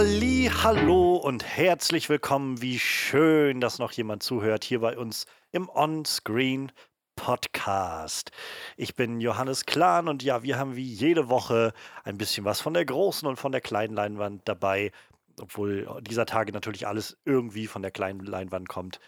Halli, 0.00 0.50
hallo 0.50 1.16
und 1.16 1.44
herzlich 1.44 2.08
willkommen. 2.08 2.62
Wie 2.62 2.78
schön, 2.78 3.60
dass 3.60 3.78
noch 3.78 3.92
jemand 3.92 4.22
zuhört 4.22 4.64
hier 4.64 4.80
bei 4.80 4.96
uns 4.96 5.26
im 5.52 5.68
On-Screen 5.68 6.72
Podcast. 7.16 8.30
Ich 8.78 8.94
bin 8.94 9.20
Johannes 9.20 9.66
Klahn 9.66 10.08
und 10.08 10.22
ja, 10.22 10.42
wir 10.42 10.58
haben 10.58 10.74
wie 10.74 10.90
jede 10.90 11.28
Woche 11.28 11.74
ein 12.02 12.16
bisschen 12.16 12.46
was 12.46 12.62
von 12.62 12.72
der 12.72 12.86
großen 12.86 13.28
und 13.28 13.36
von 13.36 13.52
der 13.52 13.60
kleinen 13.60 13.92
Leinwand 13.92 14.48
dabei, 14.48 14.90
obwohl 15.38 16.00
dieser 16.00 16.24
Tage 16.24 16.52
natürlich 16.52 16.86
alles 16.86 17.18
irgendwie 17.26 17.66
von 17.66 17.82
der 17.82 17.90
kleinen 17.90 18.20
Leinwand 18.20 18.70
kommt. 18.70 19.00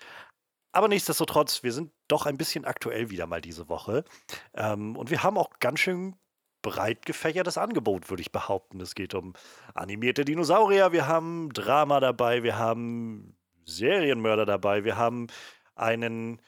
Aber 0.72 0.89
nichtsdestotrotz, 0.89 1.63
wir 1.63 1.72
sind 1.72 1.90
doch 2.07 2.27
ein 2.27 2.36
bisschen 2.36 2.67
aktuell 2.67 3.09
wieder 3.09 3.27
mal 3.27 3.40
diese 3.40 3.71
Woche. 3.71 4.04
Ähm, 4.53 4.96
und 4.99 5.11
wir 5.11 5.22
haben 5.22 5.39
auch 5.39 5.59
ganz 5.59 5.81
schön 5.81 6.17
breit 6.62 7.04
gefächertes 7.04 7.58
Angebot, 7.58 8.08
würde 8.11 8.22
ich 8.22 8.32
behaupten. 8.32 8.80
Es 8.80 8.94
geht 8.94 9.14
um 9.14 9.34
animierte 9.75 10.25
Dinosaurier, 10.25 10.93
wir 10.93 11.07
haben 11.07 11.52
Drama 11.52 12.00
dabei, 12.00 12.43
wir 12.43 12.58
haben 12.58 13.36
Serienmörder 13.64 14.46
dabei, 14.46 14.85
wir 14.85 14.96
haben 14.96 15.26
einen 15.75 16.40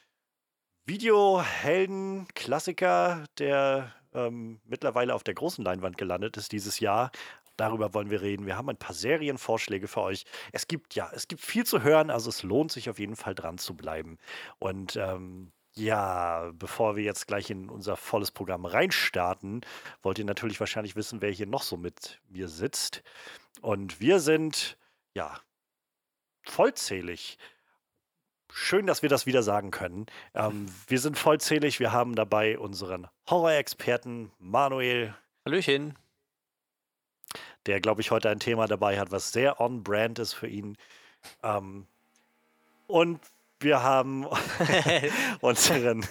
Videohelden-Klassiker, 0.86 3.24
der 3.38 3.92
ähm, 4.12 4.60
mittlerweile 4.64 5.14
auf 5.14 5.24
der 5.24 5.34
großen 5.34 5.64
Leinwand 5.64 5.98
gelandet 5.98 6.36
ist 6.36 6.52
dieses 6.52 6.80
Jahr. 6.80 7.10
Darüber 7.56 7.94
wollen 7.94 8.10
wir 8.10 8.20
reden. 8.20 8.46
Wir 8.46 8.56
haben 8.56 8.68
ein 8.68 8.76
paar 8.76 8.94
Serienvorschläge 8.94 9.86
für 9.86 10.02
euch. 10.02 10.24
Es 10.52 10.66
gibt 10.66 10.94
ja, 10.94 11.10
es 11.14 11.28
gibt 11.28 11.40
viel 11.40 11.64
zu 11.64 11.82
hören, 11.82 12.10
also 12.10 12.28
es 12.28 12.42
lohnt 12.42 12.72
sich 12.72 12.90
auf 12.90 12.98
jeden 12.98 13.16
Fall 13.16 13.34
dran 13.34 13.58
zu 13.58 13.74
bleiben. 13.74 14.18
Und 14.58 14.96
ähm, 14.96 15.52
ja, 15.76 16.52
bevor 16.54 16.96
wir 16.96 17.02
jetzt 17.02 17.26
gleich 17.26 17.50
in 17.50 17.68
unser 17.68 17.96
volles 17.96 18.30
Programm 18.30 18.64
reinstarten, 18.64 19.62
wollt 20.02 20.18
ihr 20.18 20.24
natürlich 20.24 20.60
wahrscheinlich 20.60 20.94
wissen, 20.94 21.20
wer 21.20 21.30
hier 21.30 21.46
noch 21.46 21.62
so 21.62 21.76
mit 21.76 22.20
mir 22.28 22.48
sitzt. 22.48 23.02
Und 23.60 24.00
wir 24.00 24.20
sind, 24.20 24.76
ja, 25.14 25.40
vollzählig. 26.44 27.38
Schön, 28.52 28.86
dass 28.86 29.02
wir 29.02 29.08
das 29.08 29.26
wieder 29.26 29.42
sagen 29.42 29.72
können. 29.72 30.06
Ähm, 30.34 30.66
wir 30.86 31.00
sind 31.00 31.18
vollzählig. 31.18 31.80
Wir 31.80 31.92
haben 31.92 32.14
dabei 32.14 32.58
unseren 32.58 33.08
Horror-Experten 33.28 34.30
Manuel. 34.38 35.14
Hallöchen. 35.44 35.98
Der, 37.66 37.80
glaube 37.80 38.00
ich, 38.00 38.10
heute 38.10 38.30
ein 38.30 38.38
Thema 38.38 38.68
dabei 38.68 39.00
hat, 39.00 39.10
was 39.10 39.32
sehr 39.32 39.60
on-brand 39.60 40.20
ist 40.20 40.34
für 40.34 40.46
ihn. 40.46 40.76
Ähm, 41.42 41.86
und 42.86 43.20
wir 43.60 43.82
haben 43.82 44.26
unseren, 45.40 46.06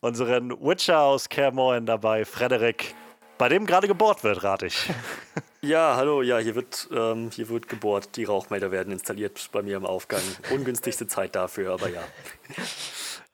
unseren 0.00 0.50
Witcher 0.60 1.00
aus 1.00 1.28
Kermoren 1.28 1.86
dabei, 1.86 2.24
Frederik, 2.24 2.94
bei 3.38 3.48
dem 3.48 3.66
gerade 3.66 3.86
gebohrt 3.86 4.24
wird, 4.24 4.42
rate 4.42 4.66
ich. 4.66 4.88
Ja, 5.62 5.96
hallo, 5.96 6.22
ja, 6.22 6.38
hier 6.38 6.54
wird, 6.54 6.88
ähm, 6.94 7.30
hier 7.32 7.48
wird 7.48 7.68
gebohrt. 7.68 8.16
Die 8.16 8.24
Rauchmelder 8.24 8.70
werden 8.70 8.92
installiert 8.92 9.48
bei 9.52 9.62
mir 9.62 9.76
im 9.76 9.84
Aufgang. 9.84 10.22
Ungünstigste 10.50 11.06
Zeit 11.08 11.34
dafür, 11.34 11.72
aber 11.72 11.88
ja. 11.88 12.02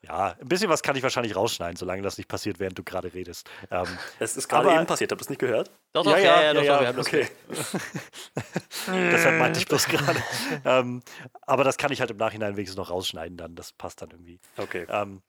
Ja, 0.04 0.34
ein 0.40 0.48
bisschen 0.48 0.68
was 0.68 0.82
kann 0.82 0.96
ich 0.96 1.02
wahrscheinlich 1.04 1.36
rausschneiden, 1.36 1.76
solange 1.76 2.02
das 2.02 2.18
nicht 2.18 2.26
passiert, 2.26 2.58
während 2.58 2.76
du 2.76 2.82
gerade 2.82 3.14
redest. 3.14 3.48
Ähm, 3.70 3.86
es 4.18 4.36
ist 4.36 4.48
gerade 4.48 4.74
eben 4.74 4.84
passiert, 4.84 5.12
habt 5.12 5.20
ihr 5.20 5.24
das 5.24 5.28
nicht 5.30 5.38
gehört? 5.38 5.70
Doch, 5.92 6.02
doch, 6.02 6.12
ja, 6.12 6.18
ja, 6.18 6.42
ja, 6.42 6.54
doch, 6.54 6.62
ja, 6.64 6.74
doch, 6.74 6.80
wir 6.80 6.88
haben 6.88 6.98
okay. 6.98 7.28
Deshalb 8.88 9.38
meinte 9.38 9.60
ich 9.60 9.66
bloß 9.66 9.86
gerade. 9.86 10.20
ähm, 10.64 11.02
aber 11.42 11.62
das 11.62 11.78
kann 11.78 11.92
ich 11.92 12.00
halt 12.00 12.10
im 12.10 12.16
Nachhinein 12.16 12.56
wenigstens 12.56 12.78
noch 12.78 12.90
rausschneiden, 12.90 13.36
dann. 13.36 13.54
Das 13.54 13.72
passt 13.72 14.02
dann 14.02 14.10
irgendwie. 14.10 14.40
Okay. 14.56 14.86
Ähm, 14.88 15.22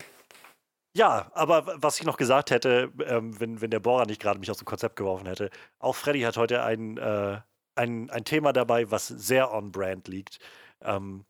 ja, 0.95 1.31
aber 1.33 1.81
was 1.81 1.99
ich 1.99 2.05
noch 2.05 2.17
gesagt 2.17 2.49
hätte, 2.49 2.91
ähm, 3.05 3.39
wenn, 3.39 3.61
wenn 3.61 3.69
der 3.69 3.79
Bohrer 3.79 4.05
nicht 4.07 4.21
gerade 4.21 4.39
mich 4.39 4.49
aus 4.49 4.57
dem 4.57 4.65
Konzept 4.65 4.95
geworfen 4.95 5.27
hätte, 5.27 5.51
auch 5.77 5.95
Freddy 5.95 6.21
hat 6.21 6.37
heute 6.37 6.63
ein, 6.63 6.97
äh, 6.97 7.39
ein, 7.75 8.09
ein 8.09 8.25
Thema 8.25 8.53
dabei, 8.53 8.89
was 8.89 9.07
sehr 9.07 9.53
on-brand 9.53 10.07
liegt. 10.07 10.39
Ähm, 10.81 11.25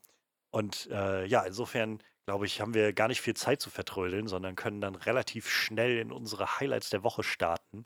und 0.51 0.87
äh, 0.91 1.25
ja, 1.25 1.41
insofern 1.41 1.99
glaube 2.25 2.45
ich, 2.45 2.61
haben 2.61 2.73
wir 2.73 2.93
gar 2.93 3.07
nicht 3.07 3.21
viel 3.21 3.33
Zeit 3.35 3.61
zu 3.61 3.69
vertrödeln, 3.69 4.27
sondern 4.27 4.55
können 4.55 4.81
dann 4.81 4.95
relativ 4.95 5.49
schnell 5.49 5.97
in 5.97 6.11
unsere 6.11 6.59
Highlights 6.59 6.89
der 6.89 7.03
Woche 7.03 7.23
starten. 7.23 7.85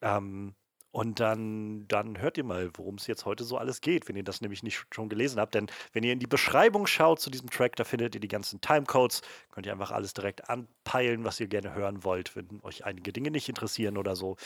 Ähm, 0.00 0.54
und 0.92 1.20
dann, 1.20 1.88
dann 1.88 2.20
hört 2.20 2.36
ihr 2.36 2.44
mal, 2.44 2.70
worum 2.74 2.96
es 2.96 3.06
jetzt 3.06 3.24
heute 3.24 3.44
so 3.44 3.56
alles 3.56 3.80
geht, 3.80 4.08
wenn 4.08 4.16
ihr 4.16 4.24
das 4.24 4.42
nämlich 4.42 4.62
nicht 4.62 4.84
schon 4.92 5.08
gelesen 5.08 5.40
habt. 5.40 5.54
Denn 5.54 5.68
wenn 5.94 6.04
ihr 6.04 6.12
in 6.12 6.18
die 6.18 6.26
Beschreibung 6.26 6.86
schaut 6.86 7.18
zu 7.18 7.30
diesem 7.30 7.48
Track, 7.48 7.76
da 7.76 7.84
findet 7.84 8.14
ihr 8.14 8.20
die 8.20 8.28
ganzen 8.28 8.60
Timecodes. 8.60 9.22
Könnt 9.50 9.66
ihr 9.66 9.72
einfach 9.72 9.90
alles 9.90 10.12
direkt 10.12 10.50
anpeilen, 10.50 11.24
was 11.24 11.40
ihr 11.40 11.48
gerne 11.48 11.74
hören 11.74 12.04
wollt, 12.04 12.36
wenn 12.36 12.60
euch 12.62 12.84
einige 12.84 13.10
Dinge 13.10 13.30
nicht 13.30 13.48
interessieren 13.48 13.96
oder 13.96 14.16
so. 14.16 14.36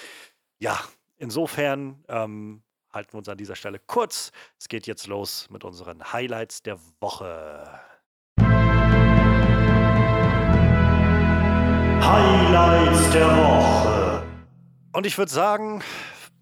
Ja, 0.61 0.79
insofern 1.17 2.05
ähm, 2.07 2.63
halten 2.93 3.15
wir 3.15 3.19
uns 3.19 3.29
an 3.29 3.39
dieser 3.39 3.57
Stelle 3.57 3.81
kurz. 3.81 4.31
Es 4.57 4.69
geht 4.69 4.87
jetzt 4.87 5.09
los 5.09 5.51
mit 5.51 5.65
unseren 5.65 6.13
Highlights 6.13 6.63
der 6.63 6.79
Woche. 7.01 7.81
Highlights 12.07 13.11
der 13.11 13.27
Woche. 13.37 14.23
Und 14.93 15.07
ich 15.07 15.19
würde 15.19 15.33
sagen, 15.33 15.83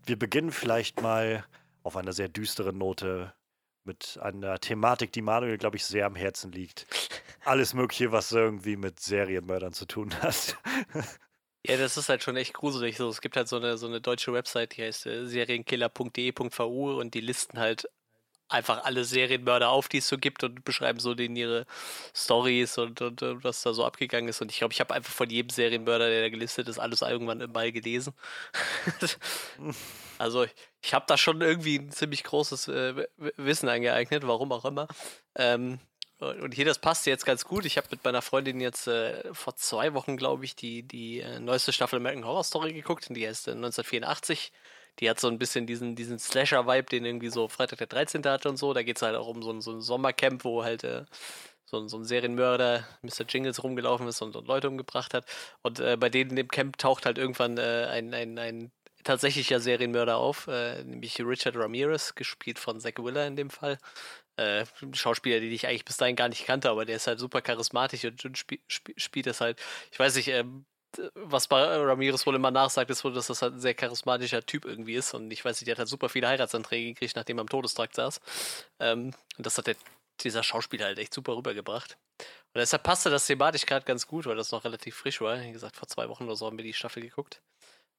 wir 0.05 0.19
beginnen 0.19 0.53
vielleicht 0.53 1.01
mal 1.01 1.45
auf 1.83 1.97
einer 1.97 2.13
sehr 2.13 2.29
düsteren 2.29 2.77
Note 2.77 3.33
mit 3.85 4.19
einer 4.21 4.61
Thematik, 4.61 5.13
die 5.13 5.23
Manuel, 5.23 5.57
glaube 5.57 5.77
ich, 5.77 5.87
sehr 5.87 6.05
am 6.05 6.17
Herzen 6.17 6.53
liegt. 6.53 6.87
Alles 7.47 7.73
Mögliche, 7.73 8.13
was 8.13 8.31
irgendwie 8.33 8.77
mit 8.77 9.01
Serienmördern 9.01 9.73
zu 9.73 9.87
tun 9.87 10.15
hat. 10.23 10.57
Ja, 11.67 11.79
das 11.79 11.97
ist 11.97 12.11
halt 12.11 12.23
schon 12.23 12.37
echt 12.37 12.53
gruselig. 12.53 12.99
So, 12.99 13.09
es 13.09 13.23
gibt 13.23 13.37
halt 13.39 13.49
so 13.49 13.57
eine, 13.57 13.79
so 13.79 13.87
eine 13.87 14.03
deutsche 14.03 14.35
Website, 14.35 14.77
die 14.77 14.83
heißt 14.83 15.07
äh, 15.07 15.25
serienkiller.de.vu 15.25 17.01
und 17.01 17.15
die 17.15 17.23
listen 17.23 17.59
halt 17.59 17.89
einfach 18.49 18.85
alle 18.85 19.05
Serienmörder 19.05 19.71
auf, 19.71 19.89
die 19.89 19.99
es 19.99 20.09
so 20.09 20.19
gibt 20.19 20.45
und 20.45 20.65
beschreiben 20.65 21.01
so 21.01 21.15
denen 21.15 21.37
ihre 21.37 21.67
Stories 22.15 22.79
und, 22.79 23.01
und, 23.01 23.23
und 23.23 23.45
was 23.45 23.63
da 23.63 23.73
so 23.73 23.85
abgegangen 23.85 24.29
ist. 24.29 24.41
Und 24.43 24.51
ich 24.51 24.59
glaube, 24.59 24.73
ich 24.73 24.81
habe 24.81 24.95
einfach 24.95 25.13
von 25.13 25.31
jedem 25.31 25.51
Serienmörder, 25.51 26.09
der 26.09 26.23
da 26.23 26.29
gelistet 26.29 26.69
ist, 26.69 26.79
alles 26.79 27.03
irgendwann 27.03 27.51
mal 27.53 27.73
gelesen. 27.73 28.13
also 30.19 30.47
ich, 30.83 30.95
habe 30.95 31.07
da 31.09 31.17
schon 31.17 31.41
irgendwie 31.41 31.79
ein 31.79 31.91
ziemlich 31.91 32.23
großes 32.25 32.69
äh, 32.69 33.07
Wissen 33.37 33.69
angeeignet, 33.69 34.27
warum 34.27 34.53
auch 34.53 34.65
immer. 34.65 34.89
Ähm, 35.37 35.79
und 36.21 36.55
hier, 36.55 36.65
das 36.65 36.79
passt 36.79 37.07
jetzt 37.07 37.27
ganz 37.27 37.45
gut. 37.45 37.65
Ich 37.65 37.77
habe 37.77 37.89
mit 37.91 38.05
meiner 38.05 38.23
Freundin 38.23 38.61
jetzt 38.61 38.87
äh, 38.87 39.35
vor 39.35 39.57
zwei 39.57 39.95
Wochen, 39.95 40.17
glaube 40.17 40.45
ich, 40.45 40.55
die, 40.55 40.83
die 40.83 41.21
äh, 41.21 41.41
neueste 41.41 41.73
Staffel 41.73 41.99
American 41.99 42.25
Horror 42.25 42.45
Story 42.45 42.73
geguckt. 42.73 43.09
Und 43.09 43.15
die 43.15 43.25
äh, 43.25 43.29
1984 43.29 44.53
die 45.01 45.11
hat 45.11 45.21
so 45.21 45.29
ein 45.29 45.39
bisschen 45.39 45.67
diesen, 45.67 45.97
diesen 45.97 46.19
Slasher-Vibe, 46.19 46.85
den 46.85 47.05
irgendwie 47.05 47.31
so 47.31 47.49
Freitag 47.49 47.79
der 47.79 47.87
13. 47.89 48.25
hatte 48.25 48.49
und 48.49 48.57
so. 48.57 48.73
Da 48.73 48.83
geht 48.83 48.97
es 48.97 49.03
halt 49.03 49.17
auch 49.17 49.29
um 49.29 49.43
so 49.43 49.51
ein, 49.51 49.61
so 49.61 49.73
ein 49.73 49.81
Sommercamp, 49.81 50.45
wo 50.45 50.65
halt 50.65 50.85
äh, 50.85 51.05
so, 51.65 51.79
ein, 51.79 51.89
so 51.89 51.99
ein 51.99 52.05
Serienmörder, 52.05 52.87
Mr. 53.03 53.25
Jingles, 53.29 53.63
rumgelaufen 53.63 54.07
ist 54.09 54.23
und, 54.23 54.37
und 54.37 54.47
Leute 54.47 54.69
umgebracht 54.69 55.15
hat. 55.15 55.27
Und 55.63 55.81
äh, 55.81 55.97
bei 55.97 56.09
denen 56.11 56.37
im 56.37 56.49
Camp 56.49 56.79
taucht 56.79 57.07
halt 57.07 57.19
irgendwann 57.19 57.59
äh, 57.59 57.87
ein, 57.91 58.15
ein, 58.15 58.39
ein 58.39 58.73
tatsächlicher 59.05 59.61
Serienmörder 59.61 60.17
auf, 60.17 60.47
äh, 60.49 60.83
nämlich 60.85 61.21
Richard 61.21 61.57
Ramirez, 61.57 62.15
gespielt 62.15 62.59
von 62.59 62.81
Zach 62.81 62.95
Willer 62.99 63.27
in 63.27 63.37
dem 63.37 63.51
Fall. 63.51 63.79
Äh, 64.37 64.65
Schauspieler, 64.93 65.41
den 65.41 65.53
ich 65.53 65.67
eigentlich 65.67 65.85
bis 65.85 65.97
dahin 65.97 66.17
gar 66.17 66.29
nicht 66.29 66.47
kannte, 66.47 66.71
aber 66.71 66.85
der 66.85 66.97
ist 66.97 67.07
halt 67.07 67.21
super 67.21 67.41
charismatisch 67.41 68.05
und, 68.05 68.25
und 68.25 68.39
spiel, 68.39 68.59
spiel, 68.67 68.95
spielt 68.99 69.27
das 69.27 69.41
halt. 69.41 69.61
Ich 69.93 69.99
weiß 69.99 70.17
nicht, 70.17 70.29
ähm, 70.29 70.67
was 71.15 71.49
bei 71.49 71.63
Ramirez 71.63 72.27
wohl 72.27 72.35
immer 72.35 72.51
nachsagt, 72.51 72.91
ist 72.91 73.05
wohl, 73.05 73.13
dass 73.13 73.29
das 73.29 73.43
halt 73.43 73.55
ein 73.55 73.61
sehr 73.61 73.75
charismatischer 73.75 74.45
Typ 74.45 74.65
irgendwie 74.65 74.95
ist. 74.95 75.15
Und 75.15 75.31
ich 75.31 75.45
weiß 75.45 75.61
nicht, 75.61 75.67
der 75.67 75.75
hat 75.75 75.81
halt 75.81 75.89
super 75.89 76.09
viele 76.09 76.29
Heiratsanträge 76.29 76.93
gekriegt, 76.93 77.17
nachdem 77.17 77.39
er 77.39 77.43
am 77.43 77.49
Todestrakt 77.49 77.95
saß. 77.95 78.21
Ähm, 78.81 79.13
und 79.37 79.47
das 79.47 79.59
hat 79.59 79.67
der, 79.67 79.77
dieser 80.21 80.43
Schauspieler 80.43 80.87
halt 80.87 80.99
echt 80.99 81.15
super 81.15 81.37
rübergebracht. 81.37 81.97
Und 82.19 82.61
deshalb 82.61 82.83
passte 82.83 83.11
das 83.11 83.27
thematisch 83.27 83.67
gerade 83.67 83.85
ganz 83.85 84.07
gut, 84.07 84.27
weil 84.27 84.37
das 84.37 84.53
noch 84.53 84.65
relativ 84.65 84.97
frisch 84.97 85.21
war. 85.21 85.41
Wie 85.41 85.53
gesagt, 85.53 85.77
vor 85.77 85.89
zwei 85.89 86.09
Wochen 86.09 86.25
oder 86.25 86.37
so 86.37 86.47
haben 86.47 86.57
wir 86.57 86.65
die 86.65 86.73
Staffel 86.73 87.03
geguckt. 87.03 87.41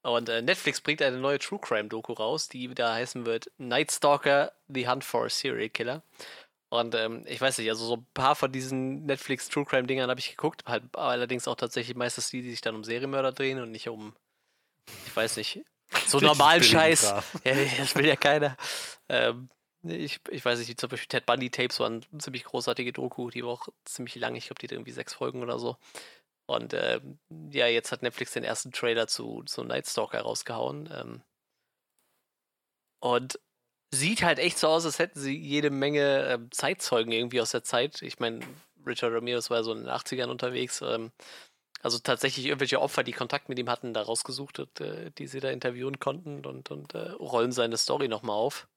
Und 0.01 0.29
äh, 0.29 0.41
Netflix 0.43 0.81
bringt 0.81 1.01
eine 1.01 1.17
neue 1.17 1.39
True 1.39 1.59
Crime 1.59 1.89
Doku 1.89 2.13
raus, 2.13 2.47
die 2.47 2.73
da 2.73 2.93
heißen 2.93 3.25
wird 3.25 3.51
Night 3.57 3.91
Stalker, 3.91 4.51
The 4.67 4.87
Hunt 4.87 5.03
for 5.03 5.25
a 5.25 5.29
Serial 5.29 5.69
Killer. 5.69 6.03
Und 6.75 6.95
ähm, 6.95 7.23
ich 7.27 7.39
weiß 7.39 7.57
nicht, 7.57 7.69
also 7.69 7.85
so 7.85 7.97
ein 7.97 8.07
paar 8.13 8.35
von 8.35 8.51
diesen 8.51 9.05
Netflix 9.05 9.49
True 9.49 9.65
Crime 9.65 9.87
Dingern 9.87 10.09
habe 10.09 10.19
ich 10.19 10.31
geguckt, 10.31 10.63
halt 10.65 10.83
allerdings 10.95 11.47
auch 11.47 11.55
tatsächlich 11.55 11.95
meistens 11.95 12.29
die, 12.29 12.41
die 12.41 12.51
sich 12.51 12.61
dann 12.61 12.75
um 12.75 12.83
Serienmörder 12.83 13.31
drehen 13.31 13.61
und 13.61 13.71
nicht 13.71 13.89
um, 13.89 14.15
ich 15.05 15.15
weiß 15.15 15.37
nicht, 15.37 15.63
so 16.07 16.19
normalen 16.19 16.63
Scheiß. 16.63 17.13
Ja, 17.43 17.53
das 17.77 17.95
will 17.95 18.05
ja 18.05 18.15
keiner. 18.15 18.57
Ähm, 19.09 19.49
ich, 19.83 20.19
ich 20.29 20.43
weiß 20.43 20.59
nicht, 20.59 20.79
zum 20.79 20.89
Beispiel 20.89 21.07
Ted 21.07 21.25
Bundy 21.25 21.49
Tapes 21.49 21.79
waren 21.79 22.03
eine 22.11 22.21
ziemlich 22.21 22.43
großartige 22.43 22.91
Doku, 22.91 23.29
die 23.29 23.43
war 23.43 23.51
auch 23.51 23.67
ziemlich 23.85 24.15
lang, 24.15 24.35
ich 24.35 24.47
glaube, 24.47 24.59
die 24.59 24.67
hat 24.67 24.71
irgendwie 24.71 24.91
sechs 24.91 25.13
Folgen 25.13 25.43
oder 25.43 25.59
so. 25.59 25.77
Und 26.47 26.73
ähm, 26.73 27.19
ja, 27.51 27.67
jetzt 27.67 27.91
hat 27.91 28.03
Netflix 28.03 28.33
den 28.33 28.43
ersten 28.43 28.71
Trailer 28.71 29.07
zu, 29.07 29.43
zu 29.43 29.63
Night 29.63 29.87
Stalker 29.87 30.21
rausgehauen. 30.21 30.89
Ähm, 30.91 31.21
und 32.99 33.39
sieht 33.95 34.23
halt 34.23 34.39
echt 34.39 34.57
so 34.57 34.67
aus, 34.67 34.85
als 34.85 34.99
hätten 34.99 35.19
sie 35.19 35.37
jede 35.37 35.69
Menge 35.69 36.25
äh, 36.25 36.39
Zeitzeugen 36.51 37.11
irgendwie 37.11 37.41
aus 37.41 37.51
der 37.51 37.63
Zeit. 37.63 38.01
Ich 38.01 38.19
meine, 38.19 38.39
Richard 38.85 39.13
Ramirez 39.13 39.49
war 39.49 39.63
so 39.63 39.73
in 39.73 39.79
den 39.79 39.89
80ern 39.89 40.27
unterwegs. 40.27 40.81
Ähm, 40.81 41.11
also 41.81 41.99
tatsächlich 41.99 42.47
irgendwelche 42.47 42.81
Opfer, 42.81 43.03
die 43.03 43.11
Kontakt 43.11 43.47
mit 43.47 43.59
ihm 43.59 43.69
hatten, 43.69 43.93
da 43.93 44.01
rausgesucht, 44.01 44.59
äh, 44.79 45.11
die 45.17 45.27
sie 45.27 45.39
da 45.39 45.49
interviewen 45.49 45.99
konnten 45.99 46.45
und, 46.45 46.71
und 46.71 46.95
äh, 46.95 47.11
rollen 47.11 47.51
seine 47.51 47.77
Story 47.77 48.07
nochmal 48.07 48.35
auf. 48.35 48.67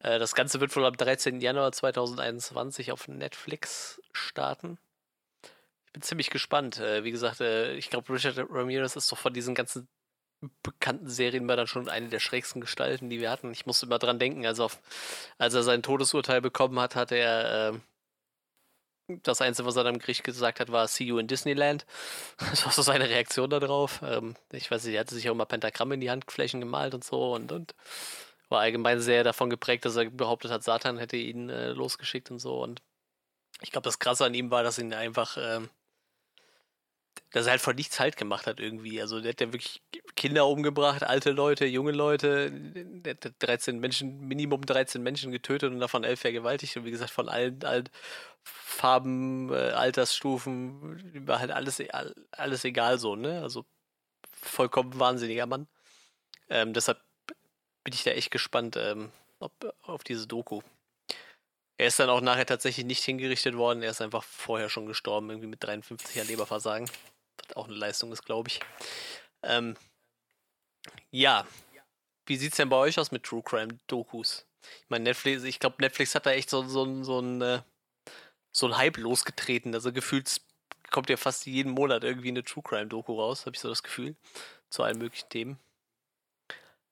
Äh, 0.00 0.18
das 0.18 0.34
Ganze 0.34 0.60
wird 0.60 0.74
wohl 0.76 0.86
am 0.86 0.96
13. 0.96 1.40
Januar 1.40 1.72
2021 1.72 2.92
auf 2.92 3.08
Netflix 3.08 4.00
starten. 4.12 4.78
Ich 5.86 5.92
bin 5.92 6.02
ziemlich 6.02 6.30
gespannt. 6.30 6.78
Äh, 6.78 7.04
wie 7.04 7.10
gesagt, 7.10 7.40
äh, 7.40 7.74
ich 7.74 7.90
glaube, 7.90 8.12
Richard 8.12 8.38
Ramirez 8.50 8.96
ist 8.96 9.10
doch 9.12 9.18
von 9.18 9.34
diesen 9.34 9.54
ganzen 9.54 9.88
bekannten 10.62 11.08
Serien 11.08 11.48
war 11.48 11.56
dann 11.56 11.66
schon 11.66 11.88
eine 11.88 12.08
der 12.08 12.20
schrägsten 12.20 12.60
Gestalten, 12.60 13.10
die 13.10 13.20
wir 13.20 13.30
hatten. 13.30 13.52
Ich 13.52 13.66
musste 13.66 13.86
immer 13.86 13.98
dran 13.98 14.18
denken, 14.18 14.46
also 14.46 14.64
auf, 14.64 14.80
als 15.38 15.54
er 15.54 15.62
sein 15.62 15.82
Todesurteil 15.82 16.40
bekommen 16.40 16.78
hat, 16.78 16.94
hat 16.94 17.12
er 17.12 17.72
äh, 17.72 17.78
das 19.22 19.40
Einzige, 19.40 19.66
was 19.66 19.76
er 19.76 19.86
am 19.86 19.98
Gericht 19.98 20.24
gesagt 20.24 20.60
hat, 20.60 20.72
war 20.72 20.88
See 20.88 21.04
you 21.04 21.18
in 21.18 21.26
Disneyland. 21.28 21.86
Das 22.50 22.64
war 22.64 22.72
so 22.72 22.82
seine 22.82 23.08
Reaktion 23.08 23.50
darauf. 23.50 24.00
Ähm, 24.02 24.36
ich 24.52 24.70
weiß 24.70 24.84
nicht, 24.84 24.94
er 24.94 25.00
hatte 25.00 25.14
sich 25.14 25.28
auch 25.28 25.34
immer 25.34 25.46
Pentagramme 25.46 25.94
in 25.94 26.00
die 26.00 26.10
Handflächen 26.10 26.60
gemalt 26.60 26.94
und 26.94 27.04
so 27.04 27.34
und, 27.34 27.52
und 27.52 27.74
war 28.48 28.60
allgemein 28.60 29.00
sehr 29.00 29.24
davon 29.24 29.50
geprägt, 29.50 29.84
dass 29.84 29.96
er 29.96 30.10
behauptet 30.10 30.50
hat, 30.50 30.62
Satan 30.62 30.98
hätte 30.98 31.16
ihn 31.16 31.50
äh, 31.50 31.70
losgeschickt 31.70 32.30
und 32.30 32.38
so. 32.38 32.62
Und 32.62 32.82
ich 33.62 33.72
glaube, 33.72 33.84
das 33.84 33.98
Krasse 33.98 34.24
an 34.24 34.34
ihm 34.34 34.50
war, 34.50 34.62
dass 34.62 34.78
ihn 34.78 34.92
einfach, 34.92 35.36
ähm, 35.40 35.68
dass 37.32 37.46
er 37.46 37.52
halt 37.52 37.60
von 37.60 37.76
nichts 37.76 38.00
halt 38.00 38.16
gemacht 38.16 38.46
hat 38.46 38.60
irgendwie. 38.60 39.00
Also 39.00 39.20
der 39.20 39.32
hat 39.32 39.40
ja 39.40 39.52
wirklich 39.52 39.82
Kinder 40.16 40.46
umgebracht, 40.46 41.02
alte 41.02 41.32
Leute, 41.32 41.66
junge 41.66 41.92
Leute, 41.92 42.50
der 42.52 43.14
hat 43.14 43.34
13 43.40 43.78
Menschen, 43.78 44.20
Minimum 44.20 44.64
13 44.64 45.02
Menschen 45.02 45.32
getötet 45.32 45.72
und 45.72 45.80
davon 45.80 46.04
elf 46.04 46.20
vergewaltigt 46.20 46.76
und 46.76 46.84
wie 46.84 46.90
gesagt 46.90 47.10
von 47.10 47.28
allen, 47.28 47.62
allen 47.64 47.88
Farben, 48.42 49.52
äh, 49.52 49.70
Altersstufen, 49.72 51.26
war 51.26 51.40
halt 51.40 51.50
alles, 51.50 51.82
alles 52.32 52.64
egal 52.64 52.98
so, 52.98 53.16
ne? 53.16 53.42
Also 53.42 53.64
vollkommen 54.32 54.98
wahnsinniger 54.98 55.46
Mann. 55.46 55.66
Ähm, 56.48 56.72
deshalb 56.72 57.00
bin 57.84 57.94
ich 57.94 58.04
da 58.04 58.12
echt 58.12 58.30
gespannt 58.30 58.76
ähm, 58.76 59.10
ob, 59.40 59.52
auf 59.82 60.04
diese 60.04 60.26
Doku. 60.26 60.60
Er 61.78 61.88
ist 61.88 61.98
dann 61.98 62.08
auch 62.08 62.20
nachher 62.20 62.46
tatsächlich 62.46 62.86
nicht 62.86 63.04
hingerichtet 63.04 63.56
worden, 63.56 63.82
er 63.82 63.90
ist 63.90 64.00
einfach 64.00 64.24
vorher 64.24 64.68
schon 64.68 64.86
gestorben, 64.86 65.30
irgendwie 65.30 65.48
mit 65.48 65.62
53 65.62 66.16
Jahren 66.16 66.28
Leberversagen. 66.28 66.88
Was 67.48 67.56
auch 67.56 67.66
eine 67.66 67.76
Leistung 67.76 68.12
ist, 68.12 68.24
glaube 68.24 68.48
ich. 68.48 68.60
Ähm, 69.42 69.76
ja, 71.10 71.46
wie 72.26 72.36
sieht 72.36 72.52
es 72.52 72.56
denn 72.56 72.68
bei 72.68 72.76
euch 72.76 72.98
aus 72.98 73.12
mit 73.12 73.24
True 73.24 73.42
Crime 73.42 73.78
Dokus? 73.86 74.46
Ich 74.62 74.90
meine, 74.90 75.04
Netflix, 75.04 75.44
ich 75.44 75.60
glaube, 75.60 75.76
Netflix 75.80 76.14
hat 76.14 76.26
da 76.26 76.32
echt 76.32 76.50
so, 76.50 76.62
so, 76.66 77.02
so, 77.04 77.20
ein, 77.20 77.42
äh, 77.42 77.60
so 78.52 78.66
ein 78.66 78.76
Hype 78.76 78.96
losgetreten. 78.96 79.74
Also 79.74 79.92
gefühlt 79.92 80.40
kommt 80.90 81.10
ja 81.10 81.16
fast 81.16 81.46
jeden 81.46 81.72
Monat 81.72 82.04
irgendwie 82.04 82.28
eine 82.28 82.42
True 82.42 82.62
Crime 82.62 82.86
Doku 82.86 83.20
raus, 83.20 83.46
habe 83.46 83.54
ich 83.54 83.60
so 83.60 83.68
das 83.68 83.82
Gefühl, 83.82 84.16
zu 84.70 84.82
allen 84.82 84.98
möglichen 84.98 85.28
Themen. 85.28 85.58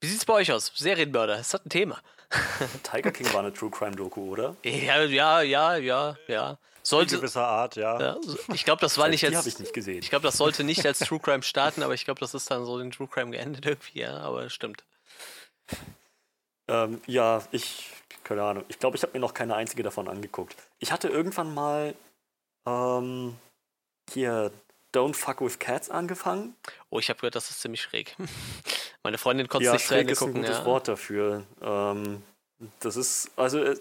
Wie 0.01 0.07
sieht's 0.07 0.25
bei 0.25 0.35
euch 0.35 0.53
aus? 0.53 0.73
Serienmörder, 0.75 1.39
ist 1.39 1.55
das 1.55 1.65
ein 1.65 1.71
Thema? 1.71 2.03
Tiger 2.83 3.11
King 3.13 3.33
war 3.33 3.41
eine 3.41 3.53
True 3.53 3.71
Crime 3.71 3.97
Doku, 3.97 4.31
oder? 4.31 4.57
Ja, 4.63 5.03
ja, 5.03 5.43
ja, 5.43 5.77
ja, 5.77 6.17
ja. 6.27 6.59
Sollte, 6.83 7.15
In 7.15 7.21
gewisser 7.23 7.47
Art, 7.47 7.77
ja. 7.77 7.99
ja 7.99 8.17
ich 8.53 8.65
glaube, 8.65 8.81
das 8.81 8.99
war 8.99 9.09
nicht 9.09 9.25
als. 9.25 9.43
Die 9.43 9.49
ich 9.49 9.59
nicht 9.59 9.73
gesehen. 9.73 10.01
Ich 10.01 10.11
glaube, 10.11 10.25
das 10.25 10.37
sollte 10.37 10.65
nicht 10.65 10.85
als 10.85 10.99
True 10.99 11.19
Crime 11.19 11.43
starten, 11.43 11.83
aber 11.83 11.95
ich 11.95 12.05
glaube, 12.05 12.21
das 12.21 12.35
ist 12.35 12.51
dann 12.51 12.67
so 12.67 12.79
in 12.79 12.91
True 12.91 13.09
Crime 13.09 13.31
geendet 13.31 13.65
irgendwie, 13.65 14.01
ja, 14.01 14.19
aber 14.19 14.51
stimmt. 14.51 14.85
Ähm, 16.69 17.01
ja, 17.07 17.43
ich, 17.53 17.91
keine 18.23 18.43
Ahnung. 18.43 18.65
Ich 18.69 18.79
glaube, 18.79 18.97
ich 18.97 19.03
habe 19.03 19.15
mir 19.15 19.21
noch 19.21 19.33
keine 19.33 19.55
einzige 19.55 19.83
davon 19.83 20.09
angeguckt. 20.09 20.57
Ich 20.79 20.93
hatte 20.93 21.09
irgendwann 21.09 21.55
mal 21.55 21.95
ähm, 22.67 23.37
hier 24.13 24.51
Don't 24.95 25.15
Fuck 25.15 25.41
with 25.41 25.59
Cats 25.59 25.91
angefangen. 25.91 26.55
Oh, 26.91 26.99
ich 26.99 27.09
habe 27.09 27.19
gehört, 27.19 27.35
das 27.35 27.51
ist 27.51 27.61
ziemlich 27.61 27.83
schräg. 27.83 28.17
Meine 29.03 29.19
Freundin 29.19 29.49
konnte 29.49 29.65
es 29.65 29.69
ja, 29.69 29.73
nicht 29.75 29.87
zu 29.87 29.95
Ende 29.95 30.13
ist 30.13 30.19
gucken. 30.19 30.37
ein 30.37 30.43
gutes 30.43 30.59
ja. 30.59 30.65
Wort 30.65 30.89
dafür. 30.89 31.45
Ähm, 31.61 32.23
das 32.81 32.97
ist 32.97 33.31
also 33.37 33.63
äh, 33.63 33.77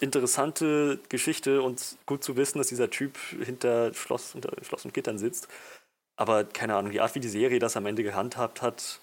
interessante 0.00 0.98
Geschichte 1.08 1.62
und 1.62 1.96
gut 2.06 2.24
zu 2.24 2.36
wissen, 2.36 2.58
dass 2.58 2.68
dieser 2.68 2.90
Typ 2.90 3.18
hinter 3.18 3.92
Schloss, 3.94 4.32
hinter 4.32 4.52
Schloss 4.64 4.84
und 4.84 4.94
Gittern 4.94 5.18
sitzt. 5.18 5.48
Aber 6.16 6.44
keine 6.44 6.74
Ahnung, 6.74 6.92
die 6.92 7.00
Art, 7.00 7.14
wie 7.14 7.20
die 7.20 7.28
Serie 7.28 7.58
das 7.58 7.76
am 7.76 7.86
Ende 7.86 8.02
gehandhabt 8.02 8.62
hat, 8.62 9.00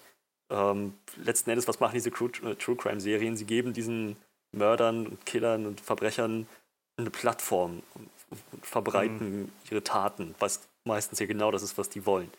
ähm, 0.50 0.94
letzten 1.16 1.50
Endes, 1.50 1.68
was 1.68 1.80
machen 1.80 1.94
diese 1.94 2.10
True, 2.10 2.30
äh, 2.44 2.54
Crime 2.54 3.00
Serien? 3.00 3.36
Sie 3.36 3.46
geben 3.46 3.72
diesen 3.72 4.16
Mördern 4.52 5.06
und 5.06 5.24
Killern 5.26 5.66
und 5.66 5.80
Verbrechern 5.80 6.46
eine 6.96 7.10
Plattform 7.10 7.82
und, 7.94 8.08
und 8.52 8.66
verbreiten 8.66 9.42
mhm. 9.42 9.52
ihre 9.70 9.82
Taten, 9.82 10.34
was 10.38 10.60
meistens 10.84 11.18
ja 11.18 11.26
genau 11.26 11.50
das 11.50 11.62
ist, 11.62 11.78
was 11.78 11.88
die 11.88 12.06
wollen. 12.06 12.30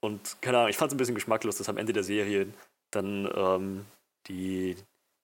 Und 0.00 0.36
keine 0.40 0.58
Ahnung, 0.58 0.70
ich 0.70 0.76
fand 0.76 0.90
es 0.90 0.94
ein 0.94 0.98
bisschen 0.98 1.14
geschmacklos, 1.14 1.56
dass 1.56 1.68
am 1.68 1.76
Ende 1.76 1.92
der 1.92 2.04
Serie 2.04 2.48
dann 2.90 3.30
ähm, 3.34 3.84
die, 4.26 4.76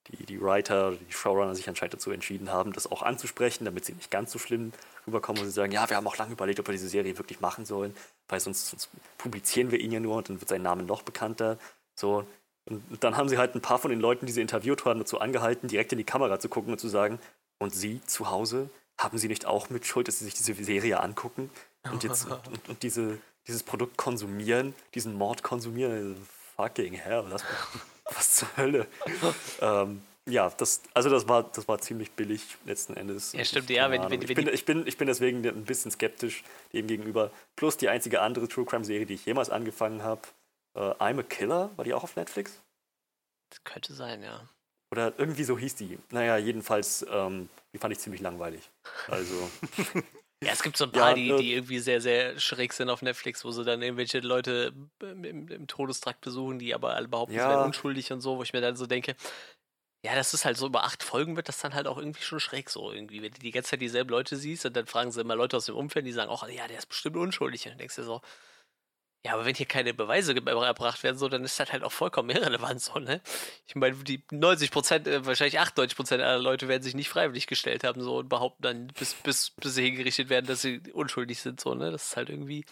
die, 0.07 0.25
die 0.25 0.41
Writer, 0.41 0.91
die 0.91 1.11
Showrunner 1.11 1.55
sich 1.55 1.67
anscheinend 1.67 1.95
dazu 1.95 2.11
entschieden 2.11 2.51
haben, 2.51 2.73
das 2.73 2.89
auch 2.89 3.01
anzusprechen, 3.01 3.65
damit 3.65 3.85
sie 3.85 3.93
nicht 3.93 4.11
ganz 4.11 4.31
so 4.31 4.39
schlimm 4.39 4.71
rüberkommen 5.05 5.41
und 5.41 5.47
sie 5.47 5.53
sagen, 5.53 5.71
ja, 5.71 5.89
wir 5.89 5.97
haben 5.97 6.07
auch 6.07 6.17
lange 6.17 6.33
überlegt, 6.33 6.59
ob 6.59 6.67
wir 6.67 6.73
diese 6.73 6.89
Serie 6.89 7.17
wirklich 7.17 7.41
machen 7.41 7.65
sollen, 7.65 7.95
weil 8.27 8.39
sonst, 8.39 8.69
sonst 8.69 8.89
publizieren 9.17 9.71
wir 9.71 9.79
ihn 9.79 9.91
ja 9.91 9.99
nur 9.99 10.17
und 10.17 10.29
dann 10.29 10.39
wird 10.39 10.49
sein 10.49 10.61
Name 10.61 10.83
noch 10.83 11.01
bekannter. 11.01 11.57
So. 11.95 12.25
Und 12.65 13.03
dann 13.03 13.17
haben 13.17 13.29
sie 13.29 13.37
halt 13.37 13.55
ein 13.55 13.61
paar 13.61 13.79
von 13.79 13.89
den 13.89 13.99
Leuten, 13.99 14.25
die 14.25 14.31
sie 14.31 14.41
interviewt 14.41 14.85
haben, 14.85 14.99
dazu 14.99 15.19
angehalten, 15.19 15.67
direkt 15.67 15.91
in 15.91 15.97
die 15.97 16.03
Kamera 16.03 16.39
zu 16.39 16.49
gucken 16.49 16.73
und 16.73 16.79
zu 16.79 16.89
sagen, 16.89 17.19
und 17.59 17.73
Sie 17.73 18.01
zu 18.05 18.29
Hause, 18.29 18.69
haben 18.99 19.17
Sie 19.17 19.27
nicht 19.27 19.45
auch 19.45 19.69
mit 19.69 19.85
Schuld, 19.85 20.07
dass 20.07 20.19
Sie 20.19 20.25
sich 20.25 20.35
diese 20.35 20.53
Serie 20.53 20.99
angucken 20.99 21.49
und 21.91 22.03
jetzt 22.03 22.25
und, 22.25 22.41
und 22.69 22.83
diese, 22.83 23.19
dieses 23.47 23.63
Produkt 23.63 23.97
konsumieren, 23.97 24.73
diesen 24.93 25.13
Mord 25.13 25.43
konsumieren? 25.43 26.15
Fucking 26.55 26.93
hell, 26.93 27.25
was, 27.29 27.43
was 28.05 28.33
zur 28.33 28.57
Hölle? 28.57 28.87
ähm, 29.61 30.01
ja, 30.27 30.49
das, 30.49 30.81
also 30.93 31.09
das 31.09 31.27
war, 31.27 31.43
das 31.43 31.67
war 31.67 31.79
ziemlich 31.79 32.11
billig 32.11 32.57
letzten 32.65 32.95
Endes. 32.95 33.31
Ja, 33.31 33.45
stimmt, 33.45 33.69
ja. 33.69 33.89
Wenn, 33.89 34.09
wenn, 34.09 34.21
ich, 34.21 34.35
bin, 34.35 34.47
ich, 34.47 34.65
bin, 34.65 34.85
ich 34.85 34.97
bin 34.97 35.07
deswegen 35.07 35.45
ein 35.45 35.63
bisschen 35.63 35.89
skeptisch 35.89 36.43
dem 36.73 36.87
gegenüber. 36.87 37.31
Plus 37.55 37.77
die 37.77 37.87
einzige 37.87 38.21
andere 38.21 38.49
True 38.49 38.65
Crime-Serie, 38.65 39.05
die 39.05 39.13
ich 39.13 39.25
jemals 39.25 39.49
angefangen 39.49 40.03
habe, 40.03 40.21
äh, 40.75 40.79
I'm 40.79 41.19
a 41.19 41.23
Killer, 41.23 41.71
war 41.77 41.85
die 41.85 41.93
auch 41.93 42.03
auf 42.03 42.17
Netflix? 42.17 42.61
Das 43.49 43.63
könnte 43.63 43.93
sein, 43.93 44.21
ja. 44.21 44.49
Oder 44.91 45.13
irgendwie 45.17 45.45
so 45.45 45.57
hieß 45.57 45.75
die. 45.75 45.97
Naja, 46.11 46.37
jedenfalls, 46.37 47.05
ähm, 47.09 47.47
die 47.73 47.77
fand 47.77 47.93
ich 47.93 47.99
ziemlich 47.99 48.21
langweilig. 48.21 48.69
Also. 49.07 49.49
ja, 50.43 50.51
es 50.51 50.61
gibt 50.61 50.77
so 50.77 50.85
ein 50.85 50.91
paar, 50.91 51.09
ja, 51.09 51.15
die, 51.15 51.29
äh, 51.31 51.37
die 51.37 51.53
irgendwie 51.53 51.79
sehr, 51.79 51.99
sehr 51.99 52.39
schräg 52.39 52.73
sind 52.73 52.89
auf 52.89 53.01
Netflix, 53.01 53.43
wo 53.43 53.51
sie 53.51 53.63
dann 53.63 53.81
irgendwelche 53.81 54.19
Leute 54.19 54.73
im, 55.01 55.23
im 55.49 55.67
Todestrakt 55.67 56.21
besuchen, 56.21 56.59
die 56.59 56.75
aber 56.75 56.93
alle 56.93 57.07
behaupten, 57.07 57.33
ja. 57.35 57.43
sie 57.43 57.49
wären 57.49 57.65
unschuldig 57.65 58.11
und 58.11 58.21
so, 58.21 58.37
wo 58.37 58.43
ich 58.43 58.53
mir 58.53 58.61
dann 58.61 58.75
so 58.75 58.85
denke, 58.85 59.15
ja, 60.03 60.15
das 60.15 60.33
ist 60.33 60.45
halt 60.45 60.57
so 60.57 60.67
über 60.67 60.83
acht 60.83 61.03
Folgen 61.03 61.35
wird 61.35 61.49
das 61.49 61.59
dann 61.59 61.73
halt 61.73 61.87
auch 61.87 61.97
irgendwie 61.97 62.21
schon 62.21 62.39
schräg 62.39 62.69
so 62.69 62.91
irgendwie. 62.91 63.21
Wenn 63.21 63.33
du 63.33 63.39
die 63.39 63.51
ganze 63.51 63.71
Zeit 63.71 63.81
dieselben 63.81 64.11
Leute 64.11 64.37
siehst 64.37 64.65
und 64.65 64.75
dann 64.75 64.85
fragen 64.85 65.11
sie 65.11 65.21
immer 65.21 65.35
Leute 65.35 65.57
aus 65.57 65.65
dem 65.65 65.75
Umfeld, 65.75 66.05
die 66.05 66.11
sagen 66.11 66.29
auch, 66.29 66.47
ja, 66.47 66.67
der 66.67 66.77
ist 66.77 66.85
bestimmt 66.85 67.17
unschuldig. 67.17 67.65
Und 67.65 67.71
dann 67.71 67.79
denkst 67.79 67.95
du 67.95 68.03
so, 68.03 68.21
ja, 69.25 69.33
aber 69.33 69.45
wenn 69.45 69.55
hier 69.55 69.65
keine 69.65 69.93
Beweise 69.93 70.35
erbracht 70.35 71.03
werden, 71.03 71.17
so, 71.17 71.27
dann 71.27 71.43
ist 71.43 71.59
das 71.59 71.71
halt 71.71 71.83
auch 71.83 71.91
vollkommen 71.91 72.29
irrelevant, 72.29 72.81
so, 72.81 72.99
ne? 72.99 73.21
Ich 73.65 73.75
meine, 73.75 73.95
die 73.97 74.23
90 74.31 74.71
Prozent, 74.71 75.07
äh, 75.07 75.25
wahrscheinlich 75.25 75.59
98 75.59 75.97
Prozent 75.97 76.23
aller 76.23 76.41
Leute 76.41 76.67
werden 76.67 76.83
sich 76.83 76.95
nicht 76.95 77.09
freiwillig 77.09 77.47
gestellt 77.47 77.83
haben, 77.83 78.01
so, 78.01 78.17
und 78.17 78.29
behaupten 78.29 78.63
dann, 78.63 78.87
bis, 78.87 79.15
bis, 79.15 79.51
bis 79.51 79.75
sie 79.75 79.83
hingerichtet 79.83 80.29
werden, 80.29 80.45
dass 80.45 80.61
sie 80.61 80.81
unschuldig 80.93 81.39
sind, 81.41 81.59
so, 81.59 81.73
ne? 81.73 81.91
Das 81.91 82.09
ist 82.09 82.17
halt 82.17 82.29
irgendwie. 82.29 82.65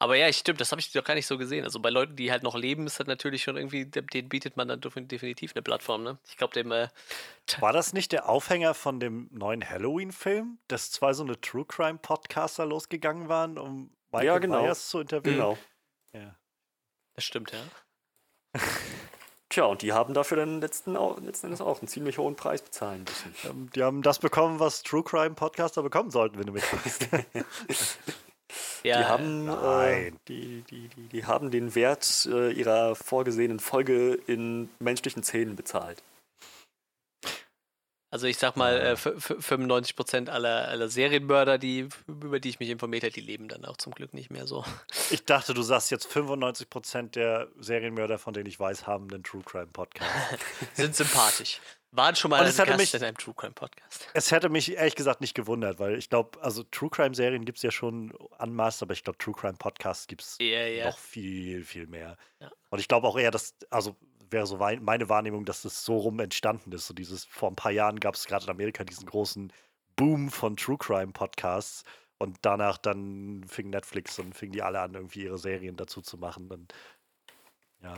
Aber 0.00 0.16
ja, 0.16 0.28
ich 0.28 0.36
stimmt, 0.38 0.60
das 0.60 0.70
habe 0.70 0.80
ich 0.80 0.92
doch 0.92 1.02
gar 1.02 1.14
nicht 1.14 1.26
so 1.26 1.38
gesehen. 1.38 1.64
Also 1.64 1.80
bei 1.80 1.90
Leuten, 1.90 2.14
die 2.14 2.30
halt 2.30 2.44
noch 2.44 2.56
leben, 2.56 2.86
ist 2.86 3.00
das 3.00 3.08
natürlich 3.08 3.42
schon 3.42 3.56
irgendwie, 3.56 3.84
denen 3.84 4.28
bietet 4.28 4.56
man 4.56 4.68
dann 4.68 4.80
definitiv 4.80 5.52
eine 5.54 5.62
Plattform, 5.62 6.04
ne? 6.04 6.18
Ich 6.28 6.36
glaube, 6.36 6.54
dem. 6.54 6.70
Äh, 6.70 6.88
War 7.58 7.72
das 7.72 7.92
nicht 7.92 8.12
der 8.12 8.28
Aufhänger 8.28 8.74
von 8.74 9.00
dem 9.00 9.28
neuen 9.32 9.68
Halloween-Film, 9.68 10.58
dass 10.68 10.92
zwei 10.92 11.12
so 11.14 11.24
eine 11.24 11.40
True 11.40 11.64
Crime-Podcaster 11.66 12.64
losgegangen 12.64 13.28
waren, 13.28 13.58
um 13.58 13.90
Michael 14.10 14.26
ja, 14.26 14.38
genau. 14.38 14.62
Myers 14.62 14.88
zu 14.88 15.00
interviewen. 15.00 15.36
Genau. 15.36 15.58
Ja. 16.12 16.36
Das 17.14 17.24
stimmt, 17.24 17.52
ja. 17.52 18.60
Tja, 19.50 19.64
und 19.64 19.80
die 19.80 19.92
haben 19.92 20.12
dafür 20.12 20.36
dann 20.36 20.60
letzten, 20.60 20.92
letzten 21.24 21.46
Endes 21.46 21.60
auch 21.62 21.80
einen 21.80 21.88
ziemlich 21.88 22.18
hohen 22.18 22.36
Preis 22.36 22.60
bezahlen 22.60 23.04
müssen. 23.04 23.34
Ähm, 23.44 23.70
die 23.74 23.82
haben 23.82 24.02
das 24.02 24.18
bekommen, 24.18 24.60
was 24.60 24.82
True 24.82 25.02
Crime 25.02 25.34
Podcaster 25.34 25.82
bekommen 25.82 26.10
sollten, 26.10 26.38
wenn 26.38 26.46
du 26.46 26.52
mich 26.52 26.64
fragst. 26.64 27.08
ja, 28.82 28.98
die, 28.98 29.04
haben, 29.04 29.48
äh, 29.48 30.12
die, 30.28 30.62
die, 30.70 30.88
die, 30.88 31.08
die 31.08 31.24
haben 31.24 31.50
den 31.50 31.74
Wert 31.74 32.28
äh, 32.30 32.50
ihrer 32.52 32.94
vorgesehenen 32.94 33.58
Folge 33.58 34.18
in 34.26 34.68
menschlichen 34.80 35.22
Zähnen 35.22 35.56
bezahlt. 35.56 36.02
Also 38.10 38.26
ich 38.26 38.38
sag 38.38 38.56
mal, 38.56 38.80
äh, 38.80 38.94
95% 38.94 40.30
aller, 40.30 40.68
aller 40.68 40.88
Serienmörder, 40.88 41.58
die, 41.58 41.88
über 42.06 42.40
die 42.40 42.48
ich 42.48 42.58
mich 42.58 42.70
informiert 42.70 43.02
habe, 43.02 43.12
die 43.12 43.20
leben 43.20 43.48
dann 43.48 43.66
auch 43.66 43.76
zum 43.76 43.92
Glück 43.92 44.14
nicht 44.14 44.30
mehr 44.30 44.46
so. 44.46 44.64
Ich 45.10 45.26
dachte, 45.26 45.52
du 45.52 45.62
sagst 45.62 45.90
jetzt 45.90 46.06
95% 46.10 47.10
der 47.10 47.48
Serienmörder, 47.58 48.18
von 48.18 48.32
denen 48.32 48.46
ich 48.46 48.58
weiß, 48.58 48.86
haben 48.86 49.08
einen 49.12 49.22
True 49.22 49.42
Crime 49.44 49.66
Podcast. 49.66 50.10
Sind 50.74 50.96
sympathisch. 50.96 51.60
Waren 51.90 52.16
schon 52.16 52.30
mal 52.30 52.44
Gast 52.44 52.76
mich, 52.76 52.94
in 52.94 53.02
einem 53.02 53.16
True 53.16 53.34
Crime 53.34 53.52
Podcast. 53.52 54.08
Es 54.12 54.30
hätte 54.30 54.50
mich 54.50 54.72
ehrlich 54.72 54.94
gesagt 54.94 55.22
nicht 55.22 55.34
gewundert, 55.34 55.78
weil 55.78 55.96
ich 55.96 56.10
glaube, 56.10 56.38
also 56.42 56.62
True 56.64 56.90
Crime 56.90 57.14
Serien 57.14 57.46
gibt 57.46 57.58
es 57.58 57.62
ja 57.62 57.70
schon 57.70 58.12
anmaß, 58.38 58.82
aber 58.82 58.92
ich 58.92 59.04
glaube, 59.04 59.18
True 59.18 59.34
Crime 59.34 59.56
Podcasts 59.58 60.06
gibt 60.06 60.22
es 60.22 60.36
ja, 60.38 60.66
ja. 60.66 60.86
noch 60.86 60.98
viel, 60.98 61.64
viel 61.64 61.86
mehr. 61.86 62.18
Ja. 62.40 62.50
Und 62.68 62.78
ich 62.78 62.88
glaube 62.88 63.06
auch 63.06 63.18
eher, 63.18 63.30
dass, 63.30 63.54
also 63.70 63.96
wäre 64.30 64.46
so 64.46 64.56
meine 64.58 65.08
Wahrnehmung, 65.08 65.44
dass 65.44 65.62
das 65.62 65.84
so 65.84 65.96
rum 65.96 66.20
entstanden 66.20 66.72
ist. 66.72 66.86
So 66.86 66.94
dieses, 66.94 67.24
vor 67.24 67.50
ein 67.50 67.56
paar 67.56 67.72
Jahren 67.72 68.00
gab 68.00 68.14
es 68.14 68.26
gerade 68.26 68.44
in 68.44 68.50
Amerika 68.50 68.84
diesen 68.84 69.06
großen 69.06 69.52
Boom 69.96 70.30
von 70.30 70.56
True 70.56 70.78
Crime 70.78 71.12
Podcasts 71.12 71.84
und 72.18 72.38
danach 72.42 72.78
dann 72.78 73.44
fing 73.48 73.70
Netflix 73.70 74.18
und 74.18 74.34
fingen 74.34 74.52
die 74.52 74.62
alle 74.62 74.80
an, 74.80 74.94
irgendwie 74.94 75.24
ihre 75.24 75.38
Serien 75.38 75.76
dazu 75.76 76.02
zu 76.02 76.18
machen. 76.18 76.50
Und 76.50 76.74
ja. 77.82 77.94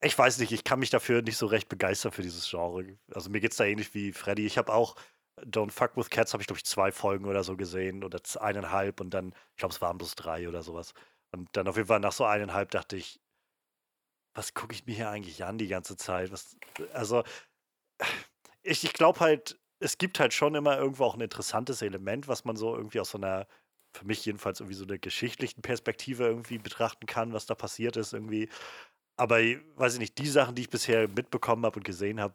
Ich 0.00 0.16
weiß 0.16 0.38
nicht, 0.38 0.52
ich 0.52 0.64
kann 0.64 0.78
mich 0.78 0.90
dafür 0.90 1.22
nicht 1.22 1.36
so 1.36 1.46
recht 1.46 1.68
begeistern 1.68 2.12
für 2.12 2.22
dieses 2.22 2.48
Genre. 2.48 2.98
Also 3.12 3.30
mir 3.30 3.40
geht 3.40 3.52
es 3.52 3.56
da 3.56 3.64
ähnlich 3.64 3.94
wie 3.94 4.12
Freddy. 4.12 4.46
Ich 4.46 4.58
habe 4.58 4.72
auch 4.72 4.96
Don't 5.42 5.70
Fuck 5.70 5.96
with 5.96 6.10
Cats, 6.10 6.32
habe 6.32 6.42
ich 6.42 6.46
glaube 6.46 6.58
ich 6.58 6.64
zwei 6.64 6.92
Folgen 6.92 7.24
oder 7.24 7.44
so 7.44 7.56
gesehen 7.56 8.04
oder 8.04 8.20
eineinhalb 8.40 9.00
und 9.00 9.10
dann, 9.10 9.34
ich 9.52 9.56
glaube 9.56 9.74
es 9.74 9.80
waren 9.80 9.98
bloß 9.98 10.14
drei 10.14 10.48
oder 10.48 10.62
sowas. 10.62 10.94
Und 11.32 11.48
dann 11.52 11.68
auf 11.68 11.76
jeden 11.76 11.88
Fall 11.88 12.00
nach 12.00 12.12
so 12.12 12.24
eineinhalb 12.24 12.70
dachte 12.70 12.96
ich, 12.96 13.20
was 14.38 14.54
gucke 14.54 14.72
ich 14.72 14.86
mir 14.86 14.94
hier 14.94 15.10
eigentlich 15.10 15.44
an 15.44 15.58
die 15.58 15.66
ganze 15.66 15.96
Zeit? 15.96 16.30
Was, 16.30 16.56
also, 16.92 17.24
ich, 18.62 18.84
ich 18.84 18.92
glaube 18.92 19.18
halt, 19.18 19.58
es 19.80 19.98
gibt 19.98 20.20
halt 20.20 20.32
schon 20.32 20.54
immer 20.54 20.78
irgendwo 20.78 21.04
auch 21.04 21.14
ein 21.14 21.20
interessantes 21.20 21.82
Element, 21.82 22.28
was 22.28 22.44
man 22.44 22.56
so 22.56 22.76
irgendwie 22.76 23.00
aus 23.00 23.10
so 23.10 23.18
einer, 23.18 23.48
für 23.92 24.06
mich 24.06 24.24
jedenfalls 24.24 24.60
irgendwie 24.60 24.76
so 24.76 24.84
einer 24.84 24.98
geschichtlichen 24.98 25.60
Perspektive 25.60 26.24
irgendwie 26.24 26.58
betrachten 26.58 27.06
kann, 27.06 27.32
was 27.32 27.46
da 27.46 27.56
passiert 27.56 27.96
ist 27.96 28.12
irgendwie. 28.12 28.48
Aber 29.16 29.38
weiß 29.40 29.94
ich 29.94 29.98
nicht, 29.98 30.18
die 30.18 30.28
Sachen, 30.28 30.54
die 30.54 30.62
ich 30.62 30.70
bisher 30.70 31.08
mitbekommen 31.08 31.66
habe 31.66 31.80
und 31.80 31.84
gesehen 31.84 32.20
habe, 32.20 32.34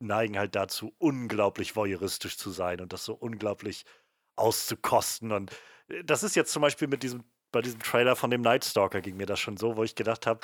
neigen 0.00 0.36
halt 0.36 0.56
dazu, 0.56 0.92
unglaublich 0.98 1.76
voyeuristisch 1.76 2.36
zu 2.36 2.50
sein 2.50 2.80
und 2.80 2.92
das 2.92 3.04
so 3.04 3.14
unglaublich 3.14 3.84
auszukosten. 4.34 5.30
Und 5.30 5.52
äh, 5.88 6.02
das 6.02 6.24
ist 6.24 6.34
jetzt 6.34 6.52
zum 6.52 6.62
Beispiel 6.62 6.88
mit 6.88 7.04
diesem, 7.04 7.22
bei 7.52 7.62
diesem 7.62 7.78
Trailer 7.80 8.16
von 8.16 8.30
dem 8.30 8.42
Night 8.42 8.64
Stalker 8.64 9.00
ging 9.00 9.16
mir 9.16 9.26
das 9.26 9.38
schon 9.38 9.56
so, 9.56 9.76
wo 9.76 9.84
ich 9.84 9.94
gedacht 9.94 10.26
habe, 10.26 10.40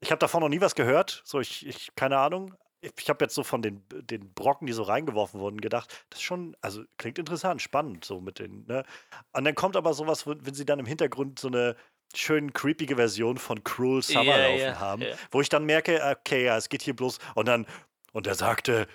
ich 0.00 0.10
habe 0.10 0.18
davon 0.18 0.40
noch 0.40 0.48
nie 0.48 0.60
was 0.60 0.74
gehört. 0.74 1.22
So, 1.24 1.40
ich, 1.40 1.66
ich 1.66 1.94
keine 1.94 2.18
Ahnung. 2.18 2.54
Ich, 2.80 2.92
ich 2.98 3.08
habe 3.08 3.24
jetzt 3.24 3.34
so 3.34 3.42
von 3.42 3.62
den, 3.62 3.82
den 3.88 4.32
Brocken, 4.34 4.66
die 4.66 4.72
so 4.72 4.82
reingeworfen 4.82 5.40
wurden, 5.40 5.60
gedacht, 5.60 6.04
das 6.10 6.20
ist 6.20 6.24
schon, 6.24 6.56
also 6.60 6.84
klingt 6.98 7.18
interessant, 7.18 7.62
spannend, 7.62 8.04
so 8.04 8.20
mit 8.20 8.38
den, 8.38 8.66
ne? 8.66 8.84
Und 9.32 9.44
dann 9.44 9.54
kommt 9.54 9.76
aber 9.76 9.94
sowas, 9.94 10.26
wenn 10.26 10.54
sie 10.54 10.66
dann 10.66 10.78
im 10.78 10.86
Hintergrund 10.86 11.38
so 11.38 11.48
eine 11.48 11.76
schön 12.14 12.52
creepige 12.52 12.96
Version 12.96 13.38
von 13.38 13.64
Cruel 13.64 14.02
Summer 14.02 14.24
yeah, 14.24 14.46
laufen 14.46 14.60
yeah, 14.60 14.80
haben, 14.80 15.02
yeah. 15.02 15.16
wo 15.30 15.40
ich 15.40 15.48
dann 15.48 15.64
merke, 15.64 16.00
okay, 16.20 16.44
ja, 16.44 16.56
es 16.56 16.68
geht 16.68 16.82
hier 16.82 16.94
bloß 16.94 17.18
und 17.34 17.48
dann 17.48 17.66
und 18.12 18.26
er 18.26 18.34
sagte 18.34 18.86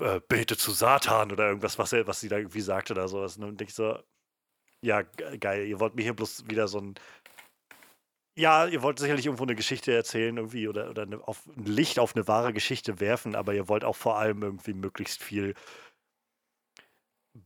äh, 0.00 0.20
bete 0.28 0.56
zu 0.56 0.70
Satan 0.70 1.32
oder 1.32 1.48
irgendwas, 1.48 1.78
was 1.78 1.92
er 1.92 2.06
was 2.06 2.20
sie 2.20 2.28
da 2.28 2.38
irgendwie 2.38 2.60
sagte 2.60 2.92
oder 2.92 3.08
sowas 3.08 3.36
und 3.36 3.42
dann 3.42 3.56
denke 3.56 3.70
ich 3.70 3.74
so 3.74 3.98
ja, 4.84 5.02
geil, 5.02 5.66
ihr 5.66 5.78
wollt 5.78 5.94
mir 5.94 6.02
hier 6.02 6.14
bloß 6.14 6.48
wieder 6.48 6.66
so 6.66 6.78
ein 6.80 6.94
ja, 8.36 8.66
ihr 8.66 8.82
wollt 8.82 8.98
sicherlich 8.98 9.26
irgendwo 9.26 9.44
eine 9.44 9.54
Geschichte 9.54 9.92
erzählen 9.94 10.36
irgendwie 10.36 10.68
oder, 10.68 10.90
oder 10.90 11.02
eine, 11.02 11.26
auf, 11.26 11.46
ein 11.46 11.66
Licht 11.66 11.98
auf 11.98 12.16
eine 12.16 12.26
wahre 12.28 12.52
Geschichte 12.52 13.00
werfen, 13.00 13.34
aber 13.34 13.54
ihr 13.54 13.68
wollt 13.68 13.84
auch 13.84 13.96
vor 13.96 14.18
allem 14.18 14.42
irgendwie 14.42 14.74
möglichst 14.74 15.22
viel 15.22 15.54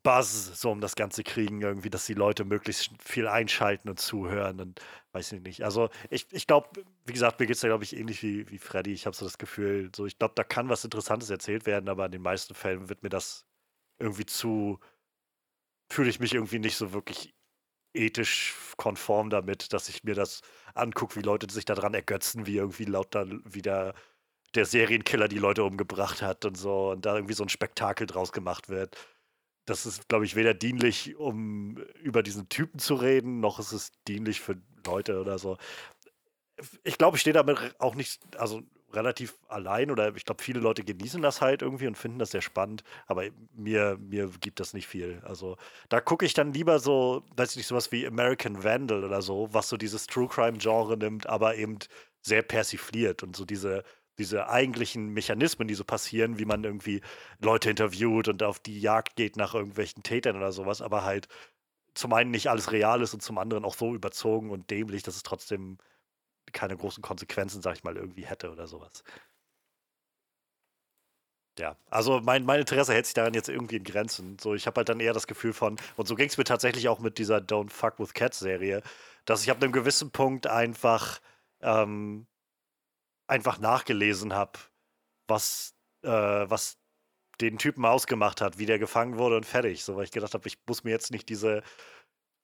Buzz 0.02 0.60
so 0.60 0.70
um 0.72 0.80
das 0.80 0.96
Ganze 0.96 1.22
kriegen, 1.22 1.62
irgendwie, 1.62 1.90
dass 1.90 2.06
die 2.06 2.14
Leute 2.14 2.44
möglichst 2.44 2.90
viel 3.00 3.28
einschalten 3.28 3.88
und 3.88 4.00
zuhören 4.00 4.60
und 4.60 4.80
weiß 5.12 5.32
ich 5.32 5.42
nicht. 5.42 5.62
Also 5.64 5.90
ich, 6.10 6.26
ich 6.32 6.46
glaube, 6.48 6.70
wie 7.04 7.12
gesagt, 7.12 7.38
mir 7.38 7.46
geht 7.46 7.54
es 7.56 7.62
da, 7.62 7.68
glaube 7.68 7.84
ich, 7.84 7.96
ähnlich 7.96 8.22
wie, 8.22 8.50
wie 8.50 8.58
Freddy. 8.58 8.92
Ich 8.92 9.06
habe 9.06 9.16
so 9.16 9.24
das 9.24 9.38
Gefühl, 9.38 9.90
so 9.94 10.06
ich 10.06 10.18
glaube, 10.18 10.34
da 10.34 10.42
kann 10.44 10.68
was 10.68 10.84
Interessantes 10.84 11.30
erzählt 11.30 11.66
werden, 11.66 11.88
aber 11.88 12.06
in 12.06 12.12
den 12.12 12.22
meisten 12.22 12.54
Fällen 12.54 12.88
wird 12.88 13.02
mir 13.04 13.10
das 13.10 13.46
irgendwie 13.98 14.26
zu, 14.26 14.80
fühle 15.90 16.10
ich 16.10 16.20
mich 16.20 16.34
irgendwie 16.34 16.58
nicht 16.58 16.76
so 16.76 16.92
wirklich 16.92 17.35
ethisch 17.96 18.54
konform 18.76 19.30
damit, 19.30 19.72
dass 19.72 19.88
ich 19.88 20.04
mir 20.04 20.14
das 20.14 20.42
angucke, 20.74 21.16
wie 21.16 21.22
Leute 21.22 21.52
sich 21.52 21.64
daran 21.64 21.94
ergötzen, 21.94 22.46
wie 22.46 22.56
irgendwie 22.56 22.84
lauter 22.84 23.26
wieder 23.44 23.94
der 24.54 24.64
Serienkiller 24.66 25.28
die 25.28 25.38
Leute 25.38 25.64
umgebracht 25.64 26.22
hat 26.22 26.44
und 26.44 26.56
so 26.56 26.90
und 26.90 27.04
da 27.06 27.14
irgendwie 27.14 27.34
so 27.34 27.44
ein 27.44 27.48
Spektakel 27.48 28.06
draus 28.06 28.32
gemacht 28.32 28.68
wird. 28.68 28.96
Das 29.66 29.86
ist, 29.86 30.08
glaube 30.08 30.24
ich, 30.24 30.36
weder 30.36 30.54
dienlich, 30.54 31.16
um 31.16 31.78
über 32.02 32.22
diesen 32.22 32.48
Typen 32.48 32.78
zu 32.78 32.94
reden, 32.94 33.40
noch 33.40 33.58
ist 33.58 33.72
es 33.72 33.92
dienlich 34.06 34.40
für 34.40 34.56
Leute 34.86 35.20
oder 35.20 35.38
so. 35.38 35.56
Ich 36.84 36.98
glaube, 36.98 37.16
ich 37.16 37.20
stehe 37.22 37.34
damit 37.34 37.74
auch 37.78 37.94
nicht, 37.94 38.20
also 38.38 38.62
relativ 38.92 39.36
allein 39.48 39.90
oder 39.90 40.14
ich 40.16 40.24
glaube, 40.24 40.42
viele 40.42 40.60
Leute 40.60 40.84
genießen 40.84 41.20
das 41.22 41.40
halt 41.40 41.62
irgendwie 41.62 41.86
und 41.86 41.98
finden 41.98 42.18
das 42.18 42.30
sehr 42.30 42.42
spannend, 42.42 42.84
aber 43.06 43.24
mir, 43.54 43.98
mir 44.00 44.30
gibt 44.40 44.60
das 44.60 44.74
nicht 44.74 44.86
viel. 44.86 45.20
Also 45.24 45.56
da 45.88 46.00
gucke 46.00 46.24
ich 46.24 46.34
dann 46.34 46.52
lieber 46.52 46.78
so, 46.78 47.24
weiß 47.36 47.50
ich 47.50 47.56
nicht, 47.56 47.66
sowas 47.66 47.92
wie 47.92 48.06
American 48.06 48.62
Vandal 48.64 49.04
oder 49.04 49.22
so, 49.22 49.48
was 49.52 49.68
so 49.68 49.76
dieses 49.76 50.06
True 50.06 50.28
Crime-Genre 50.28 50.96
nimmt, 50.96 51.26
aber 51.26 51.56
eben 51.56 51.78
sehr 52.22 52.42
persifliert 52.42 53.22
und 53.22 53.36
so 53.36 53.44
diese, 53.44 53.84
diese 54.18 54.48
eigentlichen 54.48 55.08
Mechanismen, 55.08 55.68
die 55.68 55.74
so 55.74 55.84
passieren, 55.84 56.38
wie 56.38 56.44
man 56.44 56.64
irgendwie 56.64 57.02
Leute 57.40 57.70
interviewt 57.70 58.28
und 58.28 58.42
auf 58.42 58.58
die 58.60 58.80
Jagd 58.80 59.16
geht 59.16 59.36
nach 59.36 59.54
irgendwelchen 59.54 60.02
Tätern 60.02 60.36
oder 60.36 60.52
sowas, 60.52 60.80
aber 60.82 61.04
halt 61.04 61.28
zum 61.94 62.12
einen 62.12 62.30
nicht 62.30 62.48
alles 62.48 62.72
real 62.72 63.02
ist 63.02 63.14
und 63.14 63.22
zum 63.22 63.38
anderen 63.38 63.64
auch 63.64 63.74
so 63.74 63.94
überzogen 63.94 64.50
und 64.50 64.70
dämlich, 64.70 65.02
dass 65.02 65.16
es 65.16 65.22
trotzdem 65.22 65.78
keine 66.52 66.76
großen 66.76 67.02
Konsequenzen, 67.02 67.62
sag 67.62 67.76
ich 67.76 67.84
mal, 67.84 67.96
irgendwie 67.96 68.26
hätte 68.26 68.50
oder 68.50 68.66
sowas. 68.66 69.02
Ja, 71.58 71.76
also 71.88 72.20
mein, 72.20 72.44
mein 72.44 72.60
Interesse 72.60 72.92
hält 72.92 73.06
sich 73.06 73.14
daran 73.14 73.32
jetzt 73.32 73.48
irgendwie 73.48 73.76
in 73.76 73.84
Grenzen. 73.84 74.38
So, 74.38 74.54
ich 74.54 74.66
habe 74.66 74.78
halt 74.78 74.88
dann 74.90 75.00
eher 75.00 75.14
das 75.14 75.26
Gefühl 75.26 75.54
von, 75.54 75.76
und 75.96 76.06
so 76.06 76.14
ging 76.14 76.28
es 76.28 76.36
mir 76.36 76.44
tatsächlich 76.44 76.88
auch 76.88 76.98
mit 76.98 77.16
dieser 77.18 77.38
Don't 77.38 77.70
Fuck 77.70 77.98
with 77.98 78.12
Cats 78.12 78.38
Serie, 78.38 78.82
dass 79.24 79.42
ich 79.42 79.50
ab 79.50 79.62
einem 79.62 79.72
gewissen 79.72 80.10
Punkt 80.10 80.46
einfach, 80.46 81.20
ähm, 81.62 82.26
einfach 83.26 83.58
nachgelesen 83.58 84.34
habe, 84.34 84.58
was, 85.28 85.74
äh, 86.02 86.08
was 86.10 86.78
den 87.40 87.58
Typen 87.58 87.84
ausgemacht 87.84 88.40
hat, 88.40 88.58
wie 88.58 88.66
der 88.66 88.78
gefangen 88.78 89.18
wurde 89.18 89.36
und 89.36 89.46
fertig. 89.46 89.84
So, 89.84 89.96
weil 89.96 90.04
ich 90.04 90.12
gedacht 90.12 90.34
habe, 90.34 90.46
ich 90.48 90.58
muss 90.66 90.84
mir 90.84 90.90
jetzt 90.90 91.10
nicht 91.10 91.28
diese, 91.28 91.62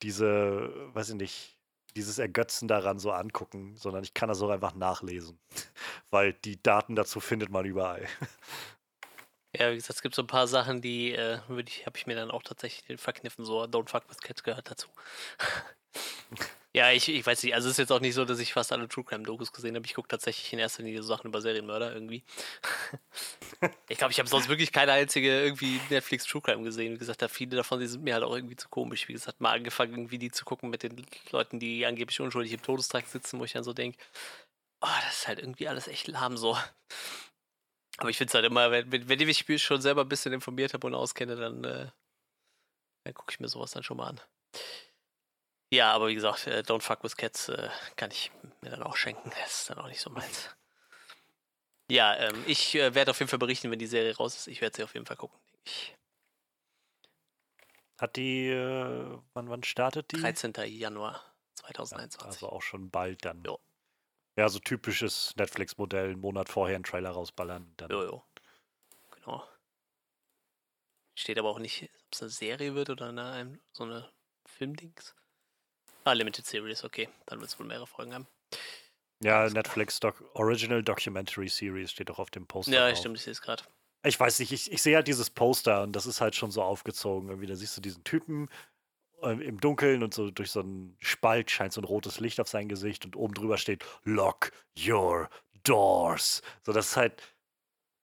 diese, 0.03 0.71
weiß 0.95 1.11
ich 1.11 1.17
nicht, 1.17 1.59
dieses 1.97 2.19
Ergötzen 2.19 2.69
daran 2.69 2.99
so 2.99 3.13
angucken, 3.13 3.77
sondern 3.77 4.03
ich 4.03 4.15
kann 4.15 4.29
das 4.29 4.43
auch 4.43 4.51
einfach 4.51 4.75
nachlesen, 4.75 5.39
weil 6.11 6.33
die 6.33 6.63
Daten 6.63 6.97
dazu 6.97 7.21
findet 7.21 7.51
man 7.51 7.65
überall. 7.65 8.07
Ja, 9.55 9.71
wie 9.71 9.75
gesagt, 9.75 9.97
es 9.97 10.03
gibt 10.03 10.15
so 10.15 10.23
ein 10.23 10.27
paar 10.27 10.49
Sachen, 10.49 10.81
die 10.81 11.13
äh, 11.13 11.37
habe 11.37 11.63
ich 11.63 12.07
mir 12.07 12.17
dann 12.17 12.31
auch 12.31 12.43
tatsächlich 12.43 12.99
verkniffen, 12.99 13.45
so 13.45 13.65
Don't 13.65 13.91
Fuck 13.91 14.09
with 14.09 14.17
Cats 14.23 14.43
gehört 14.43 14.71
dazu. 14.71 14.89
ja, 16.75 16.91
ich, 16.91 17.07
ich 17.09 17.27
weiß 17.27 17.43
nicht, 17.43 17.55
also 17.55 17.69
es 17.69 17.73
ist 17.73 17.79
jetzt 17.79 17.93
auch 17.93 18.01
nicht 18.01 18.15
so, 18.15 18.25
dass 18.25 18.39
ich 18.39 18.55
fast 18.55 18.73
alle 18.73 18.89
True 18.89 19.05
Crime 19.05 19.25
Dokus 19.25 19.53
gesehen 19.53 19.77
habe. 19.77 19.85
Ich 19.85 19.93
gucke 19.93 20.09
tatsächlich 20.09 20.51
in 20.55 20.59
erster 20.59 20.83
Linie 20.83 21.03
so 21.03 21.09
Sachen 21.09 21.29
über 21.29 21.43
Serienmörder 21.43 21.93
irgendwie. 21.93 22.25
ich 23.89 23.99
glaube, 23.99 24.13
ich 24.13 24.19
habe 24.19 24.29
sonst 24.29 24.49
wirklich 24.49 24.73
keine 24.73 24.93
einzige 24.93 25.43
irgendwie 25.43 25.81
Netflix 25.91 26.25
True 26.25 26.41
Crime 26.41 26.63
gesehen. 26.63 26.95
Wie 26.95 26.99
gesagt, 26.99 27.21
da 27.21 27.29
viele 27.29 27.57
davon, 27.57 27.79
die 27.79 27.87
sind 27.87 28.03
mir 28.03 28.15
halt 28.15 28.25
auch 28.25 28.35
irgendwie 28.35 28.57
zu 28.57 28.71
komisch. 28.71 29.07
Wie 29.09 29.13
gesagt, 29.13 29.43
mal 29.43 29.53
angefangen 29.53 29.93
irgendwie 29.93 30.19
die 30.19 30.31
zu 30.31 30.47
gucken 30.47 30.71
mit 30.71 30.83
den 30.83 31.05
Leuten, 31.31 31.59
die 31.61 31.85
angeblich 31.85 32.19
unschuldig 32.21 32.55
im 32.55 32.63
Todestrakt 32.63 33.09
sitzen, 33.09 33.39
wo 33.39 33.45
ich 33.45 33.53
dann 33.53 33.65
so 33.65 33.75
denke, 33.75 33.99
oh, 34.81 34.89
das 35.05 35.19
ist 35.19 35.29
halt 35.29 35.41
irgendwie 35.41 35.69
alles 35.69 35.89
echt 35.89 36.09
lahm 36.09 36.39
so. 36.39 36.57
Aber 37.99 38.09
ich 38.09 38.17
finde 38.17 38.31
es 38.31 38.35
halt 38.35 38.47
immer, 38.47 38.71
wenn, 38.71 38.91
wenn 38.91 39.21
ich 39.21 39.49
mich 39.49 39.63
schon 39.63 39.83
selber 39.83 40.03
ein 40.03 40.09
bisschen 40.09 40.33
informiert 40.33 40.73
habe 40.73 40.87
und 40.87 40.95
auskenne, 40.95 41.37
dann, 41.37 41.65
äh, 41.65 41.91
dann 43.05 43.15
gucke 43.15 43.33
ich 43.33 43.41
mir 43.41 43.49
sowas 43.49 43.73
dann 43.73 43.83
schon 43.83 43.99
mal 43.99 44.09
an. 44.09 44.21
Ja, 45.73 45.91
aber 45.93 46.09
wie 46.09 46.15
gesagt, 46.15 46.47
äh, 46.47 46.59
Don't 46.61 46.83
Fuck 46.83 47.03
with 47.03 47.17
Cats 47.17 47.49
äh, 47.49 47.71
kann 47.97 48.11
ich 48.11 48.31
mir 48.61 48.69
dann 48.69 48.83
auch 48.83 48.95
schenken. 48.95 49.31
Das 49.31 49.63
ist 49.63 49.71
dann 49.71 49.79
auch 49.79 49.89
nicht 49.89 50.03
so 50.03 50.11
meins. 50.11 50.51
Ja, 51.91 52.15
ähm, 52.17 52.45
ich 52.47 52.75
äh, 52.75 52.95
werde 52.95 53.11
auf 53.11 53.19
jeden 53.21 53.31
Fall 53.31 53.39
berichten, 53.39 53.71
wenn 53.71 53.79
die 53.79 53.87
Serie 53.87 54.15
raus 54.15 54.37
ist. 54.37 54.49
Ich 54.49 54.61
werde 54.61 54.77
sie 54.77 54.85
auf 54.85 54.93
jeden 54.93 55.07
Fall 55.07 55.17
gucken, 55.17 55.41
denke 55.51 55.71
ich. 55.71 55.97
Hat 57.99 58.17
die, 58.17 58.49
äh, 58.49 59.19
wann, 59.33 59.49
wann 59.49 59.63
startet 59.63 60.13
die? 60.13 60.21
13. 60.21 60.53
Januar 60.67 61.25
2021. 61.55 62.21
Ja, 62.21 62.27
also 62.27 62.49
auch 62.51 62.61
schon 62.61 62.91
bald 62.91 63.25
dann. 63.25 63.43
Jo. 63.43 63.59
Ja, 64.37 64.51
so 64.51 64.59
typisches 64.59 65.35
Netflix-Modell, 65.37 66.11
einen 66.11 66.21
Monat 66.21 66.51
vorher 66.51 66.77
einen 66.77 66.85
Trailer 66.85 67.13
rausballern. 67.13 67.73
Dann. 67.79 67.91
Jo, 67.91 68.05
jo. 68.05 68.25
Genau. 69.13 69.49
Steht 71.19 71.39
aber 71.39 71.49
auch 71.49 71.59
nicht, 71.59 71.85
ob 71.85 72.13
es 72.13 72.21
eine 72.21 72.31
Serie 72.31 72.75
wird 72.75 72.91
oder 72.91 73.09
eine, 73.09 73.59
so 73.73 73.85
eine 73.85 74.13
Filmdings. 74.45 75.15
Ah, 76.05 76.13
Limited 76.13 76.47
Series, 76.47 76.85
okay. 76.85 77.09
Dann 77.27 77.41
wird 77.41 77.51
es 77.51 77.59
wohl 77.59 77.67
mehrere 77.67 77.87
Folgen 77.87 78.15
haben. 78.15 78.27
Ja, 79.23 79.49
Netflix 79.49 80.01
Doc 80.01 80.25
Original 80.35 80.83
Documentary 80.83 81.49
Series 81.49 81.93
steht 81.93 82.11
auch 82.11 82.19
auf 82.19 82.31
dem 82.31 82.47
Poster. 82.47 82.73
Ja, 82.73 82.89
drauf. 82.89 82.99
stimmt, 82.99 83.19
ich 83.19 83.23
sehe 83.23 83.33
es 83.33 83.41
gerade. 83.41 83.63
Ich 84.05 84.19
weiß 84.19 84.41
nicht, 84.41 84.51
ich, 84.51 84.73
ich 84.73 84.83
sehe 84.83 84.97
halt 84.97 85.07
dieses 85.07 85.31
Poster 85.31 85.83
und 85.83 85.93
das 85.93 86.07
ist 86.07 86.21
halt 86.21 86.35
schon 86.35 86.51
so 86.51 86.63
aufgezogen. 86.63 87.29
Irgendwie, 87.29 87.47
da 87.47 87.55
siehst 87.55 87.77
du 87.77 87.81
diesen 87.81 88.03
Typen 88.03 88.49
äh, 89.23 89.31
im 89.31 89.61
Dunkeln 89.61 90.03
und 90.03 90.13
so 90.13 90.33
durch 90.33 90.51
so 90.51 90.61
einen 90.61 90.97
Spalt 90.99 91.53
scheint 91.53 91.73
so 91.73 91.81
ein 91.81 91.85
rotes 91.85 92.19
Licht 92.19 92.41
auf 92.41 92.49
sein 92.49 92.69
Gesicht 92.69 93.05
und 93.05 93.15
oben 93.15 93.35
drüber 93.35 93.59
steht 93.59 93.85
Lock 94.03 94.51
your 94.77 95.31
doors. 95.63 96.43
So, 96.65 96.73
das 96.73 96.89
ist 96.89 96.97
halt, 96.97 97.23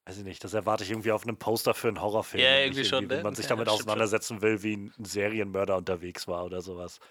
weiß 0.06 0.20
ich 0.20 0.24
nicht, 0.24 0.42
das 0.42 0.54
erwarte 0.54 0.86
ich 0.86 0.92
irgendwie 0.92 1.12
auf 1.12 1.24
einem 1.24 1.38
Poster 1.38 1.74
für 1.74 1.90
einen 1.90 2.02
Horrorfilm. 2.02 2.42
Ja, 2.42 2.60
irgendwie 2.60 2.86
schon. 2.86 3.10
Wenn 3.10 3.18
ne? 3.18 3.24
man 3.24 3.36
sich 3.36 3.48
damit 3.48 3.68
ja, 3.68 3.74
auseinandersetzen 3.74 4.36
schon. 4.36 4.42
will, 4.42 4.64
wie 4.64 4.78
ein 4.78 4.94
Serienmörder 5.04 5.76
unterwegs 5.76 6.30
war 6.30 6.46
oder 6.46 6.62
sowas. 6.62 7.02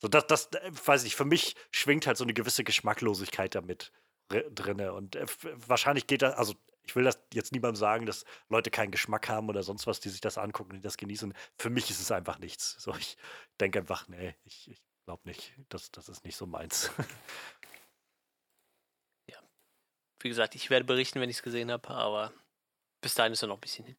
So, 0.00 0.08
das, 0.08 0.26
das, 0.26 0.46
äh, 0.52 0.70
weiß 0.72 1.04
ich, 1.04 1.16
für 1.16 1.24
mich 1.24 1.56
schwingt 1.70 2.06
halt 2.06 2.16
so 2.16 2.24
eine 2.24 2.34
gewisse 2.34 2.64
Geschmacklosigkeit 2.64 3.54
damit 3.54 3.92
drin. 4.28 4.80
Und 4.90 5.16
äh, 5.16 5.26
wahrscheinlich 5.66 6.06
geht 6.06 6.22
das, 6.22 6.34
also 6.34 6.54
ich 6.84 6.96
will 6.96 7.04
das 7.04 7.20
jetzt 7.34 7.52
niemandem 7.52 7.76
sagen, 7.76 8.06
dass 8.06 8.24
Leute 8.48 8.70
keinen 8.70 8.90
Geschmack 8.90 9.28
haben 9.28 9.48
oder 9.48 9.62
sonst 9.62 9.86
was, 9.86 10.00
die 10.00 10.08
sich 10.08 10.20
das 10.20 10.38
angucken, 10.38 10.74
die 10.74 10.80
das 10.80 10.96
genießen. 10.96 11.34
Für 11.58 11.70
mich 11.70 11.90
ist 11.90 12.00
es 12.00 12.10
einfach 12.10 12.38
nichts. 12.38 12.76
So, 12.78 12.94
ich 12.94 13.16
denke 13.60 13.80
einfach, 13.80 14.08
nee, 14.08 14.34
ich, 14.44 14.70
ich 14.70 14.80
glaube 15.04 15.22
nicht, 15.24 15.54
das, 15.68 15.90
das 15.90 16.08
ist 16.08 16.24
nicht 16.24 16.36
so 16.36 16.46
meins. 16.46 16.90
Ja. 19.30 19.38
Wie 20.20 20.28
gesagt, 20.30 20.54
ich 20.54 20.70
werde 20.70 20.86
berichten, 20.86 21.20
wenn 21.20 21.28
ich 21.28 21.36
es 21.36 21.42
gesehen 21.42 21.70
habe, 21.70 21.88
aber 21.90 22.32
bis 23.02 23.14
dahin 23.14 23.34
ist 23.34 23.42
er 23.42 23.48
noch 23.48 23.58
ein 23.58 23.60
bisschen 23.60 23.84
hin. 23.84 23.96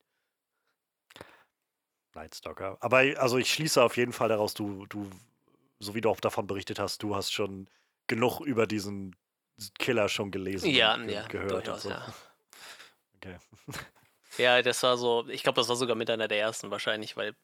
Nightstalker. 2.16 2.78
Aber 2.82 2.98
also 2.98 3.38
ich 3.38 3.54
schließe 3.54 3.84
auf 3.84 3.98
jeden 3.98 4.14
Fall 4.14 4.30
daraus, 4.30 4.56
du, 4.56 4.88
du, 4.88 5.10
so 5.80 5.96
wie 5.96 6.02
du 6.02 6.10
auch 6.10 6.20
davon 6.20 6.48
berichtet 6.48 6.80
hast, 6.80 7.04
du 7.04 7.16
hast 7.16 7.32
schon 7.32 7.70
genug 8.08 8.42
über 8.42 8.68
diesen 8.68 9.16
Killer 9.78 10.10
schon 10.10 10.32
gelesen 10.32 10.70
ja, 10.70 10.96
und 10.96 11.08
ge 11.08 11.16
ja, 11.16 11.28
gehört. 11.28 11.68
Durchaus, 11.68 11.84
so. 11.84 11.90
ja. 11.90 12.14
Okay. 13.22 13.38
Ja, 14.38 14.62
das 14.62 14.82
war 14.84 14.98
so, 14.98 15.28
ich 15.28 15.44
glaube, 15.44 15.58
das 15.58 15.68
war 15.68 15.76
sogar 15.76 15.98
mit 15.98 16.10
einer 16.10 16.30
der 16.30 16.40
ersten 16.40 16.72
wahrscheinlich, 16.72 17.18
weil 17.18 17.36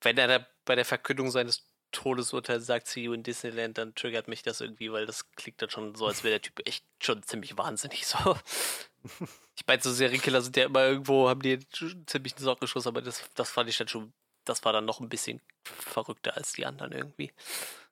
wenn 0.00 0.16
er 0.16 0.48
bei 0.64 0.74
der 0.74 0.86
Verkündung 0.86 1.30
seines 1.30 1.66
Todesurteils 1.92 2.66
sagt, 2.66 2.86
see 2.86 3.02
you 3.02 3.12
in 3.12 3.22
Disneyland, 3.22 3.78
dann 3.78 3.94
triggert 3.94 4.28
mich 4.28 4.42
das 4.42 4.60
irgendwie, 4.60 4.90
weil 4.92 5.06
das 5.06 5.30
klingt 5.32 5.62
dann 5.62 5.70
schon 5.70 5.94
so, 5.94 6.06
als 6.06 6.24
wäre 6.24 6.32
der 6.32 6.42
Typ 6.42 6.66
echt 6.66 6.84
schon 7.00 7.22
ziemlich 7.22 7.56
wahnsinnig 7.56 8.06
so. 8.06 8.18
Ich 9.56 9.66
meine, 9.66 9.82
so 9.82 9.92
Serienkiller 9.92 10.40
sind 10.40 10.56
ja 10.56 10.64
immer 10.64 10.82
irgendwo, 10.86 11.28
haben 11.28 11.42
die 11.42 11.58
ziemlich 12.06 12.34
einen 12.34 12.44
Sockenschuss, 12.44 12.86
aber 12.86 13.02
das, 13.02 13.22
das 13.34 13.50
fand 13.50 13.68
ich 13.68 13.76
dann 13.76 13.86
schon, 13.86 14.14
das 14.44 14.64
war 14.64 14.72
dann 14.72 14.84
noch 14.84 15.00
ein 15.00 15.08
bisschen 15.08 15.40
verrückter 15.62 16.36
als 16.36 16.52
die 16.52 16.66
anderen 16.66 16.92
irgendwie. 16.92 17.32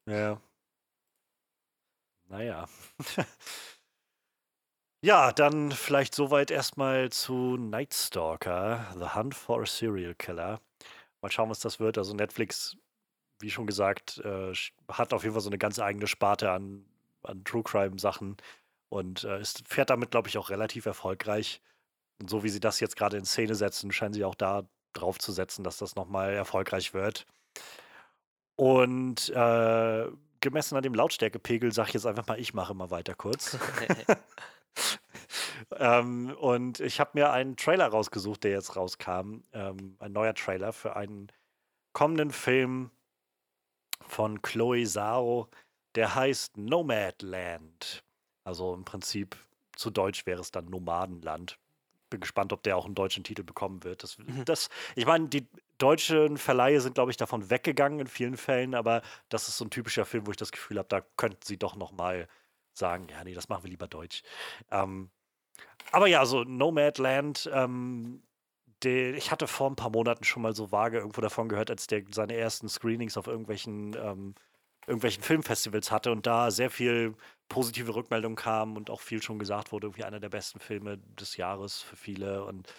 Ja. 0.07 0.41
Naja. 2.29 2.67
ja, 5.03 5.33
dann 5.33 5.73
vielleicht 5.73 6.15
soweit 6.15 6.51
erstmal 6.51 7.11
zu 7.11 7.57
Night 7.57 7.95
Stalker, 7.95 8.87
The 8.99 9.15
Hunt 9.15 9.35
for 9.35 9.63
a 9.63 9.67
Serial 9.67 10.15
Killer. 10.15 10.61
Mal 11.21 11.31
schauen, 11.31 11.51
was 11.51 11.61
das 11.61 11.79
wird. 11.79 11.99
Also 11.99 12.15
Netflix, 12.15 12.77
wie 13.41 13.51
schon 13.51 13.67
gesagt, 13.67 14.19
äh, 14.25 14.53
hat 14.89 15.13
auf 15.13 15.23
jeden 15.25 15.35
Fall 15.35 15.43
so 15.43 15.51
eine 15.51 15.59
ganz 15.59 15.79
eigene 15.79 16.07
Sparte 16.07 16.51
an, 16.51 16.87
an 17.23 17.45
True 17.45 17.63
Crime 17.63 17.99
Sachen 17.99 18.37
und 18.89 19.25
äh, 19.25 19.41
ist, 19.41 19.67
fährt 19.69 19.91
damit, 19.91 20.11
glaube 20.11 20.29
ich, 20.29 20.39
auch 20.39 20.51
relativ 20.51 20.87
erfolgreich. 20.87 21.61
Und 22.21 22.31
so 22.31 22.45
wie 22.45 22.49
sie 22.49 22.61
das 22.61 22.81
jetzt 22.81 22.97
gerade 22.97 23.17
in 23.17 23.25
Szene 23.25 23.55
setzen, 23.55 23.93
scheinen 23.93 24.15
sie 24.15 24.25
auch 24.25 24.35
da 24.35 24.67
drauf 24.93 25.19
zu 25.19 25.33
setzen, 25.33 25.65
dass 25.65 25.79
das 25.79 25.97
nochmal 25.97 26.33
erfolgreich 26.33 26.95
wird. 26.95 27.27
Und 28.57 29.31
äh, 29.31 30.07
gemessen 30.41 30.77
an 30.77 30.83
dem 30.83 30.95
Lautstärkepegel 30.95 31.73
sage 31.73 31.89
ich 31.89 31.95
jetzt 31.95 32.07
einfach 32.07 32.27
mal, 32.27 32.39
ich 32.39 32.55
mache 32.55 32.75
mal 32.75 32.91
weiter 32.91 33.15
kurz. 33.15 33.57
ähm, 35.77 36.35
und 36.39 36.81
ich 36.81 37.01
habe 37.01 37.11
mir 37.15 37.31
einen 37.31 37.57
Trailer 37.57 37.89
rausgesucht, 37.89 38.45
der 38.45 38.53
jetzt 38.53 38.77
rauskam. 38.77 39.43
Ähm, 39.53 39.97
ein 39.99 40.13
neuer 40.13 40.35
Trailer 40.35 40.73
für 40.73 40.97
einen 40.97 41.31
kommenden 41.93 42.31
Film 42.31 42.91
von 44.07 44.43
Chloe 44.43 44.85
Zhao, 44.85 45.49
der 45.95 46.15
heißt 46.15 46.57
Nomadland. 46.57 48.05
Also 48.45 48.75
im 48.75 48.85
Prinzip 48.85 49.37
zu 49.77 49.91
Deutsch 49.91 50.27
wäre 50.27 50.41
es 50.41 50.51
dann 50.51 50.67
Nomadenland. 50.67 51.59
Bin 52.13 52.21
gespannt, 52.21 52.53
ob 52.53 52.63
der 52.63 52.77
auch 52.77 52.87
einen 52.87 52.95
deutschen 52.95 53.25
Titel 53.25 53.43
bekommen 53.43 53.83
wird. 53.85 54.03
Das, 54.03 54.19
Mhm. 54.19 54.45
das, 54.45 54.69
ich 54.95 55.07
meine, 55.07 55.29
die 55.29 55.49
deutschen 55.79 56.37
Verleihe 56.39 56.81
sind, 56.81 56.95
glaube 56.95 57.11
ich, 57.11 57.17
davon 57.17 57.51
weggegangen 57.51 58.01
in 58.01 58.07
vielen 58.07 58.37
Fällen, 58.37 58.75
aber 58.75 59.03
das 59.29 59.49
ist 59.49 59.57
so 59.59 59.65
ein 59.65 59.71
typischer 59.71 60.05
Film, 60.05 60.27
wo 60.27 60.31
ich 60.31 60.37
das 60.37 60.53
Gefühl 60.53 60.79
habe, 60.79 60.89
da 60.89 61.01
könnten 61.17 61.45
sie 61.45 61.57
doch 61.57 61.77
noch 61.77 61.93
mal 61.93 62.29
sagen, 62.75 63.09
ja, 63.11 63.25
nee, 63.25 63.35
das 63.35 63.49
machen 63.49 63.65
wir 63.65 63.71
lieber 63.71 63.89
deutsch. 63.89 64.23
Ähm, 64.71 65.11
aber 65.91 66.07
ja, 66.07 66.25
so 66.25 66.45
Nomadland, 66.45 67.51
ähm, 67.53 68.23
der, 68.83 69.15
ich 69.15 69.31
hatte 69.31 69.47
vor 69.47 69.71
ein 69.71 69.77
paar 69.77 69.91
Monaten 69.91 70.25
schon 70.25 70.43
mal 70.43 70.55
so 70.55 70.73
vage 70.73 70.99
irgendwo 70.99 71.21
davon 71.21 71.49
gehört, 71.49 71.71
als 71.71 71.87
der 71.87 72.03
seine 72.11 72.35
ersten 72.37 72.69
Screenings 72.69 73.17
auf 73.17 73.27
irgendwelchen, 73.27 73.95
ähm, 73.97 74.35
irgendwelchen 74.87 75.23
Filmfestivals 75.23 75.91
hatte 75.91 76.13
und 76.13 76.27
da 76.27 76.51
sehr 76.51 76.71
viel 76.71 77.15
positive 77.49 77.95
Rückmeldungen 77.95 78.37
kamen 78.37 78.77
und 78.77 78.91
auch 78.91 79.01
viel 79.01 79.23
schon 79.23 79.39
gesagt 79.39 79.73
wurde, 79.73 79.87
irgendwie 79.87 80.05
einer 80.05 80.21
der 80.21 80.31
besten 80.31 80.59
Filme 80.59 80.99
des 81.21 81.37
Jahres 81.37 81.83
für 81.83 81.97
viele 81.97 82.45
und 82.45 82.73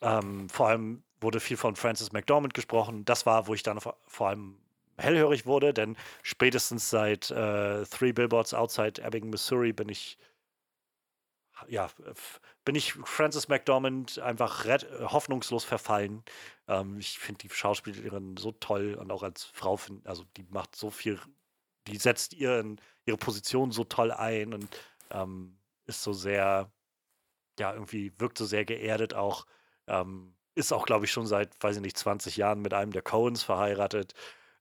ähm, 0.00 0.48
vor 0.48 0.68
allem 0.68 1.02
wurde 1.20 1.40
viel 1.40 1.56
von 1.56 1.76
Francis 1.76 2.12
McDormand 2.12 2.54
gesprochen. 2.54 3.04
Das 3.04 3.26
war, 3.26 3.46
wo 3.46 3.54
ich 3.54 3.62
dann 3.62 3.80
vor, 3.80 3.96
vor 4.06 4.28
allem 4.28 4.58
hellhörig 4.98 5.46
wurde, 5.46 5.72
denn 5.72 5.96
spätestens 6.22 6.90
seit 6.90 7.30
äh, 7.30 7.84
Three 7.84 8.12
Billboards 8.12 8.54
Outside 8.54 9.02
Ebbing, 9.02 9.30
Missouri 9.30 9.72
bin 9.72 9.88
ich 9.88 10.18
ja, 11.68 11.88
bin 12.64 12.74
ich 12.74 12.94
Francis 12.94 13.48
McDormand 13.48 14.18
einfach 14.20 14.64
red- 14.64 14.88
hoffnungslos 15.00 15.64
verfallen. 15.64 16.24
Ähm, 16.68 16.98
ich 16.98 17.18
finde 17.18 17.38
die 17.38 17.50
Schauspielerin 17.50 18.36
so 18.36 18.52
toll 18.52 18.94
und 18.94 19.10
auch 19.12 19.22
als 19.22 19.44
Frau, 19.44 19.76
find, 19.76 20.06
also 20.06 20.24
die 20.36 20.44
macht 20.50 20.76
so 20.76 20.90
viel, 20.90 21.18
die 21.88 21.96
setzt 21.98 22.34
ihren, 22.34 22.80
ihre 23.06 23.16
Position 23.18 23.72
so 23.72 23.84
toll 23.84 24.12
ein 24.12 24.54
und 24.54 24.68
ähm, 25.10 25.58
ist 25.86 26.02
so 26.02 26.12
sehr, 26.12 26.70
ja, 27.58 27.72
irgendwie 27.74 28.12
wirkt 28.18 28.38
so 28.38 28.46
sehr 28.46 28.64
geerdet 28.64 29.14
auch. 29.14 29.46
Ähm, 29.86 30.34
ist 30.54 30.72
auch, 30.72 30.86
glaube 30.86 31.04
ich, 31.06 31.12
schon 31.12 31.26
seit, 31.26 31.62
weiß 31.62 31.76
ich 31.76 31.82
nicht, 31.82 31.96
20 31.98 32.36
Jahren 32.36 32.60
mit 32.60 32.74
einem 32.74 32.92
der 32.92 33.02
Coens 33.02 33.42
verheiratet. 33.42 34.14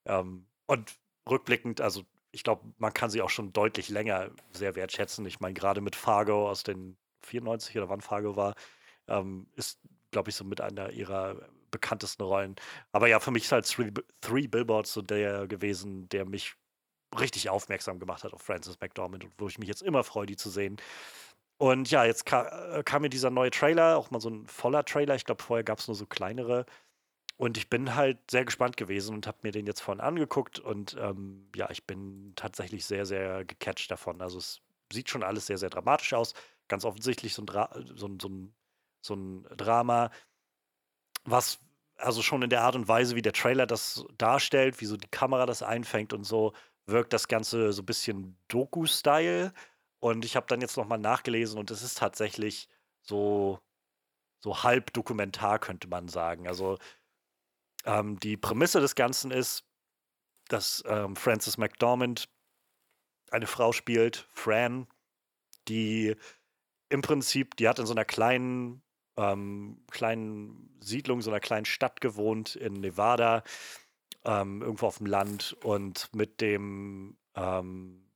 Ähm, 0.06 0.48
und 0.68 0.94
rückblickend, 1.30 1.82
also 1.82 2.04
ich 2.32 2.44
glaube, 2.44 2.74
man 2.78 2.94
kann 2.94 3.10
sie 3.10 3.22
auch 3.22 3.30
schon 3.30 3.54
deutlich 3.54 3.90
länger 3.90 4.32
sehr 4.52 4.76
wertschätzen. 4.76 5.26
Ich 5.26 5.40
meine, 5.40 5.54
gerade 5.54 5.82
mit 5.82 5.96
Fargo 5.96 6.50
aus 6.50 6.64
den 6.64 6.98
94 7.24 7.78
oder 7.78 7.90
wann 7.90 8.02
Fargo 8.02 8.36
war, 8.36 8.56
ähm, 9.08 9.48
ist, 9.56 9.80
glaube 10.12 10.30
ich, 10.30 10.36
so 10.36 10.44
mit 10.44 10.62
einer 10.62 10.92
ihrer 10.92 11.36
bekanntesten 11.72 12.24
Rollen. 12.24 12.56
Aber 12.92 13.08
ja, 13.08 13.20
für 13.20 13.32
mich 13.32 13.44
ist 13.44 13.52
halt 13.52 13.68
Three, 13.68 13.92
Three 14.22 14.48
Billboards 14.48 14.94
so 14.94 15.02
der 15.02 15.48
gewesen, 15.48 16.10
der 16.10 16.26
mich 16.26 16.56
richtig 17.20 17.50
aufmerksam 17.50 18.00
gemacht 18.00 18.24
hat 18.24 18.34
auf 18.34 18.42
Francis 18.42 18.80
McDormand 18.80 19.26
und 19.26 19.34
wo 19.38 19.48
ich 19.48 19.60
mich 19.60 19.68
jetzt 19.68 19.82
immer 19.82 20.04
freue, 20.04 20.26
die 20.26 20.38
zu 20.38 20.50
sehen. 20.50 20.78
Und 21.58 21.92
ja, 21.92 22.06
jetzt 22.06 22.26
ka 22.26 22.78
äh, 22.80 22.84
kam 22.84 23.04
mir 23.04 23.10
dieser 23.10 23.30
neue 23.30 23.52
Trailer, 23.52 23.98
auch 23.98 24.12
mal 24.12 24.22
so 24.22 24.30
ein 24.30 24.48
voller 24.48 24.84
Trailer. 24.86 25.16
Ich 25.16 25.26
glaube, 25.26 25.44
vorher 25.44 25.64
gab 25.64 25.80
es 25.80 25.88
nur 25.88 25.96
so 25.96 26.06
kleinere. 26.06 26.66
Und 27.42 27.58
ich 27.58 27.72
bin 27.72 27.96
halt 27.96 28.20
sehr 28.30 28.46
gespannt 28.46 28.78
gewesen 28.78 29.16
und 29.16 29.26
habe 29.26 29.40
mir 29.42 29.52
den 29.52 29.66
jetzt 29.66 29.82
vorhin 29.82 30.00
angeguckt. 30.00 30.60
Und 30.60 30.96
ähm, 31.00 31.50
ja, 31.56 31.72
ich 31.72 31.88
bin 31.88 32.34
tatsächlich 32.36 32.86
sehr, 32.86 33.08
sehr 33.08 33.44
gecatcht 33.46 33.90
davon. 33.90 34.22
Also 34.22 34.38
es 34.38 34.62
sieht 34.94 35.10
schon 35.10 35.24
alles 35.24 35.48
sehr, 35.48 35.58
sehr 35.58 35.72
dramatisch 35.72 36.14
aus. 36.14 36.36
Ganz 36.68 36.86
offensichtlich 36.86 37.34
so 37.34 37.42
ein, 37.42 37.48
Dra 37.48 37.72
so 37.96 38.06
ein, 38.06 38.20
so 38.20 38.30
ein, 38.30 38.54
so 39.02 39.16
ein 39.16 39.48
Drama, 39.58 40.12
was 41.24 41.58
also 41.98 42.22
schon 42.22 42.44
in 42.44 42.52
der 42.52 42.62
Art 42.62 42.76
und 42.76 42.88
Weise, 42.88 43.16
wie 43.16 43.24
der 43.24 43.34
Trailer 43.34 43.66
das 43.66 44.06
darstellt, 44.20 44.80
wie 44.80 44.86
so 44.86 44.96
die 44.96 45.08
Kamera 45.08 45.48
das 45.48 45.64
einfängt 45.64 46.14
und 46.14 46.26
so, 46.26 46.54
wirkt 46.86 47.12
das 47.12 47.28
Ganze 47.28 47.74
so 47.74 47.82
ein 47.82 47.88
bisschen 47.88 48.38
Doku-Style. 48.50 49.52
Und 50.00 50.26
ich 50.26 50.36
habe 50.36 50.46
dann 50.48 50.62
jetzt 50.62 50.78
nochmal 50.78 51.00
nachgelesen 51.00 51.58
und 51.58 51.72
es 51.72 51.82
ist 51.82 51.98
tatsächlich 51.98 52.70
so, 53.02 53.60
so 54.42 54.62
halb 54.64 54.94
Dokumentar, 54.94 55.58
könnte 55.58 55.88
man 55.88 56.08
sagen. 56.08 56.48
Also 56.48 56.78
ähm, 57.86 58.20
die 58.20 58.38
Prämisse 58.38 58.80
des 58.80 58.96
Ganzen 58.96 59.32
ist, 59.32 59.64
dass 60.48 60.84
ähm, 60.86 61.16
Frances 61.16 61.58
McDormand 61.58 62.30
eine 63.32 63.48
Frau 63.48 63.72
spielt, 63.72 64.28
Fran, 64.34 64.88
die 65.68 66.16
im 66.90 67.02
Prinzip, 67.02 67.56
die 67.56 67.68
hat 67.70 67.80
in 67.80 67.86
so 67.86 67.94
einer 67.94 68.06
kleinen, 68.06 68.84
ähm, 69.16 69.84
kleinen 69.90 70.78
Siedlung, 70.82 71.22
so 71.22 71.32
einer 71.32 71.40
kleinen 71.40 71.66
Stadt 71.66 72.02
gewohnt 72.02 72.56
in 72.56 72.74
Nevada, 72.74 73.44
ähm, 74.26 74.62
irgendwo 74.62 74.88
auf 74.88 74.98
dem 74.98 75.08
Land 75.08 75.56
und 75.64 76.14
mit 76.14 76.42
dem, 76.42 77.18
ähm, 77.36 78.12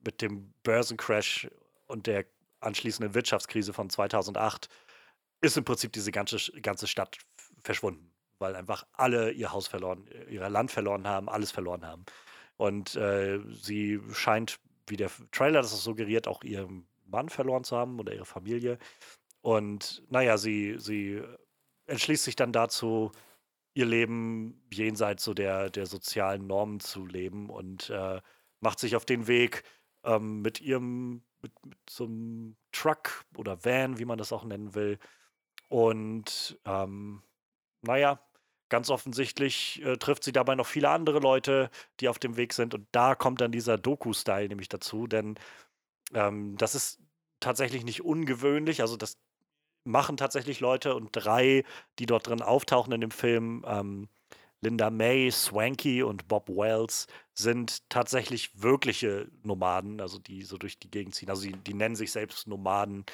mit 0.00 0.22
dem 0.22 0.52
Börsencrash 0.62 1.48
und 1.86 2.06
der 2.06 2.26
anschließenden 2.60 3.14
Wirtschaftskrise 3.14 3.72
von 3.72 3.88
2008 3.88 4.68
ist 5.40 5.56
im 5.56 5.64
Prinzip 5.64 5.92
diese 5.92 6.12
ganze, 6.12 6.38
ganze 6.60 6.86
Stadt 6.86 7.18
verschwunden, 7.62 8.09
weil 8.40 8.56
einfach 8.56 8.86
alle 8.92 9.30
ihr 9.30 9.52
Haus 9.52 9.68
verloren, 9.68 10.08
ihr 10.28 10.48
Land 10.48 10.70
verloren 10.70 11.06
haben, 11.06 11.28
alles 11.28 11.52
verloren 11.52 11.86
haben. 11.86 12.04
Und 12.56 12.96
äh, 12.96 13.38
sie 13.52 14.00
scheint, 14.12 14.58
wie 14.86 14.96
der 14.96 15.10
Trailer 15.30 15.62
das 15.62 15.82
suggeriert, 15.82 16.26
auch 16.26 16.42
ihren 16.42 16.88
Mann 17.06 17.28
verloren 17.28 17.64
zu 17.64 17.76
haben 17.76 18.00
oder 18.00 18.14
ihre 18.14 18.24
Familie. 18.24 18.78
Und 19.42 20.02
naja, 20.10 20.38
sie, 20.38 20.76
sie 20.78 21.22
entschließt 21.86 22.24
sich 22.24 22.36
dann 22.36 22.52
dazu, 22.52 23.12
ihr 23.74 23.86
Leben 23.86 24.62
jenseits 24.72 25.24
so 25.24 25.34
der, 25.34 25.70
der 25.70 25.86
sozialen 25.86 26.46
Normen 26.46 26.80
zu 26.80 27.06
leben 27.06 27.50
und 27.50 27.90
äh, 27.90 28.20
macht 28.60 28.78
sich 28.78 28.96
auf 28.96 29.04
den 29.04 29.26
Weg 29.26 29.64
ähm, 30.04 30.40
mit 30.42 30.60
ihrem, 30.60 31.22
mit, 31.42 31.52
mit 31.64 31.78
so 31.88 32.04
einem 32.04 32.56
Truck 32.72 33.24
oder 33.36 33.64
Van, 33.64 33.98
wie 33.98 34.04
man 34.04 34.18
das 34.18 34.32
auch 34.32 34.44
nennen 34.44 34.74
will. 34.74 34.98
Und 35.68 36.58
ähm, 36.64 37.22
naja, 37.82 38.20
ganz 38.70 38.90
offensichtlich 38.90 39.82
äh, 39.84 39.96
trifft 39.98 40.24
sie 40.24 40.32
dabei 40.32 40.54
noch 40.54 40.66
viele 40.66 40.88
andere 40.90 41.18
Leute, 41.20 41.70
die 42.00 42.08
auf 42.08 42.18
dem 42.18 42.36
Weg 42.36 42.52
sind. 42.54 42.74
Und 42.74 42.86
da 42.92 43.14
kommt 43.14 43.40
dann 43.42 43.52
dieser 43.52 43.78
Doku-Style 43.78 44.48
nämlich 44.48 44.68
dazu, 44.68 45.06
denn 45.06 45.36
Ähm, 46.14 46.56
das 46.58 46.74
ist 46.74 47.00
tatsächlich 47.40 47.84
nicht 47.84 48.02
ungewöhnlich. 48.04 48.80
Also 48.82 48.96
das 48.96 49.18
machen 49.84 50.16
tatsächlich 50.16 50.60
Leute 50.60 50.94
und 50.94 51.10
drei, 51.12 51.64
die 51.98 52.06
dort 52.06 52.26
drin 52.28 52.42
auftauchen 52.42 52.92
in 52.92 53.00
dem 53.00 53.10
Film, 53.10 53.64
ähm, 53.66 54.08
Linda 54.62 54.90
May, 54.90 55.30
Swanky 55.30 56.02
und 56.02 56.28
Bob 56.28 56.48
Wells 56.48 57.06
sind 57.34 57.88
tatsächlich 57.90 58.62
wirkliche 58.62 59.30
Nomaden, 59.42 60.00
also 60.00 60.18
die 60.18 60.42
so 60.42 60.58
durch 60.58 60.78
die 60.78 60.90
Gegend 60.90 61.14
ziehen. 61.14 61.30
Also 61.30 61.42
die, 61.48 61.56
die 61.56 61.74
nennen 61.74 61.96
sich 61.96 62.12
selbst 62.12 62.46
Nomaden 62.48 63.06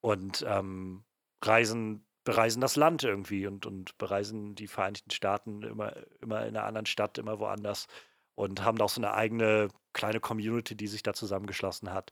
und 0.00 0.44
ähm, 0.48 1.04
reisen, 1.44 2.04
bereisen 2.24 2.60
das 2.60 2.76
Land 2.76 3.02
irgendwie 3.02 3.46
und, 3.46 3.66
und 3.66 3.96
bereisen 3.98 4.54
die 4.54 4.68
Vereinigten 4.68 5.10
Staaten 5.10 5.62
immer, 5.62 5.94
immer 6.20 6.46
in 6.46 6.56
einer 6.56 6.64
anderen 6.64 6.86
Stadt, 6.86 7.18
immer 7.18 7.38
woanders 7.38 7.86
und 8.34 8.64
haben 8.64 8.78
da 8.78 8.84
auch 8.84 8.90
so 8.90 9.00
eine 9.00 9.14
eigene 9.14 9.68
kleine 9.92 10.20
Community, 10.20 10.74
die 10.76 10.86
sich 10.86 11.02
da 11.02 11.12
zusammengeschlossen 11.12 11.92
hat. 11.92 12.10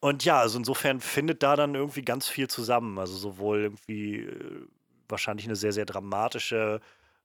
Und 0.00 0.24
ja, 0.24 0.40
also 0.40 0.58
insofern 0.58 1.00
findet 1.00 1.42
da 1.42 1.56
dann 1.56 1.74
irgendwie 1.74 2.02
ganz 2.02 2.28
viel 2.28 2.48
zusammen. 2.48 2.98
Also 2.98 3.16
sowohl 3.16 3.62
irgendwie 3.62 4.20
äh, 4.20 4.66
wahrscheinlich 5.08 5.46
eine 5.46 5.56
sehr, 5.56 5.72
sehr 5.72 5.86
dramatische 5.86 6.80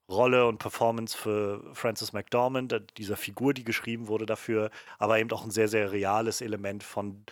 Rolle 0.09 0.47
und 0.47 0.57
Performance 0.57 1.17
für 1.17 1.63
Francis 1.73 2.13
McDormand, 2.13 2.73
äh, 2.73 2.81
dieser 2.97 3.17
Figur, 3.17 3.53
die 3.53 3.63
geschrieben 3.63 4.07
wurde 4.07 4.25
dafür, 4.25 4.71
aber 4.97 5.19
eben 5.19 5.31
auch 5.31 5.43
ein 5.43 5.51
sehr, 5.51 5.67
sehr 5.67 5.91
reales 5.91 6.41
Element 6.41 6.83
von, 6.83 7.25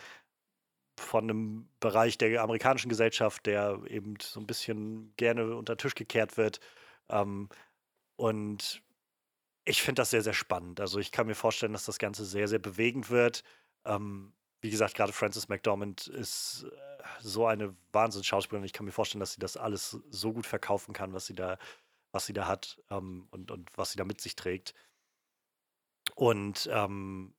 von 0.99 1.25
einem 1.25 1.69
Bereich 1.79 2.17
der 2.17 2.41
amerikanischen 2.41 2.89
Gesellschaft, 2.89 3.45
der 3.45 3.81
eben 3.87 4.15
so 4.21 4.39
ein 4.39 4.47
bisschen 4.47 5.13
gerne 5.17 5.55
unter 5.55 5.75
den 5.75 5.79
Tisch 5.79 5.95
gekehrt 5.95 6.37
wird. 6.37 6.59
Ähm, 7.09 7.49
und 8.15 8.81
ich 9.65 9.81
finde 9.81 10.01
das 10.01 10.09
sehr, 10.09 10.23
sehr 10.23 10.33
spannend. 10.33 10.79
Also 10.79 10.99
ich 10.99 11.11
kann 11.11 11.27
mir 11.27 11.35
vorstellen, 11.35 11.73
dass 11.73 11.85
das 11.85 11.99
Ganze 11.99 12.25
sehr, 12.25 12.47
sehr 12.47 12.59
bewegend 12.59 13.09
wird. 13.09 13.43
Ähm, 13.85 14.33
wie 14.61 14.69
gesagt, 14.69 14.95
gerade 14.95 15.13
Frances 15.13 15.49
McDormand 15.49 16.07
ist 16.07 16.65
äh, 16.71 17.03
so 17.19 17.45
eine 17.45 17.75
Wahnsinns-Schauspielerin. 17.91 18.65
Ich 18.65 18.73
kann 18.73 18.85
mir 18.85 18.91
vorstellen, 18.91 19.19
dass 19.19 19.33
sie 19.33 19.39
das 19.39 19.57
alles 19.57 19.97
so 20.09 20.33
gut 20.33 20.45
verkaufen 20.45 20.93
kann, 20.93 21.13
was 21.13 21.25
sie 21.25 21.35
da, 21.35 21.57
was 22.11 22.25
sie 22.25 22.33
da 22.33 22.47
hat 22.47 22.81
ähm, 22.89 23.27
und, 23.31 23.51
und 23.51 23.69
was 23.75 23.91
sie 23.91 23.97
da 23.97 24.05
mit 24.05 24.21
sich 24.21 24.35
trägt. 24.35 24.73
Und 26.15 26.69
ähm, 26.71 27.33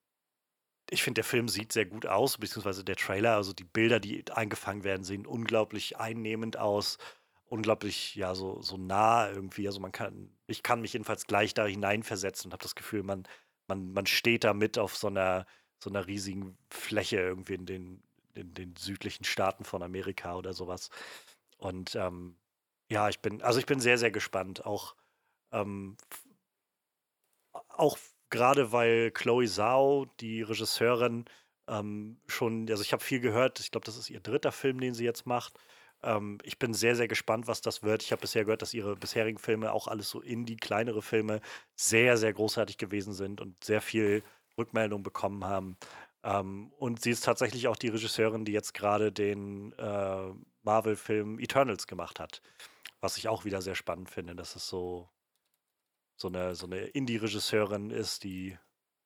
ich 0.90 1.02
finde, 1.02 1.20
der 1.20 1.24
Film 1.24 1.48
sieht 1.48 1.72
sehr 1.72 1.86
gut 1.86 2.06
aus, 2.06 2.38
beziehungsweise 2.38 2.84
der 2.84 2.96
Trailer, 2.96 3.36
also 3.36 3.52
die 3.52 3.64
Bilder, 3.64 4.00
die 4.00 4.24
eingefangen 4.32 4.84
werden, 4.84 5.04
sehen 5.04 5.26
unglaublich 5.26 5.98
einnehmend 5.98 6.56
aus, 6.56 6.98
unglaublich, 7.46 8.14
ja, 8.14 8.34
so, 8.34 8.60
so 8.62 8.76
nah 8.76 9.28
irgendwie. 9.30 9.66
Also 9.66 9.80
man 9.80 9.92
kann, 9.92 10.30
ich 10.46 10.62
kann 10.62 10.80
mich 10.80 10.92
jedenfalls 10.94 11.26
gleich 11.26 11.54
da 11.54 11.66
hineinversetzen 11.66 12.48
und 12.48 12.52
habe 12.52 12.62
das 12.62 12.74
Gefühl, 12.74 13.02
man, 13.02 13.24
man, 13.66 13.92
man 13.92 14.06
steht 14.06 14.44
da 14.44 14.54
mit 14.54 14.78
auf 14.78 14.96
so 14.96 15.08
einer 15.08 15.46
so 15.82 15.90
einer 15.90 16.06
riesigen 16.06 16.58
Fläche 16.70 17.18
irgendwie 17.18 17.54
in 17.54 17.66
den, 17.66 18.02
in 18.34 18.54
den 18.54 18.76
südlichen 18.76 19.24
Staaten 19.24 19.64
von 19.64 19.82
Amerika 19.82 20.36
oder 20.36 20.52
sowas. 20.52 20.90
Und 21.58 21.94
ähm, 21.96 22.36
ja, 22.90 23.08
ich 23.08 23.20
bin, 23.20 23.42
also 23.42 23.60
ich 23.60 23.66
bin 23.66 23.80
sehr, 23.80 23.98
sehr 23.98 24.10
gespannt. 24.10 24.64
Auch, 24.66 24.96
ähm, 25.52 25.96
auch 27.68 27.98
gerade 28.30 28.72
weil 28.72 29.10
Chloe 29.10 29.46
Zhao, 29.46 30.06
die 30.20 30.42
Regisseurin, 30.42 31.24
ähm, 31.68 32.20
schon, 32.26 32.68
also 32.70 32.82
ich 32.82 32.92
habe 32.92 33.02
viel 33.04 33.20
gehört, 33.20 33.60
ich 33.60 33.70
glaube, 33.70 33.84
das 33.84 33.96
ist 33.96 34.10
ihr 34.10 34.20
dritter 34.20 34.52
Film, 34.52 34.80
den 34.80 34.94
sie 34.94 35.04
jetzt 35.04 35.26
macht. 35.26 35.58
Ähm, 36.02 36.38
ich 36.42 36.58
bin 36.58 36.74
sehr, 36.74 36.96
sehr 36.96 37.08
gespannt, 37.08 37.46
was 37.46 37.60
das 37.60 37.82
wird. 37.82 38.02
Ich 38.02 38.12
habe 38.12 38.20
bisher 38.20 38.44
gehört, 38.44 38.62
dass 38.62 38.74
ihre 38.74 38.96
bisherigen 38.96 39.38
Filme, 39.38 39.72
auch 39.72 39.88
alles 39.88 40.08
so 40.10 40.20
Indie, 40.20 40.56
kleinere 40.56 41.02
Filme, 41.02 41.40
sehr, 41.74 42.16
sehr 42.16 42.32
großartig 42.32 42.78
gewesen 42.78 43.12
sind 43.12 43.40
und 43.40 43.62
sehr 43.64 43.80
viel 43.80 44.22
Rückmeldung 44.56 45.02
bekommen 45.02 45.44
haben. 45.44 45.76
Ähm, 46.24 46.72
und 46.78 47.02
sie 47.02 47.10
ist 47.10 47.24
tatsächlich 47.24 47.68
auch 47.68 47.76
die 47.76 47.88
Regisseurin, 47.88 48.44
die 48.44 48.52
jetzt 48.52 48.74
gerade 48.74 49.12
den 49.12 49.72
äh, 49.78 50.32
Marvel-Film 50.62 51.38
Eternals 51.38 51.86
gemacht 51.86 52.20
hat. 52.20 52.42
Was 53.00 53.16
ich 53.16 53.28
auch 53.28 53.44
wieder 53.44 53.62
sehr 53.62 53.76
spannend 53.76 54.10
finde, 54.10 54.34
dass 54.34 54.56
es 54.56 54.68
so, 54.68 55.08
so 56.18 56.28
eine, 56.28 56.54
so 56.54 56.66
eine 56.66 56.80
Indie-Regisseurin 56.80 57.90
ist, 57.90 58.24
die 58.24 58.58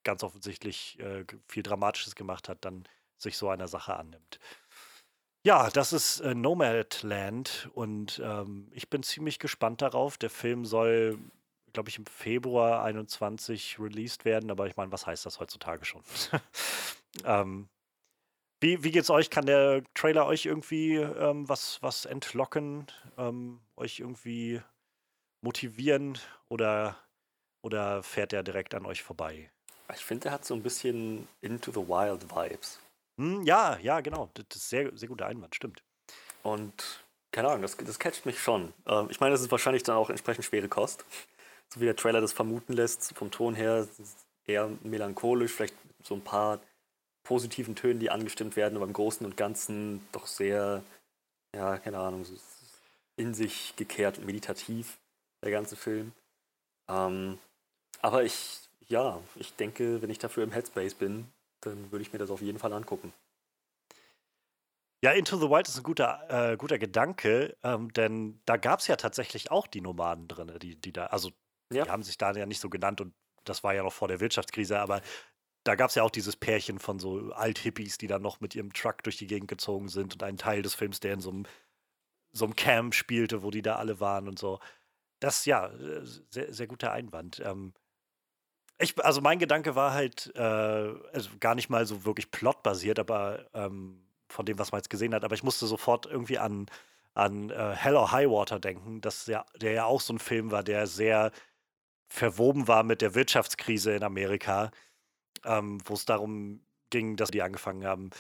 ganz 0.03 0.25
offensichtlich 0.25 0.99
äh, 0.99 1.25
viel 1.49 1.63
Dramatisches 1.63 2.17
gemacht 2.17 2.49
hat, 2.49 2.65
dann 2.65 2.89
sich 3.17 3.37
so 3.37 3.49
einer 3.49 3.69
Sache 3.69 3.95
annimmt. 3.95 4.41
Ja, 5.45 5.71
das 5.71 5.93
ist 5.93 6.21
äh, 6.21 6.35
Nomadland 6.35 7.71
und 7.75 8.21
ähm, 8.25 8.69
ich 8.73 8.91
bin 8.91 9.03
ziemlich 9.05 9.39
gespannt 9.39 9.83
darauf. 9.83 10.19
Der 10.19 10.31
Film 10.31 10.65
soll 10.65 11.19
glaube 11.73 11.89
ich, 11.89 11.99
im 11.99 12.07
Februar 12.07 12.85
21 12.85 13.79
released 13.79 14.25
werden, 14.25 14.51
aber 14.51 14.67
ich 14.67 14.77
meine, 14.77 14.93
was 14.93 15.07
heißt 15.07 15.27
das 15.27 15.41
heutzutage 15.41 15.85
schon? 15.85 16.03
ähm, 17.25 17.69
wie, 18.61 18.85
wie 18.85 18.91
geht's 18.91 19.11
euch? 19.11 19.31
Kann 19.31 19.47
der 19.47 19.83
Trailer 19.95 20.27
euch 20.27 20.47
irgendwie 20.47 20.97
ähm, 20.97 21.49
was, 21.49 21.83
was 21.83 22.05
entlocken, 22.05 22.87
ähm, 23.19 23.61
euch 23.77 24.01
irgendwie 24.01 24.61
motivieren 25.43 26.19
oder, 26.49 26.97
oder 27.63 28.03
fährt 28.03 28.33
er 28.33 28.43
direkt 28.43 28.75
an 28.75 28.87
euch 28.87 29.03
vorbei? 29.03 29.51
Ich 29.95 30.05
finde, 30.05 30.29
er 30.29 30.33
hat 30.33 30.45
so 30.45 30.55
ein 30.55 30.63
bisschen 30.63 31.29
Into 31.43 31.71
the 31.71 31.87
Wild 31.87 32.35
Vibes. 32.35 32.81
Hm, 33.19 33.43
ja, 33.43 33.79
ja, 33.79 34.01
genau. 34.01 34.31
Das 34.35 34.47
ist 34.55 34.71
sehr, 34.71 34.97
sehr 34.97 35.09
guter 35.09 35.27
Einwand, 35.27 35.55
stimmt. 35.55 35.83
Und 36.43 37.05
keine 37.31 37.49
Ahnung, 37.49 37.63
das, 37.63 37.77
das 37.77 37.99
catcht 37.99 38.25
mich 38.25 38.41
schon. 38.41 38.73
Ähm, 38.87 39.09
ich 39.11 39.21
meine, 39.21 39.33
das 39.33 39.43
ist 39.43 39.51
wahrscheinlich 39.51 39.83
dann 39.83 39.97
auch 39.97 40.09
entsprechend 40.09 40.45
schwere 40.45 40.69
Kost 40.69 41.05
so 41.73 41.81
wie 41.81 41.87
der 41.87 41.97
Trailer 41.97 42.21
das 42.21 42.33
vermuten 42.33 42.75
lässt, 42.75 43.17
vom 43.17 43.31
Ton 43.31 43.55
her 43.55 43.89
eher 44.47 44.71
melancholisch, 44.83 45.53
vielleicht 45.53 45.75
so 46.03 46.15
ein 46.15 46.23
paar 46.23 46.61
positiven 47.25 47.75
Tönen, 47.75 48.01
die 48.01 48.11
angestimmt 48.11 48.57
werden, 48.57 48.77
aber 48.77 48.85
im 48.85 48.93
Großen 48.93 49.25
und 49.25 49.37
Ganzen 49.37 50.07
doch 50.13 50.27
sehr, 50.27 50.83
ja, 51.55 51.79
keine 51.79 51.99
Ahnung, 51.99 52.27
in 53.17 53.35
sich 53.35 53.75
gekehrt 53.77 54.19
und 54.19 54.27
meditativ, 54.27 54.99
der 55.43 55.51
ganze 55.51 55.77
Film. 55.77 56.13
Ähm, 56.89 57.39
aber 58.01 58.25
ich, 58.25 58.61
ja, 58.89 59.21
ich 59.37 59.55
denke, 59.55 60.03
wenn 60.03 60.11
ich 60.11 60.19
dafür 60.19 60.45
im 60.45 60.53
Headspace 60.53 60.95
bin, 60.95 61.29
dann 61.61 61.91
würde 61.93 62.03
ich 62.03 62.13
mir 62.13 62.19
das 62.19 62.31
auf 62.31 62.41
jeden 62.41 62.59
Fall 62.59 62.73
angucken. 62.73 63.13
Ja, 65.05 65.11
Into 65.11 65.37
the 65.37 65.51
Wild 65.51 65.69
ist 65.69 65.77
ein 65.77 65.83
guter, 65.83 66.53
äh, 66.53 66.57
guter 66.57 66.79
Gedanke, 66.79 67.57
ähm, 67.65 67.93
denn 67.93 68.41
da 68.45 68.57
gab 68.57 68.81
es 68.81 68.87
ja 68.87 68.97
tatsächlich 68.97 69.51
auch 69.51 69.67
die 69.67 69.81
Nomaden 69.81 70.29
drin, 70.29 70.53
die, 70.61 70.77
die 70.77 70.93
da, 70.93 71.07
also 71.07 71.33
ja. 71.73 71.85
Die 71.85 71.91
haben 71.91 72.03
sich 72.03 72.19
da 72.19 72.33
ja 72.33 72.47
nicht 72.47 72.61
so 72.61 72.69
genannt 72.69 73.01
und 73.01 73.15
das 73.45 73.65
war 73.65 73.75
ja 73.75 73.83
noch 73.83 73.93
vor 73.93 74.09
der 74.09 74.21
Wirtschaftskrise, 74.21 74.79
aber 74.79 75.01
da 75.65 75.75
gab 75.75 75.91
es 75.91 75.95
ja 75.95 76.03
auch 76.03 76.11
dieses 76.11 76.37
Pärchen 76.37 76.79
von 76.79 76.99
so 76.99 77.33
Alt-Hippies, 77.33 77.99
die 77.99 78.09
dann 78.09 78.23
noch 78.23 78.41
mit 78.41 78.55
ihrem 78.55 78.73
Truck 78.73 79.03
durch 79.03 79.17
die 79.17 79.27
Gegend 79.27 79.49
gezogen 79.49 79.89
sind 79.89 80.15
und 80.15 80.23
einen 80.23 80.39
Teil 80.39 80.63
des 80.63 80.75
Films, 80.75 81.01
der 81.01 81.15
in 81.15 81.21
so 81.21 81.31
einem, 81.31 81.47
so 82.33 82.45
einem 82.45 82.57
Camp 82.57 82.95
spielte, 82.95 83.43
wo 83.43 83.51
die 83.51 83.63
da 83.63 83.77
alle 83.77 84.01
waren 84.01 84.29
und 84.29 84.39
so. 84.39 84.59
Das, 85.23 85.45
ja, 85.45 85.71
sehr, 86.31 86.53
sehr 86.53 86.67
guter 86.67 86.91
Einwand. 86.91 87.41
Ähm, 87.45 87.75
ich, 88.81 88.99
also 89.05 89.21
mein 89.21 89.39
Gedanke 89.39 89.77
war 89.77 89.93
halt, 89.93 90.33
äh, 90.35 90.41
also 90.41 91.31
gar 91.39 91.55
nicht 91.55 91.71
mal 91.71 91.87
so 91.87 92.05
wirklich 92.05 92.33
plotbasiert, 92.33 92.99
aber 92.99 93.47
ähm, 93.55 94.05
von 94.29 94.47
dem, 94.47 94.59
was 94.59 94.73
man 94.73 94.81
jetzt 94.81 94.91
gesehen 94.91 95.15
hat, 95.15 95.23
aber 95.23 95.37
ich 95.37 95.45
musste 95.45 95.67
sofort 95.67 96.07
irgendwie 96.07 96.39
an, 96.39 96.67
an 97.15 97.51
äh, 97.51 97.77
Hell 97.77 97.95
or 97.95 98.11
High 98.11 98.31
Water 98.31 98.59
denken, 98.59 99.01
dass 99.01 99.27
ja, 99.27 99.47
der 99.55 99.71
ja 99.71 99.85
auch 99.85 100.01
so 100.01 100.13
ein 100.13 100.19
Film 100.19 100.51
war, 100.51 100.65
der 100.65 100.89
sehr 100.89 101.31
verwoben 102.09 102.67
war 102.67 102.83
mit 102.83 103.01
der 103.01 103.15
Wirtschaftskrise 103.15 103.93
in 103.93 104.03
Amerika, 104.03 104.73
ähm, 105.45 105.79
wo 105.85 105.95
es 105.95 106.05
darum 106.05 106.67
ging, 106.91 107.15
dass 107.15 107.31
die 107.31 107.43
angefangen 107.43 107.87
haben, 107.87 108.11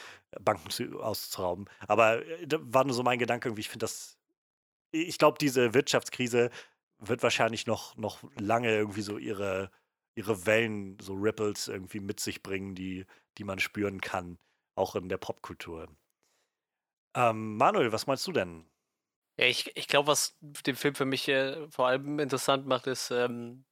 Banken 0.41 0.71
zu, 0.71 1.01
auszurauben. 1.01 1.69
Aber 1.88 2.25
äh, 2.25 2.47
war 2.61 2.85
nur 2.85 2.95
so 2.95 3.03
mein 3.03 3.19
Gedanke, 3.19 3.49
irgendwie, 3.49 3.62
ich 3.62 3.71
finde 3.71 3.85
das, 3.87 4.19
ich 4.93 5.19
glaube, 5.19 5.38
diese 5.41 5.75
Wirtschaftskrise 5.75 6.51
wird 7.09 7.23
wahrscheinlich 7.23 7.67
noch, 7.67 7.97
noch 7.97 8.23
lange 8.38 8.71
irgendwie 8.71 9.03
so 9.03 9.19
ihre, 9.19 9.71
ihre 10.15 10.47
Wellen, 10.47 10.99
so 11.01 11.15
Ripples 11.15 11.69
irgendwie 11.69 12.01
mit 12.01 12.21
sich 12.21 12.43
bringen, 12.43 12.75
die, 12.75 13.07
die 13.38 13.45
man 13.45 13.59
spüren 13.59 14.01
kann, 14.01 14.38
auch 14.75 14.95
in 14.95 15.09
der 15.09 15.19
Popkultur. 15.19 15.88
Ähm, 17.15 17.57
Manuel, 17.57 17.93
was 17.93 18.07
meinst 18.07 18.27
du 18.27 18.33
denn? 18.33 18.65
Ja, 19.38 19.47
ich, 19.47 19.77
ich 19.77 19.88
glaube, 19.88 20.09
was 20.09 20.37
den 20.41 20.77
Film 20.77 20.95
für 20.95 21.05
mich 21.05 21.29
äh, 21.29 21.69
vor 21.71 21.88
allem 21.88 22.19
interessant 22.19 22.67
macht, 22.67 22.87
ist, 22.87 23.11
ähm, 23.11 23.65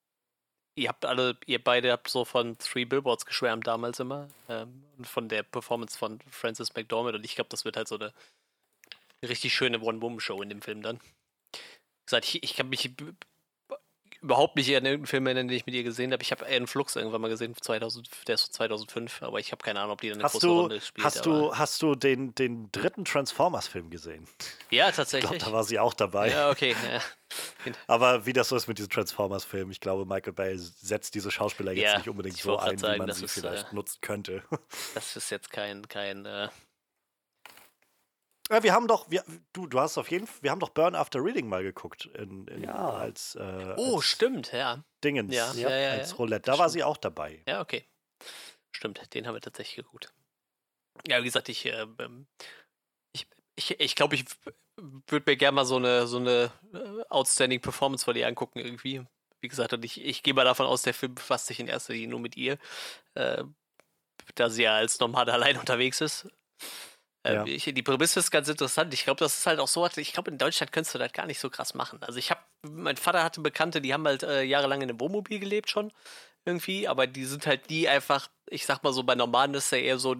ihr 0.75 0.89
habt 0.89 1.05
alle, 1.05 1.39
ihr 1.47 1.63
beide 1.63 1.93
habt 1.93 2.09
so 2.09 2.25
von 2.25 2.57
Three 2.59 2.85
Billboards 2.85 3.27
geschwärmt 3.27 3.67
damals 3.67 4.01
immer. 4.01 4.29
Ähm, 4.49 4.85
und 4.97 5.07
von 5.07 5.29
der 5.29 5.43
Performance 5.43 5.97
von 5.97 6.21
Francis 6.31 6.75
McDormand. 6.75 7.17
Und 7.17 7.25
ich 7.25 7.35
glaube, 7.35 7.51
das 7.51 7.65
wird 7.65 7.77
halt 7.77 7.89
so 7.89 7.97
eine 7.97 8.13
richtig 9.23 9.55
schöne 9.55 9.81
One-Woman-Show 9.81 10.43
in 10.43 10.49
dem 10.49 10.63
Film 10.63 10.83
dann. 10.83 11.01
Wie 12.11 12.17
gesagt, 12.17 12.27
ich, 12.35 12.43
ich 12.43 12.57
kann 12.57 12.69
mich 12.69 12.91
überhaupt 14.21 14.57
nicht 14.57 14.69
an 14.69 14.85
irgendeinen 14.85 15.07
Film 15.07 15.27
erinnern, 15.27 15.49
den 15.49 15.57
ich 15.57 15.65
mit 15.65 15.75
ihr 15.75 15.83
gesehen 15.83 16.13
habe. 16.13 16.23
Ich 16.23 16.31
habe 16.31 16.45
einen 16.45 16.67
Flux 16.67 16.97
irgendwann 16.97 17.21
mal 17.23 17.29
gesehen, 17.29 17.55
2000, 17.59 18.11
der 18.27 18.35
ist 18.35 18.43
von 18.43 18.53
2005, 18.53 19.23
aber 19.23 19.39
ich 19.39 19.53
habe 19.53 19.63
keine 19.63 19.81
Ahnung, 19.81 19.93
ob 19.93 20.01
die 20.01 20.09
dann 20.09 20.19
eine 20.19 20.25
Hast 20.25 20.33
große 20.33 20.47
du, 20.47 20.61
Rolle 20.61 20.81
spielt. 20.81 21.05
hast, 21.07 21.25
du, 21.25 21.57
hast 21.57 21.81
du 21.83 21.95
den, 21.95 22.35
den 22.35 22.71
dritten 22.73 23.05
Transformers-Film 23.05 23.89
gesehen? 23.91 24.27
Ja, 24.71 24.89
Ich 24.89 24.95
glaube, 24.95 24.97
tatsächlich. 24.97 25.43
da 25.43 25.53
war 25.53 25.65
sie 25.65 25.79
auch 25.79 25.95
dabei. 25.95 26.31
Ja, 26.31 26.51
okay. 26.51 26.75
Ja. 26.93 27.73
Aber 27.87 28.27
wie 28.27 28.33
das 28.33 28.49
so 28.51 28.57
ist 28.57 28.67
mit 28.67 28.77
diesen 28.79 28.91
Transformers-Filmen, 28.91 29.71
ich 29.71 29.81
glaube, 29.81 30.05
Michael 30.05 30.33
Bay 30.33 30.59
setzt 30.59 31.15
diese 31.15 31.31
Schauspieler 31.31 31.73
jetzt 31.73 31.85
Ja, 31.93 31.97
nicht 31.99 32.09
unbedingt 32.09 32.37
so 32.37 32.59
ein, 32.59 32.77
wie 32.77 32.81
sagen, 32.81 32.99
man 32.99 33.07
das 33.07 33.19
sie 33.19 33.25
ist, 33.25 33.33
vielleicht 33.35 33.73
äh, 33.73 33.75
nutzen 33.75 34.01
könnte. 34.01 34.43
Das 34.95 35.17
ist 35.17 35.31
jetzt 35.31 35.51
kein, 35.51 35.89
kein 35.89 36.27
äh, 36.27 36.49
Ja, 38.51 38.63
wir 38.65 38.73
haben 38.73 38.89
doch, 38.89 39.09
wir, 39.11 39.25
du, 39.53 39.67
du 39.67 39.79
hast 39.79 39.97
auf 39.97 40.11
jeden 40.11 40.27
Fall, 40.27 40.43
wir 40.43 40.51
haben 40.51 40.59
doch 40.61 40.71
Burn 40.71 40.95
After 40.97 41.23
Reading 41.23 41.49
mal 41.49 41.63
geguckt 41.63 42.07
in, 42.15 42.47
in, 42.49 42.65
Ja. 42.65 42.91
als, 42.91 43.37
äh, 43.37 43.75
Oh, 43.77 43.97
als 43.97 44.07
stimmt, 44.07 44.53
ja. 44.53 44.83
Dingens, 45.05 45.35
Ja, 45.35 45.53
ja, 45.55 45.71
ja, 45.71 45.91
als. 45.93 46.19
Roulette. 46.19 46.51
Da 46.51 46.59
war 46.59 46.69
sie 46.69 46.83
auch 46.83 46.97
dabei. 46.97 47.43
Ja, 47.47 47.61
okay. 47.61 47.85
Stimmt, 48.73 49.15
den 49.15 49.27
haben 49.27 49.35
wir 49.35 49.41
tatsächlich 49.41 49.77
geguckt. 49.77 50.13
Ja, 51.07 51.21
wie 51.21 51.25
gesagt, 51.27 51.49
ich, 51.49 51.65
äh, 51.67 51.87
ähm, 52.01 52.27
ich, 53.13 53.29
ich, 53.57 53.79
ich 53.79 53.95
glaube, 53.95 54.17
ich 54.17 54.25
würde 54.77 55.31
mir 55.31 55.37
gerne 55.37 55.55
mal 55.55 55.65
so 55.65 55.77
eine, 55.77 56.07
so 56.09 56.17
eine 56.19 56.51
äh, 56.75 57.03
Outstanding 57.09 57.61
Performance 57.61 58.05
von 58.05 58.17
ihr 58.17 58.27
angucken, 58.27 58.59
irgendwie. 58.59 59.05
Wie 59.41 59.49
gesagt, 59.49 59.73
und 59.73 59.85
ich, 59.85 60.01
ich 60.05 60.23
gehe 60.23 60.35
mal 60.35 60.45
davon 60.45 60.67
aus, 60.67 60.83
der 60.83 60.93
Film 60.93 61.15
befasst 61.15 61.47
sich 61.47 61.61
in 61.61 61.69
erster 61.69 61.93
Linie 61.93 62.09
nur 62.09 62.21
mit 62.21 62.37
ihr, 62.37 62.59
äh, 63.15 63.45
da 64.35 64.51
sie 64.51 64.65
ja 64.65 64.75
als 64.75 64.99
normal 64.99 65.31
allein 65.31 65.57
unterwegs 65.61 66.01
ist. 66.01 66.29
Äh, 67.23 67.35
Ja. 67.35 67.45
ich, 67.45 67.65
die 67.65 67.83
Prämisse 67.83 68.21
ist 68.21 68.31
ganz 68.31 68.49
interessant. 68.49 68.95
Ich 68.95 69.05
glaube, 69.05 69.19
das 69.19 69.39
ist 69.39 69.47
halt 69.47 69.61
auch 69.61 69.69
so, 69.69 69.87
ich 69.97 70.13
glaube, 70.13 70.31
in 70.31 70.39
Deutschland 70.39 70.73
könntest 70.73 70.95
du 70.95 70.99
das 70.99 71.13
gar 71.13 71.27
nicht 71.27 71.39
so 71.41 71.51
krass 71.51 71.75
machen. 71.75 72.03
Also 72.03 72.19
ich 72.19 72.31
habe, 72.31 72.41
mein 72.63 72.97
Vater 72.97 73.23
hatte 73.23 73.41
Bekannte, 73.41 73.81
die 73.81 73.93
haben 73.93 74.07
halt 74.07 74.23
äh, 74.23 74.43
jahrelang 74.43 74.83
in 74.83 74.89
einem 74.91 75.01
Wohnmobil 75.01 75.39
gelebt 75.39 75.71
schon 75.71 75.93
irgendwie, 76.47 76.89
aber 76.89 77.07
die 77.07 77.27
sind 77.27 77.47
halt 77.47 77.69
nie 77.69 77.87
einfach, 77.87 78.31
ich 78.49 78.65
sag 78.65 78.83
mal 78.83 78.95
so, 78.95 79.03
bei 79.03 79.15
Normalen 79.15 79.53
ist 79.53 79.71
ja 79.73 79.79
eher 79.79 79.99
so 79.99 80.17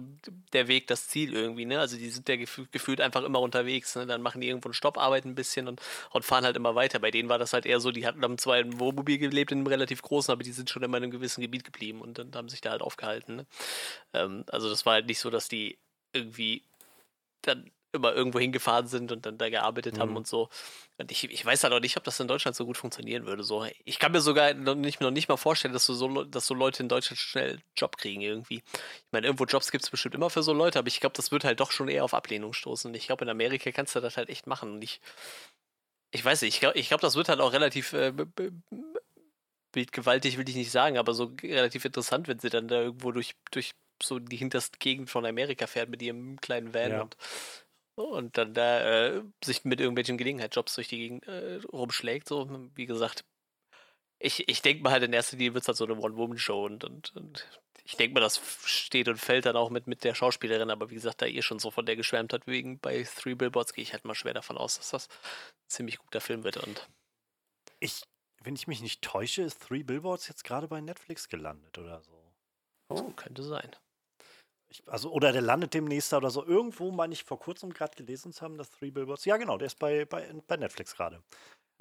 der 0.53 0.67
Weg 0.67 0.85
das 0.85 1.07
Ziel 1.07 1.33
irgendwie, 1.33 1.65
ne? 1.65 1.79
Also 1.79 1.97
die 1.97 2.09
sind 2.11 2.29
ja 2.29 2.35
gefühl, 2.35 2.67
gefühlt 2.71 3.01
einfach 3.01 3.23
immer 3.23 3.39
unterwegs, 3.39 3.95
ne? 3.95 4.05
Dann 4.05 4.21
machen 4.21 4.39
die 4.39 4.47
irgendwo 4.47 4.67
einen 4.67 4.75
Stopp, 4.75 4.99
arbeiten 4.99 5.29
ein 5.29 5.35
bisschen 5.35 5.67
und, 5.67 5.81
und 6.11 6.23
fahren 6.23 6.45
halt 6.45 6.55
immer 6.55 6.75
weiter. 6.75 6.99
Bei 6.99 7.09
denen 7.09 7.27
war 7.27 7.39
das 7.39 7.53
halt 7.53 7.65
eher 7.65 7.79
so, 7.79 7.91
die 7.91 8.05
hatten 8.05 8.21
haben 8.21 8.37
zwar 8.37 8.59
im 8.59 8.79
Wohnmobil 8.79 9.17
gelebt, 9.17 9.51
in 9.51 9.59
einem 9.59 9.67
relativ 9.67 10.03
großen, 10.03 10.31
aber 10.31 10.43
die 10.43 10.51
sind 10.51 10.69
schon 10.69 10.83
immer 10.83 10.97
in 10.97 11.03
einem 11.05 11.11
gewissen 11.11 11.41
Gebiet 11.41 11.63
geblieben 11.63 12.01
und 12.01 12.19
dann 12.19 12.31
haben 12.35 12.49
sich 12.49 12.61
da 12.61 12.69
halt 12.69 12.83
aufgehalten, 12.83 13.37
ne? 13.37 13.45
ähm, 14.13 14.45
Also 14.47 14.69
das 14.69 14.85
war 14.85 14.93
halt 14.93 15.07
nicht 15.07 15.19
so, 15.19 15.31
dass 15.31 15.47
die 15.47 15.79
irgendwie 16.13 16.63
dann 17.41 17.71
immer 17.93 18.13
irgendwo 18.15 18.39
hingefahren 18.39 18.87
sind 18.87 19.11
und 19.11 19.25
dann 19.25 19.37
da 19.37 19.49
gearbeitet 19.49 19.99
haben 19.99 20.11
Mhm. 20.11 20.17
und 20.17 20.27
so. 20.27 20.49
Und 20.97 21.11
ich, 21.11 21.25
ich 21.29 21.45
weiß 21.45 21.63
halt 21.65 21.73
auch 21.73 21.81
nicht, 21.81 21.97
ob 21.97 22.05
das 22.05 22.17
in 22.21 22.27
Deutschland 22.29 22.55
so 22.55 22.65
gut 22.65 22.77
funktionieren 22.77 23.25
würde. 23.25 23.43
So. 23.43 23.65
Ich 23.83 23.99
kann 23.99 24.13
mir 24.13 24.21
sogar 24.21 24.53
noch 24.53 24.75
nicht, 24.75 25.01
noch 25.01 25.11
nicht 25.11 25.27
mal 25.27 25.35
vorstellen, 25.35 25.73
dass, 25.73 25.87
so, 25.87 26.23
dass 26.23 26.47
so 26.47 26.53
Leute 26.53 26.83
in 26.83 26.87
Deutschland 26.89 27.19
schnell 27.19 27.49
einen 27.51 27.63
Job 27.75 27.97
kriegen 27.97 28.21
irgendwie. 28.21 28.63
Ich 28.73 29.11
meine, 29.11 29.27
irgendwo 29.27 29.43
Jobs 29.43 29.71
gibt 29.71 29.83
es 29.83 29.89
bestimmt 29.89 30.15
immer 30.15 30.29
für 30.29 30.41
so 30.41 30.53
Leute, 30.53 30.79
aber 30.79 30.87
ich 30.87 31.01
glaube, 31.01 31.17
das 31.17 31.31
wird 31.33 31.43
halt 31.43 31.59
doch 31.59 31.71
schon 31.71 31.89
eher 31.89 32.05
auf 32.05 32.13
Ablehnung 32.13 32.53
stoßen. 32.53 32.89
Und 32.91 32.95
ich 32.95 33.07
glaube, 33.07 33.25
in 33.25 33.29
Amerika 33.29 33.71
kannst 33.71 33.93
du 33.93 33.99
das 33.99 34.15
halt 34.15 34.29
echt 34.29 34.47
machen. 34.47 34.71
Und 34.71 34.81
ich, 34.83 35.01
ich 36.11 36.23
weiß 36.23 36.43
nicht, 36.43 36.53
ich 36.53 36.59
glaube, 36.61 36.79
ich 36.79 36.87
glaub, 36.87 37.01
das 37.01 37.15
wird 37.15 37.27
halt 37.27 37.41
auch 37.41 37.51
relativ 37.51 37.91
äh, 37.91 38.13
bildgewaltig, 39.73 40.37
will 40.37 40.47
ich 40.47 40.55
nicht 40.55 40.71
sagen, 40.71 40.97
aber 40.97 41.13
so 41.13 41.33
relativ 41.41 41.85
interessant, 41.85 42.27
wenn 42.27 42.39
sie 42.39 42.49
dann 42.49 42.67
da 42.67 42.81
irgendwo 42.81 43.11
durch, 43.11 43.35
durch 43.51 43.71
so 44.03 44.19
die 44.19 44.37
hinterste 44.37 44.77
Gegend 44.79 45.09
von 45.09 45.25
Amerika 45.25 45.67
fährt 45.67 45.89
mit 45.89 46.01
ihrem 46.01 46.39
kleinen 46.41 46.73
Van 46.73 46.91
Ja. 46.91 47.01
und, 47.01 47.17
und 47.95 48.37
dann 48.37 48.53
da 48.53 49.07
äh, 49.07 49.23
sich 49.43 49.63
mit 49.65 49.79
irgendwelchen 49.79 50.17
Gelegenheitsjobs 50.17 50.75
durch 50.75 50.87
die 50.87 50.97
Gegend 50.97 51.27
äh, 51.27 51.59
rumschlägt. 51.71 52.27
So, 52.27 52.47
wie 52.75 52.85
gesagt, 52.85 53.25
ich, 54.19 54.47
ich 54.47 54.61
denke 54.61 54.83
mal 54.83 54.91
halt 54.91 55.03
in 55.03 55.13
erster 55.13 55.37
Linie 55.37 55.53
wird 55.55 55.63
es 55.63 55.67
halt 55.67 55.77
so 55.77 55.85
eine 55.85 55.95
One-Woman-Show 55.97 56.65
und, 56.65 56.83
und, 56.83 57.15
und 57.15 57.61
ich 57.83 57.97
denke 57.97 58.13
mal, 58.13 58.19
das 58.19 58.39
steht 58.65 59.07
und 59.07 59.17
fällt 59.17 59.47
dann 59.47 59.55
auch 59.55 59.71
mit, 59.71 59.87
mit 59.87 60.03
der 60.03 60.13
Schauspielerin, 60.13 60.69
aber 60.69 60.91
wie 60.91 60.95
gesagt, 60.95 61.21
da 61.21 61.25
ihr 61.25 61.41
schon 61.41 61.57
so 61.59 61.71
von 61.71 61.85
der 61.85 61.95
geschwärmt 61.95 62.31
hat, 62.31 62.45
wegen 62.45 62.79
bei 62.79 63.03
Three 63.03 63.33
Billboards, 63.33 63.73
gehe 63.73 63.81
ich 63.81 63.93
halt 63.93 64.05
mal 64.05 64.13
schwer 64.13 64.35
davon 64.35 64.57
aus, 64.57 64.77
dass 64.77 64.91
das 64.91 65.07
ein 65.07 65.69
ziemlich 65.69 65.97
guter 65.97 66.21
Film 66.21 66.43
wird 66.43 66.57
und 66.57 66.87
Ich, 67.79 68.03
wenn 68.43 68.55
ich 68.55 68.67
mich 68.67 68.81
nicht 68.81 69.01
täusche, 69.01 69.41
ist 69.41 69.63
Three 69.63 69.81
Billboards 69.83 70.27
jetzt 70.27 70.43
gerade 70.43 70.67
bei 70.67 70.79
Netflix 70.81 71.27
gelandet 71.27 71.77
oder 71.79 72.01
so. 72.03 72.11
Oh, 72.89 73.09
könnte 73.15 73.41
sein. 73.43 73.75
Ich, 74.71 74.83
also, 74.87 75.11
oder 75.11 75.33
der 75.33 75.41
landet 75.41 75.73
demnächst 75.73 76.13
da 76.13 76.17
oder 76.17 76.31
so. 76.31 76.45
Irgendwo 76.45 76.91
meine 76.91 77.13
ich 77.13 77.25
vor 77.25 77.37
kurzem 77.37 77.73
gerade 77.73 77.95
gelesen 77.95 78.31
zu 78.31 78.41
haben, 78.41 78.57
dass 78.57 78.69
Three 78.71 78.89
Billboards. 78.89 79.25
Ja, 79.25 79.35
genau, 79.35 79.57
der 79.57 79.67
ist 79.67 79.79
bei, 79.79 80.05
bei, 80.05 80.33
bei 80.47 80.55
Netflix 80.55 80.95
gerade. 80.95 81.21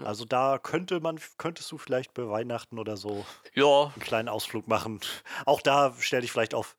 Hm. 0.00 0.06
Also 0.06 0.24
da 0.24 0.58
könnte 0.58 0.98
man, 0.98 1.20
könntest 1.38 1.70
du 1.70 1.78
vielleicht 1.78 2.14
bei 2.14 2.28
Weihnachten 2.28 2.80
oder 2.80 2.96
so 2.96 3.24
Ja, 3.54 3.92
einen 3.94 4.00
kleinen 4.00 4.28
Ausflug 4.28 4.66
machen. 4.66 5.00
Auch 5.46 5.60
da 5.60 5.94
stell 6.00 6.22
dich 6.22 6.32
vielleicht 6.32 6.54
auf 6.54 6.76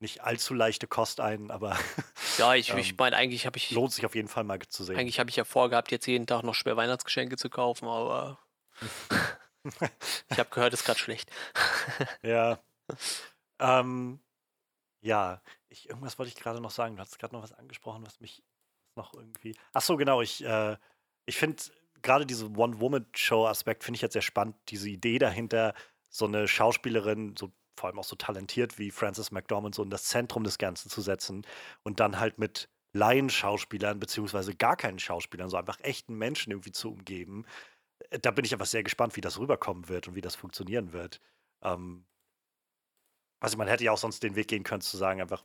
nicht 0.00 0.22
allzu 0.22 0.54
leichte 0.54 0.86
Kost 0.86 1.20
ein, 1.20 1.50
aber 1.50 1.76
ja, 2.38 2.54
ich, 2.54 2.72
ich 2.72 2.90
Ähm, 2.90 2.96
meine, 2.98 3.16
eigentlich 3.16 3.46
habe 3.46 3.58
ich 3.58 3.70
lohnt 3.72 3.92
sich 3.92 4.06
auf 4.06 4.14
jeden 4.14 4.28
Fall 4.28 4.44
mal 4.44 4.60
zu 4.60 4.84
sehen. 4.84 4.96
Eigentlich 4.96 5.18
habe 5.18 5.28
ich 5.28 5.36
ja 5.36 5.44
vorgehabt, 5.44 5.90
jetzt 5.90 6.06
jeden 6.06 6.26
Tag 6.26 6.44
noch 6.44 6.54
schwer 6.54 6.76
Weihnachtsgeschenke 6.76 7.36
zu 7.36 7.50
kaufen, 7.50 7.86
aber 7.88 8.38
ich 10.30 10.38
habe 10.38 10.50
gehört, 10.50 10.72
ist 10.72 10.84
gerade 10.84 11.00
schlecht. 11.00 11.30
Ja. 12.22 12.60
ähm, 13.58 14.20
ja, 15.00 15.42
ich, 15.68 15.88
irgendwas 15.88 16.18
wollte 16.18 16.30
ich 16.30 16.36
gerade 16.36 16.60
noch 16.60 16.70
sagen. 16.70 16.96
Du 16.96 17.00
hast 17.02 17.18
gerade 17.18 17.34
noch 17.34 17.42
was 17.42 17.52
angesprochen, 17.52 18.04
was 18.06 18.20
mich 18.20 18.42
noch 18.96 19.14
irgendwie. 19.14 19.56
Ach 19.72 19.82
so, 19.82 19.96
genau. 19.96 20.22
Ich, 20.22 20.44
äh, 20.44 20.76
ich 21.26 21.36
finde 21.36 21.62
gerade 22.02 22.26
diese 22.26 22.50
One-Woman-Show-Aspekt 22.50 23.84
finde 23.84 23.96
ich 23.96 24.02
jetzt 24.02 24.12
sehr 24.14 24.22
spannend. 24.22 24.56
Diese 24.68 24.88
Idee 24.88 25.18
dahinter, 25.18 25.74
so 26.08 26.26
eine 26.26 26.48
Schauspielerin, 26.48 27.36
so 27.36 27.52
vor 27.78 27.88
allem 27.88 27.98
auch 27.98 28.04
so 28.04 28.16
talentiert 28.16 28.78
wie 28.78 28.90
Frances 28.90 29.30
McDormand, 29.30 29.74
so 29.74 29.82
in 29.82 29.90
das 29.90 30.04
Zentrum 30.04 30.42
des 30.44 30.58
Ganzen 30.58 30.90
zu 30.90 31.00
setzen 31.00 31.46
und 31.84 32.00
dann 32.00 32.18
halt 32.18 32.38
mit 32.38 32.68
Laienschauspielern 32.92 34.00
beziehungsweise 34.00 34.54
gar 34.54 34.76
keinen 34.76 34.98
Schauspielern, 34.98 35.48
so 35.50 35.56
einfach 35.56 35.78
echten 35.80 36.14
Menschen 36.16 36.50
irgendwie 36.52 36.72
zu 36.72 36.90
umgeben. 36.92 37.44
Äh, 38.10 38.18
Da 38.20 38.32
bin 38.32 38.44
ich 38.44 38.52
einfach 38.54 38.66
sehr 38.66 38.82
gespannt, 38.84 39.16
wie 39.16 39.22
das 39.22 39.38
rüberkommen 39.38 39.88
wird 39.88 40.08
und 40.08 40.14
wie 40.16 40.22
das 40.22 40.36
funktionieren 40.36 40.92
wird. 40.92 41.20
Ähm, 41.62 42.06
also 43.40 43.56
man 43.56 43.68
hätte 43.68 43.84
ja 43.84 43.92
auch 43.92 43.98
sonst 43.98 44.22
den 44.22 44.36
Weg 44.36 44.48
gehen 44.48 44.64
können 44.64 44.80
zu 44.80 44.96
sagen, 44.96 45.20
einfach, 45.20 45.44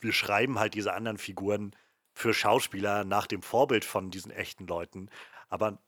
wir 0.00 0.12
schreiben 0.12 0.58
halt 0.58 0.74
diese 0.74 0.92
anderen 0.92 1.18
Figuren 1.18 1.74
für 2.12 2.32
Schauspieler 2.32 3.04
nach 3.04 3.26
dem 3.26 3.42
Vorbild 3.42 3.84
von 3.84 4.10
diesen 4.10 4.30
echten 4.30 4.66
Leuten. 4.66 5.10
Aber 5.48 5.78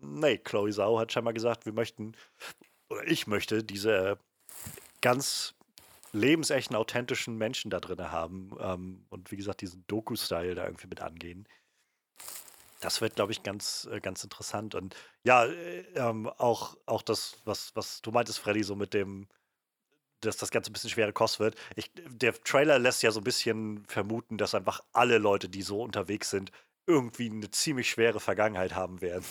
nee, 0.00 0.38
Chloe 0.38 0.72
Zhao 0.72 0.98
hat 0.98 1.12
scheinbar 1.12 1.32
gesagt, 1.32 1.66
wir 1.66 1.72
möchten, 1.72 2.16
oder 2.88 3.06
ich 3.06 3.26
möchte 3.26 3.62
diese 3.64 4.18
ganz 5.00 5.54
lebensechten, 6.12 6.76
authentischen 6.76 7.36
Menschen 7.36 7.70
da 7.70 7.80
drin 7.80 8.10
haben. 8.10 8.56
Ähm, 8.60 9.06
und 9.10 9.30
wie 9.30 9.36
gesagt, 9.36 9.60
diesen 9.60 9.84
Doku-Style 9.86 10.54
da 10.54 10.64
irgendwie 10.64 10.86
mit 10.86 11.00
angehen. 11.02 11.48
Das 12.80 13.00
wird, 13.00 13.16
glaube 13.16 13.32
ich, 13.32 13.42
ganz, 13.42 13.88
äh, 13.90 14.00
ganz 14.00 14.22
interessant. 14.22 14.74
Und 14.74 14.94
ja, 15.24 15.44
äh, 15.44 15.80
ähm, 15.94 16.28
auch, 16.28 16.76
auch 16.86 17.02
das, 17.02 17.38
was, 17.44 17.74
was 17.74 18.02
du 18.02 18.12
meintest, 18.12 18.38
Freddy, 18.38 18.62
so 18.62 18.76
mit 18.76 18.94
dem, 18.94 19.26
dass 20.26 20.36
das 20.36 20.50
Ganze 20.50 20.70
ein 20.70 20.72
bisschen 20.72 20.90
schwere 20.90 21.12
Kost 21.12 21.40
wird. 21.40 21.56
Ich, 21.76 21.90
der 22.08 22.34
Trailer 22.34 22.78
lässt 22.78 23.02
ja 23.02 23.10
so 23.10 23.20
ein 23.20 23.24
bisschen 23.24 23.84
vermuten, 23.86 24.38
dass 24.38 24.54
einfach 24.54 24.80
alle 24.92 25.18
Leute, 25.18 25.48
die 25.48 25.62
so 25.62 25.82
unterwegs 25.82 26.30
sind, 26.30 26.50
irgendwie 26.86 27.30
eine 27.30 27.50
ziemlich 27.50 27.88
schwere 27.88 28.20
Vergangenheit 28.20 28.74
haben 28.74 29.00
werden. 29.00 29.24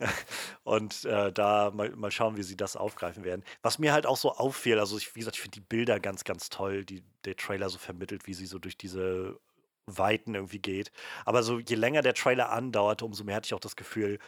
ja. 0.00 0.08
Und 0.64 1.04
äh, 1.04 1.32
da 1.32 1.70
mal, 1.72 1.90
mal 1.96 2.10
schauen, 2.10 2.36
wie 2.36 2.42
sie 2.42 2.56
das 2.56 2.76
aufgreifen 2.76 3.24
werden. 3.24 3.44
Was 3.62 3.78
mir 3.78 3.92
halt 3.92 4.06
auch 4.06 4.16
so 4.16 4.32
auffiel, 4.32 4.78
also 4.78 4.96
ich, 4.96 5.14
wie 5.14 5.20
gesagt, 5.20 5.36
ich 5.36 5.42
finde 5.42 5.56
die 5.56 5.66
Bilder 5.66 5.98
ganz, 5.98 6.24
ganz 6.24 6.48
toll, 6.48 6.84
die 6.84 7.02
der 7.24 7.36
Trailer 7.36 7.70
so 7.70 7.78
vermittelt, 7.78 8.26
wie 8.26 8.34
sie 8.34 8.46
so 8.46 8.58
durch 8.58 8.76
diese 8.76 9.40
Weiten 9.86 10.34
irgendwie 10.34 10.60
geht. 10.60 10.92
Aber 11.24 11.42
so 11.42 11.58
je 11.58 11.76
länger 11.76 12.02
der 12.02 12.14
Trailer 12.14 12.50
andauerte, 12.52 13.04
umso 13.04 13.24
mehr 13.24 13.36
hatte 13.36 13.46
ich 13.46 13.54
auch 13.54 13.60
das 13.60 13.76
Gefühl, 13.76 14.18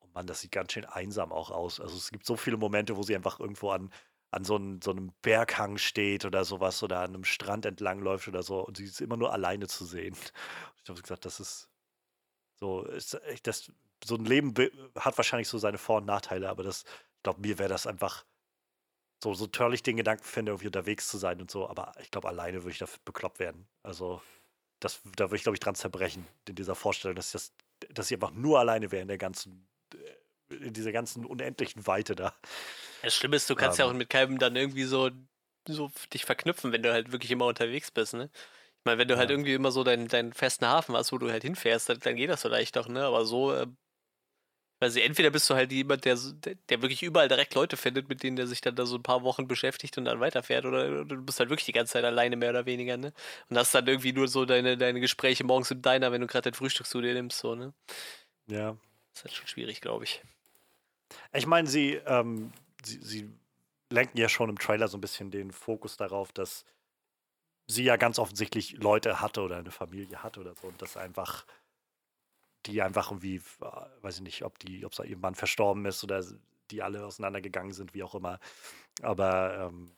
oh 0.00 0.06
Mann, 0.14 0.26
das 0.26 0.40
sieht 0.40 0.52
ganz 0.52 0.72
schön 0.72 0.84
einsam 0.86 1.32
auch 1.32 1.50
aus. 1.50 1.80
Also 1.80 1.96
es 1.96 2.10
gibt 2.10 2.24
so 2.24 2.36
viele 2.36 2.56
Momente, 2.56 2.96
wo 2.96 3.02
sie 3.02 3.16
einfach 3.16 3.40
irgendwo 3.40 3.70
an, 3.70 3.90
an 4.30 4.44
so, 4.44 4.56
einem, 4.56 4.80
so 4.82 4.90
einem 4.92 5.12
Berghang 5.22 5.78
steht 5.78 6.24
oder 6.24 6.44
sowas 6.44 6.82
oder 6.82 7.00
an 7.00 7.14
einem 7.14 7.24
Strand 7.24 7.66
entlang 7.66 8.00
läuft 8.00 8.28
oder 8.28 8.42
so 8.42 8.60
und 8.66 8.76
sie 8.76 8.84
ist 8.84 9.00
immer 9.00 9.16
nur 9.16 9.32
alleine 9.32 9.68
zu 9.68 9.84
sehen. 9.84 10.16
Ich 10.84 10.90
habe 10.90 11.02
gesagt, 11.02 11.26
das 11.26 11.38
ist 11.38 11.68
so, 12.60 12.84
ist, 12.84 13.20
das, 13.44 13.72
so 14.04 14.16
ein 14.16 14.24
Leben 14.24 14.54
be- 14.54 14.72
hat 14.98 15.18
wahrscheinlich 15.18 15.48
so 15.48 15.58
seine 15.58 15.78
Vor- 15.78 15.98
und 15.98 16.06
Nachteile, 16.06 16.48
aber 16.48 16.62
das, 16.62 16.84
ich 17.16 17.22
glaube, 17.22 17.40
mir 17.42 17.58
wäre 17.58 17.68
das 17.68 17.86
einfach 17.86 18.24
so, 19.22 19.34
so 19.34 19.46
toll 19.46 19.74
ich 19.74 19.82
den 19.82 19.96
Gedanken 19.96 20.24
finde, 20.24 20.52
irgendwie 20.52 20.66
unterwegs 20.68 21.08
zu 21.08 21.18
sein 21.18 21.40
und 21.40 21.50
so, 21.50 21.68
aber 21.68 21.92
ich 22.00 22.10
glaube, 22.10 22.28
alleine 22.28 22.58
würde 22.62 22.72
ich 22.72 22.78
dafür 22.78 23.00
bekloppt 23.04 23.38
werden. 23.40 23.68
Also, 23.82 24.22
das, 24.80 25.02
da 25.16 25.26
würde 25.26 25.36
ich, 25.36 25.42
glaube 25.44 25.56
ich, 25.56 25.60
dran 25.60 25.74
zerbrechen, 25.74 26.26
in 26.48 26.54
dieser 26.56 26.74
Vorstellung, 26.76 27.16
dass, 27.16 27.28
ich 27.28 27.32
das, 27.32 27.54
dass 27.90 28.10
ich 28.10 28.16
einfach 28.16 28.32
nur 28.32 28.58
alleine 28.60 28.92
wäre 28.92 29.02
in 29.02 29.08
der 29.08 29.18
ganzen, 29.18 29.68
in 30.50 30.72
dieser 30.72 30.92
ganzen 30.92 31.24
unendlichen 31.24 31.86
Weite 31.86 32.14
da. 32.14 32.34
Das 33.02 33.14
Schlimme 33.14 33.36
ist, 33.36 33.48
du 33.48 33.54
kannst 33.56 33.78
ja 33.78 33.84
Ähm. 33.84 33.90
auch 33.90 33.92
mit 33.94 34.10
keinem 34.10 34.38
dann 34.38 34.56
irgendwie 34.56 34.84
so, 34.84 35.10
so 35.68 35.90
dich 36.12 36.24
verknüpfen, 36.24 36.72
wenn 36.72 36.82
du 36.82 36.92
halt 36.92 37.12
wirklich 37.12 37.30
immer 37.30 37.46
unterwegs 37.46 37.90
bist, 37.90 38.14
ne? 38.14 38.30
Ich 38.34 38.84
meine, 38.84 38.98
wenn 38.98 39.08
du 39.08 39.16
halt 39.18 39.30
Ja. 39.30 39.34
irgendwie 39.34 39.54
immer 39.54 39.70
so 39.72 39.84
deinen, 39.84 40.08
deinen 40.08 40.32
festen 40.32 40.66
Hafen 40.66 40.96
hast, 40.96 41.12
wo 41.12 41.18
du 41.18 41.30
halt 41.30 41.42
hinfährst, 41.44 41.88
dann, 41.88 42.00
dann 42.00 42.16
geht 42.16 42.30
das 42.30 42.42
vielleicht 42.42 42.76
doch, 42.76 42.88
ne? 42.88 43.04
Aber 43.04 43.24
so, 43.26 43.52
äh, 43.54 43.66
Also 44.80 45.00
entweder 45.00 45.30
bist 45.30 45.50
du 45.50 45.54
halt 45.54 45.72
jemand, 45.72 46.04
der, 46.04 46.16
der 46.16 46.82
wirklich 46.82 47.02
überall 47.02 47.26
direkt 47.26 47.54
Leute 47.56 47.76
findet, 47.76 48.08
mit 48.08 48.22
denen 48.22 48.36
der 48.36 48.46
sich 48.46 48.60
dann 48.60 48.76
da 48.76 48.86
so 48.86 48.94
ein 48.96 49.02
paar 49.02 49.24
Wochen 49.24 49.48
beschäftigt 49.48 49.98
und 49.98 50.04
dann 50.04 50.20
weiterfährt, 50.20 50.64
oder 50.66 51.04
du 51.04 51.20
bist 51.24 51.40
halt 51.40 51.50
wirklich 51.50 51.66
die 51.66 51.72
ganze 51.72 51.94
Zeit 51.94 52.04
alleine, 52.04 52.36
mehr 52.36 52.50
oder 52.50 52.64
weniger, 52.64 52.96
ne? 52.96 53.12
Und 53.48 53.58
hast 53.58 53.74
dann 53.74 53.88
irgendwie 53.88 54.12
nur 54.12 54.28
so 54.28 54.44
deine, 54.44 54.76
deine 54.78 55.00
Gespräche 55.00 55.42
morgens 55.42 55.72
im 55.72 55.82
Diner, 55.82 56.12
wenn 56.12 56.20
du 56.20 56.28
gerade 56.28 56.50
dein 56.52 56.54
Frühstück 56.54 56.86
zu 56.86 57.00
dir 57.00 57.12
nimmst, 57.14 57.38
so, 57.40 57.56
ne? 57.56 57.74
Ja. 58.46 58.76
Das 59.12 59.20
ist 59.20 59.24
halt 59.24 59.34
schon 59.34 59.48
schwierig, 59.48 59.80
glaube 59.82 60.04
ich. 60.04 60.22
Ich 61.32 61.46
meine, 61.46 61.68
sie, 61.68 61.94
ähm, 61.94 62.52
sie, 62.84 63.00
sie 63.02 63.30
lenken 63.90 64.18
ja 64.18 64.28
schon 64.28 64.50
im 64.50 64.58
Trailer 64.58 64.88
so 64.88 64.98
ein 64.98 65.00
bisschen 65.00 65.30
den 65.30 65.52
Fokus 65.52 65.96
darauf, 65.96 66.32
dass 66.32 66.64
sie 67.66 67.84
ja 67.84 67.96
ganz 67.96 68.18
offensichtlich 68.18 68.72
Leute 68.78 69.20
hatte 69.20 69.42
oder 69.42 69.58
eine 69.58 69.70
Familie 69.70 70.22
hatte 70.22 70.40
oder 70.40 70.54
so 70.54 70.68
und 70.68 70.80
das 70.80 70.96
einfach 70.96 71.44
die 72.66 72.82
einfach 72.82 73.10
irgendwie, 73.10 73.36
äh, 73.36 74.02
weiß 74.02 74.16
ich 74.16 74.22
nicht, 74.22 74.44
ob 74.44 74.58
die, 74.58 74.84
ob 74.84 74.92
ihr 75.04 75.16
Mann 75.18 75.34
verstorben 75.34 75.84
ist 75.86 76.04
oder 76.04 76.22
die 76.70 76.82
alle 76.82 77.04
auseinandergegangen 77.04 77.72
sind, 77.72 77.94
wie 77.94 78.02
auch 78.02 78.14
immer. 78.14 78.38
Aber 79.02 79.70
ähm, 79.70 79.96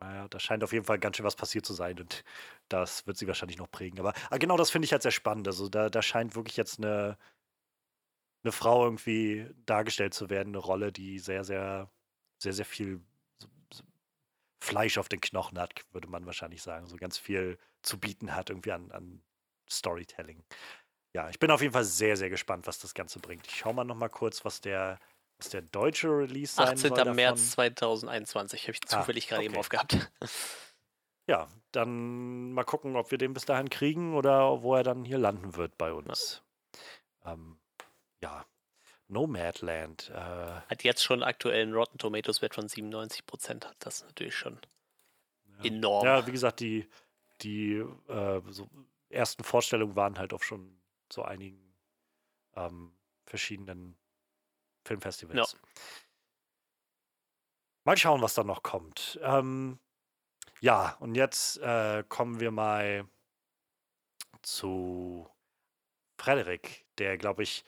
naja, 0.00 0.28
da 0.28 0.38
scheint 0.38 0.62
auf 0.62 0.72
jeden 0.72 0.84
Fall 0.84 0.98
ganz 0.98 1.16
schön 1.16 1.24
was 1.24 1.36
passiert 1.36 1.64
zu 1.64 1.72
sein 1.72 1.98
und 1.98 2.24
das 2.68 3.06
wird 3.06 3.16
sie 3.16 3.26
wahrscheinlich 3.26 3.58
noch 3.58 3.70
prägen. 3.70 3.98
Aber, 3.98 4.12
aber 4.26 4.38
genau 4.38 4.56
das 4.56 4.70
finde 4.70 4.84
ich 4.84 4.92
halt 4.92 5.02
sehr 5.02 5.10
spannend. 5.12 5.46
Also 5.48 5.68
da, 5.68 5.88
da 5.88 6.02
scheint 6.02 6.36
wirklich 6.36 6.56
jetzt 6.56 6.78
eine, 6.78 7.16
eine 8.46 8.52
Frau 8.52 8.84
irgendwie 8.84 9.46
dargestellt 9.66 10.14
zu 10.14 10.30
werden, 10.30 10.48
eine 10.48 10.58
Rolle, 10.58 10.92
die 10.92 11.18
sehr, 11.18 11.44
sehr, 11.44 11.90
sehr, 12.38 12.52
sehr 12.52 12.64
viel 12.64 13.00
Fleisch 14.60 14.98
auf 14.98 15.08
den 15.08 15.20
Knochen 15.20 15.58
hat, 15.58 15.74
würde 15.92 16.08
man 16.08 16.26
wahrscheinlich 16.26 16.62
sagen. 16.62 16.86
So 16.86 16.96
ganz 16.96 17.18
viel 17.18 17.58
zu 17.82 18.00
bieten 18.00 18.34
hat 18.34 18.50
irgendwie 18.50 18.72
an, 18.72 18.90
an 18.90 19.22
Storytelling 19.68 20.44
ja, 21.16 21.30
ich 21.30 21.38
bin 21.38 21.50
auf 21.50 21.62
jeden 21.62 21.72
Fall 21.72 21.84
sehr, 21.84 22.14
sehr 22.18 22.28
gespannt, 22.28 22.66
was 22.66 22.78
das 22.78 22.92
Ganze 22.92 23.20
bringt. 23.20 23.46
Ich 23.46 23.56
schaue 23.56 23.72
mal 23.72 23.84
noch 23.84 23.96
mal 23.96 24.10
kurz, 24.10 24.44
was 24.44 24.60
der, 24.60 25.00
was 25.38 25.48
der 25.48 25.62
deutsche 25.62 26.08
Release 26.08 26.54
sein 26.54 26.68
18. 26.68 26.90
soll. 26.90 27.00
18. 27.00 27.14
März 27.14 27.50
2021 27.52 28.62
habe 28.64 28.72
ich 28.72 28.80
ah, 28.84 28.98
zufällig 28.98 29.24
ah, 29.24 29.28
gerade 29.28 29.40
okay. 29.40 29.50
eben 29.50 29.58
aufgehabt. 29.58 30.12
Ja, 31.28 31.48
dann 31.72 32.52
mal 32.52 32.62
gucken, 32.62 32.94
ob 32.94 33.10
wir 33.10 33.18
den 33.18 33.34
bis 33.34 33.46
dahin 33.46 33.68
kriegen 33.68 34.14
oder 34.14 34.62
wo 34.62 34.76
er 34.76 34.84
dann 34.84 35.04
hier 35.04 35.18
landen 35.18 35.56
wird 35.56 35.76
bei 35.76 35.92
uns. 35.92 36.44
Ja, 37.24 37.32
ähm, 37.32 37.58
ja. 38.26 38.46
Nomadland. 39.08 40.10
Äh, 40.10 40.14
hat 40.68 40.82
jetzt 40.82 41.02
schon 41.02 41.22
aktuell 41.22 41.62
einen 41.62 41.74
Rotten 41.74 41.98
Tomatoes 41.98 42.42
Wert 42.42 42.54
von 42.54 42.68
97 42.68 43.26
Prozent. 43.26 43.66
Hat 43.66 43.76
das 43.80 44.02
natürlich 44.04 44.34
schon 44.34 44.58
ja. 45.58 45.64
enorm. 45.64 46.04
Ja, 46.04 46.26
wie 46.26 46.32
gesagt, 46.32 46.60
die, 46.60 46.88
die 47.42 47.74
äh, 48.08 48.42
so 48.48 48.68
ersten 49.08 49.44
Vorstellungen 49.44 49.96
waren 49.96 50.18
halt 50.18 50.32
auch 50.32 50.42
schon 50.42 50.80
zu 51.08 51.24
einigen 51.24 51.74
ähm, 52.56 52.92
verschiedenen 53.26 53.96
Filmfestivals. 54.84 55.52
Ja. 55.52 55.58
Mal 57.84 57.96
schauen, 57.96 58.22
was 58.22 58.34
da 58.34 58.42
noch 58.42 58.64
kommt. 58.64 59.18
Ähm, 59.22 59.78
ja, 60.60 60.96
und 60.98 61.14
jetzt 61.14 61.58
äh, 61.58 62.02
kommen 62.08 62.40
wir 62.40 62.50
mal 62.50 63.06
zu 64.42 65.28
Frederik, 66.18 66.86
der, 66.98 67.18
glaube 67.18 67.42
ich, 67.42 67.64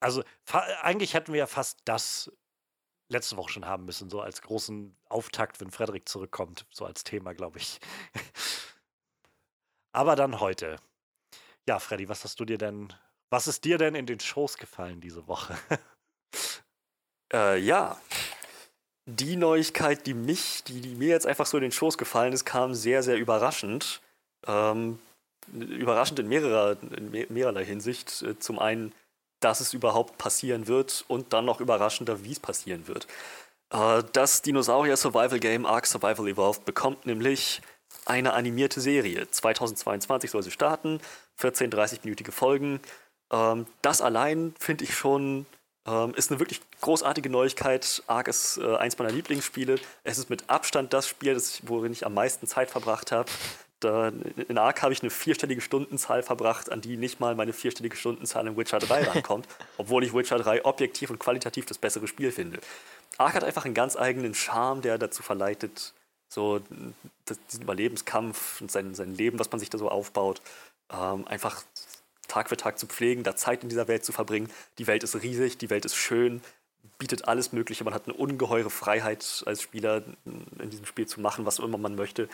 also 0.00 0.22
eigentlich 0.82 1.14
hätten 1.14 1.32
wir 1.32 1.40
ja 1.40 1.46
fast 1.46 1.80
das 1.84 2.30
letzte 3.08 3.36
Woche 3.36 3.52
schon 3.52 3.66
haben 3.66 3.84
müssen, 3.84 4.10
so 4.10 4.20
als 4.20 4.42
großen 4.42 4.96
Auftakt, 5.08 5.60
wenn 5.60 5.70
Frederik 5.70 6.08
zurückkommt, 6.08 6.66
so 6.70 6.84
als 6.84 7.04
Thema, 7.04 7.32
glaube 7.32 7.58
ich. 7.58 7.80
Aber 9.92 10.14
dann 10.14 10.40
heute. 10.40 10.76
Ja, 11.66 11.78
Freddy, 11.78 12.08
was 12.08 12.24
hast 12.24 12.38
du 12.40 12.44
dir 12.44 12.58
denn, 12.58 12.92
was 13.30 13.48
ist 13.48 13.64
dir 13.64 13.78
denn 13.78 13.94
in 13.94 14.06
den 14.06 14.20
Shows 14.20 14.56
gefallen 14.56 15.00
diese 15.00 15.26
Woche? 15.26 15.56
äh, 17.32 17.58
ja. 17.58 18.00
Die 19.06 19.36
Neuigkeit, 19.36 20.06
die 20.06 20.12
mich, 20.12 20.64
die, 20.64 20.82
die, 20.82 20.94
mir 20.94 21.08
jetzt 21.08 21.26
einfach 21.26 21.46
so 21.46 21.56
in 21.56 21.62
den 21.62 21.72
Schoß 21.72 21.96
gefallen 21.96 22.34
ist, 22.34 22.44
kam 22.44 22.74
sehr, 22.74 23.02
sehr 23.02 23.16
überraschend. 23.16 24.02
Ähm, 24.46 24.98
überraschend 25.50 26.18
in 26.18 26.28
mehrerer, 26.28 26.76
in 26.82 27.10
mehrerlei 27.30 27.64
Hinsicht. 27.64 28.22
Äh, 28.22 28.38
zum 28.38 28.58
einen, 28.58 28.92
dass 29.40 29.60
es 29.60 29.72
überhaupt 29.72 30.18
passieren 30.18 30.66
wird 30.66 31.04
und 31.08 31.32
dann 31.32 31.44
noch 31.44 31.60
überraschender, 31.60 32.24
wie 32.24 32.32
es 32.32 32.40
passieren 32.40 32.88
wird. 32.88 33.06
Äh, 33.70 34.02
das 34.12 34.42
Dinosaurier 34.42 34.96
Survival 34.96 35.38
Game 35.38 35.66
Ark 35.66 35.86
Survival 35.86 36.28
Evolved 36.28 36.64
bekommt 36.64 37.06
nämlich 37.06 37.62
eine 38.04 38.32
animierte 38.32 38.80
Serie. 38.80 39.30
2022 39.30 40.30
soll 40.30 40.42
sie 40.42 40.50
starten, 40.50 41.00
14 41.36 41.70
30-minütige 41.70 42.32
Folgen. 42.32 42.80
Ähm, 43.30 43.66
das 43.82 44.00
allein 44.00 44.54
finde 44.58 44.84
ich 44.84 44.94
schon 44.94 45.46
ähm, 45.88 46.12
ist 46.14 46.30
eine 46.30 46.38
wirklich 46.38 46.60
großartige 46.80 47.30
Neuigkeit. 47.30 48.02
Ark 48.06 48.28
ist 48.28 48.58
äh, 48.58 48.76
eins 48.76 48.98
meiner 48.98 49.10
Lieblingsspiele. 49.10 49.78
Es 50.04 50.18
ist 50.18 50.28
mit 50.28 50.50
Abstand 50.50 50.92
das 50.92 51.08
Spiel, 51.08 51.34
das 51.34 51.54
ich, 51.54 51.68
worin 51.68 51.92
ich 51.92 52.04
am 52.04 52.14
meisten 52.14 52.46
Zeit 52.46 52.70
verbracht 52.70 53.10
habe. 53.10 53.30
In 53.84 54.58
Ark 54.58 54.82
habe 54.82 54.92
ich 54.92 55.02
eine 55.02 55.10
vierstellige 55.10 55.60
Stundenzahl 55.60 56.22
verbracht, 56.22 56.70
an 56.70 56.80
die 56.80 56.96
nicht 56.96 57.20
mal 57.20 57.34
meine 57.34 57.52
vierstellige 57.52 57.96
Stundenzahl 57.96 58.46
in 58.46 58.56
Witcher 58.56 58.78
3 58.78 59.04
rankommt, 59.04 59.46
obwohl 59.76 60.04
ich 60.04 60.14
Witcher 60.14 60.38
3 60.38 60.64
objektiv 60.64 61.10
und 61.10 61.18
qualitativ 61.18 61.66
das 61.66 61.78
bessere 61.78 62.08
Spiel 62.08 62.32
finde. 62.32 62.58
Ark 63.18 63.34
hat 63.34 63.44
einfach 63.44 63.64
einen 63.64 63.74
ganz 63.74 63.96
eigenen 63.96 64.34
Charme, 64.34 64.82
der 64.82 64.98
dazu 64.98 65.22
verleitet, 65.22 65.94
so 66.28 66.60
das, 67.24 67.38
diesen 67.50 67.62
Überlebenskampf 67.62 68.60
und 68.60 68.70
sein, 68.70 68.94
sein 68.94 69.14
Leben, 69.14 69.38
was 69.38 69.50
man 69.50 69.58
sich 69.58 69.70
da 69.70 69.78
so 69.78 69.88
aufbaut, 69.88 70.42
ähm, 70.92 71.26
einfach 71.26 71.62
Tag 72.28 72.48
für 72.50 72.56
Tag 72.56 72.78
zu 72.78 72.86
pflegen, 72.86 73.22
da 73.22 73.34
Zeit 73.36 73.62
in 73.62 73.68
dieser 73.68 73.88
Welt 73.88 74.04
zu 74.04 74.12
verbringen. 74.12 74.50
Die 74.78 74.86
Welt 74.86 75.02
ist 75.02 75.20
riesig, 75.22 75.56
die 75.58 75.70
Welt 75.70 75.84
ist 75.84 75.96
schön, 75.96 76.42
bietet 76.98 77.26
alles 77.26 77.52
Mögliche. 77.52 77.84
Man 77.84 77.94
hat 77.94 78.06
eine 78.06 78.14
ungeheure 78.14 78.70
Freiheit 78.70 79.42
als 79.46 79.62
Spieler 79.62 80.02
in 80.58 80.70
diesem 80.70 80.84
Spiel 80.84 81.06
zu 81.06 81.20
machen, 81.20 81.46
was 81.46 81.58
immer 81.58 81.78
man 81.78 81.94
möchte. 81.94 82.28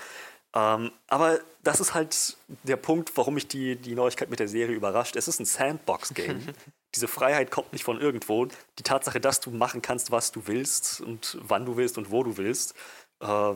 Ähm, 0.54 0.92
aber 1.08 1.40
das 1.64 1.80
ist 1.80 1.94
halt 1.94 2.36
der 2.62 2.76
Punkt, 2.76 3.16
warum 3.16 3.34
mich 3.34 3.48
die, 3.48 3.76
die 3.76 3.94
Neuigkeit 3.94 4.30
mit 4.30 4.38
der 4.38 4.48
Serie 4.48 4.76
überrascht. 4.76 5.16
Es 5.16 5.26
ist 5.26 5.40
ein 5.40 5.46
Sandbox-Game. 5.46 6.48
Diese 6.94 7.08
Freiheit 7.08 7.50
kommt 7.50 7.72
nicht 7.72 7.82
von 7.82 8.00
irgendwo. 8.00 8.46
Die 8.78 8.82
Tatsache, 8.84 9.20
dass 9.20 9.40
du 9.40 9.50
machen 9.50 9.82
kannst, 9.82 10.12
was 10.12 10.30
du 10.30 10.46
willst 10.46 11.00
und 11.00 11.38
wann 11.42 11.66
du 11.66 11.76
willst 11.76 11.98
und 11.98 12.12
wo 12.12 12.22
du 12.22 12.36
willst, 12.36 12.74
äh, 13.20 13.54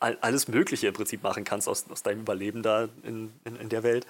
alles 0.00 0.48
Mögliche 0.48 0.88
im 0.88 0.94
Prinzip 0.94 1.22
machen 1.22 1.44
kannst 1.44 1.66
aus, 1.66 1.88
aus 1.90 2.02
deinem 2.02 2.20
Überleben 2.20 2.62
da 2.62 2.88
in, 3.02 3.32
in, 3.44 3.56
in 3.56 3.68
der 3.70 3.82
Welt, 3.82 4.06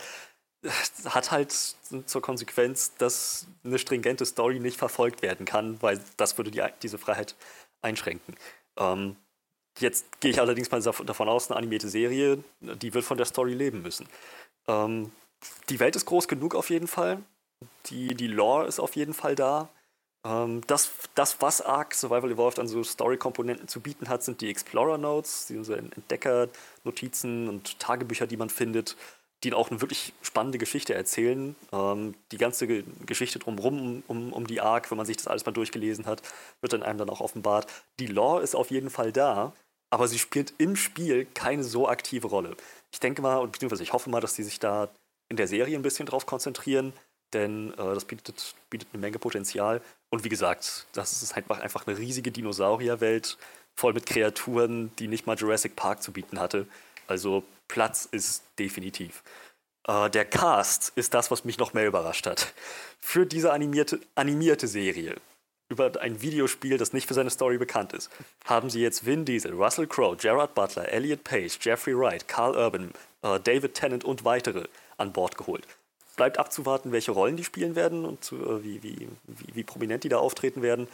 hat 1.05 1.31
halt 1.31 1.53
zur 1.53 2.23
Konsequenz, 2.23 2.97
dass 2.97 3.47
eine 3.65 3.79
stringente 3.79 4.27
Story 4.27 4.59
nicht 4.59 4.79
verfolgt 4.79 5.23
werden 5.23 5.47
kann, 5.47 5.81
weil 5.83 6.01
das 6.17 6.37
würde 6.37 6.51
die, 6.51 6.63
diese 6.83 6.99
Freiheit 6.99 7.37
einschränken. 7.83 8.35
Ähm, 8.77 9.17
jetzt 9.79 10.21
gehe 10.21 10.31
ich 10.31 10.41
allerdings 10.41 10.71
mal 10.71 10.81
davon 10.81 11.29
aus, 11.29 11.51
eine 11.51 11.59
animierte 11.59 11.89
Serie, 11.89 12.43
die 12.61 12.95
wird 12.95 13.05
von 13.05 13.17
der 13.17 13.27
Story 13.27 13.55
leben 13.55 13.83
müssen. 13.83 14.09
Ähm, 14.67 15.13
die 15.69 15.81
Welt 15.81 15.97
ist 15.97 16.07
groß 16.07 16.29
genug 16.29 16.55
auf 16.55 16.71
jeden 16.71 16.89
Fall. 16.89 17.23
Die, 17.87 18.15
die 18.15 18.29
Lore 18.29 18.67
ist 18.67 18.81
auf 18.81 18.97
jeden 18.97 19.15
Fall 19.15 19.35
da. 19.35 19.69
Ähm, 20.25 20.63
das, 20.67 20.91
das, 21.15 21.41
was 21.41 21.61
Ark 21.61 21.95
Survival 21.95 22.33
Evolved 22.33 22.59
an 22.59 22.69
so 22.69 22.83
Story-Komponenten 22.83 23.69
zu 23.69 23.81
bieten 23.81 24.09
hat, 24.09 24.23
sind 24.23 24.41
die 24.41 24.51
Explorer-Notes, 24.51 25.47
diese 25.47 25.77
Entdecker-Notizen 25.77 27.49
und 27.49 27.79
Tagebücher, 27.79 28.27
die 28.27 28.37
man 28.37 28.51
findet, 28.51 28.97
die 29.45 29.55
auch 29.55 29.71
eine 29.71 29.81
wirklich 29.81 30.15
spannende 30.23 30.59
Geschichte 30.59 30.95
erzählen. 30.95 31.55
Ähm, 31.73 32.15
die 32.33 32.39
ganze 32.39 32.67
Geschichte 33.07 33.39
drumherum 33.39 34.03
um, 34.09 34.33
um 34.33 34.47
die 34.47 34.61
Ark, 34.61 34.91
wenn 34.91 34.97
man 34.97 35.07
sich 35.07 35.19
das 35.19 35.29
alles 35.29 35.47
mal 35.47 35.53
durchgelesen 35.53 36.07
hat, 36.07 36.23
wird 36.61 36.73
dann 36.73 36.83
einem 36.83 36.99
dann 36.99 37.11
auch 37.11 37.21
offenbart. 37.21 37.71
Die 38.01 38.07
Lore 38.07 38.43
ist 38.43 38.57
auf 38.57 38.71
jeden 38.71 38.91
Fall 38.91 39.13
da, 39.13 39.53
aber 39.91 40.09
sie 40.09 40.19
spielt 40.19 40.55
im 40.59 40.77
Spiel 40.77 41.27
keine 41.35 41.65
so 41.65 41.89
aktive 41.89 42.27
Rolle. 42.27 42.57
Ich 42.93 43.01
denke 43.01 43.23
mal, 43.23 43.37
und 43.39 43.53
beziehungsweise 43.53 43.83
ich 43.83 43.93
hoffe 43.93 44.11
mal, 44.11 44.21
dass 44.21 44.35
sie 44.35 44.43
sich 44.43 44.59
da 44.59 44.89
in 45.29 45.37
der 45.37 45.49
Serie 45.49 45.77
ein 45.77 45.83
bisschen 45.83 46.07
drauf 46.07 46.27
konzentrieren, 46.27 46.93
denn 47.33 47.73
äh, 47.75 47.77
das 47.77 48.05
bietet, 48.05 48.55
bietet 48.71 48.89
eine 48.93 49.01
Menge 49.01 49.19
Potenzial. 49.19 49.81
Und 50.11 50.25
wie 50.25 50.29
gesagt, 50.29 50.87
das 50.93 51.23
ist 51.23 51.37
einfach, 51.37 51.61
einfach 51.61 51.87
eine 51.87 51.99
riesige 51.99 52.31
Dinosaurierwelt, 52.31 53.37
voll 53.75 53.93
mit 53.93 54.07
Kreaturen, 54.07 54.91
die 54.99 55.09
nicht 55.09 55.27
mal 55.27 55.37
Jurassic 55.37 55.77
Park 55.77 56.03
zu 56.03 56.13
bieten 56.13 56.41
hatte. 56.41 56.67
Also 57.07 57.45
Platz 57.69 58.09
ist 58.11 58.43
definitiv. 58.59 59.23
Äh, 59.87 60.11
der 60.11 60.25
Cast 60.25 60.93
ist 60.97 61.15
das, 61.15 61.31
was 61.31 61.45
mich 61.45 61.59
noch 61.59 61.75
mehr 61.75 61.87
überrascht 61.87 62.27
hat. 62.27 62.55
Für 63.01 63.27
diese 63.27 63.53
animierte, 63.53 64.01
animierte 64.15 64.69
Serie 64.69 65.17
über 65.69 66.01
ein 66.01 66.23
Videospiel, 66.23 66.79
das 66.79 66.93
nicht 66.93 67.09
für 67.09 67.15
seine 67.15 67.31
Story 67.31 67.59
bekannt 67.59 67.93
ist, 67.93 68.11
haben 68.45 68.71
sie 68.71 68.81
jetzt 68.81 69.05
Vin 69.05 69.25
Diesel, 69.25 69.55
Russell 69.55 69.87
Crowe, 69.87 70.17
Gerard 70.17 70.55
Butler, 70.55 70.89
Elliot 70.93 71.25
Page, 71.25 71.59
Jeffrey 71.61 71.97
Wright, 71.97 72.29
Carl 72.29 72.57
Urban, 72.57 72.93
äh, 73.23 73.41
David 73.41 73.75
Tennant 73.75 74.05
und 74.05 74.25
weitere 74.25 74.67
an 74.97 75.13
Bord 75.13 75.37
geholt 75.37 75.67
bleibt 76.17 76.39
abzuwarten, 76.39 76.93
welche 76.93 77.13
Rollen 77.13 77.37
die 77.37 77.45
spielen 77.45 77.77
werden 77.77 78.05
und 78.05 78.25
zu, 78.25 78.37
äh, 78.37 78.65
wie, 78.65 78.83
wie, 78.83 79.09
wie, 79.25 79.55
wie, 79.55 79.65
prominent 79.65 80.03
die 80.03 80.09
da 80.09 80.19
auftreten 80.19 80.63
werden. 80.63 80.89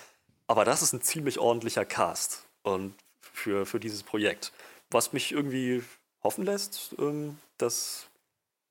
Aber 0.48 0.64
das 0.64 0.82
ist 0.82 0.92
ein 0.92 1.00
ziemlich 1.00 1.38
ordentlicher 1.38 1.84
Cast 1.84 2.44
und 2.62 2.94
für, 3.20 3.64
für 3.64 3.80
dieses 3.80 4.02
Projekt. 4.02 4.52
Was 4.90 5.12
mich 5.12 5.32
irgendwie 5.32 5.82
hoffen 6.22 6.44
lässt, 6.44 6.94
ähm, 6.98 7.38
dass 7.56 8.08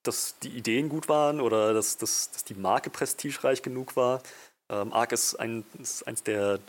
dass 0.04 0.40
die 0.40 0.50
Ideen 0.50 0.90
gut 0.90 1.10
waren 1.10 1.40
oder 1.40 1.76
dass, 1.76 1.96
dass, 1.96 2.32
dass 2.32 2.44
die 2.44 2.56
Marke 2.56 2.90
prestigereich 2.90 3.62
genug 3.62 3.96
war. 3.96 4.24
Ähm, 4.72 4.94
Ark 4.94 5.12
ist, 5.12 5.36
ein, 5.36 5.66
ist 5.80 6.08
eins 6.08 6.24
der, 6.24 6.60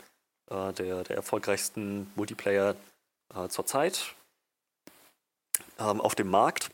äh, 0.49 0.73
der, 0.73 1.03
der 1.03 1.15
erfolgreichsten 1.15 2.11
Multiplayer 2.15 2.75
äh, 3.33 3.47
zurzeit 3.47 4.13
ähm, 5.79 6.01
auf 6.01 6.13
dem 6.13 6.27
Markt. 6.29 6.69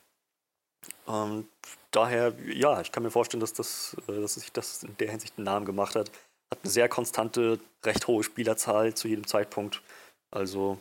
Ähm, 1.07 1.47
daher, 1.91 2.34
ja, 2.45 2.82
ich 2.82 2.91
kann 2.91 3.03
mir 3.03 3.11
vorstellen, 3.11 3.41
dass, 3.41 3.53
das, 3.53 3.95
äh, 4.07 4.21
dass 4.21 4.34
sich 4.36 4.51
das 4.51 4.84
in 4.84 4.97
der 4.97 5.11
Hinsicht 5.11 5.36
einen 5.38 5.45
Namen 5.45 5.65
gemacht 5.65 5.95
hat. 5.95 6.09
Hat 6.51 6.59
eine 6.63 6.71
sehr 6.71 6.89
konstante, 6.89 7.59
recht 7.84 8.07
hohe 8.07 8.23
Spielerzahl 8.23 8.95
zu 8.95 9.07
jedem 9.07 9.27
Zeitpunkt. 9.27 9.84
Also, 10.32 10.80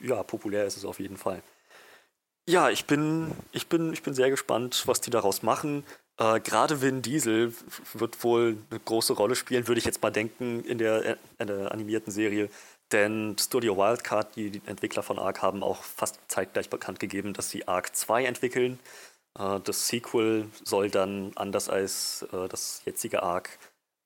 ja, 0.00 0.22
populär 0.22 0.66
ist 0.66 0.76
es 0.76 0.84
auf 0.84 1.00
jeden 1.00 1.16
Fall. 1.16 1.42
Ja, 2.46 2.68
ich 2.68 2.84
bin, 2.84 3.32
ich 3.52 3.68
bin, 3.68 3.92
ich 3.92 4.02
bin 4.02 4.12
sehr 4.12 4.28
gespannt, 4.28 4.82
was 4.86 5.00
die 5.00 5.10
daraus 5.10 5.42
machen. 5.42 5.84
Äh, 6.20 6.40
Gerade 6.40 6.82
Vin 6.82 7.02
Diesel 7.02 7.52
wird 7.94 8.22
wohl 8.22 8.58
eine 8.70 8.78
große 8.80 9.14
Rolle 9.14 9.34
spielen, 9.34 9.66
würde 9.66 9.78
ich 9.78 9.84
jetzt 9.84 10.02
mal 10.02 10.10
denken, 10.10 10.62
in 10.64 10.78
der, 10.78 11.16
in 11.38 11.46
der 11.46 11.72
animierten 11.72 12.12
Serie. 12.12 12.50
Denn 12.92 13.36
Studio 13.38 13.76
Wildcard, 13.76 14.36
die 14.36 14.60
Entwickler 14.66 15.02
von 15.02 15.18
Ark, 15.18 15.42
haben 15.42 15.62
auch 15.62 15.82
fast 15.82 16.18
zeitgleich 16.28 16.68
bekannt 16.68 17.00
gegeben, 17.00 17.32
dass 17.32 17.50
sie 17.50 17.66
Ark 17.66 17.96
2 17.96 18.24
entwickeln. 18.24 18.78
Äh, 19.38 19.60
das 19.64 19.88
Sequel 19.88 20.48
soll 20.64 20.90
dann, 20.90 21.32
anders 21.36 21.68
als 21.68 22.26
äh, 22.32 22.48
das 22.48 22.82
jetzige 22.84 23.22
Ark, 23.22 23.58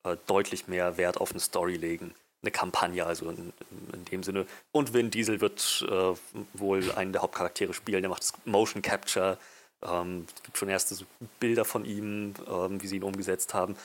äh, 0.05 0.17
deutlich 0.27 0.69
mehr 0.69 0.97
Wert 0.97 1.19
auf 1.19 1.33
eine 1.33 1.41
Story 1.41 1.77
legen. 1.77 2.15
Eine 2.43 2.51
Kampagne, 2.53 3.07
also 3.07 3.31
in, 3.31 3.53
in 3.93 4.05
dem 4.05 4.23
Sinne. 4.23 4.47
Und 4.71 4.93
Vin 4.93 5.11
Diesel 5.11 5.41
wird 5.41 5.85
äh, 5.91 6.15
wohl 6.53 6.93
einen 6.93 7.12
der 7.12 7.23
Hauptcharaktere 7.23 7.75
spielen. 7.75 8.03
Der 8.03 8.11
macht 8.11 8.23
das 8.23 8.35
Motion 8.45 8.83
Capture. 8.83 9.39
Ähm, 9.85 10.26
es 10.35 10.43
gibt 10.43 10.59
schon 10.59 10.68
erste 10.68 10.97
Bilder 11.41 11.64
von 11.64 11.85
ihm, 11.85 12.35
ähm, 12.49 12.82
wie 12.82 12.87
sie 12.87 12.97
ihn 12.97 13.03
umgesetzt 13.03 13.55
haben. 13.55 13.76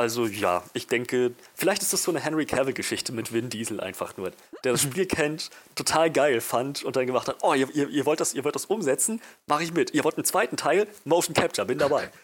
Also 0.00 0.24
ja, 0.24 0.64
ich 0.72 0.86
denke, 0.86 1.32
vielleicht 1.54 1.82
ist 1.82 1.92
das 1.92 2.02
so 2.02 2.10
eine 2.10 2.20
Henry 2.20 2.46
Cavill-Geschichte 2.46 3.12
mit 3.12 3.34
Vin 3.34 3.50
Diesel 3.50 3.80
einfach 3.80 4.16
nur, 4.16 4.30
der 4.64 4.72
das 4.72 4.80
Spiel 4.84 5.04
kennt, 5.04 5.50
total 5.74 6.10
geil 6.10 6.40
fand 6.40 6.82
und 6.84 6.96
dann 6.96 7.06
gemacht 7.06 7.28
hat, 7.28 7.36
oh, 7.42 7.52
ihr, 7.52 7.68
ihr, 7.74 7.86
ihr 7.90 8.06
wollt, 8.06 8.18
das, 8.18 8.32
ihr 8.32 8.42
wollt 8.42 8.54
das 8.54 8.64
umsetzen, 8.64 9.20
mache 9.46 9.62
ich 9.62 9.74
mit. 9.74 9.92
Ihr 9.92 10.02
wollt 10.02 10.16
einen 10.16 10.24
zweiten 10.24 10.56
Teil, 10.56 10.88
Motion 11.04 11.34
Capture, 11.34 11.66
bin 11.66 11.76
dabei. 11.76 12.10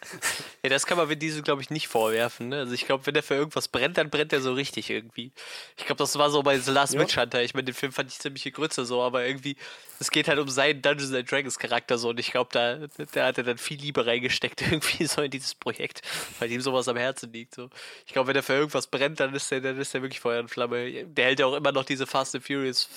Ja, 0.62 0.70
das 0.70 0.84
kann 0.84 0.96
man 0.96 1.08
Vin 1.08 1.18
Diesel, 1.20 1.42
glaube 1.42 1.62
ich, 1.62 1.70
nicht 1.70 1.86
vorwerfen. 1.86 2.48
Ne? 2.48 2.58
Also 2.58 2.72
ich 2.72 2.86
glaube, 2.86 3.06
wenn 3.06 3.14
der 3.14 3.22
für 3.22 3.34
irgendwas 3.34 3.68
brennt, 3.68 3.98
dann 3.98 4.10
brennt 4.10 4.32
er 4.32 4.40
so 4.40 4.52
richtig 4.52 4.90
irgendwie. 4.90 5.30
Ich 5.76 5.86
glaube, 5.86 5.98
das 5.98 6.18
war 6.18 6.28
so 6.28 6.42
bei 6.42 6.58
The 6.58 6.72
Last 6.72 6.94
ja. 6.94 7.00
Witch 7.00 7.16
Hunter. 7.16 7.40
Ich 7.44 7.54
meine, 7.54 7.66
den 7.66 7.74
Film 7.74 7.92
fand 7.92 8.10
ich 8.10 8.18
ziemliche 8.18 8.50
Grütze 8.50 8.84
so, 8.84 9.00
aber 9.00 9.24
irgendwie, 9.24 9.56
es 10.00 10.10
geht 10.10 10.26
halt 10.26 10.40
um 10.40 10.48
seinen 10.48 10.82
Dungeons 10.82 11.12
and 11.12 11.30
Dragons 11.30 11.58
Charakter 11.58 11.98
so 11.98 12.08
und 12.08 12.18
ich 12.18 12.32
glaube, 12.32 12.50
da, 12.52 12.78
da 13.12 13.26
hat 13.26 13.38
er 13.38 13.44
dann 13.44 13.58
viel 13.58 13.78
Liebe 13.78 14.06
reingesteckt 14.06 14.62
irgendwie 14.70 15.06
so 15.06 15.22
in 15.22 15.30
dieses 15.30 15.54
Projekt, 15.54 16.02
weil 16.40 16.50
ihm 16.50 16.60
sowas 16.60 16.88
am 16.88 16.96
Herzen 16.96 17.32
liegt. 17.32 17.54
So. 17.54 17.65
Ich 18.06 18.12
glaube, 18.12 18.28
wenn 18.28 18.36
er 18.36 18.42
für 18.42 18.54
irgendwas 18.54 18.86
brennt, 18.86 19.20
dann 19.20 19.34
ist 19.34 19.50
er 19.52 19.60
dann 19.60 19.78
ist 19.78 19.94
der 19.94 20.02
wirklich 20.02 20.20
Feuer 20.20 20.40
und 20.40 20.48
Flamme. 20.48 21.04
Der 21.04 21.24
hält 21.26 21.40
ja 21.40 21.46
auch 21.46 21.54
immer 21.54 21.72
noch 21.72 21.84
diese 21.84 22.06
Fast 22.06 22.34
and 22.34 22.44
Furious 22.44 22.88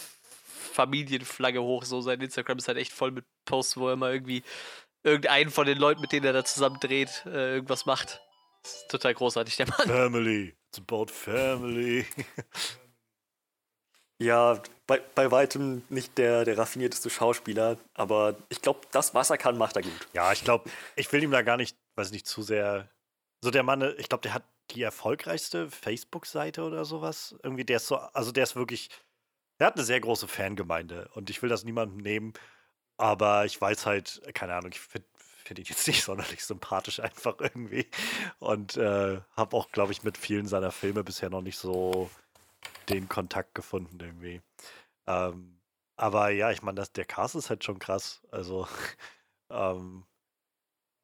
Familienflagge 0.73 1.61
hoch. 1.61 1.83
So 1.83 2.01
sein 2.01 2.21
Instagram 2.21 2.57
ist 2.57 2.67
halt 2.67 2.77
echt 2.77 2.93
voll 2.93 3.11
mit 3.11 3.25
Posts, 3.45 3.77
wo 3.77 3.87
er 3.87 3.93
immer 3.93 4.11
irgendwie 4.11 4.43
irgendeinen 5.03 5.49
von 5.49 5.65
den 5.65 5.77
Leuten, 5.77 6.01
mit 6.01 6.11
denen 6.11 6.25
er 6.25 6.33
da 6.33 6.43
zusammen 6.43 6.79
dreht, 6.79 7.23
äh, 7.25 7.55
irgendwas 7.55 7.85
macht. 7.85 8.21
Das 8.63 8.73
ist 8.73 8.91
total 8.91 9.13
großartig, 9.13 9.55
der 9.55 9.67
Mann. 9.67 9.87
Family. 9.87 10.55
It's 10.67 10.79
about 10.79 11.07
family. 11.07 12.05
ja, 14.21 14.61
bei, 14.85 15.01
bei 15.15 15.31
weitem 15.31 15.83
nicht 15.89 16.17
der, 16.17 16.45
der 16.45 16.57
raffinierteste 16.57 17.09
Schauspieler, 17.09 17.77
aber 17.93 18.35
ich 18.49 18.61
glaube, 18.61 18.81
das, 18.91 19.13
was 19.13 19.29
er 19.29 19.37
kann, 19.37 19.57
macht 19.57 19.77
er 19.77 19.83
gut. 19.83 20.07
Ja, 20.13 20.31
ich 20.31 20.43
glaube, 20.43 20.69
ich 20.95 21.11
will 21.11 21.23
ihm 21.23 21.31
da 21.31 21.41
gar 21.41 21.57
nicht, 21.57 21.77
weiß 21.95 22.11
nicht, 22.11 22.27
zu 22.27 22.41
sehr. 22.41 22.89
So 23.41 23.51
der 23.51 23.63
Mann, 23.63 23.93
ich 23.97 24.09
glaube, 24.09 24.21
der 24.21 24.33
hat 24.33 24.43
die 24.71 24.81
erfolgreichste 24.83 25.69
Facebook-Seite 25.69 26.63
oder 26.63 26.85
sowas. 26.85 27.35
Irgendwie, 27.43 27.65
der 27.65 27.77
ist 27.77 27.87
so, 27.87 27.97
also 27.97 28.31
der 28.31 28.43
ist 28.43 28.55
wirklich, 28.55 28.89
der 29.59 29.67
hat 29.67 29.75
eine 29.75 29.85
sehr 29.85 29.99
große 29.99 30.27
Fangemeinde 30.27 31.09
und 31.13 31.29
ich 31.29 31.41
will 31.41 31.49
das 31.49 31.63
niemandem 31.63 31.97
nehmen, 31.97 32.33
aber 32.97 33.45
ich 33.45 33.59
weiß 33.59 33.85
halt, 33.85 34.21
keine 34.33 34.55
Ahnung, 34.55 34.71
ich 34.73 34.79
finde 34.79 35.07
find 35.43 35.59
ihn 35.59 35.65
jetzt 35.65 35.87
nicht 35.87 36.03
sonderlich 36.03 36.43
sympathisch 36.45 36.99
einfach 36.99 37.35
irgendwie 37.39 37.87
und 38.39 38.77
äh, 38.77 39.19
habe 39.35 39.57
auch, 39.57 39.71
glaube 39.71 39.91
ich, 39.91 40.03
mit 40.03 40.17
vielen 40.17 40.47
seiner 40.47 40.71
Filme 40.71 41.03
bisher 41.03 41.29
noch 41.29 41.41
nicht 41.41 41.57
so 41.57 42.09
den 42.89 43.09
Kontakt 43.09 43.55
gefunden 43.55 43.99
irgendwie. 43.99 44.41
Ähm, 45.07 45.59
aber 45.95 46.29
ja, 46.29 46.51
ich 46.51 46.61
meine, 46.61 46.83
der 46.95 47.05
Cast 47.05 47.35
ist 47.35 47.49
halt 47.49 47.63
schon 47.63 47.79
krass. 47.79 48.21
Also, 48.31 48.67
ähm, 49.49 50.05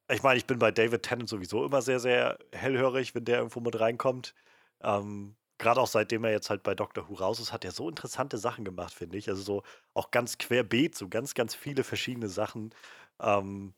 ich 0.10 0.24
meine, 0.24 0.38
ich 0.38 0.45
bin 0.45 0.60
bei 0.60 0.72
David 0.72 1.03
Tennant 1.03 1.30
sowieso 1.30 1.66
immer 1.66 1.82
sehr, 1.82 1.99
sehr 1.99 2.38
hellhörig, 2.51 3.16
wenn 3.16 3.26
der 3.26 3.38
irgendwo 3.38 3.60
mit 3.60 3.80
reinkommt. 3.80 4.36
Ähm, 4.82 5.36
Gerade 5.58 5.80
auch 5.80 5.88
seitdem 5.88 6.26
er 6.26 6.32
jetzt 6.32 6.49
halt 6.49 6.64
bei 6.64 6.76
Doctor 6.76 7.10
Who 7.10 7.14
raus 7.16 7.39
ist, 7.39 7.53
hat 7.53 7.64
er 7.64 7.72
so 7.72 7.88
interessante 7.89 8.38
Sachen 8.38 8.66
gemacht, 8.66 8.93
finde 8.93 9.18
ich. 9.18 9.30
Also 9.30 9.41
so 9.41 9.64
auch 9.93 10.12
ganz 10.12 10.38
querbeet, 10.38 10.95
so 10.95 11.08
ganz, 11.08 11.34
ganz 11.34 11.56
viele 11.56 11.84
verschiedene 11.84 12.28
Sachen. 12.28 12.74
Ähm, 13.22 13.74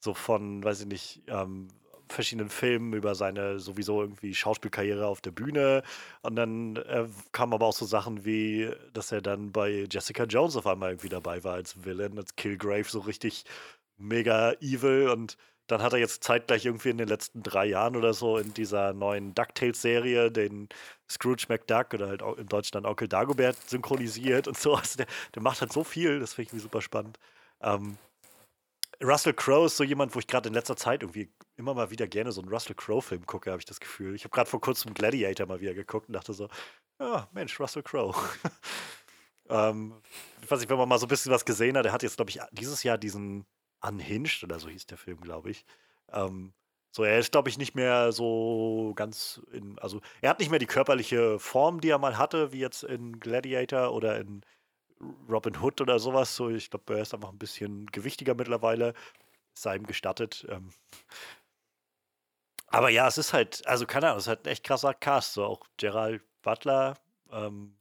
so 0.00 0.14
von, 0.14 0.64
weiß 0.64 0.80
ich 0.82 0.86
nicht, 0.86 1.22
ähm, 1.28 1.68
verschiedenen 2.08 2.50
Filmen 2.50 2.92
über 2.94 3.14
seine 3.14 3.58
sowieso 3.58 4.02
irgendwie 4.02 4.34
Schauspielkarriere 4.34 5.06
auf 5.06 5.20
der 5.20 5.32
Bühne. 5.32 5.82
Und 6.22 6.36
dann 6.36 6.76
äh, 6.76 7.08
kamen 7.32 7.54
aber 7.54 7.66
auch 7.66 7.72
so 7.74 7.86
Sachen 7.86 8.24
wie, 8.24 8.70
dass 8.92 9.12
er 9.12 9.22
dann 9.22 9.52
bei 9.52 9.86
Jessica 9.90 10.24
Jones 10.24 10.56
auf 10.56 10.66
einmal 10.66 10.90
irgendwie 10.92 11.08
dabei 11.08 11.44
war 11.44 11.54
als 11.54 11.84
Villain, 11.84 12.18
als 12.18 12.36
Killgrave, 12.36 12.84
so 12.84 13.00
richtig 13.00 13.44
mega 13.96 14.52
evil 14.60 15.08
und 15.10 15.36
dann 15.66 15.82
hat 15.82 15.92
er 15.92 15.98
jetzt 15.98 16.24
zeitgleich 16.24 16.64
irgendwie 16.66 16.90
in 16.90 16.98
den 16.98 17.08
letzten 17.08 17.42
drei 17.42 17.66
Jahren 17.66 17.96
oder 17.96 18.14
so 18.14 18.36
in 18.38 18.52
dieser 18.54 18.92
neuen 18.92 19.34
DuckTales-Serie 19.34 20.30
den 20.30 20.68
Scrooge 21.10 21.46
McDuck 21.48 21.94
oder 21.94 22.08
halt 22.08 22.22
auch 22.22 22.36
im 22.36 22.48
Deutschen 22.48 22.72
dann 22.72 22.86
Onkel 22.86 23.08
Dagobert 23.08 23.56
synchronisiert 23.68 24.48
und 24.48 24.56
so. 24.58 24.74
Also 24.74 24.98
der, 24.98 25.06
der 25.34 25.42
macht 25.42 25.60
halt 25.60 25.72
so 25.72 25.84
viel, 25.84 26.20
das 26.20 26.34
finde 26.34 26.56
ich 26.56 26.62
super 26.62 26.82
spannend. 26.82 27.18
Ähm, 27.60 27.96
Russell 29.02 29.34
Crowe 29.34 29.66
ist 29.66 29.76
so 29.76 29.84
jemand, 29.84 30.14
wo 30.14 30.18
ich 30.18 30.26
gerade 30.26 30.48
in 30.48 30.54
letzter 30.54 30.76
Zeit 30.76 31.02
irgendwie 31.02 31.32
immer 31.56 31.74
mal 31.74 31.90
wieder 31.90 32.06
gerne 32.06 32.32
so 32.32 32.40
einen 32.40 32.50
Russell 32.50 32.74
Crowe-Film 32.74 33.26
gucke, 33.26 33.50
habe 33.50 33.60
ich 33.60 33.66
das 33.66 33.80
Gefühl. 33.80 34.14
Ich 34.14 34.24
habe 34.24 34.30
gerade 34.30 34.48
vor 34.48 34.60
kurzem 34.60 34.94
Gladiator 34.94 35.46
mal 35.46 35.60
wieder 35.60 35.74
geguckt 35.74 36.08
und 36.08 36.14
dachte 36.14 36.32
so, 36.32 36.48
ja, 37.00 37.28
Mensch, 37.32 37.58
Russell 37.58 37.82
Crowe. 37.82 38.14
ähm, 39.48 39.94
ich 40.42 40.50
weiß 40.50 40.60
nicht, 40.60 40.70
wenn 40.70 40.78
man 40.78 40.88
mal 40.88 40.98
so 40.98 41.06
ein 41.06 41.08
bisschen 41.08 41.32
was 41.32 41.44
gesehen 41.44 41.76
hat, 41.76 41.84
der 41.84 41.92
hat 41.92 42.02
jetzt, 42.02 42.16
glaube 42.16 42.30
ich, 42.30 42.40
dieses 42.52 42.82
Jahr 42.84 42.98
diesen 42.98 43.44
Unhinged 43.82 44.44
oder 44.44 44.58
so 44.58 44.68
hieß 44.68 44.86
der 44.86 44.98
Film, 44.98 45.20
glaube 45.20 45.50
ich. 45.50 45.64
Ähm, 46.12 46.52
so, 46.90 47.04
er 47.04 47.18
ist, 47.18 47.32
glaube 47.32 47.48
ich, 47.48 47.56
nicht 47.56 47.74
mehr 47.74 48.12
so 48.12 48.92
ganz 48.94 49.40
in, 49.50 49.78
also 49.78 50.00
er 50.20 50.30
hat 50.30 50.40
nicht 50.40 50.50
mehr 50.50 50.58
die 50.58 50.66
körperliche 50.66 51.38
Form, 51.38 51.80
die 51.80 51.88
er 51.88 51.98
mal 51.98 52.18
hatte, 52.18 52.52
wie 52.52 52.60
jetzt 52.60 52.84
in 52.84 53.18
Gladiator 53.18 53.92
oder 53.92 54.18
in 54.20 54.42
Robin 55.28 55.56
Hood 55.56 55.80
oder 55.80 55.98
sowas. 55.98 56.36
So, 56.36 56.50
ich 56.50 56.70
glaube, 56.70 56.94
er 56.94 57.02
ist 57.02 57.14
einfach 57.14 57.30
ein 57.30 57.38
bisschen 57.38 57.86
gewichtiger 57.86 58.34
mittlerweile. 58.34 58.94
Sei 59.54 59.76
ihm 59.76 59.86
gestattet. 59.86 60.46
Ähm. 60.50 60.70
Aber 62.68 62.90
ja, 62.90 63.08
es 63.08 63.18
ist 63.18 63.32
halt, 63.32 63.66
also 63.66 63.86
keine 63.86 64.08
Ahnung, 64.08 64.18
es 64.18 64.24
ist 64.24 64.28
halt 64.28 64.46
ein 64.46 64.52
echt 64.52 64.64
krasser 64.64 64.94
Cast. 64.94 65.34
So 65.34 65.44
auch 65.44 65.66
Gerald 65.78 66.22
Butler, 66.42 66.98
ähm, 67.30 67.76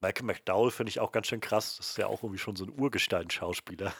Malcolm 0.00 0.26
McDowell 0.26 0.70
finde 0.70 0.90
ich 0.90 1.00
auch 1.00 1.12
ganz 1.12 1.28
schön 1.28 1.40
krass. 1.40 1.76
Das 1.78 1.90
ist 1.90 1.98
ja 1.98 2.08
auch 2.08 2.22
irgendwie 2.22 2.38
schon 2.38 2.56
so 2.56 2.64
ein 2.64 2.70
Urgestein-Schauspieler. 2.70 3.94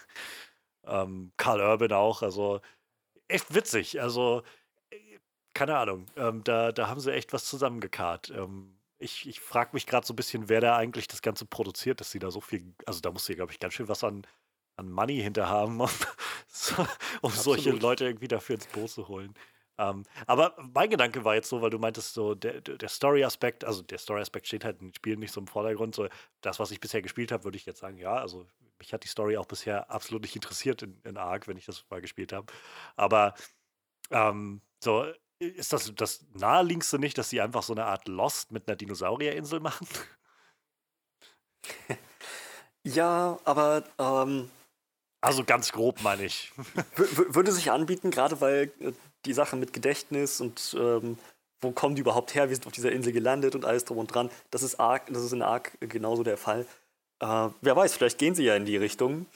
Ähm, 0.87 1.33
Carl 1.37 1.61
Urban 1.61 1.93
auch, 1.93 2.23
also 2.23 2.61
echt 3.29 3.55
witzig. 3.55 4.01
Also, 4.01 4.43
äh, 4.91 5.19
keine 5.55 5.77
Ahnung, 5.79 6.07
ähm, 6.17 6.45
da, 6.45 6.73
da 6.73 6.89
haben 6.89 7.01
sie 7.01 7.13
echt 7.13 7.33
was 7.33 7.47
zusammengekarrt. 7.47 8.31
Ähm, 8.31 8.79
ich 8.99 9.29
ich 9.29 9.41
frage 9.41 9.71
mich 9.73 9.87
gerade 9.87 10.07
so 10.07 10.13
ein 10.13 10.17
bisschen, 10.17 10.49
wer 10.49 10.61
da 10.61 10.77
eigentlich 10.77 11.09
das 11.09 11.23
Ganze 11.23 11.47
produziert, 11.47 12.01
dass 12.01 12.11
sie 12.11 12.19
da 12.19 12.31
so 12.31 12.41
viel, 12.41 12.75
also 12.87 13.01
da 13.01 13.11
muss 13.11 13.27
sie, 13.27 13.35
glaube 13.35 13.53
ich, 13.53 13.59
ganz 13.61 13.75
schön 13.75 13.89
was 13.89 14.05
an, 14.05 14.27
an 14.77 14.91
Money 14.91 15.21
hinter 15.21 15.49
haben, 15.49 15.81
um, 15.81 15.89
so, 16.49 16.87
um 17.23 17.31
solche 17.31 17.71
Leute 17.71 18.05
irgendwie 18.07 18.29
dafür 18.29 18.57
ins 18.57 18.67
Boot 18.69 18.91
zu 18.91 19.09
holen. 19.09 19.35
Ähm, 19.79 20.05
aber 20.27 20.55
mein 20.75 20.91
Gedanke 20.91 21.25
war 21.25 21.35
jetzt 21.35 21.49
so, 21.49 21.63
weil 21.63 21.71
du 21.71 21.79
meintest, 21.79 22.15
so 22.15 22.35
der, 22.35 22.61
der 22.61 22.89
Story-Aspekt, 22.89 23.65
also 23.65 23.83
der 23.83 23.99
Story-Aspekt 23.99 24.47
steht 24.47 24.65
halt 24.65 24.81
in 24.81 24.89
den 24.89 24.95
Spielen 24.95 25.21
nicht 25.21 25.33
so 25.33 25.41
im 25.41 25.47
Vordergrund. 25.47 25.95
So 25.95 26.09
das, 26.41 26.59
was 26.59 26.71
ich 26.71 26.81
bisher 26.81 27.03
gespielt 27.03 27.33
habe, 27.33 27.45
würde 27.45 27.57
ich 27.57 27.67
jetzt 27.67 27.81
sagen, 27.81 27.99
ja, 27.99 28.15
also 28.15 28.47
mich 28.79 28.93
hat 28.93 29.05
die 29.05 29.09
Story 29.09 29.37
auch 29.37 29.47
bisher 29.47 29.91
absolut 29.91 30.23
nicht 30.23 30.37
interessiert 30.37 30.83
in, 30.83 31.01
in 31.05 31.17
Ark, 31.17 31.49
wenn 31.49 31.57
ich 31.57 31.67
das 31.67 31.85
mal 31.91 32.01
gespielt 32.01 32.33
habe. 32.33 32.53
Aber 32.97 33.35
ähm, 34.11 34.61
so 34.83 35.07
ist 35.39 35.73
das 35.73 35.93
das 35.95 36.25
naheliegendste 36.33 36.99
nicht, 36.99 37.19
dass 37.19 37.31
sie 37.31 37.41
einfach 37.41 37.63
so 37.63 37.75
eine 37.75 37.85
Art 37.85 38.09
Lost 38.09 38.53
mit 38.53 38.69
einer 38.69 38.77
Dinosaurierinsel 38.77 39.61
machen? 39.61 39.87
Ja, 42.87 43.39
aber 43.45 43.83
ähm, 43.99 44.51
also 45.23 45.43
ganz 45.43 45.73
grob 45.73 46.03
meine 46.03 46.25
ich. 46.25 46.53
würde 46.97 47.51
sich 47.51 47.71
anbieten, 47.71 48.11
gerade 48.11 48.43
weil 48.43 48.71
äh, 48.79 48.93
die 49.25 49.33
Sache 49.33 49.57
mit 49.57 49.73
Gedächtnis 49.73 50.41
und 50.41 50.77
ähm, 50.79 51.19
wo 51.61 51.71
kommen 51.73 51.95
die 51.95 52.03
überhaupt 52.03 52.35
her, 52.35 52.49
wir 52.49 52.57
sind 52.57 52.67
auf 52.67 52.73
dieser 52.73 52.93
Insel 52.93 53.13
gelandet 53.13 53.55
und 53.55 53.65
alles 53.65 53.85
drum 53.85 53.99
und 53.99 54.15
dran. 54.15 54.31
Das 54.51 54.63
ist 54.63 54.79
arg, 54.79 55.07
das 55.09 55.25
ist 55.25 55.33
in 55.33 55.43
Ark 55.43 55.73
genauso 55.81 56.23
der 56.23 56.37
Fall. 56.37 56.67
Äh, 57.21 57.49
wer 57.61 57.77
weiß, 57.77 57.95
vielleicht 57.95 58.19
gehen 58.19 58.35
sie 58.35 58.45
ja 58.45 58.55
in 58.55 58.67
die 58.67 58.77
Richtung. 58.77 59.27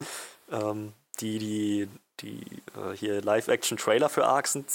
ähm, 0.50 0.92
die, 1.20 1.38
die, 1.38 1.88
die 2.20 2.40
äh, 2.76 2.96
hier 2.96 3.20
Live-Action-Trailer 3.22 4.08
für 4.08 4.26
Ark 4.26 4.48
sind, 4.48 4.66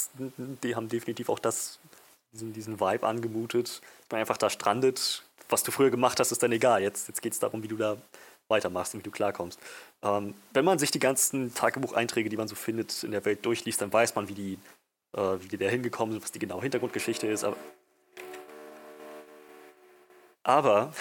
die 0.62 0.76
haben 0.76 0.88
definitiv 0.88 1.28
auch 1.28 1.38
das, 1.38 1.80
diesen, 2.32 2.52
diesen 2.52 2.80
Vibe 2.80 3.06
angemutet. 3.06 3.82
Man 4.10 4.20
einfach 4.20 4.38
da 4.38 4.48
strandet. 4.48 5.24
Was 5.48 5.64
du 5.64 5.72
früher 5.72 5.90
gemacht 5.90 6.20
hast, 6.20 6.30
ist 6.30 6.42
dann 6.42 6.52
egal. 6.52 6.80
Jetzt, 6.80 7.08
jetzt 7.08 7.22
geht 7.22 7.32
es 7.32 7.40
darum, 7.40 7.62
wie 7.62 7.68
du 7.68 7.76
da 7.76 7.96
weitermachst 8.50 8.94
und 8.94 9.00
wie 9.00 9.04
du 9.04 9.10
klarkommst. 9.10 9.58
Ähm, 10.02 10.34
wenn 10.52 10.64
man 10.64 10.78
sich 10.78 10.90
die 10.90 10.98
ganzen 10.98 11.54
Tagebucheinträge, 11.54 12.28
die 12.28 12.36
man 12.36 12.48
so 12.48 12.54
findet, 12.54 13.02
in 13.02 13.12
der 13.12 13.24
Welt 13.24 13.44
durchliest, 13.46 13.80
dann 13.80 13.92
weiß 13.92 14.14
man, 14.14 14.28
wie 14.28 14.34
die, 14.34 14.58
äh, 15.16 15.36
wie 15.40 15.48
die 15.48 15.56
da 15.56 15.66
hingekommen 15.66 16.12
sind, 16.12 16.22
was 16.22 16.32
die 16.32 16.38
genaue 16.38 16.62
Hintergrundgeschichte 16.62 17.26
ist. 17.26 17.44
Aber, 17.44 17.56
aber 20.42 20.92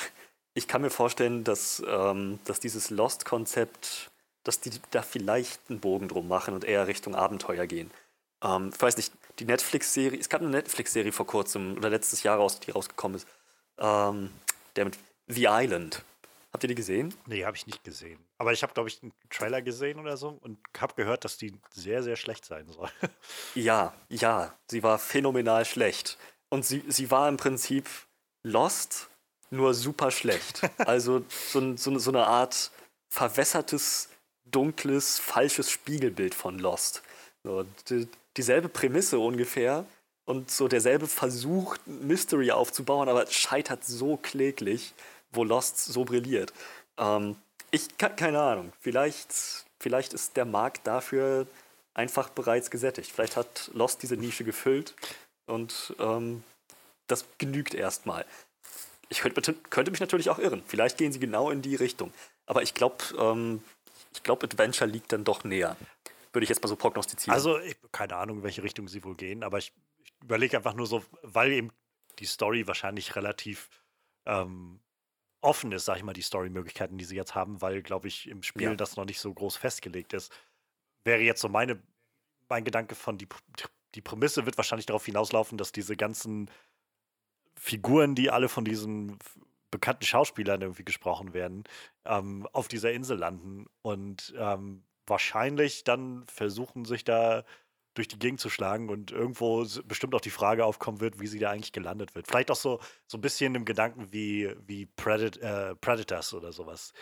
ich 0.53 0.67
kann 0.67 0.81
mir 0.81 0.89
vorstellen, 0.89 1.43
dass, 1.43 1.81
ähm, 1.87 2.39
dass 2.45 2.59
dieses 2.59 2.89
Lost-Konzept, 2.89 4.11
dass 4.43 4.59
die 4.59 4.71
da 4.91 5.01
vielleicht 5.01 5.61
einen 5.69 5.79
Bogen 5.79 6.07
drum 6.07 6.27
machen 6.27 6.53
und 6.53 6.63
eher 6.63 6.87
Richtung 6.87 7.15
Abenteuer 7.15 7.65
gehen. 7.65 7.91
Ähm, 8.43 8.71
ich 8.73 8.81
weiß 8.81 8.97
nicht, 8.97 9.13
die 9.39 9.45
Netflix-Serie, 9.45 10.19
es 10.19 10.29
gab 10.29 10.41
eine 10.41 10.49
Netflix-Serie 10.49 11.11
vor 11.11 11.27
kurzem 11.27 11.77
oder 11.77 11.89
letztes 11.89 12.23
Jahr 12.23 12.37
raus, 12.37 12.59
die 12.59 12.71
rausgekommen 12.71 13.17
ist, 13.17 13.27
ähm, 13.77 14.31
der 14.75 14.85
mit 14.85 14.97
The 15.27 15.47
Island. 15.49 16.03
Habt 16.51 16.63
ihr 16.63 16.67
die 16.69 16.75
gesehen? 16.75 17.13
Nee, 17.27 17.45
habe 17.45 17.55
ich 17.55 17.67
nicht 17.67 17.83
gesehen. 17.83 18.19
Aber 18.39 18.51
ich 18.53 18.63
habe, 18.63 18.73
glaube 18.73 18.89
ich, 18.89 19.01
einen 19.03 19.13
Trailer 19.29 19.61
gesehen 19.61 19.99
oder 19.99 20.17
so 20.17 20.39
und 20.41 20.57
habe 20.79 20.95
gehört, 20.95 21.23
dass 21.23 21.37
die 21.37 21.53
sehr, 21.71 22.01
sehr 22.01 22.15
schlecht 22.15 22.45
sein 22.45 22.67
soll. 22.67 22.89
ja, 23.55 23.93
ja, 24.09 24.57
sie 24.67 24.81
war 24.81 24.97
phänomenal 24.97 25.65
schlecht. 25.65 26.17
Und 26.49 26.65
sie, 26.65 26.83
sie 26.87 27.11
war 27.11 27.29
im 27.29 27.37
Prinzip 27.37 27.87
Lost, 28.43 29.09
nur 29.51 29.73
super 29.73 30.09
schlecht. 30.11 30.61
Also 30.79 31.23
so, 31.51 31.77
so, 31.77 31.99
so 31.99 32.11
eine 32.11 32.25
Art 32.25 32.71
verwässertes, 33.09 34.09
dunkles, 34.45 35.19
falsches 35.19 35.69
Spiegelbild 35.69 36.33
von 36.33 36.57
Lost. 36.57 37.03
So, 37.43 37.63
die, 37.89 38.07
dieselbe 38.37 38.69
Prämisse 38.69 39.19
ungefähr 39.19 39.85
und 40.25 40.49
so 40.49 40.67
derselbe 40.67 41.07
Versuch, 41.07 41.77
Mystery 41.85 42.51
aufzubauen, 42.51 43.07
aber 43.07 43.27
scheitert 43.27 43.83
so 43.83 44.17
kläglich 44.17 44.93
wo 45.31 45.43
Lost 45.43 45.79
so 45.79 46.05
brilliert. 46.05 46.53
Ähm, 46.97 47.35
ich 47.71 47.97
kann 47.97 48.15
keine 48.15 48.39
Ahnung. 48.41 48.73
Vielleicht, 48.79 49.65
vielleicht 49.79 50.13
ist 50.13 50.37
der 50.37 50.45
Markt 50.45 50.87
dafür 50.87 51.47
einfach 51.93 52.29
bereits 52.29 52.71
gesättigt. 52.71 53.11
Vielleicht 53.11 53.35
hat 53.35 53.69
Lost 53.73 54.01
diese 54.03 54.15
Nische 54.15 54.43
gefüllt 54.43 54.95
und 55.45 55.95
ähm, 55.99 56.43
das 57.07 57.25
genügt 57.37 57.73
erstmal. 57.73 58.25
Ich 59.09 59.19
könnte, 59.19 59.53
könnte, 59.69 59.91
mich 59.91 59.99
natürlich 59.99 60.29
auch 60.29 60.39
irren. 60.39 60.63
Vielleicht 60.67 60.97
gehen 60.97 61.11
sie 61.11 61.19
genau 61.19 61.49
in 61.49 61.61
die 61.61 61.75
Richtung. 61.75 62.13
Aber 62.45 62.61
ich 62.61 62.73
glaube, 62.73 62.97
ähm, 63.17 63.61
ich 64.13 64.29
Adventure 64.29 64.89
liegt 64.89 65.11
dann 65.11 65.23
doch 65.23 65.43
näher. 65.43 65.75
Würde 66.31 66.43
ich 66.43 66.49
jetzt 66.49 66.61
mal 66.61 66.69
so 66.69 66.75
prognostizieren. 66.75 67.33
Also, 67.33 67.59
ich, 67.59 67.75
keine 67.91 68.15
Ahnung, 68.15 68.37
in 68.37 68.43
welche 68.43 68.61
Richtung 68.61 68.87
sie 68.87 69.03
wohl 69.03 69.15
gehen, 69.15 69.43
aber 69.43 69.57
ich, 69.57 69.73
ich 70.03 70.13
überlege 70.21 70.57
einfach 70.57 70.75
nur 70.75 70.85
so, 70.85 71.03
weil 71.23 71.51
eben 71.51 71.71
die 72.19 72.25
Story 72.25 72.67
wahrscheinlich 72.67 73.15
relativ 73.15 73.69
ähm, 74.27 74.79
offen 75.41 75.71
ist, 75.71 75.85
sag 75.85 75.97
ich 75.97 76.03
mal, 76.03 76.13
die 76.13 76.21
Story-Möglichkeiten, 76.21 76.97
die 76.97 77.05
sie 77.05 77.15
jetzt 77.15 77.35
haben, 77.35 77.61
weil, 77.61 77.81
glaube 77.81 78.07
ich, 78.07 78.27
im 78.27 78.43
Spiel 78.43 78.69
ja. 78.69 78.75
das 78.75 78.97
noch 78.97 79.05
nicht 79.05 79.19
so 79.19 79.33
groß 79.33 79.57
festgelegt 79.57 80.13
ist. 80.13 80.31
Wäre 81.03 81.21
jetzt 81.21 81.41
so 81.41 81.49
meine, 81.49 81.81
mein 82.49 82.63
Gedanke 82.63 82.95
von 82.95 83.17
die, 83.17 83.27
die 83.95 84.01
Prämisse 84.01 84.45
wird 84.45 84.57
wahrscheinlich 84.57 84.85
darauf 84.85 85.05
hinauslaufen, 85.05 85.57
dass 85.57 85.71
diese 85.71 85.95
ganzen 85.95 86.49
Figuren, 87.55 88.15
die 88.15 88.29
alle 88.29 88.49
von 88.49 88.65
diesen 88.65 89.17
bekannten 89.71 90.05
Schauspielern 90.05 90.61
irgendwie 90.61 90.85
gesprochen 90.85 91.33
werden, 91.33 91.63
ähm, 92.05 92.47
auf 92.53 92.67
dieser 92.67 92.91
Insel 92.91 93.17
landen 93.17 93.67
und 93.81 94.33
ähm, 94.37 94.83
wahrscheinlich 95.05 95.83
dann 95.83 96.25
versuchen, 96.27 96.85
sich 96.85 97.03
da 97.03 97.43
durch 97.99 98.07
die 98.07 98.17
Gegend 98.17 98.39
zu 98.39 98.49
schlagen 98.49 98.87
und 98.87 99.11
irgendwo 99.11 99.67
bestimmt 99.83 100.15
auch 100.15 100.21
die 100.21 100.29
Frage 100.29 100.63
aufkommen 100.63 101.01
wird, 101.01 101.19
wie 101.19 101.27
sie 101.27 101.37
da 101.37 101.51
eigentlich 101.51 101.73
gelandet 101.73 102.15
wird. 102.15 102.27
Vielleicht 102.27 102.49
auch 102.49 102.55
so, 102.55 102.79
so 103.07 103.17
ein 103.17 103.21
bisschen 103.21 103.55
im 103.55 103.65
Gedanken 103.65 104.13
wie, 104.13 104.55
wie 104.65 104.85
Predat 104.85 105.35
äh, 105.35 105.75
Predators 105.75 106.33
oder 106.33 106.53
sowas. 106.53 106.93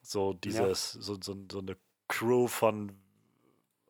So 0.00 0.32
dieses, 0.32 0.94
ja. 0.94 1.02
so, 1.02 1.18
so, 1.20 1.36
so 1.52 1.58
eine 1.58 1.76
Crew 2.08 2.46
von 2.46 2.98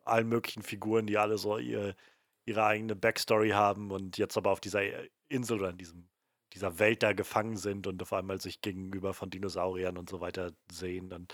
allen 0.03 0.27
möglichen 0.27 0.61
Figuren, 0.61 1.07
die 1.07 1.17
alle 1.17 1.37
so 1.37 1.57
ihr, 1.57 1.95
ihre 2.43 2.65
eigene 2.65 2.97
Backstory 2.97 3.51
haben 3.51 3.89
und 3.89 4.17
jetzt 4.17 4.35
aber 4.35 4.51
auf 4.51 4.59
dieser 4.59 4.81
Insel 5.29 5.59
oder 5.59 5.69
in 5.69 5.77
diesem, 5.77 6.09
dieser 6.51 6.77
Welt 6.77 7.03
da 7.03 7.13
gefangen 7.13 7.55
sind 7.55 7.87
und 7.87 8.01
auf 8.01 8.11
einmal 8.11 8.41
sich 8.41 8.59
gegenüber 8.59 9.13
von 9.13 9.29
Dinosauriern 9.29 9.97
und 9.97 10.09
so 10.09 10.19
weiter 10.19 10.51
sehen. 10.69 11.13
Und 11.13 11.33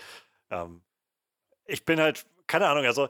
ähm, 0.50 0.82
ich 1.64 1.84
bin 1.84 1.98
halt, 1.98 2.26
keine 2.46 2.68
Ahnung, 2.68 2.84
also 2.84 3.08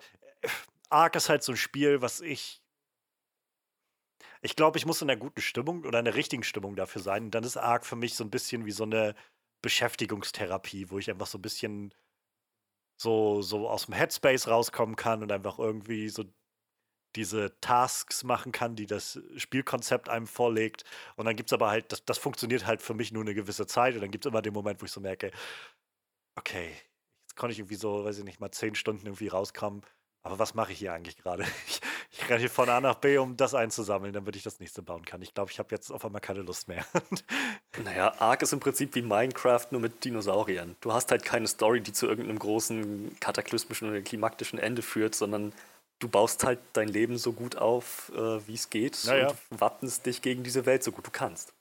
Ark 0.91 1.17
ist 1.17 1.29
halt 1.29 1.43
so 1.43 1.53
ein 1.53 1.57
Spiel, 1.57 2.03
was 2.03 2.21
ich. 2.21 2.63
Ich 4.43 4.55
glaube, 4.57 4.79
ich 4.79 4.87
muss 4.87 5.03
in 5.03 5.11
einer 5.11 5.19
guten 5.19 5.41
Stimmung 5.41 5.85
oder 5.85 5.99
in 5.99 6.05
der 6.05 6.15
richtigen 6.15 6.43
Stimmung 6.43 6.77
dafür 6.77 7.03
sein. 7.03 7.25
Und 7.25 7.31
dann 7.33 7.45
ist 7.45 7.57
Ark 7.57 7.85
für 7.85 7.97
mich 7.97 8.15
so 8.15 8.25
ein 8.25 8.31
bisschen 8.31 8.67
wie 8.67 8.73
so 8.73 8.85
eine 8.85 9.15
Beschäftigungstherapie, 9.63 10.91
wo 10.91 10.99
ich 10.99 11.11
einfach 11.11 11.27
so 11.27 11.39
ein 11.39 11.43
bisschen 11.43 11.95
so, 13.01 13.43
so 13.43 13.69
aus 13.69 13.87
dem 13.87 13.95
Headspace 13.95 14.49
rauskommen 14.49 14.97
kann 14.97 15.23
und 15.23 15.33
einfach 15.33 15.59
irgendwie 15.59 16.09
so 16.09 16.25
diese 17.17 17.59
Tasks 17.61 18.25
machen 18.25 18.53
kann, 18.53 18.77
die 18.77 18.87
das 18.87 19.19
Spielkonzept 19.37 20.09
einem 20.09 20.27
vorlegt. 20.27 20.85
Und 21.17 21.25
dann 21.25 21.37
gibt 21.37 21.51
es 21.51 21.55
aber 21.55 21.71
halt, 21.71 21.91
das, 21.93 22.05
das 22.05 22.19
funktioniert 22.19 22.67
halt 22.67 22.83
für 22.83 22.95
mich 22.95 23.13
nur 23.13 23.23
eine 23.23 23.35
gewisse 23.35 23.67
Zeit. 23.67 23.95
Und 23.95 24.03
dann 24.03 24.11
gibt 24.11 24.27
es 24.27 24.31
immer 24.31 24.43
den 24.43 24.53
Moment, 24.53 24.81
wo 24.81 24.85
ich 24.85 24.93
so 24.93 25.01
merke, 25.01 25.33
okay, 26.37 26.71
jetzt 27.25 27.37
konnte 27.37 27.53
ich 27.53 27.59
irgendwie 27.59 27.77
so, 27.77 28.05
weiß 28.05 28.19
ich 28.19 28.25
nicht, 28.25 28.41
mal 28.41 28.51
zehn 28.51 28.75
Stunden 28.75 29.07
irgendwie 29.07 29.29
rauskommen 29.29 29.83
aber 30.27 30.41
was 30.41 30.55
mache 30.55 30.73
ich 30.73 30.79
hier 30.79 30.93
eigentlich 30.93 31.17
gerade? 31.17 31.45
Ich, 31.69 31.81
ich 32.23 32.31
renne 32.31 32.41
hier 32.41 32.51
von 32.51 32.69
A 32.69 32.81
nach 32.81 32.97
B, 32.97 33.19
um 33.19 33.37
das 33.37 33.55
einzusammeln, 33.55 34.13
damit 34.13 34.37
ich 34.37 34.43
das 34.43 34.59
nächste 34.59 34.83
bauen 34.83 35.05
kann. 35.05 35.21
Ich 35.21 35.35
glaube, 35.35 35.51
ich 35.51 35.59
habe 35.59 35.69
jetzt 35.75 35.91
auf 35.91 36.05
einmal 36.05 36.21
keine 36.21 36.41
Lust 36.41 36.67
mehr. 36.67 36.85
naja, 37.85 38.15
Ark 38.19 38.43
ist 38.43 38.53
im 38.53 38.61
Prinzip 38.61 38.95
wie 38.95 39.03
Minecraft, 39.03 39.67
nur 39.71 39.81
mit 39.81 40.05
Dinosauriern. 40.05 40.77
Du 40.81 40.93
hast 40.93 41.11
halt 41.11 41.25
keine 41.25 41.47
Story, 41.47 41.81
die 41.81 41.93
zu 41.93 42.07
irgendeinem 42.07 42.39
großen 42.39 43.21
kataklysmischen 43.21 43.91
oder 43.91 44.01
klimaktischen 44.01 44.59
Ende 44.59 44.83
führt, 44.83 45.15
sondern 45.15 45.53
du 45.99 46.09
baust 46.09 46.45
halt 46.45 46.59
dein 46.73 46.89
Leben 46.89 47.19
so 47.19 47.33
gut 47.33 47.57
auf, 47.57 48.11
äh, 48.15 48.47
wie 48.47 48.55
es 48.55 48.71
geht 48.71 48.99
naja. 49.05 49.29
und 49.51 49.61
wappnest 49.61 50.07
dich 50.07 50.23
gegen 50.23 50.43
diese 50.43 50.65
Welt 50.65 50.83
so 50.83 50.93
gut 50.93 51.07
du 51.07 51.11
kannst. 51.11 51.53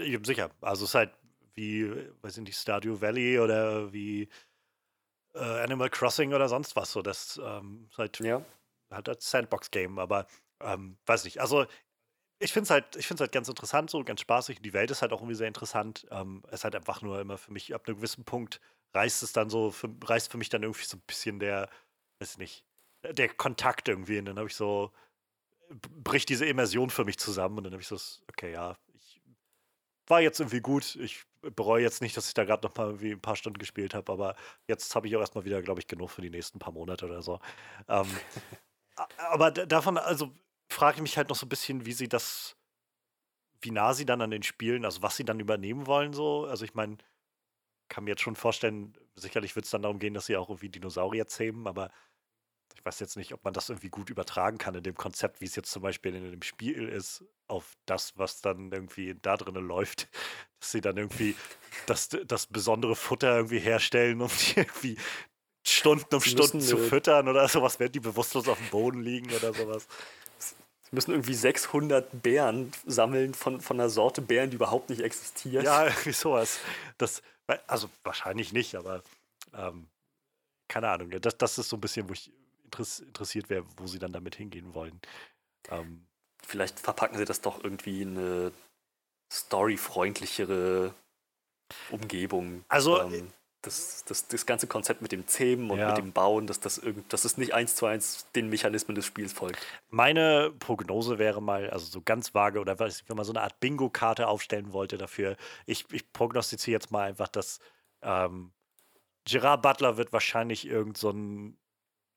Sicher. 0.00 0.50
Also 0.62 0.84
es 0.84 0.90
ist 0.90 0.94
halt 0.94 1.10
wie, 1.54 1.90
weiß 2.22 2.38
ich 2.38 2.44
nicht, 2.44 2.58
Stardew 2.58 3.00
Valley 3.00 3.38
oder 3.38 3.92
wie 3.92 4.28
äh, 5.34 5.38
Animal 5.38 5.90
Crossing 5.90 6.32
oder 6.32 6.48
sonst 6.48 6.76
was. 6.76 6.92
So, 6.92 7.02
das 7.02 7.40
ähm, 7.42 7.88
ist 7.90 7.98
halt, 7.98 8.20
ja. 8.20 8.42
halt 8.90 9.08
als 9.08 9.30
Sandbox-Game, 9.30 9.98
aber 9.98 10.26
ähm, 10.60 10.96
weiß 11.06 11.24
nicht. 11.24 11.40
Also 11.40 11.66
ich 12.38 12.52
finde 12.52 12.64
es 12.64 12.70
halt, 12.70 13.20
halt 13.20 13.32
ganz 13.32 13.48
interessant, 13.48 13.90
so 13.90 14.02
ganz 14.04 14.20
spaßig. 14.20 14.60
Die 14.60 14.72
Welt 14.72 14.90
ist 14.90 15.02
halt 15.02 15.12
auch 15.12 15.20
irgendwie 15.20 15.36
sehr 15.36 15.48
interessant. 15.48 16.06
Ähm, 16.10 16.42
es 16.48 16.54
ist 16.54 16.64
halt 16.64 16.76
einfach 16.76 17.02
nur 17.02 17.20
immer 17.20 17.38
für 17.38 17.52
mich, 17.52 17.74
ab 17.74 17.86
einem 17.86 17.96
gewissen 17.96 18.24
Punkt 18.24 18.60
reißt 18.94 19.22
es 19.22 19.32
dann 19.32 19.50
so, 19.50 19.70
für, 19.70 19.88
reißt 20.04 20.30
für 20.30 20.38
mich 20.38 20.48
dann 20.48 20.62
irgendwie 20.62 20.84
so 20.84 20.96
ein 20.96 21.02
bisschen 21.06 21.40
der, 21.40 21.68
weiß 22.20 22.38
nicht, 22.38 22.64
der 23.02 23.28
Kontakt 23.28 23.88
irgendwie. 23.88 24.18
Und 24.18 24.26
dann 24.26 24.38
habe 24.38 24.48
ich 24.48 24.56
so, 24.56 24.92
bricht 25.70 26.28
diese 26.28 26.46
Immersion 26.46 26.90
für 26.90 27.04
mich 27.04 27.18
zusammen 27.18 27.58
und 27.58 27.64
dann 27.64 27.72
habe 27.72 27.82
ich 27.82 27.88
so, 27.88 27.98
okay, 28.28 28.52
ja, 28.52 28.72
ich 28.72 28.83
war 30.06 30.20
jetzt 30.20 30.40
irgendwie 30.40 30.60
gut. 30.60 30.96
Ich 30.96 31.24
bereue 31.40 31.82
jetzt 31.82 32.02
nicht, 32.02 32.16
dass 32.16 32.28
ich 32.28 32.34
da 32.34 32.44
gerade 32.44 32.66
noch 32.66 32.76
mal 32.76 32.96
ein 33.00 33.20
paar 33.20 33.36
Stunden 33.36 33.58
gespielt 33.58 33.94
habe, 33.94 34.12
aber 34.12 34.36
jetzt 34.66 34.94
habe 34.94 35.06
ich 35.06 35.16
auch 35.16 35.20
erstmal 35.20 35.44
wieder, 35.44 35.62
glaube 35.62 35.80
ich, 35.80 35.86
genug 35.86 36.10
für 36.10 36.22
die 36.22 36.30
nächsten 36.30 36.58
paar 36.58 36.72
Monate 36.72 37.06
oder 37.06 37.22
so. 37.22 37.40
Ähm, 37.88 38.08
aber 39.18 39.50
davon, 39.50 39.98
also 39.98 40.32
frage 40.68 40.96
ich 40.96 41.02
mich 41.02 41.16
halt 41.16 41.28
noch 41.28 41.36
so 41.36 41.46
ein 41.46 41.48
bisschen, 41.50 41.86
wie 41.86 41.92
sie 41.92 42.08
das, 42.08 42.56
wie 43.60 43.70
nah 43.70 43.94
sie 43.94 44.06
dann 44.06 44.20
an 44.20 44.30
den 44.30 44.42
Spielen, 44.42 44.84
also 44.84 45.02
was 45.02 45.16
sie 45.16 45.24
dann 45.24 45.40
übernehmen 45.40 45.86
wollen, 45.86 46.12
so. 46.12 46.46
Also 46.46 46.64
ich 46.64 46.74
meine, 46.74 46.98
kann 47.88 48.04
mir 48.04 48.10
jetzt 48.10 48.22
schon 48.22 48.36
vorstellen, 48.36 48.96
sicherlich 49.14 49.54
wird 49.56 49.66
es 49.66 49.70
dann 49.70 49.82
darum 49.82 49.98
gehen, 49.98 50.14
dass 50.14 50.26
sie 50.26 50.36
auch 50.36 50.48
irgendwie 50.48 50.68
Dinosaurier 50.68 51.26
zähmen, 51.26 51.66
aber 51.66 51.90
ich 52.74 52.84
weiß 52.84 53.00
jetzt 53.00 53.16
nicht, 53.16 53.32
ob 53.32 53.44
man 53.44 53.54
das 53.54 53.68
irgendwie 53.68 53.88
gut 53.88 54.10
übertragen 54.10 54.58
kann 54.58 54.74
in 54.74 54.82
dem 54.82 54.96
Konzept, 54.96 55.40
wie 55.40 55.46
es 55.46 55.56
jetzt 55.56 55.70
zum 55.70 55.82
Beispiel 55.82 56.14
in 56.14 56.30
dem 56.30 56.42
Spiel 56.42 56.88
ist, 56.88 57.24
auf 57.54 57.76
das, 57.86 58.12
was 58.16 58.40
dann 58.40 58.70
irgendwie 58.72 59.14
da 59.22 59.36
drinnen 59.36 59.66
läuft. 59.66 60.08
Dass 60.60 60.72
sie 60.72 60.80
dann 60.80 60.96
irgendwie 60.96 61.36
das, 61.86 62.08
das 62.08 62.46
besondere 62.46 62.96
Futter 62.96 63.36
irgendwie 63.36 63.58
herstellen, 63.58 64.22
um 64.22 64.28
die 64.28 64.60
irgendwie 64.60 64.96
Stunden 65.66 66.14
um 66.14 66.20
Stunden 66.20 66.60
zu 66.60 66.76
füttern 66.76 67.28
oder 67.28 67.48
sowas, 67.48 67.78
während 67.78 67.94
die 67.94 68.00
bewusstlos 68.00 68.48
auf 68.48 68.58
dem 68.58 68.68
Boden 68.68 69.02
liegen 69.02 69.32
oder 69.32 69.52
sowas. 69.52 69.86
Sie 70.38 70.94
müssen 70.94 71.12
irgendwie 71.12 71.34
600 71.34 72.22
Bären 72.22 72.70
sammeln 72.86 73.34
von, 73.34 73.60
von 73.60 73.80
einer 73.80 73.88
Sorte 73.88 74.22
Bären, 74.22 74.50
die 74.50 74.56
überhaupt 74.56 74.90
nicht 74.90 75.00
existiert. 75.00 75.64
Ja, 75.64 75.84
irgendwie 75.86 76.12
sowas. 76.12 76.60
Das, 76.98 77.22
also 77.66 77.88
wahrscheinlich 78.02 78.52
nicht, 78.52 78.74
aber 78.74 79.02
ähm, 79.54 79.88
keine 80.68 80.88
Ahnung. 80.88 81.10
Das, 81.20 81.36
das 81.38 81.58
ist 81.58 81.68
so 81.68 81.76
ein 81.76 81.80
bisschen, 81.80 82.08
wo 82.08 82.12
ich 82.12 82.30
interessiert 83.00 83.48
wäre, 83.50 83.64
wo 83.76 83.86
sie 83.86 83.98
dann 83.98 84.12
damit 84.12 84.36
hingehen 84.36 84.74
wollen. 84.74 85.00
Ähm, 85.70 86.06
Vielleicht 86.46 86.80
verpacken 86.80 87.18
sie 87.18 87.24
das 87.24 87.40
doch 87.40 87.62
irgendwie 87.62 88.02
in 88.02 88.18
eine 88.18 88.52
storyfreundlichere 89.32 90.94
Umgebung. 91.90 92.64
Also, 92.68 93.00
ähm, 93.00 93.32
das, 93.62 94.04
das, 94.04 94.28
das 94.28 94.46
ganze 94.46 94.66
Konzept 94.66 95.00
mit 95.00 95.12
dem 95.12 95.26
Zähmen 95.26 95.70
und 95.70 95.78
Ja. 95.78 95.88
mit 95.88 95.96
dem 95.96 96.12
Bauen, 96.12 96.46
dass 96.46 96.60
das, 96.60 96.78
irgend, 96.78 97.12
dass 97.12 97.24
es 97.24 97.38
nicht 97.38 97.54
eins 97.54 97.74
zu 97.74 97.86
eins 97.86 98.30
den 98.32 98.48
Mechanismen 98.48 98.94
des 98.94 99.06
Spiels 99.06 99.32
folgt. 99.32 99.58
Meine 99.88 100.52
Prognose 100.58 101.18
wäre 101.18 101.40
mal, 101.40 101.70
also 101.70 101.86
so 101.86 102.02
ganz 102.02 102.34
vage 102.34 102.60
oder 102.60 102.78
weiß 102.78 103.00
ich, 103.00 103.08
wenn 103.08 103.16
man 103.16 103.24
so 103.24 103.32
eine 103.32 103.40
Art 103.42 103.58
Bingo-Karte 103.60 104.28
aufstellen 104.28 104.72
wollte 104.72 104.98
dafür, 104.98 105.36
ich, 105.66 105.86
ich 105.92 106.12
prognostiziere 106.12 106.74
jetzt 106.74 106.90
mal 106.90 107.08
einfach, 107.08 107.28
dass 107.28 107.58
ähm, 108.02 108.52
Gerard 109.24 109.62
Butler 109.62 109.96
wird 109.96 110.12
wahrscheinlich 110.12 110.66
irgend 110.66 110.98
so 110.98 111.08
einen 111.08 111.56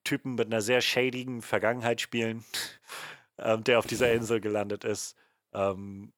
Typen 0.04 0.36
mit 0.36 0.48
einer 0.48 0.62
sehr 0.62 0.82
shadigen 0.82 1.42
Vergangenheit 1.42 2.02
spielen, 2.02 2.44
ähm, 3.40 3.64
der 3.64 3.80
auf 3.80 3.88
dieser 3.88 4.12
Insel 4.12 4.42
gelandet 4.42 4.84
ist. 4.84 5.16
Ähm, 5.54 6.14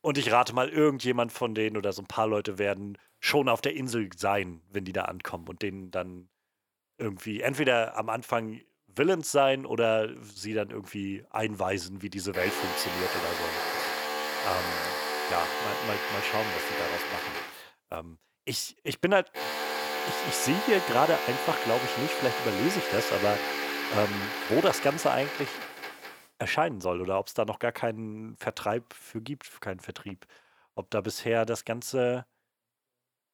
und 0.00 0.18
ich 0.18 0.30
rate 0.30 0.54
mal, 0.54 0.68
irgendjemand 0.68 1.32
von 1.32 1.54
denen 1.54 1.76
oder 1.76 1.92
so 1.92 2.02
ein 2.02 2.06
paar 2.06 2.28
Leute 2.28 2.58
werden 2.58 2.98
schon 3.20 3.48
auf 3.48 3.60
der 3.60 3.74
Insel 3.74 4.10
sein, 4.16 4.62
wenn 4.70 4.84
die 4.84 4.92
da 4.92 5.02
ankommen 5.02 5.48
und 5.48 5.62
denen 5.62 5.90
dann 5.90 6.28
irgendwie 6.98 7.40
entweder 7.40 7.96
am 7.96 8.08
Anfang 8.08 8.60
Villains 8.86 9.30
sein 9.30 9.66
oder 9.66 10.08
sie 10.22 10.54
dann 10.54 10.70
irgendwie 10.70 11.24
einweisen, 11.30 12.02
wie 12.02 12.10
diese 12.10 12.34
Welt 12.34 12.52
funktioniert 12.52 13.10
oder 13.10 13.32
so. 13.32 13.44
Ähm, 14.50 14.98
ja, 15.30 15.38
mal, 15.38 15.86
mal, 15.86 15.96
mal 16.12 16.22
schauen, 16.30 16.46
was 16.54 16.62
sie 16.62 16.74
daraus 16.78 17.04
machen. 17.12 18.08
Ähm, 18.08 18.18
ich, 18.44 18.76
ich 18.82 19.00
bin 19.00 19.14
halt, 19.14 19.30
ich, 19.34 20.28
ich 20.28 20.34
sehe 20.34 20.60
hier 20.66 20.80
gerade 20.88 21.12
einfach, 21.26 21.62
glaube 21.64 21.82
ich 21.84 22.02
nicht, 22.02 22.14
vielleicht 22.14 22.40
überlese 22.40 22.78
ich 22.78 22.90
das, 22.90 23.12
aber 23.12 23.32
ähm, 23.96 24.14
wo 24.48 24.60
das 24.60 24.82
Ganze 24.82 25.10
eigentlich 25.10 25.48
erscheinen 26.38 26.80
soll 26.80 27.00
oder 27.00 27.18
ob 27.18 27.28
es 27.28 27.34
da 27.34 27.44
noch 27.44 27.58
gar 27.58 27.72
keinen 27.72 28.36
Vertreib 28.36 28.92
für 28.94 29.20
gibt, 29.20 29.60
keinen 29.60 29.80
Vertrieb. 29.80 30.26
Ob 30.74 30.90
da 30.90 31.00
bisher 31.00 31.44
das 31.44 31.64
Ganze. 31.64 32.26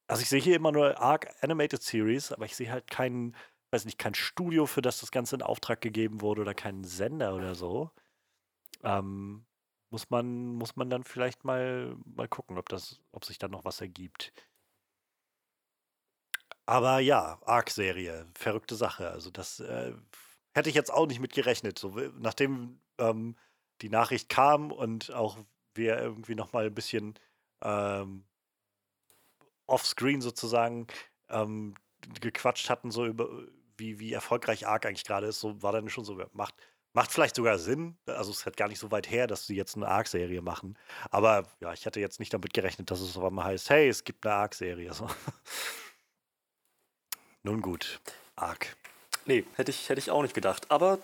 Also 0.07 0.21
ich 0.21 0.29
sehe 0.29 0.41
hier 0.41 0.55
immer 0.55 0.71
nur 0.71 0.99
Arc 0.99 1.27
Animated 1.41 1.81
Series, 1.81 2.31
aber 2.31 2.45
ich 2.45 2.55
sehe 2.55 2.71
halt 2.71 2.89
keinen, 2.89 3.35
weiß 3.71 3.85
nicht, 3.85 3.97
kein 3.99 4.15
Studio, 4.15 4.65
für 4.65 4.81
das 4.81 4.99
das 4.99 5.11
Ganze 5.11 5.35
in 5.35 5.41
Auftrag 5.41 5.81
gegeben 5.81 6.21
wurde 6.21 6.41
oder 6.41 6.53
keinen 6.53 6.83
Sender 6.83 7.35
oder 7.35 7.55
so. 7.55 7.91
Ähm, 8.83 9.45
muss 9.89 10.09
man, 10.09 10.55
muss 10.55 10.75
man 10.75 10.89
dann 10.89 11.03
vielleicht 11.03 11.43
mal, 11.45 11.95
mal 12.05 12.27
gucken, 12.27 12.57
ob 12.57 12.69
das, 12.69 12.99
ob 13.11 13.25
sich 13.25 13.39
da 13.39 13.47
noch 13.47 13.65
was 13.65 13.81
ergibt. 13.81 14.33
Aber 16.65 16.99
ja, 16.99 17.39
Arc-Serie, 17.45 18.27
verrückte 18.35 18.75
Sache. 18.75 19.09
Also 19.09 19.29
das 19.29 19.59
äh, 19.59 19.93
hätte 20.53 20.69
ich 20.69 20.75
jetzt 20.75 20.91
auch 20.91 21.07
nicht 21.07 21.19
mit 21.19 21.33
gerechnet. 21.33 21.77
So, 21.77 21.89
nachdem 22.19 22.79
ähm, 22.97 23.35
die 23.81 23.89
Nachricht 23.89 24.29
kam 24.29 24.71
und 24.71 25.13
auch 25.13 25.37
wir 25.73 25.99
irgendwie 25.99 26.35
noch 26.35 26.53
mal 26.53 26.65
ein 26.65 26.73
bisschen 26.73 27.15
ähm, 27.61 28.23
offscreen 29.67 30.21
sozusagen 30.21 30.87
ähm, 31.29 31.75
gequatscht 32.21 32.69
hatten, 32.69 32.91
so 32.91 33.05
über 33.05 33.27
wie, 33.77 33.99
wie 33.99 34.13
erfolgreich 34.13 34.67
Arc 34.67 34.85
eigentlich 34.85 35.03
gerade 35.03 35.27
ist, 35.27 35.39
so 35.39 35.61
war 35.61 35.71
dann 35.71 35.89
schon 35.89 36.05
so, 36.05 36.21
macht, 36.33 36.55
macht 36.93 37.11
vielleicht 37.11 37.35
sogar 37.35 37.59
Sinn. 37.59 37.97
Also 38.05 38.31
es 38.31 38.39
ist 38.39 38.45
halt 38.45 38.57
gar 38.57 38.69
nicht 38.69 38.79
so 38.79 38.91
weit 38.91 39.09
her, 39.09 39.27
dass 39.27 39.47
sie 39.47 39.55
jetzt 39.55 39.75
eine 39.75 39.87
Arc-Serie 39.87 40.41
machen. 40.41 40.77
Aber 41.11 41.47
ja, 41.59 41.73
ich 41.73 41.85
hatte 41.85 41.99
jetzt 41.99 42.19
nicht 42.19 42.33
damit 42.33 42.53
gerechnet, 42.53 42.91
dass 42.91 43.01
es 43.01 43.17
auf 43.17 43.23
einmal 43.23 43.45
heißt, 43.45 43.69
hey, 43.69 43.89
es 43.89 44.03
gibt 44.03 44.25
eine 44.25 44.35
Arc-Serie. 44.35 44.93
So. 44.93 45.07
Nun 47.43 47.61
gut, 47.61 47.99
Arc. 48.35 48.75
Nee, 49.25 49.45
hätte 49.55 49.71
ich, 49.71 49.89
hätte 49.89 49.99
ich 49.99 50.11
auch 50.11 50.21
nicht 50.21 50.35
gedacht. 50.35 50.71
Aber 50.71 50.99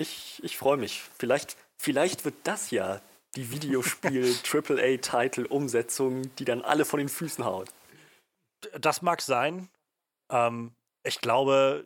ich, 0.00 0.40
ich 0.42 0.56
freue 0.56 0.78
mich. 0.78 1.02
Vielleicht, 1.18 1.56
vielleicht 1.76 2.24
wird 2.24 2.36
das 2.44 2.70
ja 2.70 3.02
die 3.36 3.52
Videospiel-AAA-Title-Umsetzung, 3.52 6.34
die 6.38 6.44
dann 6.44 6.62
alle 6.62 6.84
von 6.84 6.98
den 6.98 7.08
Füßen 7.08 7.44
haut. 7.44 7.68
Das 8.78 9.02
mag 9.02 9.22
sein. 9.22 9.68
Ähm, 10.30 10.72
ich 11.04 11.20
glaube, 11.20 11.84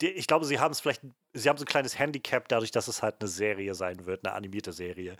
ich 0.00 0.26
glaube, 0.26 0.44
sie 0.44 0.58
haben 0.58 0.72
es 0.72 0.80
vielleicht, 0.80 1.02
sie 1.32 1.48
haben 1.48 1.58
so 1.58 1.64
ein 1.64 1.68
kleines 1.68 1.98
Handicap 1.98 2.48
dadurch, 2.48 2.70
dass 2.70 2.86
es 2.88 3.02
halt 3.02 3.16
eine 3.20 3.28
Serie 3.28 3.74
sein 3.74 4.04
wird, 4.06 4.26
eine 4.26 4.34
animierte 4.34 4.72
Serie. 4.72 5.16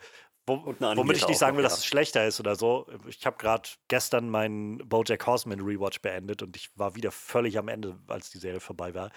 Wo, 0.47 0.55
eine 0.55 0.65
womit 0.65 0.79
ich 0.79 0.87
animierte 0.87 1.27
nicht 1.27 1.39
sagen 1.39 1.57
will, 1.57 1.65
dass 1.65 1.79
es 1.79 1.87
schlechter 1.87 2.27
ist 2.27 2.39
oder 2.39 2.57
so. 2.57 2.87
Ich 3.09 3.27
habe 3.27 3.37
gerade 3.37 3.69
gestern 3.89 4.31
meinen 4.31 4.79
BoJack 4.79 5.27
Horseman 5.27 5.61
Rewatch 5.61 6.01
beendet 6.01 6.43
und 6.43 6.57
ich 6.57 6.71
war 6.77 6.95
wieder 6.95 7.11
völlig 7.11 7.59
am 7.59 7.67
Ende, 7.69 7.99
als 8.07 8.31
die 8.31 8.39
Serie 8.39 8.61
vorbei 8.61 8.95
war. 8.95 9.11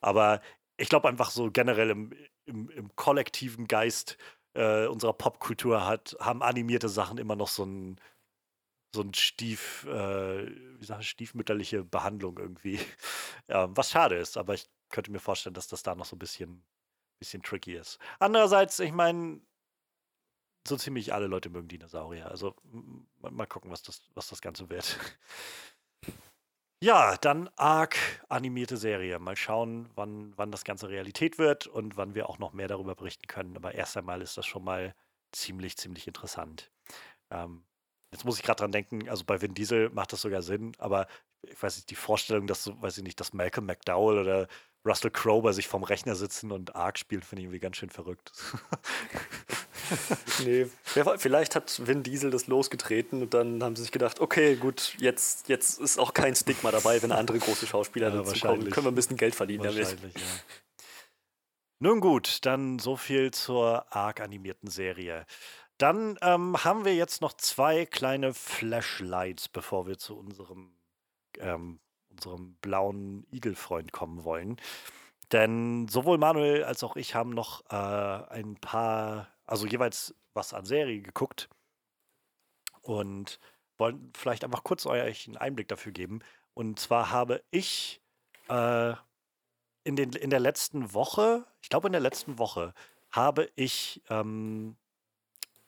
Aber 0.00 0.40
ich 0.76 0.88
glaube 0.88 1.08
einfach 1.08 1.30
so 1.30 1.50
generell 1.50 1.90
im, 1.90 2.12
im, 2.46 2.70
im 2.70 2.96
kollektiven 2.96 3.66
Geist 3.66 4.16
äh, 4.54 4.86
unserer 4.86 5.12
Popkultur 5.12 5.86
hat, 5.86 6.16
haben 6.20 6.42
animierte 6.42 6.88
Sachen 6.88 7.18
immer 7.18 7.36
noch 7.36 7.48
so 7.48 7.64
ein 7.64 8.00
so 8.94 9.02
ein 9.02 9.14
Stief, 9.14 9.84
äh, 9.84 10.46
wie 10.80 10.84
sag 10.84 11.00
ich, 11.00 11.10
stiefmütterliche 11.10 11.84
Behandlung 11.84 12.38
irgendwie. 12.38 12.80
Ähm, 13.48 13.76
was 13.76 13.92
schade 13.92 14.16
ist, 14.16 14.36
aber 14.36 14.54
ich 14.54 14.66
könnte 14.90 15.12
mir 15.12 15.20
vorstellen, 15.20 15.54
dass 15.54 15.68
das 15.68 15.84
da 15.84 15.94
noch 15.94 16.04
so 16.04 16.16
ein 16.16 16.18
bisschen, 16.18 16.64
bisschen 17.20 17.44
tricky 17.44 17.76
ist. 17.76 18.00
Andererseits, 18.18 18.80
ich 18.80 18.90
meine, 18.90 19.40
so 20.66 20.76
ziemlich 20.76 21.14
alle 21.14 21.28
Leute 21.28 21.48
mögen 21.48 21.68
Dinosaurier. 21.68 22.28
Also 22.28 22.56
mal 23.20 23.46
gucken, 23.46 23.70
was 23.70 23.84
das, 23.84 24.02
was 24.14 24.28
das 24.28 24.40
Ganze 24.42 24.68
wird. 24.68 24.98
Ja, 26.82 27.16
dann 27.16 27.48
Arc 27.56 27.96
animierte 28.28 28.76
Serie. 28.76 29.18
Mal 29.18 29.36
schauen, 29.36 29.88
wann, 29.94 30.32
wann 30.36 30.50
das 30.50 30.64
Ganze 30.64 30.88
Realität 30.90 31.38
wird 31.38 31.66
und 31.66 31.96
wann 31.96 32.14
wir 32.14 32.28
auch 32.28 32.38
noch 32.38 32.52
mehr 32.52 32.68
darüber 32.68 32.94
berichten 32.94 33.26
können. 33.26 33.56
Aber 33.56 33.74
erst 33.74 33.96
einmal 33.96 34.20
ist 34.20 34.36
das 34.36 34.44
schon 34.46 34.62
mal 34.64 34.94
ziemlich, 35.32 35.76
ziemlich 35.78 36.06
interessant. 36.06 36.70
Ähm, 37.30 37.64
jetzt 38.12 38.24
muss 38.24 38.38
ich 38.38 38.44
gerade 38.44 38.60
dran 38.60 38.72
denken, 38.72 39.08
also 39.08 39.24
bei 39.24 39.42
Vin 39.42 39.54
Diesel 39.54 39.90
macht 39.90 40.12
das 40.12 40.22
sogar 40.22 40.42
Sinn, 40.42 40.72
aber 40.78 41.08
ich 41.42 41.62
weiß 41.62 41.76
nicht, 41.76 41.90
die 41.90 41.96
Vorstellung, 41.96 42.46
dass, 42.46 42.68
weiß 42.82 42.98
ich 42.98 43.04
nicht, 43.04 43.20
dass 43.20 43.32
Malcolm 43.34 43.66
McDowell 43.66 44.18
oder 44.18 44.48
Russell 44.86 45.10
Crowe 45.12 45.42
bei 45.42 45.52
sich 45.52 45.68
vom 45.68 45.84
Rechner 45.84 46.16
sitzen 46.16 46.52
und 46.52 46.76
Arc 46.76 46.98
spielen, 46.98 47.22
finde 47.22 47.42
ich 47.42 47.46
irgendwie 47.46 47.60
ganz 47.60 47.76
schön 47.78 47.90
verrückt. 47.90 48.32
Nee. 50.44 50.66
Vielleicht 50.84 51.54
hat 51.56 51.86
Vin 51.86 52.02
Diesel 52.02 52.30
das 52.30 52.46
losgetreten 52.46 53.22
und 53.22 53.34
dann 53.34 53.62
haben 53.62 53.74
sie 53.76 53.82
sich 53.82 53.92
gedacht, 53.92 54.20
okay, 54.20 54.56
gut, 54.56 54.94
jetzt, 54.98 55.48
jetzt 55.48 55.80
ist 55.80 55.98
auch 55.98 56.12
kein 56.12 56.34
Stigma 56.34 56.70
dabei, 56.70 57.02
wenn 57.02 57.12
andere 57.12 57.38
große 57.38 57.66
Schauspieler 57.66 58.08
Ja, 58.08 58.22
dazu 58.22 58.38
kommen. 58.40 58.70
Können 58.70 58.86
wir 58.86 58.92
ein 58.92 58.94
bisschen 58.94 59.16
Geld 59.16 59.34
verdienen 59.34 59.64
damit. 59.64 59.78
Ja. 59.78 60.20
Nun 61.78 62.00
gut, 62.00 62.44
dann 62.46 62.78
so 62.78 62.96
viel 62.96 63.30
zur 63.32 63.86
arg 63.94 64.20
animierten 64.20 64.70
Serie. 64.70 65.26
Dann 65.78 66.18
ähm, 66.22 66.64
haben 66.64 66.84
wir 66.84 66.94
jetzt 66.94 67.20
noch 67.20 67.34
zwei 67.34 67.84
kleine 67.84 68.32
Flashlights, 68.32 69.48
bevor 69.48 69.86
wir 69.86 69.98
zu 69.98 70.16
unserem, 70.16 70.70
ähm, 71.38 71.80
unserem 72.10 72.54
blauen 72.62 73.26
Igelfreund 73.30 73.92
kommen 73.92 74.24
wollen. 74.24 74.56
Denn 75.32 75.86
sowohl 75.88 76.18
Manuel 76.18 76.64
als 76.64 76.82
auch 76.82 76.96
ich 76.96 77.14
haben 77.14 77.30
noch 77.30 77.64
äh, 77.70 77.74
ein 77.74 78.56
paar, 78.56 79.28
also 79.46 79.66
jeweils 79.66 80.14
was 80.34 80.52
an 80.52 80.64
Serie 80.64 81.00
geguckt 81.00 81.48
und 82.82 83.38
wollen 83.78 84.12
vielleicht 84.16 84.44
einfach 84.44 84.64
kurz 84.64 84.86
euch 84.86 85.26
einen 85.26 85.36
Einblick 85.36 85.68
dafür 85.68 85.92
geben. 85.92 86.20
Und 86.54 86.78
zwar 86.78 87.10
habe 87.10 87.42
ich 87.50 88.00
äh, 88.48 88.94
in, 89.84 89.96
den, 89.96 90.12
in 90.12 90.30
der 90.30 90.40
letzten 90.40 90.94
Woche, 90.94 91.44
ich 91.62 91.68
glaube 91.68 91.88
in 91.88 91.92
der 91.92 92.00
letzten 92.00 92.38
Woche, 92.38 92.74
habe 93.10 93.50
ich 93.54 94.02
ähm, 94.08 94.76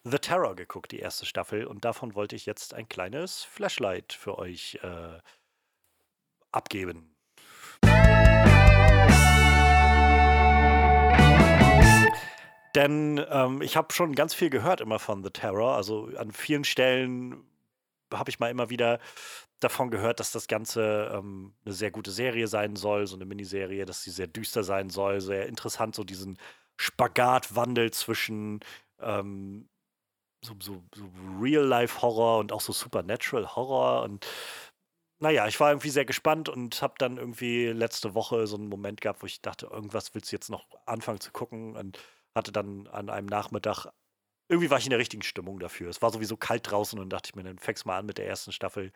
The 0.04 0.18
Terror 0.18 0.56
geguckt, 0.56 0.92
die 0.92 1.00
erste 1.00 1.26
Staffel. 1.26 1.66
Und 1.66 1.84
davon 1.84 2.14
wollte 2.14 2.36
ich 2.36 2.46
jetzt 2.46 2.74
ein 2.74 2.88
kleines 2.88 3.44
Flashlight 3.44 4.12
für 4.12 4.38
euch 4.38 4.78
äh, 4.82 5.18
abgeben. 6.50 7.14
Denn 12.78 13.20
ähm, 13.28 13.60
ich 13.60 13.76
habe 13.76 13.92
schon 13.92 14.14
ganz 14.14 14.34
viel 14.34 14.50
gehört 14.50 14.80
immer 14.80 15.00
von 15.00 15.24
The 15.24 15.30
Terror. 15.30 15.74
Also 15.74 16.10
an 16.16 16.30
vielen 16.30 16.62
Stellen 16.62 17.42
habe 18.14 18.30
ich 18.30 18.38
mal 18.38 18.52
immer 18.52 18.70
wieder 18.70 19.00
davon 19.58 19.90
gehört, 19.90 20.20
dass 20.20 20.30
das 20.30 20.46
Ganze 20.46 21.10
ähm, 21.12 21.54
eine 21.64 21.74
sehr 21.74 21.90
gute 21.90 22.12
Serie 22.12 22.46
sein 22.46 22.76
soll, 22.76 23.08
so 23.08 23.16
eine 23.16 23.24
Miniserie, 23.24 23.84
dass 23.84 24.04
sie 24.04 24.12
sehr 24.12 24.28
düster 24.28 24.62
sein 24.62 24.90
soll, 24.90 25.20
sehr 25.20 25.46
interessant, 25.46 25.96
so 25.96 26.04
diesen 26.04 26.38
Spagatwandel 26.76 27.90
zwischen 27.90 28.60
ähm, 29.00 29.68
so, 30.44 30.54
so, 30.62 30.84
so 30.94 31.10
Real-Life-Horror 31.40 32.38
und 32.38 32.52
auch 32.52 32.60
so 32.60 32.72
Supernatural-Horror. 32.72 34.04
Und 34.04 34.24
naja, 35.18 35.48
ich 35.48 35.58
war 35.58 35.70
irgendwie 35.72 35.90
sehr 35.90 36.04
gespannt 36.04 36.48
und 36.48 36.80
habe 36.80 36.94
dann 36.98 37.16
irgendwie 37.16 37.66
letzte 37.66 38.14
Woche 38.14 38.46
so 38.46 38.56
einen 38.56 38.68
Moment 38.68 39.00
gehabt, 39.00 39.20
wo 39.22 39.26
ich 39.26 39.42
dachte, 39.42 39.66
irgendwas 39.66 40.14
willst 40.14 40.30
du 40.30 40.36
jetzt 40.36 40.48
noch 40.48 40.64
anfangen 40.86 41.18
zu 41.18 41.32
gucken 41.32 41.74
und 41.74 41.98
hatte 42.38 42.52
dann 42.52 42.86
an 42.88 43.10
einem 43.10 43.26
Nachmittag 43.26 43.88
irgendwie 44.48 44.70
war 44.70 44.78
ich 44.78 44.86
in 44.86 44.90
der 44.90 44.98
richtigen 44.98 45.22
Stimmung 45.22 45.58
dafür. 45.60 45.90
Es 45.90 46.02
war 46.02 46.10
sowieso 46.10 46.36
kalt 46.36 46.70
draußen 46.70 46.98
und 46.98 47.10
dachte 47.10 47.28
ich 47.30 47.36
mir, 47.36 47.44
dann 47.44 47.58
fängst 47.58 47.86
mal 47.86 47.98
an 47.98 48.06
mit 48.06 48.18
der 48.18 48.26
ersten 48.26 48.52
Staffel, 48.52 48.92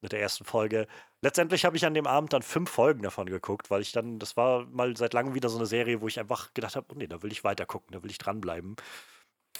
mit 0.00 0.12
der 0.12 0.20
ersten 0.20 0.44
Folge. 0.44 0.86
Letztendlich 1.20 1.64
habe 1.64 1.76
ich 1.76 1.84
an 1.84 1.94
dem 1.94 2.06
Abend 2.06 2.32
dann 2.32 2.42
fünf 2.42 2.70
Folgen 2.70 3.02
davon 3.02 3.26
geguckt, 3.26 3.70
weil 3.70 3.82
ich 3.82 3.92
dann, 3.92 4.18
das 4.18 4.36
war 4.36 4.66
mal 4.66 4.96
seit 4.96 5.12
langem 5.12 5.34
wieder 5.34 5.48
so 5.48 5.56
eine 5.58 5.66
Serie, 5.66 6.00
wo 6.00 6.08
ich 6.08 6.20
einfach 6.20 6.54
gedacht 6.54 6.76
habe, 6.76 6.86
oh 6.90 6.94
nee, 6.96 7.08
da 7.08 7.22
will 7.22 7.32
ich 7.32 7.42
weiter 7.44 7.66
gucken, 7.66 7.92
da 7.92 8.02
will 8.02 8.10
ich 8.10 8.18
dranbleiben. 8.18 8.76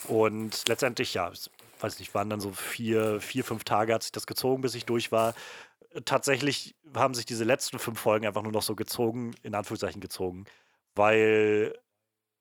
Und 0.09 0.69
letztendlich, 0.69 1.15
ja, 1.15 1.33
weiß 1.81 1.99
nicht, 1.99 2.15
waren 2.15 2.31
dann 2.31 2.41
so 2.41 2.53
vier, 2.53 3.21
vier, 3.21 3.45
fünf 3.45 3.65
Tage 3.65 3.95
hat 3.95 4.03
sich 4.03 4.13
das 4.13 4.27
gezogen, 4.27 4.63
bis 4.63 4.75
ich 4.75 4.85
durch 4.85 5.13
war. 5.13 5.35
tatsächlich 6.05 6.77
haben 6.95 7.15
sich 7.15 7.27
diese 7.27 7.45
letzten 7.45 7.79
fünf 7.79 8.01
Folgen 8.01 8.27
einfach 8.27 8.43
nur 8.43 8.53
noch 8.53 8.63
so 8.63 8.77
gezogen, 8.77 9.35
in 9.43 9.55
Anführungszeichen 9.55 10.01
gezogen, 10.01 10.45
weil 10.95 11.75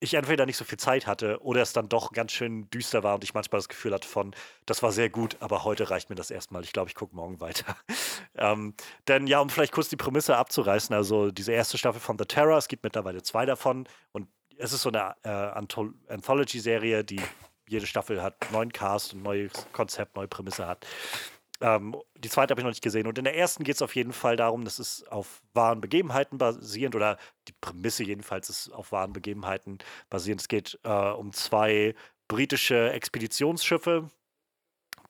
ich 0.03 0.15
entweder 0.15 0.45
nicht 0.45 0.57
so 0.57 0.65
viel 0.65 0.77
Zeit 0.77 1.07
hatte 1.07 1.41
oder 1.41 1.61
es 1.61 1.71
dann 1.71 1.87
doch 1.87 2.11
ganz 2.11 2.33
schön 2.33 2.69
düster 2.69 3.03
war 3.03 3.15
und 3.15 3.23
ich 3.23 3.33
manchmal 3.33 3.59
das 3.59 3.69
Gefühl 3.69 3.93
hatte 3.93 4.07
von, 4.07 4.35
das 4.65 4.83
war 4.83 4.91
sehr 4.91 5.09
gut, 5.09 5.37
aber 5.39 5.63
heute 5.63 5.89
reicht 5.89 6.09
mir 6.09 6.15
das 6.15 6.29
erstmal. 6.29 6.63
Ich 6.63 6.73
glaube, 6.73 6.89
ich 6.89 6.95
gucke 6.95 7.15
morgen 7.15 7.39
weiter. 7.39 7.77
ähm, 8.35 8.73
denn 9.07 9.27
ja, 9.27 9.39
um 9.39 9.49
vielleicht 9.49 9.71
kurz 9.71 9.87
die 9.87 9.95
Prämisse 9.95 10.35
abzureißen, 10.35 10.93
also 10.93 11.31
diese 11.31 11.53
erste 11.53 11.77
Staffel 11.77 12.01
von 12.01 12.17
The 12.17 12.25
Terror, 12.25 12.57
es 12.57 12.67
gibt 12.67 12.83
mittlerweile 12.83 13.23
zwei 13.23 13.45
davon 13.45 13.87
und 14.11 14.27
es 14.57 14.73
ist 14.73 14.81
so 14.81 14.89
eine 14.89 15.15
äh, 15.23 15.29
Anthology-Serie, 16.09 17.03
die 17.03 17.21
jede 17.67 17.87
Staffel 17.87 18.21
hat 18.21 18.35
neuen 18.51 18.73
Cast, 18.73 19.13
ein 19.13 19.23
neues 19.23 19.53
Konzept, 19.71 20.17
neue 20.17 20.27
Prämisse 20.27 20.67
hat. 20.67 20.85
Ähm, 21.63 21.95
die 22.17 22.29
zweite 22.29 22.51
habe 22.51 22.59
ich 22.59 22.65
noch 22.65 22.71
nicht 22.71 22.83
gesehen. 22.83 23.07
Und 23.07 23.17
in 23.17 23.23
der 23.23 23.37
ersten 23.37 23.63
geht 23.63 23.75
es 23.75 23.81
auf 23.81 23.95
jeden 23.95 24.11
Fall 24.11 24.35
darum, 24.35 24.65
dass 24.65 24.79
es 24.79 25.07
auf 25.07 25.41
wahren 25.53 25.79
Begebenheiten 25.79 26.37
basierend, 26.37 26.93
oder 26.93 27.17
die 27.47 27.53
Prämisse 27.53 28.03
jedenfalls 28.03 28.49
ist 28.49 28.69
auf 28.73 28.91
wahren 28.91 29.13
Begebenheiten 29.13 29.77
basierend. 30.09 30.41
Es 30.41 30.49
geht 30.49 30.77
äh, 30.83 30.89
um 30.89 31.31
zwei 31.31 31.95
britische 32.27 32.91
Expeditionsschiffe, 32.91 34.09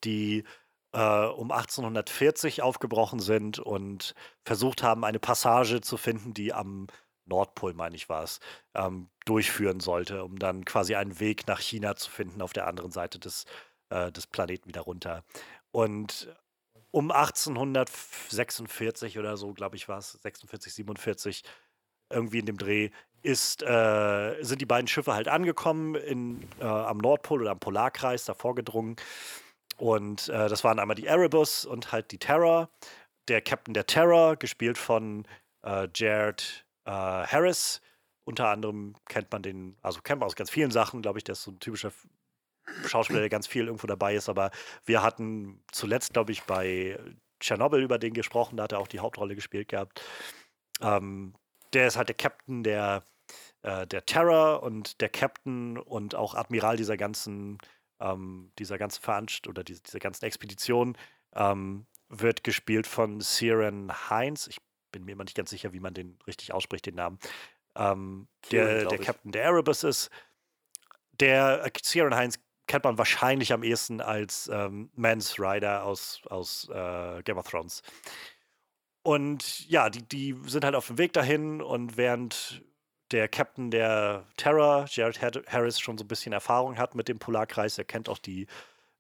die 0.03 0.43
äh, 0.93 1.25
um 1.25 1.51
1840 1.51 2.61
aufgebrochen 2.61 3.19
sind 3.19 3.57
und 3.57 4.13
versucht 4.45 4.83
haben, 4.83 5.03
eine 5.03 5.19
Passage 5.19 5.81
zu 5.81 5.97
finden, 5.97 6.35
die 6.35 6.53
am 6.53 6.85
Nordpol, 7.25 7.73
meine 7.73 7.95
ich, 7.95 8.09
war 8.09 8.23
es, 8.23 8.39
ähm, 8.75 9.09
durchführen 9.25 9.79
sollte, 9.79 10.23
um 10.23 10.37
dann 10.37 10.65
quasi 10.65 10.93
einen 10.93 11.19
Weg 11.19 11.47
nach 11.47 11.59
China 11.59 11.95
zu 11.95 12.11
finden 12.11 12.43
auf 12.43 12.53
der 12.53 12.67
anderen 12.67 12.91
Seite 12.91 13.17
des, 13.17 13.45
äh, 13.89 14.11
des 14.11 14.27
Planeten 14.27 14.67
wieder 14.67 14.81
runter. 14.81 15.23
Und 15.71 16.27
um 16.93 17.11
1846 17.11 19.17
oder 19.17 19.35
so, 19.35 19.53
glaube 19.53 19.75
ich, 19.75 19.89
war 19.89 19.97
es, 19.97 20.11
46, 20.11 20.75
47, 20.75 21.43
irgendwie 22.11 22.37
in 22.37 22.45
dem 22.45 22.59
Dreh, 22.59 22.91
ist, 23.23 23.63
äh, 23.63 24.35
sind 24.41 24.61
die 24.61 24.67
beiden 24.67 24.87
Schiffe 24.87 25.15
halt 25.15 25.27
angekommen 25.27 25.95
in, 25.95 26.47
äh, 26.59 26.65
am 26.65 26.99
Nordpol 26.99 27.41
oder 27.41 27.49
am 27.51 27.59
Polarkreis, 27.59 28.25
da 28.25 28.35
vorgedrungen. 28.35 28.97
Und 29.77 30.29
äh, 30.29 30.49
das 30.49 30.63
waren 30.63 30.77
einmal 30.77 30.95
die 30.95 31.07
Erebus 31.07 31.65
und 31.65 31.91
halt 31.91 32.11
die 32.11 32.19
Terror. 32.19 32.69
Der 33.27 33.41
Captain 33.41 33.73
der 33.73 33.87
Terror, 33.87 34.35
gespielt 34.35 34.77
von 34.77 35.25
äh, 35.63 35.87
Jared 35.95 36.63
äh, 36.85 36.91
Harris. 36.91 37.81
Unter 38.23 38.49
anderem 38.49 38.93
kennt 39.09 39.31
man 39.31 39.41
den, 39.41 39.77
also 39.81 40.01
kennt 40.01 40.19
man 40.19 40.27
aus 40.27 40.35
ganz 40.35 40.51
vielen 40.51 40.69
Sachen, 40.69 41.01
glaube 41.01 41.17
ich, 41.17 41.23
der 41.23 41.33
ist 41.33 41.41
so 41.43 41.49
ein 41.51 41.59
typischer 41.59 41.91
Schauspieler, 42.87 43.19
der 43.19 43.29
ganz 43.29 43.47
viel 43.47 43.65
irgendwo 43.65 43.87
dabei 43.87 44.15
ist, 44.15 44.29
aber 44.29 44.51
wir 44.85 45.01
hatten 45.01 45.63
zuletzt, 45.71 46.13
glaube 46.13 46.31
ich, 46.31 46.43
bei 46.43 46.97
Tschernobyl 47.39 47.83
über 47.83 47.99
den 47.99 48.13
gesprochen, 48.13 48.57
da 48.57 48.63
hat 48.63 48.71
er 48.71 48.79
auch 48.79 48.87
die 48.87 48.99
Hauptrolle 48.99 49.35
gespielt 49.35 49.67
gehabt. 49.67 50.01
Ähm, 50.81 51.33
der 51.73 51.87
ist 51.87 51.97
halt 51.97 52.07
der 52.07 52.15
Captain 52.15 52.63
der, 52.63 53.03
äh, 53.63 53.85
der 53.87 54.05
Terror 54.05 54.63
und 54.63 55.01
der 55.01 55.09
Captain 55.09 55.77
und 55.77 56.15
auch 56.15 56.35
Admiral 56.35 56.77
dieser 56.77 56.97
ganzen, 56.97 57.57
ähm, 57.99 58.51
dieser 58.59 58.77
ganzen 58.77 59.01
Veranstaltung 59.01 59.51
oder 59.51 59.63
diese, 59.63 59.81
dieser 59.81 59.99
ganzen 59.99 60.25
Expedition 60.25 60.97
ähm, 61.35 61.85
wird 62.09 62.43
gespielt 62.43 62.87
von 62.87 63.21
Siren 63.21 63.91
Heinz. 64.09 64.47
Ich 64.47 64.57
bin 64.91 65.03
mir 65.03 65.13
immer 65.13 65.23
nicht 65.23 65.35
ganz 65.35 65.49
sicher, 65.49 65.73
wie 65.73 65.79
man 65.79 65.93
den 65.93 66.17
richtig 66.27 66.53
ausspricht, 66.53 66.85
den 66.85 66.95
Namen. 66.95 67.19
Ähm, 67.75 68.27
der, 68.51 68.85
der 68.85 68.99
Captain 68.99 69.31
der 69.31 69.43
Erebus 69.43 69.83
ist. 69.83 70.09
Der 71.19 71.65
äh, 71.65 71.71
Siren 71.81 72.15
Heinz 72.15 72.39
kennt 72.73 72.85
man 72.85 72.97
wahrscheinlich 72.97 73.53
am 73.53 73.61
ehesten 73.61 74.01
als 74.01 74.49
ähm, 74.51 74.89
Mans 74.95 75.39
Rider 75.39 75.83
aus, 75.83 76.23
aus 76.31 76.67
äh, 76.73 77.21
Game 77.21 77.37
of 77.37 77.47
Thrones. 77.47 77.83
Und 79.03 79.69
ja, 79.69 79.91
die, 79.91 80.01
die 80.01 80.35
sind 80.47 80.65
halt 80.65 80.73
auf 80.73 80.87
dem 80.87 80.97
Weg 80.97 81.13
dahin 81.13 81.61
und 81.61 81.97
während 81.97 82.63
der 83.11 83.27
Captain 83.27 83.69
der 83.69 84.25
Terror, 84.37 84.87
Jared 84.89 85.21
Harris, 85.21 85.79
schon 85.79 85.99
so 85.99 86.03
ein 86.03 86.07
bisschen 86.07 86.33
Erfahrung 86.33 86.79
hat 86.79 86.95
mit 86.95 87.09
dem 87.09 87.19
Polarkreis, 87.19 87.77
er 87.77 87.83
kennt 87.83 88.09
auch 88.09 88.17
die 88.17 88.47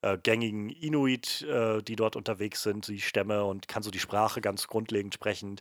äh, 0.03 0.19
gängigen 0.19 0.69
Inuit, 0.69 1.41
äh, 1.41 1.81
die 1.81 1.95
dort 1.95 2.15
unterwegs 2.15 2.61
sind, 2.61 2.87
die 2.87 3.01
Stämme 3.01 3.43
und 3.43 3.67
kann 3.67 3.81
so 3.81 3.89
die 3.89 3.97
Sprache 3.97 4.39
ganz 4.39 4.67
grundlegend 4.67 5.15
sprechen. 5.15 5.59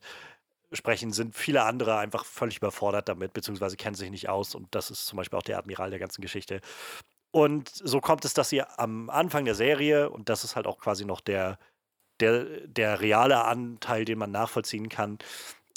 Sprechen 0.70 1.12
sind 1.12 1.34
viele 1.34 1.62
andere 1.62 1.96
einfach 1.96 2.26
völlig 2.26 2.58
überfordert 2.58 3.08
damit, 3.08 3.32
beziehungsweise 3.32 3.78
kennen 3.78 3.94
sich 3.94 4.10
nicht 4.10 4.28
aus. 4.28 4.54
Und 4.54 4.74
das 4.74 4.90
ist 4.90 5.06
zum 5.06 5.16
Beispiel 5.16 5.38
auch 5.38 5.42
der 5.42 5.56
Admiral 5.56 5.88
der 5.88 5.98
ganzen 5.98 6.20
Geschichte. 6.20 6.60
Und 7.32 7.70
so 7.70 8.00
kommt 8.00 8.24
es, 8.26 8.34
dass 8.34 8.50
sie 8.50 8.62
am 8.62 9.10
Anfang 9.10 9.46
der 9.46 9.54
Serie, 9.54 10.10
und 10.10 10.28
das 10.28 10.44
ist 10.44 10.54
halt 10.54 10.66
auch 10.66 10.78
quasi 10.78 11.06
noch 11.06 11.20
der, 11.20 11.58
der, 12.20 12.44
der 12.66 13.00
reale 13.00 13.44
Anteil, 13.44 14.04
den 14.04 14.18
man 14.18 14.30
nachvollziehen 14.30 14.90
kann, 14.90 15.18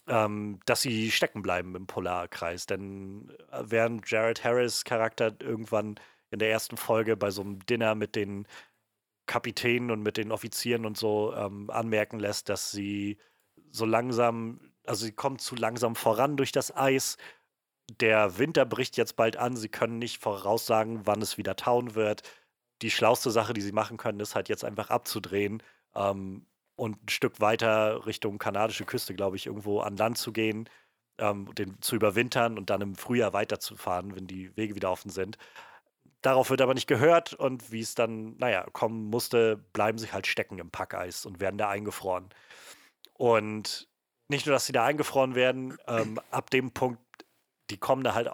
ähm, 0.08 0.60
dass 0.66 0.82
sie 0.82 1.12
stecken 1.12 1.42
bleiben 1.42 1.74
im 1.76 1.88
Polarkreis. 1.88 2.66
Denn 2.66 3.34
äh, 3.52 3.64
während 3.66 4.10
Jared 4.12 4.44
Harris 4.44 4.84
Charakter 4.84 5.34
irgendwann 5.40 5.96
in 6.30 6.40
der 6.40 6.52
ersten 6.52 6.76
Folge 6.76 7.16
bei 7.16 7.32
so 7.32 7.42
einem 7.42 7.66
Dinner 7.66 7.96
mit 7.96 8.16
den 8.18 8.48
Kapitänen 9.26 9.92
und 9.92 10.04
mit 10.04 10.18
den 10.18 10.34
Offizieren 10.34 10.86
und 10.86 10.98
so 10.98 11.34
ähm, 11.34 11.70
anmerken 11.70 12.20
lässt, 12.20 12.50
dass 12.50 12.72
sie 12.72 13.18
so 13.72 13.86
langsam, 13.86 14.60
also 14.86 15.06
sie 15.06 15.14
kommen 15.14 15.40
zu 15.40 15.56
langsam 15.56 15.96
voran 15.96 16.36
durch 16.36 16.52
das 16.52 16.76
Eis 16.76 17.18
der 17.90 18.38
Winter 18.38 18.66
bricht 18.66 18.98
jetzt 18.98 19.16
bald 19.16 19.38
an, 19.38 19.56
sie 19.56 19.70
können 19.70 20.00
nicht 20.00 20.22
voraussagen, 20.22 21.06
wann 21.06 21.22
es 21.22 21.38
wieder 21.38 21.56
tauen 21.56 21.96
wird. 21.96 22.24
Die 22.82 22.92
schlauste 22.92 23.32
Sache, 23.32 23.54
die 23.54 23.62
sie 23.62 23.72
machen 23.72 23.98
können, 23.98 24.20
ist 24.20 24.36
halt 24.36 24.50
jetzt 24.50 24.66
einfach 24.66 24.90
abzudrehen 24.90 25.62
ähm, 25.96 26.46
und 26.76 27.04
ein 27.04 27.10
Stück 27.10 27.40
weiter 27.40 28.06
Richtung 28.06 28.38
kanadische 28.38 28.86
Küste, 28.86 29.14
glaube 29.16 29.38
ich, 29.38 29.46
irgendwo 29.46 29.80
an 29.80 29.98
Land 29.98 30.18
zu 30.18 30.34
gehen, 30.34 30.70
ähm, 31.20 31.54
den 31.56 31.82
zu 31.82 31.96
überwintern 31.96 32.58
und 32.58 32.70
dann 32.70 32.82
im 32.82 32.96
Frühjahr 32.96 33.34
weiterzufahren, 33.34 34.16
wenn 34.16 34.28
die 34.28 34.56
Wege 34.58 34.76
wieder 34.76 34.92
offen 34.92 35.12
sind. 35.12 35.38
Darauf 36.22 36.50
wird 36.50 36.62
aber 36.62 36.74
nicht 36.74 36.88
gehört 36.88 37.34
und 37.34 37.72
wie 37.72 37.82
es 37.82 37.94
dann, 37.94 38.36
naja, 38.38 38.66
kommen 38.74 39.06
musste, 39.06 39.58
bleiben 39.74 40.00
sie 40.00 40.12
halt 40.12 40.28
stecken 40.28 40.58
im 40.58 40.72
Packeis 40.72 41.26
und 41.26 41.40
werden 41.40 41.58
da 41.58 41.70
eingefroren. 41.70 42.30
Und 43.14 43.88
nicht 44.28 44.48
nur, 44.48 44.54
dass 44.54 44.66
sie 44.66 44.74
da 44.74 44.86
eingefroren 44.86 45.36
werden, 45.36 45.78
ähm, 45.88 46.20
ab 46.32 46.50
dem 46.50 46.72
Punkt 46.72 47.00
die 47.70 47.78
kommen 47.78 48.04
da 48.04 48.14
halt 48.14 48.30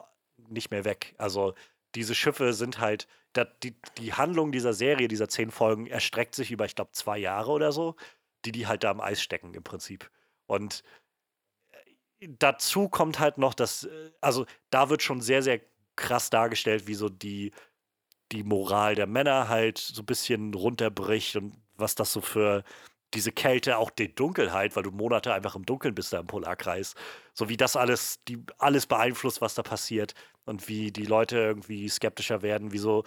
nicht 0.50 0.72
mehr 0.72 0.86
weg. 0.86 1.16
Also 1.18 1.54
diese 1.96 2.16
Schiffe 2.16 2.54
sind 2.54 2.80
halt, 2.80 3.08
die, 3.64 3.76
die 3.98 4.14
Handlung 4.14 4.52
dieser 4.52 4.74
Serie, 4.74 5.08
dieser 5.08 5.30
zehn 5.30 5.52
Folgen, 5.52 5.88
erstreckt 5.88 6.36
sich 6.36 6.52
über, 6.52 6.66
ich 6.66 6.76
glaube, 6.76 6.92
zwei 6.92 7.18
Jahre 7.18 7.52
oder 7.52 7.72
so, 7.72 7.96
die 8.46 8.52
die 8.52 8.68
halt 8.68 8.84
da 8.84 8.92
am 8.92 9.02
Eis 9.02 9.22
stecken 9.22 9.54
im 9.54 9.64
Prinzip. 9.64 10.10
Und 10.48 10.84
äh, 12.20 12.28
dazu 12.40 12.90
kommt 12.90 13.20
halt 13.20 13.38
noch, 13.38 13.54
dass, 13.54 13.86
äh, 13.86 14.12
also 14.22 14.46
da 14.70 14.90
wird 14.90 15.04
schon 15.04 15.22
sehr, 15.22 15.44
sehr 15.44 15.62
krass 15.96 16.30
dargestellt, 16.30 16.88
wie 16.88 16.96
so 16.96 17.10
die, 17.10 17.52
die 18.32 18.44
Moral 18.44 18.96
der 18.96 19.08
Männer 19.08 19.50
halt 19.50 19.78
so 19.78 20.02
ein 20.02 20.06
bisschen 20.06 20.54
runterbricht 20.54 21.36
und 21.36 21.58
was 21.76 21.96
das 21.96 22.14
so 22.14 22.22
für 22.22 22.64
diese 23.14 23.32
Kälte, 23.32 23.78
auch 23.78 23.90
die 23.90 24.14
Dunkelheit, 24.14 24.76
weil 24.76 24.84
du 24.84 24.92
Monate 24.92 25.34
einfach 25.34 25.56
im 25.56 25.66
Dunkeln 25.66 25.96
bist 25.96 26.14
da 26.14 26.20
im 26.20 26.28
Polarkreis. 26.28 26.96
So 27.34 27.50
wie 27.50 27.58
das 27.58 27.76
alles, 27.76 28.24
die, 28.28 28.44
alles 28.58 28.88
beeinflusst, 28.88 29.42
was 29.42 29.56
da 29.56 29.64
passiert 29.64 30.14
und 30.46 30.68
wie 30.68 30.92
die 30.92 31.06
Leute 31.06 31.38
irgendwie 31.38 31.88
skeptischer 31.90 32.42
werden, 32.42 32.72
wie 32.72 32.78
so 32.78 33.04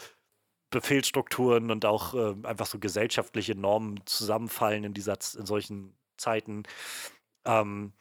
Befehlsstrukturen 0.71 1.71
und 1.71 1.85
auch 1.85 2.15
äh, 2.15 2.35
einfach 2.43 2.67
so 2.67 2.79
gesellschaftliche 2.79 3.55
Normen 3.55 4.01
zusammenfallen 4.07 4.85
in 4.85 4.95
dieser 4.95 5.19
in 5.39 5.47
solchen 5.47 5.97
Zeiten. 6.17 6.65
Ähm, 7.45 7.93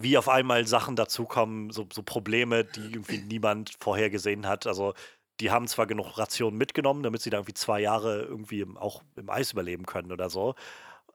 wie 0.00 0.16
auf 0.16 0.28
einmal 0.28 0.66
Sachen 0.66 0.96
dazukommen, 0.96 1.70
so, 1.70 1.88
so 1.92 2.02
Probleme, 2.02 2.64
die 2.64 2.92
irgendwie 2.92 3.18
niemand 3.18 3.72
vorhergesehen 3.80 4.46
hat. 4.46 4.66
Also 4.66 4.94
die 5.40 5.50
haben 5.50 5.66
zwar 5.68 5.86
genug 5.86 6.18
Rationen 6.18 6.58
mitgenommen, 6.58 7.02
damit 7.02 7.22
sie 7.22 7.30
da 7.30 7.38
irgendwie 7.38 7.54
zwei 7.54 7.80
Jahre 7.80 8.22
irgendwie 8.22 8.60
im, 8.60 8.76
auch 8.76 9.02
im 9.16 9.30
Eis 9.30 9.52
überleben 9.52 9.86
können 9.86 10.12
oder 10.12 10.30
so. 10.30 10.54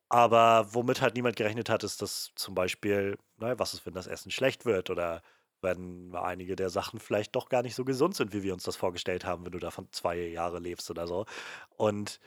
Aber 0.09 0.73
womit 0.73 1.01
halt 1.01 1.15
niemand 1.15 1.35
gerechnet 1.35 1.69
hat, 1.69 1.83
ist, 1.83 2.01
dass 2.01 2.31
zum 2.35 2.55
Beispiel, 2.55 3.17
naja, 3.37 3.57
was 3.57 3.73
ist, 3.73 3.85
wenn 3.85 3.93
das 3.93 4.07
Essen 4.07 4.31
schlecht 4.31 4.65
wird 4.65 4.89
oder 4.89 5.21
wenn 5.61 6.13
einige 6.15 6.55
der 6.55 6.69
Sachen 6.69 6.99
vielleicht 6.99 7.35
doch 7.35 7.49
gar 7.49 7.63
nicht 7.63 7.73
so 7.73 7.85
gesund 7.85 8.15
sind, 8.15 8.33
wie 8.33 8.43
wir 8.43 8.53
uns 8.53 8.63
das 8.63 8.75
vorgestellt 8.75 9.25
haben, 9.25 9.45
wenn 9.45 9.53
du 9.53 9.59
davon 9.59 9.87
zwei 9.91 10.17
Jahre 10.17 10.59
lebst 10.59 10.91
oder 10.91 11.07
so. 11.07 11.25
Und 11.69 12.19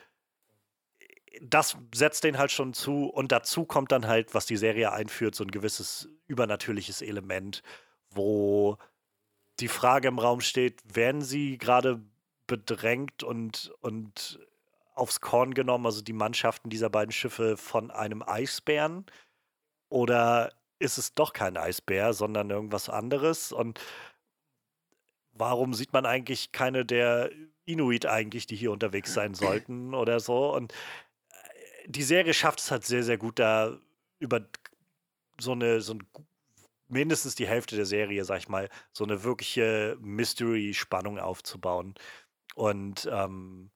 das 1.42 1.76
setzt 1.94 2.24
den 2.24 2.38
halt 2.38 2.50
schon 2.50 2.72
zu. 2.72 3.06
Und 3.06 3.30
dazu 3.32 3.64
kommt 3.64 3.92
dann 3.92 4.06
halt, 4.06 4.34
was 4.34 4.46
die 4.46 4.56
Serie 4.56 4.92
einführt, 4.92 5.34
so 5.34 5.44
ein 5.44 5.50
gewisses 5.50 6.08
übernatürliches 6.26 7.02
Element, 7.02 7.62
wo 8.10 8.78
die 9.60 9.68
Frage 9.68 10.08
im 10.08 10.18
Raum 10.18 10.40
steht, 10.40 10.82
werden 10.94 11.22
sie 11.22 11.58
gerade 11.58 12.02
bedrängt 12.46 13.22
und, 13.22 13.72
und 13.80 14.38
aufs 14.96 15.20
Korn 15.20 15.54
genommen, 15.54 15.86
also 15.86 16.02
die 16.02 16.12
Mannschaften 16.12 16.70
dieser 16.70 16.90
beiden 16.90 17.12
Schiffe 17.12 17.56
von 17.56 17.90
einem 17.90 18.22
Eisbären? 18.22 19.06
Oder 19.88 20.52
ist 20.78 20.98
es 20.98 21.14
doch 21.14 21.32
kein 21.32 21.56
Eisbär, 21.56 22.12
sondern 22.12 22.50
irgendwas 22.50 22.88
anderes? 22.88 23.52
Und 23.52 23.80
warum 25.32 25.74
sieht 25.74 25.92
man 25.92 26.06
eigentlich 26.06 26.50
keine 26.50 26.84
der 26.84 27.30
Inuit 27.66 28.06
eigentlich, 28.06 28.46
die 28.46 28.56
hier 28.56 28.72
unterwegs 28.72 29.12
sein 29.14 29.34
sollten 29.34 29.94
oder 29.94 30.18
so? 30.18 30.52
Und 30.54 30.72
äh, 30.72 31.88
die 31.88 32.02
Serie 32.02 32.34
schafft 32.34 32.60
es 32.60 32.70
halt 32.70 32.84
sehr, 32.84 33.04
sehr 33.04 33.18
gut, 33.18 33.38
da 33.38 33.78
über 34.18 34.40
so 35.38 35.52
eine, 35.52 35.82
so 35.82 35.94
ein, 35.94 36.06
mindestens 36.88 37.34
die 37.34 37.46
Hälfte 37.46 37.76
der 37.76 37.86
Serie, 37.86 38.24
sag 38.24 38.38
ich 38.38 38.48
mal, 38.48 38.70
so 38.92 39.04
eine 39.04 39.24
wirkliche 39.24 39.98
Mystery-Spannung 40.00 41.18
aufzubauen. 41.18 41.94
Und 42.54 43.06
ähm, 43.12 43.70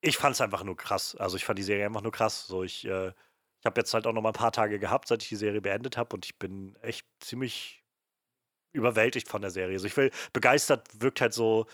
ich 0.00 0.16
fand 0.16 0.34
es 0.34 0.40
einfach 0.40 0.64
nur 0.64 0.76
krass. 0.76 1.14
Also 1.16 1.36
ich 1.36 1.44
fand 1.44 1.58
die 1.58 1.62
Serie 1.62 1.86
einfach 1.86 2.02
nur 2.02 2.12
krass. 2.12 2.46
So 2.46 2.62
ich, 2.62 2.84
äh, 2.86 3.08
ich 3.08 3.66
habe 3.66 3.80
jetzt 3.80 3.92
halt 3.94 4.06
auch 4.06 4.12
noch 4.12 4.22
mal 4.22 4.30
ein 4.30 4.34
paar 4.34 4.52
Tage 4.52 4.78
gehabt, 4.78 5.08
seit 5.08 5.22
ich 5.22 5.28
die 5.28 5.36
Serie 5.36 5.60
beendet 5.60 5.96
habe 5.96 6.14
und 6.16 6.24
ich 6.24 6.38
bin 6.38 6.76
echt 6.82 7.06
ziemlich 7.20 7.84
überwältigt 8.72 9.28
von 9.28 9.42
der 9.42 9.50
Serie. 9.50 9.74
Also 9.74 9.86
ich 9.86 9.96
will 9.96 10.10
begeistert 10.32 10.88
wirkt 11.00 11.20
halt 11.20 11.34
so. 11.34 11.66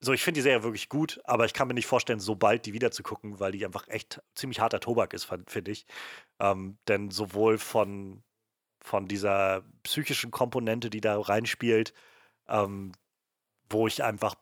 So, 0.00 0.12
ich 0.12 0.22
finde 0.22 0.38
die 0.38 0.42
Serie 0.42 0.62
wirklich 0.64 0.90
gut, 0.90 1.20
aber 1.24 1.46
ich 1.46 1.54
kann 1.54 1.66
mir 1.66 1.72
nicht 1.72 1.86
vorstellen, 1.86 2.20
so 2.20 2.34
bald 2.36 2.66
die 2.66 2.74
wieder 2.74 2.90
zu 2.90 3.02
gucken, 3.02 3.40
weil 3.40 3.52
die 3.52 3.64
einfach 3.64 3.88
echt 3.88 4.20
ziemlich 4.34 4.60
harter 4.60 4.80
Tobak 4.80 5.14
ist, 5.14 5.26
finde 5.46 5.70
ich. 5.70 5.86
Ähm, 6.40 6.76
denn 6.88 7.10
sowohl 7.10 7.56
von, 7.56 8.22
von 8.82 9.08
dieser 9.08 9.64
psychischen 9.82 10.30
Komponente, 10.30 10.90
die 10.90 11.00
da 11.00 11.18
reinspielt, 11.18 11.94
ähm, 12.48 12.92
wo 13.70 13.86
ich 13.86 14.04
einfach 14.04 14.34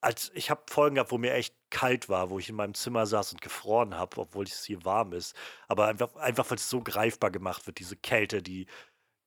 als 0.00 0.30
ich 0.34 0.50
habe 0.50 0.62
Folgen 0.68 0.96
gehabt, 0.96 1.12
wo 1.12 1.18
mir 1.18 1.34
echt 1.34 1.54
kalt 1.70 2.08
war, 2.08 2.30
wo 2.30 2.38
ich 2.38 2.48
in 2.48 2.56
meinem 2.56 2.74
Zimmer 2.74 3.06
saß 3.06 3.32
und 3.32 3.40
gefroren 3.40 3.96
habe, 3.96 4.18
obwohl 4.20 4.44
es 4.44 4.64
hier 4.64 4.84
warm 4.84 5.12
ist. 5.12 5.34
Aber 5.68 5.86
einfach, 5.86 6.14
einfach 6.16 6.50
weil 6.50 6.58
es 6.58 6.68
so 6.68 6.82
greifbar 6.82 7.30
gemacht 7.30 7.66
wird, 7.66 7.78
diese 7.78 7.96
Kälte, 7.96 8.42
die, 8.42 8.66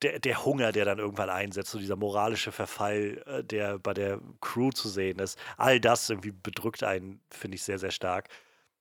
der, 0.01 0.19
der 0.19 0.45
Hunger, 0.45 0.71
der 0.71 0.85
dann 0.85 0.99
irgendwann 0.99 1.29
einsetzt, 1.29 1.71
so 1.71 1.79
dieser 1.79 1.95
moralische 1.95 2.51
Verfall, 2.51 3.23
äh, 3.25 3.43
der 3.43 3.79
bei 3.79 3.93
der 3.93 4.19
Crew 4.41 4.71
zu 4.71 4.89
sehen 4.89 5.19
ist. 5.19 5.39
All 5.57 5.79
das 5.79 6.09
irgendwie 6.09 6.31
bedrückt 6.31 6.83
einen, 6.83 7.21
finde 7.29 7.55
ich, 7.55 7.63
sehr, 7.63 7.79
sehr 7.79 7.91
stark. 7.91 8.29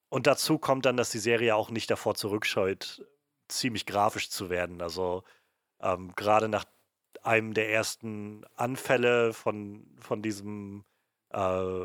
Und 0.08 0.26
dazu 0.26 0.58
kommt 0.58 0.84
dann, 0.84 0.96
dass 0.96 1.10
die 1.10 1.18
Serie 1.18 1.56
auch 1.56 1.70
nicht 1.70 1.90
davor 1.90 2.14
zurückscheut, 2.14 3.06
ziemlich 3.48 3.86
grafisch 3.86 4.30
zu 4.30 4.50
werden. 4.50 4.82
Also 4.82 5.24
ähm, 5.80 6.12
gerade 6.16 6.48
nach 6.48 6.64
einem 7.22 7.54
der 7.54 7.70
ersten 7.70 8.44
Anfälle 8.56 9.32
von, 9.32 9.86
von 10.00 10.22
diesem 10.22 10.84
äh, 11.30 11.84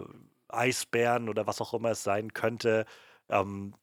Eisbären 0.49 1.29
oder 1.29 1.47
was 1.47 1.61
auch 1.61 1.73
immer 1.73 1.91
es 1.91 2.03
sein 2.03 2.33
könnte, 2.33 2.85
ähm, 3.29 3.73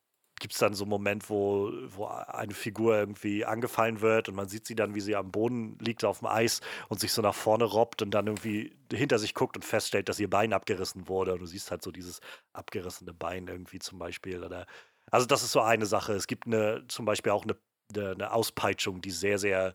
gibt 0.40 0.54
es 0.54 0.58
dann 0.58 0.74
so 0.74 0.84
einen 0.84 0.90
Moment, 0.90 1.30
wo, 1.30 1.70
wo 1.88 2.06
eine 2.06 2.54
Figur 2.54 2.96
irgendwie 2.96 3.44
angefallen 3.44 4.00
wird 4.00 4.28
und 4.28 4.34
man 4.34 4.48
sieht 4.48 4.66
sie 4.66 4.74
dann, 4.74 4.94
wie 4.94 5.00
sie 5.00 5.16
am 5.16 5.30
Boden 5.30 5.78
liegt 5.78 6.04
auf 6.04 6.18
dem 6.18 6.28
Eis 6.28 6.60
und 6.88 7.00
sich 7.00 7.12
so 7.12 7.22
nach 7.22 7.34
vorne 7.34 7.64
robbt 7.64 8.02
und 8.02 8.10
dann 8.10 8.26
irgendwie 8.26 8.76
hinter 8.92 9.18
sich 9.18 9.34
guckt 9.34 9.56
und 9.56 9.64
feststellt, 9.64 10.08
dass 10.08 10.20
ihr 10.20 10.28
Bein 10.28 10.52
abgerissen 10.52 11.08
wurde. 11.08 11.34
Und 11.34 11.40
du 11.40 11.46
siehst 11.46 11.70
halt 11.70 11.82
so 11.82 11.92
dieses 11.92 12.20
abgerissene 12.52 13.14
Bein 13.14 13.46
irgendwie 13.46 13.78
zum 13.78 13.98
Beispiel. 13.98 14.42
Oder 14.42 14.66
also 15.10 15.26
das 15.26 15.42
ist 15.42 15.52
so 15.52 15.60
eine 15.60 15.86
Sache. 15.86 16.12
Es 16.14 16.26
gibt 16.26 16.46
eine, 16.46 16.84
zum 16.88 17.04
Beispiel 17.04 17.32
auch 17.32 17.44
eine, 17.44 17.56
eine, 17.96 18.32
Auspeitschung, 18.32 19.00
die 19.00 19.12
sehr, 19.12 19.38
sehr 19.38 19.74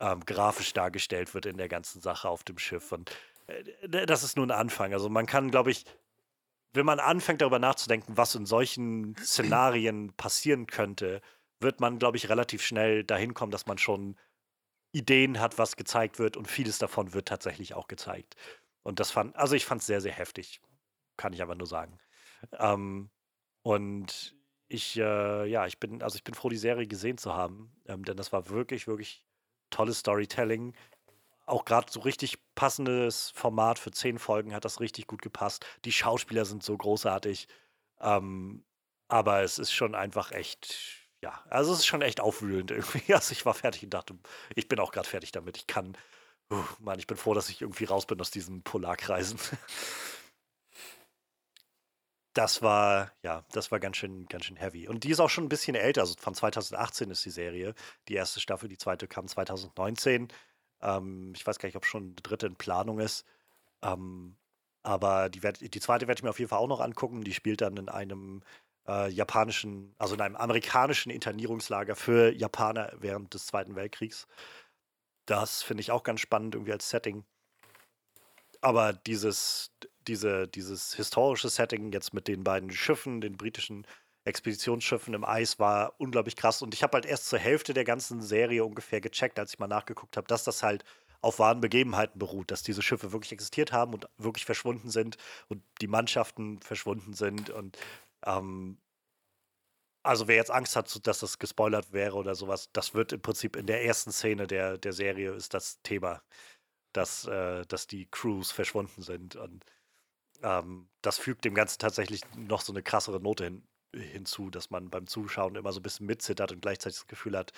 ähm, 0.00 0.24
grafisch 0.24 0.72
dargestellt 0.72 1.34
wird 1.34 1.46
in 1.46 1.58
der 1.58 1.68
ganzen 1.68 2.00
Sache 2.00 2.28
auf 2.28 2.42
dem 2.42 2.58
Schiff. 2.58 2.90
Und 2.90 3.10
äh, 3.46 4.06
das 4.06 4.22
ist 4.24 4.36
nur 4.36 4.46
ein 4.46 4.50
Anfang. 4.50 4.92
Also 4.92 5.08
man 5.08 5.26
kann, 5.26 5.50
glaube 5.50 5.70
ich, 5.70 5.84
wenn 6.74 6.86
man 6.86 7.00
anfängt 7.00 7.40
darüber 7.40 7.58
nachzudenken, 7.58 8.16
was 8.16 8.34
in 8.34 8.46
solchen 8.46 9.16
Szenarien 9.16 10.12
passieren 10.14 10.66
könnte, 10.66 11.22
wird 11.60 11.80
man, 11.80 11.98
glaube 11.98 12.16
ich, 12.16 12.28
relativ 12.28 12.62
schnell 12.62 13.04
dahin 13.04 13.32
kommen, 13.32 13.52
dass 13.52 13.66
man 13.66 13.78
schon 13.78 14.16
Ideen 14.92 15.40
hat, 15.40 15.58
was 15.58 15.76
gezeigt 15.76 16.18
wird 16.18 16.36
und 16.36 16.46
vieles 16.48 16.78
davon 16.78 17.14
wird 17.14 17.28
tatsächlich 17.28 17.74
auch 17.74 17.88
gezeigt. 17.88 18.36
Und 18.82 19.00
das 19.00 19.10
fand, 19.10 19.34
also 19.36 19.54
ich 19.54 19.64
fand 19.64 19.80
es 19.80 19.86
sehr, 19.86 20.00
sehr 20.00 20.12
heftig, 20.12 20.60
kann 21.16 21.32
ich 21.32 21.42
aber 21.42 21.54
nur 21.54 21.66
sagen. 21.66 21.98
Ähm, 22.58 23.10
und 23.62 24.36
ich, 24.68 24.96
äh, 24.98 25.46
ja, 25.46 25.66
ich 25.66 25.78
bin, 25.78 26.02
also 26.02 26.16
ich 26.16 26.24
bin 26.24 26.34
froh, 26.34 26.48
die 26.48 26.56
Serie 26.56 26.86
gesehen 26.86 27.18
zu 27.18 27.34
haben, 27.34 27.74
ähm, 27.86 28.04
denn 28.04 28.16
das 28.16 28.32
war 28.32 28.48
wirklich, 28.50 28.86
wirklich 28.86 29.24
tolles 29.70 30.00
Storytelling 30.00 30.74
auch 31.46 31.64
gerade 31.64 31.90
so 31.90 32.00
richtig 32.00 32.38
passendes 32.54 33.30
Format 33.30 33.78
für 33.78 33.90
zehn 33.90 34.18
Folgen 34.18 34.54
hat 34.54 34.64
das 34.64 34.80
richtig 34.80 35.06
gut 35.06 35.22
gepasst. 35.22 35.66
Die 35.84 35.92
Schauspieler 35.92 36.44
sind 36.44 36.62
so 36.62 36.76
großartig. 36.76 37.48
Ähm, 38.00 38.64
aber 39.08 39.42
es 39.42 39.58
ist 39.58 39.72
schon 39.72 39.94
einfach 39.94 40.32
echt, 40.32 41.08
ja, 41.22 41.44
also 41.50 41.72
es 41.72 41.80
ist 41.80 41.86
schon 41.86 42.02
echt 42.02 42.20
aufwühlend 42.20 42.70
irgendwie. 42.70 43.02
Also 43.14 43.32
ich 43.32 43.44
war 43.46 43.54
fertig 43.54 43.84
und 43.84 43.90
dachte, 43.90 44.18
ich 44.54 44.68
bin 44.68 44.80
auch 44.80 44.92
gerade 44.92 45.08
fertig 45.08 45.32
damit. 45.32 45.56
Ich 45.56 45.66
kann, 45.66 45.96
uh, 46.50 46.64
Mann, 46.80 46.98
ich 46.98 47.06
bin 47.06 47.16
froh, 47.16 47.34
dass 47.34 47.48
ich 47.48 47.60
irgendwie 47.60 47.84
raus 47.84 48.06
bin 48.06 48.20
aus 48.20 48.30
diesen 48.30 48.62
Polarkreisen. 48.62 49.38
Das 52.36 52.62
war, 52.62 53.12
ja, 53.22 53.44
das 53.52 53.70
war 53.70 53.78
ganz 53.78 53.96
schön, 53.96 54.26
ganz 54.26 54.46
schön 54.46 54.56
heavy. 54.56 54.88
Und 54.88 55.04
die 55.04 55.10
ist 55.10 55.20
auch 55.20 55.30
schon 55.30 55.44
ein 55.44 55.48
bisschen 55.48 55.76
älter. 55.76 56.00
Also 56.00 56.14
von 56.18 56.34
2018 56.34 57.08
ist 57.12 57.24
die 57.24 57.30
Serie. 57.30 57.74
Die 58.08 58.14
erste 58.14 58.40
Staffel, 58.40 58.68
die 58.68 58.76
zweite 58.76 59.06
kam 59.06 59.28
2019. 59.28 60.26
Ähm, 60.84 61.32
ich 61.34 61.46
weiß 61.46 61.58
gar 61.58 61.66
nicht, 61.68 61.76
ob 61.76 61.86
schon 61.86 62.04
eine 62.04 62.14
dritte 62.14 62.46
in 62.46 62.56
Planung 62.56 63.00
ist. 63.00 63.24
Ähm, 63.82 64.36
aber 64.82 65.30
die, 65.30 65.42
werd, 65.42 65.60
die 65.60 65.80
zweite 65.80 66.06
werde 66.06 66.20
ich 66.20 66.22
mir 66.22 66.30
auf 66.30 66.38
jeden 66.38 66.50
Fall 66.50 66.58
auch 66.58 66.68
noch 66.68 66.80
angucken. 66.80 67.24
Die 67.24 67.34
spielt 67.34 67.62
dann 67.62 67.76
in 67.76 67.88
einem 67.88 68.42
äh, 68.86 69.10
japanischen, 69.10 69.94
also 69.98 70.14
in 70.14 70.20
einem 70.20 70.36
amerikanischen 70.36 71.10
Internierungslager 71.10 71.96
für 71.96 72.32
Japaner 72.32 72.92
während 72.98 73.34
des 73.34 73.46
Zweiten 73.46 73.76
Weltkriegs. 73.76 74.26
Das 75.26 75.62
finde 75.62 75.80
ich 75.80 75.90
auch 75.90 76.02
ganz 76.02 76.20
spannend 76.20 76.54
irgendwie 76.54 76.72
als 76.72 76.90
Setting. 76.90 77.24
Aber 78.60 78.92
dieses, 78.92 79.72
diese, 80.06 80.48
dieses 80.48 80.94
historische 80.94 81.48
Setting 81.48 81.92
jetzt 81.92 82.14
mit 82.14 82.28
den 82.28 82.44
beiden 82.44 82.70
Schiffen, 82.70 83.20
den 83.20 83.36
britischen 83.36 83.86
Expeditionsschiffen 84.24 85.14
im 85.14 85.24
Eis 85.24 85.58
war 85.58 85.94
unglaublich 85.98 86.36
krass. 86.36 86.62
Und 86.62 86.74
ich 86.74 86.82
habe 86.82 86.94
halt 86.94 87.06
erst 87.06 87.28
zur 87.28 87.38
Hälfte 87.38 87.74
der 87.74 87.84
ganzen 87.84 88.22
Serie 88.22 88.64
ungefähr 88.64 89.00
gecheckt, 89.00 89.38
als 89.38 89.52
ich 89.52 89.58
mal 89.58 89.66
nachgeguckt 89.66 90.16
habe, 90.16 90.26
dass 90.26 90.44
das 90.44 90.62
halt 90.62 90.84
auf 91.20 91.38
wahren 91.38 91.60
Begebenheiten 91.60 92.18
beruht, 92.18 92.50
dass 92.50 92.62
diese 92.62 92.82
Schiffe 92.82 93.12
wirklich 93.12 93.32
existiert 93.32 93.72
haben 93.72 93.94
und 93.94 94.06
wirklich 94.18 94.44
verschwunden 94.44 94.90
sind 94.90 95.16
und 95.48 95.62
die 95.80 95.86
Mannschaften 95.86 96.60
verschwunden 96.60 97.14
sind. 97.14 97.50
Und 97.50 97.78
ähm, 98.26 98.78
also 100.02 100.28
wer 100.28 100.36
jetzt 100.36 100.50
Angst 100.50 100.76
hat, 100.76 101.06
dass 101.06 101.20
das 101.20 101.38
gespoilert 101.38 101.92
wäre 101.92 102.16
oder 102.16 102.34
sowas, 102.34 102.70
das 102.72 102.94
wird 102.94 103.12
im 103.12 103.22
Prinzip 103.22 103.56
in 103.56 103.66
der 103.66 103.84
ersten 103.84 104.12
Szene 104.12 104.46
der, 104.46 104.76
der 104.76 104.92
Serie 104.92 105.32
ist 105.32 105.54
das 105.54 105.80
Thema, 105.82 106.22
dass, 106.92 107.26
äh, 107.26 107.64
dass 107.66 107.86
die 107.86 108.06
Crews 108.10 108.52
verschwunden 108.52 109.02
sind. 109.02 109.36
Und 109.36 109.64
ähm, 110.42 110.88
das 111.02 111.18
fügt 111.18 111.44
dem 111.44 111.54
Ganzen 111.54 111.78
tatsächlich 111.78 112.22
noch 112.36 112.60
so 112.60 112.72
eine 112.72 112.82
krassere 112.82 113.20
Note 113.20 113.44
hin, 113.44 113.66
hinzu, 113.94 114.50
dass 114.50 114.70
man 114.70 114.90
beim 114.90 115.06
Zuschauen 115.06 115.56
immer 115.56 115.72
so 115.72 115.80
ein 115.80 115.82
bisschen 115.82 116.06
mitzittert 116.06 116.52
und 116.52 116.62
gleichzeitig 116.62 116.98
das 116.98 117.06
Gefühl 117.06 117.36
hat, 117.36 117.52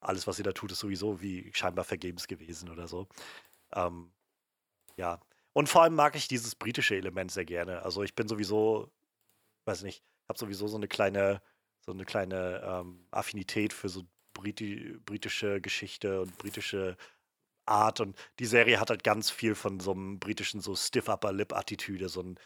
alles, 0.00 0.26
was 0.26 0.36
sie 0.36 0.42
da 0.42 0.52
tut, 0.52 0.72
ist 0.72 0.80
sowieso 0.80 1.20
wie 1.20 1.50
scheinbar 1.54 1.84
vergebens 1.84 2.26
gewesen 2.26 2.68
oder 2.68 2.88
so. 2.88 3.08
Ähm, 3.74 4.12
ja. 4.96 5.20
Und 5.52 5.68
vor 5.68 5.82
allem 5.82 5.94
mag 5.94 6.16
ich 6.16 6.28
dieses 6.28 6.54
britische 6.54 6.96
Element 6.96 7.30
sehr 7.30 7.44
gerne. 7.44 7.82
Also 7.82 8.02
ich 8.02 8.14
bin 8.14 8.26
sowieso, 8.28 8.90
weiß 9.66 9.82
nicht, 9.82 10.02
habe 10.28 10.38
sowieso 10.38 10.66
so 10.66 10.76
eine 10.76 10.88
kleine, 10.88 11.42
so 11.80 11.92
eine 11.92 12.04
kleine 12.04 12.62
ähm, 12.64 13.06
Affinität 13.10 13.72
für 13.72 13.88
so 13.88 14.04
Briti 14.32 14.98
britische 15.04 15.60
Geschichte 15.60 16.22
und 16.22 16.36
britische 16.38 16.96
Art. 17.66 18.00
Und 18.00 18.16
die 18.38 18.46
Serie 18.46 18.80
hat 18.80 18.90
halt 18.90 19.04
ganz 19.04 19.30
viel 19.30 19.54
von 19.54 19.78
so 19.78 19.92
einem 19.92 20.18
britischen 20.18 20.60
so 20.60 20.74
Stiff 20.74 21.08
Upper 21.08 21.32
Lip 21.32 21.52
Attitüde, 21.52 22.08
so 22.08 22.22
ein 22.22 22.38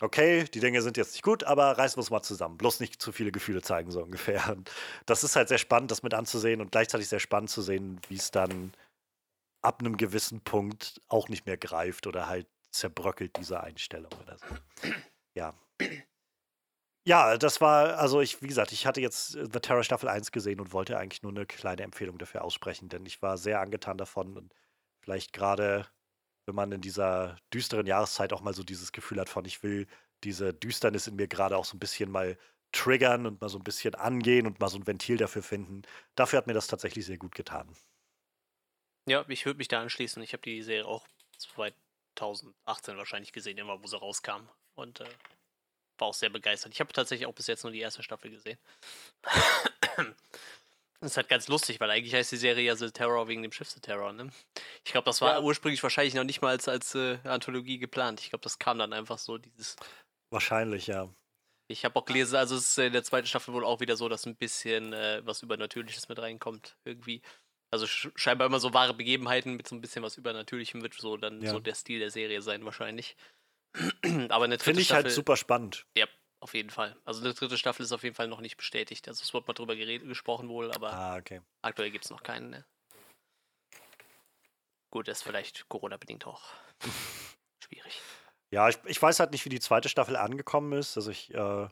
okay, 0.00 0.44
die 0.44 0.60
Dinge 0.60 0.82
sind 0.82 0.96
jetzt 0.96 1.12
nicht 1.12 1.22
gut, 1.22 1.44
aber 1.44 1.76
reißen 1.78 1.96
wir 1.96 2.00
uns 2.00 2.10
mal 2.10 2.22
zusammen. 2.22 2.56
Bloß 2.56 2.80
nicht 2.80 3.00
zu 3.00 3.12
viele 3.12 3.32
Gefühle 3.32 3.62
zeigen, 3.62 3.90
so 3.90 4.02
ungefähr. 4.02 4.50
Und 4.50 4.70
das 5.06 5.24
ist 5.24 5.36
halt 5.36 5.48
sehr 5.48 5.58
spannend, 5.58 5.90
das 5.90 6.02
mit 6.02 6.14
anzusehen 6.14 6.60
und 6.60 6.72
gleichzeitig 6.72 7.08
sehr 7.08 7.20
spannend 7.20 7.50
zu 7.50 7.62
sehen, 7.62 8.00
wie 8.08 8.16
es 8.16 8.30
dann 8.30 8.72
ab 9.62 9.80
einem 9.80 9.96
gewissen 9.96 10.40
Punkt 10.40 11.00
auch 11.08 11.28
nicht 11.28 11.46
mehr 11.46 11.56
greift 11.56 12.06
oder 12.06 12.28
halt 12.28 12.46
zerbröckelt, 12.70 13.36
diese 13.36 13.62
Einstellung 13.62 14.12
oder 14.22 14.38
so. 14.38 14.46
Ja. 15.34 15.54
Ja, 17.06 17.38
das 17.38 17.60
war, 17.60 17.98
also 17.98 18.20
ich, 18.20 18.42
wie 18.42 18.48
gesagt, 18.48 18.70
ich 18.72 18.86
hatte 18.86 19.00
jetzt 19.00 19.32
The 19.32 19.60
Terror 19.60 19.82
Staffel 19.82 20.10
1 20.10 20.30
gesehen 20.30 20.60
und 20.60 20.72
wollte 20.74 20.98
eigentlich 20.98 21.22
nur 21.22 21.32
eine 21.32 21.46
kleine 21.46 21.82
Empfehlung 21.82 22.18
dafür 22.18 22.44
aussprechen, 22.44 22.90
denn 22.90 23.06
ich 23.06 23.22
war 23.22 23.38
sehr 23.38 23.60
angetan 23.60 23.96
davon 23.96 24.36
und 24.36 24.52
vielleicht 25.00 25.32
gerade 25.32 25.86
wenn 26.48 26.54
man 26.54 26.72
in 26.72 26.80
dieser 26.80 27.36
düsteren 27.52 27.86
Jahreszeit 27.86 28.32
auch 28.32 28.40
mal 28.40 28.54
so 28.54 28.64
dieses 28.64 28.92
Gefühl 28.92 29.20
hat 29.20 29.28
von, 29.28 29.44
ich 29.44 29.62
will 29.62 29.86
diese 30.24 30.54
Düsternis 30.54 31.06
in 31.06 31.14
mir 31.14 31.28
gerade 31.28 31.58
auch 31.58 31.66
so 31.66 31.76
ein 31.76 31.78
bisschen 31.78 32.10
mal 32.10 32.38
triggern 32.72 33.26
und 33.26 33.40
mal 33.40 33.50
so 33.50 33.58
ein 33.58 33.64
bisschen 33.64 33.94
angehen 33.94 34.46
und 34.46 34.58
mal 34.58 34.68
so 34.68 34.78
ein 34.78 34.86
Ventil 34.86 35.18
dafür 35.18 35.42
finden. 35.42 35.82
Dafür 36.14 36.38
hat 36.38 36.46
mir 36.46 36.54
das 36.54 36.66
tatsächlich 36.66 37.04
sehr 37.04 37.18
gut 37.18 37.34
getan. 37.34 37.68
Ja, 39.06 39.26
ich 39.28 39.44
würde 39.44 39.58
mich 39.58 39.68
da 39.68 39.82
anschließen. 39.82 40.22
Ich 40.22 40.32
habe 40.32 40.42
die 40.42 40.62
Serie 40.62 40.86
auch 40.86 41.06
2018 41.36 42.96
wahrscheinlich 42.96 43.32
gesehen, 43.32 43.58
immer 43.58 43.82
wo 43.82 43.86
sie 43.86 43.98
rauskam. 43.98 44.48
Und 44.74 45.00
äh, 45.00 45.06
war 45.98 46.08
auch 46.08 46.14
sehr 46.14 46.30
begeistert. 46.30 46.72
Ich 46.72 46.80
habe 46.80 46.92
tatsächlich 46.94 47.26
auch 47.26 47.34
bis 47.34 47.46
jetzt 47.46 47.62
nur 47.62 47.72
die 47.72 47.80
erste 47.80 48.02
Staffel 48.02 48.30
gesehen. 48.30 48.58
Das 51.00 51.12
ist 51.12 51.16
halt 51.16 51.28
ganz 51.28 51.46
lustig, 51.46 51.78
weil 51.78 51.90
eigentlich 51.90 52.14
heißt 52.14 52.32
die 52.32 52.36
Serie 52.36 52.64
ja 52.64 52.74
The 52.74 52.90
Terror 52.90 53.28
wegen 53.28 53.42
dem 53.42 53.52
Schiff 53.52 53.70
The 53.70 53.80
Terror, 53.80 54.12
ne? 54.12 54.30
Ich 54.84 54.90
glaube, 54.92 55.04
das 55.04 55.20
war 55.20 55.34
ja. 55.34 55.40
ursprünglich 55.40 55.82
wahrscheinlich 55.82 56.14
noch 56.14 56.24
nicht 56.24 56.42
mal 56.42 56.50
als, 56.50 56.66
als 56.66 56.94
äh, 56.96 57.18
Anthologie 57.24 57.78
geplant. 57.78 58.20
Ich 58.20 58.30
glaube, 58.30 58.42
das 58.42 58.58
kam 58.58 58.78
dann 58.78 58.92
einfach 58.92 59.18
so, 59.18 59.38
dieses. 59.38 59.76
Wahrscheinlich, 60.30 60.88
ja. 60.88 61.08
Ich 61.70 61.84
habe 61.84 61.96
auch 61.96 62.04
gelesen, 62.04 62.36
also 62.36 62.56
es 62.56 62.70
ist 62.70 62.78
in 62.78 62.92
der 62.92 63.04
zweiten 63.04 63.26
Staffel 63.26 63.54
wohl 63.54 63.64
auch 63.64 63.80
wieder 63.80 63.96
so, 63.96 64.08
dass 64.08 64.26
ein 64.26 64.36
bisschen 64.36 64.92
äh, 64.92 65.20
was 65.24 65.42
Übernatürliches 65.42 66.08
mit 66.08 66.18
reinkommt, 66.18 66.76
irgendwie. 66.84 67.22
Also 67.70 67.86
sch 67.86 68.08
scheinbar 68.16 68.46
immer 68.46 68.60
so 68.60 68.72
wahre 68.72 68.94
Begebenheiten 68.94 69.54
mit 69.54 69.68
so 69.68 69.76
ein 69.76 69.82
bisschen 69.82 70.02
was 70.02 70.16
Übernatürlichem 70.16 70.82
wird 70.82 70.94
so 70.94 71.16
dann 71.18 71.42
Ja. 71.42 71.50
so 71.50 71.60
der 71.60 71.74
Stil 71.74 71.98
der 72.00 72.10
Serie 72.10 72.40
sein 72.42 72.64
wahrscheinlich. 72.64 73.16
Aber 74.30 74.46
eine 74.46 74.56
dritte 74.56 74.64
Finde 74.64 74.80
ich 74.80 74.86
Staffel, 74.86 75.04
halt 75.04 75.12
super 75.12 75.36
spannend. 75.36 75.86
Ja, 75.96 76.06
auf 76.40 76.54
jeden 76.54 76.70
Fall. 76.70 76.96
Also 77.04 77.20
eine 77.20 77.34
dritte 77.34 77.58
Staffel 77.58 77.82
ist 77.82 77.92
auf 77.92 78.02
jeden 78.02 78.14
Fall 78.14 78.28
noch 78.28 78.40
nicht 78.40 78.56
bestätigt. 78.56 79.08
Also 79.08 79.22
es 79.22 79.34
wurde 79.34 79.46
mal 79.48 79.54
drüber 79.54 79.76
geredet, 79.76 80.06
gesprochen 80.06 80.48
wohl, 80.48 80.70
aber 80.72 80.92
Ah, 80.92 81.16
okay. 81.16 81.40
aktuell 81.62 81.90
gibt 81.90 82.04
es 82.04 82.10
noch 82.10 82.22
keinen. 82.22 82.50
Ne? 82.50 82.64
Gut, 84.90 85.08
ist 85.08 85.22
vielleicht 85.22 85.68
Corona-bedingt 85.68 86.26
auch 86.26 86.42
schwierig. 87.64 88.00
Ja, 88.50 88.68
ich, 88.68 88.78
ich 88.84 89.00
weiß 89.00 89.20
halt 89.20 89.32
nicht, 89.32 89.44
wie 89.44 89.50
die 89.50 89.60
zweite 89.60 89.88
Staffel 89.88 90.16
angekommen 90.16 90.72
ist. 90.72 90.96
Also 90.96 91.10
ich, 91.10 91.34
äh, 91.34 91.68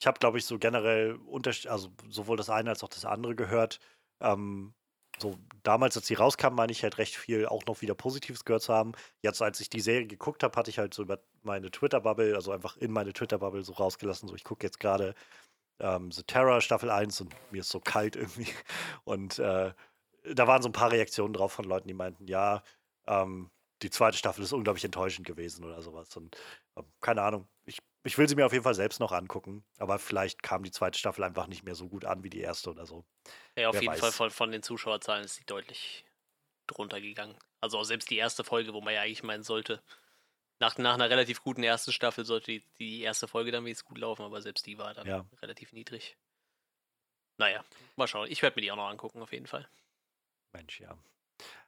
ich 0.00 0.06
habe, 0.06 0.18
glaube 0.18 0.38
ich, 0.38 0.44
so 0.44 0.58
generell 0.58 1.18
also 1.66 1.90
sowohl 2.08 2.36
das 2.36 2.50
eine 2.50 2.70
als 2.70 2.84
auch 2.84 2.88
das 2.88 3.04
andere 3.04 3.34
gehört. 3.34 3.80
Ähm, 4.20 4.74
so 5.20 5.38
damals, 5.62 5.96
als 5.96 6.06
sie 6.06 6.14
rauskam, 6.14 6.54
meine 6.54 6.72
ich 6.72 6.82
halt 6.82 6.98
recht 6.98 7.16
viel 7.16 7.46
auch 7.46 7.64
noch 7.66 7.82
wieder 7.82 7.94
Positives 7.94 8.44
gehört 8.44 8.62
zu 8.62 8.74
haben. 8.74 8.92
Jetzt, 9.22 9.42
als 9.42 9.60
ich 9.60 9.70
die 9.70 9.80
Serie 9.80 10.06
geguckt 10.06 10.42
habe, 10.42 10.56
hatte 10.56 10.70
ich 10.70 10.78
halt 10.78 10.94
so 10.94 11.02
über 11.02 11.20
meine 11.42 11.70
Twitter-Bubble, 11.70 12.34
also 12.34 12.52
einfach 12.52 12.76
in 12.76 12.92
meine 12.92 13.12
Twitter-Bubble 13.12 13.62
so 13.64 13.72
rausgelassen. 13.72 14.28
So, 14.28 14.34
ich 14.34 14.44
gucke 14.44 14.66
jetzt 14.66 14.80
gerade 14.80 15.14
ähm, 15.80 16.10
The 16.12 16.22
Terror 16.22 16.60
Staffel 16.60 16.90
1 16.90 17.20
und 17.20 17.34
mir 17.50 17.60
ist 17.60 17.70
so 17.70 17.80
kalt 17.80 18.16
irgendwie. 18.16 18.48
Und 19.04 19.38
äh, 19.38 19.72
da 20.34 20.46
waren 20.46 20.62
so 20.62 20.68
ein 20.68 20.72
paar 20.72 20.92
Reaktionen 20.92 21.32
drauf 21.32 21.52
von 21.52 21.64
Leuten, 21.64 21.88
die 21.88 21.94
meinten, 21.94 22.26
ja, 22.26 22.62
ähm, 23.06 23.50
die 23.82 23.90
zweite 23.90 24.16
Staffel 24.16 24.44
ist 24.44 24.52
unglaublich 24.52 24.84
enttäuschend 24.84 25.26
gewesen 25.26 25.64
oder 25.64 25.80
sowas. 25.82 26.16
Und 26.16 26.36
ähm, 26.76 26.84
keine 27.00 27.22
Ahnung. 27.22 27.48
Ich, 27.64 27.78
ich 28.08 28.18
will 28.18 28.28
sie 28.28 28.34
mir 28.36 28.46
auf 28.46 28.52
jeden 28.52 28.64
Fall 28.64 28.74
selbst 28.74 29.00
noch 29.00 29.12
angucken, 29.12 29.64
aber 29.78 29.98
vielleicht 29.98 30.42
kam 30.42 30.62
die 30.64 30.70
zweite 30.72 30.98
Staffel 30.98 31.24
einfach 31.24 31.46
nicht 31.46 31.64
mehr 31.64 31.74
so 31.76 31.88
gut 31.88 32.04
an 32.04 32.22
wie 32.24 32.30
die 32.30 32.40
erste 32.40 32.70
oder 32.70 32.86
so. 32.86 33.06
Ja, 33.56 33.68
auf 33.68 33.80
Wer 33.80 33.82
jeden 33.82 33.94
weiß. 33.94 33.96
Fall 33.96 34.12
von, 34.12 34.30
von 34.30 34.50
den 34.52 34.62
Zuschauerzahlen 34.62 35.24
ist 35.24 35.34
sie 35.36 35.44
deutlich 35.44 36.04
drunter 36.68 37.00
gegangen. 37.00 37.38
Also 37.60 37.78
auch 37.78 37.84
selbst 37.84 38.10
die 38.10 38.18
erste 38.18 38.44
Folge, 38.44 38.74
wo 38.74 38.80
man 38.82 38.94
ja 38.94 39.02
eigentlich 39.02 39.22
meinen 39.24 39.44
sollte, 39.44 39.82
nach, 40.60 40.78
nach 40.78 40.94
einer 40.94 41.10
relativ 41.10 41.42
guten 41.42 41.64
ersten 41.64 41.92
Staffel 41.92 42.24
sollte 42.26 42.52
die, 42.52 42.64
die 42.78 43.02
erste 43.02 43.28
Folge 43.28 43.52
dann 43.52 43.64
wenigstens 43.64 43.88
gut 43.88 43.98
laufen, 43.98 44.24
aber 44.24 44.42
selbst 44.42 44.66
die 44.66 44.78
war 44.78 44.94
dann 44.94 45.08
Ja. 45.08 45.24
relativ 45.42 45.72
niedrig. 45.72 46.18
Naja, 47.38 47.64
mal 47.96 48.06
schauen. 48.06 48.30
Ich 48.30 48.42
werde 48.42 48.56
mir 48.56 48.62
die 48.62 48.70
auch 48.72 48.76
noch 48.76 48.88
angucken, 48.88 49.22
auf 49.22 49.32
jeden 49.32 49.46
Fall. 49.46 49.68
Mensch, 50.52 50.80
ja. 50.80 50.96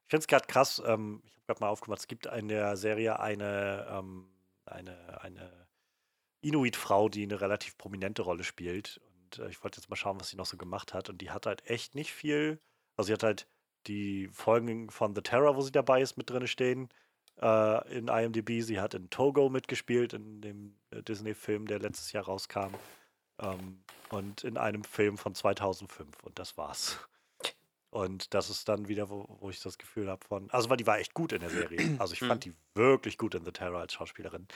Ich 0.04 0.10
finde 0.10 0.22
es 0.22 0.26
gerade 0.28 0.46
krass, 0.46 0.82
ähm, 0.84 1.22
ich 1.26 1.34
habe 1.36 1.46
gerade 1.46 1.60
mal 1.60 1.68
aufgemacht, 1.68 2.00
es 2.00 2.08
gibt 2.08 2.26
in 2.26 2.48
der 2.48 2.76
Serie 2.76 3.20
eine, 3.20 3.86
ähm, 3.90 4.30
eine, 4.66 5.20
eine 5.22 5.59
Inuit-Frau, 6.42 7.08
die 7.08 7.22
eine 7.22 7.40
relativ 7.40 7.76
prominente 7.76 8.22
Rolle 8.22 8.44
spielt. 8.44 9.00
Und 9.12 9.38
äh, 9.38 9.48
ich 9.48 9.62
wollte 9.62 9.80
jetzt 9.80 9.90
mal 9.90 9.96
schauen, 9.96 10.20
was 10.20 10.30
sie 10.30 10.36
noch 10.36 10.46
so 10.46 10.56
gemacht 10.56 10.94
hat. 10.94 11.08
Und 11.08 11.20
die 11.20 11.30
hat 11.30 11.46
halt 11.46 11.68
echt 11.68 11.94
nicht 11.94 12.12
viel. 12.12 12.60
Also 12.96 13.08
sie 13.08 13.12
hat 13.14 13.22
halt 13.22 13.46
die 13.86 14.28
Folgen 14.28 14.90
von 14.90 15.14
The 15.14 15.22
Terror, 15.22 15.56
wo 15.56 15.62
sie 15.62 15.72
dabei 15.72 16.02
ist, 16.02 16.16
mit 16.16 16.30
drin 16.30 16.46
stehen 16.46 16.88
äh, 17.40 17.96
in 17.96 18.08
IMDb. 18.08 18.62
Sie 18.62 18.80
hat 18.80 18.94
in 18.94 19.10
Togo 19.10 19.48
mitgespielt, 19.48 20.12
in 20.12 20.40
dem 20.40 20.76
äh, 20.90 21.02
Disney-Film, 21.02 21.66
der 21.66 21.78
letztes 21.78 22.12
Jahr 22.12 22.24
rauskam. 22.24 22.74
Ähm, 23.38 23.82
und 24.10 24.44
in 24.44 24.56
einem 24.56 24.84
Film 24.84 25.16
von 25.16 25.34
2005. 25.34 26.22
Und 26.22 26.38
das 26.38 26.56
war's. 26.56 26.98
Und 27.90 28.34
das 28.34 28.50
ist 28.50 28.68
dann 28.68 28.88
wieder, 28.88 29.10
wo, 29.10 29.26
wo 29.40 29.50
ich 29.50 29.60
das 29.60 29.76
Gefühl 29.76 30.08
habe 30.08 30.24
von. 30.24 30.48
Also, 30.50 30.70
weil 30.70 30.76
die 30.76 30.86
war 30.86 30.98
echt 30.98 31.14
gut 31.14 31.32
in 31.32 31.40
der 31.40 31.50
Serie. 31.50 31.96
Also, 31.98 32.12
ich 32.12 32.20
fand 32.20 32.44
die 32.44 32.54
wirklich 32.74 33.18
gut 33.18 33.34
in 33.34 33.44
The 33.44 33.50
Terror 33.50 33.80
als 33.80 33.94
Schauspielerin. 33.94 34.46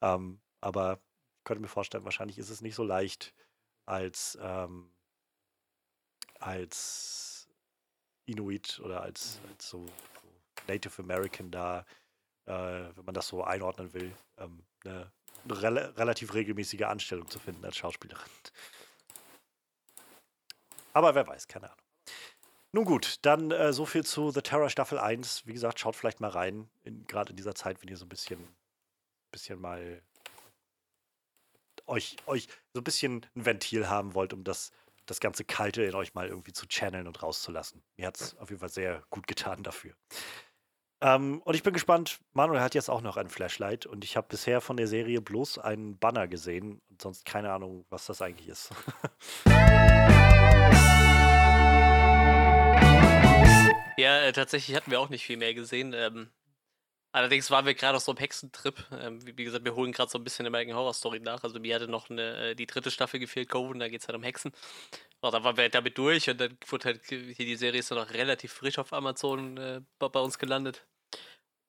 Ähm, 0.00 0.40
aber 0.60 0.98
ich 1.38 1.44
könnte 1.44 1.62
mir 1.62 1.68
vorstellen, 1.68 2.04
wahrscheinlich 2.04 2.38
ist 2.38 2.50
es 2.50 2.60
nicht 2.60 2.74
so 2.74 2.84
leicht, 2.84 3.34
als, 3.86 4.38
ähm, 4.40 4.90
als 6.38 7.48
Inuit 8.26 8.80
oder 8.80 9.00
als, 9.00 9.40
als 9.48 9.70
so, 9.70 9.86
Native 10.68 11.02
American 11.02 11.50
da, 11.50 11.84
äh, 12.46 12.52
wenn 12.52 13.04
man 13.04 13.14
das 13.14 13.28
so 13.28 13.42
einordnen 13.42 13.92
will, 13.94 14.14
ähm, 14.36 14.64
eine, 14.84 15.10
eine 15.44 15.62
rela 15.62 15.80
relativ 15.96 16.34
regelmäßige 16.34 16.82
Anstellung 16.82 17.28
zu 17.28 17.38
finden 17.38 17.64
als 17.64 17.76
Schauspielerin. 17.76 18.30
Aber 20.92 21.14
wer 21.14 21.26
weiß, 21.26 21.48
keine 21.48 21.66
Ahnung. 21.66 21.84
Nun 22.72 22.84
gut, 22.84 23.18
dann 23.22 23.50
äh, 23.50 23.72
so 23.72 23.86
viel 23.86 24.04
zu 24.04 24.30
The 24.30 24.42
Terror 24.42 24.68
Staffel 24.68 24.98
1. 24.98 25.46
Wie 25.46 25.54
gesagt, 25.54 25.80
schaut 25.80 25.96
vielleicht 25.96 26.20
mal 26.20 26.30
rein, 26.30 26.68
in, 26.82 27.06
gerade 27.06 27.30
in 27.30 27.36
dieser 27.36 27.54
Zeit, 27.54 27.80
wenn 27.80 27.88
ihr 27.88 27.96
so 27.96 28.04
ein 28.04 28.10
bisschen, 28.10 28.46
bisschen 29.30 29.58
mal 29.58 30.02
euch, 31.88 32.16
euch 32.26 32.48
so 32.72 32.80
ein 32.80 32.84
bisschen 32.84 33.26
ein 33.34 33.46
Ventil 33.46 33.88
haben 33.88 34.14
wollt, 34.14 34.32
um 34.32 34.44
das, 34.44 34.72
das 35.06 35.20
ganze 35.20 35.44
Kalte 35.44 35.82
in 35.82 35.94
euch 35.94 36.14
mal 36.14 36.28
irgendwie 36.28 36.52
zu 36.52 36.66
channeln 36.66 37.06
und 37.06 37.22
rauszulassen. 37.22 37.82
Mir 37.96 38.06
hat 38.06 38.20
es 38.20 38.36
auf 38.38 38.50
jeden 38.50 38.60
Fall 38.60 38.68
sehr 38.68 39.02
gut 39.10 39.26
getan 39.26 39.62
dafür. 39.62 39.94
Ähm, 41.00 41.40
und 41.42 41.54
ich 41.54 41.62
bin 41.62 41.72
gespannt, 41.72 42.18
Manuel 42.32 42.60
hat 42.60 42.74
jetzt 42.74 42.90
auch 42.90 43.00
noch 43.00 43.16
ein 43.16 43.28
Flashlight 43.28 43.86
und 43.86 44.02
ich 44.04 44.16
habe 44.16 44.26
bisher 44.28 44.60
von 44.60 44.76
der 44.76 44.88
Serie 44.88 45.20
bloß 45.20 45.58
einen 45.58 45.96
Banner 45.98 46.26
gesehen 46.26 46.82
und 46.90 47.00
sonst 47.00 47.24
keine 47.24 47.52
Ahnung, 47.52 47.86
was 47.88 48.06
das 48.06 48.20
eigentlich 48.20 48.48
ist. 48.48 48.70
Ja, 53.98 54.20
äh, 54.20 54.32
tatsächlich 54.32 54.76
hatten 54.76 54.92
wir 54.92 55.00
auch 55.00 55.08
nicht 55.08 55.26
viel 55.26 55.36
mehr 55.36 55.54
gesehen. 55.54 55.92
Ähm, 55.92 56.30
allerdings 57.12 57.50
waren 57.50 57.66
wir 57.66 57.74
gerade 57.74 57.96
auf 57.96 58.02
so 58.02 58.12
einem 58.12 58.18
Hexentrip. 58.18 58.84
Ähm, 58.92 59.24
wie, 59.26 59.36
wie 59.36 59.44
gesagt, 59.44 59.64
wir 59.64 59.74
holen 59.74 59.92
gerade 59.92 60.10
so 60.10 60.18
ein 60.18 60.24
bisschen 60.24 60.46
American 60.46 60.76
Horror 60.76 60.94
Story 60.94 61.20
nach. 61.20 61.42
Also 61.42 61.58
mir 61.60 61.74
hatte 61.74 61.88
noch 61.88 62.10
eine, 62.10 62.50
äh, 62.50 62.54
die 62.54 62.66
dritte 62.66 62.90
Staffel 62.90 63.20
gefehlt, 63.20 63.48
Coven, 63.48 63.78
da 63.80 63.88
geht 63.88 64.00
es 64.02 64.08
halt 64.08 64.16
um 64.16 64.22
Hexen. 64.22 64.52
Und 65.20 65.34
dann 65.34 65.42
waren 65.44 65.56
wir 65.56 65.62
halt 65.62 65.74
damit 65.74 65.98
durch 65.98 66.30
und 66.30 66.40
dann 66.40 66.56
wurde 66.68 66.84
halt, 66.84 67.00
hier 67.06 67.34
die 67.34 67.56
Serie 67.56 67.80
ist 67.80 67.90
dann 67.90 67.98
noch 67.98 68.10
relativ 68.10 68.52
frisch 68.52 68.78
auf 68.78 68.92
Amazon 68.92 69.56
äh, 69.56 69.80
bei, 69.98 70.20
uns 70.20 70.38
gelandet. 70.38 70.86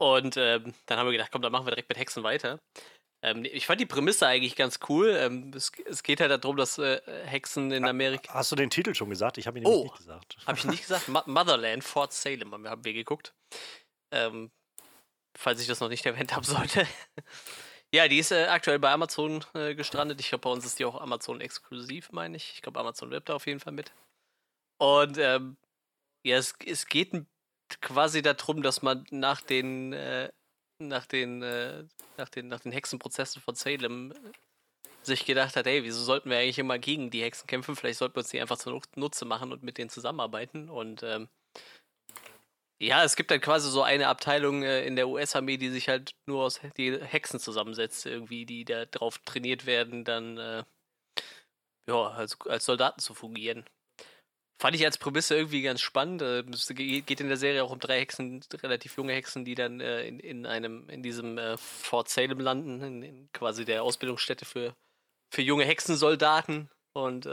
Und 0.01 0.37
ähm, 0.37 0.73
dann 0.85 0.97
haben 0.99 1.07
wir 1.07 1.11
gedacht, 1.13 1.31
komm, 1.31 1.41
dann 1.41 1.51
machen 1.51 1.65
wir 1.65 1.71
direkt 1.71 1.89
mit 1.89 1.97
Hexen 1.97 2.23
weiter. 2.23 2.59
Ähm, 3.21 3.43
ich 3.43 3.65
fand 3.65 3.81
die 3.81 3.85
Prämisse 3.85 4.27
eigentlich 4.27 4.55
ganz 4.55 4.79
cool. 4.87 5.09
Ähm, 5.09 5.51
es, 5.53 5.71
es 5.85 6.03
geht 6.03 6.21
halt 6.21 6.31
darum, 6.31 6.55
dass 6.55 6.77
äh, 6.77 7.01
Hexen 7.25 7.71
in 7.71 7.85
Amerika. 7.85 8.33
Hast 8.33 8.51
du 8.51 8.55
den 8.55 8.69
Titel 8.69 8.95
schon 8.95 9.09
gesagt? 9.09 9.37
Ich 9.37 9.45
habe 9.47 9.57
ihn 9.59 9.65
Oh. 9.65 9.83
nicht 9.83 9.97
gesagt. 9.97 10.37
Habe 10.45 10.57
ich 10.57 10.63
nicht 10.63 10.81
gesagt? 10.83 11.09
Mo- 11.09 11.23
Motherland, 11.25 11.83
Fort 11.83 12.13
Salem 12.13 12.53
haben 12.53 12.63
wir, 12.63 12.69
haben 12.69 12.85
wir 12.85 12.93
geguckt. 12.93 13.33
Ähm, 14.13 14.51
falls 15.39 15.61
ich 15.61 15.67
das 15.67 15.79
noch 15.79 15.89
nicht 15.89 16.05
erwähnt 16.05 16.35
haben 16.35 16.43
sollte. 16.43 16.85
ja, 17.93 18.07
die 18.07 18.19
ist 18.19 18.31
äh, 18.31 18.47
aktuell 18.47 18.77
bei 18.77 18.91
Amazon 18.91 19.43
äh, 19.53 19.73
gestrandet. 19.73 20.19
Ich 20.19 20.29
glaube, 20.29 20.41
bei 20.41 20.49
uns 20.51 20.65
ist 20.65 20.79
die 20.79 20.85
auch 20.85 20.99
Amazon 20.99 21.39
exklusiv, 21.39 22.11
meine 22.11 22.35
ich. 22.35 22.53
Ich 22.55 22.61
glaube, 22.61 22.79
Amazon 22.79 23.09
wirbt 23.09 23.29
da 23.29 23.35
auf 23.35 23.47
jeden 23.47 23.61
Fall 23.61 23.73
mit. 23.73 23.93
Und 24.77 25.17
ähm, 25.17 25.57
ja, 26.25 26.37
es, 26.37 26.53
es 26.65 26.87
geht 26.87 27.25
quasi 27.81 28.21
darum, 28.21 28.61
dass 28.61 28.81
man 28.81 29.05
nach 29.11 29.39
den, 29.41 29.93
äh, 29.93 30.29
nach 30.79 31.05
den, 31.05 31.41
äh, 31.41 31.85
nach 32.17 32.29
den, 32.29 32.49
nach 32.49 32.59
den 32.59 32.73
Hexenprozessen 32.73 33.41
von 33.41 33.55
Salem 33.55 34.11
äh, 34.11 34.15
sich 35.03 35.25
gedacht 35.25 35.55
hat, 35.55 35.67
ey, 35.67 35.83
wieso 35.83 36.03
sollten 36.03 36.29
wir 36.29 36.37
eigentlich 36.37 36.59
immer 36.59 36.77
gegen 36.79 37.11
die 37.11 37.23
Hexen 37.23 37.47
kämpfen? 37.47 37.77
Vielleicht 37.77 37.99
sollten 37.99 38.15
wir 38.15 38.19
uns 38.19 38.29
die 38.29 38.41
einfach 38.41 38.57
zur 38.57 38.73
Nut- 38.73 38.97
Nutze 38.97 39.23
machen 39.23 39.53
und 39.53 39.63
mit 39.63 39.77
denen 39.77 39.89
zusammenarbeiten. 39.89 40.69
Und 40.69 41.01
ähm, 41.03 41.29
ja, 42.81 43.03
es 43.03 43.15
gibt 43.15 43.31
dann 43.31 43.41
quasi 43.41 43.69
so 43.69 43.83
eine 43.83 44.07
Abteilung 44.07 44.63
äh, 44.63 44.85
in 44.85 44.95
der 44.95 45.07
US-Armee, 45.09 45.57
die 45.57 45.69
sich 45.69 45.89
halt 45.89 46.15
nur 46.27 46.43
aus 46.45 46.61
die 46.77 46.97
Hexen 46.99 47.39
zusammensetzt, 47.39 48.05
irgendwie, 48.05 48.45
die 48.45 48.65
da 48.65 48.85
drauf 48.85 49.17
trainiert 49.19 49.65
werden, 49.65 50.05
dann 50.05 50.37
äh, 50.37 50.63
ja, 51.89 52.07
als, 52.07 52.37
als 52.45 52.65
Soldaten 52.65 53.01
zu 53.01 53.13
fungieren. 53.13 53.65
Fand 54.61 54.75
ich 54.75 54.85
als 54.85 54.97
Prämisse 54.97 55.35
irgendwie 55.37 55.61
ganz 55.61 55.81
spannend. 55.81 56.21
Äh, 56.21 56.39
Es 56.51 56.67
ge- 56.67 57.01
geht 57.01 57.19
in 57.21 57.27
der 57.27 57.37
Serie 57.37 57.63
auch 57.63 57.71
um 57.71 57.79
drei 57.79 57.99
Hexen, 57.99 58.41
relativ 58.53 58.97
junge 58.97 59.13
Hexen, 59.13 59.45
die 59.45 59.55
dann 59.55 59.79
äh, 59.81 60.07
in, 60.07 60.19
in 60.19 60.45
einem, 60.45 60.89
in 60.89 61.03
diesem 61.03 61.37
äh, 61.37 61.57
Fort 61.57 62.09
Salem 62.09 62.39
landen, 62.39 62.81
in, 62.81 63.03
in 63.03 63.31
quasi 63.33 63.65
der 63.65 63.83
Ausbildungsstätte 63.83 64.45
für, 64.45 64.75
für 65.33 65.41
junge 65.41 65.65
Hexensoldaten. 65.65 66.69
Und 66.93 67.25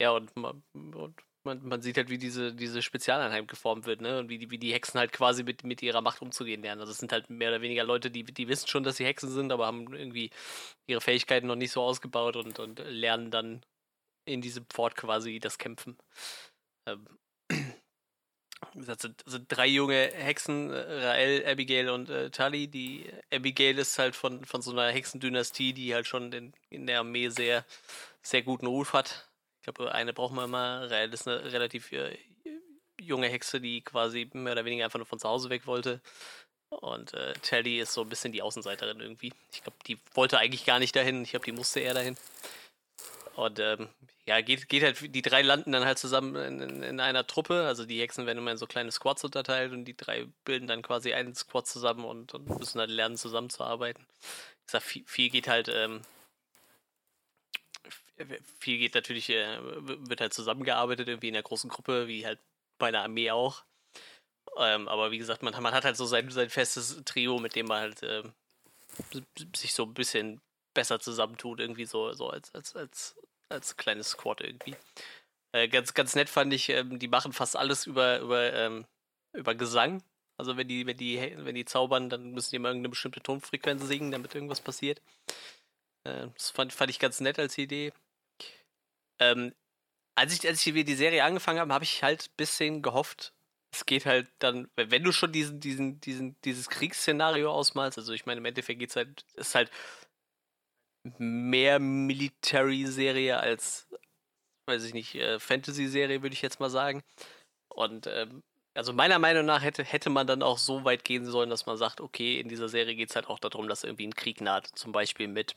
ja, 0.00 0.10
und, 0.10 0.30
und 0.36 1.14
man, 1.46 1.66
man 1.66 1.80
sieht 1.80 1.96
halt, 1.96 2.10
wie 2.10 2.18
diese, 2.18 2.52
diese 2.52 2.82
Spezialeinheit 2.82 3.48
geformt 3.48 3.86
wird, 3.86 4.02
ne? 4.02 4.18
Und 4.18 4.28
wie 4.28 4.38
die, 4.38 4.50
wie 4.50 4.58
die 4.58 4.74
Hexen 4.74 5.00
halt 5.00 5.12
quasi 5.12 5.42
mit, 5.42 5.64
mit 5.64 5.80
ihrer 5.82 6.02
Macht 6.02 6.20
umzugehen 6.20 6.62
lernen. 6.62 6.80
Also 6.82 6.92
es 6.92 6.98
sind 6.98 7.12
halt 7.12 7.30
mehr 7.30 7.48
oder 7.48 7.62
weniger 7.62 7.84
Leute, 7.84 8.10
die, 8.10 8.24
die 8.24 8.48
wissen 8.48 8.68
schon, 8.68 8.84
dass 8.84 8.98
sie 8.98 9.06
Hexen 9.06 9.30
sind, 9.30 9.50
aber 9.52 9.66
haben 9.66 9.94
irgendwie 9.94 10.30
ihre 10.86 11.00
Fähigkeiten 11.00 11.46
noch 11.46 11.56
nicht 11.56 11.72
so 11.72 11.82
ausgebaut 11.82 12.36
und, 12.36 12.58
und 12.58 12.80
lernen 12.80 13.30
dann 13.30 13.64
in 14.26 14.42
diesem 14.42 14.66
Fort 14.72 14.96
quasi 14.96 15.40
das 15.40 15.56
Kämpfen. 15.56 15.96
Ähm, 16.86 17.06
wie 18.72 18.80
gesagt, 18.80 19.02
sind, 19.02 19.22
sind 19.26 19.46
drei 19.48 19.66
junge 19.66 20.10
Hexen, 20.12 20.72
äh, 20.72 20.76
Rael, 20.76 21.46
Abigail 21.46 21.90
und 21.90 22.10
äh, 22.10 22.30
Tully. 22.30 22.68
Die 22.68 23.10
Abigail 23.32 23.78
ist 23.78 23.98
halt 23.98 24.16
von, 24.16 24.44
von 24.44 24.62
so 24.62 24.72
einer 24.72 24.90
Hexendynastie, 24.90 25.72
die 25.72 25.94
halt 25.94 26.06
schon 26.06 26.32
in, 26.32 26.52
in 26.70 26.86
der 26.86 27.00
Armee 27.00 27.28
sehr, 27.28 27.64
sehr 28.22 28.42
guten 28.42 28.66
Ruf 28.66 28.92
hat. 28.92 29.28
Ich 29.66 29.74
glaube, 29.74 29.92
eine 29.92 30.12
brauchen 30.12 30.36
wir 30.36 30.46
mal. 30.46 30.86
Rael 30.86 31.12
ist 31.12 31.26
eine 31.26 31.52
relativ 31.52 31.90
äh, 31.90 32.16
junge 33.00 33.26
Hexe, 33.28 33.60
die 33.60 33.82
quasi 33.82 34.30
mehr 34.32 34.52
oder 34.52 34.64
weniger 34.64 34.84
einfach 34.84 35.00
nur 35.00 35.06
von 35.06 35.18
zu 35.18 35.28
Hause 35.28 35.50
weg 35.50 35.66
wollte. 35.66 36.00
Und 36.68 37.14
äh, 37.14 37.32
Telly 37.42 37.80
ist 37.80 37.92
so 37.92 38.02
ein 38.02 38.08
bisschen 38.08 38.30
die 38.30 38.42
Außenseiterin 38.42 39.00
irgendwie. 39.00 39.32
Ich 39.52 39.64
glaube, 39.64 39.76
die 39.88 39.98
wollte 40.14 40.38
eigentlich 40.38 40.64
gar 40.66 40.78
nicht 40.78 40.94
dahin. 40.94 41.22
Ich 41.24 41.30
glaube, 41.30 41.44
die 41.44 41.52
musste 41.52 41.80
eher 41.80 41.94
dahin. 41.94 42.16
Und 43.34 43.58
ähm, 43.58 43.88
ja, 44.24 44.40
geht, 44.40 44.68
geht 44.68 44.84
halt, 44.84 45.14
die 45.14 45.22
drei 45.22 45.42
landen 45.42 45.72
dann 45.72 45.84
halt 45.84 45.98
zusammen 45.98 46.36
in, 46.36 46.60
in, 46.60 46.82
in, 46.84 47.00
einer 47.00 47.26
Truppe. 47.26 47.66
Also 47.66 47.86
die 47.86 48.00
Hexen 48.00 48.24
werden 48.26 48.38
immer 48.38 48.52
in 48.52 48.58
so 48.58 48.68
kleine 48.68 48.92
Squads 48.92 49.24
unterteilt 49.24 49.72
und 49.72 49.84
die 49.84 49.96
drei 49.96 50.26
bilden 50.44 50.68
dann 50.68 50.82
quasi 50.82 51.12
einen 51.12 51.34
Squad 51.34 51.66
zusammen 51.66 52.04
und, 52.04 52.34
und 52.34 52.48
müssen 52.56 52.78
halt 52.78 52.90
lernen, 52.90 53.16
zusammenzuarbeiten. 53.16 54.06
Ich 54.66 54.70
sag, 54.70 54.82
viel, 54.82 55.04
viel 55.06 55.28
geht 55.28 55.48
halt, 55.48 55.68
ähm, 55.68 56.02
viel 58.58 58.78
geht 58.78 58.94
natürlich, 58.94 59.30
äh, 59.30 59.58
wird 59.62 60.20
halt 60.20 60.34
zusammengearbeitet, 60.34 61.08
irgendwie 61.08 61.28
in 61.28 61.34
der 61.34 61.42
großen 61.42 61.70
Gruppe, 61.70 62.08
wie 62.08 62.26
halt 62.26 62.38
bei 62.78 62.88
einer 62.88 63.02
Armee 63.02 63.30
auch. 63.30 63.64
Ähm, 64.56 64.88
aber 64.88 65.10
wie 65.10 65.18
gesagt, 65.18 65.42
man, 65.42 65.60
man 65.62 65.74
hat 65.74 65.84
halt 65.84 65.96
so 65.96 66.06
sein, 66.06 66.30
sein 66.30 66.50
festes 66.50 67.02
Trio, 67.04 67.38
mit 67.38 67.56
dem 67.56 67.66
man 67.66 67.80
halt 67.80 68.02
äh, 68.02 68.22
sich 69.54 69.74
so 69.74 69.84
ein 69.84 69.94
bisschen 69.94 70.40
besser 70.74 71.00
zusammentut, 71.00 71.60
irgendwie 71.60 71.84
so, 71.84 72.12
so 72.12 72.30
als, 72.30 72.54
als, 72.54 72.74
als, 72.76 73.16
als 73.48 73.76
kleines 73.76 74.10
Squad 74.10 74.40
irgendwie. 74.40 74.76
Äh, 75.52 75.68
ganz, 75.68 75.94
ganz 75.94 76.14
nett 76.14 76.28
fand 76.28 76.52
ich, 76.52 76.68
ähm, 76.68 76.98
die 76.98 77.08
machen 77.08 77.32
fast 77.32 77.56
alles 77.56 77.86
über, 77.86 78.20
über, 78.20 78.52
ähm, 78.52 78.86
über 79.32 79.54
Gesang. 79.54 80.02
Also 80.38 80.56
wenn 80.56 80.68
die, 80.68 80.86
wenn 80.86 80.96
die, 80.96 81.34
wenn 81.36 81.54
die 81.54 81.64
zaubern, 81.64 82.10
dann 82.10 82.32
müssen 82.32 82.50
die 82.50 82.56
immer 82.56 82.68
irgendeine 82.68 82.90
bestimmte 82.90 83.20
Tonfrequenz 83.20 83.82
singen, 83.84 84.10
damit 84.10 84.34
irgendwas 84.34 84.60
passiert. 84.60 85.00
Äh, 86.04 86.28
das 86.34 86.50
fand, 86.50 86.72
fand 86.72 86.90
ich 86.90 86.98
ganz 86.98 87.20
nett 87.20 87.38
als 87.38 87.56
Idee. 87.58 87.92
Ähm, 89.20 89.54
als 90.16 90.32
ich, 90.32 90.46
als 90.46 90.66
ich 90.66 90.84
die 90.84 90.94
Serie 90.94 91.24
angefangen 91.24 91.60
habe, 91.60 91.74
habe 91.74 91.84
ich 91.84 92.02
halt 92.02 92.28
ein 92.30 92.36
bisschen 92.36 92.82
gehofft, 92.82 93.34
es 93.72 93.84
geht 93.84 94.06
halt 94.06 94.30
dann, 94.38 94.68
wenn 94.76 95.02
du 95.02 95.12
schon 95.12 95.32
diesen, 95.32 95.60
diesen, 95.60 96.00
diesen, 96.00 96.36
dieses 96.42 96.70
Kriegsszenario 96.70 97.50
ausmalst, 97.50 97.98
also 97.98 98.12
ich 98.12 98.24
meine, 98.24 98.38
im 98.38 98.44
Endeffekt 98.46 98.80
geht 98.80 98.90
es 98.90 98.96
halt, 98.96 99.24
ist 99.34 99.54
halt 99.54 99.70
mehr 101.18 101.78
Military-Serie 101.78 103.38
als, 103.38 103.88
weiß 104.66 104.84
ich 104.84 104.94
nicht, 104.94 105.14
äh, 105.14 105.38
Fantasy-Serie, 105.38 106.22
würde 106.22 106.32
ich 106.34 106.42
jetzt 106.42 106.60
mal 106.60 106.70
sagen. 106.70 107.02
Und 107.68 108.06
ähm, 108.06 108.42
also 108.74 108.92
meiner 108.92 109.18
Meinung 109.18 109.46
nach 109.46 109.62
hätte, 109.62 109.84
hätte 109.84 110.10
man 110.10 110.26
dann 110.26 110.42
auch 110.42 110.58
so 110.58 110.84
weit 110.84 111.04
gehen 111.04 111.24
sollen, 111.26 111.50
dass 111.50 111.66
man 111.66 111.76
sagt, 111.76 112.00
okay, 112.00 112.40
in 112.40 112.48
dieser 112.48 112.68
Serie 112.68 112.94
geht 112.94 113.10
es 113.10 113.16
halt 113.16 113.28
auch 113.28 113.38
darum, 113.38 113.68
dass 113.68 113.84
irgendwie 113.84 114.06
ein 114.06 114.14
Krieg 114.14 114.40
naht, 114.40 114.66
zum 114.74 114.92
Beispiel 114.92 115.28
mit 115.28 115.56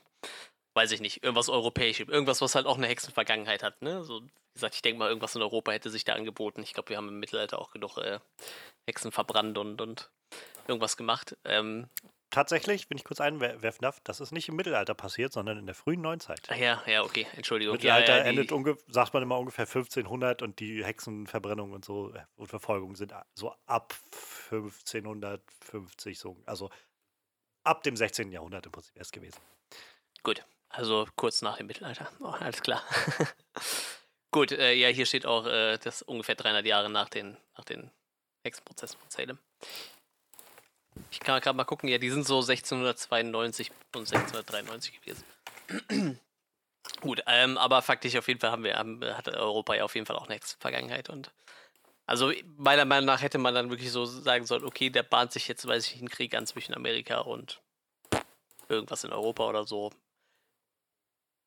weiß 0.73 0.91
ich 0.91 1.01
nicht, 1.01 1.23
irgendwas 1.23 1.49
Europäisches, 1.49 2.07
irgendwas, 2.07 2.41
was 2.41 2.55
halt 2.55 2.65
auch 2.65 2.77
eine 2.77 2.87
Hexenvergangenheit 2.87 3.63
hat. 3.63 3.81
Ne? 3.81 4.03
So, 4.03 4.23
wie 4.23 4.53
gesagt, 4.53 4.75
ich 4.75 4.81
denke 4.81 4.99
mal, 4.99 5.09
irgendwas 5.09 5.35
in 5.35 5.41
Europa 5.41 5.71
hätte 5.71 5.89
sich 5.89 6.03
da 6.03 6.13
angeboten. 6.13 6.61
Ich 6.61 6.73
glaube, 6.73 6.89
wir 6.89 6.97
haben 6.97 7.09
im 7.09 7.19
Mittelalter 7.19 7.59
auch 7.59 7.71
genug 7.71 7.97
äh, 7.97 8.19
Hexen 8.87 9.11
verbrannt 9.11 9.57
und, 9.57 9.81
und 9.81 10.09
irgendwas 10.67 10.97
gemacht. 10.97 11.37
Ähm, 11.45 11.89
Tatsächlich, 12.31 12.87
wenn 12.89 12.97
ich 12.97 13.03
kurz 13.03 13.21
einwerfen 13.21 13.81
darf, 13.81 13.99
das 14.03 14.19
ist 14.19 14.31
nicht 14.31 14.47
im 14.49 14.55
Mittelalter 14.55 14.93
passiert, 14.93 15.33
sondern 15.33 15.57
in 15.57 15.65
der 15.65 15.73
frühen 15.73 16.01
Neuzeit. 16.01 16.41
Ach 16.49 16.55
ja, 16.55 16.83
ja, 16.85 17.03
okay, 17.03 17.25
Entschuldigung. 17.35 17.73
Mittelalter 17.73 18.17
ja, 18.17 18.23
ja, 18.23 18.25
endet, 18.25 18.51
sagt 18.87 19.15
man 19.15 19.23
immer, 19.23 19.39
ungefähr 19.39 19.65
1500 19.65 20.43
und 20.43 20.59
die 20.59 20.85
Hexenverbrennung 20.85 21.71
und 21.71 21.83
so 21.83 22.13
äh, 22.13 22.21
und 22.35 22.47
Verfolgung 22.47 22.95
sind 22.95 23.15
so 23.33 23.55
ab 23.65 23.95
1550, 24.51 26.19
so, 26.19 26.37
also 26.45 26.69
ab 27.63 27.81
dem 27.81 27.95
16. 27.95 28.31
Jahrhundert 28.31 28.67
im 28.67 28.73
Prinzip 28.73 28.95
erst 28.95 29.11
gewesen. 29.11 29.39
Gut, 30.21 30.45
also 30.69 31.07
kurz 31.15 31.41
nach 31.41 31.57
dem 31.57 31.67
Mittelalter. 31.67 32.09
Oh, 32.19 32.27
alles 32.27 32.61
klar. 32.61 32.83
Gut, 34.31 34.51
äh, 34.51 34.73
ja, 34.73 34.89
hier 34.89 35.05
steht 35.05 35.25
auch, 35.25 35.45
äh, 35.45 35.77
das 35.79 36.03
ungefähr 36.03 36.35
300 36.35 36.65
Jahre 36.65 36.89
nach 36.89 37.09
den, 37.09 37.37
nach 37.57 37.65
den 37.65 37.91
Hexenprozessen 38.43 38.99
von 38.99 39.09
Salem. 39.09 39.39
Ich 41.11 41.19
kann 41.19 41.39
gerade 41.41 41.57
mal 41.57 41.63
gucken, 41.63 41.89
ja, 41.89 41.97
die 41.97 42.09
sind 42.09 42.25
so 42.25 42.37
1692 42.37 43.71
und 43.95 44.11
1693 44.11 45.01
gewesen. 45.01 45.23
Gut, 47.01 47.23
ähm, 47.27 47.57
aber 47.57 47.81
faktisch 47.81 48.15
auf 48.15 48.27
jeden 48.27 48.39
Fall 48.39 48.51
haben 48.51 48.63
wir, 48.63 48.77
haben, 48.77 49.03
hat 49.03 49.27
Europa 49.27 49.75
ja 49.75 49.83
auf 49.83 49.95
jeden 49.95 50.05
Fall 50.05 50.15
auch 50.15 50.25
eine 50.25 50.35
Hexenvergangenheit 50.35 51.09
und 51.09 51.31
also 52.05 52.31
meiner 52.57 52.85
Meinung 52.85 53.05
nach 53.05 53.21
hätte 53.21 53.37
man 53.37 53.53
dann 53.53 53.69
wirklich 53.69 53.91
so 53.91 54.03
sagen 54.05 54.47
sollen, 54.47 54.65
okay, 54.65 54.89
der 54.89 55.03
bahnt 55.03 55.31
sich 55.31 55.47
jetzt, 55.47 55.67
weiß 55.67 55.85
ich, 55.85 55.99
einen 55.99 56.09
Krieg 56.09 56.33
an 56.33 56.47
zwischen 56.47 56.73
Amerika 56.73 57.19
und 57.19 57.61
irgendwas 58.67 59.03
in 59.03 59.13
Europa 59.13 59.47
oder 59.47 59.67
so. 59.67 59.91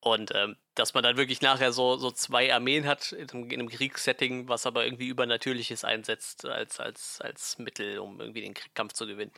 Und 0.02 0.32
ähm, 0.34 0.56
dass 0.74 0.94
man 0.94 1.04
dann 1.04 1.16
wirklich 1.16 1.42
nachher 1.42 1.72
so, 1.72 1.96
so 1.96 2.10
zwei 2.10 2.52
Armeen 2.52 2.86
hat 2.86 3.12
in 3.12 3.30
einem, 3.30 3.44
in 3.44 3.60
einem 3.60 3.68
Kriegssetting, 3.68 4.48
was 4.48 4.66
aber 4.66 4.84
irgendwie 4.84 5.06
Übernatürliches 5.06 5.84
einsetzt 5.84 6.44
als, 6.44 6.80
als, 6.80 7.20
als 7.20 7.56
Mittel, 7.58 8.00
um 8.00 8.20
irgendwie 8.20 8.40
den 8.40 8.54
Kampf 8.74 8.94
zu 8.94 9.06
gewinnen. 9.06 9.30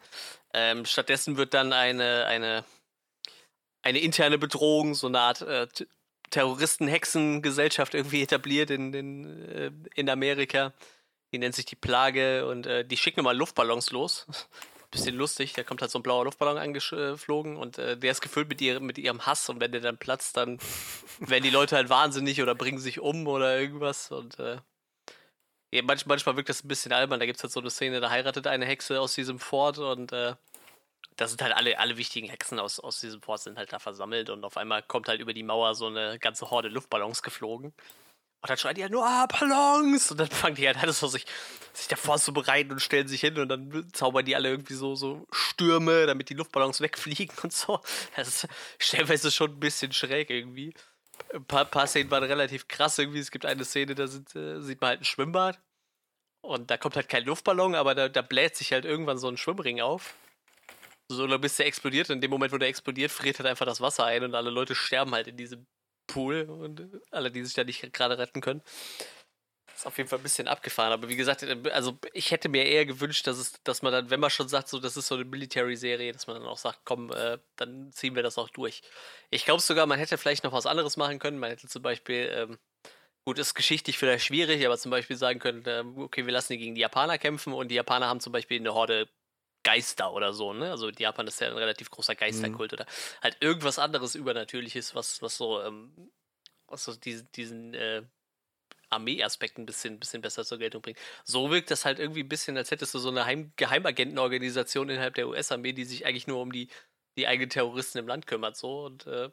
Ähm, 0.55 0.87
stattdessen 0.87 1.37
wird 1.37 1.53
dann 1.53 1.75
eine, 1.75 2.25
eine, 2.25 2.65
eine 3.83 3.99
interne 3.99 4.39
Bedrohung, 4.39 4.95
so 4.95 5.07
eine 5.07 5.21
Art 5.21 5.43
äh, 5.43 5.67
Terroristen-Hexen-Gesellschaft 6.31 7.93
irgendwie 7.93 8.23
etabliert 8.23 8.71
in, 8.71 8.95
in, 8.95 9.49
äh, 9.51 9.71
in 9.95 10.09
Amerika. 10.09 10.73
Die 11.31 11.39
nennt 11.39 11.55
sich 11.55 11.67
die 11.67 11.77
Plage 11.77 12.47
und 12.47 12.67
äh, 12.67 12.87
die 12.87 12.97
schicken 12.97 13.23
mal 13.23 13.37
Luftballons 13.37 13.91
los 13.91 14.27
bisschen 14.95 15.17
lustig. 15.17 15.53
Da 15.53 15.63
kommt 15.63 15.83
halt 15.83 15.91
so 15.91 15.99
ein 15.99 16.03
blauer 16.03 16.25
Luftballon 16.25 16.59
angeflogen 16.59 17.57
und 17.57 17.79
äh, 17.79 17.97
der 17.97 18.13
ist 18.13 18.21
gefüllt 18.21 18.49
mit, 18.49 18.61
ihr, 18.61 18.81
mit 18.81 18.99
ihrem 18.99 19.27
Hass 19.27 19.49
und 19.49 19.61
wenn 19.61 19.73
der 19.73 19.81
dann 19.81 19.99
platzt, 19.99 20.37
dann 20.37 20.59
werden 21.19 21.45
die 21.45 21.51
Leute 21.51 21.77
halt 21.77 21.89
wahnsinnig 21.89 22.41
oder 22.43 22.55
bringen 22.55 22.79
sich 22.79 23.01
um 23.01 23.27
oder 23.27 23.59
irgendwas 23.59 24.11
und 24.11 24.39
äh, 24.39 24.59
ja, 25.73 25.83
manch, 25.83 26.07
manchmal 26.07 26.37
wirkt 26.37 26.49
das 26.49 26.63
ein 26.65 26.69
bisschen 26.69 26.93
albern. 26.93 27.19
Da 27.19 27.27
gibt 27.27 27.37
es 27.37 27.43
halt 27.43 27.53
so 27.53 27.61
eine 27.61 27.71
Szene, 27.71 28.01
da 28.01 28.09
heiratet 28.09 28.47
eine 28.47 28.65
Hexe 28.65 29.01
aus 29.01 29.15
diesem 29.15 29.41
Fort 29.41 29.79
und 29.79 30.13
äh, 30.13 30.35
da 31.17 31.29
sind 31.29 31.43
halt 31.43 31.55
alle, 31.55 31.79
alle 31.79 31.97
wichtigen 31.97 32.29
Hexen 32.29 32.59
aus, 32.59 32.81
aus 32.81 33.01
diesem 33.01 33.23
Fort 33.23 33.41
sind 33.41 33.59
halt 33.59 33.73
da 33.73 33.79
versammelt 33.79 34.31
und 34.31 34.45
auf 34.45 34.57
einmal 34.57 34.83
kommt 34.83 35.09
halt 35.09 35.21
über 35.21 35.33
die 35.33 35.43
Mauer 35.43 35.75
so 35.75 35.87
eine 35.87 36.19
ganze 36.19 36.51
Horde 36.51 36.69
Luftballons 36.69 37.23
geflogen. 37.23 37.73
Und 38.45 38.51
dann 38.51 38.59
schreien 38.59 38.75
die 38.75 38.83
halt 38.83 38.93
nur, 38.93 39.07
ah, 39.07 39.25
Ballons! 39.25 40.11
Und 40.11 40.21
dann 40.21 40.29
fangen 40.29 40.57
die 40.57 40.67
halt 40.67 40.77
alles 40.77 41.01
so 41.01 41.07
sich, 41.07 41.25
sich 41.73 41.89
davor 41.89 42.19
zu 42.19 42.35
bereiten 42.35 42.73
und 42.73 42.83
stellen 42.83 43.09
sich 43.09 43.23
hin 43.23 43.39
und 43.39 43.49
dann 43.49 43.89
zaubern 43.95 44.27
die 44.27 44.37
alle 44.37 44.51
irgendwie 44.51 44.75
so, 44.75 44.95
so 44.97 45.27
Stürme, 45.33 46.05
damit 46.05 46.29
die 46.29 46.35
Luftballons 46.35 46.83
wegfliegen 46.83 47.35
und 47.43 47.55
so. 47.55 47.81
Das 48.17 48.29
ist 48.29 48.49
stellenweise 48.79 49.31
schon 49.31 49.53
ein 49.53 49.61
bisschen 49.61 49.95
schräg 49.95 50.29
irgendwie. 50.29 50.75
Ein 51.33 51.47
paar, 51.47 51.65
paar 51.65 51.87
Szenen 51.87 52.11
waren 52.11 52.23
relativ 52.23 52.69
krass 52.69 52.99
irgendwie. 52.99 53.21
Es 53.21 53.31
gibt 53.31 53.47
eine 53.47 53.65
Szene, 53.65 53.95
da 53.95 54.09
sind, 54.09 54.37
äh, 54.37 54.61
sieht 54.61 54.83
man 54.83 54.89
halt 54.89 55.01
ein 55.01 55.07
Schwimmbad. 55.07 55.59
Und 56.43 56.71
da 56.71 56.77
kommt 56.77 56.97
halt 56.97 57.09
kein 57.09 57.25
Luftballon, 57.25 57.75
aber 57.75 57.95
da, 57.95 58.11
da 58.11 58.21
bläht 58.21 58.57
sich 58.57 58.75
halt 58.75 58.85
irgendwann 58.85 59.17
so 59.17 59.29
ein 59.29 59.39
Schwimmring 59.39 59.81
auf. 59.81 60.13
So, 61.09 61.27
bis 61.39 61.57
der 61.57 61.65
explodiert. 61.65 62.11
Und 62.11 62.17
in 62.17 62.21
dem 62.21 62.31
Moment, 62.31 62.53
wo 62.53 62.59
der 62.59 62.69
explodiert, 62.69 63.11
friert 63.11 63.39
halt 63.39 63.49
einfach 63.49 63.65
das 63.65 63.81
Wasser 63.81 64.05
ein 64.05 64.23
und 64.23 64.35
alle 64.35 64.51
Leute 64.51 64.75
sterben 64.75 65.13
halt 65.13 65.29
in 65.29 65.39
diesem 65.39 65.67
Pool 66.07 66.43
und 66.43 66.89
alle, 67.11 67.31
die 67.31 67.45
sich 67.45 67.55
da 67.55 67.65
nicht 67.65 67.93
gerade 67.93 68.19
retten 68.19 68.41
können. 68.41 68.63
Ist 69.75 69.87
auf 69.87 69.99
jeden 69.99 70.09
Fall 70.09 70.21
ein 70.21 70.23
bisschen 70.23 70.47
abgefahren. 70.47 70.93
Aber 70.93 71.09
wie 71.09 71.17
gesagt, 71.17 71.45
also 71.73 71.99
ich 72.13 72.31
hätte 72.31 72.49
mir 72.49 72.65
eher 72.65 72.87
gewünscht, 72.87 73.27
dass 73.27 73.39
es, 73.39 73.61
dass 73.65 73.83
man 73.83 73.93
dann, 73.93 74.11
wenn 74.11 74.21
man 74.21 74.31
schon 74.31 74.49
sagt, 74.49 74.69
so 74.69 74.79
das 74.79 74.97
ist 74.97 75.09
so 75.09 75.17
eine 75.17 75.25
Military-Serie, 75.25 76.13
dass 76.13 76.27
man 76.27 76.37
dann 76.37 76.47
auch 76.47 76.59
sagt, 76.59 76.81
komm, 76.85 77.11
äh, 77.11 77.39
dann 77.57 77.91
ziehen 77.93 78.15
wir 78.15 78.23
das 78.23 78.39
auch 78.39 78.51
durch. 78.51 78.83
Ich 79.31 79.45
glaube 79.45 79.61
sogar, 79.61 79.87
man 79.87 79.99
hätte 79.99 80.17
vielleicht 80.17 80.45
noch 80.45 80.53
was 80.53 80.67
anderes 80.67 80.97
machen 80.97 81.19
können. 81.19 81.39
Man 81.39 81.51
hätte 81.51 81.67
zum 81.67 81.83
Beispiel, 81.83 82.31
ähm, 82.33 82.59
gut, 83.25 83.39
ist 83.39 83.55
geschichtlich 83.55 83.99
vielleicht 83.99 84.27
schwierig, 84.27 84.65
aber 84.65 84.79
zum 84.79 84.93
Beispiel 84.93 85.17
sagen 85.17 85.41
können, 85.41 85.65
äh, 85.67 85.83
okay, 85.97 86.24
wir 86.24 86.33
lassen 86.33 86.53
die 86.53 86.59
gegen 86.59 86.74
die 86.77 86.83
Japaner 86.83 87.19
kämpfen 87.19 87.53
und 87.53 87.69
die 87.69 87.74
Japaner 87.77 88.07
haben 88.07 88.20
zum 88.20 88.33
Beispiel 88.33 88.61
eine 88.61 88.74
Horde 88.74 89.09
Geister 89.65 90.12
oder 90.12 90.32
so, 90.32 90.53
ne? 90.53 90.70
Also 90.70 90.91
Japan 90.91 91.27
ist 91.27 91.41
ja 91.41 91.49
ein 91.49 91.57
relativ 91.57 91.91
großer 91.91 92.15
Geisterkult 92.15 92.73
mhm. 92.73 92.77
oder 92.77 92.86
halt 93.23 93.36
irgendwas 93.41 93.78
anderes 93.78 94.15
Übernatürliches, 94.15 94.95
was, 94.95 95.20
was 95.23 95.36
so, 95.36 95.61
ähm, 95.62 96.11
was 96.69 96.85
so 96.85 96.95
diesen, 96.95 97.31
diesen 97.32 97.74
äh, 97.74 98.03
Armee-Aspekt 98.91 99.59
ein 99.59 99.66
bisschen, 99.66 99.99
bisschen 99.99 100.23
besser 100.23 100.45
zur 100.45 100.59
Geltung 100.59 100.82
bringt. 100.82 100.99
So 101.24 101.51
wirkt 101.51 101.70
das 101.70 101.85
halt 101.85 101.99
irgendwie 101.99 102.23
ein 102.23 102.28
bisschen, 102.28 102.57
als 102.57 102.70
hättest 102.70 102.95
du 102.95 102.99
so 102.99 103.09
eine 103.09 103.24
Heim 103.24 103.53
Geheimagentenorganisation 103.57 104.89
innerhalb 104.89 105.15
der 105.15 105.28
US-Armee, 105.28 105.73
die 105.73 105.85
sich 105.85 106.07
eigentlich 106.07 106.27
nur 106.27 106.41
um 106.41 106.53
die, 106.53 106.69
die 107.16 107.27
eigenen 107.27 107.51
Terroristen 107.51 107.99
im 107.99 108.09
Land 108.09 108.27
kümmert, 108.27 108.57
so 108.57 108.85
und 108.85 109.07
äh, 109.07 109.31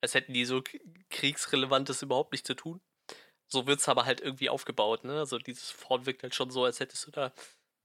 als 0.00 0.14
hätten 0.14 0.34
die 0.34 0.44
so 0.44 0.62
kriegsrelevantes 1.10 2.02
überhaupt 2.02 2.32
nicht 2.32 2.46
zu 2.46 2.54
tun. 2.54 2.80
So 3.46 3.66
wird 3.66 3.80
es 3.80 3.88
aber 3.88 4.04
halt 4.04 4.20
irgendwie 4.20 4.50
aufgebaut, 4.50 5.04
ne? 5.04 5.18
Also 5.18 5.38
dieses 5.38 5.70
Fort 5.70 6.06
wirkt 6.06 6.22
halt 6.22 6.34
schon 6.34 6.50
so, 6.50 6.64
als 6.64 6.80
hättest 6.80 7.06
du 7.06 7.10
da 7.10 7.32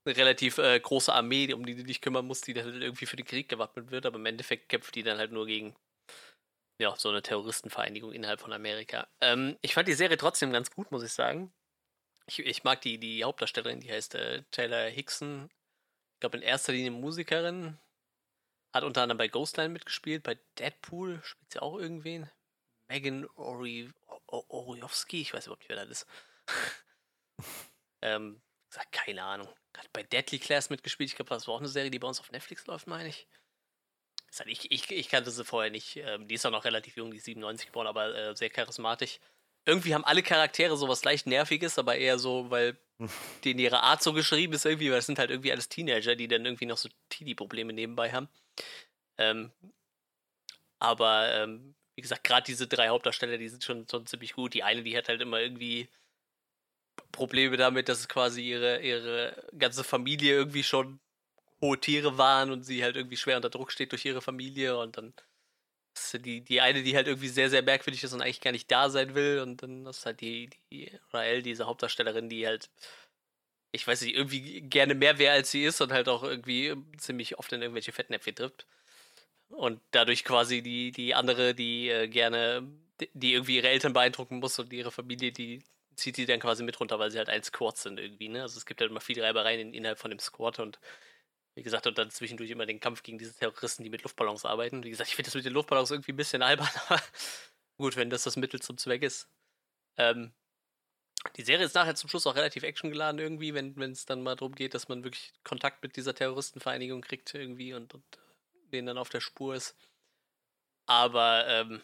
eine 0.05 0.15
relativ 0.15 0.57
äh, 0.57 0.79
große 0.79 1.13
Armee, 1.13 1.53
um 1.53 1.65
die 1.65 1.75
du 1.75 1.83
dich 1.83 2.01
kümmern 2.01 2.25
musst, 2.25 2.47
die 2.47 2.53
dann 2.53 2.65
halt 2.65 2.81
irgendwie 2.81 3.05
für 3.05 3.15
den 3.15 3.25
Krieg 3.25 3.49
gewappnet 3.49 3.91
wird, 3.91 4.05
aber 4.05 4.17
im 4.17 4.25
Endeffekt 4.25 4.69
kämpft 4.69 4.95
die 4.95 5.03
dann 5.03 5.17
halt 5.17 5.31
nur 5.31 5.45
gegen 5.45 5.75
ja, 6.81 6.95
so 6.95 7.09
eine 7.09 7.21
Terroristenvereinigung 7.21 8.13
innerhalb 8.13 8.39
von 8.39 8.53
Amerika. 8.53 9.07
Ähm, 9.19 9.57
ich 9.61 9.73
fand 9.73 9.87
die 9.87 9.93
Serie 9.93 10.17
trotzdem 10.17 10.51
ganz 10.51 10.71
gut, 10.71 10.91
muss 10.91 11.03
ich 11.03 11.11
sagen. 11.11 11.53
Ich, 12.25 12.39
ich 12.39 12.63
mag 12.63 12.81
die, 12.81 12.97
die 12.97 13.23
Hauptdarstellerin, 13.23 13.81
die 13.81 13.91
heißt 13.91 14.15
äh, 14.15 14.43
Taylor 14.51 14.89
Hickson. 14.89 15.49
Ich 16.13 16.19
glaube, 16.21 16.37
in 16.37 16.43
erster 16.43 16.71
Linie 16.71 16.91
Musikerin. 16.91 17.77
Hat 18.73 18.83
unter 18.83 19.01
anderem 19.01 19.17
bei 19.17 19.27
Ghostline 19.27 19.69
mitgespielt, 19.69 20.21
bei 20.21 20.37
Deadpool 20.59 21.19
spielt 21.23 21.51
sie 21.51 21.59
auch 21.59 21.77
irgendwen. 21.79 22.29
Megan 22.87 23.27
Ori 23.35 23.91
Oriowski, 24.27 25.21
ich 25.21 25.33
weiß 25.33 25.47
überhaupt 25.47 25.63
nicht, 25.63 25.69
wer 25.69 25.77
das 25.77 25.89
ist. 25.89 26.07
ähm, 28.03 28.41
keine 28.91 29.23
Ahnung. 29.23 29.49
Hat 29.77 29.91
bei 29.93 30.03
Deadly 30.03 30.39
Class 30.39 30.69
mitgespielt. 30.69 31.09
Ich 31.09 31.15
glaube, 31.15 31.29
das 31.29 31.47
war 31.47 31.55
auch 31.55 31.59
eine 31.59 31.67
Serie, 31.67 31.91
die 31.91 31.99
bei 31.99 32.07
uns 32.07 32.19
auf 32.19 32.31
Netflix 32.31 32.65
läuft, 32.67 32.87
meine 32.87 33.09
ich. 33.09 33.27
Halt, 34.37 34.49
ich, 34.49 34.71
ich, 34.71 34.89
ich 34.91 35.09
kannte 35.09 35.31
sie 35.31 35.43
vorher 35.43 35.71
nicht. 35.71 35.97
Ähm, 35.97 36.27
die 36.27 36.35
ist 36.35 36.45
auch 36.45 36.51
noch 36.51 36.65
relativ 36.65 36.95
jung, 36.97 37.11
die 37.11 37.17
ist 37.17 37.25
97 37.25 37.67
geboren, 37.67 37.87
aber 37.87 38.15
äh, 38.15 38.35
sehr 38.35 38.49
charismatisch. 38.49 39.19
Irgendwie 39.65 39.93
haben 39.93 40.05
alle 40.05 40.23
Charaktere 40.23 40.77
sowas 40.77 41.03
leicht 41.03 41.27
Nerviges, 41.27 41.77
aber 41.77 41.95
eher 41.95 42.19
so, 42.19 42.49
weil 42.49 42.77
denen 43.43 43.59
ihre 43.59 43.81
Art 43.81 44.03
so 44.03 44.13
geschrieben 44.13 44.53
ist 44.53 44.65
irgendwie, 44.65 44.89
weil 44.89 44.97
das 44.97 45.05
sind 45.05 45.19
halt 45.19 45.31
irgendwie 45.31 45.51
alles 45.51 45.69
Teenager, 45.69 46.15
die 46.15 46.27
dann 46.27 46.45
irgendwie 46.45 46.65
noch 46.65 46.77
so 46.77 46.89
Teenie-Probleme 47.09 47.73
nebenbei 47.73 48.11
haben. 48.11 48.29
Ähm, 49.17 49.51
aber 50.79 51.33
ähm, 51.33 51.75
wie 51.95 52.01
gesagt, 52.01 52.23
gerade 52.23 52.45
diese 52.45 52.67
drei 52.67 52.89
Hauptdarsteller, 52.89 53.37
die 53.37 53.49
sind 53.49 53.63
schon, 53.63 53.87
schon 53.89 54.05
ziemlich 54.05 54.33
gut. 54.33 54.53
Die 54.53 54.63
eine, 54.63 54.83
die 54.83 54.97
hat 54.97 55.09
halt 55.09 55.21
immer 55.21 55.39
irgendwie 55.41 55.89
Probleme 57.11 57.57
damit, 57.57 57.89
dass 57.89 58.07
quasi 58.07 58.41
ihre, 58.41 58.81
ihre 58.81 59.43
ganze 59.57 59.83
Familie 59.83 60.33
irgendwie 60.33 60.63
schon 60.63 60.99
hohe 61.61 61.79
Tiere 61.79 62.17
waren 62.17 62.51
und 62.51 62.63
sie 62.63 62.83
halt 62.83 62.95
irgendwie 62.95 63.17
schwer 63.17 63.35
unter 63.35 63.49
Druck 63.49 63.71
steht 63.71 63.91
durch 63.91 64.05
ihre 64.05 64.21
Familie 64.21 64.77
und 64.77 64.97
dann 64.97 65.13
ist 65.93 66.25
die, 66.25 66.41
die 66.41 66.61
eine, 66.61 66.83
die 66.83 66.95
halt 66.95 67.07
irgendwie 67.07 67.27
sehr, 67.27 67.49
sehr 67.49 67.61
merkwürdig 67.61 68.03
ist 68.03 68.13
und 68.13 68.21
eigentlich 68.21 68.41
gar 68.41 68.51
nicht 68.51 68.71
da 68.71 68.89
sein 68.89 69.15
will 69.15 69.39
und 69.39 69.61
dann 69.61 69.85
ist 69.85 70.05
halt 70.05 70.21
die, 70.21 70.49
die 70.71 70.91
Rael, 71.11 71.41
diese 71.41 71.65
Hauptdarstellerin, 71.65 72.29
die 72.29 72.47
halt, 72.47 72.69
ich 73.71 73.85
weiß 73.85 74.01
nicht, 74.01 74.15
irgendwie 74.15 74.61
gerne 74.61 74.95
mehr 74.95 75.17
wäre 75.19 75.33
als 75.33 75.51
sie 75.51 75.63
ist 75.63 75.81
und 75.81 75.91
halt 75.91 76.07
auch 76.07 76.23
irgendwie 76.23 76.75
ziemlich 76.97 77.37
oft 77.37 77.51
in 77.51 77.61
irgendwelche 77.61 77.91
Fettnäpfchen 77.91 78.35
trifft. 78.35 78.65
Und 79.49 79.81
dadurch 79.91 80.23
quasi 80.23 80.61
die, 80.61 80.91
die 80.91 81.15
andere, 81.15 81.55
die 81.55 81.89
äh, 81.89 82.07
gerne, 82.07 82.67
die 83.13 83.33
irgendwie 83.33 83.57
ihre 83.57 83.69
Eltern 83.69 83.93
beeindrucken 83.93 84.39
muss 84.39 84.59
und 84.59 84.71
ihre 84.71 84.91
Familie, 84.91 85.31
die 85.31 85.63
zieht 85.99 86.15
sie 86.15 86.25
dann 86.25 86.39
quasi 86.39 86.63
mit 86.63 86.79
runter, 86.79 86.99
weil 86.99 87.11
sie 87.11 87.17
halt 87.17 87.29
ein 87.29 87.43
Squad 87.43 87.77
sind 87.77 87.99
irgendwie, 87.99 88.29
ne? 88.29 88.41
Also 88.43 88.57
es 88.57 88.65
gibt 88.65 88.81
halt 88.81 88.91
immer 88.91 89.01
viele 89.01 89.23
Reibereien 89.23 89.73
innerhalb 89.73 89.99
von 89.99 90.11
dem 90.11 90.19
Squad 90.19 90.59
und 90.59 90.79
wie 91.55 91.63
gesagt, 91.63 91.87
und 91.87 91.97
dann 91.97 92.11
zwischendurch 92.11 92.49
immer 92.51 92.65
den 92.65 92.79
Kampf 92.79 93.03
gegen 93.03 93.17
diese 93.17 93.35
Terroristen, 93.35 93.83
die 93.83 93.89
mit 93.89 94.03
Luftballons 94.03 94.45
arbeiten. 94.45 94.83
Wie 94.83 94.89
gesagt, 94.89 95.09
ich 95.09 95.15
finde 95.15 95.27
das 95.27 95.35
mit 95.35 95.45
den 95.45 95.53
Luftballons 95.53 95.91
irgendwie 95.91 96.13
ein 96.13 96.17
bisschen 96.17 96.41
albern, 96.41 96.69
aber 96.87 97.01
gut, 97.77 97.95
wenn 97.95 98.09
das 98.09 98.23
das 98.23 98.37
Mittel 98.37 98.61
zum 98.61 98.77
Zweck 98.77 99.03
ist. 99.03 99.27
Ähm, 99.97 100.33
die 101.35 101.43
Serie 101.43 101.65
ist 101.65 101.75
nachher 101.75 101.95
zum 101.95 102.09
Schluss 102.09 102.27
auch 102.27 102.35
relativ 102.35 102.63
actiongeladen 102.63 103.19
irgendwie, 103.19 103.53
wenn 103.53 103.91
es 103.91 104.05
dann 104.05 104.23
mal 104.23 104.35
darum 104.35 104.55
geht, 104.55 104.73
dass 104.73 104.87
man 104.87 105.03
wirklich 105.03 105.33
Kontakt 105.43 105.83
mit 105.83 105.97
dieser 105.97 106.15
Terroristenvereinigung 106.15 107.01
kriegt 107.01 107.33
irgendwie 107.33 107.73
und, 107.73 107.93
und 107.93 108.03
denen 108.71 108.87
dann 108.87 108.97
auf 108.97 109.09
der 109.09 109.19
Spur 109.19 109.55
ist. 109.55 109.75
Aber 110.85 111.45
ähm, 111.47 111.81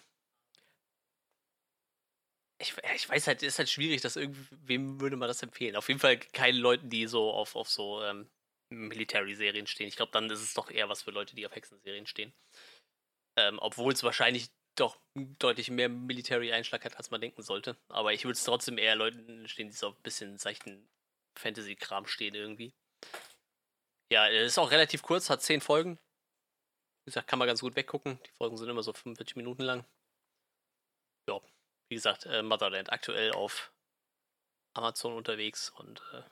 ich, 2.66 2.76
ich 2.96 3.10
weiß 3.10 3.28
halt, 3.28 3.44
ist 3.44 3.60
halt 3.60 3.70
schwierig, 3.70 4.02
dass 4.02 4.16
irgendwie, 4.16 4.46
wem 4.52 5.00
würde 5.00 5.16
man 5.16 5.28
das 5.28 5.44
empfehlen? 5.44 5.76
Auf 5.76 5.88
jeden 5.88 6.00
Fall 6.00 6.18
keinen 6.18 6.58
Leuten, 6.58 6.90
die 6.90 7.08
so 7.08 7.32
auf, 7.32 7.56
auf 7.56 7.70
so 7.70 8.04
ähm, 8.04 8.30
Military-Serien 8.70 9.68
stehen. 9.68 9.88
Ich 9.88 9.96
glaube, 9.96 10.12
dann 10.12 10.30
ist 10.30 10.42
es 10.42 10.54
doch 10.54 10.72
eher 10.72 10.90
was 10.90 11.04
für 11.04 11.12
Leute, 11.12 11.36
die 11.36 11.46
auf 11.46 11.56
Hexenserien 11.56 12.08
stehen. 12.08 12.34
Ähm, 13.38 13.60
Obwohl 13.60 13.94
es 13.94 14.04
wahrscheinlich 14.04 14.50
doch 14.76 14.98
deutlich 15.14 15.70
mehr 15.70 15.90
Military-Einschlag 15.90 16.84
hat, 16.84 16.98
als 16.98 17.12
man 17.12 17.22
denken 17.22 17.42
sollte. 17.42 17.78
Aber 17.88 18.14
ich 18.14 18.26
würde 18.26 18.34
es 18.34 18.44
trotzdem 18.44 18.78
eher 18.78 18.96
Leuten 18.96 19.48
stehen, 19.48 19.70
die 19.70 19.76
so 19.76 19.90
ein 19.90 20.02
bisschen 20.04 20.38
seichten 20.38 20.90
Fantasy-Kram 21.38 22.08
stehen 22.08 22.36
irgendwie. 22.36 22.74
Ja, 24.12 24.28
ist 24.28 24.60
auch 24.60 24.72
relativ 24.72 25.02
kurz, 25.02 25.30
hat 25.30 25.42
zehn 25.42 25.62
Folgen. 25.62 25.98
Wie 27.06 27.12
gesagt, 27.12 27.28
kann 27.28 27.40
man 27.40 27.48
ganz 27.48 27.62
gut 27.62 27.76
weggucken. 27.76 28.20
Die 28.26 28.32
Folgen 28.32 28.58
sind 28.58 28.70
immer 28.70 28.84
so 28.84 28.94
45 28.94 29.36
Minuten 29.36 29.64
lang. 29.64 29.86
Wie 31.90 31.96
gesagt, 31.96 32.26
äh, 32.26 32.42
Motherland 32.42 32.92
aktuell 32.92 33.32
auf 33.32 33.72
Amazon 34.74 35.14
unterwegs 35.14 35.70
und 35.70 36.02
äh, 36.14 36.24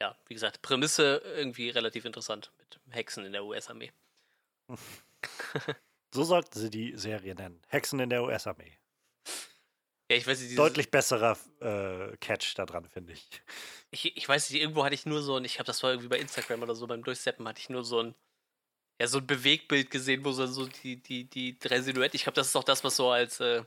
ja, 0.00 0.18
wie 0.26 0.34
gesagt, 0.34 0.62
Prämisse 0.62 1.22
irgendwie 1.24 1.70
relativ 1.70 2.04
interessant 2.04 2.52
mit 2.58 2.80
Hexen 2.90 3.24
in 3.24 3.32
der 3.32 3.44
US-Armee. 3.44 3.92
so 6.14 6.24
sollten 6.24 6.58
sie 6.58 6.70
die 6.70 6.96
Serie 6.96 7.34
nennen. 7.34 7.62
Hexen 7.68 8.00
in 8.00 8.10
der 8.10 8.22
US-Armee. 8.24 8.78
Ja, 10.10 10.16
ich 10.16 10.26
weiß 10.26 10.40
nicht, 10.40 10.58
Deutlich 10.58 10.90
besserer 10.90 11.36
äh, 11.60 12.16
Catch 12.18 12.54
da 12.56 12.64
dran, 12.64 12.88
finde 12.88 13.12
ich. 13.12 13.42
ich. 13.90 14.16
Ich 14.16 14.28
weiß 14.28 14.50
nicht, 14.50 14.60
irgendwo 14.60 14.84
hatte 14.84 14.94
ich 14.94 15.06
nur 15.06 15.22
so 15.22 15.36
ein, 15.36 15.44
ich 15.44 15.58
habe 15.58 15.66
das 15.66 15.82
war 15.82 15.90
irgendwie 15.90 16.08
bei 16.08 16.18
Instagram 16.18 16.62
oder 16.62 16.74
so, 16.74 16.86
beim 16.86 17.02
Durchseppen 17.02 17.48
hatte 17.48 17.60
ich 17.60 17.70
nur 17.70 17.84
so 17.84 18.00
ein, 18.00 18.14
ja, 19.00 19.08
so 19.08 19.18
ein 19.18 19.26
Bewegbild 19.26 19.90
gesehen, 19.90 20.24
wo 20.24 20.32
so 20.32 20.66
die, 20.66 21.02
die, 21.02 21.28
die 21.28 21.58
drei 21.58 21.80
Silhouetten, 21.80 22.16
ich 22.16 22.22
glaube, 22.22 22.36
das 22.36 22.48
ist 22.48 22.56
auch 22.56 22.64
das, 22.64 22.84
was 22.84 22.96
so 22.96 23.10
als, 23.10 23.40
äh, 23.40 23.64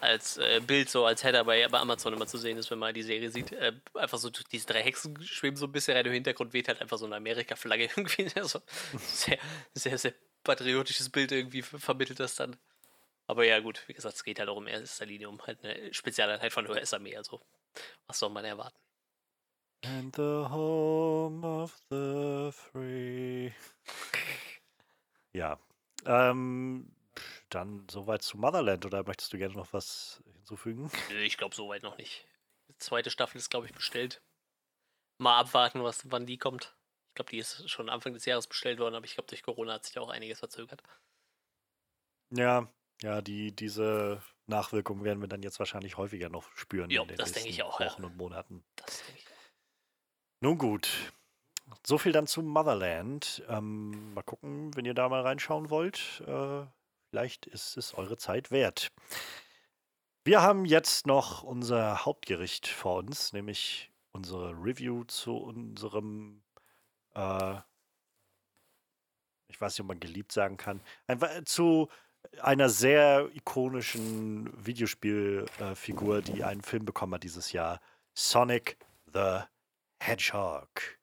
als 0.00 0.38
äh, 0.38 0.60
Bild, 0.66 0.88
so 0.88 1.04
als 1.04 1.22
Header 1.22 1.44
bei, 1.44 1.66
bei 1.68 1.78
Amazon 1.78 2.12
immer 2.12 2.26
zu 2.26 2.38
sehen 2.38 2.56
ist, 2.56 2.70
wenn 2.70 2.78
man 2.78 2.94
die 2.94 3.02
Serie 3.02 3.30
sieht. 3.30 3.52
Äh, 3.52 3.72
einfach 3.94 4.18
so, 4.18 4.30
diese 4.30 4.66
drei 4.66 4.82
Hexen 4.82 5.20
schweben 5.22 5.56
so 5.56 5.66
ein 5.66 5.72
bisschen 5.72 5.96
rein, 5.96 6.06
im 6.06 6.12
Hintergrund 6.12 6.52
weht 6.52 6.68
halt 6.68 6.80
einfach 6.80 6.98
so 6.98 7.06
eine 7.06 7.16
Amerika-Flagge 7.16 7.84
irgendwie. 7.96 8.28
Also, 8.34 8.60
sehr, 8.98 9.38
sehr, 9.74 9.98
sehr 9.98 10.14
patriotisches 10.42 11.10
Bild 11.10 11.32
irgendwie 11.32 11.62
vermittelt 11.62 12.20
das 12.20 12.34
dann. 12.36 12.56
Aber 13.26 13.44
ja, 13.44 13.60
gut, 13.60 13.84
wie 13.86 13.92
gesagt, 13.92 14.16
es 14.16 14.24
geht 14.24 14.40
halt 14.40 14.48
auch 14.48 14.56
um 14.56 14.66
erster 14.66 15.06
Linie 15.06 15.28
um 15.28 15.40
halt 15.46 15.62
eine 15.64 15.94
Spezialeinheit 15.94 16.52
von 16.52 16.64
der 16.64 16.74
US-Armee, 16.74 17.16
also 17.16 17.40
was 18.06 18.18
soll 18.18 18.30
man 18.30 18.44
erwarten? 18.44 18.76
And 19.84 20.14
the 20.16 20.46
home 20.50 21.46
of 21.46 21.80
the 21.90 22.50
free. 22.52 23.52
ja. 25.32 25.58
Ähm, 26.04 26.90
dann 27.54 27.86
soweit 27.90 28.22
zu 28.22 28.38
Motherland 28.38 28.86
oder 28.86 29.04
möchtest 29.04 29.32
du 29.32 29.38
gerne 29.38 29.54
noch 29.54 29.72
was 29.72 30.22
hinzufügen? 30.34 30.90
Ich 31.22 31.36
glaube 31.36 31.54
soweit 31.54 31.82
noch 31.82 31.98
nicht. 31.98 32.26
Die 32.68 32.78
zweite 32.78 33.10
Staffel 33.10 33.38
ist, 33.38 33.50
glaube 33.50 33.66
ich, 33.66 33.72
bestellt. 33.72 34.22
Mal 35.18 35.38
abwarten, 35.38 35.82
was, 35.82 36.10
wann 36.10 36.26
die 36.26 36.38
kommt. 36.38 36.74
Ich 37.08 37.14
glaube, 37.14 37.30
die 37.30 37.38
ist 37.38 37.68
schon 37.68 37.88
Anfang 37.88 38.14
des 38.14 38.24
Jahres 38.24 38.46
bestellt 38.46 38.78
worden, 38.78 38.94
aber 38.94 39.04
ich 39.04 39.14
glaube, 39.14 39.28
durch 39.28 39.42
Corona 39.42 39.74
hat 39.74 39.84
sich 39.84 39.98
auch 39.98 40.08
einiges 40.08 40.38
verzögert. 40.38 40.82
Ja, 42.30 42.72
ja, 43.02 43.22
die, 43.22 43.52
diese 43.52 44.22
Nachwirkungen 44.46 45.04
werden 45.04 45.20
wir 45.20 45.28
dann 45.28 45.42
jetzt 45.42 45.58
wahrscheinlich 45.58 45.96
häufiger 45.96 46.28
noch 46.28 46.50
spüren 46.56 46.90
jo, 46.90 47.02
in 47.02 47.08
den 47.08 47.16
das 47.16 47.34
nächsten 47.34 47.48
ich 47.48 47.62
auch, 47.62 47.80
Wochen 47.80 48.02
ja. 48.02 48.08
und 48.08 48.16
Monaten. 48.16 48.64
Das 48.76 49.02
denke 49.04 49.20
ich 49.20 49.26
auch. 49.26 49.30
Nun 50.42 50.58
gut. 50.58 51.12
So 51.86 51.98
viel 51.98 52.12
dann 52.12 52.26
zu 52.26 52.42
Motherland. 52.42 53.42
Ähm, 53.48 54.14
mal 54.14 54.22
gucken, 54.22 54.74
wenn 54.76 54.84
ihr 54.84 54.94
da 54.94 55.08
mal 55.08 55.22
reinschauen 55.22 55.70
wollt. 55.70 56.22
Äh, 56.26 56.66
Vielleicht 57.10 57.46
ist 57.46 57.76
es 57.76 57.94
eure 57.94 58.16
Zeit 58.16 58.52
wert. 58.52 58.92
Wir 60.22 60.42
haben 60.42 60.64
jetzt 60.64 61.08
noch 61.08 61.42
unser 61.42 62.04
Hauptgericht 62.04 62.68
vor 62.68 62.98
uns, 62.98 63.32
nämlich 63.32 63.90
unsere 64.12 64.52
Review 64.52 65.02
zu 65.04 65.36
unserem, 65.36 66.44
äh, 67.16 67.56
ich 69.48 69.60
weiß 69.60 69.74
nicht, 69.74 69.80
ob 69.80 69.88
man 69.88 69.98
geliebt 69.98 70.30
sagen 70.30 70.56
kann, 70.56 70.80
einfach 71.08 71.30
zu 71.44 71.88
einer 72.42 72.68
sehr 72.68 73.28
ikonischen 73.34 74.52
Videospielfigur, 74.64 76.18
äh, 76.18 76.22
die 76.22 76.44
einen 76.44 76.62
Film 76.62 76.84
bekommen 76.84 77.14
hat 77.14 77.24
dieses 77.24 77.50
Jahr, 77.50 77.80
Sonic 78.14 78.76
the 79.12 79.40
Hedgehog. 80.00 80.99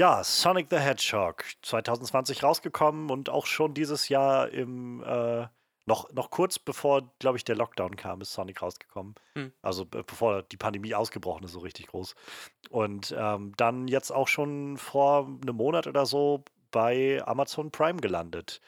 Ja, 0.00 0.24
Sonic 0.24 0.68
the 0.70 0.78
Hedgehog, 0.78 1.44
2020 1.60 2.42
rausgekommen 2.42 3.10
und 3.10 3.28
auch 3.28 3.44
schon 3.44 3.74
dieses 3.74 4.08
Jahr 4.08 4.48
im, 4.48 5.02
äh, 5.04 5.46
noch, 5.84 6.10
noch 6.14 6.30
kurz 6.30 6.58
bevor, 6.58 7.12
glaube 7.18 7.36
ich, 7.36 7.44
der 7.44 7.56
Lockdown 7.56 7.96
kam, 7.96 8.22
ist 8.22 8.32
Sonic 8.32 8.62
rausgekommen. 8.62 9.14
Hm. 9.34 9.52
Also 9.60 9.84
bevor 9.84 10.42
die 10.44 10.56
Pandemie 10.56 10.94
ausgebrochen 10.94 11.44
ist, 11.44 11.52
so 11.52 11.58
richtig 11.58 11.88
groß. 11.88 12.14
Und 12.70 13.14
ähm, 13.14 13.52
dann 13.58 13.88
jetzt 13.88 14.10
auch 14.10 14.26
schon 14.26 14.78
vor 14.78 15.26
einem 15.26 15.56
Monat 15.56 15.86
oder 15.86 16.06
so 16.06 16.44
bei 16.70 17.22
Amazon 17.26 17.70
Prime 17.70 18.00
gelandet. 18.00 18.62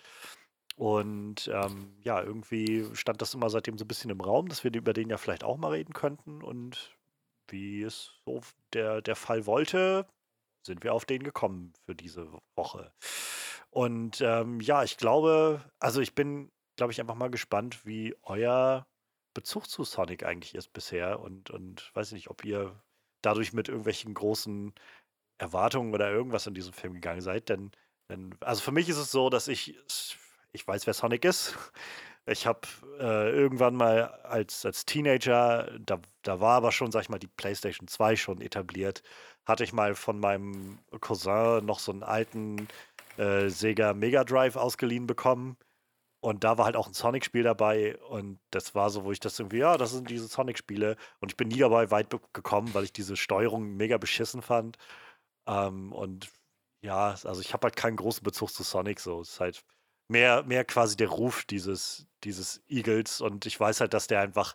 Und 0.76 1.50
ähm, 1.50 1.94
ja, 2.02 2.22
irgendwie 2.22 2.94
stand 2.94 3.22
das 3.22 3.32
immer 3.32 3.48
seitdem 3.48 3.78
so 3.78 3.86
ein 3.86 3.88
bisschen 3.88 4.10
im 4.10 4.20
Raum, 4.20 4.48
dass 4.50 4.64
wir 4.64 4.74
über 4.74 4.92
den 4.92 5.09
ja 5.09 5.16
vielleicht 5.16 5.44
auch 5.44 5.56
mal 5.56 5.70
reden 5.70 5.94
könnten. 5.94 6.42
Und 6.42 6.94
wie 7.48 7.84
es 7.84 8.10
so 8.26 8.42
der, 8.74 9.00
der 9.00 9.16
Fall 9.16 9.46
wollte, 9.46 10.04
sind 10.62 10.84
wir 10.84 10.94
auf 10.94 11.05
den 11.05 11.22
gekommen 11.22 11.72
für 11.84 11.94
diese 11.94 12.28
Woche. 12.55 12.93
Und 13.70 14.20
ähm, 14.20 14.60
ja, 14.60 14.84
ich 14.84 14.97
glaube, 14.97 15.64
also 15.78 16.01
ich 16.01 16.14
bin, 16.14 16.51
glaube 16.76 16.93
ich, 16.93 17.01
einfach 17.01 17.14
mal 17.14 17.30
gespannt, 17.30 17.86
wie 17.86 18.14
euer 18.22 18.86
Bezug 19.34 19.68
zu 19.68 19.84
Sonic 19.84 20.24
eigentlich 20.24 20.55
ist 20.55 20.72
bisher 20.72 21.20
und, 21.20 21.51
und 21.51 21.90
weiß 21.94 22.12
nicht, 22.12 22.28
ob 22.28 22.44
ihr 22.44 22.82
dadurch 23.22 23.52
mit 23.52 23.68
irgendwelchen 23.68 24.12
großen 24.14 24.74
Erwartungen 25.39 25.94
oder 25.94 26.10
irgendwas 26.10 26.47
in 26.47 26.55
diesem 26.55 26.72
Film 26.72 26.94
gegangen 26.94 27.22
seid. 27.22 27.48
Denn, 27.48 27.70
denn 28.10 28.34
also 28.40 28.62
für 28.62 28.72
mich 28.72 28.89
ist 28.89 28.98
es 28.98 29.10
so, 29.10 29.30
dass 29.30 29.48
ich, 29.48 29.78
ich 30.52 30.66
weiß, 30.66 30.86
wer 30.86 30.94
Sonic 30.94 31.24
ist. 31.24 31.56
Ich 32.26 32.46
habe 32.46 32.60
äh, 33.00 33.30
irgendwann 33.30 33.74
mal 33.74 34.04
als, 34.22 34.64
als 34.64 34.84
Teenager, 34.84 35.76
da, 35.80 36.00
da 36.22 36.40
war 36.40 36.56
aber 36.56 36.70
schon, 36.72 36.92
sag 36.92 37.02
ich 37.02 37.08
mal, 37.08 37.18
die 37.18 37.26
PlayStation 37.26 37.88
2 37.88 38.16
schon 38.16 38.40
etabliert 38.40 39.02
hatte 39.44 39.64
ich 39.64 39.72
mal 39.72 39.94
von 39.94 40.20
meinem 40.20 40.78
Cousin 41.00 41.64
noch 41.64 41.78
so 41.80 41.92
einen 41.92 42.02
alten 42.02 42.68
äh, 43.18 43.48
Sega 43.48 43.94
Mega 43.94 44.24
Drive 44.24 44.56
ausgeliehen 44.56 45.06
bekommen. 45.06 45.56
und 46.20 46.44
da 46.44 46.58
war 46.58 46.66
halt 46.66 46.76
auch 46.76 46.88
ein 46.88 46.94
Sonic-Spiel 46.94 47.44
dabei 47.44 47.98
und 48.10 48.40
das 48.50 48.74
war 48.76 48.90
so, 48.90 49.04
wo 49.04 49.12
ich 49.12 49.20
das 49.20 49.38
irgendwie, 49.40 49.58
ja, 49.58 49.78
das 49.78 49.92
sind 49.92 50.10
diese 50.10 50.28
Sonic-Spiele 50.28 50.96
und 51.20 51.32
ich 51.32 51.36
bin 51.38 51.48
nie 51.48 51.58
dabei 51.58 51.90
weit 51.92 52.10
gekommen, 52.34 52.74
weil 52.74 52.84
ich 52.84 52.92
diese 52.94 53.16
Steuerung 53.16 53.76
mega 53.76 53.98
beschissen 53.98 54.42
fand. 54.42 54.78
Ähm, 55.46 55.92
und 55.92 56.30
ja, 56.82 57.10
also 57.24 57.40
ich 57.40 57.52
habe 57.54 57.66
halt 57.66 57.76
keinen 57.76 57.96
großen 57.96 58.24
Bezug 58.24 58.50
zu 58.52 58.62
Sonic, 58.64 59.00
so. 59.00 59.20
Es 59.22 59.30
ist 59.34 59.40
halt 59.40 59.64
mehr, 60.08 60.42
mehr 60.44 60.64
quasi 60.64 60.96
der 60.96 61.08
Ruf 61.08 61.44
dieses, 61.44 62.06
dieses 62.24 62.62
Eagles 62.68 63.20
und 63.20 63.46
ich 63.46 63.58
weiß 63.58 63.80
halt, 63.80 63.94
dass 63.94 64.06
der 64.06 64.20
einfach 64.20 64.54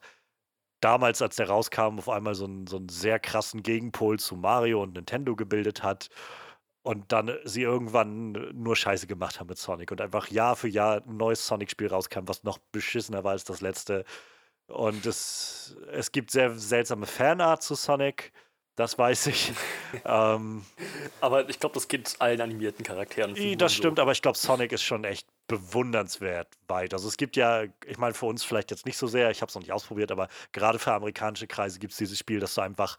damals, 0.82 1.22
als 1.22 1.36
der 1.36 1.50
rauskam, 1.50 1.98
auf 1.98 2.10
einmal 2.10 2.36
so 2.36 2.46
einen, 2.46 2.68
so 2.68 2.78
einen 2.78 2.90
sehr 2.90 3.20
krassen 3.20 3.64
Gegenpol 3.64 4.20
zu 4.20 4.36
Mario 4.36 4.84
und 4.84 4.94
Nintendo 4.94 5.36
gebildet 5.36 5.84
hat 5.84 6.10
und 6.84 7.12
dann 7.12 7.38
sie 7.44 7.64
irgendwann 7.64 8.32
nur 8.54 8.76
Scheiße 8.76 9.08
gemacht 9.08 9.40
haben 9.40 9.48
mit 9.48 9.58
Sonic 9.58 9.92
und 9.92 10.00
einfach 10.00 10.30
Jahr 10.30 10.56
für 10.56 10.70
Jahr 10.70 11.02
ein 11.06 11.18
neues 11.18 11.46
Sonic-Spiel 11.46 11.88
rauskam, 11.88 12.28
was 12.28 12.44
noch 12.44 12.60
beschissener 12.72 13.24
war 13.24 13.32
als 13.32 13.44
das 13.44 13.62
letzte. 13.62 14.06
Und 14.68 15.06
es, 15.06 15.76
es 15.92 16.12
gibt 16.12 16.32
sehr 16.32 16.58
seltsame 16.58 17.06
Fanart 17.06 17.64
zu 17.64 17.76
Sonic. 17.76 18.32
Das 18.76 18.98
weiß 18.98 19.28
ich. 19.28 19.52
ähm, 20.06 20.64
aber 21.20 21.50
ich 21.50 21.60
glaube, 21.60 21.74
das 21.74 21.88
geht 21.88 22.16
allen 22.20 22.40
animierten 22.40 22.86
Charakteren. 22.86 23.36
Das 23.58 23.74
stimmt, 23.74 23.98
so. 23.98 24.02
aber 24.02 24.12
ich 24.12 24.22
glaube, 24.22 24.38
Sonic 24.38 24.72
ist 24.72 24.84
schon 24.84 25.04
echt 25.04 25.28
bewundernswert 25.48 26.58
weit. 26.68 26.94
Also 26.94 27.08
es 27.08 27.18
gibt 27.18 27.36
ja, 27.36 27.64
ich 27.86 27.98
meine, 27.98 28.14
für 28.14 28.26
uns 28.26 28.44
vielleicht 28.44 28.72
jetzt 28.72 28.86
nicht 28.86 28.98
so 28.98 29.08
sehr, 29.08 29.32
ich 29.32 29.42
habe 29.42 29.50
es 29.50 29.56
noch 29.56 29.62
nicht 29.62 29.72
ausprobiert, 29.72 30.12
aber 30.12 30.28
gerade 30.52 30.80
für 30.80 30.94
amerikanische 30.94 31.48
Kreise 31.48 31.80
gibt 31.80 31.94
es 31.94 31.98
dieses 31.98 32.20
Spiel, 32.20 32.40
dass 32.40 32.56
du 32.56 32.62
einfach 32.62 32.98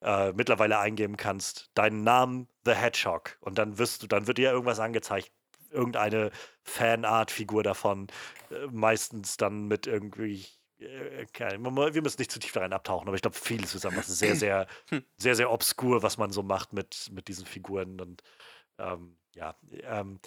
äh, 0.00 0.32
mittlerweile 0.32 0.78
eingeben 0.78 1.16
kannst, 1.16 1.70
deinen 1.74 2.04
Namen 2.04 2.48
The 2.64 2.72
Hedgehog 2.72 3.36
und 3.40 3.58
dann 3.58 3.78
wirst 3.78 4.02
du, 4.02 4.06
dann 4.06 4.26
wird 4.26 4.38
dir 4.38 4.52
irgendwas 4.52 4.78
angezeigt, 4.78 5.32
irgendeine 5.70 6.30
Fanart-Figur 6.62 7.62
davon, 7.62 8.06
äh, 8.50 8.66
meistens 8.70 9.36
dann 9.36 9.66
mit 9.66 9.86
irgendwie 9.86 10.46
äh, 10.78 11.26
wir 11.38 12.02
müssen 12.02 12.20
nicht 12.20 12.30
zu 12.30 12.38
tief 12.38 12.52
darin 12.52 12.72
abtauchen, 12.72 13.08
aber 13.08 13.16
ich 13.16 13.22
glaube, 13.22 13.36
vieles 13.36 13.74
ist 13.74 13.84
einfach 13.84 14.04
sehr, 14.04 14.36
sehr, 14.36 14.66
hm. 14.90 15.02
sehr, 15.16 15.34
sehr 15.34 15.50
obskur, 15.50 16.02
was 16.02 16.18
man 16.18 16.30
so 16.30 16.42
macht 16.42 16.72
mit, 16.72 17.10
mit 17.12 17.28
diesen 17.28 17.46
Figuren. 17.46 18.00
Und 18.00 18.22
ähm, 18.78 19.16
ja, 19.34 19.56
ähm, 19.82 20.20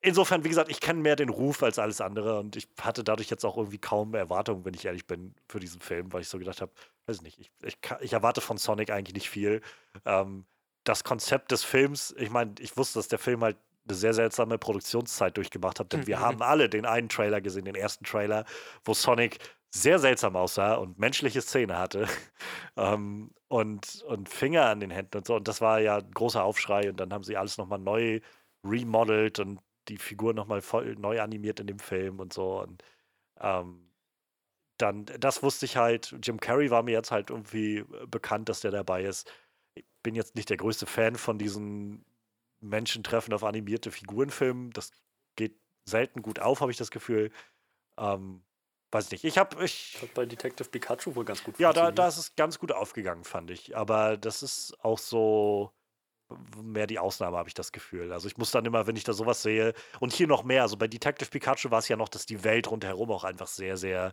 insofern, 0.00 0.44
wie 0.44 0.48
gesagt, 0.48 0.70
ich 0.70 0.80
kenne 0.80 1.00
mehr 1.00 1.16
den 1.16 1.28
Ruf 1.28 1.62
als 1.62 1.78
alles 1.78 2.00
andere 2.00 2.38
und 2.38 2.56
ich 2.56 2.68
hatte 2.80 3.04
dadurch 3.04 3.30
jetzt 3.30 3.44
auch 3.44 3.56
irgendwie 3.56 3.78
kaum 3.78 4.14
Erwartungen, 4.14 4.64
wenn 4.64 4.74
ich 4.74 4.84
ehrlich 4.84 5.06
bin, 5.06 5.34
für 5.48 5.60
diesen 5.60 5.80
Film, 5.80 6.12
weil 6.12 6.22
ich 6.22 6.28
so 6.28 6.38
gedacht 6.38 6.60
habe, 6.60 6.72
weiß 7.06 7.22
nicht, 7.22 7.38
ich, 7.38 7.50
ich, 7.64 7.78
ich, 8.00 8.12
erwarte 8.12 8.40
von 8.40 8.58
Sonic 8.58 8.90
eigentlich 8.90 9.14
nicht 9.14 9.30
viel. 9.30 9.60
Ähm, 10.04 10.46
das 10.84 11.04
Konzept 11.04 11.52
des 11.52 11.64
Films, 11.64 12.14
ich 12.18 12.30
meine, 12.30 12.54
ich 12.60 12.76
wusste, 12.76 12.98
dass 12.98 13.08
der 13.08 13.18
Film 13.18 13.42
halt 13.42 13.56
eine 13.86 13.96
sehr 13.96 14.14
seltsame 14.14 14.58
Produktionszeit 14.58 15.36
durchgemacht 15.36 15.80
hat, 15.80 15.92
denn 15.92 16.06
wir 16.06 16.20
haben 16.20 16.42
alle 16.42 16.68
den 16.68 16.84
einen 16.84 17.08
Trailer 17.08 17.40
gesehen, 17.40 17.64
den 17.64 17.74
ersten 17.74 18.04
Trailer, 18.04 18.44
wo 18.84 18.94
Sonic 18.94 19.38
sehr 19.70 19.98
seltsam 19.98 20.36
aussah 20.36 20.74
und 20.74 20.98
menschliche 20.98 21.42
Szene 21.42 21.78
hatte 21.78 22.06
ähm, 22.76 23.30
und, 23.48 24.02
und 24.06 24.28
Finger 24.28 24.66
an 24.66 24.80
den 24.80 24.90
Händen 24.90 25.18
und 25.18 25.26
so. 25.26 25.36
Und 25.36 25.48
das 25.48 25.60
war 25.60 25.80
ja 25.80 25.98
ein 25.98 26.10
großer 26.10 26.42
Aufschrei 26.42 26.88
und 26.90 26.98
dann 27.00 27.12
haben 27.12 27.24
sie 27.24 27.36
alles 27.36 27.58
nochmal 27.58 27.78
neu 27.78 28.20
remodelt 28.64 29.38
und 29.38 29.60
die 29.88 29.98
Figur 29.98 30.34
nochmal 30.34 30.62
voll 30.62 30.94
neu 30.96 31.20
animiert 31.20 31.60
in 31.60 31.66
dem 31.66 31.78
Film 31.78 32.20
und 32.20 32.32
so. 32.32 32.60
Und 32.60 32.82
ähm, 33.40 33.90
dann, 34.78 35.06
das 35.06 35.42
wusste 35.42 35.66
ich 35.66 35.76
halt. 35.76 36.14
Jim 36.22 36.40
Carrey 36.40 36.70
war 36.70 36.82
mir 36.82 36.92
jetzt 36.92 37.10
halt 37.10 37.30
irgendwie 37.30 37.78
äh, 37.78 38.06
bekannt, 38.06 38.48
dass 38.48 38.60
der 38.60 38.70
dabei 38.70 39.02
ist. 39.04 39.30
Ich 39.74 39.84
bin 40.02 40.14
jetzt 40.14 40.36
nicht 40.36 40.50
der 40.50 40.56
größte 40.56 40.86
Fan 40.86 41.16
von 41.16 41.38
diesen 41.38 42.04
Menschentreffen 42.60 43.34
auf 43.34 43.44
animierte 43.44 43.90
Figurenfilmen. 43.90 44.70
Das 44.70 44.92
geht 45.36 45.56
selten 45.84 46.22
gut 46.22 46.38
auf, 46.38 46.60
habe 46.60 46.70
ich 46.70 46.76
das 46.76 46.90
Gefühl. 46.90 47.30
Ähm, 47.96 48.42
weiß 48.90 49.10
nicht. 49.10 49.24
Ich 49.24 49.38
habe 49.38 49.64
ich 49.64 49.98
hat 50.00 50.14
bei 50.14 50.26
Detective 50.26 50.68
Pikachu 50.68 51.14
wohl 51.14 51.24
ganz 51.24 51.42
gut 51.42 51.58
Ja, 51.58 51.72
da, 51.72 51.90
da 51.90 52.08
ist 52.08 52.18
es 52.18 52.36
ganz 52.36 52.58
gut 52.58 52.72
aufgegangen, 52.72 53.24
fand 53.24 53.50
ich. 53.50 53.76
Aber 53.76 54.16
das 54.16 54.42
ist 54.42 54.76
auch 54.80 54.98
so 54.98 55.72
mehr 56.62 56.86
die 56.86 56.98
Ausnahme, 56.98 57.36
habe 57.36 57.48
ich 57.48 57.54
das 57.54 57.72
Gefühl. 57.72 58.12
Also 58.12 58.28
ich 58.28 58.36
muss 58.36 58.50
dann 58.50 58.64
immer, 58.64 58.86
wenn 58.86 58.96
ich 58.96 59.04
da 59.04 59.12
sowas 59.12 59.42
sehe, 59.42 59.74
und 60.00 60.12
hier 60.12 60.26
noch 60.26 60.44
mehr, 60.44 60.62
also 60.62 60.76
bei 60.76 60.88
Detective 60.88 61.30
Pikachu 61.30 61.70
war 61.70 61.78
es 61.78 61.88
ja 61.88 61.96
noch, 61.96 62.08
dass 62.08 62.26
die 62.26 62.44
Welt 62.44 62.70
rundherum 62.70 63.10
auch 63.10 63.24
einfach 63.24 63.46
sehr, 63.46 63.76
sehr 63.76 64.12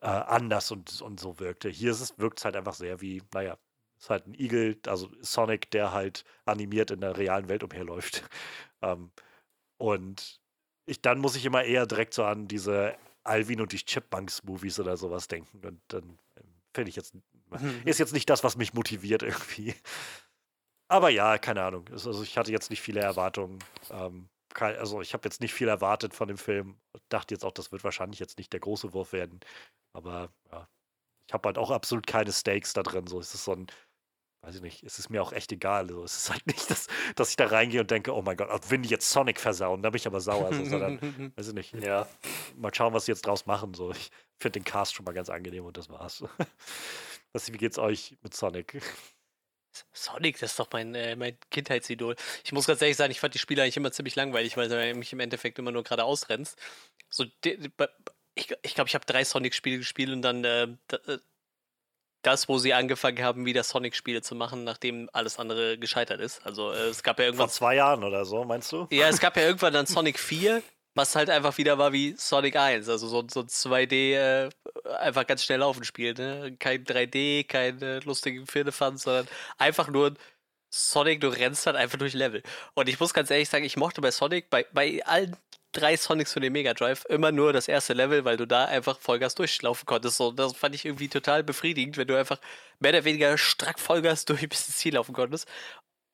äh, 0.00 0.06
anders 0.06 0.70
und, 0.70 1.02
und 1.02 1.20
so 1.20 1.38
wirkte. 1.38 1.68
Hier 1.68 1.96
wirkt 2.16 2.38
es 2.38 2.44
halt 2.44 2.56
einfach 2.56 2.74
sehr 2.74 3.00
wie, 3.00 3.22
naja, 3.32 3.58
ist 3.98 4.10
halt 4.10 4.26
ein 4.26 4.34
Igel, 4.34 4.78
also 4.86 5.10
Sonic, 5.20 5.70
der 5.70 5.92
halt 5.92 6.24
animiert 6.46 6.90
in 6.90 7.00
der 7.00 7.16
realen 7.18 7.48
Welt 7.48 7.62
umherläuft. 7.62 8.24
ähm, 8.82 9.10
und 9.76 10.40
ich, 10.86 11.02
dann 11.02 11.18
muss 11.20 11.36
ich 11.36 11.44
immer 11.44 11.64
eher 11.64 11.86
direkt 11.86 12.14
so 12.14 12.24
an 12.24 12.48
diese 12.48 12.96
Alvin 13.24 13.60
und 13.60 13.72
die 13.72 13.78
Chipmunks-Movies 13.78 14.80
oder 14.80 14.96
sowas 14.96 15.28
denken. 15.28 15.64
Und 15.66 15.80
dann 15.88 16.18
ähm, 16.36 16.54
finde 16.72 16.88
ich 16.88 16.96
jetzt, 16.96 17.14
mhm. 17.14 17.82
ist 17.84 17.98
jetzt 17.98 18.14
nicht 18.14 18.28
das, 18.30 18.42
was 18.42 18.56
mich 18.56 18.72
motiviert 18.72 19.22
irgendwie. 19.22 19.74
Aber 20.90 21.08
ja, 21.08 21.38
keine 21.38 21.62
Ahnung. 21.62 21.84
Also 21.92 22.20
ich 22.22 22.36
hatte 22.36 22.50
jetzt 22.50 22.68
nicht 22.68 22.82
viele 22.82 23.00
Erwartungen. 23.00 23.60
Ähm, 23.90 24.28
also 24.56 25.00
ich 25.00 25.14
habe 25.14 25.26
jetzt 25.26 25.40
nicht 25.40 25.54
viel 25.54 25.68
erwartet 25.68 26.14
von 26.14 26.26
dem 26.26 26.36
Film. 26.36 26.80
Dachte 27.08 27.32
jetzt 27.32 27.44
auch, 27.44 27.52
das 27.52 27.70
wird 27.70 27.84
wahrscheinlich 27.84 28.18
jetzt 28.18 28.38
nicht 28.38 28.52
der 28.52 28.58
große 28.58 28.92
Wurf 28.92 29.12
werden. 29.12 29.38
Aber 29.92 30.32
ja, 30.50 30.68
ich 31.28 31.32
habe 31.32 31.46
halt 31.46 31.58
auch 31.58 31.70
absolut 31.70 32.08
keine 32.08 32.32
Stakes 32.32 32.72
da 32.72 32.82
drin. 32.82 33.06
So, 33.06 33.20
es 33.20 33.32
ist 33.34 33.44
so 33.44 33.52
ein, 33.52 33.68
weiß 34.42 34.56
ich 34.56 34.62
nicht, 34.62 34.82
es 34.82 34.98
ist 34.98 35.10
mir 35.10 35.22
auch 35.22 35.32
echt 35.32 35.52
egal. 35.52 35.82
Also, 35.82 36.02
es 36.02 36.16
ist 36.16 36.30
halt 36.30 36.44
nicht, 36.48 36.68
dass, 36.68 36.88
dass 37.14 37.30
ich 37.30 37.36
da 37.36 37.46
reingehe 37.46 37.82
und 37.82 37.90
denke, 37.92 38.12
oh 38.12 38.22
mein 38.22 38.36
Gott, 38.36 38.48
wenn 38.68 38.82
die 38.82 38.88
jetzt 38.88 39.08
Sonic 39.08 39.38
versauen, 39.38 39.82
da 39.82 39.90
bin 39.90 39.98
ich 39.98 40.08
aber 40.08 40.20
sauer. 40.20 40.52
So, 40.52 40.64
sondern, 40.64 41.00
weiß 41.36 41.48
ich 41.48 41.54
nicht, 41.54 41.72
ja, 41.74 42.08
mal 42.56 42.74
schauen, 42.74 42.94
was 42.94 43.04
sie 43.04 43.12
jetzt 43.12 43.24
draus 43.26 43.46
machen. 43.46 43.74
So, 43.74 43.92
ich 43.92 44.10
finde 44.40 44.58
den 44.58 44.64
Cast 44.64 44.94
schon 44.94 45.04
mal 45.04 45.12
ganz 45.12 45.30
angenehm 45.30 45.66
und 45.66 45.76
das 45.76 45.88
war's. 45.88 46.24
Was, 47.32 47.52
wie 47.52 47.58
geht's 47.58 47.78
euch 47.78 48.18
mit 48.22 48.34
Sonic? 48.34 48.82
Sonic, 49.92 50.38
das 50.38 50.52
ist 50.52 50.58
doch 50.58 50.68
mein, 50.72 50.94
äh, 50.94 51.16
mein 51.16 51.36
Kindheitsidol. 51.50 52.16
Ich 52.44 52.52
muss 52.52 52.66
ganz 52.66 52.82
ehrlich 52.82 52.96
sagen, 52.96 53.10
ich 53.10 53.20
fand 53.20 53.34
die 53.34 53.38
Spiele 53.38 53.62
eigentlich 53.62 53.76
immer 53.76 53.92
ziemlich 53.92 54.16
langweilig, 54.16 54.56
weil 54.56 54.68
du 54.68 54.94
mich 54.94 55.12
im 55.12 55.20
Endeffekt 55.20 55.58
immer 55.58 55.72
nur 55.72 55.84
gerade 55.84 56.04
ausrennst. 56.04 56.58
So, 57.08 57.24
ich 57.24 57.40
glaube, 57.40 57.92
ich, 58.62 58.74
glaub, 58.74 58.86
ich 58.88 58.94
habe 58.94 59.06
drei 59.06 59.24
Sonic-Spiele 59.24 59.78
gespielt 59.78 60.10
und 60.10 60.22
dann 60.22 60.44
äh, 60.44 60.62
äh, 60.62 61.18
das, 62.22 62.48
wo 62.48 62.58
sie 62.58 62.74
angefangen 62.74 63.22
haben, 63.22 63.46
wieder 63.46 63.64
Sonic-Spiele 63.64 64.22
zu 64.22 64.34
machen, 64.34 64.64
nachdem 64.64 65.08
alles 65.12 65.38
andere 65.38 65.78
gescheitert 65.78 66.20
ist. 66.20 66.44
Also 66.44 66.70
äh, 66.72 66.88
es 66.88 67.02
gab 67.02 67.18
ja 67.18 67.26
irgendwann. 67.26 67.48
Vor 67.48 67.54
zwei 67.54 67.76
Jahren 67.76 68.04
oder 68.04 68.24
so, 68.24 68.44
meinst 68.44 68.70
du? 68.72 68.86
Ja, 68.90 69.08
es 69.08 69.20
gab 69.20 69.36
ja 69.36 69.42
irgendwann 69.42 69.72
dann 69.72 69.86
Sonic 69.86 70.18
4, 70.18 70.62
was 71.00 71.16
halt 71.16 71.30
einfach 71.30 71.56
wieder 71.56 71.78
war 71.78 71.92
wie 71.94 72.14
Sonic 72.18 72.56
1, 72.56 72.88
also 72.88 73.08
so, 73.08 73.24
so 73.28 73.40
2D 73.40 74.14
äh, 74.14 74.50
einfach 74.98 75.26
ganz 75.26 75.42
schnell 75.42 75.60
laufen 75.60 75.84
spielt, 75.84 76.18
ne? 76.18 76.54
Kein 76.58 76.84
3D, 76.84 77.46
keine 77.46 78.00
lustigen 78.00 78.46
Firlefanz, 78.46 79.04
sondern 79.04 79.26
einfach 79.56 79.88
nur 79.88 80.14
Sonic, 80.70 81.20
du 81.22 81.28
rennst 81.28 81.66
halt 81.66 81.76
einfach 81.76 81.98
durch 81.98 82.12
Level. 82.12 82.42
Und 82.74 82.88
ich 82.88 83.00
muss 83.00 83.14
ganz 83.14 83.30
ehrlich 83.30 83.48
sagen, 83.48 83.64
ich 83.64 83.76
mochte 83.78 84.02
bei 84.02 84.10
Sonic, 84.10 84.50
bei, 84.50 84.66
bei 84.72 85.02
allen 85.06 85.36
drei 85.72 85.96
Sonics 85.96 86.34
für 86.34 86.40
den 86.40 86.52
Mega 86.52 86.74
Drive 86.74 87.06
immer 87.08 87.32
nur 87.32 87.52
das 87.54 87.66
erste 87.66 87.94
Level, 87.94 88.24
weil 88.26 88.36
du 88.36 88.46
da 88.46 88.66
einfach 88.66 88.98
Vollgas 88.98 89.34
durchlaufen 89.34 89.86
konntest. 89.86 90.18
So, 90.18 90.32
das 90.32 90.54
fand 90.54 90.74
ich 90.74 90.84
irgendwie 90.84 91.08
total 91.08 91.42
befriedigend, 91.42 91.96
wenn 91.96 92.08
du 92.08 92.18
einfach 92.18 92.40
mehr 92.78 92.90
oder 92.92 93.04
weniger 93.04 93.38
strack 93.38 93.80
Vollgas 93.80 94.24
durch 94.26 94.46
bis 94.48 94.66
ins 94.68 94.76
Ziel 94.76 94.94
laufen 94.94 95.14
konntest. 95.14 95.48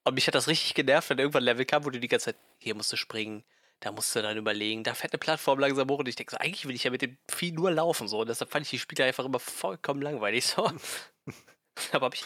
Und 0.05 0.15
mich 0.15 0.29
hat 0.29 0.37
das 0.37 0.47
richtig 0.49 0.75
genervt, 0.75 1.11
wenn 1.11 1.19
irgendwann 1.19 1.43
ein 1.43 1.47
Level 1.47 1.65
kam, 1.65 1.85
wo 1.85 1.91
du 1.91 1.99
die 1.99 2.09
ganze 2.09 2.27
Zeit, 2.27 2.37
hier 2.59 2.77
musst 2.77 2.93
du 2.93 2.97
springen, 2.97 3.45
da 3.81 3.93
musst 3.93 4.15
du 4.17 4.23
dann 4.23 4.37
überlegen, 4.37 4.85
da 4.85 4.95
fährt 4.95 5.13
eine 5.13 5.19
Plattform 5.19 5.59
langsam 5.59 5.89
hoch 5.89 5.99
und 5.99 6.09
ich 6.09 6.17
denke 6.17 6.33
so, 6.33 6.39
eigentlich 6.39 6.67
will 6.67 6.75
ich 6.75 6.85
ja 6.85 6.91
mit 6.91 7.03
dem 7.03 7.19
Vieh 7.31 7.53
nur 7.53 7.71
laufen 7.71 8.09
so. 8.09 8.21
Und 8.21 8.29
deshalb 8.29 8.51
fand 8.51 8.65
ich 8.65 8.71
die 8.71 8.79
Spiele 8.79 9.05
einfach 9.05 9.25
immer 9.25 9.41
vollkommen 9.41 10.03
langweilig 10.03 10.47
so. 10.47 10.65
Aber 11.93 12.07
hab 12.07 12.15
ich 12.15 12.25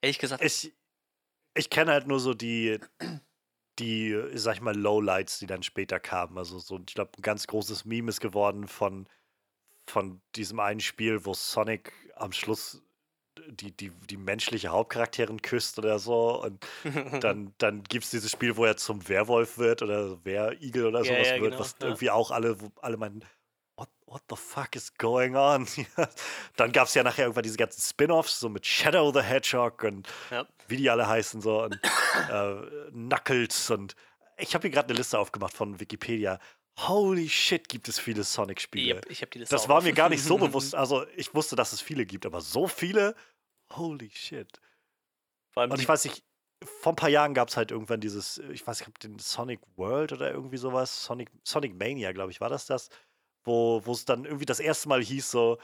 ehrlich 0.00 0.18
gesagt. 0.18 0.42
Ich, 0.42 0.72
ich 1.54 1.70
kenne 1.70 1.92
halt 1.92 2.06
nur 2.06 2.18
so 2.18 2.34
die, 2.34 2.78
die, 3.78 4.20
sag 4.34 4.56
ich 4.56 4.60
mal, 4.60 4.76
Lowlights, 4.76 5.38
die 5.38 5.46
dann 5.46 5.62
später 5.62 6.00
kamen. 6.00 6.36
Also 6.36 6.58
so, 6.58 6.78
ich 6.78 6.94
glaube, 6.94 7.12
ein 7.16 7.22
ganz 7.22 7.46
großes 7.46 7.84
Meme 7.84 8.08
ist 8.08 8.20
geworden 8.20 8.66
von, 8.66 9.08
von 9.86 10.20
diesem 10.34 10.58
einen 10.58 10.80
Spiel, 10.80 11.24
wo 11.24 11.32
Sonic 11.34 11.92
am 12.16 12.32
Schluss 12.32 12.82
die, 13.50 13.72
die, 13.72 13.90
die 13.90 14.16
menschliche 14.16 14.68
Hauptcharakterin 14.68 15.42
küsst 15.42 15.78
oder 15.78 15.98
so. 15.98 16.42
Und 16.42 16.66
dann, 17.22 17.54
dann 17.58 17.82
gibt 17.84 18.04
es 18.04 18.10
dieses 18.10 18.30
Spiel, 18.30 18.56
wo 18.56 18.64
er 18.64 18.76
zum 18.76 19.08
Werwolf 19.08 19.58
wird 19.58 19.82
oder 19.82 20.24
Werigel 20.24 20.86
oder 20.86 21.04
sowas 21.04 21.28
ja, 21.28 21.36
ja, 21.36 21.42
wird, 21.42 21.52
genau, 21.52 21.60
was 21.60 21.76
ja. 21.80 21.86
irgendwie 21.86 22.10
auch 22.10 22.30
alle, 22.30 22.56
alle 22.80 22.96
meinen, 22.96 23.24
what, 23.76 23.88
what 24.06 24.22
the 24.28 24.36
fuck 24.36 24.76
is 24.76 24.92
going 24.94 25.36
on? 25.36 25.66
dann 26.56 26.72
gab 26.72 26.88
es 26.88 26.94
ja 26.94 27.02
nachher 27.02 27.24
irgendwann 27.24 27.44
diese 27.44 27.56
ganzen 27.56 27.80
Spin-offs, 27.80 28.40
so 28.40 28.48
mit 28.48 28.66
Shadow 28.66 29.12
the 29.12 29.22
Hedgehog 29.22 29.82
und 29.84 30.08
wie 30.68 30.76
die 30.76 30.90
alle 30.90 31.06
heißen, 31.06 31.40
so 31.40 31.62
und 31.62 31.74
äh, 32.30 32.90
Knuckles 32.90 33.70
und 33.70 33.94
ich 34.40 34.54
habe 34.54 34.62
hier 34.62 34.70
gerade 34.70 34.88
eine 34.88 34.98
Liste 34.98 35.18
aufgemacht 35.18 35.54
von 35.54 35.80
Wikipedia. 35.80 36.38
Holy 36.86 37.28
shit, 37.28 37.68
gibt 37.68 37.88
es 37.88 37.98
viele 37.98 38.22
Sonic-Spiele. 38.22 38.94
Yep, 38.94 39.06
ich 39.10 39.22
hab 39.22 39.30
die 39.32 39.40
Liste 39.40 39.54
das 39.54 39.68
war 39.68 39.82
mir 39.82 39.92
gar 39.92 40.08
nicht 40.08 40.22
so 40.22 40.38
bewusst. 40.38 40.76
Also, 40.76 41.04
ich 41.16 41.34
wusste, 41.34 41.56
dass 41.56 41.72
es 41.72 41.80
viele 41.80 42.06
gibt, 42.06 42.24
aber 42.24 42.40
so 42.40 42.68
viele? 42.68 43.16
Holy 43.72 44.10
shit. 44.10 44.60
Und 45.54 45.80
ich 45.80 45.88
weiß 45.88 46.04
nicht, 46.04 46.24
vor 46.64 46.92
ein 46.92 46.96
paar 46.96 47.08
Jahren 47.08 47.34
gab 47.34 47.48
es 47.48 47.56
halt 47.56 47.70
irgendwann 47.70 48.00
dieses, 48.00 48.38
ich 48.52 48.66
weiß 48.66 48.86
nicht, 48.86 49.02
den 49.02 49.18
Sonic 49.18 49.60
World 49.76 50.12
oder 50.12 50.30
irgendwie 50.30 50.56
sowas, 50.56 51.04
Sonic, 51.04 51.30
Sonic 51.44 51.74
Mania, 51.78 52.12
glaube 52.12 52.30
ich, 52.30 52.40
war 52.40 52.48
das 52.48 52.66
das, 52.66 52.90
wo 53.44 53.82
es 53.86 54.04
dann 54.04 54.24
irgendwie 54.24 54.46
das 54.46 54.60
erste 54.60 54.88
Mal 54.88 55.02
hieß 55.02 55.30
so, 55.30 55.58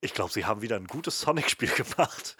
ich 0.00 0.14
glaube, 0.14 0.32
sie 0.32 0.44
haben 0.44 0.62
wieder 0.62 0.76
ein 0.76 0.86
gutes 0.86 1.20
Sonic-Spiel 1.20 1.68
gemacht. 1.76 2.36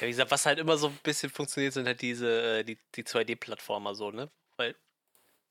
Ja, 0.00 0.02
wie 0.02 0.10
gesagt, 0.10 0.30
was 0.30 0.46
halt 0.46 0.58
immer 0.58 0.76
so 0.76 0.88
ein 0.88 0.98
bisschen 1.02 1.30
funktioniert, 1.30 1.74
sind 1.74 1.86
halt 1.86 2.00
diese, 2.00 2.58
äh, 2.60 2.64
die, 2.64 2.78
die 2.94 3.04
2D-Plattformer 3.04 3.94
so, 3.94 4.10
ne? 4.10 4.30
Weil 4.56 4.74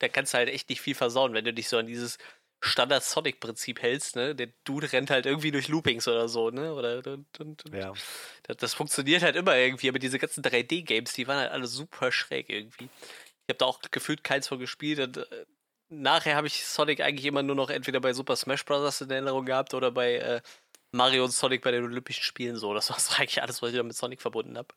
da 0.00 0.08
kannst 0.08 0.34
du 0.34 0.38
halt 0.38 0.48
echt 0.48 0.68
nicht 0.68 0.80
viel 0.80 0.94
versauen, 0.94 1.32
wenn 1.34 1.44
du 1.44 1.54
dich 1.54 1.68
so 1.68 1.78
an 1.78 1.86
dieses 1.86 2.18
Standard-Sonic-Prinzip 2.64 3.82
hältst, 3.82 4.16
ne? 4.16 4.34
Der 4.34 4.48
Dude 4.64 4.92
rennt 4.92 5.10
halt 5.10 5.26
irgendwie 5.26 5.50
durch 5.50 5.68
Loopings 5.68 6.08
oder 6.08 6.28
so, 6.28 6.50
ne? 6.50 6.72
Oder 6.74 7.02
und, 7.06 7.40
und, 7.40 7.64
Ja. 7.72 7.92
das, 8.44 8.56
das 8.56 8.74
funktioniert 8.74 9.22
halt 9.22 9.36
immer 9.36 9.56
irgendwie, 9.56 9.88
aber 9.88 9.98
diese 9.98 10.18
ganzen 10.18 10.42
3D-Games, 10.42 11.12
die 11.12 11.26
waren 11.26 11.38
halt 11.38 11.52
alle 11.52 11.66
super 11.66 12.10
schräg 12.10 12.48
irgendwie. 12.48 12.88
Ich 13.46 13.52
habe 13.52 13.58
da 13.58 13.66
auch 13.66 13.80
gefühlt 13.90 14.24
keins 14.24 14.48
von 14.48 14.58
gespielt 14.58 14.98
und 15.00 15.16
äh, 15.18 15.44
nachher 15.90 16.36
habe 16.36 16.46
ich 16.46 16.64
Sonic 16.64 17.00
eigentlich 17.00 17.26
immer 17.26 17.42
nur 17.42 17.56
noch 17.56 17.70
entweder 17.70 18.00
bei 18.00 18.12
Super 18.12 18.36
Smash 18.36 18.64
Bros. 18.64 19.00
in 19.00 19.10
Erinnerung 19.10 19.44
gehabt 19.44 19.74
oder 19.74 19.90
bei 19.90 20.14
äh, 20.16 20.40
Mario 20.92 21.24
und 21.24 21.32
Sonic 21.32 21.62
bei 21.62 21.70
den 21.70 21.84
Olympischen 21.84 22.22
Spielen 22.22 22.56
so. 22.56 22.72
Das 22.72 22.90
war 22.90 22.98
so 22.98 23.14
eigentlich 23.18 23.42
alles, 23.42 23.62
was 23.62 23.70
ich 23.70 23.76
da 23.76 23.82
mit 23.82 23.96
Sonic 23.96 24.22
verbunden 24.22 24.56
habe. 24.56 24.68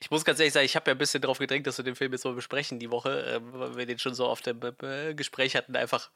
Ich 0.00 0.10
muss 0.10 0.24
ganz 0.24 0.38
ehrlich 0.38 0.52
sagen, 0.52 0.66
ich 0.66 0.76
habe 0.76 0.90
ja 0.90 0.94
ein 0.94 0.98
bisschen 0.98 1.22
drauf 1.22 1.38
gedrängt, 1.38 1.66
dass 1.66 1.78
wir 1.78 1.84
den 1.84 1.96
Film 1.96 2.12
jetzt 2.12 2.24
mal 2.24 2.34
besprechen 2.34 2.78
die 2.78 2.90
Woche, 2.90 3.24
äh, 3.26 3.40
weil 3.42 3.76
wir 3.76 3.86
den 3.86 3.98
schon 3.98 4.14
so 4.14 4.26
auf 4.26 4.40
dem 4.42 4.60
äh, 4.82 5.14
Gespräch 5.14 5.56
hatten, 5.56 5.74
einfach. 5.76 6.10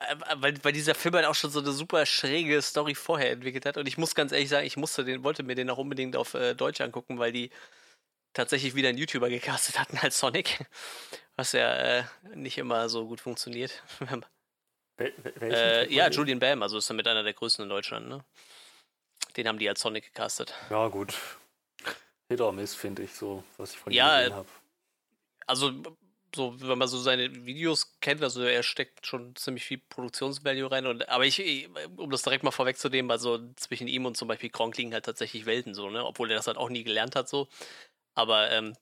Äh, 0.00 0.16
weil, 0.36 0.54
weil 0.64 0.72
dieser 0.72 0.94
Film 0.94 1.14
halt 1.14 1.26
auch 1.26 1.34
schon 1.34 1.50
so 1.50 1.60
eine 1.60 1.72
super 1.72 2.06
schräge 2.06 2.60
Story 2.62 2.94
vorher 2.94 3.30
entwickelt 3.30 3.66
hat. 3.66 3.76
Und 3.76 3.86
ich 3.86 3.98
muss 3.98 4.14
ganz 4.14 4.32
ehrlich 4.32 4.48
sagen, 4.48 4.66
ich 4.66 4.76
musste 4.76 5.04
den, 5.04 5.22
wollte 5.22 5.42
mir 5.42 5.54
den 5.54 5.70
auch 5.70 5.78
unbedingt 5.78 6.16
auf 6.16 6.34
äh, 6.34 6.54
Deutsch 6.54 6.80
angucken, 6.80 7.18
weil 7.18 7.32
die 7.32 7.50
tatsächlich 8.32 8.74
wieder 8.74 8.88
einen 8.88 8.98
YouTuber 8.98 9.28
gecastet 9.28 9.78
hatten 9.78 9.98
als 9.98 10.18
Sonic. 10.18 10.64
Was 11.36 11.52
ja 11.52 11.72
äh, 11.74 12.04
nicht 12.34 12.58
immer 12.58 12.88
so 12.88 13.06
gut 13.06 13.20
funktioniert. 13.20 13.82
Wel 14.96 15.14
äh, 15.40 15.92
ja? 15.92 16.10
Julian 16.10 16.38
Bam, 16.38 16.62
also 16.62 16.76
ist 16.76 16.90
damit 16.90 17.06
einer 17.06 17.22
der 17.22 17.32
größten 17.32 17.62
in 17.62 17.68
Deutschland, 17.70 18.08
ne? 18.08 18.24
Den 19.36 19.48
haben 19.48 19.58
die 19.58 19.68
als 19.68 19.80
Sonic 19.80 20.04
gecastet. 20.04 20.54
Ja, 20.68 20.88
gut. 20.88 21.14
Hit 22.28 22.40
or 22.40 22.52
Miss, 22.52 22.74
finde 22.74 23.02
ich, 23.02 23.12
so, 23.12 23.42
was 23.56 23.72
ich 23.72 23.78
von 23.78 23.92
Ja, 23.92 24.18
ihm 24.18 24.24
gesehen 24.24 24.32
äh, 24.32 24.36
habe. 24.36 24.48
Also, 25.46 25.72
so, 26.34 26.54
wenn 26.60 26.78
man 26.78 26.88
so 26.88 26.98
seine 26.98 27.44
Videos 27.46 27.98
kennt, 28.00 28.22
also 28.22 28.42
er 28.42 28.62
steckt 28.62 29.06
schon 29.06 29.34
ziemlich 29.36 29.64
viel 29.64 29.78
Produktionsvalue 29.78 30.70
rein. 30.70 30.86
Und, 30.86 31.08
aber 31.08 31.24
ich, 31.26 31.68
um 31.96 32.10
das 32.10 32.22
direkt 32.22 32.44
mal 32.44 32.50
vorwegzunehmen, 32.50 33.10
also 33.10 33.38
zwischen 33.56 33.88
ihm 33.88 34.06
und 34.06 34.16
zum 34.16 34.28
Beispiel 34.28 34.50
Kronk 34.50 34.76
liegen 34.76 34.92
halt 34.92 35.04
tatsächlich 35.04 35.46
Welten 35.46 35.74
so, 35.74 35.90
ne? 35.90 36.04
Obwohl 36.04 36.30
er 36.30 36.36
das 36.36 36.46
halt 36.46 36.56
auch 36.56 36.68
nie 36.70 36.84
gelernt 36.84 37.16
hat, 37.16 37.28
so. 37.28 37.48
Aber, 38.14 38.50
ähm, 38.50 38.76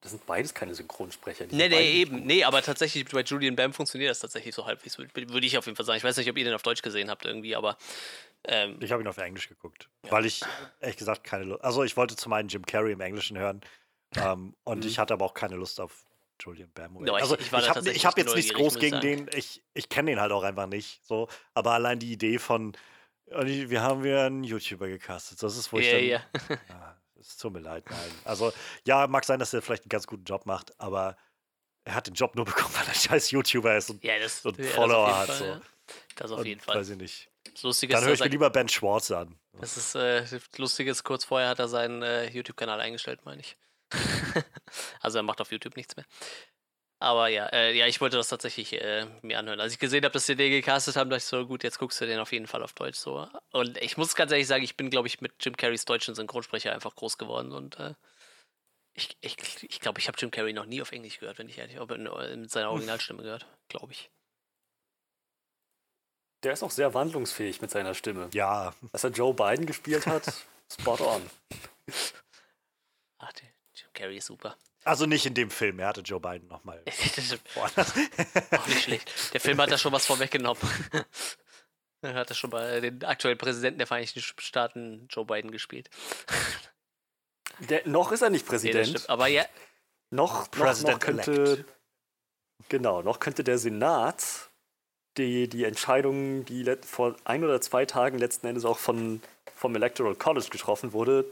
Das 0.00 0.12
sind 0.12 0.26
beides 0.26 0.52
keine 0.54 0.74
Synchronsprecher. 0.74 1.46
die 1.46 1.56
nee, 1.56 1.68
nee, 1.68 1.92
eben. 1.92 2.24
Nee, 2.26 2.44
aber 2.44 2.62
tatsächlich 2.62 3.04
bei 3.06 3.22
Julian 3.22 3.56
Bam 3.56 3.72
funktioniert 3.72 4.10
das 4.10 4.20
tatsächlich 4.20 4.54
so 4.54 4.66
halbwegs, 4.66 4.98
würde 4.98 5.10
würde 5.14 5.46
ich 5.46 5.56
auf 5.58 5.66
jeden 5.66 5.76
Fall 5.76 5.86
sagen. 5.86 5.98
Ich 5.98 6.04
weiß 6.04 6.16
nicht, 6.16 6.28
ob 6.30 6.36
ihr 6.36 6.44
den 6.44 6.54
auf 6.54 6.62
Deutsch 6.62 6.82
gesehen 6.82 7.10
habt 7.10 7.24
irgendwie, 7.24 7.56
aber. 7.56 7.76
Ähm, 8.46 8.76
Ich 8.80 8.92
habe 8.92 9.02
ihn 9.02 9.08
auf 9.08 9.16
Englisch 9.16 9.48
geguckt, 9.48 9.88
weil 10.10 10.26
ich 10.26 10.42
ehrlich 10.80 10.98
gesagt 10.98 11.24
keine 11.24 11.44
Lust. 11.44 11.64
Also 11.64 11.82
ich 11.82 11.96
wollte 11.96 12.14
zum 12.16 12.32
einen 12.34 12.48
Jim 12.48 12.66
Carrey 12.66 12.92
im 12.92 13.00
Englischen 13.00 13.38
hören 13.38 13.62
ähm, 14.16 14.54
und 14.64 14.84
Mhm. 14.84 14.86
ich 14.90 14.98
hatte 14.98 15.14
aber 15.14 15.24
auch 15.24 15.34
keine 15.34 15.56
Lust 15.56 15.80
auf 15.80 16.04
Julian 16.40 16.70
Bam. 16.72 17.04
Ja, 17.06 17.16
ich- 17.16 17.22
also 17.22 17.38
ich 17.38 17.48
da 17.50 17.58
ich 17.60 17.68
habe 17.68 17.90
ich 17.90 18.06
hab 18.06 18.18
jetzt 18.18 18.34
nichts 18.34 18.52
groß 18.54 18.74
ich 18.74 18.80
gegen 18.80 18.96
sagen. 19.00 19.26
den. 19.26 19.38
Ich, 19.38 19.62
ich 19.74 19.88
kenne 19.88 20.10
den 20.10 20.20
halt 20.20 20.32
auch 20.32 20.42
einfach 20.42 20.66
nicht. 20.66 21.04
So, 21.04 21.28
aber 21.54 21.72
allein 21.72 21.98
die 21.98 22.12
Idee 22.12 22.38
von 22.38 22.76
wir 23.26 23.80
haben 23.80 24.04
wieder 24.04 24.26
einen 24.26 24.44
YouTuber 24.44 24.86
gecastet. 24.88 25.42
Das 25.42 25.56
ist 25.56 25.72
wo 25.72 25.78
ich 25.78 25.86
ja, 25.86 25.94
dann, 25.94 26.04
ja. 26.04 26.58
Ah, 26.68 26.94
Es 27.18 27.36
tut 27.38 27.52
mir 27.54 27.60
leid, 27.60 27.84
nein. 27.88 28.10
Also, 28.24 28.52
ja, 28.86 29.06
mag 29.06 29.24
sein, 29.24 29.38
dass 29.38 29.54
er 29.54 29.62
vielleicht 29.62 29.84
einen 29.84 29.88
ganz 29.88 30.06
guten 30.06 30.24
Job 30.24 30.44
macht, 30.44 30.78
aber 30.78 31.16
er 31.84 31.94
hat 31.94 32.06
den 32.06 32.12
Job 32.14 32.34
nur 32.36 32.44
bekommen, 32.44 32.74
weil 32.74 32.86
er 32.86 32.94
scheiß 32.94 33.30
YouTuber 33.30 33.76
ist 33.76 33.88
und, 33.90 34.04
Ja, 34.04 34.18
das, 34.18 34.44
und 34.44 34.58
ja, 34.58 34.64
Follower 34.66 35.06
jeden 35.06 35.18
hat. 35.18 35.26
Fall, 35.28 35.36
So. 35.38 35.44
ja. 35.46 35.60
Das 36.16 36.30
auf 36.32 36.38
Und 36.40 36.46
jeden 36.46 36.60
Fall. 36.60 36.76
Weiß 36.76 36.88
ich 36.90 36.96
nicht. 36.98 37.30
Das 37.52 37.62
Lustige 37.62 37.92
Dann 37.94 38.04
höre 38.04 38.12
ich 38.12 38.20
mir 38.20 38.26
er, 38.26 38.30
lieber 38.30 38.50
Ben 38.50 38.68
Schwartz 38.68 39.10
an. 39.10 39.38
das 39.60 39.76
ist 39.76 39.94
äh, 39.94 40.20
das 40.22 40.58
Lustige 40.58 40.90
ist, 40.90 41.02
kurz 41.04 41.24
vorher 41.24 41.48
hat 41.48 41.58
er 41.58 41.68
seinen 41.68 42.02
äh, 42.02 42.28
YouTube-Kanal 42.30 42.80
eingestellt, 42.80 43.20
meine 43.24 43.40
ich. 43.40 43.56
also 45.00 45.18
er 45.18 45.22
macht 45.22 45.40
auf 45.40 45.52
YouTube 45.52 45.76
nichts 45.76 45.96
mehr. 45.96 46.06
Aber 47.00 47.28
ja, 47.28 47.46
äh, 47.48 47.76
ja, 47.76 47.86
ich 47.86 48.00
wollte 48.00 48.16
das 48.16 48.28
tatsächlich 48.28 48.72
äh, 48.80 49.06
mir 49.20 49.38
anhören. 49.38 49.60
Als 49.60 49.72
ich 49.74 49.78
gesehen 49.78 50.04
habe, 50.04 50.12
dass 50.12 50.26
sie 50.26 50.36
den 50.36 50.50
gecastet 50.50 50.96
haben, 50.96 51.10
dachte 51.10 51.18
ich 51.18 51.24
so, 51.24 51.46
gut, 51.46 51.62
jetzt 51.62 51.78
guckst 51.78 52.00
du 52.00 52.06
den 52.06 52.18
auf 52.18 52.32
jeden 52.32 52.46
Fall 52.46 52.62
auf 52.62 52.72
Deutsch 52.72 52.96
so. 52.96 53.28
Und 53.52 53.76
ich 53.78 53.96
muss 53.96 54.14
ganz 54.14 54.32
ehrlich 54.32 54.46
sagen, 54.46 54.64
ich 54.64 54.76
bin, 54.76 54.90
glaube 54.90 55.08
ich, 55.08 55.20
mit 55.20 55.32
Jim 55.40 55.56
Carreys 55.56 55.84
deutschen 55.84 56.14
Synchronsprecher 56.14 56.72
einfach 56.72 56.94
groß 56.94 57.18
geworden 57.18 57.52
und 57.52 57.78
äh, 57.78 57.94
ich 58.94 59.18
ich, 59.20 59.36
ich 59.64 59.80
glaube, 59.80 59.98
ich 60.00 60.08
habe 60.08 60.16
Jim 60.18 60.30
Carrey 60.30 60.52
noch 60.52 60.66
nie 60.66 60.80
auf 60.80 60.92
Englisch 60.92 61.18
gehört, 61.18 61.38
wenn 61.38 61.48
ich 61.48 61.58
ehrlich 61.58 61.80
ob 61.80 61.90
in, 61.90 62.06
in 62.06 62.48
seiner 62.48 62.70
Originalstimme 62.70 63.22
gehört, 63.22 63.46
glaube 63.68 63.92
ich. 63.92 64.10
Der 66.44 66.52
ist 66.52 66.62
auch 66.62 66.70
sehr 66.70 66.94
wandlungsfähig 66.94 67.60
mit 67.60 67.70
seiner 67.70 67.94
Stimme. 67.94 68.30
Ja, 68.32 68.74
Als 68.92 69.04
er 69.04 69.10
Joe 69.10 69.34
Biden 69.34 69.66
gespielt 69.66 70.06
hat, 70.06 70.32
spot 70.72 71.00
on. 71.00 71.28
Ach, 73.18 73.32
der 73.32 73.53
Carrey 73.94 74.18
ist 74.18 74.26
super. 74.26 74.56
also 74.84 75.06
nicht 75.06 75.24
in 75.26 75.34
dem 75.34 75.50
Film. 75.50 75.78
Er 75.78 75.88
hatte 75.88 76.02
Joe 76.02 76.20
Biden 76.20 76.48
nochmal. 76.48 76.82
Auch 77.56 78.66
nicht 78.66 78.82
schlecht. 78.82 79.32
Der 79.32 79.40
Film 79.40 79.60
hat 79.60 79.70
da 79.70 79.78
schon 79.78 79.92
was 79.92 80.06
vorweggenommen. 80.06 80.62
Er 82.02 82.12
hatte 82.16 82.34
schon 82.34 82.50
bei 82.50 82.80
den 82.80 83.02
aktuellen 83.02 83.38
Präsidenten 83.38 83.78
der 83.78 83.86
Vereinigten 83.86 84.20
Staaten, 84.20 85.06
Joe 85.08 85.24
Biden, 85.24 85.50
gespielt. 85.50 85.88
Der, 87.70 87.88
noch 87.88 88.12
ist 88.12 88.20
er 88.20 88.28
nicht 88.28 88.44
Nee, 88.44 88.50
Präsident. 88.50 88.88
stimmt. 88.88 89.08
Aber 89.08 89.26
ja, 89.28 89.46
noch, 90.10 90.52
noch, 90.54 90.82
noch 90.82 90.98
könnte. 90.98 91.32
elect. 91.32 91.64
Genau, 92.68 93.00
noch 93.00 93.20
könnte 93.20 93.42
der 93.42 93.56
Senat 93.56 94.50
die, 95.16 95.48
die 95.48 95.64
Entscheidung, 95.64 96.44
die 96.44 96.64
vor 96.82 97.16
ein 97.24 97.44
oder 97.44 97.60
zwei 97.60 97.86
Tagen 97.86 98.18
letzten 98.18 98.48
Endes 98.48 98.64
auch 98.64 98.78
von, 98.78 99.22
vom 99.54 99.74
Electoral 99.76 100.14
College 100.16 100.48
getroffen 100.50 100.92
wurde, 100.92 101.24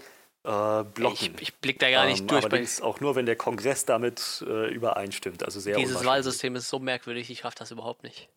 äh, 0.44 0.84
blocken. 0.84 1.34
ich, 1.36 1.42
ich 1.42 1.54
blick 1.54 1.78
da 1.78 1.90
gar 1.90 2.06
nicht 2.06 2.22
Ähm, 2.22 2.26
durch. 2.28 2.44
Allerdings 2.44 2.80
auch 2.80 3.00
nur, 3.00 3.14
wenn 3.14 3.26
der 3.26 3.36
Kongress 3.36 3.84
damit 3.84 4.44
äh, 4.46 4.72
übereinstimmt. 4.72 5.44
Also 5.44 5.60
sehr 5.60 5.76
dieses. 5.76 6.04
Wahlsystem 6.04 6.56
ist 6.56 6.68
so 6.68 6.78
merkwürdig, 6.78 7.30
ich 7.30 7.44
raff 7.44 7.54
das 7.54 7.70
überhaupt 7.70 8.02
nicht. 8.02 8.28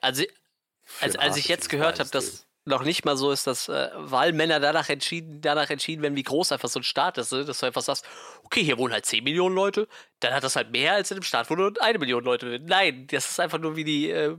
Also, 0.00 0.24
als, 1.00 1.16
als 1.16 1.36
ich 1.36 1.48
jetzt 1.48 1.68
gehört 1.68 2.00
habe, 2.00 2.10
dass 2.10 2.46
noch 2.68 2.84
nicht 2.84 3.04
mal 3.04 3.16
so 3.16 3.30
ist, 3.30 3.46
dass 3.46 3.68
äh, 3.68 3.88
Wahlmänner 3.94 4.60
danach 4.60 4.88
entschieden, 4.88 5.40
danach 5.40 5.70
entschieden 5.70 6.02
werden, 6.02 6.16
wie 6.16 6.22
groß 6.22 6.52
einfach 6.52 6.68
so 6.68 6.80
ein 6.80 6.84
Staat 6.84 7.18
ist. 7.18 7.32
Ne? 7.32 7.44
Dass 7.44 7.60
du 7.60 7.66
einfach 7.66 7.82
sagst, 7.82 8.04
okay, 8.44 8.62
hier 8.62 8.78
wohnen 8.78 8.92
halt 8.92 9.06
10 9.06 9.24
Millionen 9.24 9.54
Leute, 9.54 9.88
dann 10.20 10.34
hat 10.34 10.44
das 10.44 10.54
halt 10.54 10.70
mehr 10.70 10.92
als 10.92 11.10
in 11.10 11.16
dem 11.16 11.22
Staat, 11.22 11.48
wo 11.50 11.54
nur 11.54 11.72
eine 11.80 11.98
Million 11.98 12.22
Leute 12.22 12.46
wohnen. 12.46 12.66
Nein, 12.66 13.06
das 13.10 13.30
ist 13.30 13.40
einfach 13.40 13.58
nur 13.58 13.76
wie 13.76 13.84
die 13.84 14.10
äh, 14.10 14.36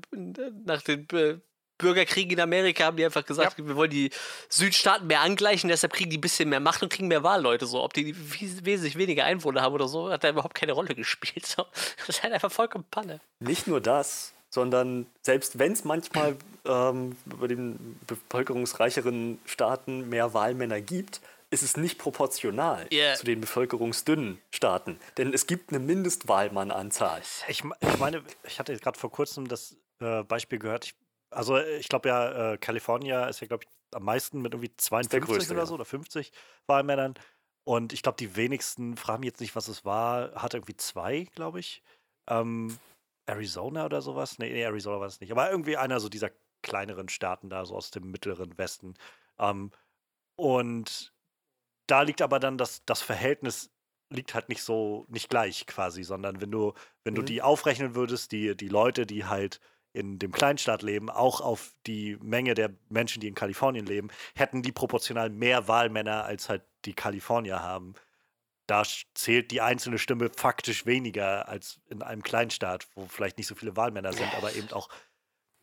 nach 0.66 0.82
den 0.84 1.08
äh, 1.10 1.40
Bürgerkriegen 1.80 2.34
in 2.34 2.40
Amerika 2.40 2.84
haben 2.86 2.98
die 2.98 3.04
einfach 3.06 3.26
gesagt, 3.26 3.58
wir 3.58 3.76
wollen 3.76 3.90
die 3.90 4.12
Südstaaten 4.50 5.08
mehr 5.08 5.22
angleichen, 5.22 5.68
deshalb 5.70 5.94
kriegen 5.94 6.12
die 6.12 6.20
ein 6.20 6.22
bisschen 6.22 6.50
mehr 6.50 6.60
Macht 6.60 6.84
und 6.84 6.90
kriegen 6.94 7.08
mehr 7.08 7.24
Wahlleute. 7.24 7.66
So, 7.66 7.82
ob 7.84 7.94
die 7.94 8.16
wesentlich 8.16 8.96
weniger 8.98 9.26
Einwohner 9.26 9.62
haben 9.64 9.74
oder 9.74 9.88
so, 9.88 10.12
hat 10.12 10.24
da 10.24 10.30
überhaupt 10.30 10.54
keine 10.54 10.74
Rolle 10.74 10.94
gespielt. 10.94 11.48
So. 11.48 11.66
Das 11.98 12.10
ist 12.10 12.22
halt 12.24 12.34
einfach 12.34 12.52
vollkommen 12.52 12.86
Panne. 12.92 13.20
Nicht 13.40 13.66
nur 13.66 13.82
das, 13.82 14.34
sondern 14.52 15.08
selbst 15.24 15.58
wenn 15.58 15.72
es 15.72 15.84
manchmal 15.84 16.36
ähm, 16.66 17.16
bei 17.26 17.48
den 17.48 18.00
bevölkerungsreicheren 18.08 19.40
Staaten 19.46 20.10
mehr 20.10 20.34
Wahlmänner 20.34 20.82
gibt, 20.82 21.22
ist 21.52 21.64
es 21.64 21.78
nicht 21.78 21.98
proportional 21.98 22.86
Ja. 22.92 23.16
zu 23.16 23.26
den 23.26 23.42
bevölkerungsdünnen 23.42 24.40
Staaten. 24.52 25.00
Denn 25.18 25.34
es 25.34 25.48
gibt 25.48 25.70
eine 25.72 25.80
Mindestwahlmannanzahl. 25.80 27.22
Ich, 27.48 27.64
ich 27.82 27.98
meine, 27.98 28.24
ich 28.44 28.60
hatte 28.60 28.76
gerade 28.78 29.00
vor 29.00 29.12
kurzem 29.12 29.48
das 29.48 29.76
äh, 30.00 30.24
Beispiel 30.24 30.60
gehört. 30.60 30.86
Ich, 30.86 30.96
also, 31.32 31.58
äh, 31.58 31.78
ich 31.78 31.90
glaube 31.90 32.10
ja, 32.10 32.54
äh, 32.54 32.58
California 32.58 33.26
ist 33.28 33.40
ja, 33.42 33.48
glaube 33.48 33.66
ich, 33.66 33.96
am 33.96 34.04
meisten 34.04 34.42
mit 34.42 34.54
irgendwie 34.54 34.76
52 34.76 35.28
größte, 35.28 35.54
oder 35.54 35.62
ja. 35.62 35.66
so 35.66 35.74
oder 35.76 35.86
50 35.86 36.32
Wahlmännern. 36.68 37.16
Und 37.64 37.94
ich 37.94 38.02
glaube, 38.02 38.18
die 38.18 38.36
wenigsten, 38.36 38.98
fragen 38.98 39.24
jetzt 39.24 39.42
nicht, 39.42 39.56
was 39.56 39.68
es 39.68 39.86
war, 39.86 40.34
hatte 40.36 40.58
irgendwie 40.58 40.78
zwei, 40.78 41.24
glaube 41.36 41.60
ich. 41.60 41.84
Ähm, 42.28 42.78
Arizona 43.28 43.86
oder 43.86 44.02
sowas? 44.02 44.40
Nee, 44.40 44.52
nee, 44.52 44.64
Arizona 44.64 45.00
war 45.00 45.08
es 45.08 45.20
nicht. 45.22 45.32
Aber 45.32 45.50
irgendwie 45.52 45.78
einer 45.78 46.00
so 46.00 46.10
dieser 46.10 46.32
kleineren 46.64 47.10
Staaten 47.10 47.50
da, 47.50 47.66
so 47.66 47.76
aus 47.76 47.92
dem 47.92 48.10
mittleren 48.12 48.58
Westen. 48.58 48.96
Ähm, 49.40 49.72
und 50.36 51.14
da 51.88 52.02
liegt 52.04 52.22
aber 52.22 52.40
dann 52.40 52.58
das, 52.58 52.86
das 52.86 53.02
Verhältnis 53.02 53.72
liegt 54.12 54.34
halt 54.34 54.50
nicht 54.50 54.64
so, 54.64 55.06
nicht 55.10 55.30
gleich 55.30 55.68
quasi, 55.68 56.04
sondern 56.04 56.42
wenn 56.42 56.52
du, 56.52 56.74
wenn 57.04 57.16
du 57.16 57.22
Mhm. 57.22 57.26
die 57.28 57.42
aufrechnen 57.42 57.96
würdest, 57.96 58.32
die, 58.32 58.56
die 58.56 58.68
Leute, 58.68 59.06
die 59.06 59.26
halt 59.26 59.60
in 59.94 60.20
dem 60.20 60.32
Kleinstaat 60.32 60.82
leben, 60.84 61.10
auch 61.10 61.42
auf 61.42 61.74
die 61.88 62.18
Menge 62.22 62.54
der 62.54 62.72
Menschen, 62.90 63.22
die 63.22 63.28
in 63.28 63.36
Kalifornien 63.36 63.86
leben, 63.86 64.10
hätten 64.36 64.62
die 64.62 64.72
proportional 64.72 65.30
mehr 65.30 65.68
Wahlmänner, 65.68 66.26
als 66.26 66.50
halt 66.50 66.64
die 66.86 66.94
Kalifornier 66.94 67.62
haben. 67.62 67.96
Da 68.68 68.84
zählt 69.16 69.50
die 69.52 69.62
einzelne 69.62 69.98
Stimme 69.98 70.30
faktisch 70.30 70.86
weniger 70.86 71.50
als 71.50 71.82
in 71.90 72.04
einem 72.04 72.22
Kleinstaat, 72.22 72.88
wo 72.96 73.08
vielleicht 73.08 73.40
nicht 73.40 73.48
so 73.48 73.56
viele 73.56 73.76
Wahlmänner 73.76 74.14
sind, 74.14 74.32
aber 74.36 74.54
eben 74.54 74.72
auch. 74.72 74.90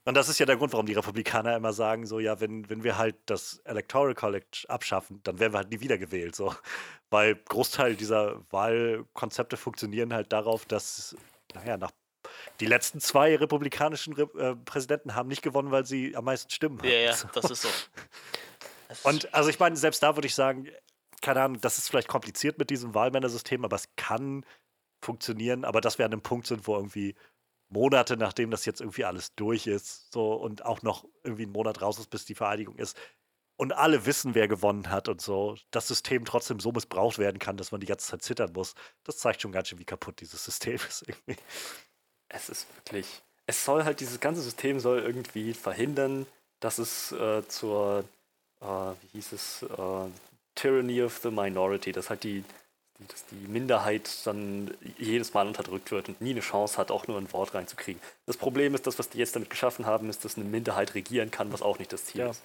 Und 0.05 0.15
das 0.15 0.29
ist 0.29 0.39
ja 0.39 0.47
der 0.47 0.57
Grund, 0.57 0.73
warum 0.73 0.87
die 0.87 0.93
Republikaner 0.93 1.57
immer 1.57 1.73
sagen, 1.73 2.07
so, 2.07 2.21
ja, 2.21 2.41
wenn, 2.41 2.69
wenn 2.71 2.85
wir 2.85 2.97
halt 2.97 3.17
das 3.27 3.59
Electoral 3.65 4.15
College 4.15 4.65
abschaffen, 4.69 5.21
dann 5.25 5.39
werden 5.41 5.53
wir 5.53 5.59
halt 5.59 5.71
nie 5.71 5.81
wiedergewählt, 5.81 6.35
so. 6.37 6.55
Weil 7.11 7.37
Großteil 7.37 7.97
dieser 7.97 8.41
Wahlkonzepte 8.53 9.57
funktionieren 9.57 10.13
halt 10.13 10.33
darauf, 10.33 10.65
dass, 10.65 11.17
naja, 11.55 11.77
nach 11.77 11.93
Die 12.61 12.67
letzten 12.67 13.01
zwei 13.01 13.37
republikanischen 13.37 14.15
Re 14.15 14.29
äh, 14.39 14.57
Präsidenten 14.57 15.15
haben 15.15 15.29
nicht 15.29 15.43
gewonnen, 15.43 15.71
weil 15.71 15.87
sie 15.87 16.17
am 16.17 16.25
meisten 16.25 16.51
Stimmen 16.51 16.79
hatten. 16.79 16.89
Ja, 16.89 16.99
ja, 16.99 17.17
das 17.35 17.51
ist 17.51 17.63
so. 17.63 17.69
Das 18.89 18.99
ist 18.99 19.05
Und 19.05 19.35
also 19.35 19.51
ich 19.51 19.59
meine, 19.59 19.75
selbst 19.75 20.01
da 20.01 20.17
würde 20.17 20.29
ich 20.29 20.35
sagen, 20.37 20.69
keine 21.21 21.43
Ahnung, 21.43 21.61
das 21.61 21.77
ist 21.77 21.89
vielleicht 21.89 22.07
kompliziert 22.07 22.57
mit 22.57 22.71
diesem 22.71 22.95
Wahlmännersystem, 22.95 23.65
aber 23.65 23.75
es 23.75 23.89
kann 23.97 24.47
funktionieren. 25.03 25.65
Aber 25.65 25.81
dass 25.81 25.99
wir 25.99 26.05
an 26.05 26.13
einem 26.13 26.23
Punkt 26.23 26.47
sind, 26.47 26.69
wo 26.69 26.77
irgendwie 26.77 27.17
Monate 27.69 28.17
nachdem 28.17 28.51
das 28.51 28.65
jetzt 28.65 28.81
irgendwie 28.81 29.05
alles 29.05 29.35
durch 29.35 29.67
ist, 29.67 30.13
so 30.13 30.35
und 30.35 30.65
auch 30.65 30.83
noch 30.83 31.05
irgendwie 31.25 31.47
ein 31.47 31.53
Monat 31.53 31.83
raus 31.83 31.99
ist, 31.99 32.11
bis 32.11 32.25
die 32.25 32.37
Vereidigung 32.37 32.77
ist, 32.77 32.97
und 33.57 33.73
alle 33.73 34.05
wissen, 34.05 34.35
wer 34.35 34.49
gewonnen 34.49 34.91
hat 34.91 35.09
und 35.09 35.21
so, 35.21 35.57
das 35.71 35.89
System 35.89 36.25
trotzdem 36.25 36.61
so 36.61 36.73
missbraucht 36.73 37.19
werden 37.19 37.39
kann, 37.39 37.57
dass 37.57 37.73
man 37.73 37.81
die 37.81 37.87
ganze 37.87 38.07
Zeit 38.07 38.23
zittern 38.23 38.53
muss, 38.53 38.75
das 39.05 39.17
zeigt 39.17 39.41
schon 39.41 39.53
ganz 39.53 39.69
schön, 39.69 39.79
wie 39.79 39.85
kaputt 39.85 40.21
dieses 40.21 40.45
System 40.45 40.75
ist 40.89 41.05
irgendwie. 41.09 41.41
Es 42.29 42.49
ist 42.49 42.67
wirklich. 42.77 43.07
Es 43.47 43.65
soll 43.65 43.85
halt, 43.85 44.01
dieses 44.01 44.19
ganze 44.21 44.43
System 44.43 44.81
soll 44.81 45.01
irgendwie 45.01 45.55
verhindern, 45.55 46.27
dass 46.61 46.79
es 46.79 47.13
äh, 47.13 47.47
zur, 47.49 48.05
äh, 48.61 48.65
wie 48.65 49.09
hieß 49.13 49.33
es, 49.33 49.63
äh, 49.63 50.09
Tyranny 50.55 51.03
of 51.03 51.19
the 51.23 51.31
Minority, 51.31 51.93
dass 51.93 52.11
halt 52.11 52.25
die, 52.25 52.43
die, 52.99 53.07
dass 53.07 53.25
die 53.27 53.37
Minderheit 53.37 54.11
dann 54.25 54.75
jedes 54.99 55.35
Mal 55.35 55.47
unterdrückt 55.47 55.91
wird 55.93 56.09
und 56.09 56.21
nie 56.21 56.31
eine 56.31 56.41
Chance 56.41 56.79
hat, 56.79 56.91
auch 56.91 57.07
nur 57.07 57.19
ein 57.19 57.33
Wort 57.33 57.55
reinzukriegen. 57.55 58.01
Das 58.25 58.37
Problem 58.37 58.75
ist, 58.75 58.87
das, 58.87 58.99
was 58.99 59.11
die 59.11 59.19
jetzt 59.19 59.37
damit 59.37 59.51
geschaffen 59.51 59.87
haben, 59.87 60.09
ist, 60.11 60.25
dass 60.25 60.37
eine 60.37 60.47
Minderheit 60.47 60.95
regieren 60.95 61.31
kann, 61.31 61.53
was 61.53 61.63
auch 61.63 61.79
nicht 61.79 61.93
das 61.93 62.07
Ziel 62.07 62.23
Ja. 62.23 62.31
ist. 62.31 62.43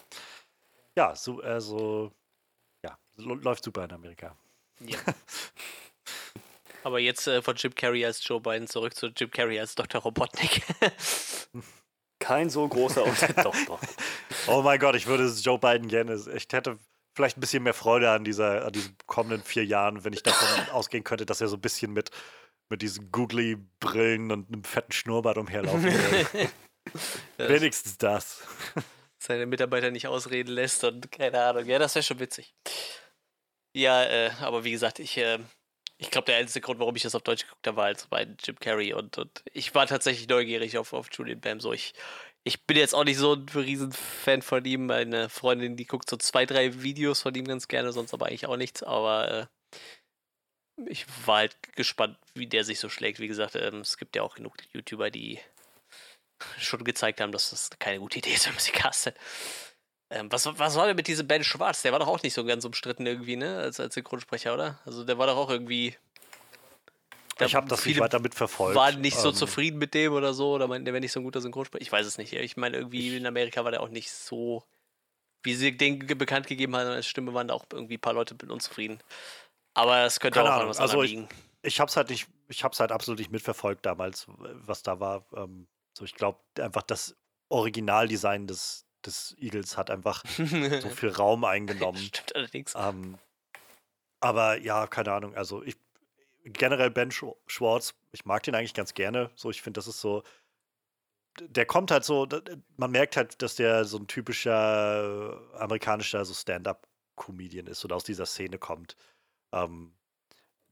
Ja, 0.95 1.15
so, 1.15 1.41
also, 1.41 2.11
ja, 2.83 2.97
läuft 3.15 3.63
super 3.63 3.85
in 3.85 3.93
Amerika. 3.93 4.35
Ja. 4.81 4.99
Aber 6.83 6.99
jetzt 6.99 7.27
äh, 7.27 7.41
von 7.41 7.55
Jim 7.55 7.75
Carrey 7.75 8.05
als 8.05 8.25
Joe 8.27 8.41
Biden 8.41 8.67
zurück 8.67 8.95
zu 8.95 9.07
Jim 9.07 9.31
Carrey 9.31 9.59
als 9.59 9.75
Dr. 9.75 10.01
Robotnik. 10.01 10.61
Kein 12.19 12.49
so 12.49 12.67
großer 12.67 13.03
Unterschied. 13.03 13.37
doch, 13.43 13.55
doch. 13.65 13.81
Oh 14.47 14.61
mein 14.61 14.79
Gott, 14.79 14.95
ich 14.95 15.07
würde 15.07 15.25
Joe 15.25 15.59
Biden 15.59 15.87
gerne. 15.87 16.19
Ich 16.35 16.47
hätte 16.51 16.77
vielleicht 17.15 17.37
ein 17.37 17.41
bisschen 17.41 17.63
mehr 17.63 17.73
Freude 17.73 18.11
an, 18.11 18.23
dieser, 18.23 18.65
an 18.65 18.71
diesen 18.71 18.95
kommenden 19.05 19.43
vier 19.43 19.65
Jahren, 19.65 20.03
wenn 20.03 20.13
ich 20.13 20.23
davon 20.23 20.47
ausgehen 20.71 21.03
könnte, 21.03 21.25
dass 21.25 21.41
er 21.41 21.47
so 21.47 21.57
ein 21.57 21.61
bisschen 21.61 21.93
mit, 21.93 22.11
mit 22.69 22.81
diesen 22.81 23.11
Googly-Brillen 23.11 24.31
und 24.31 24.47
einem 24.47 24.63
fetten 24.63 24.91
Schnurrbart 24.91 25.37
umherlaufen 25.37 25.83
würde. 25.83 26.49
Wenigstens 27.37 27.97
das. 27.97 28.41
Seine 29.17 29.45
Mitarbeiter 29.45 29.91
nicht 29.91 30.07
ausreden 30.07 30.51
lässt 30.51 30.83
und 30.83 31.11
keine 31.11 31.43
Ahnung. 31.43 31.65
Ja, 31.65 31.79
das 31.79 31.95
wäre 31.95 32.03
schon 32.03 32.19
witzig. 32.19 32.55
Ja, 33.73 34.03
äh, 34.03 34.31
aber 34.41 34.63
wie 34.63 34.71
gesagt, 34.71 34.99
ich, 34.99 35.17
äh, 35.17 35.39
ich 36.01 36.09
glaube, 36.09 36.25
der 36.25 36.37
einzige 36.37 36.65
Grund, 36.65 36.79
warum 36.79 36.95
ich 36.95 37.03
das 37.03 37.13
auf 37.13 37.21
Deutsch 37.21 37.43
geguckt 37.43 37.67
habe, 37.67 37.77
war 37.77 37.85
halt 37.85 38.07
bei 38.09 38.27
Jim 38.43 38.57
Carrey 38.59 38.91
und, 38.91 39.19
und 39.19 39.43
ich 39.53 39.75
war 39.75 39.85
tatsächlich 39.85 40.27
neugierig 40.27 40.79
auf, 40.79 40.93
auf 40.93 41.09
Julian 41.13 41.39
Bam. 41.39 41.59
So, 41.59 41.73
ich, 41.73 41.93
ich 42.43 42.65
bin 42.65 42.77
jetzt 42.77 42.95
auch 42.95 43.03
nicht 43.03 43.19
so 43.19 43.35
ein 43.35 43.47
Riesenfan 43.47 44.41
von 44.41 44.65
ihm. 44.65 44.87
Meine 44.87 45.29
Freundin, 45.29 45.77
die 45.77 45.85
guckt 45.85 46.09
so 46.09 46.17
zwei, 46.17 46.47
drei 46.47 46.81
Videos 46.81 47.21
von 47.21 47.35
ihm 47.35 47.45
ganz 47.45 47.67
gerne, 47.67 47.91
sonst 47.91 48.15
aber 48.15 48.25
eigentlich 48.25 48.47
auch 48.47 48.57
nichts. 48.57 48.81
Aber 48.81 49.49
äh, 50.77 50.85
ich 50.87 51.05
war 51.27 51.37
halt 51.37 51.55
gespannt, 51.75 52.17
wie 52.33 52.47
der 52.47 52.63
sich 52.63 52.79
so 52.79 52.89
schlägt. 52.89 53.19
Wie 53.19 53.27
gesagt, 53.27 53.55
ähm, 53.55 53.81
es 53.81 53.97
gibt 53.97 54.15
ja 54.15 54.23
auch 54.23 54.33
genug 54.33 54.55
YouTuber, 54.73 55.11
die 55.11 55.39
schon 56.57 56.83
gezeigt 56.83 57.21
haben, 57.21 57.31
dass 57.31 57.51
das 57.51 57.69
keine 57.77 57.99
gute 57.99 58.17
Idee 58.17 58.33
ist, 58.33 58.47
wenn 58.47 58.53
man 58.53 58.63
sie 58.63 58.71
castet. 58.71 59.15
Ähm, 60.11 60.31
was, 60.31 60.45
was 60.45 60.75
war 60.75 60.87
denn 60.87 60.95
mit 60.95 61.07
diesem 61.07 61.25
Ben 61.25 61.43
Schwarz? 61.43 61.81
Der 61.81 61.91
war 61.93 61.99
doch 61.99 62.07
auch 62.07 62.21
nicht 62.21 62.33
so 62.33 62.43
ganz 62.43 62.65
umstritten 62.65 63.05
irgendwie, 63.05 63.37
ne? 63.37 63.57
Als, 63.57 63.79
als 63.79 63.93
Synchronsprecher, 63.93 64.53
oder? 64.53 64.79
Also 64.85 65.03
der 65.05 65.17
war 65.17 65.25
doch 65.27 65.37
auch 65.37 65.49
irgendwie. 65.49 65.95
Ich 67.39 67.55
habe 67.55 67.67
das 67.67 67.85
nicht 67.85 67.99
weiter 67.99 68.19
mitverfolgt. 68.19 68.75
waren 68.75 69.01
nicht 69.01 69.17
so 69.17 69.29
Ähm, 69.29 69.35
zufrieden 69.35 69.79
mit 69.79 69.93
dem 69.95 70.13
oder 70.13 70.33
so, 70.33 70.51
oder 70.51 70.67
meinten, 70.67 70.85
der 70.85 70.93
wäre 70.93 71.01
nicht 71.01 71.11
so 71.13 71.19
ein 71.19 71.23
guter 71.23 71.41
Synchronsprecher. 71.41 71.81
Ich 71.81 71.91
weiß 71.91 72.05
es 72.05 72.17
nicht. 72.19 72.33
Ich 72.33 72.55
meine, 72.57 72.77
irgendwie 72.77 73.15
in 73.17 73.25
Amerika 73.25 73.63
war 73.63 73.71
der 73.71 73.81
auch 73.81 73.89
nicht 73.89 74.11
so, 74.11 74.63
wie 75.41 75.55
sie 75.55 75.75
den 75.75 75.97
bekannt 76.05 76.45
gegeben 76.45 76.75
haben 76.75 76.87
als 76.89 77.07
Stimme, 77.07 77.33
waren 77.33 77.47
da 77.47 77.55
auch 77.55 77.65
irgendwie 77.73 77.95
ein 77.95 78.01
paar 78.01 78.13
Leute 78.13 78.35
mit 78.35 78.51
unzufrieden. 78.51 78.99
Aber 79.73 80.01
es 80.05 80.19
könnte 80.19 80.43
auch 80.43 80.45
an 80.47 80.51
Ahnung, 80.51 80.69
was 80.69 80.79
also 80.79 80.99
anderem 80.99 81.05
ich- 81.05 81.11
liegen. 81.11 81.29
Ich 81.63 81.79
habe 81.79 81.89
es 81.89 81.95
halt 81.95 82.09
nicht, 82.09 82.27
ich 82.49 82.63
habe 82.63 82.73
es 82.73 82.79
halt 82.79 82.91
absolut 82.91 83.19
nicht 83.19 83.31
mitverfolgt 83.31 83.85
damals, 83.85 84.25
was 84.27 84.83
da 84.83 84.99
war. 84.99 85.25
Ähm, 85.35 85.67
so, 85.97 86.03
ich 86.05 86.13
glaube 86.15 86.39
einfach, 86.59 86.81
das 86.83 87.15
Originaldesign 87.49 88.45
des, 88.47 88.85
des 89.05 89.35
Eagles 89.39 89.77
hat 89.77 89.89
einfach 89.89 90.23
so 90.37 90.89
viel 90.95 91.09
Raum 91.09 91.43
eingenommen. 91.43 91.97
Stimmt 91.99 92.35
allerdings. 92.35 92.73
Ähm, 92.75 93.17
aber 94.19 94.57
ja, 94.59 94.87
keine 94.87 95.11
Ahnung. 95.13 95.35
Also 95.35 95.63
ich 95.63 95.77
generell 96.43 96.89
Ben 96.89 97.11
Schw- 97.11 97.35
Schwartz, 97.47 97.93
ich 98.11 98.25
mag 98.25 98.43
den 98.43 98.55
eigentlich 98.55 98.73
ganz 98.73 98.93
gerne. 98.93 99.29
So, 99.35 99.49
ich 99.49 99.61
finde, 99.61 99.77
das 99.77 99.87
ist 99.87 100.01
so. 100.01 100.23
Der 101.39 101.65
kommt 101.65 101.91
halt 101.91 102.03
so, 102.03 102.27
man 102.75 102.91
merkt 102.91 103.15
halt, 103.15 103.41
dass 103.41 103.55
der 103.55 103.85
so 103.85 103.97
ein 103.97 104.07
typischer 104.07 105.53
äh, 105.53 105.57
amerikanischer 105.57 106.25
so 106.25 106.33
Stand-up-Comedian 106.33 107.67
ist 107.67 107.85
oder 107.85 107.95
aus 107.95 108.03
dieser 108.03 108.25
Szene 108.25 108.57
kommt. 108.57 108.97
Ähm, 109.53 109.93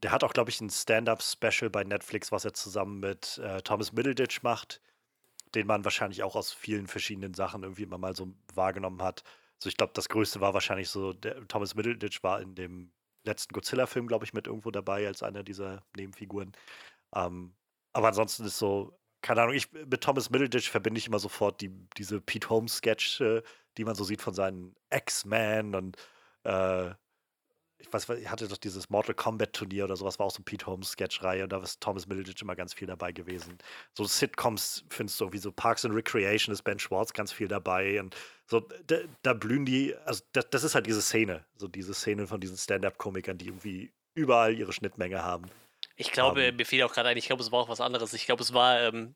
der 0.02 0.12
hat 0.12 0.22
auch, 0.22 0.34
glaube 0.34 0.50
ich, 0.50 0.60
ein 0.60 0.68
Stand-up-Special 0.68 1.70
bei 1.70 1.82
Netflix, 1.84 2.30
was 2.30 2.44
er 2.44 2.52
zusammen 2.52 3.00
mit 3.00 3.38
äh, 3.38 3.62
Thomas 3.62 3.92
Middleditch 3.92 4.42
macht, 4.42 4.82
den 5.54 5.66
man 5.66 5.84
wahrscheinlich 5.84 6.22
auch 6.22 6.36
aus 6.36 6.52
vielen 6.52 6.86
verschiedenen 6.86 7.34
Sachen 7.34 7.62
irgendwie 7.62 7.82
immer 7.82 7.98
mal 7.98 8.14
so 8.14 8.32
wahrgenommen 8.54 9.02
hat. 9.02 9.22
Also 9.58 9.68
ich 9.68 9.76
glaube, 9.76 9.92
das 9.94 10.08
Größte 10.08 10.40
war 10.40 10.54
wahrscheinlich 10.54 10.88
so, 10.88 11.12
der, 11.12 11.46
Thomas 11.48 11.74
Middleditch 11.74 12.22
war 12.22 12.40
in 12.40 12.54
dem 12.54 12.92
letzten 13.24 13.52
Godzilla-Film, 13.52 14.06
glaube 14.06 14.24
ich, 14.24 14.32
mit 14.32 14.46
irgendwo 14.46 14.70
dabei 14.70 15.06
als 15.06 15.22
einer 15.22 15.42
dieser 15.42 15.84
Nebenfiguren. 15.96 16.52
Ähm, 17.14 17.54
aber 17.92 18.08
ansonsten 18.08 18.44
ist 18.44 18.58
so, 18.58 18.98
keine 19.22 19.42
Ahnung, 19.42 19.54
ich 19.54 19.70
mit 19.72 20.00
Thomas 20.00 20.30
Middleditch 20.30 20.70
verbinde 20.70 20.98
ich 20.98 21.06
immer 21.06 21.18
sofort 21.18 21.60
die, 21.60 21.70
diese 21.96 22.20
Pete 22.20 22.48
Holmes-Sketch, 22.48 23.22
die 23.76 23.84
man 23.84 23.94
so 23.94 24.04
sieht 24.04 24.22
von 24.22 24.34
seinen 24.34 24.74
X-Men 24.90 25.74
und 25.74 25.96
äh, 26.44 26.90
ich 27.80 27.92
weiß, 27.92 28.08
er 28.08 28.30
hatte 28.30 28.48
doch 28.48 28.56
dieses 28.56 28.90
Mortal 28.90 29.14
Kombat-Turnier 29.14 29.84
oder 29.84 29.96
sowas, 29.96 30.18
war 30.18 30.26
auch 30.26 30.30
so 30.30 30.42
Pete 30.42 30.66
Holmes-Sketch-Reihe 30.66 31.44
und 31.44 31.52
da 31.52 31.62
ist 31.62 31.80
Thomas 31.80 32.06
Middleditch 32.06 32.42
immer 32.42 32.56
ganz 32.56 32.74
viel 32.74 32.86
dabei 32.86 33.12
gewesen. 33.12 33.58
So 33.94 34.04
Sitcoms 34.04 34.84
findest 34.90 35.20
du, 35.20 35.32
wie 35.32 35.38
so 35.38 35.52
Parks 35.52 35.84
and 35.84 35.94
Recreation 35.94 36.52
ist 36.52 36.62
Ben 36.62 36.78
Schwartz 36.78 37.12
ganz 37.12 37.32
viel 37.32 37.48
dabei 37.48 38.00
und 38.00 38.14
so, 38.46 38.60
da, 38.86 38.96
da 39.22 39.32
blühen 39.32 39.64
die, 39.64 39.94
also 40.04 40.22
das, 40.32 40.50
das 40.50 40.64
ist 40.64 40.74
halt 40.74 40.86
diese 40.86 41.02
Szene, 41.02 41.44
so 41.56 41.68
diese 41.68 41.94
Szene 41.94 42.26
von 42.26 42.40
diesen 42.40 42.56
Stand-Up-Komikern, 42.56 43.38
die 43.38 43.46
irgendwie 43.46 43.92
überall 44.14 44.54
ihre 44.58 44.72
Schnittmenge 44.72 45.22
haben. 45.22 45.50
Ich 45.96 46.12
glaube, 46.12 46.42
Ähm. 46.42 46.56
mir 46.56 46.66
fiel 46.66 46.82
auch 46.82 46.92
gerade 46.92 47.10
ein, 47.10 47.16
ich 47.16 47.26
glaube, 47.26 47.42
es 47.42 47.52
war 47.52 47.60
auch 47.60 47.68
was 47.68 47.80
anderes. 47.80 48.12
Ich 48.12 48.26
glaube, 48.26 48.42
es 48.42 48.52
war, 48.52 48.80
ähm, 48.80 49.14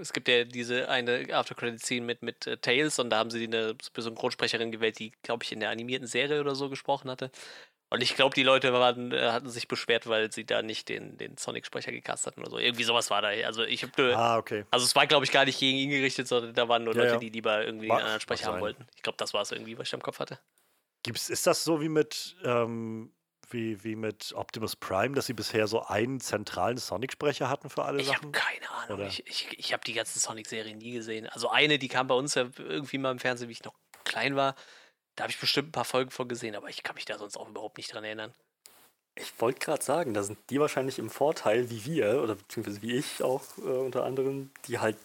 es 0.00 0.12
gibt 0.12 0.28
ja 0.28 0.44
diese 0.44 0.88
eine 0.88 1.26
After-Credit-Scene 1.32 2.04
mit, 2.04 2.22
mit 2.22 2.46
äh, 2.46 2.56
Tails 2.58 2.98
und 2.98 3.10
da 3.10 3.18
haben 3.18 3.30
sie 3.30 3.44
eine 3.44 3.76
Synchronsprecherin 3.96 4.72
gewählt, 4.72 4.98
die, 4.98 5.12
glaube 5.22 5.44
ich, 5.44 5.52
in 5.52 5.60
der 5.60 5.70
animierten 5.70 6.06
Serie 6.08 6.40
oder 6.40 6.54
so 6.54 6.68
gesprochen 6.68 7.10
hatte. 7.10 7.30
Und 7.92 8.02
ich 8.02 8.14
glaube, 8.14 8.34
die 8.34 8.44
Leute 8.44 8.72
waren, 8.72 9.10
äh, 9.12 9.30
hatten 9.32 9.48
sich 9.50 9.66
beschwert, 9.66 10.06
weil 10.08 10.30
sie 10.32 10.44
da 10.46 10.62
nicht 10.62 10.88
den, 10.88 11.18
den 11.18 11.36
Sonic-Sprecher 11.36 11.90
gecastet 11.90 12.28
hatten 12.32 12.40
oder 12.42 12.50
so. 12.50 12.58
Irgendwie 12.58 12.84
sowas 12.84 13.10
war 13.10 13.20
da. 13.20 13.28
Also 13.28 13.64
ich 13.64 13.82
habe 13.82 14.14
Ah, 14.16 14.38
okay. 14.38 14.64
also 14.70 14.86
es 14.86 14.94
war, 14.94 15.06
glaube 15.08 15.24
ich, 15.24 15.32
gar 15.32 15.44
nicht 15.44 15.58
gegen 15.58 15.76
ihn 15.76 15.90
gerichtet, 15.90 16.28
sondern 16.28 16.54
da 16.54 16.68
waren 16.68 16.84
nur 16.84 16.94
Ja, 16.94 17.00
Leute, 17.02 17.14
ja. 17.14 17.18
die 17.18 17.30
lieber 17.30 17.64
irgendwie 17.64 17.88
Mag- 17.88 17.98
einen 17.98 18.04
anderen 18.06 18.20
Sprecher 18.20 18.46
haben 18.46 18.60
wollten. 18.60 18.86
Ich 18.94 19.02
glaube, 19.02 19.16
das 19.18 19.34
war 19.34 19.42
es 19.42 19.50
irgendwie, 19.50 19.76
was 19.76 19.88
ich 19.88 19.92
im 19.92 20.02
Kopf 20.02 20.20
hatte. 20.20 20.38
Gibt's, 21.02 21.30
ist 21.30 21.46
das 21.48 21.64
so 21.64 21.80
wie 21.80 21.88
mit, 21.88 22.36
ähm, 22.44 23.12
wie, 23.48 23.82
wie 23.82 23.96
mit 23.96 24.32
Optimus 24.36 24.76
Prime, 24.76 25.16
dass 25.16 25.26
sie 25.26 25.32
bisher 25.34 25.66
so 25.66 25.82
einen 25.82 26.20
zentralen 26.20 26.76
Sonic-Sprecher 26.76 27.48
hatten 27.48 27.70
für 27.70 27.84
alle 27.84 28.00
Ich 28.00 28.08
habe 28.08 28.18
Sachen? 28.18 28.32
keine 28.32 28.70
Ahnung. 28.70 28.98
Oder? 28.98 29.06
Ich, 29.08 29.26
ich, 29.26 29.48
ich 29.58 29.72
habe 29.72 29.82
die 29.84 29.94
ganzen 29.94 30.20
Sonic-Serien 30.20 30.78
nie 30.78 30.92
gesehen. 30.92 31.26
Also 31.28 31.48
eine, 31.50 31.78
die 31.80 31.88
kam 31.88 32.06
bei 32.06 32.14
uns 32.14 32.36
ja 32.36 32.46
irgendwie 32.58 32.98
mal 32.98 33.10
im 33.10 33.18
Fernsehen, 33.18 33.48
wie 33.48 33.52
ich 33.52 33.64
noch 33.64 33.74
klein 34.04 34.36
war. 34.36 34.54
Da 35.16 35.24
habe 35.24 35.30
ich 35.32 35.38
bestimmt 35.40 35.68
ein 35.68 35.72
paar 35.72 35.84
Folgen 35.84 36.10
von 36.10 36.28
gesehen, 36.28 36.54
aber 36.54 36.68
ich 36.68 36.82
kann 36.82 36.94
mich 36.94 37.04
da 37.04 37.18
sonst 37.18 37.36
auch 37.36 37.48
überhaupt 37.48 37.76
nicht 37.76 37.92
dran 37.92 38.04
erinnern. 38.04 38.32
Ich 39.16 39.38
wollte 39.40 39.58
gerade 39.58 39.82
sagen, 39.82 40.14
da 40.14 40.22
sind 40.22 40.38
die 40.50 40.60
wahrscheinlich 40.60 40.98
im 40.98 41.10
Vorteil, 41.10 41.68
wie 41.68 41.84
wir, 41.84 42.22
oder 42.22 42.36
beziehungsweise 42.36 42.80
wie 42.80 42.96
ich 42.96 43.22
auch 43.22 43.42
äh, 43.58 43.62
unter 43.62 44.04
anderem, 44.04 44.50
die 44.66 44.78
halt 44.78 44.96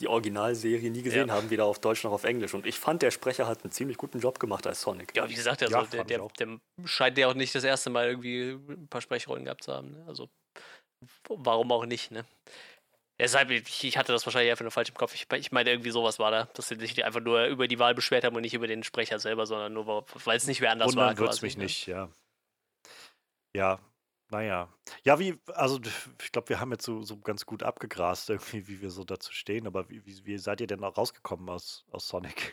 die 0.00 0.08
Originalserie 0.08 0.90
nie 0.90 1.02
gesehen 1.02 1.28
Ja. 1.28 1.34
haben, 1.34 1.50
weder 1.50 1.64
auf 1.64 1.78
Deutsch 1.78 2.02
noch 2.04 2.12
auf 2.12 2.24
Englisch. 2.24 2.52
Und 2.52 2.66
ich 2.66 2.78
fand, 2.78 3.02
der 3.02 3.10
Sprecher 3.10 3.46
hat 3.46 3.62
einen 3.62 3.72
ziemlich 3.72 3.96
guten 3.96 4.18
Job 4.18 4.38
gemacht 4.40 4.66
als 4.66 4.80
Sonic. 4.80 5.16
Ja, 5.16 5.28
wie 5.28 5.34
gesagt, 5.34 5.62
also 5.62 5.74
Ja, 5.74 5.84
der, 5.84 6.04
der, 6.04 6.22
auch. 6.22 6.32
der 6.32 6.58
scheint 6.84 7.16
ja 7.16 7.28
auch 7.28 7.34
nicht 7.34 7.54
das 7.54 7.64
erste 7.64 7.90
Mal 7.90 8.08
irgendwie 8.08 8.50
ein 8.68 8.88
paar 8.88 9.00
Sprechrollen 9.00 9.44
gehabt 9.44 9.62
zu 9.64 9.72
haben. 9.72 9.92
Ne? 9.92 10.04
Also 10.06 10.28
warum 11.28 11.70
auch 11.72 11.86
nicht, 11.86 12.10
ne? 12.10 12.24
Deshalb, 13.18 13.50
ich, 13.50 13.96
hatte 13.96 14.12
das 14.12 14.26
wahrscheinlich 14.26 14.50
einfach 14.50 14.64
nur 14.64 14.72
falsch 14.72 14.88
im 14.88 14.96
Kopf. 14.96 15.14
Ich, 15.14 15.30
ich 15.32 15.52
meine, 15.52 15.70
irgendwie 15.70 15.90
sowas 15.90 16.18
war 16.18 16.32
da, 16.32 16.44
dass 16.54 16.68
sie 16.68 16.76
sich 16.76 17.04
einfach 17.04 17.20
nur 17.20 17.46
über 17.46 17.68
die 17.68 17.78
Wahl 17.78 17.94
beschwert 17.94 18.24
haben 18.24 18.34
und 18.34 18.42
nicht 18.42 18.54
über 18.54 18.66
den 18.66 18.82
Sprecher 18.82 19.20
selber, 19.20 19.46
sondern 19.46 19.72
nur, 19.72 20.04
weil 20.24 20.36
es 20.36 20.46
nicht 20.46 20.60
wer 20.60 20.72
anders 20.72 20.96
war. 20.96 21.10
Wundern 21.10 21.18
wird 21.18 21.32
es 21.32 21.42
mich 21.42 21.56
ne? 21.56 21.64
nicht, 21.64 21.86
ja. 21.86 22.08
Ja, 23.54 23.78
naja. 24.30 24.68
Ja, 25.04 25.20
wie, 25.20 25.38
also 25.54 25.78
ich 26.20 26.32
glaube, 26.32 26.48
wir 26.48 26.58
haben 26.58 26.72
jetzt 26.72 26.84
so, 26.84 27.02
so 27.02 27.18
ganz 27.20 27.46
gut 27.46 27.62
abgegrast, 27.62 28.30
irgendwie, 28.30 28.66
wie 28.66 28.80
wir 28.80 28.90
so 28.90 29.04
dazu 29.04 29.32
stehen, 29.32 29.68
aber 29.68 29.88
wie, 29.88 30.04
wie, 30.04 30.26
wie 30.26 30.38
seid 30.38 30.60
ihr 30.60 30.66
denn 30.66 30.80
noch 30.80 30.96
rausgekommen 30.96 31.48
aus, 31.48 31.84
aus 31.92 32.08
Sonic? 32.08 32.52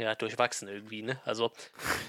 Ja, 0.00 0.14
durchwachsen 0.14 0.68
irgendwie, 0.68 1.02
ne? 1.02 1.20
Also, 1.24 1.50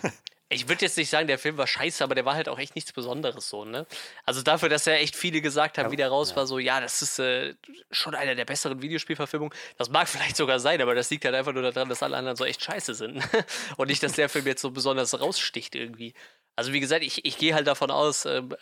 ich 0.52 0.68
würde 0.68 0.84
jetzt 0.84 0.98
nicht 0.98 1.12
sagen, 1.12 1.28
der 1.28 1.38
Film 1.38 1.58
war 1.58 1.68
scheiße, 1.68 2.04
aber 2.04 2.16
der 2.16 2.26
war 2.26 2.34
halt 2.34 2.50
auch 2.50 2.58
echt 2.58 2.74
nichts 2.74 2.92
Besonderes 2.92 3.50
so, 3.50 3.66
ne? 3.66 3.86
Also 4.26 4.42
dafür, 4.42 4.68
dass 4.68 4.86
ja 4.86 4.94
echt 4.94 5.16
viele 5.16 5.42
gesagt 5.42 5.78
haben, 5.78 5.86
Ja, 5.88 5.92
wie 5.92 5.96
der 5.96 6.10
raus 6.10 6.32
ja. 6.32 6.38
war, 6.38 6.48
so, 6.48 6.58
ja, 6.58 6.82
das 6.82 7.04
ist 7.04 7.20
äh, 7.20 7.54
schon 7.92 8.16
einer 8.16 8.34
der 8.34 8.46
besseren 8.46 8.82
Videospielverfilmungen. 8.82 9.56
Das 9.78 9.90
mag 9.90 10.08
vielleicht 10.10 10.36
sogar 10.36 10.60
sein, 10.60 10.82
aber 10.82 10.96
das 10.96 11.12
liegt 11.12 11.24
halt 11.26 11.36
einfach 11.36 11.54
nur 11.54 11.62
daran, 11.62 11.88
dass 11.88 12.02
alle 12.02 12.18
anderen 12.18 12.36
so 12.36 12.46
echt 12.46 12.64
scheiße 12.64 12.96
sind. 12.96 13.22
Und 13.78 13.90
nicht, 13.90 14.02
dass 14.02 14.14
der 14.14 14.28
Film 14.28 14.48
jetzt 14.48 14.62
so 14.62 14.72
besonders 14.72 15.20
raussticht 15.20 15.76
irgendwie. 15.76 16.16
Also 16.56 16.74
wie 16.74 16.80
gesagt, 16.80 17.04
ich, 17.04 17.26
ich 17.26 17.38
gehe 17.38 17.54
halt 17.54 17.68
davon 17.68 17.92
aus, 17.92 18.26
ähm, 18.26 18.56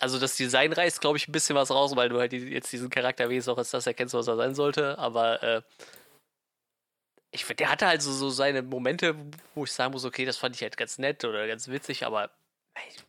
also 0.00 0.18
das 0.18 0.36
Design 0.36 0.72
reißt, 0.72 1.00
glaube 1.00 1.18
ich, 1.18 1.28
ein 1.28 1.32
bisschen 1.32 1.56
was 1.56 1.70
raus, 1.70 1.94
weil 1.94 2.08
du 2.08 2.18
halt 2.18 2.32
jetzt 2.32 2.72
diesen 2.72 2.90
Charakter 2.90 3.28
wenigstens 3.28 3.52
auch 3.52 3.58
als 3.58 3.70
das 3.70 3.86
erkennst, 3.86 4.14
was 4.14 4.26
er 4.28 4.36
sein 4.36 4.54
sollte. 4.54 4.98
Aber 4.98 5.42
äh, 5.42 5.62
ich 7.30 7.44
finde, 7.44 7.64
der 7.64 7.70
hatte 7.70 7.86
halt 7.86 8.02
so, 8.02 8.12
so 8.12 8.30
seine 8.30 8.62
Momente, 8.62 9.14
wo 9.54 9.64
ich 9.64 9.72
sagen 9.72 9.92
muss, 9.92 10.04
okay, 10.04 10.24
das 10.24 10.38
fand 10.38 10.56
ich 10.56 10.62
halt 10.62 10.76
ganz 10.76 10.98
nett 10.98 11.24
oder 11.24 11.46
ganz 11.46 11.68
witzig, 11.68 12.06
aber 12.06 12.30
ich, 12.88 13.04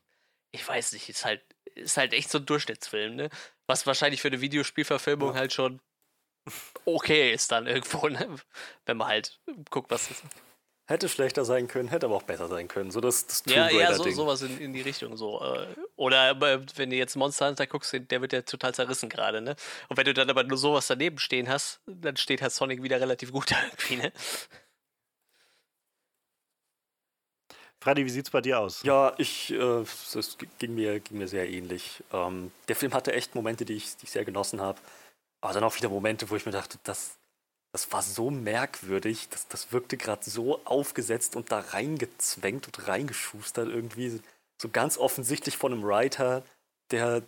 ich 0.52 0.68
weiß 0.68 0.94
nicht, 0.94 1.08
ist 1.10 1.26
halt, 1.26 1.42
ist 1.76 1.98
halt 1.98 2.14
echt 2.14 2.30
so 2.30 2.40
ein 2.40 2.46
Durchschnittsfilm, 2.46 3.16
ne? 3.16 3.30
Was 3.68 3.88
wahrscheinlich 3.88 4.22
für 4.22 4.28
eine 4.28 4.42
Videospielverfilmung 4.42 5.36
halt 5.36 5.54
schon 5.54 5.80
okay 6.86 7.32
ist 7.32 7.52
dann 7.52 7.68
irgendwo, 7.68 8.08
ne? 8.08 8.36
Wenn 8.86 8.98
man 8.98 9.08
halt 9.08 9.40
guckt, 9.70 9.92
was 9.92 10.10
ist. 10.12 10.24
Hätte 10.90 11.08
schlechter 11.08 11.46
sein 11.46 11.68
können, 11.68 11.88
hätte 11.88 12.08
aber 12.08 12.16
auch 12.16 12.24
besser 12.24 12.48
sein 12.48 12.68
können. 12.68 12.90
So 12.90 13.00
das, 13.00 13.28
das 13.28 13.44
Ja, 13.46 13.70
eher 13.70 13.94
so, 13.94 14.10
sowas 14.10 14.42
in, 14.42 14.60
in 14.60 14.74
die 14.74 14.82
Richtung 14.82 15.16
so. 15.18 15.40
äh, 15.40 15.68
Oder 15.96 16.42
wenn 16.42 16.90
du 16.90 16.96
jetzt 16.96 17.16
Monster 17.16 17.48
Hunter 17.48 17.68
guckst, 17.68 17.94
der 17.94 18.22
wird 18.22 18.34
ja 18.34 18.42
total 18.42 18.74
zerrissen 18.74 19.08
gerade, 19.08 19.40
ne? 19.40 19.56
Und 19.90 19.98
wenn 19.98 20.06
du 20.06 20.16
dann 20.16 20.32
aber 20.32 20.44
nur 20.44 20.58
sowas 20.58 20.88
daneben 20.88 21.20
stehen 21.20 21.48
hast, 21.48 21.80
dann 21.86 22.18
steht 22.18 22.42
halt 22.42 22.54
Sonic 22.54 22.82
wieder 22.82 23.00
relativ 23.00 23.32
gut 23.32 23.52
da 23.52 23.56
irgendwie, 23.72 23.98
ne? 23.98 24.12
Freddy, 27.80 28.04
wie 28.06 28.10
sieht's 28.10 28.32
bei 28.32 28.42
dir 28.42 28.60
aus? 28.60 28.82
Ja, 28.82 29.14
ich, 29.20 29.54
äh, 29.54 29.84
das 30.14 30.38
ging 30.58 30.74
mir, 30.74 31.00
ging 31.02 31.20
mir 31.20 31.28
sehr 31.28 31.48
ähnlich. 31.48 32.04
Ähm, 32.12 32.52
der 32.68 32.76
Film 32.76 32.96
hatte 32.96 33.14
echt 33.14 33.36
Momente, 33.36 33.64
die 33.64 33.76
ich, 33.76 33.96
die 33.98 34.06
ich 34.06 34.12
sehr 34.12 34.26
genossen 34.26 34.60
habe. 34.60 34.80
Aber 35.42 35.54
dann 35.54 35.64
auch 35.64 35.76
wieder 35.76 35.90
Momente, 35.90 36.32
wo 36.32 36.36
ich 36.36 36.48
mir 36.48 36.52
dachte, 36.52 36.80
das, 36.84 37.19
das 37.72 37.92
war 37.92 38.02
so 38.02 38.32
merkwürdig, 38.32 39.30
das, 39.30 39.48
das 39.48 39.72
wirkte 39.72 39.98
gerade 39.98 40.28
so 40.28 40.60
aufgesetzt 40.66 41.36
und 41.36 41.52
da 41.52 41.60
reingezwängt 41.60 42.68
und 42.68 42.88
reingeschustert 42.88 43.68
irgendwie. 43.68 44.22
So 44.62 44.70
ganz 44.70 44.98
offensichtlich 44.98 45.58
von 45.58 45.72
einem 45.72 45.84
Writer, 45.84 46.44
der, 46.92 47.22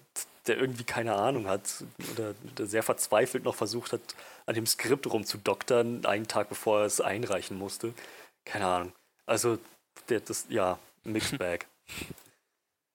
der 0.47 0.57
irgendwie 0.57 0.83
keine 0.83 1.13
Ahnung 1.13 1.47
hat 1.47 1.83
oder 2.13 2.33
der 2.57 2.65
sehr 2.65 2.83
verzweifelt 2.83 3.43
noch 3.43 3.55
versucht 3.55 3.93
hat, 3.93 4.01
an 4.45 4.55
dem 4.55 4.65
Skript 4.65 5.07
rumzudoktern, 5.07 6.05
einen 6.05 6.27
Tag 6.27 6.49
bevor 6.49 6.81
er 6.81 6.85
es 6.85 6.99
einreichen 6.99 7.57
musste. 7.57 7.93
Keine 8.43 8.65
Ahnung. 8.65 8.93
Also, 9.25 9.59
der, 10.09 10.19
das, 10.19 10.45
ja, 10.49 10.79
Mixed 11.03 11.37
Bag. 11.37 11.67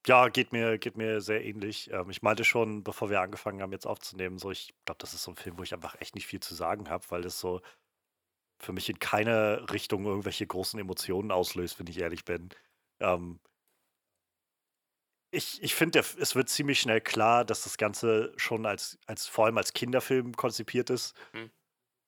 Ja, 0.09 0.29
geht 0.29 0.53
mir, 0.53 0.79
geht 0.79 0.97
mir 0.97 1.21
sehr 1.21 1.45
ähnlich. 1.45 1.91
Ähm, 1.91 2.11
ich 2.11 2.23
meinte 2.23 2.45
schon, 2.45 2.85
bevor 2.85 3.11
wir 3.11 3.21
angefangen 3.21 3.61
haben, 3.61 3.73
jetzt 3.73 3.87
aufzunehmen, 3.87 4.39
so, 4.39 4.51
ich 4.53 4.73
glaube, 4.85 4.99
das 4.99 5.15
ist 5.15 5.23
so 5.25 5.33
ein 5.33 5.37
Film, 5.37 5.59
wo 5.59 5.63
ich 5.65 5.75
einfach 5.75 5.97
echt 6.01 6.15
nicht 6.15 6.27
viel 6.27 6.41
zu 6.41 6.55
sagen 6.55 6.89
habe, 6.89 7.05
weil 7.11 7.23
das 7.23 7.41
so 7.41 7.61
für 8.59 8.73
mich 8.73 8.89
in 8.89 8.99
keine 8.99 9.71
Richtung 9.73 10.05
irgendwelche 10.07 10.47
großen 10.47 10.79
Emotionen 10.81 11.31
auslöst, 11.31 11.79
wenn 11.79 11.87
ich 11.89 11.99
ehrlich 11.99 12.25
bin. 12.25 12.51
Ähm, 13.01 13.41
ich 15.31 15.63
ich 15.63 15.75
finde, 15.75 15.99
es 16.01 16.35
wird 16.35 16.49
ziemlich 16.49 16.81
schnell 16.81 17.01
klar, 17.01 17.45
dass 17.45 17.65
das 17.65 17.77
Ganze 17.77 18.33
schon 18.37 18.65
als, 18.67 18.99
als 19.07 19.27
vor 19.27 19.47
allem 19.47 19.59
als 19.59 19.73
Kinderfilm 19.73 20.35
konzipiert 20.35 20.91
ist. 20.91 21.15
Hm. 21.33 21.51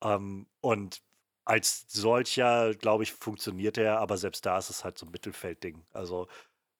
Ähm, 0.05 0.49
und 0.61 1.03
als 1.47 1.87
solcher, 1.89 2.75
glaube 2.77 3.05
ich, 3.05 3.13
funktioniert 3.15 3.79
er, 3.79 4.01
aber 4.01 4.19
selbst 4.19 4.47
da 4.47 4.59
ist 4.59 4.71
es 4.71 4.85
halt 4.85 4.99
so 4.99 5.07
ein 5.07 5.13
Mittelfeldding. 5.13 5.87
Also, 5.93 6.29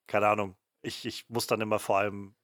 keine 0.09 0.29
Ahnung. 0.29 0.57
Ich, 0.89 1.05
ich 1.05 1.29
muss 1.29 1.47
dann 1.47 1.61
immer 1.61 1.79
vor 1.79 1.99
allem. 1.99 2.35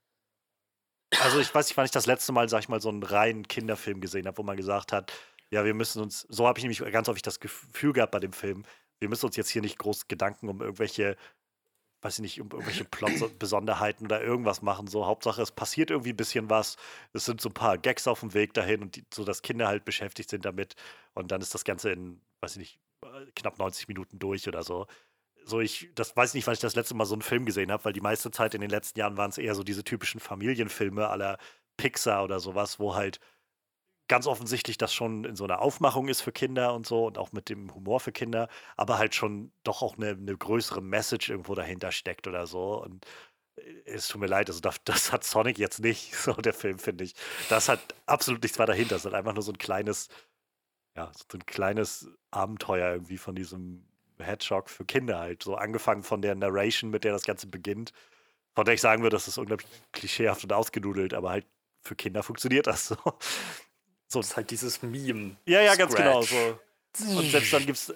Also, 1.21 1.41
ich 1.41 1.55
weiß 1.55 1.69
nicht, 1.69 1.77
wann 1.77 1.85
ich 1.85 1.91
das 1.91 2.07
letzte 2.07 2.33
Mal, 2.33 2.49
sag 2.49 2.61
ich 2.61 2.69
mal, 2.69 2.81
so 2.81 2.89
einen 2.89 3.03
reinen 3.03 3.49
Kinderfilm 3.49 4.01
gesehen 4.01 4.27
habe, 4.27 4.39
wo 4.39 4.43
man 4.43 4.57
gesagt 4.57 4.93
hat, 4.93 5.13
ja, 5.51 5.65
wir 5.65 5.75
müssen 5.75 6.03
uns, 6.03 6.27
so 6.29 6.47
habe 6.49 6.59
ich 6.59 6.65
nämlich 6.65 6.81
ganz 6.93 7.09
häufig 7.09 7.23
das 7.23 7.41
Gefühl 7.41 7.93
gehabt 7.93 8.13
bei 8.13 8.21
dem 8.21 8.33
Film, 8.33 8.65
wir 9.01 9.09
müssen 9.09 9.27
uns 9.27 9.37
jetzt 9.37 9.51
hier 9.51 9.63
nicht 9.63 9.79
groß 9.79 10.09
Gedanken 10.09 10.49
um 10.49 10.61
irgendwelche, 10.61 11.17
weiß 12.03 12.15
ich 12.17 12.23
nicht, 12.23 12.41
um 12.41 12.51
irgendwelche 12.51 12.85
Plot-Besonderheiten 12.85 14.07
oder 14.07 14.23
irgendwas 14.23 14.63
machen. 14.63 14.87
So, 14.87 15.07
Hauptsache, 15.07 15.43
es 15.43 15.53
passiert 15.53 15.91
irgendwie 15.91 16.11
ein 16.11 16.17
bisschen 16.17 16.51
was. 16.51 16.77
Es 17.13 17.25
sind 17.25 17.41
so 17.41 17.49
ein 17.51 17.55
paar 17.55 17.79
Gags 17.79 18.07
auf 18.09 18.21
dem 18.21 18.35
Weg 18.35 18.55
dahin 18.55 18.83
und 18.83 18.97
die, 18.97 19.05
so, 19.13 19.25
dass 19.25 19.43
Kinder 19.43 19.69
halt 19.69 19.85
beschäftigt 19.85 20.31
sind 20.31 20.45
damit. 20.45 20.75
Und 21.15 21.33
dann 21.33 21.41
ist 21.41 21.55
das 21.55 21.65
Ganze 21.65 21.91
in, 21.93 22.21
weiß 22.41 22.53
ich 22.53 22.59
nicht, 22.59 22.81
äh, 23.05 23.31
knapp 23.37 23.59
90 23.59 23.89
Minuten 23.89 24.19
durch 24.19 24.49
oder 24.49 24.63
so. 24.63 24.87
So, 25.47 25.61
ich, 25.61 25.91
das 25.95 26.17
weiß 26.17 26.31
ich 26.31 26.35
nicht, 26.35 26.47
wann 26.47 26.55
ich 26.55 26.61
das 26.61 26.75
letzte 26.75 26.95
Mal 26.95 27.05
so 27.05 27.15
einen 27.15 27.23
Film 27.23 27.45
gesehen 27.45 27.71
habe, 27.71 27.85
weil 27.85 27.93
die 27.93 28.01
meiste 28.01 28.31
Zeit 28.31 28.55
in 28.55 28.61
den 28.61 28.71
letzten 28.71 28.99
Jahren 28.99 29.17
waren 29.17 29.31
es 29.31 29.39
eher 29.39 29.55
so 29.55 29.63
diese 29.63 29.85
typischen 29.85 30.21
Familienfilme 30.21 31.09
aller 31.09 31.39
Pixar 31.77 32.25
oder 32.25 32.41
sowas, 32.41 32.79
wo 32.79 32.95
halt 32.95 33.21
ganz 34.09 34.27
offensichtlich 34.27 34.79
das 34.79 34.93
schon 34.93 35.25
in 35.25 35.37
so 35.37 35.45
einer 35.45 35.61
Aufmachung 35.61 36.09
ist 36.09 36.21
für 36.21 36.33
Kinder 36.33 36.75
und 36.75 36.87
so 36.87 37.07
und 37.07 37.19
auch 37.19 37.33
mit 37.33 37.49
dem 37.49 37.75
Humor 37.75 38.01
für 38.01 38.13
Kinder, 38.13 38.49
aber 38.77 38.99
halt 38.99 39.15
schon 39.15 39.53
doch 39.63 39.83
auch 39.83 39.97
eine, 39.97 40.11
eine 40.11 40.37
größere 40.37 40.83
Message 40.83 41.31
irgendwo 41.31 41.55
dahinter 41.55 41.91
steckt 41.93 42.27
oder 42.27 42.47
so. 42.47 42.83
Und 42.83 43.07
äh, 43.57 43.63
es 43.87 44.09
tut 44.09 44.21
mir 44.21 44.27
leid, 44.27 44.49
also 44.49 44.61
das, 44.61 44.77
das 44.85 45.13
hat 45.13 45.25
Sonic 45.25 45.59
jetzt 45.59 45.81
nicht, 45.81 46.15
so 46.17 46.33
der 46.35 46.55
Film, 46.55 46.79
finde 46.79 47.05
ich. 47.05 47.15
Das 47.49 47.69
hat 47.69 47.81
absolut 48.07 48.43
nichts 48.43 48.59
weiter 48.59 48.73
dahinter. 48.73 48.97
Es 48.97 49.05
hat 49.05 49.15
einfach 49.15 49.35
nur 49.35 49.43
so 49.43 49.53
ein 49.53 49.59
kleines, 49.59 50.09
ja, 50.97 51.11
so 51.31 51.39
ein 51.39 51.47
kleines 51.47 52.09
Abenteuer 52.31 52.93
irgendwie 52.93 53.19
von 53.19 53.35
diesem 53.35 53.87
Hedgehog 54.19 54.71
für 54.71 54.85
Kinder 54.85 55.19
halt. 55.19 55.43
So 55.43 55.57
angefangen 55.57 56.03
von 56.03 56.23
der 56.23 56.35
Narration, 56.35 56.91
mit 56.91 57.05
der 57.05 57.13
das 57.13 57.25
Ganze 57.25 57.47
beginnt, 57.47 57.93
von 58.55 58.65
der 58.65 58.75
ich 58.75 58.81
sagen 58.81 59.03
würde, 59.03 59.17
das 59.17 59.29
ist 59.29 59.39
unglaublich 59.39 59.69
klischeehaft 59.93 60.45
und 60.45 60.53
ausgenudelt, 60.53 61.15
aber 61.15 61.31
halt 61.31 61.47
für 61.83 61.97
Kinder 61.97 62.23
funktioniert 62.23 62.67
das 62.67 62.89
so. 62.89 62.97
So, 64.09 64.21
Das 64.21 64.31
ist 64.31 64.37
halt 64.37 64.51
dieses 64.51 64.83
Meme. 64.83 65.37
ja, 65.47 65.61
ja, 65.61 65.75
ganz 65.75 65.95
genau. 65.95 66.23
Scratch. 66.23 66.59
So. 66.97 67.19
Und 67.19 67.29
selbst 67.29 67.53
dann 67.53 67.67
gibt 67.67 67.77
es 67.77 67.93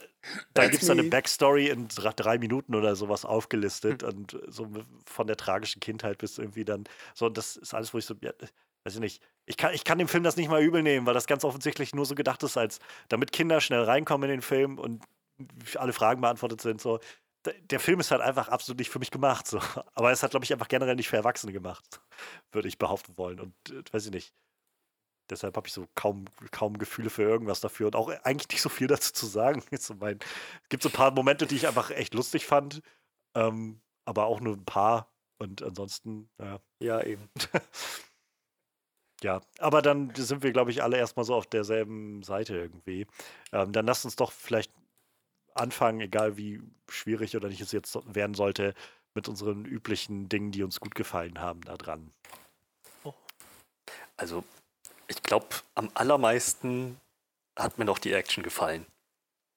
dann 0.55 0.71
gibt's 0.73 0.91
eine 0.91 1.05
Backstory 1.05 1.69
in 1.69 1.87
dr- 1.87 2.13
drei 2.15 2.39
Minuten 2.39 2.75
oder 2.75 2.97
sowas 2.97 3.25
aufgelistet 3.25 4.03
und 4.03 4.37
so 4.49 4.69
von 5.07 5.29
der 5.29 5.37
tragischen 5.37 5.79
Kindheit 5.79 6.19
bis 6.19 6.37
irgendwie 6.39 6.65
dann 6.65 6.85
so, 7.15 7.27
und 7.27 7.39
das 7.39 7.57
ist 7.57 7.75
alles, 7.75 7.95
wo 7.95 7.99
ich 7.99 8.07
so, 8.07 8.17
ja, 8.21 8.33
weiß 8.83 8.95
ich 8.95 9.01
nicht, 9.01 9.23
ich 9.47 9.57
kann, 9.57 9.73
ich 9.73 9.85
kann 9.85 9.99
dem 9.99 10.09
Film 10.09 10.25
das 10.25 10.37
nicht 10.37 10.49
mal 10.49 10.61
übel 10.61 10.83
nehmen, 10.83 11.07
weil 11.07 11.15
das 11.15 11.29
ganz 11.29 11.45
offensichtlich 11.45 11.95
nur 11.95 12.07
so 12.07 12.17
gedacht 12.17 12.43
ist, 12.43 12.57
als 12.57 12.81
damit 13.09 13.31
Kinder 13.31 13.61
schnell 13.61 13.83
reinkommen 13.85 14.29
in 14.29 14.39
den 14.39 14.43
Film 14.43 14.79
und 14.79 15.05
alle 15.77 15.93
Fragen 15.93 16.21
beantwortet 16.21 16.61
sind, 16.61 16.81
so. 16.81 17.01
Der 17.71 17.81
Film 17.81 18.01
ist 18.01 18.11
halt 18.11 18.21
einfach 18.21 18.49
absolut 18.49 18.79
nicht 18.79 18.91
für 18.91 18.99
mich 18.99 19.11
gemacht, 19.11 19.47
so. 19.47 19.61
Aber 19.95 20.11
es 20.11 20.23
hat, 20.23 20.33
glaube 20.33 20.45
ich, 20.45 20.53
einfach 20.53 20.69
generell 20.69 20.97
nicht 20.97 21.09
für 21.09 21.17
Erwachsene 21.17 21.53
gemacht, 21.53 22.01
würde 22.53 22.69
ich 22.69 22.79
behaupten 22.79 23.17
wollen. 23.17 23.41
Und 23.41 23.55
äh, 23.71 23.83
weiß 23.93 24.07
ich 24.07 24.13
nicht. 24.13 24.35
Deshalb 25.31 25.57
habe 25.57 25.67
ich 25.67 25.75
so 25.75 25.87
kaum, 25.95 26.25
kaum 26.53 26.79
Gefühle 26.79 27.11
für 27.11 27.23
irgendwas 27.23 27.61
dafür 27.61 27.87
und 27.89 27.97
auch 27.97 28.09
eigentlich 28.25 28.49
nicht 28.49 28.63
so 28.63 28.71
viel 28.71 28.87
dazu 28.87 29.13
zu 29.13 29.27
sagen. 29.27 29.63
So 29.79 29.95
mein, 29.95 30.19
es 30.63 30.69
gibt 30.71 30.83
so 30.83 30.89
ein 30.89 30.93
paar 30.93 31.11
Momente, 31.11 31.47
die 31.47 31.57
ich 31.57 31.69
einfach 31.69 31.91
echt 31.91 32.15
lustig 32.15 32.47
fand, 32.47 32.83
ähm, 33.35 33.81
aber 34.07 34.27
auch 34.27 34.41
nur 34.41 34.55
ein 34.55 34.65
paar. 34.65 35.13
Und 35.39 35.63
ansonsten, 35.63 36.31
ja. 36.41 36.61
Ja, 36.81 37.03
eben. 37.03 37.29
Ja, 39.23 39.41
aber 39.59 39.83
dann 39.83 40.15
sind 40.15 40.43
wir, 40.43 40.53
glaube 40.53 40.71
ich, 40.71 40.83
alle 40.83 40.97
erstmal 40.97 41.25
so 41.25 41.35
auf 41.35 41.47
derselben 41.47 42.23
Seite 42.23 42.55
irgendwie. 42.57 43.07
Ähm, 43.53 43.73
dann 43.73 43.87
lasst 43.87 44.05
uns 44.05 44.15
doch 44.17 44.31
vielleicht 44.31 44.73
anfangen, 45.59 46.01
egal 46.01 46.37
wie 46.37 46.61
schwierig 46.89 47.37
oder 47.37 47.49
nicht 47.49 47.61
es 47.61 47.73
jetzt 47.73 47.99
werden 48.15 48.35
sollte, 48.35 48.75
mit 49.15 49.29
unseren 49.29 49.65
üblichen 49.65 50.29
Dingen, 50.29 50.53
die 50.53 50.63
uns 50.63 50.81
gut 50.81 50.95
gefallen 50.95 51.41
haben, 51.41 51.61
da 51.63 51.77
dran. 51.77 52.13
Also, 54.17 54.45
ich 55.07 55.23
glaube, 55.23 55.49
am 55.75 55.91
allermeisten 55.95 57.01
hat 57.57 57.79
mir 57.79 57.85
noch 57.85 57.99
die 57.99 58.13
Action 58.13 58.43
gefallen. 58.43 58.87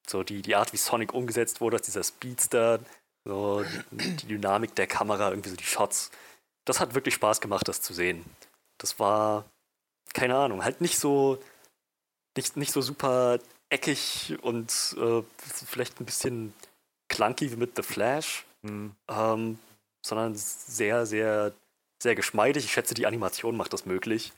So 0.07 0.23
die, 0.23 0.41
die 0.41 0.55
Art, 0.55 0.73
wie 0.73 0.77
Sonic 0.77 1.13
umgesetzt 1.13 1.61
wurde, 1.61 1.79
dieser 1.79 2.03
Speedster, 2.03 2.79
so 3.25 3.63
die, 3.91 4.15
die 4.17 4.27
Dynamik 4.27 4.75
der 4.75 4.87
Kamera, 4.87 5.29
irgendwie 5.29 5.49
so 5.49 5.55
die 5.55 5.63
Shots. 5.63 6.11
Das 6.65 6.79
hat 6.79 6.95
wirklich 6.95 7.15
Spaß 7.15 7.41
gemacht, 7.41 7.67
das 7.67 7.81
zu 7.81 7.93
sehen. 7.93 8.25
Das 8.77 8.99
war, 8.99 9.45
keine 10.13 10.37
Ahnung, 10.37 10.63
halt 10.63 10.81
nicht 10.81 10.97
so, 10.97 11.41
nicht, 12.35 12.57
nicht 12.57 12.71
so 12.71 12.81
super 12.81 13.39
eckig 13.71 14.37
und 14.41 14.95
äh, 14.97 15.21
vielleicht 15.65 15.99
ein 15.99 16.05
bisschen 16.05 16.53
clunky 17.09 17.51
wie 17.51 17.55
mit 17.57 17.75
The 17.75 17.83
Flash, 17.83 18.45
Hm. 18.63 18.91
ähm, 19.09 19.57
sondern 20.05 20.35
sehr, 20.35 21.07
sehr, 21.07 21.51
sehr 22.01 22.13
geschmeidig. 22.13 22.65
Ich 22.65 22.71
schätze, 22.73 22.93
die 22.93 23.07
Animation 23.07 23.57
macht 23.57 23.73
das 23.73 23.87
möglich. 23.87 24.33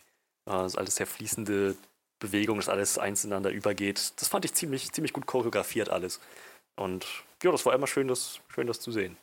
Äh, 0.45 0.51
das 0.51 0.73
ist 0.73 0.77
alles 0.77 0.95
sehr 0.95 1.07
fließende 1.07 1.75
Bewegung, 2.19 2.57
dass 2.57 2.69
alles 2.69 2.97
eins 2.97 3.25
ineinander 3.25 3.51
übergeht. 3.51 4.13
Das 4.15 4.29
fand 4.29 4.45
ich 4.45 4.53
ziemlich, 4.53 4.91
ziemlich 4.93 5.11
gut 5.11 5.25
choreografiert 5.25 5.89
alles. 5.89 6.21
Und 6.77 7.05
ja, 7.43 7.51
das 7.51 7.65
war 7.65 7.73
immer 7.73 7.87
schön, 7.87 8.07
das, 8.07 8.39
schön, 8.47 8.67
das 8.67 8.79
zu 8.79 8.93
sehen. 8.93 9.17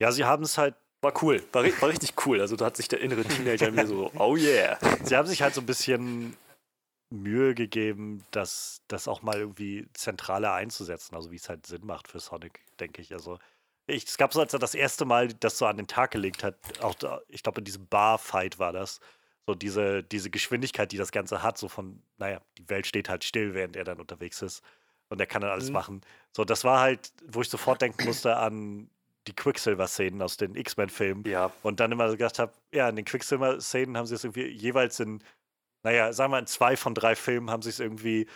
Ja, 0.00 0.12
sie 0.12 0.24
haben 0.24 0.44
es 0.44 0.56
halt 0.56 0.74
War 1.02 1.12
cool, 1.22 1.44
war, 1.52 1.62
war 1.80 1.88
richtig 1.90 2.14
cool. 2.26 2.40
Also 2.40 2.56
da 2.56 2.66
hat 2.66 2.76
sich 2.76 2.88
der 2.88 3.00
innere 3.00 3.22
Teenager 3.24 3.70
mir 3.70 3.86
so, 3.86 4.10
oh 4.16 4.34
yeah. 4.36 4.78
Sie 5.04 5.14
haben 5.14 5.28
sich 5.28 5.42
halt 5.42 5.54
so 5.54 5.60
ein 5.60 5.66
bisschen 5.66 6.36
Mühe 7.10 7.54
gegeben, 7.54 8.24
das, 8.30 8.82
das 8.88 9.08
auch 9.08 9.22
mal 9.22 9.36
irgendwie 9.38 9.86
zentraler 9.94 10.52
einzusetzen, 10.54 11.14
also 11.14 11.30
wie 11.30 11.36
es 11.36 11.48
halt 11.48 11.66
Sinn 11.66 11.86
macht 11.86 12.08
für 12.08 12.20
Sonic, 12.20 12.60
denke 12.80 13.00
ich. 13.00 13.12
Also 13.12 13.38
ich, 13.86 14.04
es 14.06 14.18
gab 14.18 14.34
so, 14.34 14.40
als 14.40 14.52
er 14.52 14.58
das 14.58 14.74
erste 14.74 15.04
Mal 15.06 15.28
das 15.28 15.56
so 15.56 15.66
an 15.66 15.78
den 15.78 15.86
Tag 15.86 16.10
gelegt 16.10 16.44
hat, 16.44 16.56
auch 16.82 16.94
da, 16.94 17.20
ich 17.28 17.42
glaube, 17.42 17.60
in 17.60 17.64
diesem 17.64 17.86
Bar-Fight 17.86 18.58
war 18.58 18.72
das. 18.72 19.00
So 19.46 19.54
diese, 19.54 20.02
diese 20.02 20.28
Geschwindigkeit, 20.28 20.92
die 20.92 20.98
das 20.98 21.10
Ganze 21.10 21.42
hat, 21.42 21.56
so 21.56 21.68
von, 21.68 22.02
naja, 22.18 22.42
die 22.58 22.68
Welt 22.68 22.86
steht 22.86 23.08
halt 23.08 23.24
still, 23.24 23.54
während 23.54 23.76
er 23.76 23.84
dann 23.84 23.98
unterwegs 23.98 24.42
ist. 24.42 24.62
Und 25.08 25.18
er 25.20 25.26
kann 25.26 25.40
dann 25.40 25.50
alles 25.50 25.68
Mhm. 25.68 25.72
machen. 25.72 26.00
So, 26.36 26.44
das 26.44 26.64
war 26.64 26.80
halt, 26.80 27.12
wo 27.26 27.40
ich 27.40 27.48
sofort 27.48 27.80
denken 27.80 28.04
musste 28.04 28.36
an 28.36 28.90
die 29.26 29.32
Quicksilver-Szenen 29.34 30.20
aus 30.20 30.36
den 30.36 30.54
X-Men-Filmen. 30.54 31.24
Ja, 31.26 31.50
Und 31.62 31.80
dann 31.80 31.90
immer 31.92 32.10
so 32.10 32.18
gedacht 32.18 32.38
habe, 32.38 32.52
ja, 32.72 32.90
in 32.90 32.96
den 32.96 33.06
Quicksilver-Szenen 33.06 33.96
haben 33.96 34.04
sie 34.06 34.14
es 34.16 34.24
irgendwie 34.24 34.48
jeweils 34.48 35.00
in, 35.00 35.22
naja, 35.82 36.12
sagen 36.12 36.32
wir 36.32 36.38
in 36.38 36.46
zwei 36.46 36.76
von 36.76 36.94
drei 36.94 37.16
Filmen 37.16 37.50
haben 37.50 37.62
sie 37.62 37.70
es 37.70 37.80
irgendwie 37.80 38.28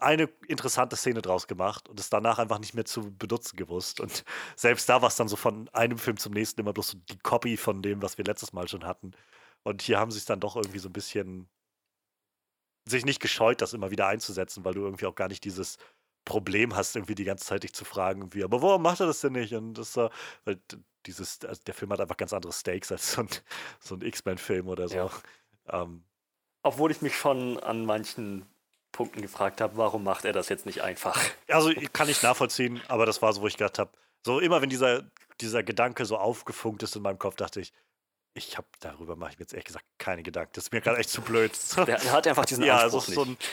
eine 0.00 0.24
interessante 0.48 0.96
Szene 0.96 1.22
draus 1.22 1.46
gemacht 1.46 1.88
und 1.88 2.00
es 2.00 2.10
danach 2.10 2.38
einfach 2.38 2.58
nicht 2.58 2.74
mehr 2.74 2.84
zu 2.84 3.16
benutzen 3.16 3.56
gewusst. 3.56 4.00
Und 4.00 4.24
selbst 4.56 4.88
da 4.88 5.02
war 5.02 5.08
es 5.08 5.16
dann 5.16 5.28
so 5.28 5.36
von 5.36 5.68
einem 5.70 5.98
Film 5.98 6.16
zum 6.16 6.32
nächsten 6.32 6.60
immer 6.60 6.72
bloß 6.72 6.88
so 6.88 6.98
die 6.98 7.18
Copy 7.18 7.56
von 7.56 7.82
dem, 7.82 8.02
was 8.02 8.18
wir 8.18 8.24
letztes 8.24 8.52
Mal 8.52 8.68
schon 8.68 8.84
hatten. 8.84 9.12
Und 9.62 9.82
hier 9.82 9.98
haben 9.98 10.10
sie 10.10 10.18
es 10.18 10.24
dann 10.24 10.40
doch 10.40 10.56
irgendwie 10.56 10.78
so 10.78 10.88
ein 10.88 10.92
bisschen 10.92 11.48
sich 12.88 13.04
nicht 13.04 13.20
gescheut, 13.20 13.60
das 13.60 13.72
immer 13.74 13.90
wieder 13.90 14.06
einzusetzen, 14.06 14.64
weil 14.64 14.74
du 14.74 14.82
irgendwie 14.82 15.06
auch 15.06 15.14
gar 15.14 15.28
nicht 15.28 15.44
dieses 15.44 15.76
Problem 16.24 16.74
hast, 16.74 16.96
irgendwie 16.96 17.14
die 17.14 17.24
ganze 17.24 17.44
Zeit 17.44 17.62
dich 17.62 17.72
zu 17.72 17.84
fragen, 17.84 18.20
irgendwie, 18.22 18.44
aber 18.44 18.62
warum 18.62 18.82
macht 18.82 19.00
er 19.00 19.06
das 19.06 19.20
denn 19.20 19.32
nicht? 19.32 19.54
Und 19.54 19.74
das, 19.74 19.96
äh, 19.96 20.08
weil 20.44 20.60
dieses, 21.06 21.44
also 21.44 21.62
der 21.66 21.74
Film 21.74 21.92
hat 21.92 22.00
einfach 22.00 22.16
ganz 22.16 22.32
andere 22.32 22.52
Stakes 22.52 22.92
als 22.92 23.12
so 23.12 23.22
ein, 23.22 23.28
so 23.80 23.94
ein 23.94 24.02
X-Men-Film 24.02 24.68
oder 24.68 24.88
so. 24.88 24.96
Ja. 24.96 25.10
Ähm, 25.68 26.04
obwohl 26.66 26.90
ich 26.90 27.00
mich 27.00 27.16
schon 27.16 27.58
an 27.60 27.86
manchen 27.86 28.44
Punkten 28.92 29.22
gefragt 29.22 29.60
habe, 29.60 29.76
warum 29.76 30.04
macht 30.04 30.24
er 30.24 30.32
das 30.32 30.48
jetzt 30.48 30.66
nicht 30.66 30.82
einfach? 30.82 31.20
Also 31.48 31.72
kann 31.92 32.08
ich 32.08 32.22
nachvollziehen, 32.22 32.80
aber 32.88 33.06
das 33.06 33.22
war 33.22 33.32
so, 33.32 33.42
wo 33.42 33.46
ich 33.46 33.56
gedacht 33.56 33.78
habe, 33.78 33.90
so 34.24 34.40
immer 34.40 34.62
wenn 34.62 34.70
dieser, 34.70 35.04
dieser 35.40 35.62
Gedanke 35.62 36.04
so 36.06 36.16
aufgefunkt 36.16 36.82
ist 36.82 36.96
in 36.96 37.02
meinem 37.02 37.18
Kopf, 37.18 37.36
dachte 37.36 37.60
ich, 37.60 37.72
ich 38.34 38.56
habe 38.56 38.66
darüber 38.80 39.16
mache 39.16 39.32
ich 39.32 39.38
mir 39.38 39.44
jetzt 39.44 39.52
ehrlich 39.52 39.64
gesagt 39.64 39.84
keine 39.98 40.22
Gedanken. 40.22 40.52
Das 40.54 40.64
ist 40.64 40.72
mir 40.72 40.80
gerade 40.80 40.98
echt 40.98 41.08
zu 41.08 41.22
blöd. 41.22 41.52
Der, 41.86 42.02
er 42.02 42.12
hat 42.12 42.26
einfach 42.26 42.44
diesen 42.44 42.64
ja, 42.64 42.78
also 42.78 42.98
Anspruch 42.98 43.14
so 43.14 43.24
nicht. 43.24 43.42
ein, 43.42 43.48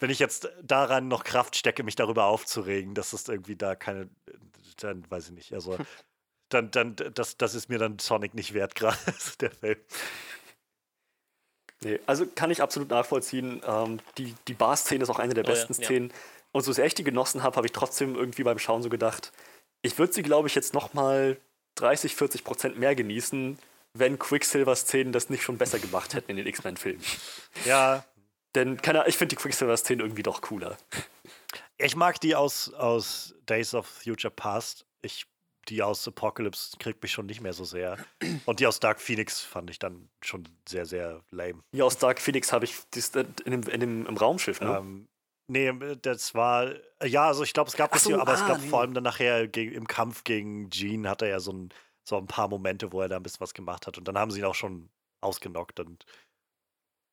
wenn 0.00 0.10
ich 0.10 0.18
jetzt 0.18 0.48
daran 0.62 1.08
noch 1.08 1.24
Kraft 1.24 1.56
stecke, 1.56 1.82
mich 1.82 1.94
darüber 1.94 2.24
aufzuregen, 2.24 2.94
dass 2.94 3.12
es 3.12 3.28
irgendwie 3.28 3.56
da 3.56 3.74
keine, 3.76 4.08
dann 4.78 5.08
weiß 5.10 5.26
ich 5.26 5.32
nicht, 5.32 5.52
also 5.52 5.78
dann, 6.48 6.70
dann, 6.70 6.96
das, 6.96 7.36
das 7.36 7.54
ist 7.54 7.68
mir 7.68 7.78
dann 7.78 7.98
Sonic 7.98 8.34
nicht 8.34 8.54
wert, 8.54 8.74
gerade 8.76 8.98
der 9.40 9.50
Film. 9.50 9.78
Nee, 11.82 12.00
also 12.06 12.26
kann 12.26 12.50
ich 12.50 12.62
absolut 12.62 12.88
nachvollziehen. 12.90 13.62
Ähm, 13.66 14.00
die 14.18 14.34
die 14.48 14.54
Bar-Szene 14.54 15.02
ist 15.02 15.10
auch 15.10 15.18
eine 15.18 15.34
der 15.34 15.44
Oh 15.44 15.48
besten 15.48 15.74
ja. 15.74 15.84
Szenen. 15.84 16.12
Und 16.52 16.62
so 16.62 16.72
sehr 16.72 16.86
ich 16.86 16.94
die 16.94 17.04
genossen 17.04 17.42
habe, 17.42 17.56
habe 17.56 17.66
ich 17.66 17.72
trotzdem 17.72 18.14
irgendwie 18.14 18.42
beim 18.42 18.58
Schauen 18.58 18.82
so 18.82 18.88
gedacht, 18.88 19.32
ich 19.82 19.98
würde 19.98 20.12
sie, 20.12 20.22
glaube 20.22 20.48
ich, 20.48 20.54
jetzt 20.54 20.72
noch 20.72 20.94
mal 20.94 21.36
30, 21.74 22.16
40 22.16 22.44
Prozent 22.44 22.78
mehr 22.78 22.94
genießen, 22.94 23.58
wenn 23.92 24.18
Quicksilver-Szenen 24.18 25.12
das 25.12 25.28
nicht 25.30 25.42
schon 25.42 25.58
besser 25.58 25.78
gemacht 25.78 26.14
hätten 26.14 26.30
in 26.30 26.38
den 26.38 26.46
X-Men-Filmen. 26.46 27.02
Ja, 27.66 28.04
Denn 28.54 28.80
keine, 28.80 29.00
Ahnung, 29.00 29.10
ich 29.10 29.18
finde 29.18 29.36
die 29.36 29.42
Quicksilver-Szenen 29.42 30.00
irgendwie 30.00 30.22
doch 30.22 30.40
cooler. 30.40 30.78
ich 31.76 31.94
mag 31.94 32.20
die 32.20 32.34
aus, 32.34 32.72
aus 32.72 33.34
Days 33.46 33.74
of 33.74 33.86
Future 33.86 34.32
Past. 34.32 34.86
Ich, 35.02 35.26
die 35.68 35.82
aus 35.82 36.06
Apocalypse 36.06 36.76
kriegt 36.78 37.02
mich 37.02 37.12
schon 37.12 37.26
nicht 37.26 37.40
mehr 37.40 37.52
so 37.52 37.64
sehr. 37.64 37.98
Und 38.44 38.60
die 38.60 38.66
aus 38.66 38.80
Dark 38.80 39.00
Phoenix 39.00 39.40
fand 39.40 39.70
ich 39.70 39.78
dann 39.78 40.08
schon 40.22 40.48
sehr, 40.68 40.86
sehr 40.86 41.22
lame. 41.30 41.62
Hier 41.72 41.84
aus 41.86 41.98
Dark 41.98 42.20
Phoenix 42.20 42.52
habe 42.52 42.64
ich 42.64 42.76
das, 42.90 43.10
in 43.14 43.50
dem, 43.50 43.62
in 43.62 43.80
dem, 43.80 44.06
im 44.06 44.16
Raumschiff, 44.16 44.60
ne? 44.60 44.76
Ähm, 44.78 45.08
nee, 45.48 45.72
das 46.02 46.34
war, 46.34 46.74
ja, 47.04 47.26
also 47.26 47.42
ich 47.42 47.52
glaube, 47.52 47.68
es 47.68 47.76
gab 47.76 47.92
das 47.92 48.04
so, 48.04 48.10
hier, 48.10 48.20
aber 48.20 48.34
es 48.34 48.42
ah, 48.42 48.48
gab 48.48 48.60
nee. 48.60 48.68
vor 48.68 48.80
allem 48.80 48.94
dann 48.94 49.04
nachher 49.04 49.48
ge- 49.48 49.74
im 49.74 49.86
Kampf 49.86 50.24
gegen 50.24 50.70
Jean 50.70 51.08
hat 51.08 51.22
er 51.22 51.28
ja 51.28 51.40
so 51.40 51.52
ein, 51.52 51.68
so 52.08 52.16
ein 52.16 52.26
paar 52.26 52.48
Momente, 52.48 52.92
wo 52.92 53.00
er 53.00 53.08
da 53.08 53.16
ein 53.16 53.22
bisschen 53.22 53.40
was 53.40 53.54
gemacht 53.54 53.86
hat. 53.86 53.98
Und 53.98 54.06
dann 54.06 54.18
haben 54.18 54.30
sie 54.30 54.40
ihn 54.40 54.44
auch 54.44 54.54
schon 54.54 54.88
ausgenockt 55.20 55.80
und 55.80 56.04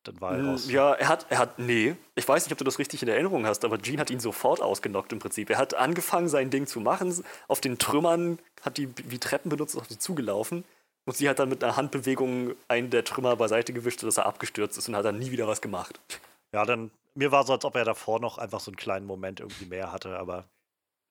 dann 0.03 0.19
war 0.21 0.35
er 0.38 0.45
raus. 0.45 0.67
Mm, 0.67 0.71
Ja, 0.71 0.93
er 0.93 1.07
hat, 1.07 1.25
er 1.30 1.38
hat, 1.38 1.59
nee, 1.59 1.95
ich 2.15 2.27
weiß 2.27 2.45
nicht, 2.45 2.51
ob 2.51 2.57
du 2.57 2.63
das 2.63 2.80
richtig 2.80 3.01
in 3.01 3.09
Erinnerung 3.09 3.45
hast, 3.45 3.65
aber 3.65 3.77
Gene 3.77 3.99
hat 3.99 4.09
ihn 4.09 4.19
sofort 4.19 4.61
ausgenockt 4.61 5.11
im 5.13 5.19
Prinzip. 5.19 5.49
Er 5.49 5.57
hat 5.57 5.73
angefangen, 5.73 6.27
sein 6.30 6.49
Ding 6.49 6.67
zu 6.67 6.80
machen, 6.80 7.23
auf 7.47 7.61
den 7.61 7.77
Trümmern, 7.77 8.39
hat 8.61 8.77
die 8.77 8.89
wie 9.09 9.19
Treppen 9.19 9.49
benutzt, 9.49 9.77
auf 9.77 9.88
sie 9.88 9.99
zugelaufen 9.99 10.63
und 11.05 11.15
sie 11.17 11.27
hat 11.30 11.39
dann 11.39 11.49
mit 11.49 11.63
einer 11.63 11.75
Handbewegung 11.75 12.53
einen 12.67 12.89
der 12.89 13.03
Trümmer 13.03 13.35
beiseite 13.35 13.73
gewischt, 13.73 13.99
sodass 14.01 14.17
er 14.17 14.25
abgestürzt 14.25 14.77
ist 14.77 14.88
und 14.88 14.95
hat 14.95 15.05
dann 15.05 15.19
nie 15.19 15.31
wieder 15.31 15.47
was 15.47 15.61
gemacht. 15.61 15.99
Ja, 16.53 16.65
dann, 16.65 16.91
mir 17.15 17.31
war 17.31 17.45
so, 17.45 17.53
als 17.53 17.65
ob 17.65 17.75
er 17.75 17.85
davor 17.85 18.19
noch 18.19 18.38
einfach 18.38 18.59
so 18.59 18.71
einen 18.71 18.77
kleinen 18.77 19.05
Moment 19.05 19.39
irgendwie 19.39 19.65
mehr 19.65 19.91
hatte, 19.91 20.17
aber 20.17 20.45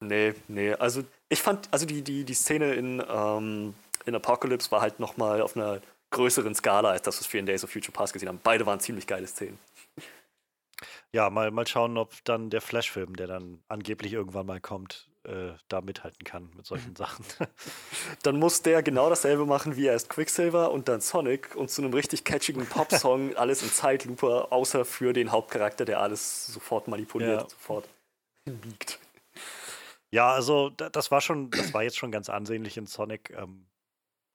Nee, 0.00 0.34
nee, 0.48 0.74
also 0.74 1.04
ich 1.28 1.40
fand, 1.40 1.68
also 1.70 1.86
die, 1.86 2.02
die, 2.02 2.24
die 2.24 2.34
Szene 2.34 2.74
in, 2.74 3.00
ähm, 3.08 3.74
in 4.04 4.14
Apocalypse 4.16 4.70
war 4.72 4.80
halt 4.80 4.98
nochmal 4.98 5.40
auf 5.40 5.56
einer 5.56 5.80
größeren 6.12 6.54
Skala 6.54 6.90
als 6.90 7.02
das, 7.02 7.18
was 7.20 7.32
wir 7.32 7.40
in 7.40 7.46
Days 7.46 7.64
of 7.64 7.70
Future 7.70 7.92
Past 7.92 8.12
gesehen 8.12 8.28
haben. 8.28 8.40
Beide 8.42 8.64
waren 8.66 8.80
ziemlich 8.80 9.06
geile 9.06 9.26
Szenen. 9.26 9.58
ja, 11.12 11.28
mal, 11.30 11.50
mal 11.50 11.66
schauen, 11.66 11.96
ob 11.98 12.12
dann 12.24 12.50
der 12.50 12.60
Flash-Film, 12.60 13.16
der 13.16 13.26
dann 13.26 13.62
angeblich 13.68 14.12
irgendwann 14.12 14.46
mal 14.46 14.60
kommt, 14.60 15.08
äh, 15.24 15.52
da 15.68 15.80
mithalten 15.80 16.24
kann 16.24 16.50
mit 16.56 16.66
solchen 16.66 16.96
Sachen. 16.96 17.24
Dann 18.22 18.38
muss 18.38 18.62
der 18.62 18.82
genau 18.82 19.08
dasselbe 19.08 19.46
machen 19.46 19.76
wie 19.76 19.86
erst 19.86 20.08
Quicksilver 20.08 20.70
und 20.72 20.88
dann 20.88 21.00
Sonic 21.00 21.54
und 21.54 21.70
zu 21.70 21.82
einem 21.82 21.92
richtig 21.94 22.24
catchigen 22.24 22.66
Popsong 22.66 23.36
alles 23.36 23.62
in 23.62 23.70
Zeitlupe, 23.70 24.50
außer 24.50 24.84
für 24.84 25.12
den 25.12 25.30
Hauptcharakter, 25.32 25.84
der 25.84 26.00
alles 26.00 26.46
sofort 26.46 26.88
manipuliert, 26.88 27.42
Ja. 27.42 27.48
sofort 27.48 27.88
biegt. 28.44 28.98
Ja, 30.10 30.32
also 30.32 30.68
da, 30.70 30.90
das 30.90 31.10
war 31.10 31.20
schon, 31.22 31.50
das 31.50 31.72
war 31.72 31.82
jetzt 31.84 31.96
schon 31.96 32.10
ganz 32.12 32.28
ansehnlich 32.28 32.76
in 32.76 32.86
Sonic, 32.86 33.30
ähm, 33.30 33.66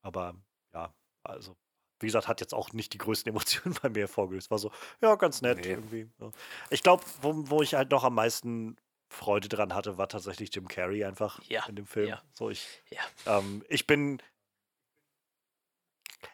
aber 0.01 0.33
ja, 0.73 0.91
also 1.23 1.55
wie 1.99 2.05
gesagt, 2.07 2.27
hat 2.27 2.41
jetzt 2.41 2.53
auch 2.53 2.73
nicht 2.73 2.93
die 2.93 2.97
größten 2.97 3.29
Emotionen 3.33 3.75
bei 3.81 3.89
mir 3.89 4.01
hervorgelöst. 4.01 4.51
War 4.51 4.59
so, 4.59 4.71
ja, 5.01 5.15
ganz 5.15 5.41
nett 5.41 5.59
Nee. 5.65 5.71
irgendwie. 5.71 6.09
So. 6.19 6.31
Ich 6.69 6.83
glaube, 6.83 7.03
wo, 7.21 7.33
wo 7.49 7.61
ich 7.61 7.73
halt 7.75 7.91
noch 7.91 8.03
am 8.03 8.15
meisten 8.15 8.77
Freude 9.09 9.47
dran 9.47 9.73
hatte, 9.73 9.97
war 9.97 10.09
tatsächlich 10.09 10.53
Jim 10.53 10.67
Carrey 10.67 11.05
einfach 11.05 11.39
Ja, 11.47 11.65
in 11.67 11.75
dem 11.75 11.85
Film. 11.85 12.07
ja. 12.09 12.21
So, 12.33 12.49
ich, 12.49 12.83
Ja. 12.89 13.01
ähm, 13.37 13.63
ich 13.69 13.87
bin, 13.87 14.21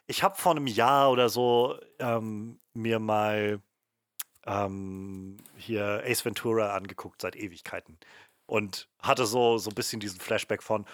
ich 0.06 0.22
habe 0.22 0.36
vor 0.36 0.52
einem 0.52 0.66
Jahr 0.66 1.10
oder 1.10 1.28
so 1.28 1.78
ähm, 1.98 2.60
mir 2.74 2.98
mal 2.98 3.60
ähm, 4.46 5.36
hier 5.56 6.02
Ace 6.04 6.24
Ventura 6.24 6.74
angeguckt 6.74 7.22
seit 7.22 7.36
Ewigkeiten 7.36 7.98
und 8.46 8.88
hatte 9.00 9.24
so, 9.26 9.58
so 9.58 9.70
ein 9.70 9.74
bisschen 9.74 10.00
diesen 10.00 10.20
Flashback 10.20 10.62
von, 10.62 10.84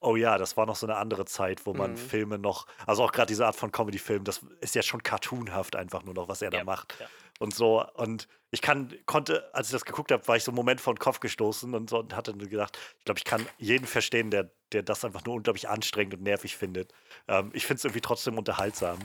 oh 0.00 0.16
ja, 0.16 0.38
das 0.38 0.56
war 0.56 0.66
noch 0.66 0.76
so 0.76 0.86
eine 0.86 0.96
andere 0.96 1.24
Zeit, 1.24 1.66
wo 1.66 1.74
man 1.74 1.92
Mhm. 1.92 1.96
Filme 1.96 2.38
noch, 2.38 2.66
also 2.86 3.02
auch 3.04 3.12
gerade 3.12 3.26
diese 3.26 3.46
Art 3.46 3.56
von 3.56 3.72
Comedy-Film, 3.72 4.24
das 4.24 4.40
ist 4.60 4.74
ja 4.74 4.82
schon 4.82 5.02
cartoonhaft 5.02 5.76
einfach 5.76 6.04
nur 6.04 6.14
noch, 6.14 6.28
was 6.28 6.42
er 6.42 6.50
da 6.50 6.58
Ja, 6.58 6.64
macht 6.64 6.96
ja. 7.00 7.06
und 7.38 7.54
so. 7.54 7.84
Und 7.94 8.28
ich 8.50 8.62
kann, 8.62 8.94
konnte, 9.06 9.52
als 9.54 9.68
ich 9.68 9.72
das 9.72 9.84
geguckt 9.84 10.12
habe, 10.12 10.26
war 10.28 10.36
ich 10.36 10.44
so 10.44 10.50
einen 10.52 10.56
Moment 10.56 10.80
vor 10.80 10.94
den 10.94 10.98
Kopf 10.98 11.20
gestoßen 11.20 11.74
und 11.74 11.90
so 11.90 11.98
und 11.98 12.14
hatte 12.14 12.32
gedacht, 12.34 12.78
ich 12.98 13.04
glaube, 13.04 13.18
ich 13.18 13.24
kann 13.24 13.46
jeden 13.58 13.86
verstehen, 13.86 14.30
der, 14.30 14.50
der 14.72 14.82
das 14.82 15.04
einfach 15.04 15.24
nur 15.24 15.34
unglaublich 15.34 15.68
anstrengend 15.68 16.14
und 16.14 16.22
nervig 16.22 16.56
findet. 16.56 16.92
Ähm, 17.26 17.50
ich 17.52 17.66
finde 17.66 17.78
es 17.78 17.84
irgendwie 17.84 18.00
trotzdem 18.00 18.38
unterhaltsam. 18.38 18.98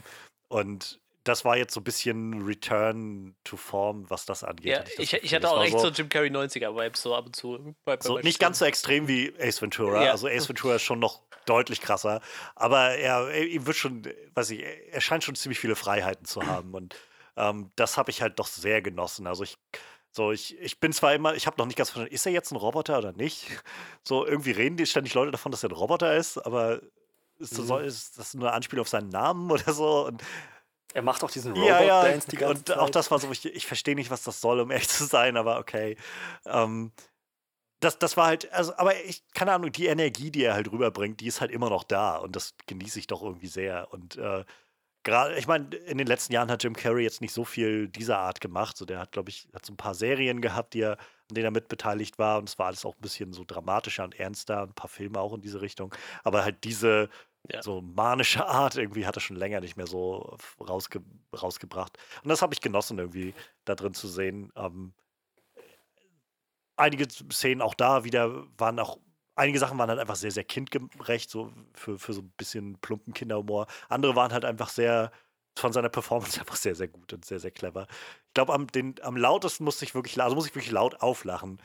Und 0.48 1.00
das 1.24 1.46
war 1.46 1.56
jetzt 1.58 1.74
so 1.74 1.80
ein 1.80 1.84
bisschen 1.84 2.42
Return 2.44 3.36
to 3.44 3.56
Form, 3.58 4.10
was 4.10 4.26
das 4.26 4.44
angeht. 4.44 4.66
Ja, 4.66 4.80
hatte 4.80 4.92
das 4.98 5.00
ich, 5.06 5.14
ich 5.24 5.34
hatte 5.34 5.50
auch 5.50 5.64
echt 5.64 5.80
so 5.80 5.88
Jim 5.90 6.10
Carrey 6.10 6.30
90er-Vibes 6.30 7.02
so 7.02 7.16
ab 7.16 7.26
und 7.28 7.36
zu. 7.36 7.76
so, 8.02 8.18
nicht 8.20 8.40
ganz 8.40 8.60
so 8.60 8.66
extrem 8.66 9.08
wie 9.08 9.34
Ace 9.40 9.62
Ventura. 9.62 10.04
Ja. 10.06 10.12
Also 10.12 10.28
Ace 10.28 10.50
Ventura 10.50 10.76
ist 10.76 10.82
schon 10.82 11.00
noch 11.00 11.22
deutlich 11.46 11.82
krasser. 11.82 12.22
Aber 12.56 12.92
er, 12.96 13.28
er 13.30 13.66
wird 13.66 13.76
schon, 13.78 14.04
weiß 14.34 14.50
ich, 14.52 14.64
er 14.92 15.02
scheint 15.02 15.24
schon 15.24 15.36
ziemlich 15.36 15.60
viele 15.60 15.76
Freiheiten 15.76 16.26
zu 16.26 16.46
haben. 16.46 16.74
Und 16.74 16.96
ähm, 17.38 17.72
das 17.76 17.98
habe 17.98 18.12
ich 18.12 18.22
halt 18.22 18.40
doch 18.40 18.48
sehr 18.48 18.82
genossen. 18.82 19.26
Also 19.28 19.44
ich, 19.44 19.58
so, 20.12 20.32
ich, 20.32 20.58
ich 20.60 20.80
bin 20.80 20.94
zwar 20.94 21.14
immer, 21.14 21.34
ich 21.36 21.48
habe 21.48 21.58
noch 21.58 21.66
nicht 21.66 21.76
ganz 21.78 21.90
verstanden, 21.90 22.14
ist 22.14 22.26
er 22.26 22.32
jetzt 22.34 22.52
ein 22.52 22.56
Roboter 22.58 22.98
oder 22.98 23.14
nicht? 23.14 23.48
So, 24.06 24.26
irgendwie 24.28 24.52
reden 24.52 24.76
die 24.76 24.86
ständig 24.86 25.14
Leute 25.14 25.32
davon, 25.32 25.52
dass 25.54 25.64
er 25.64 25.70
ein 25.70 25.76
Roboter 25.76 26.16
ist, 26.18 26.38
aber 26.38 26.82
ist, 27.40 27.54
das, 27.54 27.60
Mhm. 27.60 27.66
soll- 27.68 27.84
ist 27.86 28.20
das 28.20 28.34
nur 28.34 28.50
ein 28.50 28.56
Anspiel 28.56 28.80
auf 28.82 28.90
seinen 28.90 29.08
Namen 29.10 29.50
oder 29.50 29.72
so? 29.74 30.08
Und 30.08 30.22
Er 30.94 31.02
macht 31.02 31.24
auch 31.24 31.32
diesen 31.32 31.56
ja, 31.56 31.82
ja, 31.82 32.00
Robot-Dance 32.00 32.28
die 32.30 32.36
ganze 32.38 32.56
und 32.56 32.68
Zeit. 32.68 32.78
auch 32.78 32.90
das 32.90 33.10
war 33.12 33.20
so, 33.20 33.32
ich, 33.32 33.46
ich 33.46 33.66
verstehe 33.66 33.96
nicht, 33.96 34.12
was 34.12 34.24
das 34.24 34.40
soll, 34.42 34.60
um 34.60 34.72
ehrlich 34.72 34.90
zu 34.90 35.06
sein, 35.06 35.38
aber 35.38 35.60
okay. 35.60 35.98
Ähm, 36.46 36.92
das, 37.80 38.00
das 38.00 38.16
war 38.16 38.28
halt, 38.28 38.52
also, 38.54 38.74
aber 38.78 38.96
ich, 39.04 39.24
keine 39.34 39.52
Ahnung, 39.52 39.72
die 39.72 39.88
Energie, 39.88 40.32
die 40.32 40.44
er 40.44 40.54
halt 40.54 40.72
rüberbringt, 40.72 41.20
die 41.20 41.28
ist 41.28 41.42
halt 41.42 41.52
immer 41.52 41.70
noch 41.70 41.84
da 41.84 42.16
und 42.16 42.36
das 42.36 42.56
genieße 42.68 43.00
ich 43.00 43.08
doch 43.08 43.22
irgendwie 43.22 43.48
sehr. 43.48 43.92
Und 43.92 44.16
äh, 44.18 44.46
gerade, 45.04 45.36
ich 45.38 45.48
meine, 45.48 45.76
in 45.76 45.98
den 45.98 46.08
letzten 46.08 46.34
Jahren 46.34 46.50
hat 46.50 46.64
Jim 46.64 46.76
Carrey 46.76 47.04
jetzt 47.04 47.22
nicht 47.22 47.34
so 47.34 47.44
viel 47.44 47.90
dieser 47.90 48.20
Art 48.20 48.40
gemacht. 48.42 48.78
So, 48.78 48.86
der 48.86 49.00
hat, 49.00 49.12
glaube 49.12 49.30
ich, 49.30 49.50
hat 49.54 49.66
so 49.66 49.74
ein 49.74 49.78
paar 49.78 49.96
Serien 49.96 50.42
gehabt, 50.42 50.74
die 50.74 50.82
er, 50.82 50.94
an 50.94 51.36
denen 51.36 51.46
er 51.46 51.52
mitbeteiligt 51.52 52.18
war 52.18 52.38
und 52.38 52.50
es 52.50 52.58
war 52.58 52.68
alles 52.68 52.86
auch 52.86 52.96
ein 52.96 53.02
bisschen 53.02 53.34
so 53.34 53.44
dramatischer 53.46 54.06
und 54.06 54.18
ernster, 54.18 54.64
ein 54.64 54.74
paar 54.74 54.90
Filme 54.90 55.20
auch 55.20 55.34
in 55.34 55.42
diese 55.42 55.62
Richtung. 55.62 55.94
Aber 56.24 56.44
halt 56.44 56.64
diese, 56.64 57.10
Ja. 57.52 57.62
so 57.62 57.82
manische 57.82 58.46
Art 58.48 58.78
irgendwie 58.78 59.06
hat 59.06 59.18
er 59.18 59.22
schon 59.22 59.36
länger 59.36 59.60
nicht 59.62 59.78
mehr 59.78 59.88
so 59.88 60.38
rausge 60.60 61.02
rausgebracht. 61.36 61.98
Und 62.24 62.30
das 62.30 62.42
habe 62.42 62.54
ich 62.54 62.62
genossen, 62.62 63.00
irgendwie 63.00 63.34
da 63.66 63.76
drin 63.76 63.94
zu 63.94 64.08
sehen. 64.08 64.52
Ähm, 64.56 64.94
einige 66.78 67.08
Szenen 67.10 67.62
auch 67.62 67.74
da 67.74 68.04
wieder 68.04 68.46
waren 68.58 68.80
auch 68.80 68.98
einige 69.36 69.60
Sachen 69.60 69.78
waren 69.78 69.90
halt 69.90 70.00
einfach 70.00 70.16
sehr, 70.16 70.32
sehr 70.32 70.44
kindgerecht, 70.44 71.30
so 71.30 71.52
für, 71.74 71.98
für 71.98 72.14
so 72.14 72.22
ein 72.22 72.32
bisschen 72.38 72.78
plumpen 72.80 73.14
Kinderhumor. 73.14 73.68
Andere 73.90 74.16
waren 74.16 74.32
halt 74.32 74.46
einfach 74.46 74.70
sehr, 74.70 75.12
von 75.58 75.74
seiner 75.74 75.90
Performance 75.90 76.40
einfach 76.40 76.56
sehr, 76.56 76.76
sehr 76.76 76.88
gut 76.88 77.14
und 77.14 77.26
sehr, 77.26 77.40
sehr 77.40 77.52
clever. 77.52 77.88
Ich 78.28 78.34
glaube, 78.34 78.54
am, 78.54 78.68
am 79.02 79.18
lautesten 79.18 79.64
musste 79.64 79.86
ich 79.86 79.96
wirklich, 79.96 80.22
also 80.22 80.36
muss 80.36 80.48
ich 80.48 80.56
wirklich 80.56 80.72
laut 80.72 81.02
auflachen, 81.02 81.62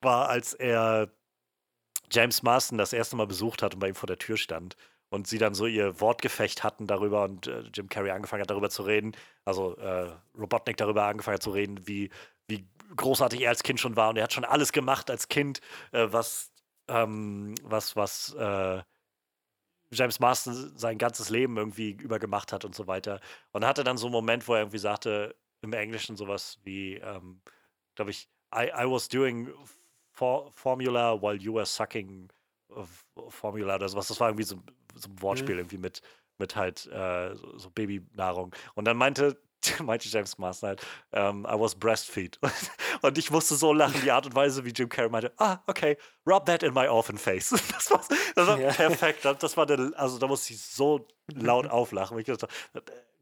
war, 0.00 0.28
als 0.28 0.54
er 0.54 1.10
James 2.12 2.42
Marston 2.42 2.78
das 2.78 2.92
erste 2.92 3.16
Mal 3.16 3.26
besucht 3.26 3.62
hat 3.62 3.74
und 3.74 3.80
bei 3.80 3.88
ihm 3.88 3.94
vor 3.94 4.06
der 4.06 4.18
Tür 4.18 4.36
stand 4.36 4.76
und 5.10 5.26
sie 5.26 5.38
dann 5.38 5.54
so 5.54 5.66
ihr 5.66 6.00
Wortgefecht 6.00 6.62
hatten 6.64 6.86
darüber 6.86 7.24
und 7.24 7.46
äh, 7.46 7.64
Jim 7.74 7.88
Carrey 7.88 8.10
angefangen 8.10 8.42
hat 8.42 8.50
darüber 8.50 8.70
zu 8.70 8.82
reden, 8.82 9.12
also 9.44 9.76
äh, 9.76 10.10
Robotnik 10.38 10.76
darüber 10.76 11.04
angefangen 11.04 11.36
hat 11.36 11.42
zu 11.42 11.50
reden, 11.50 11.86
wie, 11.86 12.10
wie 12.48 12.66
großartig 12.96 13.40
er 13.42 13.50
als 13.50 13.62
Kind 13.62 13.80
schon 13.80 13.96
war 13.96 14.10
und 14.10 14.16
er 14.16 14.24
hat 14.24 14.32
schon 14.32 14.44
alles 14.44 14.72
gemacht 14.72 15.10
als 15.10 15.28
Kind, 15.28 15.60
äh, 15.92 16.06
was, 16.10 16.52
ähm, 16.88 17.54
was, 17.62 17.96
was 17.96 18.34
äh, 18.34 18.82
James 19.92 20.20
Marston 20.20 20.72
sein 20.76 20.96
ganzes 20.98 21.28
Leben 21.28 21.56
irgendwie 21.56 21.90
übergemacht 21.90 22.52
hat 22.52 22.64
und 22.64 22.74
so 22.74 22.86
weiter. 22.86 23.20
Und 23.52 23.66
hatte 23.66 23.84
dann 23.84 23.98
so 23.98 24.06
einen 24.06 24.12
Moment, 24.12 24.48
wo 24.48 24.54
er 24.54 24.60
irgendwie 24.60 24.78
sagte, 24.78 25.36
im 25.60 25.74
Englischen 25.74 26.16
sowas 26.16 26.58
wie, 26.64 26.94
ähm, 26.94 27.42
glaube 27.94 28.10
ich, 28.10 28.28
I, 28.54 28.68
I 28.68 28.90
was 28.90 29.08
doing 29.08 29.52
for 30.12 30.50
Formula 30.52 31.20
while 31.20 31.36
you 31.36 31.54
were 31.54 31.66
sucking 31.66 32.28
Formula 33.28 33.74
oder 33.76 33.88
sowas. 33.88 34.08
Das 34.08 34.20
war 34.20 34.28
irgendwie 34.28 34.44
so, 34.44 34.56
so 34.94 35.08
ein 35.08 35.22
Wortspiel 35.22 35.54
mhm. 35.54 35.60
irgendwie 35.60 35.78
mit, 35.78 36.02
mit 36.38 36.56
halt 36.56 36.86
äh, 36.86 37.34
so, 37.34 37.70
Babynahrung. 37.70 38.54
Und 38.74 38.86
dann 38.86 38.96
meinte 38.96 39.36
meinte 39.82 40.08
James 40.08 40.38
Marston 40.38 40.70
halt, 40.70 40.86
um, 41.12 41.44
I 41.44 41.58
was 41.58 41.74
breastfeed. 41.74 42.38
und 43.02 43.16
ich 43.16 43.30
musste 43.30 43.54
so 43.54 43.72
lachen, 43.72 44.00
die 44.02 44.10
Art 44.10 44.26
und 44.26 44.34
Weise, 44.34 44.64
wie 44.64 44.70
Jim 44.70 44.88
Carrey 44.88 45.08
meinte, 45.08 45.32
ah, 45.38 45.58
okay, 45.66 45.96
rub 46.26 46.46
that 46.46 46.62
in 46.62 46.74
my 46.74 46.88
orphan 46.88 47.16
face. 47.16 47.50
Das 47.72 47.90
war, 47.90 48.00
das 48.34 48.46
war 48.46 48.60
ja. 48.60 48.72
perfekt. 48.72 49.24
Das 49.24 49.56
war 49.56 49.66
der, 49.66 49.92
also 49.96 50.18
da 50.18 50.26
musste 50.26 50.52
ich 50.52 50.62
so 50.62 51.06
laut 51.32 51.66
auflachen. 51.68 52.18
Ich 52.18 52.26
dachte, 52.26 52.48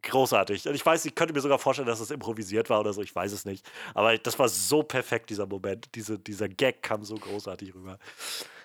großartig. 0.02 0.66
Und 0.68 0.74
ich 0.74 0.84
weiß, 0.84 1.04
ich 1.04 1.14
könnte 1.14 1.34
mir 1.34 1.40
sogar 1.40 1.58
vorstellen, 1.58 1.88
dass 1.88 2.00
es 2.00 2.10
improvisiert 2.10 2.70
war 2.70 2.80
oder 2.80 2.92
so, 2.92 3.02
ich 3.02 3.14
weiß 3.14 3.32
es 3.32 3.44
nicht. 3.44 3.68
Aber 3.94 4.16
das 4.18 4.38
war 4.38 4.48
so 4.48 4.82
perfekt, 4.82 5.30
dieser 5.30 5.46
Moment. 5.46 5.94
Diese, 5.94 6.18
dieser 6.18 6.48
Gag 6.48 6.82
kam 6.82 7.04
so 7.04 7.14
großartig 7.14 7.74
rüber. 7.74 7.98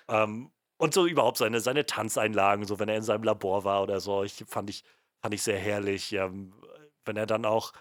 Um, 0.06 0.50
und 0.78 0.94
so 0.94 1.06
überhaupt 1.06 1.38
seine, 1.38 1.60
seine 1.60 1.86
Tanzeinlagen, 1.86 2.66
so 2.66 2.78
wenn 2.78 2.88
er 2.88 2.96
in 2.96 3.02
seinem 3.02 3.24
Labor 3.24 3.64
war 3.64 3.82
oder 3.82 4.00
so, 4.00 4.24
ich, 4.24 4.44
fand, 4.46 4.70
ich, 4.70 4.84
fand 5.22 5.34
ich 5.34 5.42
sehr 5.42 5.58
herrlich. 5.58 6.12
Ähm, 6.12 6.52
wenn 7.04 7.16
er 7.16 7.26
dann 7.26 7.44
auch, 7.44 7.72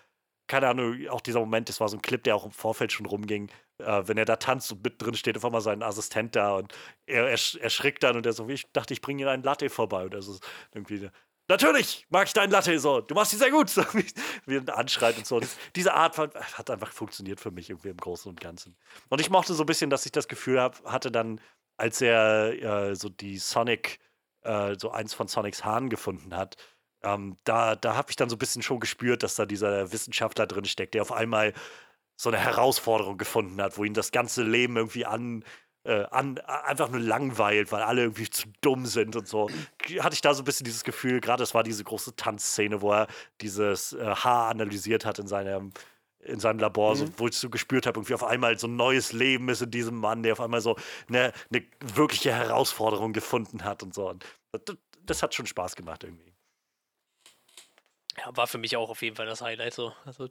keine 0.47 0.67
Ahnung, 0.69 1.07
auch 1.09 1.21
dieser 1.21 1.39
Moment, 1.39 1.69
das 1.69 1.79
war 1.79 1.89
so 1.89 1.97
ein 1.97 2.01
Clip, 2.01 2.23
der 2.23 2.35
auch 2.35 2.45
im 2.45 2.51
Vorfeld 2.51 2.91
schon 2.91 3.05
rumging, 3.05 3.49
äh, 3.79 4.03
wenn 4.05 4.17
er 4.17 4.25
da 4.25 4.37
tanzt 4.37 4.71
und 4.71 4.83
mit 4.83 5.01
drin 5.01 5.15
steht 5.15 5.37
auf 5.37 5.45
einmal 5.45 5.61
sein 5.61 5.83
Assistent 5.83 6.35
da 6.35 6.55
und 6.55 6.73
er, 7.05 7.27
er 7.27 7.61
erschrickt 7.61 8.03
dann 8.03 8.15
und 8.15 8.25
er 8.25 8.33
so, 8.33 8.47
ich 8.49 8.65
dachte, 8.71 8.93
ich 8.93 9.01
bringe 9.01 9.23
ihm 9.23 9.27
einen 9.27 9.43
Latte 9.43 9.69
vorbei. 9.69 10.05
Und 10.05 10.13
er 10.13 10.21
so 10.21 10.37
irgendwie, 10.73 11.09
natürlich 11.47 12.05
mag 12.09 12.27
ich 12.27 12.33
deinen 12.33 12.51
Latte 12.51 12.77
so, 12.79 13.01
du 13.01 13.15
machst 13.15 13.33
ihn 13.33 13.39
sehr 13.39 13.51
gut, 13.51 13.75
wie 14.45 14.57
er 14.57 14.77
anschreit 14.77 15.17
und 15.17 15.25
so. 15.25 15.39
Das, 15.39 15.57
diese 15.75 15.93
Art 15.93 16.17
hat 16.17 16.69
einfach 16.69 16.91
funktioniert 16.91 17.39
für 17.39 17.51
mich 17.51 17.69
irgendwie 17.69 17.89
im 17.89 17.97
Großen 17.97 18.29
und 18.29 18.41
Ganzen. 18.41 18.75
Und 19.09 19.21
ich 19.21 19.29
mochte 19.29 19.53
so 19.53 19.63
ein 19.63 19.67
bisschen, 19.67 19.89
dass 19.89 20.05
ich 20.05 20.11
das 20.11 20.27
Gefühl 20.27 20.59
hab, 20.59 20.83
hatte 20.85 21.11
dann, 21.11 21.41
als 21.77 22.01
er 22.01 22.89
äh, 22.89 22.95
so 22.95 23.09
die 23.09 23.37
Sonic, 23.37 23.99
äh, 24.43 24.75
so 24.79 24.91
eins 24.91 25.13
von 25.13 25.27
Sonics 25.27 25.63
Haaren 25.63 25.89
gefunden 25.89 26.35
hat, 26.35 26.57
ähm, 27.03 27.37
da, 27.43 27.75
da 27.75 27.95
habe 27.95 28.09
ich 28.09 28.15
dann 28.15 28.29
so 28.29 28.35
ein 28.35 28.39
bisschen 28.39 28.63
schon 28.63 28.79
gespürt, 28.79 29.23
dass 29.23 29.35
da 29.35 29.45
dieser 29.45 29.91
Wissenschaftler 29.91 30.47
drin 30.47 30.65
steckt, 30.65 30.95
der 30.95 31.03
auf 31.03 31.11
einmal 31.11 31.53
so 32.17 32.29
eine 32.29 32.39
Herausforderung 32.39 33.17
gefunden 33.17 33.61
hat, 33.61 33.77
wo 33.77 33.83
ihn 33.83 33.93
das 33.93 34.11
ganze 34.11 34.43
Leben 34.43 34.77
irgendwie 34.77 35.05
an, 35.05 35.43
äh, 35.85 36.05
an 36.11 36.39
einfach 36.39 36.89
nur 36.89 36.99
langweilt, 36.99 37.71
weil 37.71 37.83
alle 37.83 38.01
irgendwie 38.01 38.29
zu 38.29 38.47
dumm 38.61 38.85
sind 38.85 39.15
und 39.15 39.27
so. 39.27 39.49
Hatte 39.99 40.15
ich 40.15 40.21
da 40.21 40.33
so 40.33 40.41
ein 40.41 40.45
bisschen 40.45 40.65
dieses 40.65 40.83
Gefühl, 40.83 41.21
gerade 41.21 41.43
es 41.43 41.53
war 41.53 41.63
diese 41.63 41.83
große 41.83 42.15
Tanzszene, 42.15 42.81
wo 42.81 42.91
er 42.91 43.07
dieses 43.41 43.93
äh, 43.93 44.03
Haar 44.03 44.49
analysiert 44.49 45.05
hat 45.05 45.19
in 45.19 45.27
seinem 45.27 45.71
in 46.19 46.39
seinem 46.39 46.57
Labor, 46.57 46.95
mhm. 46.95 46.97
so, 46.97 47.07
wo 47.17 47.27
ich 47.27 47.37
so 47.37 47.51
gespürt 47.51 47.85
habe, 47.85 47.99
irgendwie 47.99 48.15
auf 48.15 48.23
einmal 48.23 48.57
so 48.57 48.65
ein 48.65 48.75
neues 48.75 49.13
Leben 49.13 49.47
ist 49.49 49.61
in 49.61 49.69
diesem 49.69 49.95
Mann, 49.95 50.23
der 50.23 50.33
auf 50.33 50.41
einmal 50.41 50.59
so 50.59 50.75
eine, 51.07 51.31
eine 51.51 51.63
wirkliche 51.79 52.33
Herausforderung 52.33 53.13
gefunden 53.13 53.63
hat 53.63 53.83
und 53.83 53.93
so. 53.93 54.09
Und 54.09 54.25
das, 54.51 54.75
das 55.03 55.21
hat 55.21 55.35
schon 55.35 55.45
Spaß 55.45 55.75
gemacht 55.75 56.03
irgendwie. 56.03 56.33
Ja, 58.17 58.35
war 58.35 58.47
für 58.47 58.57
mich 58.57 58.75
auch 58.75 58.89
auf 58.89 59.03
jeden 59.03 59.15
Fall 59.15 59.27
das 59.27 59.41
Highlight. 59.41 59.75
So. 59.75 59.93
Also, 60.03 60.29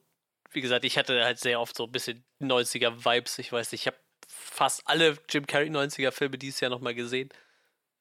wie 0.51 0.61
gesagt, 0.61 0.85
ich 0.85 0.99
hatte 0.99 1.25
halt 1.25 1.39
sehr 1.39 1.61
oft 1.61 1.77
so 1.77 1.85
ein 1.85 1.93
bisschen 1.93 2.25
90er-Vibes. 2.41 3.39
Ich 3.39 3.53
weiß 3.53 3.71
nicht, 3.71 3.83
ich 3.83 3.87
habe 3.87 3.99
fast 4.29 4.83
alle 4.87 5.19
Jim 5.29 5.47
Carrey 5.47 5.69
90er-Filme 5.69 6.39
dieses 6.39 6.61
Jahr 6.61 6.71
nochmal 6.71 6.95
gesehen. 6.95 7.29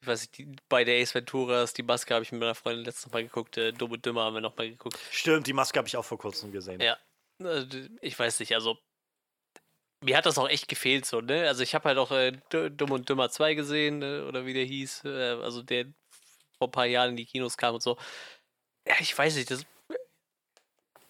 Ich 0.02 0.08
weiß 0.08 0.22
nicht, 0.22 0.38
die, 0.38 0.56
bei 0.68 0.84
der 0.84 1.02
Ace 1.02 1.16
Venturas, 1.16 1.74
die 1.74 1.84
Maske 1.84 2.14
habe 2.14 2.24
ich 2.24 2.32
mit 2.32 2.42
meiner 2.42 2.56
Freundin 2.56 2.86
letztes 2.86 3.12
Mal 3.12 3.24
geguckt, 3.24 3.58
äh, 3.58 3.72
Dumm 3.72 3.92
und 3.92 4.06
Dümmer 4.06 4.24
haben 4.24 4.34
wir 4.34 4.42
nochmal 4.42 4.70
geguckt. 4.70 5.00
Stimmt, 5.12 5.48
die 5.48 5.54
Maske 5.54 5.78
habe 5.78 5.88
ich 5.88 5.96
auch 5.96 6.06
vor 6.06 6.18
kurzem 6.18 6.52
gesehen. 6.52 6.82
Ja, 6.82 6.98
äh, 7.40 7.66
ich 8.02 8.18
weiß 8.18 8.40
nicht, 8.40 8.54
also 8.54 8.78
mir 10.02 10.18
hat 10.18 10.26
das 10.26 10.38
auch 10.38 10.50
echt 10.50 10.68
gefehlt 10.68 11.06
so, 11.06 11.22
ne? 11.22 11.48
Also 11.48 11.64
ich 11.64 11.74
habe 11.74 11.86
halt 11.88 11.98
auch 11.98 12.12
äh, 12.12 12.34
Dumm 12.50 12.92
und 12.92 13.08
Dümmer 13.08 13.30
2 13.30 13.54
gesehen, 13.54 14.00
ne? 14.00 14.26
oder 14.28 14.46
wie 14.46 14.54
der 14.54 14.66
hieß, 14.66 15.06
äh, 15.06 15.38
also 15.42 15.64
der 15.64 15.86
vor 16.58 16.68
ein 16.68 16.72
paar 16.72 16.86
Jahren 16.86 17.12
in 17.12 17.16
die 17.16 17.26
Kinos 17.26 17.56
kam 17.56 17.76
und 17.76 17.82
so. 17.82 17.98
Ja, 18.86 18.96
ich 19.00 19.18
weiß 19.18 19.36
nicht, 19.36 19.50
das 19.50 19.66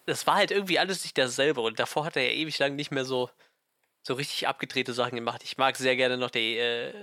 das 0.06 0.26
war 0.26 0.36
halt 0.36 0.50
irgendwie 0.50 0.78
alles 0.78 1.02
nicht 1.04 1.16
dasselbe. 1.16 1.60
Und 1.60 1.78
davor 1.78 2.04
hat 2.04 2.16
er 2.16 2.22
ja 2.22 2.30
ewig 2.30 2.58
lang 2.58 2.76
nicht 2.76 2.90
mehr 2.90 3.04
so, 3.04 3.30
so 4.06 4.14
richtig 4.14 4.46
abgedrehte 4.46 4.92
Sachen 4.92 5.16
gemacht. 5.16 5.42
Ich 5.44 5.56
mag 5.56 5.76
sehr 5.76 5.96
gerne 5.96 6.18
noch 6.18 6.30
der, 6.30 6.94
äh, 6.94 7.02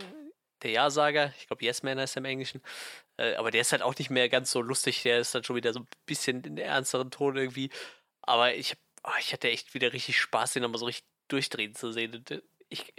der 0.62 0.72
Ja-Sager. 0.72 1.34
Ich 1.40 1.48
glaube, 1.48 1.66
Yes 1.66 1.84
Man 1.84 2.00
heißt 2.00 2.18
im 2.18 2.26
Englischen. 2.26 2.62
Äh, 3.18 3.36
aber 3.36 3.52
der 3.52 3.62
ist 3.62 3.72
halt 3.72 3.82
auch 3.82 3.98
nicht 3.98 4.12
mehr 4.12 4.30
ganz 4.30 4.52
so 4.52 4.62
lustig. 4.62 5.02
Der 5.04 5.20
ist 5.20 5.34
dann 5.34 5.44
schon 5.44 5.56
wieder 5.56 5.74
so 5.74 5.80
ein 5.82 5.88
bisschen 6.06 6.44
in 6.44 6.58
ernsteren 6.58 7.12
Ton 7.12 7.36
irgendwie. 7.36 7.72
Aber 8.22 8.54
ich, 8.54 8.78
oh, 9.04 9.10
ich 9.20 9.34
hatte 9.34 9.50
echt 9.50 9.74
wieder 9.74 9.94
richtig 9.94 10.20
Spaß, 10.20 10.54
den 10.54 10.64
nochmal 10.64 10.80
so 10.80 10.86
richtig 10.86 11.08
durchdrehen 11.28 11.74
zu 11.76 11.92
sehen. 11.92 12.24
Äh, 12.30 12.42
ich, 12.70 12.94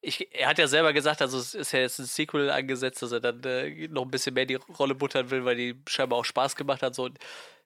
ich, 0.00 0.32
er 0.32 0.48
hat 0.48 0.58
ja 0.58 0.68
selber 0.68 0.92
gesagt, 0.92 1.20
also 1.20 1.38
es 1.38 1.54
ist 1.54 1.72
ja 1.72 1.80
jetzt 1.80 1.98
ein 1.98 2.06
Sequel 2.06 2.50
angesetzt, 2.50 3.02
dass 3.02 3.10
er 3.10 3.20
dann 3.20 3.42
äh, 3.42 3.88
noch 3.88 4.02
ein 4.02 4.10
bisschen 4.10 4.34
mehr 4.34 4.46
die 4.46 4.54
Rolle 4.54 4.94
buttern 4.94 5.30
will, 5.30 5.44
weil 5.44 5.56
die 5.56 5.74
scheinbar 5.88 6.20
auch 6.20 6.24
Spaß 6.24 6.54
gemacht 6.54 6.82
hat. 6.82 6.94
So. 6.94 7.04
Und 7.04 7.18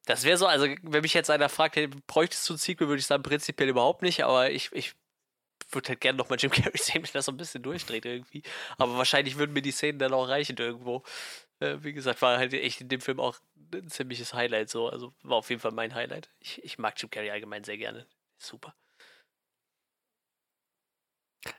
das 0.06 0.24
wäre 0.24 0.38
so, 0.38 0.46
also 0.46 0.66
wenn 0.82 1.02
mich 1.02 1.14
jetzt 1.14 1.30
einer 1.30 1.50
fragt, 1.50 1.76
hey, 1.76 1.88
bräuchtest 2.06 2.48
du 2.48 2.54
ein 2.54 2.58
Sequel, 2.58 2.88
würde 2.88 3.00
ich 3.00 3.06
sagen, 3.06 3.22
prinzipiell 3.22 3.68
überhaupt 3.68 4.02
nicht, 4.02 4.24
aber 4.24 4.50
ich, 4.50 4.70
ich 4.72 4.94
würde 5.74 5.90
halt 5.90 6.00
gerne 6.00 6.18
nochmal 6.18 6.38
Jim 6.40 6.50
Carrey 6.50 6.76
sehen, 6.78 7.02
wenn 7.02 7.10
das 7.12 7.26
so 7.26 7.32
ein 7.32 7.36
bisschen 7.36 7.62
durchdreht 7.62 8.04
irgendwie. 8.04 8.42
Aber 8.78 8.96
wahrscheinlich 8.96 9.38
würden 9.38 9.52
mir 9.52 9.62
die 9.62 9.70
Szenen 9.72 9.98
dann 9.98 10.12
auch 10.12 10.28
reichen 10.28 10.56
irgendwo. 10.56 11.02
Äh, 11.60 11.78
wie 11.80 11.92
gesagt, 11.92 12.22
war 12.22 12.38
halt 12.38 12.52
echt 12.54 12.80
in 12.80 12.88
dem 12.88 13.00
Film 13.00 13.20
auch 13.20 13.38
ein 13.72 13.88
ziemliches 13.88 14.34
Highlight 14.34 14.70
so. 14.70 14.88
Also 14.88 15.14
war 15.22 15.38
auf 15.38 15.50
jeden 15.50 15.60
Fall 15.60 15.72
mein 15.72 15.94
Highlight. 15.94 16.30
Ich, 16.40 16.62
ich 16.64 16.78
mag 16.78 16.94
Jim 16.98 17.10
Carrey 17.10 17.30
allgemein 17.30 17.64
sehr 17.64 17.78
gerne. 17.78 18.06
Super. 18.38 18.74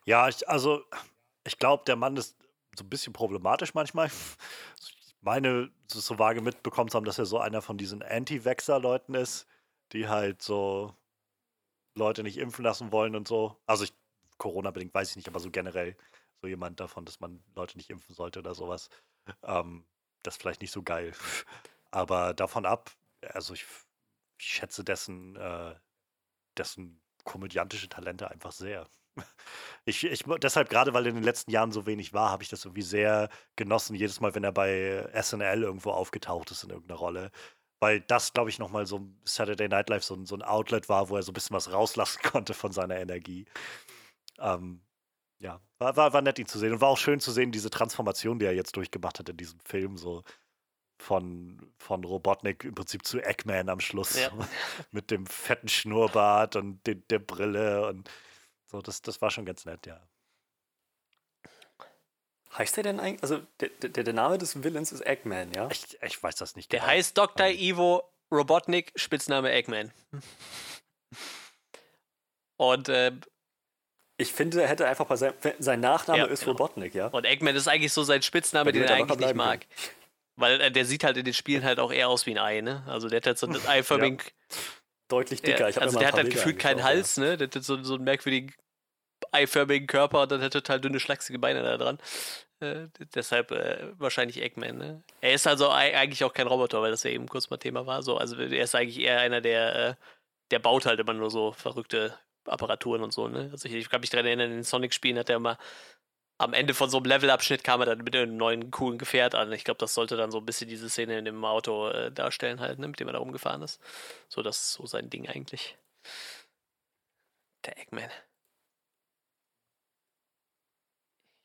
Ja, 0.06 0.30
ich, 0.30 0.48
also 0.48 0.84
ich 1.46 1.58
glaube, 1.58 1.84
der 1.86 1.96
Mann 1.96 2.16
ist 2.18 2.38
so 2.76 2.84
ein 2.84 2.90
bisschen 2.90 3.14
problematisch 3.14 3.74
manchmal 3.74 4.10
meine 5.24 5.72
so 5.88 6.20
vage 6.20 6.42
mitbekommen 6.42 6.90
haben, 6.94 7.06
dass 7.06 7.20
er 7.20 7.26
so 7.26 7.40
einer 7.40 7.62
von 7.62 7.78
diesen 7.78 8.04
Anti-Vaxxer-Leuten 8.04 9.16
ist, 9.16 9.48
die 9.94 10.08
halt 10.08 10.42
so 10.42 10.94
Leute 11.96 12.24
nicht 12.24 12.38
impfen 12.38 12.64
lassen 12.64 12.92
wollen 12.92 13.16
und 13.16 13.28
so. 13.28 13.58
Also 13.66 13.86
ich, 13.86 13.94
Corona-bedingt 14.44 14.94
weiß 14.94 15.12
ich 15.12 15.16
nicht, 15.16 15.30
aber 15.30 15.40
so 15.40 15.50
generell 15.50 15.96
so 16.42 16.48
jemand 16.48 16.82
davon, 16.82 17.06
dass 17.06 17.22
man 17.22 17.42
Leute 17.56 17.78
nicht 17.78 17.90
impfen 17.90 18.14
sollte 18.14 18.40
oder 18.40 18.54
sowas. 18.54 18.90
Ähm, 19.44 19.86
das 20.22 20.36
ist 20.36 20.42
vielleicht 20.42 20.62
nicht 20.62 20.74
so 20.74 20.84
geil. 20.84 21.14
aber 21.92 22.34
davon 22.34 22.66
ab, 22.66 22.92
also 23.22 23.54
ich, 23.54 23.66
ich 24.38 24.46
schätze 24.46 24.84
dessen, 24.84 25.38
äh, 25.38 25.76
dessen 26.58 27.02
komödiantische 27.24 27.88
Talente 27.88 28.30
einfach 28.30 28.52
sehr. 28.52 28.88
Ich, 29.86 30.06
ich, 30.06 30.24
deshalb, 30.42 30.70
gerade 30.70 30.94
weil 30.94 31.08
in 31.08 31.16
den 31.16 31.26
letzten 31.26 31.52
Jahren 31.52 31.74
so 31.74 31.86
wenig 31.86 32.14
war, 32.14 32.30
habe 32.32 32.42
ich 32.42 32.48
das 32.48 32.64
irgendwie 32.64 32.82
sehr 32.84 33.28
genossen, 33.58 33.96
jedes 33.96 34.22
Mal, 34.22 34.34
wenn 34.34 34.46
er 34.46 34.54
bei 34.54 35.10
SNL 35.14 35.62
irgendwo 35.62 35.92
aufgetaucht 35.92 36.52
ist 36.52 36.64
in 36.64 36.70
irgendeiner 36.70 37.00
Rolle. 37.00 37.32
Weil 37.82 38.00
das, 38.00 38.32
glaube 38.32 38.50
ich, 38.50 38.60
nochmal 38.60 38.86
so 38.86 39.06
Saturday 39.26 39.68
Night 39.68 39.90
Live 39.90 40.06
so, 40.06 40.24
so, 40.24 40.36
ein 40.36 40.42
Outlet 40.42 40.88
war, 40.88 41.10
wo 41.10 41.18
er 41.18 41.24
so 41.24 41.32
ein 41.32 41.34
bisschen 41.34 41.54
was 41.54 41.74
rauslassen 41.74 42.22
konnte 42.32 42.54
von 42.54 42.72
seiner 42.72 42.98
Energie. 42.98 43.46
Ähm, 44.40 44.82
ja, 45.40 45.62
war, 45.78 45.96
war, 45.98 46.14
war 46.14 46.22
nett, 46.22 46.40
ihn 46.40 46.48
zu 46.48 46.60
sehen. 46.60 46.74
Und 46.74 46.82
war 46.82 46.90
auch 46.90 46.98
schön 46.98 47.20
zu 47.20 47.32
sehen, 47.32 47.52
diese 47.52 47.70
Transformation, 47.70 48.40
die 48.40 48.46
er 48.46 48.54
jetzt 48.54 48.76
durchgemacht 48.76 49.20
hat 49.20 49.30
in 49.30 49.38
diesem 49.38 49.60
Film, 49.60 49.98
so 49.98 50.24
von, 50.98 51.74
von 51.78 52.04
Robotnik 52.04 52.64
im 52.64 52.76
Prinzip 52.76 53.06
zu 53.06 53.20
Eggman 53.22 53.70
am 53.70 53.80
Schluss. 53.80 54.18
Ja. 54.18 54.32
mit 54.92 55.12
dem 55.12 55.26
fetten 55.26 55.68
Schnurrbart 55.68 56.56
und 56.56 56.86
de, 56.88 56.96
der 56.96 57.20
Brille 57.20 57.88
und 57.88 58.10
so, 58.68 58.82
das, 58.82 59.02
das 59.02 59.22
war 59.22 59.30
schon 59.30 59.46
ganz 59.46 59.66
nett, 59.66 59.86
ja. 59.86 60.02
Heißt 62.58 62.78
der 62.78 62.84
denn 62.84 63.00
eigentlich, 63.00 63.24
also 63.24 63.42
der, 63.60 63.70
der, 63.70 64.04
der 64.04 64.14
Name 64.14 64.38
des 64.38 64.64
Villains 64.64 64.92
ist 64.92 65.02
Eggman, 65.02 65.52
ja? 65.54 65.70
Ich, 65.72 65.98
ich 66.02 66.22
weiß 66.22 66.36
das 66.36 66.56
nicht 66.56 66.70
genau. 66.70 66.84
Der 66.84 66.92
heißt 66.92 67.18
Dr. 67.18 67.48
Um. 67.48 67.54
Ivo 67.54 68.04
Robotnik, 68.32 68.92
Spitzname 68.96 69.52
Eggman. 69.52 69.92
Und 72.58 72.90
äh, 72.90 73.12
Ich 74.18 74.32
finde, 74.32 74.62
er 74.62 74.68
hätte 74.68 74.88
einfach 74.88 75.06
bei 75.06 75.16
sein, 75.16 75.34
sein 75.60 75.80
Nachname 75.80 76.20
Ja, 76.20 76.26
ist 76.26 76.42
genau. 76.42 76.52
Robotnik, 76.52 76.94
ja. 76.94 77.08
Und 77.08 77.26
Eggman 77.26 77.56
ist 77.56 77.68
eigentlich 77.68 77.94
so 77.94 78.04
sein 78.04 78.22
Spitzname, 78.22 78.72
den 78.72 78.82
dem 78.84 78.90
er 78.90 78.96
eigentlich 78.96 79.18
nicht 79.20 79.36
mag. 79.36 79.66
Weil 80.36 80.62
äh, 80.62 80.72
der 80.72 80.86
sieht 80.86 81.04
halt 81.04 81.18
in 81.18 81.26
den 81.26 81.34
Spielen 81.34 81.64
halt 81.64 81.80
auch 81.80 81.92
eher 81.92 82.10
aus 82.10 82.26
wie 82.26 82.32
ein 82.32 82.38
Ei, 82.38 82.62
ne? 82.62 82.84
Also 82.88 83.08
der 83.08 83.18
hat 83.18 83.28
halt 83.28 83.38
so 83.38 83.48
einen 83.48 83.60
eiförmigen. 83.68 84.20
Deutlich 85.08 85.42
dicker. 85.42 85.62
Ja, 85.62 85.70
ich 85.70 85.76
hab 85.76 85.84
also 85.84 85.96
mir 85.96 86.00
der 86.00 86.08
hat 86.10 86.16
ein 86.16 86.24
halt 86.26 86.34
gefühlt 86.34 86.60
keinen 86.60 86.80
angeschaut, 86.80 86.96
Hals, 86.96 87.18
ne? 87.18 87.38
Der 87.38 87.48
hat 87.48 87.64
so, 87.64 87.84
so 87.84 87.96
einen 87.96 88.04
merkwürdigen 88.04 88.54
eiförmigen 89.32 89.88
Körper 89.88 90.24
und 90.24 90.32
dann 90.32 90.42
hat 90.42 90.54
er 90.54 90.62
total 90.62 90.82
dünne, 90.82 91.00
schlachsige 91.00 91.40
Beine 91.40 91.64
da 91.64 91.78
dran. 91.78 91.98
Äh, 92.60 92.88
deshalb 93.16 93.52
äh, 93.52 93.92
wahrscheinlich 93.98 94.42
Eggman, 94.42 94.78
ne? 94.78 95.04
Er 95.22 95.34
ist 95.34 95.48
also 95.48 95.70
ei- 95.72 95.96
eigentlich 95.98 96.24
auch 96.24 96.34
kein 96.34 96.48
Roboter, 96.48 96.82
weil 96.82 96.92
das 96.92 97.04
ja 97.04 97.12
eben 97.12 97.28
kurz 97.28 97.50
mal 97.50 97.58
Thema 97.58 97.86
war. 97.86 98.04
So, 98.04 98.18
also 98.18 98.36
er 98.38 98.64
ist 98.64 98.76
eigentlich 98.76 99.00
eher 99.00 99.20
einer, 99.20 99.42
der, 99.42 99.76
äh, 99.76 99.96
der 100.52 100.60
baut 100.60 100.86
halt 100.86 101.00
immer 101.00 101.14
nur 101.14 101.30
so 101.32 101.52
verrückte 101.52 102.18
Apparaturen 102.46 103.04
und 103.04 103.14
so, 103.14 103.28
ne? 103.28 103.50
Also 103.52 103.68
ich, 103.68 103.76
ich 103.76 103.90
kann 103.90 104.02
mich 104.02 104.10
daran 104.10 104.26
erinnern, 104.26 104.52
in 104.52 104.58
den 104.58 104.64
Sonic-Spielen 104.64 105.18
hat 105.18 105.30
er 105.30 105.38
immer 105.38 105.58
am 106.38 106.54
Ende 106.54 106.74
von 106.74 106.90
so 106.90 106.98
einem 106.98 107.06
Levelabschnitt 107.06 107.64
kam 107.64 107.82
er 107.82 107.86
dann 107.88 108.00
mit 108.00 108.16
einem 108.16 108.38
neuen 108.38 108.72
coolen 108.72 108.98
Gefährt 108.98 109.36
an. 109.36 109.52
Ich 109.54 109.64
glaube, 109.64 109.78
das 109.78 109.94
sollte 109.94 110.18
dann 110.18 110.32
so 110.32 110.40
ein 110.40 110.46
bisschen 110.46 110.68
diese 110.68 110.90
Szene 110.90 111.18
in 111.20 111.26
dem 111.26 111.44
Auto 111.46 111.90
äh, 111.90 112.12
darstellen, 112.12 112.60
halt, 112.60 112.80
ne, 112.80 112.88
mit 112.88 113.00
dem 113.00 113.08
er 113.08 113.14
da 113.14 113.20
rumgefahren 113.20 113.62
ist. 113.62 113.82
So, 114.30 114.42
das 114.42 114.58
ist 114.58 114.74
so 114.74 114.86
sein 114.86 115.10
Ding 115.10 115.28
eigentlich. 115.30 115.78
Der 117.66 117.78
Eggman. 117.78 118.10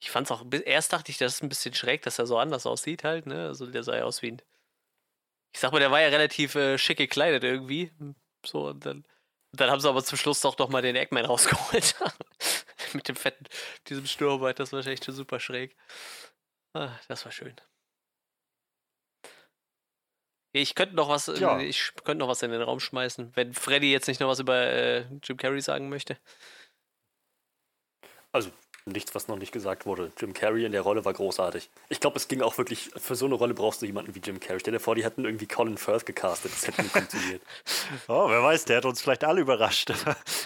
Ich 0.00 0.10
fand's 0.10 0.30
auch, 0.30 0.44
erst 0.64 0.92
dachte 0.92 1.10
ich, 1.10 1.18
das 1.18 1.34
ist 1.34 1.42
ein 1.42 1.48
bisschen 1.48 1.74
schräg, 1.74 2.02
dass 2.02 2.18
er 2.18 2.26
so 2.26 2.38
anders 2.38 2.66
aussieht 2.66 3.04
halt, 3.04 3.26
ne? 3.26 3.46
Also 3.46 3.66
der 3.66 3.82
sah 3.82 3.96
ja 3.96 4.04
aus 4.04 4.22
wie 4.22 4.32
ein. 4.32 4.42
Ich 5.52 5.60
sag 5.60 5.72
mal, 5.72 5.80
der 5.80 5.90
war 5.90 6.00
ja 6.00 6.08
relativ 6.08 6.54
äh, 6.54 6.78
schick 6.78 6.98
gekleidet 6.98 7.44
irgendwie. 7.44 7.92
So, 8.46 8.68
und 8.68 8.86
dann, 8.86 9.04
dann 9.52 9.70
haben 9.70 9.80
sie 9.80 9.88
aber 9.88 10.04
zum 10.04 10.18
Schluss 10.18 10.40
doch 10.40 10.58
noch 10.58 10.68
mal 10.68 10.82
den 10.82 10.96
Eggman 10.96 11.24
rausgeholt. 11.24 11.94
Mit 12.94 13.08
dem 13.08 13.16
fetten, 13.16 13.44
diesem 13.88 14.06
Schnurrbart, 14.06 14.58
das 14.60 14.72
war 14.72 14.86
echt 14.86 15.04
schon 15.04 15.14
super 15.14 15.40
schräg. 15.40 15.76
Ah, 16.74 16.98
das 17.08 17.24
war 17.24 17.32
schön. 17.32 17.56
Ich 20.52 20.74
könnte 20.74 20.96
noch 20.96 21.08
was, 21.08 21.26
Ja. 21.26 21.58
ich 21.60 21.92
könnte 22.04 22.20
noch 22.20 22.28
was 22.28 22.42
in 22.42 22.50
den 22.50 22.62
Raum 22.62 22.80
schmeißen, 22.80 23.36
wenn 23.36 23.52
Freddy 23.52 23.92
jetzt 23.92 24.08
nicht 24.08 24.20
noch 24.20 24.28
was 24.28 24.40
über 24.40 24.56
äh, 24.56 25.04
Jim 25.22 25.36
Carrey 25.36 25.60
sagen 25.60 25.88
möchte. 25.88 26.18
Also 28.32 28.50
nichts, 28.88 29.14
was 29.14 29.28
noch 29.28 29.36
nicht 29.36 29.52
gesagt 29.52 29.86
wurde. 29.86 30.12
Jim 30.18 30.32
Carrey 30.32 30.64
in 30.64 30.72
der 30.72 30.82
Rolle 30.82 31.04
war 31.04 31.12
großartig. 31.12 31.70
Ich 31.88 32.00
glaube, 32.00 32.16
es 32.16 32.28
ging 32.28 32.42
auch 32.42 32.58
wirklich, 32.58 32.90
für 32.96 33.14
so 33.14 33.26
eine 33.26 33.34
Rolle 33.34 33.54
brauchst 33.54 33.82
du 33.82 33.86
jemanden 33.86 34.14
wie 34.14 34.20
Jim 34.20 34.40
Carrey. 34.40 34.60
Stell 34.60 34.72
dir 34.72 34.80
vor, 34.80 34.94
die 34.94 35.04
hätten 35.04 35.24
irgendwie 35.24 35.46
Colin 35.46 35.78
Firth 35.78 36.06
gecastet. 36.06 36.52
Das 36.52 36.66
hätte 36.66 36.82
nicht 36.82 36.92
funktioniert. 36.92 37.42
Oh, 38.06 38.28
wer 38.28 38.42
weiß, 38.42 38.64
der 38.64 38.78
hat 38.78 38.84
uns 38.84 39.00
vielleicht 39.00 39.24
alle 39.24 39.40
überrascht. 39.40 39.92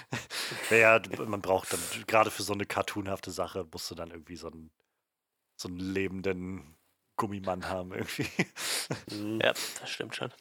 ja, 0.70 1.00
man 1.26 1.40
braucht 1.40 1.72
dann, 1.72 1.80
gerade 2.06 2.30
für 2.30 2.42
so 2.42 2.52
eine 2.52 2.66
cartoonhafte 2.66 3.30
Sache, 3.30 3.66
musst 3.70 3.90
du 3.90 3.94
dann 3.94 4.10
irgendwie 4.10 4.36
so 4.36 4.48
einen, 4.48 4.70
so 5.56 5.68
einen 5.68 5.78
lebenden 5.78 6.76
Gummimann 7.16 7.68
haben 7.68 7.92
irgendwie. 7.92 8.26
Ja, 9.42 9.52
das 9.52 9.90
stimmt 9.90 10.16
schon. 10.16 10.32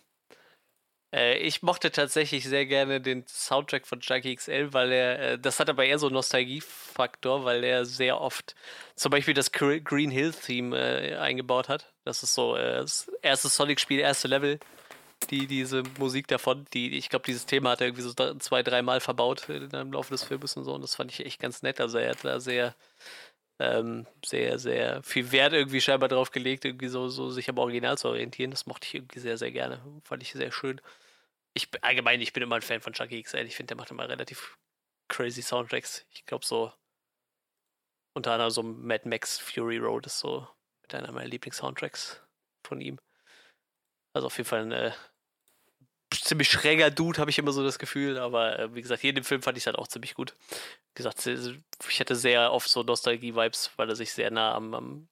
Äh, 1.13 1.37
ich 1.39 1.61
mochte 1.61 1.91
tatsächlich 1.91 2.45
sehr 2.45 2.65
gerne 2.65 3.01
den 3.01 3.25
Soundtrack 3.27 3.85
von 3.87 3.99
Junkie 4.01 4.33
XL, 4.35 4.73
weil 4.73 4.91
er, 4.91 5.19
äh, 5.33 5.39
das 5.39 5.59
hat 5.59 5.69
aber 5.69 5.85
eher 5.85 5.99
so 5.99 6.07
einen 6.07 6.13
Nostalgiefaktor, 6.15 7.43
weil 7.45 7.63
er 7.63 7.85
sehr 7.85 8.19
oft 8.21 8.55
zum 8.95 9.09
Beispiel 9.11 9.33
das 9.33 9.51
Gre- 9.53 9.81
Green 9.81 10.11
Hill 10.11 10.31
Theme 10.33 10.77
äh, 10.77 11.15
eingebaut 11.17 11.69
hat. 11.69 11.91
Das 12.05 12.23
ist 12.23 12.33
so 12.33 12.55
äh, 12.55 12.77
das 12.77 13.11
erste 13.21 13.49
Sonic-Spiel, 13.49 13.99
erste 13.99 14.27
Level. 14.27 14.59
Die, 15.29 15.47
diese 15.47 15.83
Musik 15.99 16.27
davon, 16.27 16.65
die, 16.73 16.97
ich 16.97 17.09
glaube, 17.09 17.25
dieses 17.27 17.45
Thema 17.45 17.71
hat 17.71 17.81
er 17.81 17.87
irgendwie 17.87 18.03
so 18.03 18.13
zwei, 18.39 18.63
dreimal 18.63 18.99
verbaut 19.01 19.49
im 19.49 19.93
Laufe 19.93 20.11
des 20.11 20.23
Films 20.23 20.57
und 20.57 20.65
so. 20.65 20.73
Und 20.73 20.81
das 20.81 20.95
fand 20.95 21.11
ich 21.11 21.25
echt 21.25 21.39
ganz 21.39 21.61
nett. 21.63 21.79
Also 21.81 21.99
er 21.99 22.11
hat 22.11 22.25
da 22.25 22.39
sehr, 22.39 22.75
ähm, 23.59 24.07
sehr, 24.25 24.59
sehr 24.59 25.03
viel 25.03 25.31
Wert 25.31 25.53
irgendwie 25.53 25.81
scheinbar 25.81 26.09
drauf 26.09 26.31
gelegt, 26.31 26.65
irgendwie 26.65 26.87
so, 26.89 27.09
so 27.09 27.29
sich 27.29 27.49
am 27.49 27.57
Original 27.59 27.97
zu 27.97 28.09
orientieren. 28.09 28.51
Das 28.51 28.65
mochte 28.65 28.87
ich 28.87 28.95
irgendwie 28.95 29.19
sehr, 29.19 29.37
sehr 29.37 29.51
gerne. 29.51 29.81
Fand 30.03 30.23
ich 30.23 30.33
sehr 30.33 30.51
schön. 30.51 30.81
Ich 31.53 31.69
bin- 31.71 31.83
allgemein, 31.83 32.21
ich 32.21 32.33
bin 32.33 32.43
immer 32.43 32.55
ein 32.55 32.61
Fan 32.61 32.81
von 32.81 32.93
Chucky 32.93 33.21
XL. 33.21 33.45
Ich 33.45 33.55
finde, 33.55 33.67
der 33.69 33.77
macht 33.77 33.91
immer 33.91 34.07
relativ 34.07 34.57
crazy 35.09 35.41
Soundtracks. 35.41 36.05
Ich 36.11 36.25
glaube 36.25 36.45
so 36.45 36.71
unter 38.13 38.33
anderem 38.33 38.51
so 38.51 38.63
Mad 38.63 39.07
Max 39.07 39.39
Fury 39.39 39.77
Road 39.77 40.05
ist 40.05 40.19
so 40.19 40.47
mit 40.81 40.93
einer 40.93 41.11
meiner 41.11 41.29
Lieblings-Soundtracks 41.29 42.21
von 42.65 42.81
ihm. 42.81 42.99
Also 44.13 44.27
auf 44.27 44.37
jeden 44.37 44.49
Fall 44.49 44.61
ein 44.63 44.71
äh, 44.71 44.91
ziemlich 46.13 46.49
schräger 46.49 46.91
Dude, 46.91 47.19
habe 47.19 47.31
ich 47.31 47.39
immer 47.39 47.53
so 47.53 47.63
das 47.63 47.79
Gefühl. 47.79 48.17
Aber 48.17 48.59
äh, 48.59 48.75
wie 48.75 48.81
gesagt, 48.81 49.01
hier 49.01 49.11
in 49.11 49.15
dem 49.15 49.23
Film 49.23 49.41
fand 49.41 49.57
ich 49.57 49.63
es 49.63 49.67
halt 49.67 49.77
auch 49.77 49.87
ziemlich 49.87 50.13
gut. 50.13 50.35
Wie 50.49 50.95
gesagt, 50.95 51.25
ich 51.25 51.99
hatte 51.99 52.15
sehr 52.15 52.51
oft 52.51 52.69
so 52.69 52.83
Nostalgie-Vibes, 52.83 53.71
weil 53.77 53.89
er 53.89 53.95
sich 53.95 54.11
sehr 54.11 54.31
nah 54.31 54.53
am, 54.55 54.73
am 54.73 55.09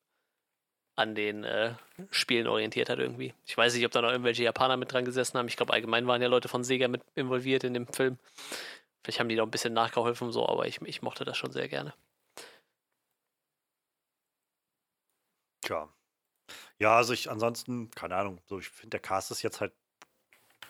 an 1.00 1.16
den 1.16 1.44
äh, 1.46 1.74
Spielen 2.12 2.48
orientiert 2.48 2.90
hat 2.90 3.00
irgendwie. 3.00 3.34
Ich 3.46 3.58
weiß 3.58 3.74
nicht, 3.74 3.86
ob 3.86 3.92
da 3.92 4.02
noch 4.02 4.12
irgendwelche 4.12 4.44
Japaner 4.44 4.78
mit 4.78 4.92
dran 4.92 5.06
gesessen 5.06 5.38
haben. 5.38 5.48
Ich 5.48 5.56
glaube, 5.56 5.74
allgemein 5.74 6.06
waren 6.08 6.22
ja 6.22 6.28
Leute 6.28 6.50
von 6.50 6.64
Sega 6.64 6.88
mit 6.88 7.02
involviert 7.16 7.64
in 7.64 7.74
dem 7.74 7.88
Film. 7.88 8.18
Vielleicht 9.04 9.20
haben 9.20 9.30
die 9.30 9.36
da 9.36 9.44
ein 9.44 9.52
bisschen 9.52 9.74
nachgeholfen 9.74 10.32
so, 10.32 10.48
aber 10.48 10.68
ich, 10.68 10.82
ich 10.82 11.02
mochte 11.02 11.24
das 11.24 11.38
schon 11.38 11.52
sehr 11.52 11.70
gerne. 11.70 11.94
Tja. 15.62 15.88
Ja, 16.80 16.98
also 16.98 17.14
ich 17.14 17.30
ansonsten, 17.32 17.92
keine 17.92 18.16
Ahnung, 18.16 18.42
so 18.46 18.60
ich 18.60 18.70
finde, 18.70 18.92
der 18.92 19.00
Cast 19.00 19.32
ist 19.32 19.42
jetzt 19.42 19.62
halt 19.62 19.74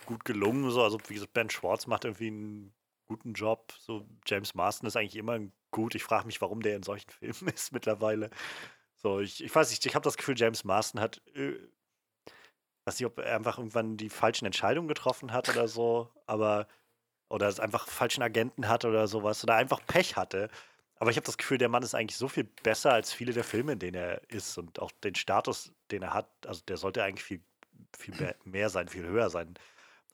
gut 0.06 0.26
gelungen. 0.26 0.70
So. 0.72 0.84
Also, 0.84 1.00
wie 1.08 1.16
gesagt, 1.16 1.34
Ben 1.34 1.50
Schwartz 1.50 1.88
macht 1.88 2.06
irgendwie 2.06 2.28
einen 2.28 2.74
guten 3.08 3.34
Job. 3.34 3.74
So, 3.80 4.06
James 4.26 4.54
Marston 4.54 4.88
ist 4.88 4.96
eigentlich 4.96 5.16
immer 5.16 5.40
gut. 5.72 5.96
Ich 5.96 6.04
frage 6.04 6.26
mich, 6.28 6.42
warum 6.42 6.62
der 6.62 6.76
in 6.76 6.84
solchen 6.84 7.10
Filmen 7.20 7.54
ist 7.54 7.72
mittlerweile. 7.72 8.30
So, 9.02 9.20
ich, 9.20 9.44
ich 9.44 9.54
weiß 9.54 9.70
nicht, 9.70 9.86
ich 9.86 9.96
habe 9.96 10.04
das 10.04 10.18
Gefühl, 10.18 10.38
James 10.38 10.64
Marston 10.64 11.02
hat. 11.02 11.22
Äh, 11.36 11.58
weiß 12.86 13.00
nicht, 13.00 13.06
ob 13.06 13.20
er 13.20 13.36
einfach 13.36 13.58
irgendwann 13.58 13.98
die 13.98 14.10
falschen 14.10 14.46
Entscheidungen 14.46 14.88
getroffen 14.88 15.32
hat 15.34 15.50
oder 15.50 15.68
so, 15.68 16.10
aber. 16.26 16.68
Oder 17.30 17.48
es 17.50 17.60
einfach 17.60 17.88
falschen 17.88 18.24
Agenten 18.24 18.70
hat 18.70 18.86
oder 18.86 19.08
sowas. 19.08 19.44
Oder 19.44 19.56
einfach 19.56 19.82
Pech 19.88 20.16
hatte. 20.18 20.50
Aber 20.98 21.12
ich 21.12 21.18
habe 21.18 21.26
das 21.26 21.38
Gefühl, 21.38 21.58
der 21.60 21.70
Mann 21.70 21.84
ist 21.84 21.96
eigentlich 21.96 22.18
so 22.18 22.28
viel 22.30 22.46
besser 22.46 22.94
als 22.94 23.14
viele 23.14 23.34
der 23.34 23.44
Filme, 23.46 23.74
in 23.74 23.80
denen 23.80 23.96
er 23.98 24.22
ist 24.32 24.58
und 24.60 24.80
auch 24.82 24.92
den 25.04 25.16
Status, 25.16 25.74
den 25.92 26.04
er 26.04 26.14
hat. 26.14 26.30
Also 26.48 26.62
der 26.68 26.78
sollte 26.78 27.04
eigentlich 27.04 27.24
viel, 27.26 27.42
viel 27.98 28.16
mehr- 28.16 28.36
mehr 28.46 28.70
sein, 28.70 28.88
viel 28.90 29.06
höher 29.08 29.30
sein. 29.32 29.56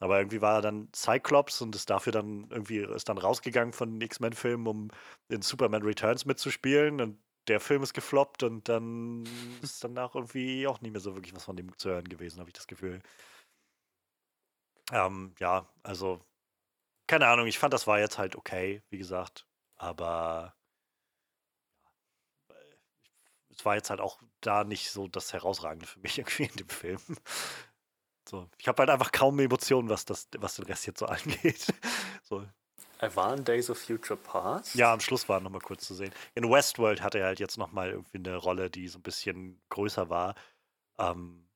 Aber 0.00 0.18
irgendwie 0.18 0.42
war 0.42 0.56
er 0.56 0.62
dann 0.62 0.88
Cyclops 0.94 1.60
und 1.62 1.74
ist 1.76 1.90
dafür 1.90 2.12
dann 2.12 2.48
irgendwie 2.50 2.78
ist 2.80 3.08
dann 3.08 3.18
rausgegangen 3.18 3.72
von 3.74 3.92
den 3.94 4.02
X-Men-Filmen, 4.02 4.66
um 4.66 4.88
in 5.28 5.42
Superman 5.42 5.82
Returns 5.82 6.26
mitzuspielen. 6.26 7.00
Und 7.00 7.18
der 7.48 7.60
Film 7.60 7.82
ist 7.82 7.94
gefloppt 7.94 8.42
und 8.42 8.68
dann 8.68 9.24
ist 9.62 9.82
danach 9.84 10.14
irgendwie 10.14 10.66
auch 10.66 10.80
nicht 10.80 10.92
mehr 10.92 11.00
so 11.00 11.14
wirklich 11.14 11.34
was 11.34 11.44
von 11.44 11.56
dem 11.56 11.76
zu 11.78 11.90
hören 11.90 12.08
gewesen, 12.08 12.40
habe 12.40 12.50
ich 12.50 12.54
das 12.54 12.66
Gefühl. 12.66 13.02
Ähm, 14.92 15.34
ja, 15.38 15.68
also 15.82 16.20
keine 17.06 17.28
Ahnung, 17.28 17.46
ich 17.46 17.58
fand, 17.58 17.72
das 17.74 17.86
war 17.86 17.98
jetzt 18.00 18.18
halt 18.18 18.36
okay, 18.36 18.82
wie 18.90 18.98
gesagt. 18.98 19.46
Aber 19.76 20.56
es 23.50 23.64
war 23.64 23.74
jetzt 23.76 23.90
halt 23.90 24.00
auch 24.00 24.20
da 24.40 24.64
nicht 24.64 24.90
so 24.90 25.08
das 25.08 25.32
Herausragende 25.32 25.86
für 25.86 26.00
mich 26.00 26.18
irgendwie 26.18 26.44
in 26.44 26.56
dem 26.56 26.68
Film. 26.68 27.00
So, 28.28 28.48
ich 28.58 28.66
habe 28.68 28.80
halt 28.80 28.90
einfach 28.90 29.12
kaum 29.12 29.38
Emotionen, 29.38 29.88
was, 29.88 30.04
das, 30.04 30.28
was 30.38 30.56
den 30.56 30.64
Rest 30.66 30.86
jetzt 30.86 30.98
so 30.98 31.06
angeht. 31.06 31.72
So, 32.22 32.44
Er 32.98 33.14
war 33.14 33.34
in 33.36 33.44
Days 33.44 33.68
of 33.70 33.78
Future 33.78 34.18
Past. 34.18 34.74
ja, 34.74 34.92
am 34.92 35.00
Schluss 35.00 35.28
war 35.28 35.40
noch 35.40 35.50
mal 35.50 35.60
kurz 35.60 35.86
zu 35.86 35.94
sehen. 35.94 36.12
In 36.34 36.50
Westworld 36.50 37.02
hatte 37.02 37.18
er 37.18 37.26
halt 37.26 37.40
jetzt 37.40 37.58
noch 37.58 37.72
mal 37.72 37.90
irgendwie 37.90 38.18
eine 38.18 38.36
Rolle, 38.36 38.70
die 38.70 38.88
so 38.88 38.98
ein 38.98 39.02
bisschen 39.02 39.60
größer 39.68 40.08
war. 40.08 40.34
Ähm, 40.98 41.48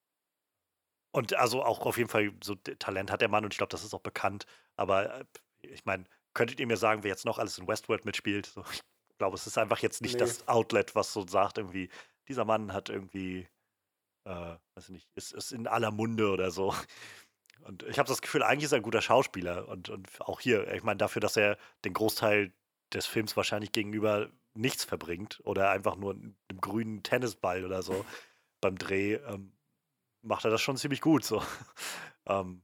und 1.13 1.35
also 1.35 1.63
auch 1.65 1.81
auf 1.87 1.97
jeden 1.97 2.09
Fall 2.11 2.33
so 2.43 2.55
Talent 2.55 3.11
hat 3.11 3.21
der 3.21 3.29
Mann 3.29 3.45
und 3.45 3.53
ich 3.55 3.59
glaube, 3.59 3.71
das 3.71 3.85
ist 3.85 3.95
auch 3.95 4.01
bekannt. 4.01 4.47
Aber 4.77 5.21
äh, 5.21 5.25
ich 5.63 5.85
meine, 5.85 6.05
könntet 6.35 6.61
ihr 6.61 6.67
mir 6.67 6.77
sagen, 6.77 7.03
wer 7.03 7.11
jetzt 7.11 7.25
noch 7.25 7.39
alles 7.39 7.59
in 7.59 7.67
Westworld 7.67 8.05
mitspielt? 8.05 8.47
So, 8.47 8.63
ich 8.71 8.83
glaube, 9.19 9.37
es 9.37 9.47
ist 9.47 9.59
einfach 9.59 9.79
jetzt 9.81 10.03
nicht 10.03 10.15
Nee. 10.15 10.21
das 10.21 10.47
Outlet, 10.49 10.95
was 10.95 11.13
so 11.13 11.27
sagt, 11.27 11.59
irgendwie, 11.59 11.89
dieser 12.29 12.45
Mann 12.45 12.73
hat 12.73 12.89
irgendwie, 12.91 13.49
äh, 14.25 14.57
weiß 14.75 14.85
ich 14.85 14.91
nicht, 14.91 15.09
ist, 15.15 15.33
ist 15.33 15.53
in 15.53 15.67
aller 15.67 15.91
Munde 15.91 16.31
oder 16.31 16.51
so. 16.51 16.75
Und 17.65 17.83
ich 17.85 17.99
habe 17.99 18.09
das 18.09 18.23
Gefühl, 18.23 18.43
eigentlich 18.43 18.65
ist 18.65 18.73
er 18.73 18.77
ein 18.79 18.83
guter 18.83 19.03
Schauspieler. 19.03 19.69
Und, 19.69 19.89
und 19.89 20.09
auch 20.21 20.41
hier, 20.41 20.73
ich 20.73 20.83
meine, 20.83 20.99
dafür, 20.99 21.21
dass 21.21 21.37
er 21.37 21.57
den 21.85 21.93
Großteil 21.93 22.53
des 22.93 23.07
Films 23.07 23.37
wahrscheinlich 23.37 23.73
gegenüber 23.73 24.31
nichts 24.55 24.85
verbringt 24.85 25.41
oder 25.45 25.71
einfach 25.71 25.97
nur 25.97 26.15
einem 26.15 26.37
grünen 26.61 27.03
Tennisball 27.03 27.65
oder 27.65 27.83
so 27.83 28.05
beim 28.61 28.77
Dreh, 28.77 29.15
ähm, 29.15 29.53
macht 30.23 30.45
er 30.45 30.51
das 30.51 30.61
schon 30.61 30.77
ziemlich 30.77 31.01
gut. 31.01 31.25
So. 31.25 31.43
ähm, 32.27 32.63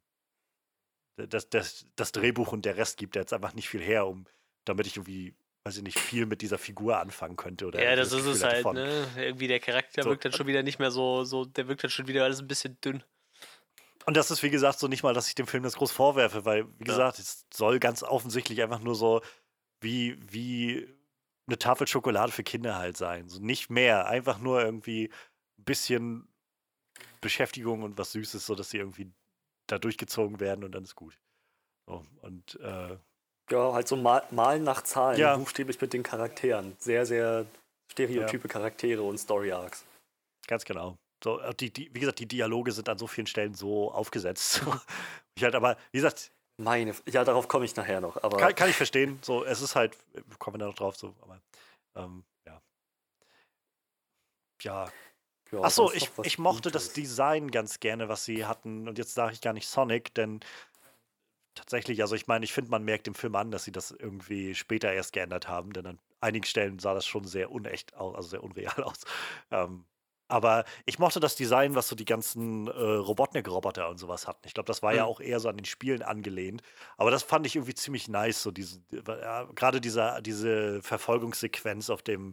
das, 1.17 1.49
das, 1.49 1.87
das 1.97 2.13
Drehbuch 2.13 2.53
und 2.53 2.65
der 2.65 2.77
Rest 2.77 2.99
gibt 2.99 3.17
er 3.17 3.23
jetzt 3.23 3.33
einfach 3.33 3.55
nicht 3.55 3.69
viel 3.69 3.81
her, 3.81 4.07
um 4.07 4.27
damit 4.65 4.87
ich 4.87 4.97
irgendwie, 4.97 5.35
weiß 5.65 5.77
ich 5.79 5.83
nicht, 5.83 5.99
viel 5.99 6.27
mit 6.27 6.43
dieser 6.43 6.59
Figur 6.59 6.99
anfangen 6.99 7.37
könnte. 7.37 7.67
Oder 7.67 7.83
Ja, 7.83 7.91
irgendwie 7.93 8.01
das 8.01 8.13
ist 8.13 8.19
Gefühl 8.19 8.33
es 8.37 8.45
halt, 8.45 8.63
von- 8.63 8.75
ne? 8.75 9.07
Irgendwie 9.17 9.49
der 9.49 9.61
Charakter 9.61 10.03
So. 10.03 10.11
wirkt 10.11 10.25
dann 10.25 10.33
schon 10.33 10.47
wieder 10.47 10.63
nicht 10.63 10.79
mehr 10.79 10.91
so, 10.91 11.25
so, 11.25 11.45
der 11.45 11.69
wirkt 11.69 11.85
dann 11.85 11.91
schon 11.91 12.09
wieder 12.09 12.25
alles 12.25 12.41
ein 12.41 12.49
bisschen 12.49 12.79
dünn. 12.81 13.03
Und 14.07 14.17
das 14.17 14.31
ist, 14.31 14.43
wie 14.43 14.51
gesagt, 14.51 14.79
so 14.79 14.87
nicht 14.89 15.03
mal, 15.03 15.15
dass 15.15 15.29
ich 15.29 15.35
dem 15.35 15.47
Film 15.49 15.65
das 15.65 15.75
groß 15.77 15.91
vorwerfe, 15.91 16.45
weil, 16.45 16.67
wie 16.79 16.85
Ja. 16.85 16.93
gesagt, 16.93 17.19
es 17.19 17.45
soll 17.53 17.81
ganz 17.81 18.03
offensichtlich 18.03 18.63
einfach 18.63 18.79
nur 18.81 18.95
so, 18.95 19.21
wie, 19.81 20.17
wie 20.33 20.89
eine 21.49 21.59
Tafel 21.59 21.87
Schokolade 21.87 22.33
für 22.33 22.45
Kinder 22.45 22.77
halt 22.77 22.97
sein. 22.97 23.29
So 23.29 23.41
nicht 23.41 23.69
mehr. 23.69 24.07
Einfach 24.07 24.39
nur 24.39 24.63
irgendwie 24.63 25.11
ein 25.59 25.65
bisschen 25.65 26.29
Beschäftigung 27.21 27.83
und 27.83 27.99
was 27.99 28.13
Süßes, 28.13 28.47
sodass 28.47 28.71
sie 28.71 28.79
irgendwie 28.79 29.11
da 29.67 29.79
durchgezogen 29.79 30.39
werden 30.39 30.65
und 30.65 30.73
dann 30.73 30.85
ist 30.85 30.95
gut. 30.95 31.19
So, 31.87 32.05
und 32.23 32.59
äh, 32.61 32.97
Ja, 33.51 33.73
halt 33.73 33.89
so 33.89 33.97
mal, 33.97 34.23
Malen 34.31 34.63
nach 34.65 34.83
Zahlen, 34.83 35.19
Ja. 35.21 35.37
buchstäblich 35.37 35.81
mit 35.81 35.93
den 35.93 36.03
Charakteren. 36.05 36.77
Sehr, 36.79 37.07
sehr 37.07 37.47
stereotype 37.91 38.47
Charaktere 38.49 39.03
und 39.03 39.19
Story 39.19 39.53
Arcs. 39.53 39.85
Ganz 40.47 40.65
genau. 40.65 40.97
So, 41.23 41.41
äh, 41.41 41.55
die, 41.55 41.73
die, 41.73 41.91
wie 41.95 42.01
gesagt, 42.01 42.19
die 42.19 42.27
Dialoge 42.27 42.73
sind 42.73 42.89
an 42.89 42.99
so 42.99 43.07
vielen 43.07 43.27
Stellen 43.27 43.55
so 43.55 43.93
aufgesetzt. 43.93 44.63
Ich 45.39 45.45
halt, 45.45 45.55
aber 45.55 45.77
wie 45.93 45.99
gesagt, 45.99 46.33
Meine, 46.57 46.95
ja, 47.07 47.23
darauf 47.23 47.47
komme 47.47 47.67
ich 47.67 47.77
nachher 47.77 48.01
noch. 48.01 48.17
Aber 48.23 48.39
kann, 48.39 48.55
kann 48.55 48.71
ich 48.71 48.77
verstehen. 48.77 49.19
So, 49.21 49.45
es 49.45 49.61
ist 49.61 49.77
halt, 49.77 49.99
kommen 50.39 50.55
wir 50.55 50.61
da 50.61 50.67
noch 50.67 50.75
drauf, 50.75 50.97
so, 50.97 51.15
aber 51.21 51.43
ähm, 51.95 52.25
ja. 52.47 52.63
Ja. 54.63 54.93
ja, 55.53 55.61
Achso, 55.61 55.93
ich, 55.93 56.11
ich 56.23 56.39
mochte 56.39 56.71
das 56.71 56.85
Gutes. 56.85 56.95
Design 56.95 57.51
ganz 57.51 57.81
gerne, 57.81 58.09
was 58.09 58.25
sie 58.25 58.47
hatten. 58.47 58.89
Und 58.89 58.97
jetzt 58.97 59.13
sage 59.15 59.35
ich 59.35 59.43
gar 59.43 59.53
nicht 59.53 59.69
Sonic, 59.69 60.15
denn 60.15 60.41
tatsächlich, 61.55 62.01
also 62.01 62.15
ich 62.15 62.27
meine, 62.27 62.45
ich 62.47 62.53
finde, 62.55 62.71
man 62.71 62.85
merkt 62.85 63.07
im 63.09 63.15
Film 63.15 63.35
an, 63.35 63.51
dass 63.51 63.65
sie 63.65 63.73
das 63.73 63.91
irgendwie 63.91 64.55
später 64.55 64.93
erst 64.93 65.13
geändert 65.13 65.49
haben, 65.49 65.73
denn 65.73 65.87
an 65.87 65.99
einigen 66.21 66.47
Stellen 66.47 66.79
sah 66.79 66.95
das 66.95 67.07
schon 67.07 67.25
sehr 67.27 67.51
unecht 67.51 67.95
aus, 67.95 68.15
also 68.15 68.29
sehr 68.29 68.43
unreal 68.43 68.83
aus. 68.85 69.01
Ähm, 69.51 69.85
aber 70.29 70.65
ich 70.87 70.99
mochte 70.99 71.21
das 71.21 71.37
Design, 71.37 71.75
was 71.75 71.89
so 71.89 71.97
die 71.97 72.05
ganzen 72.05 72.67
äh, 72.69 72.71
Robotnik-Roboter 72.71 73.89
und 73.89 73.99
sowas 73.99 74.27
hatten. 74.27 74.47
Ich 74.47 74.55
glaube, 74.55 74.67
das 74.67 74.83
war 74.83 74.95
ja 74.95 75.05
Mhm. 75.05 75.07
auch 75.07 75.21
eher 75.21 75.41
so 75.41 75.49
an 75.49 75.57
den 75.57 75.65
Spielen 75.65 76.03
angelehnt. 76.03 76.63
Aber 76.97 77.11
das 77.11 77.23
fand 77.23 77.47
ich 77.47 77.57
irgendwie 77.57 77.75
ziemlich 77.75 78.09
nice, 78.09 78.43
so 78.43 78.51
diese, 78.51 78.81
ja, 78.93 79.45
gerade 79.55 79.81
dieser, 79.81 80.21
diese 80.23 80.83
Verfolgungssequenz 80.83 81.91
auf 81.91 82.03
dem 82.03 82.33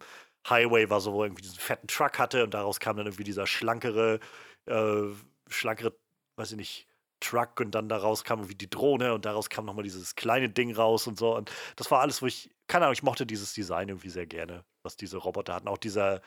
Highway 0.49 0.89
war 0.89 1.01
so, 1.01 1.13
wo 1.13 1.23
irgendwie 1.23 1.43
diesen 1.43 1.59
fetten 1.59 1.87
Truck 1.87 2.19
hatte 2.19 2.43
und 2.43 2.53
daraus 2.53 2.79
kam 2.79 2.97
dann 2.97 3.05
irgendwie 3.07 3.23
dieser 3.23 3.47
schlankere, 3.47 4.19
äh, 4.65 5.03
schlankere, 5.49 5.95
weiß 6.37 6.51
ich 6.51 6.57
nicht, 6.57 6.87
Truck 7.19 7.59
und 7.61 7.71
dann 7.71 7.87
daraus 7.87 8.23
kam 8.25 8.39
irgendwie 8.39 8.55
die 8.55 8.69
Drohne 8.69 9.13
und 9.13 9.23
daraus 9.25 9.49
kam 9.49 9.65
nochmal 9.65 9.83
dieses 9.83 10.15
kleine 10.15 10.49
Ding 10.49 10.75
raus 10.75 11.07
und 11.07 11.17
so. 11.17 11.35
Und 11.35 11.51
das 11.77 11.89
war 11.91 12.01
alles, 12.01 12.21
wo 12.21 12.25
ich, 12.25 12.49
keine 12.67 12.85
Ahnung, 12.85 12.93
ich 12.93 13.03
mochte 13.03 13.25
dieses 13.25 13.53
Design 13.53 13.87
irgendwie 13.89 14.09
sehr 14.09 14.25
gerne, 14.27 14.65
was 14.83 14.97
diese 14.97 15.17
Roboter 15.17 15.53
hatten. 15.53 15.67
Auch 15.69 15.77
dieser, 15.77 16.21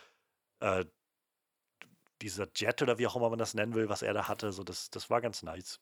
äh, 0.61 0.85
dieser 2.23 2.49
Jet 2.55 2.83
oder 2.83 2.99
wie 2.99 3.07
auch 3.07 3.17
immer 3.17 3.31
man 3.31 3.39
das 3.39 3.55
nennen 3.55 3.75
will, 3.75 3.89
was 3.89 4.03
er 4.03 4.15
da 4.15 4.29
hatte, 4.29 4.53
so 4.53 4.65
das, 4.65 4.91
das 4.91 5.11
war 5.11 5.21
ganz 5.21 5.43
nice. 5.43 5.81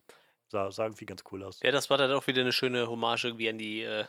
Sah, 0.48 0.70
sah 0.70 0.84
irgendwie 0.84 1.06
ganz 1.06 1.24
cool 1.32 1.42
aus. 1.42 1.60
Ja, 1.62 1.70
das 1.70 1.90
war 1.90 1.98
dann 1.98 2.12
auch 2.12 2.26
wieder 2.26 2.42
eine 2.42 2.52
schöne 2.52 2.88
Hommage 2.88 3.24
irgendwie 3.24 3.48
an 3.48 3.58
die, 3.58 3.82
äh, 3.82 4.04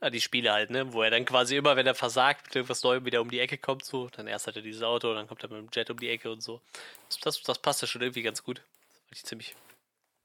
an 0.00 0.12
die 0.12 0.20
Spiele 0.20 0.52
halt, 0.52 0.70
ne? 0.70 0.92
Wo 0.92 1.02
er 1.02 1.10
dann 1.10 1.24
quasi 1.24 1.56
immer, 1.56 1.76
wenn 1.76 1.86
er 1.86 1.94
versagt, 1.94 2.46
mit 2.46 2.56
irgendwas 2.56 2.82
Neuem 2.82 3.04
wieder 3.04 3.20
um 3.20 3.30
die 3.30 3.40
Ecke 3.40 3.58
kommt, 3.58 3.84
so, 3.84 4.08
dann 4.08 4.26
erst 4.26 4.46
hat 4.46 4.56
er 4.56 4.62
dieses 4.62 4.82
Auto, 4.82 5.14
dann 5.14 5.26
kommt 5.26 5.42
er 5.42 5.48
mit 5.48 5.58
dem 5.58 5.68
Jet 5.72 5.90
um 5.90 5.98
die 5.98 6.10
Ecke 6.10 6.30
und 6.30 6.42
so. 6.42 6.60
Das, 7.08 7.18
das, 7.18 7.42
das 7.42 7.58
passt 7.58 7.82
ja 7.82 7.88
schon 7.88 8.02
irgendwie 8.02 8.22
ganz 8.22 8.42
gut. 8.42 8.58
Das 8.58 8.98
fand 9.00 9.12
ich 9.12 9.24
ziemlich. 9.24 9.56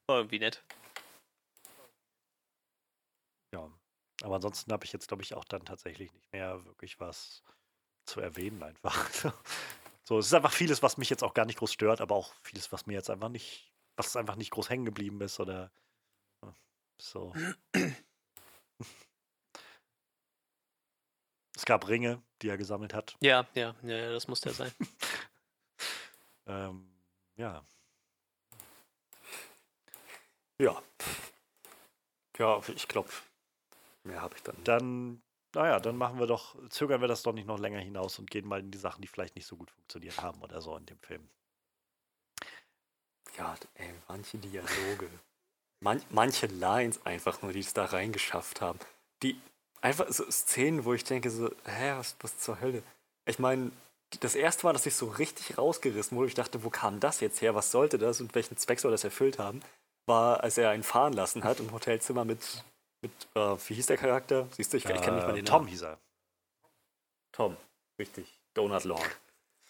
War 0.07 0.17
irgendwie 0.17 0.39
nett. 0.39 0.61
Ja. 3.53 3.69
Aber 4.21 4.35
ansonsten 4.35 4.71
habe 4.73 4.83
ich 4.85 4.91
jetzt, 4.91 5.07
glaube 5.07 5.23
ich, 5.23 5.33
auch 5.33 5.45
dann 5.45 5.63
tatsächlich 5.63 6.11
nicht 6.11 6.33
mehr 6.33 6.65
wirklich 6.65 6.99
was 6.99 7.43
zu 8.05 8.19
erwähnen, 8.19 8.61
einfach. 8.63 9.09
So, 10.09 10.17
es 10.17 10.25
ist 10.25 10.33
einfach 10.33 10.53
vieles, 10.53 10.81
was 10.81 10.97
mich 10.97 11.11
jetzt 11.11 11.23
auch 11.23 11.35
gar 11.35 11.45
nicht 11.45 11.59
groß 11.59 11.71
stört, 11.71 12.01
aber 12.01 12.15
auch 12.15 12.33
vieles, 12.41 12.71
was 12.71 12.87
mir 12.87 12.93
jetzt 12.93 13.11
einfach 13.11 13.29
nicht, 13.29 13.71
was 13.95 14.15
einfach 14.15 14.37
nicht 14.37 14.49
groß 14.49 14.67
hängen 14.67 14.83
geblieben 14.83 15.21
ist 15.21 15.39
oder 15.39 15.71
so. 16.99 17.31
Es 21.55 21.65
gab 21.65 21.89
Ringe, 21.89 22.23
die 22.41 22.47
er 22.47 22.57
gesammelt 22.57 22.93
hat. 22.93 23.17
Ja, 23.19 23.45
ja, 23.53 23.75
ja, 23.83 23.97
ja, 23.97 24.11
das 24.11 24.27
muss 24.27 24.41
der 24.41 24.53
sein. 24.53 24.71
Ähm, 26.47 26.89
ja. 27.35 27.63
Ja. 30.57 30.81
Ja, 32.39 32.61
ich 32.67 32.87
glaube, 32.87 33.09
mehr 34.03 34.21
habe 34.21 34.35
ich 34.35 34.41
dann. 34.41 34.63
Dann, 34.63 35.21
naja, 35.55 35.79
dann 35.79 35.97
machen 35.97 36.19
wir 36.19 36.27
doch, 36.27 36.55
zögern 36.69 37.01
wir 37.01 37.07
das 37.07 37.23
doch 37.23 37.33
nicht 37.33 37.47
noch 37.47 37.59
länger 37.59 37.79
hinaus 37.79 38.19
und 38.19 38.29
gehen 38.29 38.47
mal 38.47 38.59
in 38.59 38.71
die 38.71 38.77
Sachen, 38.77 39.01
die 39.01 39.07
vielleicht 39.07 39.35
nicht 39.35 39.47
so 39.47 39.57
gut 39.57 39.71
funktioniert 39.71 40.21
haben 40.21 40.41
oder 40.41 40.61
so 40.61 40.75
in 40.77 40.85
dem 40.85 40.99
Film. 40.99 41.27
Ja, 43.37 43.55
ey, 43.75 43.93
manche 44.07 44.37
Dialoge. 44.37 45.09
Man, 45.79 46.01
manche 46.09 46.47
Lines 46.47 47.05
einfach 47.05 47.41
nur, 47.41 47.53
die 47.53 47.59
es 47.59 47.73
da 47.73 47.85
reingeschafft 47.85 48.61
haben. 48.61 48.79
Die 49.23 49.39
einfach 49.81 50.07
so 50.09 50.29
Szenen, 50.29 50.85
wo 50.85 50.93
ich 50.93 51.03
denke 51.03 51.29
so, 51.29 51.49
hä, 51.65 51.93
was, 51.97 52.15
was 52.19 52.37
zur 52.37 52.59
Hölle? 52.59 52.83
Ich 53.25 53.39
meine, 53.39 53.71
das 54.19 54.35
erste 54.35 54.65
Mal, 54.65 54.73
dass 54.73 54.85
ich 54.85 54.95
so 54.95 55.07
richtig 55.07 55.57
rausgerissen 55.57 56.17
wurde, 56.17 56.27
ich 56.27 56.35
dachte, 56.35 56.63
wo 56.63 56.69
kam 56.69 56.99
das 56.99 57.21
jetzt 57.21 57.41
her? 57.41 57.55
Was 57.55 57.71
sollte 57.71 57.97
das 57.97 58.19
und 58.21 58.35
welchen 58.35 58.57
Zweck 58.57 58.79
soll 58.79 58.91
das 58.91 59.03
erfüllt 59.03 59.39
haben? 59.39 59.61
War, 60.05 60.43
als 60.43 60.57
er 60.57 60.71
einen 60.71 60.83
fahren 60.83 61.13
lassen 61.13 61.43
hat 61.43 61.59
im 61.59 61.71
Hotelzimmer 61.71 62.25
mit, 62.25 62.63
mit 63.01 63.11
äh, 63.35 63.57
wie 63.67 63.73
hieß 63.75 63.87
der 63.87 63.97
Charakter? 63.97 64.47
Siehst 64.51 64.73
du, 64.73 64.77
ich, 64.77 64.85
ich 64.85 65.01
kenne 65.01 65.17
nicht 65.17 65.25
mal 65.27 65.31
Äh, 65.33 65.35
den 65.37 65.45
Tom 65.45 65.61
Namen. 65.63 65.67
hieß 65.69 65.83
er. 65.83 65.97
Tom, 67.31 67.55
richtig. 67.97 68.39
Donut 68.53 68.83
Lord. 68.83 69.19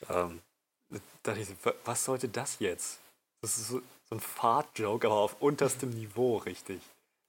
Ähm, 0.09 0.41
da 0.89 0.99
dachte 1.23 1.41
ich, 1.41 1.49
was 1.85 2.05
sollte 2.05 2.29
das 2.29 2.59
jetzt? 2.59 2.99
Das 3.41 3.57
ist 3.57 3.67
so, 3.67 3.81
so 4.09 4.15
ein 4.15 4.19
Fart-Joke, 4.19 5.05
aber 5.07 5.17
auf 5.17 5.41
unterstem 5.41 5.89
Niveau, 5.91 6.37
richtig. 6.37 6.81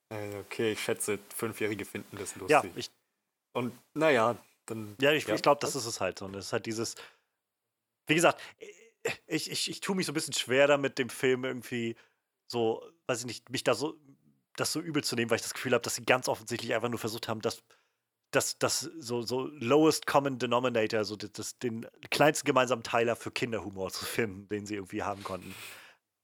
Äh, 0.08 0.38
okay, 0.38 0.72
ich 0.72 0.82
schätze, 0.82 1.18
Fünfjährige 1.34 1.84
finden 1.84 2.16
das 2.16 2.34
lustig. 2.36 2.50
Ja, 2.50 2.64
ich, 2.76 2.90
Und 3.52 3.76
naja, 3.94 4.36
dann. 4.66 4.96
ja, 5.00 5.12
ich, 5.12 5.28
ich 5.28 5.42
glaube, 5.42 5.60
das 5.60 5.74
ist 5.76 5.86
es 5.86 6.00
halt. 6.00 6.18
so. 6.18 6.24
Und 6.24 6.34
es 6.36 6.46
ist 6.46 6.52
halt 6.52 6.66
dieses, 6.66 6.94
wie 8.06 8.14
gesagt, 8.14 8.40
ich, 9.26 9.50
ich, 9.50 9.70
ich 9.70 9.80
tue 9.80 9.94
mich 9.96 10.06
so 10.06 10.12
ein 10.12 10.14
bisschen 10.14 10.34
schwer 10.34 10.66
damit, 10.66 10.98
dem 10.98 11.10
Film 11.10 11.44
irgendwie 11.44 11.96
so, 12.46 12.82
weiß 13.06 13.20
ich 13.20 13.26
nicht, 13.26 13.50
mich 13.50 13.64
da 13.64 13.74
so, 13.74 13.96
das 14.56 14.72
so 14.72 14.80
übel 14.80 15.02
zu 15.04 15.16
nehmen, 15.16 15.30
weil 15.30 15.36
ich 15.36 15.42
das 15.42 15.54
Gefühl 15.54 15.72
habe, 15.72 15.82
dass 15.82 15.94
sie 15.94 16.04
ganz 16.04 16.28
offensichtlich 16.28 16.74
einfach 16.74 16.88
nur 16.88 16.98
versucht 16.98 17.28
haben, 17.28 17.40
das, 17.40 17.62
das, 18.30 18.58
das 18.58 18.80
so, 18.80 19.22
so 19.22 19.46
lowest 19.46 20.06
common 20.06 20.38
denominator, 20.38 21.04
so 21.04 21.16
das, 21.16 21.32
das, 21.32 21.58
den 21.58 21.86
kleinsten 22.10 22.46
gemeinsamen 22.46 22.82
Teiler 22.82 23.16
für 23.16 23.30
Kinderhumor 23.30 23.90
zu 23.90 24.04
finden, 24.04 24.48
den 24.48 24.66
sie 24.66 24.74
irgendwie 24.76 25.02
haben 25.02 25.24
konnten. 25.24 25.54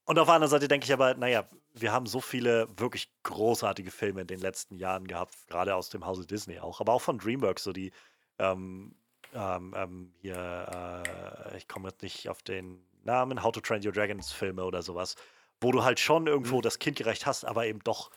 Und 0.05 0.17
auf 0.19 0.27
der 0.27 0.35
anderen 0.35 0.51
Seite 0.51 0.69
denke 0.69 0.85
ich 0.85 0.93
aber, 0.93 1.15
naja, 1.15 1.49
wir 1.73 1.91
haben 1.91 2.05
so 2.05 2.21
viele 2.21 2.67
wirklich 2.77 3.09
großartige 3.23 3.91
Filme 3.91 4.21
in 4.21 4.27
den 4.27 4.39
letzten 4.39 4.77
Jahren 4.77 5.05
gehabt, 5.05 5.35
gerade 5.47 5.75
aus 5.75 5.89
dem 5.89 6.05
Hause 6.05 6.25
Disney 6.25 6.59
auch, 6.59 6.79
aber 6.79 6.93
auch 6.93 7.01
von 7.01 7.17
DreamWorks, 7.17 7.63
so 7.63 7.73
die, 7.73 7.91
ähm, 8.39 8.95
ähm, 9.33 9.73
ähm, 9.75 10.13
hier, 10.19 11.03
äh, 11.05 11.57
ich 11.57 11.67
komme 11.67 11.89
jetzt 11.89 12.01
nicht 12.01 12.29
auf 12.29 12.41
den 12.41 12.81
Namen, 13.03 13.43
How 13.43 13.51
to 13.51 13.59
Train 13.59 13.85
Your 13.85 13.91
Dragons 13.91 14.31
Filme 14.31 14.63
oder 14.63 14.81
sowas, 14.81 15.15
wo 15.61 15.71
du 15.71 15.83
halt 15.83 15.99
schon 15.99 16.27
irgendwo 16.27 16.61
das 16.61 16.79
kindgerecht 16.79 17.25
hast, 17.25 17.45
aber 17.45 17.65
eben 17.65 17.79
doch 17.83 18.11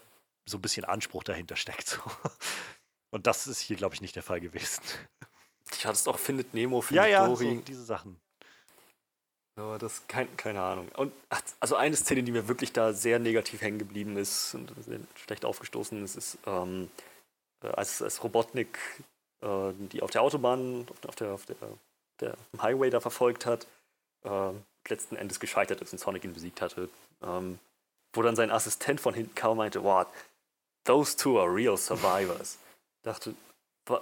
so 0.46 0.58
ein 0.58 0.62
bisschen 0.62 0.84
Anspruch 0.84 1.24
dahinter 1.24 1.56
steckt. 1.56 1.88
So. 1.88 2.00
Und 3.10 3.26
das 3.26 3.46
ist 3.46 3.60
hier, 3.60 3.76
glaube 3.76 3.94
ich, 3.94 4.00
nicht 4.00 4.16
der 4.16 4.22
Fall 4.22 4.40
gewesen. 4.40 4.82
Ich 5.72 5.84
hatte 5.86 5.94
es 5.94 6.06
auch 6.06 6.18
Findet 6.18 6.54
Nemo, 6.54 6.78
Ja, 6.90 7.04
Findet 7.04 7.10
ja, 7.10 7.26
so, 7.26 7.34
Dory. 7.34 7.62
diese 7.66 7.84
Sachen. 7.84 8.20
Aber 9.56 9.78
das 9.78 10.06
kein, 10.06 10.34
keine 10.36 10.62
Ahnung. 10.62 10.88
Und 10.96 11.12
also 11.58 11.76
eine 11.76 11.96
Szene, 11.96 12.22
die 12.22 12.32
mir 12.32 12.48
wirklich 12.48 12.72
da 12.72 12.92
sehr 12.92 13.18
negativ 13.18 13.60
hängen 13.60 13.78
geblieben 13.78 14.16
ist 14.16 14.54
und 14.54 14.72
schlecht 15.16 15.44
aufgestoßen 15.44 16.02
ist, 16.02 16.16
ist, 16.16 16.38
ähm, 16.46 16.90
äh, 17.62 17.68
als, 17.68 18.00
als 18.00 18.22
Robotnik 18.24 18.78
äh, 19.42 19.72
die 19.92 20.02
auf 20.02 20.10
der 20.10 20.22
Autobahn, 20.22 20.86
auf, 21.06 21.16
der, 21.16 21.32
auf 21.32 21.46
der, 21.46 21.56
der 22.20 22.36
Highway 22.60 22.90
da 22.90 23.00
verfolgt 23.00 23.46
hat, 23.46 23.66
äh, 24.24 24.52
letzten 24.88 25.16
Endes 25.16 25.40
gescheitert 25.40 25.80
ist 25.80 25.92
und 25.92 25.98
Sonic 25.98 26.24
ihn 26.24 26.32
besiegt 26.34 26.60
hatte. 26.60 26.88
Ähm, 27.24 27.59
wo 28.12 28.22
dann 28.22 28.36
sein 28.36 28.51
Assistent 28.51 29.01
von 29.01 29.14
hinten 29.14 29.34
kam 29.34 29.52
und 29.52 29.59
meinte, 29.59 29.84
wow, 29.84 30.06
those 30.84 31.16
two 31.16 31.38
are 31.38 31.52
real 31.52 31.76
survivors. 31.76 32.59
Dachte, 33.02 33.34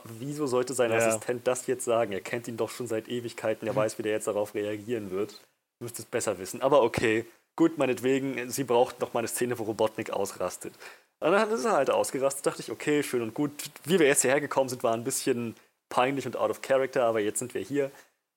wieso 0.04 0.46
sollte 0.46 0.74
sein 0.74 0.90
Ja. 0.90 0.98
Assistent 0.98 1.46
das 1.46 1.66
jetzt 1.66 1.84
sagen? 1.84 2.12
Er 2.12 2.20
kennt 2.20 2.48
ihn 2.48 2.56
doch 2.56 2.70
schon 2.70 2.86
seit 2.86 3.08
Ewigkeiten, 3.08 3.66
er 3.68 3.76
weiß, 3.76 3.98
wie 3.98 4.02
der 4.02 4.12
jetzt 4.12 4.26
darauf 4.26 4.54
reagieren 4.54 5.10
wird. 5.10 5.40
Müsste 5.80 6.02
es 6.02 6.06
besser 6.06 6.38
wissen. 6.38 6.62
Aber 6.62 6.82
okay, 6.82 7.24
gut, 7.56 7.78
meinetwegen, 7.78 8.50
sie 8.50 8.64
braucht 8.64 9.00
noch 9.00 9.12
mal 9.12 9.20
eine 9.20 9.28
Szene, 9.28 9.58
wo 9.58 9.64
Robotnik 9.64 10.10
ausrastet. 10.10 10.74
Und 11.20 11.32
dann 11.32 11.50
ist 11.50 11.64
er 11.64 11.72
halt 11.72 11.90
ausgerastet, 11.90 12.46
dachte 12.46 12.62
ich, 12.62 12.70
okay, 12.70 13.02
schön 13.02 13.22
und 13.22 13.34
gut. 13.34 13.50
Wie 13.84 13.98
wir 13.98 14.06
jetzt 14.06 14.22
hierher 14.22 14.40
gekommen 14.40 14.68
sind, 14.68 14.82
war 14.82 14.94
ein 14.94 15.04
bisschen 15.04 15.56
peinlich 15.88 16.26
und 16.26 16.36
out 16.36 16.50
of 16.50 16.62
character, 16.62 17.04
aber 17.04 17.20
jetzt 17.20 17.38
sind 17.38 17.54
wir 17.54 17.62
hier. 17.62 17.90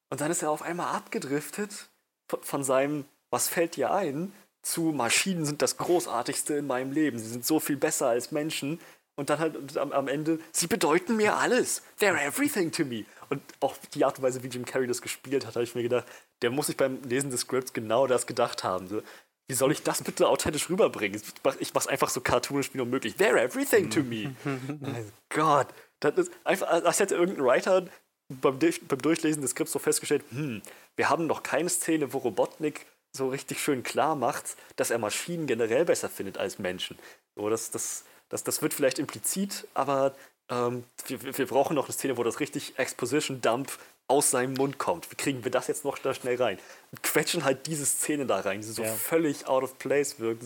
Und 0.09 0.21
dann 0.21 0.31
ist 0.31 0.41
er 0.41 0.49
auf 0.51 0.61
einmal 0.61 0.95
abgedriftet 0.95 1.89
von, 2.27 2.41
von 2.43 2.63
seinem, 2.63 3.05
was 3.29 3.47
fällt 3.47 3.75
dir 3.75 3.91
ein, 3.91 4.33
zu 4.61 4.91
Maschinen 4.91 5.45
sind 5.45 5.61
das 5.61 5.77
Großartigste 5.77 6.55
in 6.55 6.67
meinem 6.67 6.91
Leben. 6.91 7.17
Sie 7.19 7.27
sind 7.27 7.45
so 7.45 7.59
viel 7.59 7.77
besser 7.77 8.07
als 8.07 8.31
Menschen. 8.31 8.79
Und 9.15 9.29
dann 9.29 9.39
halt 9.39 9.77
am, 9.77 9.91
am 9.91 10.07
Ende, 10.07 10.39
sie 10.51 10.67
bedeuten 10.67 11.17
mir 11.17 11.35
alles. 11.35 11.83
They're 11.99 12.17
everything 12.19 12.71
to 12.71 12.85
me. 12.85 13.03
Und 13.29 13.41
auch 13.59 13.75
die 13.93 14.05
Art 14.05 14.17
und 14.17 14.23
Weise, 14.23 14.41
wie 14.41 14.47
Jim 14.47 14.65
Carrey 14.65 14.87
das 14.87 15.01
gespielt 15.01 15.45
hat, 15.45 15.55
habe 15.55 15.63
ich 15.63 15.75
mir 15.75 15.83
gedacht, 15.83 16.05
der 16.41 16.49
muss 16.49 16.67
sich 16.67 16.77
beim 16.77 17.01
Lesen 17.03 17.29
des 17.29 17.41
Scripts 17.41 17.73
genau 17.73 18.07
das 18.07 18.25
gedacht 18.25 18.63
haben. 18.63 18.87
So, 18.87 19.01
wie 19.47 19.53
soll 19.53 19.71
ich 19.73 19.83
das 19.83 20.01
bitte 20.01 20.27
authentisch 20.29 20.69
rüberbringen? 20.69 21.19
Ich 21.21 21.33
mach- 21.43 21.57
Ich 21.59 21.73
mach's 21.73 21.87
einfach 21.87 22.09
so 22.09 22.21
cartoonisch 22.21 22.73
wie 22.73 22.77
nur 22.77 22.85
möglich. 22.87 23.15
They're 23.19 23.37
everything 23.37 23.89
to 23.89 24.01
me. 24.01 24.33
oh 24.45 24.87
Gott, 25.29 25.67
Das 25.99 26.15
ist 26.15 26.31
einfach, 26.45 26.67
als 26.69 26.99
hätte 26.99 27.15
irgendein 27.15 27.45
Writer 27.45 27.85
beim, 28.29 28.57
beim 28.59 29.01
Durchlesen 29.01 29.41
des 29.41 29.51
Skripts 29.51 29.73
so 29.73 29.79
festgestellt, 29.79 30.23
hm, 30.31 30.61
wir 30.95 31.09
haben 31.09 31.27
noch 31.27 31.43
keine 31.43 31.69
Szene, 31.69 32.13
wo 32.13 32.19
Robotnik 32.19 32.85
so 33.11 33.29
richtig 33.29 33.61
schön 33.61 33.83
klar 33.83 34.15
macht, 34.15 34.55
dass 34.75 34.89
er 34.91 34.97
Maschinen 34.97 35.47
generell 35.47 35.85
besser 35.85 36.09
findet 36.09 36.37
als 36.37 36.59
Menschen. 36.59 36.97
So, 37.35 37.49
das, 37.49 37.71
das, 37.71 38.03
das, 38.29 38.43
das 38.43 38.61
wird 38.61 38.73
vielleicht 38.73 38.99
implizit, 38.99 39.67
aber 39.73 40.15
ähm, 40.49 40.83
wir, 41.07 41.37
wir 41.37 41.47
brauchen 41.47 41.75
noch 41.75 41.85
eine 41.85 41.93
Szene, 41.93 42.17
wo 42.17 42.23
das 42.23 42.39
richtig 42.39 42.77
Exposition-Dump 42.77 43.71
aus 44.07 44.31
seinem 44.31 44.53
Mund 44.53 44.77
kommt. 44.77 45.09
Wie 45.11 45.15
kriegen 45.15 45.43
wir 45.43 45.51
das 45.51 45.67
jetzt 45.67 45.85
noch 45.85 45.97
da 45.97 46.13
schnell 46.13 46.35
rein? 46.35 46.59
Und 46.91 47.01
quetschen 47.03 47.45
halt 47.45 47.65
diese 47.67 47.85
Szene 47.85 48.25
da 48.25 48.41
rein, 48.41 48.61
die 48.61 48.67
so 48.67 48.83
ja. 48.83 48.93
völlig 48.93 49.47
out 49.47 49.63
of 49.63 49.77
place 49.77 50.19
wirkt. 50.19 50.43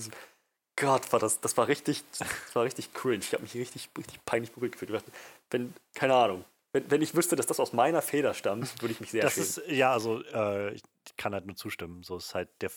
Gott, 0.76 1.12
war 1.12 1.20
das, 1.20 1.40
das 1.40 1.58
war 1.58 1.68
richtig, 1.68 2.04
das 2.18 2.28
war 2.54 2.64
richtig 2.64 2.94
cringe. 2.94 3.20
Ich 3.20 3.34
habe 3.34 3.44
mich 3.44 3.56
richtig, 3.56 3.90
richtig 3.98 4.24
peinlich 4.26 4.52
berührt 4.52 4.74
gefühlt. 4.74 5.04
Wenn, 5.50 5.74
keine 5.96 6.14
Ahnung, 6.14 6.46
wenn, 6.76 6.92
wenn 6.92 7.02
ich 7.02 7.16
wüsste, 7.16 7.38
dass 7.38 7.48
das 7.48 7.62
aus 7.62 7.72
meiner 7.72 8.02
Feder 8.02 8.34
stammt, 8.34 8.82
würde 8.82 8.92
ich 8.92 9.00
mich 9.00 9.12
sehr 9.12 9.22
das 9.22 9.36
schämen. 9.36 9.48
Ist, 9.48 9.62
ja, 9.70 9.94
also 9.94 10.22
äh, 10.26 10.74
ich 10.74 10.84
kann 11.16 11.34
halt 11.34 11.46
nur 11.46 11.56
zustimmen. 11.56 12.04
So 12.04 12.18
ist 12.18 12.36
halt 12.36 12.50
der, 12.60 12.70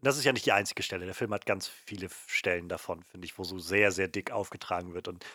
das 0.00 0.16
ist 0.16 0.24
ja 0.24 0.32
nicht 0.32 0.46
die 0.46 0.52
einzige 0.52 0.82
Stelle. 0.82 1.04
Der 1.04 1.14
Film 1.14 1.34
hat 1.34 1.44
ganz 1.44 1.68
viele 1.68 2.08
Stellen 2.28 2.70
davon, 2.70 3.02
finde 3.02 3.26
ich, 3.26 3.38
wo 3.38 3.44
so 3.44 3.58
sehr, 3.58 3.92
sehr 3.92 4.08
dick 4.08 4.30
aufgetragen 4.30 4.94
wird. 4.94 5.06
Und 5.06 5.26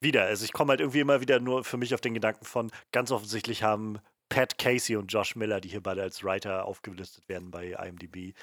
wieder, 0.00 0.24
also 0.24 0.44
ich 0.44 0.52
komme 0.52 0.70
halt 0.70 0.80
irgendwie 0.80 1.00
immer 1.00 1.20
wieder 1.20 1.38
nur 1.38 1.62
für 1.62 1.76
mich 1.76 1.94
auf 1.94 2.00
den 2.00 2.14
Gedanken 2.14 2.44
von, 2.44 2.72
ganz 2.90 3.12
offensichtlich 3.12 3.62
haben 3.62 4.00
Pat 4.28 4.58
Casey 4.58 4.96
und 4.96 5.06
Josh 5.06 5.36
Miller, 5.36 5.60
die 5.60 5.68
hier 5.68 5.82
beide 5.82 6.02
als 6.02 6.24
Writer 6.24 6.64
aufgelistet 6.64 7.28
werden 7.28 7.52
bei 7.52 7.76
IMDb, 7.80 8.34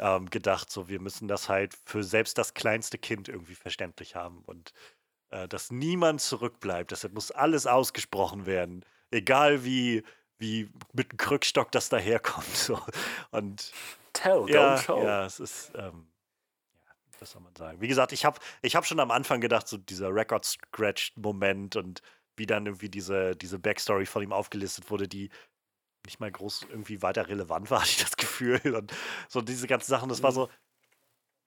ähm, 0.00 0.28
gedacht, 0.30 0.68
so 0.68 0.88
wir 0.88 1.00
müssen 1.00 1.28
das 1.28 1.48
halt 1.48 1.78
für 1.84 2.02
selbst 2.02 2.38
das 2.38 2.54
kleinste 2.54 2.98
Kind 2.98 3.28
irgendwie 3.28 3.54
verständlich 3.54 4.16
haben 4.16 4.42
und 4.46 4.72
äh, 5.30 5.48
dass 5.48 5.70
niemand 5.70 6.20
zurückbleibt. 6.20 6.90
Deshalb 6.90 7.14
muss 7.14 7.30
alles 7.30 7.66
ausgesprochen 7.66 8.46
werden, 8.46 8.84
egal 9.10 9.64
wie 9.64 10.02
wie 10.38 10.70
mit 10.92 11.10
einem 11.10 11.16
Krückstock 11.16 11.72
das 11.72 11.88
daherkommt. 11.88 12.46
So. 12.54 12.78
Und 13.30 13.72
Tell, 14.12 14.44
ja, 14.48 14.76
don't 14.76 14.82
show. 14.82 15.02
Ja, 15.02 15.24
es 15.24 15.40
ist 15.40 15.72
ähm, 15.74 16.08
was 17.20 17.30
soll 17.30 17.42
man 17.42 17.54
sagen? 17.56 17.80
Wie 17.80 17.88
gesagt, 17.88 18.12
ich 18.12 18.24
habe 18.24 18.38
ich 18.62 18.76
hab 18.76 18.86
schon 18.86 19.00
am 19.00 19.10
Anfang 19.10 19.40
gedacht, 19.40 19.68
so 19.68 19.76
dieser 19.76 20.14
Record-Scratch-Moment 20.14 21.76
und 21.76 22.02
wie 22.36 22.46
dann 22.46 22.66
irgendwie 22.66 22.88
diese, 22.88 23.34
diese 23.36 23.58
Backstory 23.58 24.06
von 24.06 24.22
ihm 24.22 24.32
aufgelistet 24.32 24.90
wurde, 24.90 25.08
die 25.08 25.30
nicht 26.04 26.20
mal 26.20 26.30
groß 26.30 26.66
irgendwie 26.70 27.02
weiter 27.02 27.28
relevant 27.28 27.70
war, 27.70 27.80
hatte 27.82 27.90
ich 27.90 28.02
das 28.02 28.16
Gefühl. 28.16 28.74
Und 28.74 28.92
so 29.28 29.40
diese 29.40 29.66
ganzen 29.66 29.90
Sachen, 29.90 30.08
das 30.08 30.22
war 30.22 30.30
mhm. 30.30 30.34
so, 30.34 30.48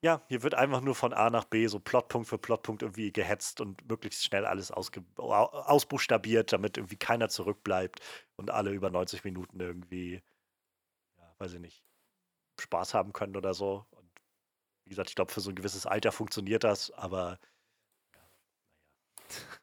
ja, 0.02 0.22
hier 0.28 0.42
wird 0.42 0.54
einfach 0.54 0.80
nur 0.80 0.94
von 0.94 1.12
A 1.12 1.28
nach 1.30 1.44
B 1.44 1.66
so 1.66 1.78
Plotpunkt 1.78 2.28
für 2.28 2.38
Plotpunkt 2.38 2.82
irgendwie 2.82 3.12
gehetzt 3.12 3.60
und 3.60 3.86
möglichst 3.88 4.24
schnell 4.24 4.46
alles 4.46 4.70
ausbuchstabiert, 4.70 6.52
damit 6.52 6.78
irgendwie 6.78 6.96
keiner 6.96 7.28
zurückbleibt 7.28 8.00
und 8.36 8.50
alle 8.50 8.70
über 8.70 8.90
90 8.90 9.24
Minuten 9.24 9.60
irgendwie, 9.60 10.22
ja, 11.18 11.34
weiß 11.38 11.54
ich 11.54 11.60
nicht, 11.60 11.84
Spaß 12.60 12.94
haben 12.94 13.12
können 13.12 13.36
oder 13.36 13.54
so. 13.54 13.86
Wie 14.84 14.90
gesagt, 14.90 15.10
ich 15.10 15.14
glaube, 15.16 15.32
für 15.32 15.40
so 15.40 15.50
ein 15.50 15.56
gewisses 15.56 15.86
Alter 15.86 16.12
funktioniert 16.12 16.64
das, 16.64 16.90
aber 16.92 17.38
ja, 18.14 18.30
naja. 18.30 18.50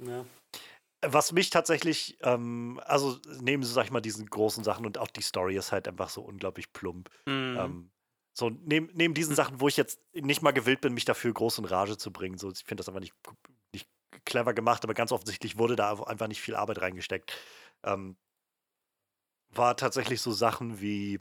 Ja. 0.00 0.24
Was 1.02 1.32
mich 1.32 1.50
tatsächlich, 1.50 2.18
ähm, 2.22 2.80
also 2.84 3.18
neben, 3.40 3.62
sag 3.64 3.84
ich 3.84 3.90
mal, 3.92 4.00
diesen 4.00 4.26
großen 4.26 4.64
Sachen 4.64 4.86
und 4.86 4.98
auch 4.98 5.08
die 5.08 5.22
Story 5.22 5.56
ist 5.56 5.72
halt 5.72 5.86
einfach 5.88 6.08
so 6.08 6.22
unglaublich 6.22 6.72
plump. 6.72 7.10
Mhm. 7.26 7.56
Ähm, 7.58 7.90
so, 8.38 8.50
neben, 8.50 8.88
neben 8.94 9.14
diesen 9.14 9.34
Sachen, 9.34 9.60
wo 9.60 9.68
ich 9.68 9.76
jetzt 9.76 10.00
nicht 10.14 10.42
mal 10.42 10.52
gewillt 10.52 10.80
bin, 10.80 10.94
mich 10.94 11.04
dafür 11.04 11.32
groß 11.32 11.58
in 11.58 11.64
Rage 11.64 11.96
zu 11.96 12.12
bringen. 12.12 12.38
So, 12.38 12.50
ich 12.50 12.58
finde 12.64 12.76
das 12.76 12.88
einfach 12.88 13.00
nicht, 13.00 13.14
nicht 13.72 13.88
clever 14.24 14.54
gemacht, 14.54 14.84
aber 14.84 14.94
ganz 14.94 15.10
offensichtlich 15.10 15.58
wurde 15.58 15.76
da 15.76 15.92
einfach 16.04 16.28
nicht 16.28 16.40
viel 16.40 16.54
Arbeit 16.54 16.80
reingesteckt. 16.80 17.36
Ähm, 17.82 18.16
war 19.50 19.76
tatsächlich 19.76 20.20
so 20.20 20.32
Sachen 20.32 20.80
wie 20.80 21.20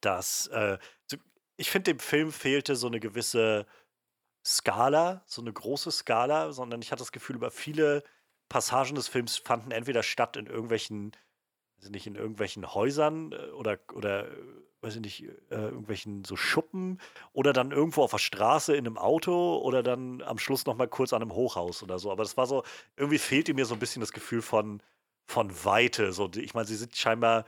dass 0.00 0.46
äh, 0.48 0.78
ich 1.56 1.70
finde, 1.70 1.92
dem 1.92 1.98
Film 1.98 2.30
fehlte 2.30 2.76
so 2.76 2.86
eine 2.86 3.00
gewisse 3.00 3.66
Skala, 4.46 5.24
so 5.26 5.42
eine 5.42 5.52
große 5.52 5.90
Skala, 5.90 6.52
sondern 6.52 6.80
ich 6.80 6.92
hatte 6.92 7.00
das 7.00 7.10
Gefühl, 7.10 7.36
über 7.36 7.50
viele 7.50 8.04
Passagen 8.48 8.94
des 8.94 9.08
Films 9.08 9.36
fanden 9.38 9.72
entweder 9.72 10.04
statt 10.04 10.36
in 10.36 10.46
irgendwelchen, 10.46 11.12
also 11.78 11.90
nicht 11.90 12.06
in 12.06 12.14
irgendwelchen 12.14 12.74
Häusern 12.74 13.32
äh, 13.32 13.50
oder, 13.52 13.78
oder 13.94 14.28
weiß 14.80 14.96
ich 14.96 15.00
nicht, 15.00 15.24
äh, 15.50 15.56
irgendwelchen 15.56 16.24
so 16.24 16.36
Schuppen 16.36 17.00
oder 17.32 17.52
dann 17.52 17.72
irgendwo 17.72 18.02
auf 18.02 18.12
der 18.12 18.18
Straße 18.18 18.76
in 18.76 18.86
einem 18.86 18.98
Auto 18.98 19.58
oder 19.58 19.82
dann 19.82 20.22
am 20.22 20.38
Schluss 20.38 20.66
nochmal 20.66 20.88
kurz 20.88 21.12
an 21.12 21.22
einem 21.22 21.32
Hochhaus 21.32 21.82
oder 21.82 21.98
so. 21.98 22.12
Aber 22.12 22.22
das 22.22 22.36
war 22.36 22.46
so, 22.46 22.62
irgendwie 22.96 23.18
fehlte 23.18 23.54
mir 23.54 23.66
so 23.66 23.74
ein 23.74 23.80
bisschen 23.80 24.00
das 24.00 24.12
Gefühl 24.12 24.42
von, 24.42 24.82
von 25.26 25.64
Weite. 25.64 26.12
So, 26.12 26.30
ich 26.36 26.54
meine, 26.54 26.66
sie 26.66 26.76
sind 26.76 26.94
scheinbar 26.96 27.44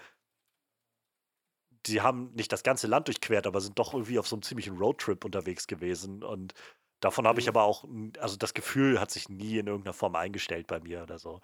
die 1.86 2.01
haben 2.01 2.32
nicht 2.35 2.52
das 2.52 2.62
ganze 2.62 2.86
Land 2.86 3.09
durchquert, 3.09 3.47
aber 3.47 3.61
sind 3.61 3.78
doch 3.78 3.94
irgendwie 3.94 4.19
auf 4.19 4.28
so 4.28 4.36
einem 4.36 4.43
ziemlichen 4.43 4.77
Roadtrip 4.77 5.24
unterwegs 5.24 5.66
gewesen. 5.66 6.23
Und 6.23 6.55
davon 7.01 7.27
habe 7.27 7.40
ich 7.40 7.47
mhm. 7.47 7.51
aber 7.51 7.62
auch, 7.62 7.85
also 8.19 8.36
das 8.36 8.55
Gefühl 8.55 9.01
hat 9.01 9.11
sich 9.11 9.28
nie 9.28 9.59
in 9.59 9.66
irgendeiner 9.66 9.94
Form 9.94 10.15
eingestellt 10.16 10.66
bei 10.66 10.81
mir 10.81 11.02
oder 11.02 11.19
so. 11.19 11.40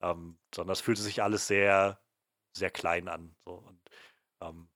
Ähm, 0.00 0.38
sondern 0.54 0.72
es 0.72 0.80
fühlte 0.80 1.02
sich 1.02 1.22
alles 1.22 1.46
sehr, 1.46 1.98
sehr 2.58 2.70
klein 2.70 3.08
an. 3.08 3.34
So. 3.44 3.54
Und 3.54 3.80
ähm, 4.42 4.68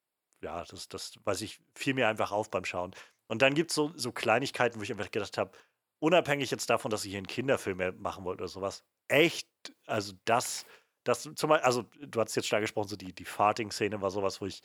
ja, 0.42 0.64
das, 0.64 0.88
das 0.88 1.12
weiß 1.24 1.42
ich, 1.42 1.60
fiel 1.74 1.94
mir 1.94 2.08
einfach 2.08 2.32
auf 2.32 2.50
beim 2.50 2.64
Schauen. 2.64 2.94
Und 3.28 3.42
dann 3.42 3.54
gibt 3.54 3.70
es 3.70 3.74
so, 3.74 3.92
so 3.96 4.12
Kleinigkeiten, 4.12 4.78
wo 4.78 4.82
ich 4.82 4.90
einfach 4.90 5.10
gedacht 5.10 5.38
habe, 5.38 5.52
unabhängig 6.00 6.50
jetzt 6.50 6.68
davon, 6.70 6.90
dass 6.90 7.04
ich 7.04 7.10
hier 7.10 7.18
einen 7.18 7.26
Kinderfilm 7.26 8.00
machen 8.00 8.24
wollte 8.24 8.42
oder 8.42 8.48
sowas, 8.48 8.84
echt, 9.08 9.48
also 9.86 10.14
das, 10.24 10.66
das 11.04 11.22
zum 11.22 11.50
Beispiel, 11.50 11.66
also 11.66 11.82
du 12.00 12.20
hast 12.20 12.34
jetzt 12.34 12.48
schon 12.48 12.56
angesprochen, 12.56 12.88
so 12.88 12.96
die, 12.96 13.14
die 13.14 13.24
Farting-Szene 13.24 14.00
war 14.02 14.10
sowas, 14.10 14.40
wo 14.40 14.46
ich 14.46 14.62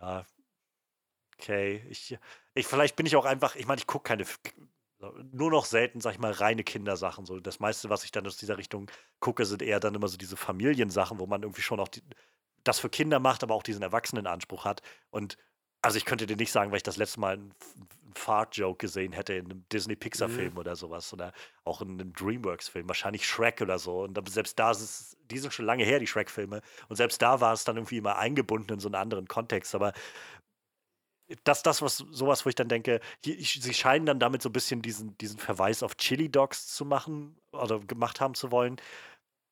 ja, 0.00 0.24
okay. 1.38 1.84
Ich, 1.88 2.16
ich, 2.54 2.66
vielleicht 2.66 2.96
bin 2.96 3.06
ich 3.06 3.16
auch 3.16 3.24
einfach, 3.24 3.56
ich 3.56 3.66
meine, 3.66 3.80
ich 3.80 3.86
gucke 3.86 4.08
keine, 4.08 4.24
nur 5.32 5.50
noch 5.50 5.64
selten, 5.64 6.00
sag 6.00 6.12
ich 6.12 6.18
mal, 6.18 6.32
reine 6.32 6.64
Kindersachen. 6.64 7.24
So, 7.24 7.40
das 7.40 7.60
meiste, 7.60 7.88
was 7.90 8.04
ich 8.04 8.12
dann 8.12 8.26
aus 8.26 8.36
dieser 8.36 8.58
Richtung 8.58 8.90
gucke, 9.20 9.46
sind 9.46 9.62
eher 9.62 9.80
dann 9.80 9.94
immer 9.94 10.08
so 10.08 10.16
diese 10.16 10.36
Familiensachen, 10.36 11.18
wo 11.18 11.26
man 11.26 11.42
irgendwie 11.42 11.62
schon 11.62 11.80
auch 11.80 11.88
die, 11.88 12.02
das 12.64 12.80
für 12.80 12.90
Kinder 12.90 13.18
macht, 13.18 13.42
aber 13.42 13.54
auch 13.54 13.62
diesen 13.62 13.82
Erwachsenenanspruch 13.82 14.64
hat. 14.64 14.82
Und 15.10 15.36
also 15.82 15.96
ich 15.96 16.04
könnte 16.04 16.26
dir 16.26 16.36
nicht 16.36 16.52
sagen, 16.52 16.70
weil 16.70 16.78
ich 16.78 16.82
das 16.82 16.96
letzte 16.96 17.20
Mal 17.20 17.34
einen, 17.34 17.54
Fart-Joke 18.14 18.78
gesehen 18.78 19.12
hätte 19.12 19.34
in 19.34 19.46
einem 19.46 19.64
Disney-Pixar-Film 19.72 20.52
mhm. 20.52 20.58
oder 20.58 20.76
sowas 20.76 21.12
oder 21.12 21.32
auch 21.64 21.82
in 21.82 21.90
einem 21.92 22.12
DreamWorks-Film, 22.12 22.88
wahrscheinlich 22.88 23.26
Shrek 23.26 23.60
oder 23.60 23.78
so. 23.78 24.02
Und 24.02 24.18
selbst 24.28 24.58
da 24.58 24.70
ist 24.70 24.80
es, 24.80 25.16
die 25.30 25.38
sind 25.38 25.52
schon 25.52 25.66
lange 25.66 25.84
her, 25.84 25.98
die 25.98 26.06
Shrek-Filme. 26.06 26.60
Und 26.88 26.96
selbst 26.96 27.20
da 27.22 27.40
war 27.40 27.52
es 27.52 27.64
dann 27.64 27.76
irgendwie 27.76 27.98
immer 27.98 28.16
eingebunden 28.16 28.74
in 28.74 28.80
so 28.80 28.88
einen 28.88 28.96
anderen 28.96 29.28
Kontext. 29.28 29.74
Aber 29.74 29.92
das, 31.44 31.62
das, 31.62 31.82
was 31.82 31.98
sowas, 31.98 32.44
wo 32.44 32.48
ich 32.48 32.56
dann 32.56 32.68
denke, 32.68 33.00
ich, 33.24 33.60
sie 33.62 33.74
scheinen 33.74 34.06
dann 34.06 34.18
damit 34.18 34.42
so 34.42 34.48
ein 34.48 34.52
bisschen 34.52 34.82
diesen, 34.82 35.16
diesen 35.18 35.38
Verweis 35.38 35.82
auf 35.82 35.96
Chili 35.96 36.28
Dogs 36.28 36.66
zu 36.66 36.84
machen 36.84 37.36
oder 37.52 37.78
gemacht 37.78 38.20
haben 38.20 38.34
zu 38.34 38.50
wollen, 38.50 38.76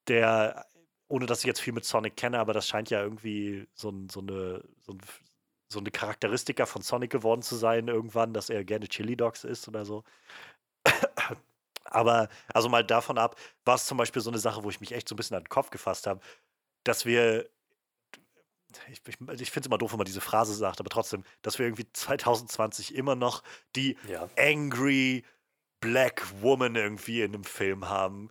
der, 0.09 0.67
ohne 1.09 1.27
dass 1.27 1.41
ich 1.41 1.47
jetzt 1.47 1.61
viel 1.61 1.73
mit 1.73 1.85
Sonic 1.85 2.17
kenne, 2.17 2.39
aber 2.39 2.53
das 2.53 2.69
scheint 2.69 2.91
ja 2.91 3.03
irgendwie 3.03 3.67
so, 3.75 3.91
ein, 3.91 4.09
so, 4.09 4.21
eine, 4.21 4.63
so, 4.81 4.93
ein, 4.93 5.01
so 5.69 5.79
eine 5.81 5.91
Charakteristika 5.91 6.67
von 6.67 6.83
Sonic 6.83 7.11
geworden 7.11 7.43
zu 7.43 7.57
sein 7.57 7.89
irgendwann, 7.89 8.35
dass 8.35 8.51
er 8.51 8.65
gerne 8.65 8.89
Chili 8.89 9.17
Dogs 9.17 9.45
isst 9.45 9.69
oder 9.69 9.85
so. 9.85 10.05
Aber, 11.85 12.29
also 12.53 12.69
mal 12.69 12.85
davon 12.85 13.17
ab, 13.17 13.37
war 13.65 13.77
es 13.77 13.87
zum 13.87 13.97
Beispiel 13.97 14.21
so 14.21 14.31
eine 14.31 14.39
Sache, 14.39 14.63
wo 14.63 14.69
ich 14.69 14.81
mich 14.81 14.93
echt 14.93 15.09
so 15.09 15.15
ein 15.15 15.17
bisschen 15.17 15.37
an 15.37 15.45
den 15.45 15.49
Kopf 15.49 15.71
gefasst 15.71 16.07
habe, 16.07 16.21
dass 16.85 17.07
wir, 17.07 17.49
ich, 18.91 19.01
ich, 19.07 19.17
ich 19.41 19.51
finde 19.51 19.61
es 19.61 19.67
immer 19.67 19.79
doof, 19.79 19.93
wenn 19.93 19.99
man 19.99 20.05
diese 20.05 20.21
Phrase 20.21 20.55
sagt, 20.55 20.81
aber 20.81 20.91
trotzdem, 20.91 21.25
dass 21.41 21.59
wir 21.59 21.65
irgendwie 21.65 21.91
2020 21.91 22.95
immer 22.95 23.15
noch 23.15 23.43
die 23.75 23.97
ja. 24.07 24.29
angry 24.37 25.25
Black 25.81 26.27
Woman 26.43 26.77
irgendwie 26.77 27.23
in 27.23 27.35
einem 27.35 27.45
Film 27.45 27.89
haben. 27.89 28.31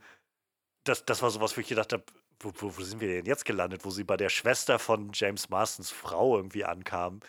Das, 0.84 1.06
das 1.06 1.24
war 1.24 1.32
sowas, 1.32 1.58
wo 1.58 1.62
ich 1.62 1.68
gedacht 1.68 1.94
habe, 1.94 2.04
wo, 2.40 2.52
wo, 2.58 2.78
wo, 2.78 2.82
sind 2.82 3.02
wir 3.02 3.08
denn 3.08 3.26
jetzt 3.26 3.46
gelandet, 3.46 3.86
wo 3.86 3.90
sie 3.90 4.04
bei 4.04 4.18
der 4.18 4.30
Schwester 4.30 4.80
von 4.80 5.12
James 5.14 5.50
Marstons 5.50 5.92
Frau 5.92 6.38
irgendwie 6.38 6.66
ankam, 6.66 7.20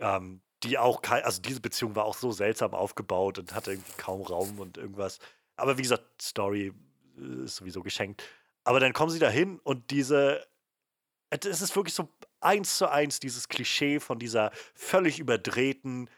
ähm, 0.00 0.40
die 0.62 0.78
auch, 0.78 1.02
also 1.02 1.42
diese 1.42 1.60
Beziehung 1.60 1.96
war 1.96 2.04
auch 2.04 2.16
so 2.16 2.30
seltsam 2.32 2.74
aufgebaut 2.74 3.38
und 3.38 3.54
hatte 3.54 3.72
irgendwie 3.72 3.92
kaum 3.96 4.22
Raum 4.22 4.58
und 4.58 4.78
irgendwas. 4.78 5.18
Aber 5.56 5.78
wie 5.78 5.82
gesagt, 5.82 6.04
Story 6.20 6.72
äh, 7.18 7.44
ist 7.44 7.56
sowieso 7.56 7.82
geschenkt. 7.82 8.22
Aber 8.64 8.80
dann 8.80 8.92
kommen 8.92 9.10
sie 9.10 9.18
da 9.18 9.28
hin 9.28 9.60
und 9.64 9.90
diese, 9.90 10.46
es 11.30 11.60
ist 11.60 11.74
wirklich 11.74 11.94
so 11.94 12.08
eins 12.40 12.78
zu 12.78 12.88
eins 12.88 13.20
dieses 13.20 13.48
Klischee 13.48 14.00
von 14.00 14.18
dieser 14.18 14.52
völlig 14.74 15.18
überdrehten, 15.18 16.08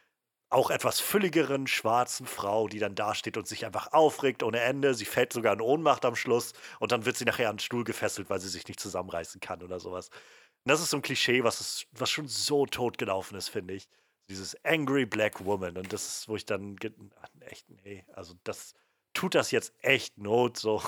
auch 0.50 0.70
etwas 0.70 1.00
fülligeren 1.00 1.66
schwarzen 1.66 2.26
Frau, 2.26 2.68
die 2.68 2.78
dann 2.78 2.94
dasteht 2.94 3.36
und 3.36 3.46
sich 3.46 3.66
einfach 3.66 3.92
aufregt 3.92 4.42
ohne 4.42 4.60
Ende. 4.60 4.94
Sie 4.94 5.04
fällt 5.04 5.32
sogar 5.32 5.52
in 5.54 5.60
Ohnmacht 5.60 6.04
am 6.04 6.16
Schluss 6.16 6.52
und 6.78 6.92
dann 6.92 7.04
wird 7.04 7.16
sie 7.16 7.24
nachher 7.24 7.50
an 7.50 7.56
den 7.56 7.60
Stuhl 7.60 7.84
gefesselt, 7.84 8.30
weil 8.30 8.40
sie 8.40 8.48
sich 8.48 8.66
nicht 8.68 8.80
zusammenreißen 8.80 9.40
kann 9.40 9.62
oder 9.62 9.80
sowas. 9.80 10.08
Und 10.08 10.70
das 10.70 10.80
ist 10.80 10.90
so 10.90 10.98
ein 10.98 11.02
Klischee, 11.02 11.44
was, 11.44 11.60
ist, 11.60 11.86
was 11.92 12.10
schon 12.10 12.28
so 12.28 12.66
tot 12.66 12.98
gelaufen 12.98 13.36
ist, 13.36 13.48
finde 13.48 13.74
ich. 13.74 13.88
Dieses 14.30 14.56
Angry 14.64 15.06
Black 15.06 15.44
Woman. 15.44 15.76
Und 15.76 15.92
das 15.92 16.06
ist, 16.06 16.28
wo 16.28 16.36
ich 16.36 16.46
dann, 16.46 16.76
ach, 17.20 17.28
echt, 17.50 17.68
nee, 17.84 18.04
also 18.14 18.34
das, 18.44 18.74
tut 19.14 19.34
das 19.34 19.50
jetzt 19.50 19.72
echt 19.80 20.18
Not, 20.18 20.58
so, 20.58 20.82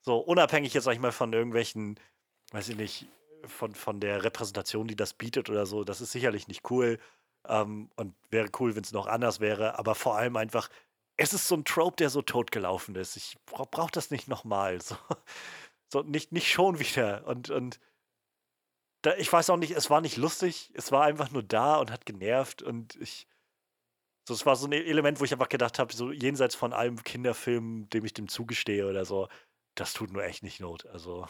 so 0.00 0.18
unabhängig 0.18 0.74
jetzt, 0.74 0.84
sag 0.84 0.92
ich 0.92 1.00
mal, 1.00 1.12
von 1.12 1.32
irgendwelchen, 1.32 1.98
weiß 2.52 2.68
ich 2.68 2.76
nicht, 2.76 3.06
von, 3.46 3.74
von 3.74 4.00
der 4.00 4.24
Repräsentation, 4.24 4.88
die 4.88 4.96
das 4.96 5.14
bietet 5.14 5.48
oder 5.48 5.64
so. 5.64 5.84
Das 5.84 6.00
ist 6.00 6.12
sicherlich 6.12 6.48
nicht 6.48 6.70
cool 6.70 6.98
ähm, 7.48 7.90
und 7.96 8.14
wäre 8.30 8.48
cool, 8.60 8.76
wenn 8.76 8.84
es 8.84 8.92
noch 8.92 9.06
anders 9.06 9.40
wäre, 9.40 9.78
aber 9.78 9.94
vor 9.94 10.16
allem 10.16 10.36
einfach, 10.36 10.68
es 11.16 11.32
ist 11.32 11.48
so 11.48 11.56
ein 11.56 11.64
Trope, 11.64 11.96
der 11.96 12.10
so 12.10 12.22
totgelaufen 12.22 12.94
ist. 12.94 13.16
Ich 13.16 13.36
bra 13.46 13.64
brauche 13.70 13.90
das 13.90 14.10
nicht 14.10 14.28
nochmal. 14.28 14.80
So, 14.80 14.96
so 15.92 16.02
nicht, 16.02 16.32
nicht 16.32 16.50
schon 16.50 16.78
wieder. 16.78 17.26
Und, 17.26 17.50
und 17.50 17.80
da, 19.02 19.14
ich 19.16 19.32
weiß 19.32 19.50
auch 19.50 19.56
nicht, 19.56 19.72
es 19.72 19.90
war 19.90 20.00
nicht 20.00 20.16
lustig, 20.16 20.72
es 20.74 20.92
war 20.92 21.04
einfach 21.04 21.30
nur 21.30 21.42
da 21.42 21.76
und 21.76 21.90
hat 21.90 22.06
genervt 22.06 22.62
und 22.62 22.96
ich. 22.96 23.26
So, 24.28 24.34
es 24.34 24.44
war 24.44 24.56
so 24.56 24.66
ein 24.66 24.72
Element, 24.72 25.20
wo 25.20 25.24
ich 25.24 25.32
einfach 25.32 25.48
gedacht 25.48 25.78
habe, 25.78 25.94
so 25.94 26.12
jenseits 26.12 26.54
von 26.54 26.74
allem 26.74 27.02
Kinderfilm, 27.02 27.88
dem 27.88 28.04
ich 28.04 28.12
dem 28.12 28.28
zugestehe 28.28 28.86
oder 28.86 29.06
so, 29.06 29.28
das 29.74 29.94
tut 29.94 30.12
nur 30.12 30.22
echt 30.22 30.42
nicht 30.42 30.60
Not. 30.60 30.86
Also. 30.86 31.26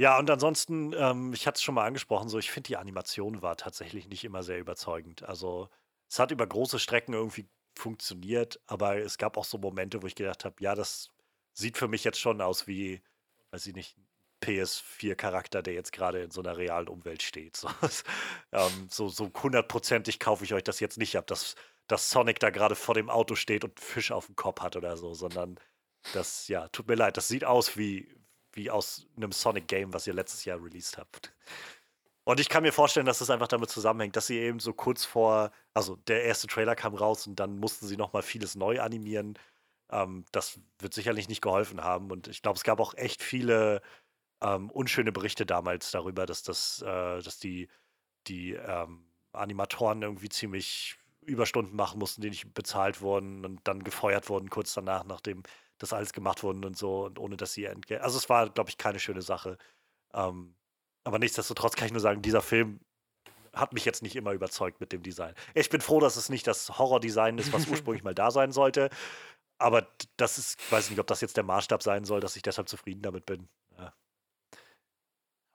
Ja, 0.00 0.18
und 0.18 0.30
ansonsten, 0.30 0.92
ähm, 0.96 1.32
ich 1.32 1.46
hatte 1.46 1.56
es 1.56 1.62
schon 1.62 1.74
mal 1.74 1.84
angesprochen, 1.86 2.28
so 2.28 2.38
ich 2.38 2.50
finde 2.52 2.68
die 2.68 2.76
Animation 2.76 3.42
war 3.42 3.56
tatsächlich 3.56 4.06
nicht 4.08 4.22
immer 4.24 4.42
sehr 4.44 4.58
überzeugend. 4.60 5.24
Also 5.24 5.68
es 6.08 6.18
hat 6.20 6.30
über 6.30 6.46
große 6.46 6.78
Strecken 6.78 7.14
irgendwie 7.14 7.48
funktioniert, 7.76 8.60
aber 8.66 8.98
es 8.98 9.18
gab 9.18 9.36
auch 9.36 9.44
so 9.44 9.58
Momente, 9.58 10.02
wo 10.02 10.06
ich 10.06 10.14
gedacht 10.14 10.44
habe, 10.44 10.54
ja, 10.62 10.74
das 10.76 11.10
sieht 11.52 11.76
für 11.78 11.88
mich 11.88 12.04
jetzt 12.04 12.20
schon 12.20 12.40
aus 12.40 12.66
wie, 12.68 13.02
weiß 13.50 13.66
ich 13.66 13.74
nicht, 13.74 13.96
PS4-Charakter, 14.40 15.62
der 15.62 15.74
jetzt 15.74 15.92
gerade 15.92 16.22
in 16.22 16.30
so 16.30 16.40
einer 16.42 16.56
realen 16.56 16.88
Umwelt 16.88 17.22
steht. 17.22 17.56
So, 17.60 17.68
ähm, 18.52 18.88
so, 18.90 19.08
so 19.08 19.30
hundertprozentig 19.42 20.20
kaufe 20.20 20.44
ich 20.44 20.54
euch 20.54 20.62
das 20.62 20.78
jetzt 20.80 20.98
nicht 20.98 21.16
ab, 21.16 21.26
dass, 21.26 21.56
dass 21.88 22.08
Sonic 22.10 22.38
da 22.38 22.50
gerade 22.50 22.76
vor 22.76 22.94
dem 22.94 23.10
Auto 23.10 23.34
steht 23.34 23.64
und 23.64 23.80
Fisch 23.80 24.12
auf 24.12 24.26
dem 24.26 24.36
Kopf 24.36 24.60
hat 24.60 24.76
oder 24.76 24.96
so, 24.96 25.12
sondern 25.14 25.58
das, 26.12 26.48
ja, 26.48 26.68
tut 26.68 26.88
mir 26.88 26.94
leid, 26.94 27.16
das 27.16 27.28
sieht 27.28 27.44
aus 27.44 27.76
wie, 27.76 28.08
wie 28.58 28.70
aus 28.70 29.06
einem 29.16 29.32
Sonic-Game, 29.32 29.94
was 29.94 30.06
ihr 30.06 30.12
letztes 30.12 30.44
Jahr 30.44 30.62
released 30.62 30.98
habt. 30.98 31.32
Und 32.24 32.40
ich 32.40 32.50
kann 32.50 32.62
mir 32.62 32.72
vorstellen, 32.72 33.06
dass 33.06 33.20
das 33.20 33.30
einfach 33.30 33.48
damit 33.48 33.70
zusammenhängt, 33.70 34.14
dass 34.14 34.26
sie 34.26 34.38
eben 34.38 34.60
so 34.60 34.74
kurz 34.74 35.06
vor, 35.06 35.50
also 35.72 35.96
der 35.96 36.24
erste 36.24 36.46
Trailer 36.46 36.74
kam 36.74 36.94
raus 36.94 37.26
und 37.26 37.40
dann 37.40 37.58
mussten 37.58 37.86
sie 37.86 37.96
nochmal 37.96 38.22
vieles 38.22 38.54
neu 38.54 38.82
animieren. 38.82 39.38
Ähm, 39.90 40.26
das 40.30 40.60
wird 40.78 40.92
sicherlich 40.92 41.28
nicht 41.28 41.40
geholfen 41.40 41.82
haben. 41.82 42.10
Und 42.10 42.28
ich 42.28 42.42
glaube, 42.42 42.58
es 42.58 42.64
gab 42.64 42.80
auch 42.80 42.92
echt 42.94 43.22
viele 43.22 43.80
ähm, 44.42 44.70
unschöne 44.70 45.10
Berichte 45.10 45.46
damals 45.46 45.90
darüber, 45.90 46.26
dass 46.26 46.42
das, 46.42 46.82
äh, 46.82 47.22
dass 47.22 47.38
die, 47.38 47.68
die 48.26 48.52
ähm, 48.52 49.06
Animatoren 49.32 50.02
irgendwie 50.02 50.28
ziemlich 50.28 50.98
Überstunden 51.22 51.76
machen 51.76 51.98
mussten, 51.98 52.20
die 52.20 52.30
nicht 52.30 52.52
bezahlt 52.52 53.00
wurden 53.00 53.44
und 53.46 53.60
dann 53.64 53.82
gefeuert 53.84 54.28
wurden 54.28 54.50
kurz 54.50 54.74
danach, 54.74 55.04
nachdem 55.04 55.44
das 55.78 55.92
alles 55.92 56.12
gemacht 56.12 56.42
wurde 56.42 56.66
und 56.66 56.76
so 56.76 57.06
und 57.06 57.18
ohne 57.18 57.36
dass 57.36 57.52
sie 57.52 57.64
entgelt. 57.64 58.02
Also 58.02 58.18
es 58.18 58.28
war, 58.28 58.50
glaube 58.50 58.70
ich, 58.70 58.78
keine 58.78 58.98
schöne 58.98 59.22
Sache. 59.22 59.58
Ähm, 60.12 60.54
aber 61.04 61.18
nichtsdestotrotz 61.18 61.76
kann 61.76 61.86
ich 61.86 61.92
nur 61.92 62.00
sagen, 62.00 62.22
dieser 62.22 62.42
Film 62.42 62.80
hat 63.54 63.72
mich 63.72 63.84
jetzt 63.84 64.02
nicht 64.02 64.16
immer 64.16 64.32
überzeugt 64.32 64.80
mit 64.80 64.92
dem 64.92 65.02
Design. 65.02 65.34
Ich 65.54 65.70
bin 65.70 65.80
froh, 65.80 66.00
dass 66.00 66.16
es 66.16 66.28
nicht 66.28 66.46
das 66.46 66.78
Horror-Design 66.78 67.38
ist, 67.38 67.52
was 67.52 67.66
ursprünglich 67.68 68.04
mal 68.04 68.14
da 68.14 68.30
sein 68.30 68.52
sollte. 68.52 68.90
Aber 69.58 69.88
das 70.16 70.38
ist, 70.38 70.60
ich 70.60 70.70
weiß 70.70 70.90
nicht, 70.90 71.00
ob 71.00 71.06
das 71.06 71.20
jetzt 71.20 71.36
der 71.36 71.44
Maßstab 71.44 71.82
sein 71.82 72.04
soll, 72.04 72.20
dass 72.20 72.36
ich 72.36 72.42
deshalb 72.42 72.68
zufrieden 72.68 73.02
damit 73.02 73.26
bin. 73.26 73.48
Ja. 73.76 73.92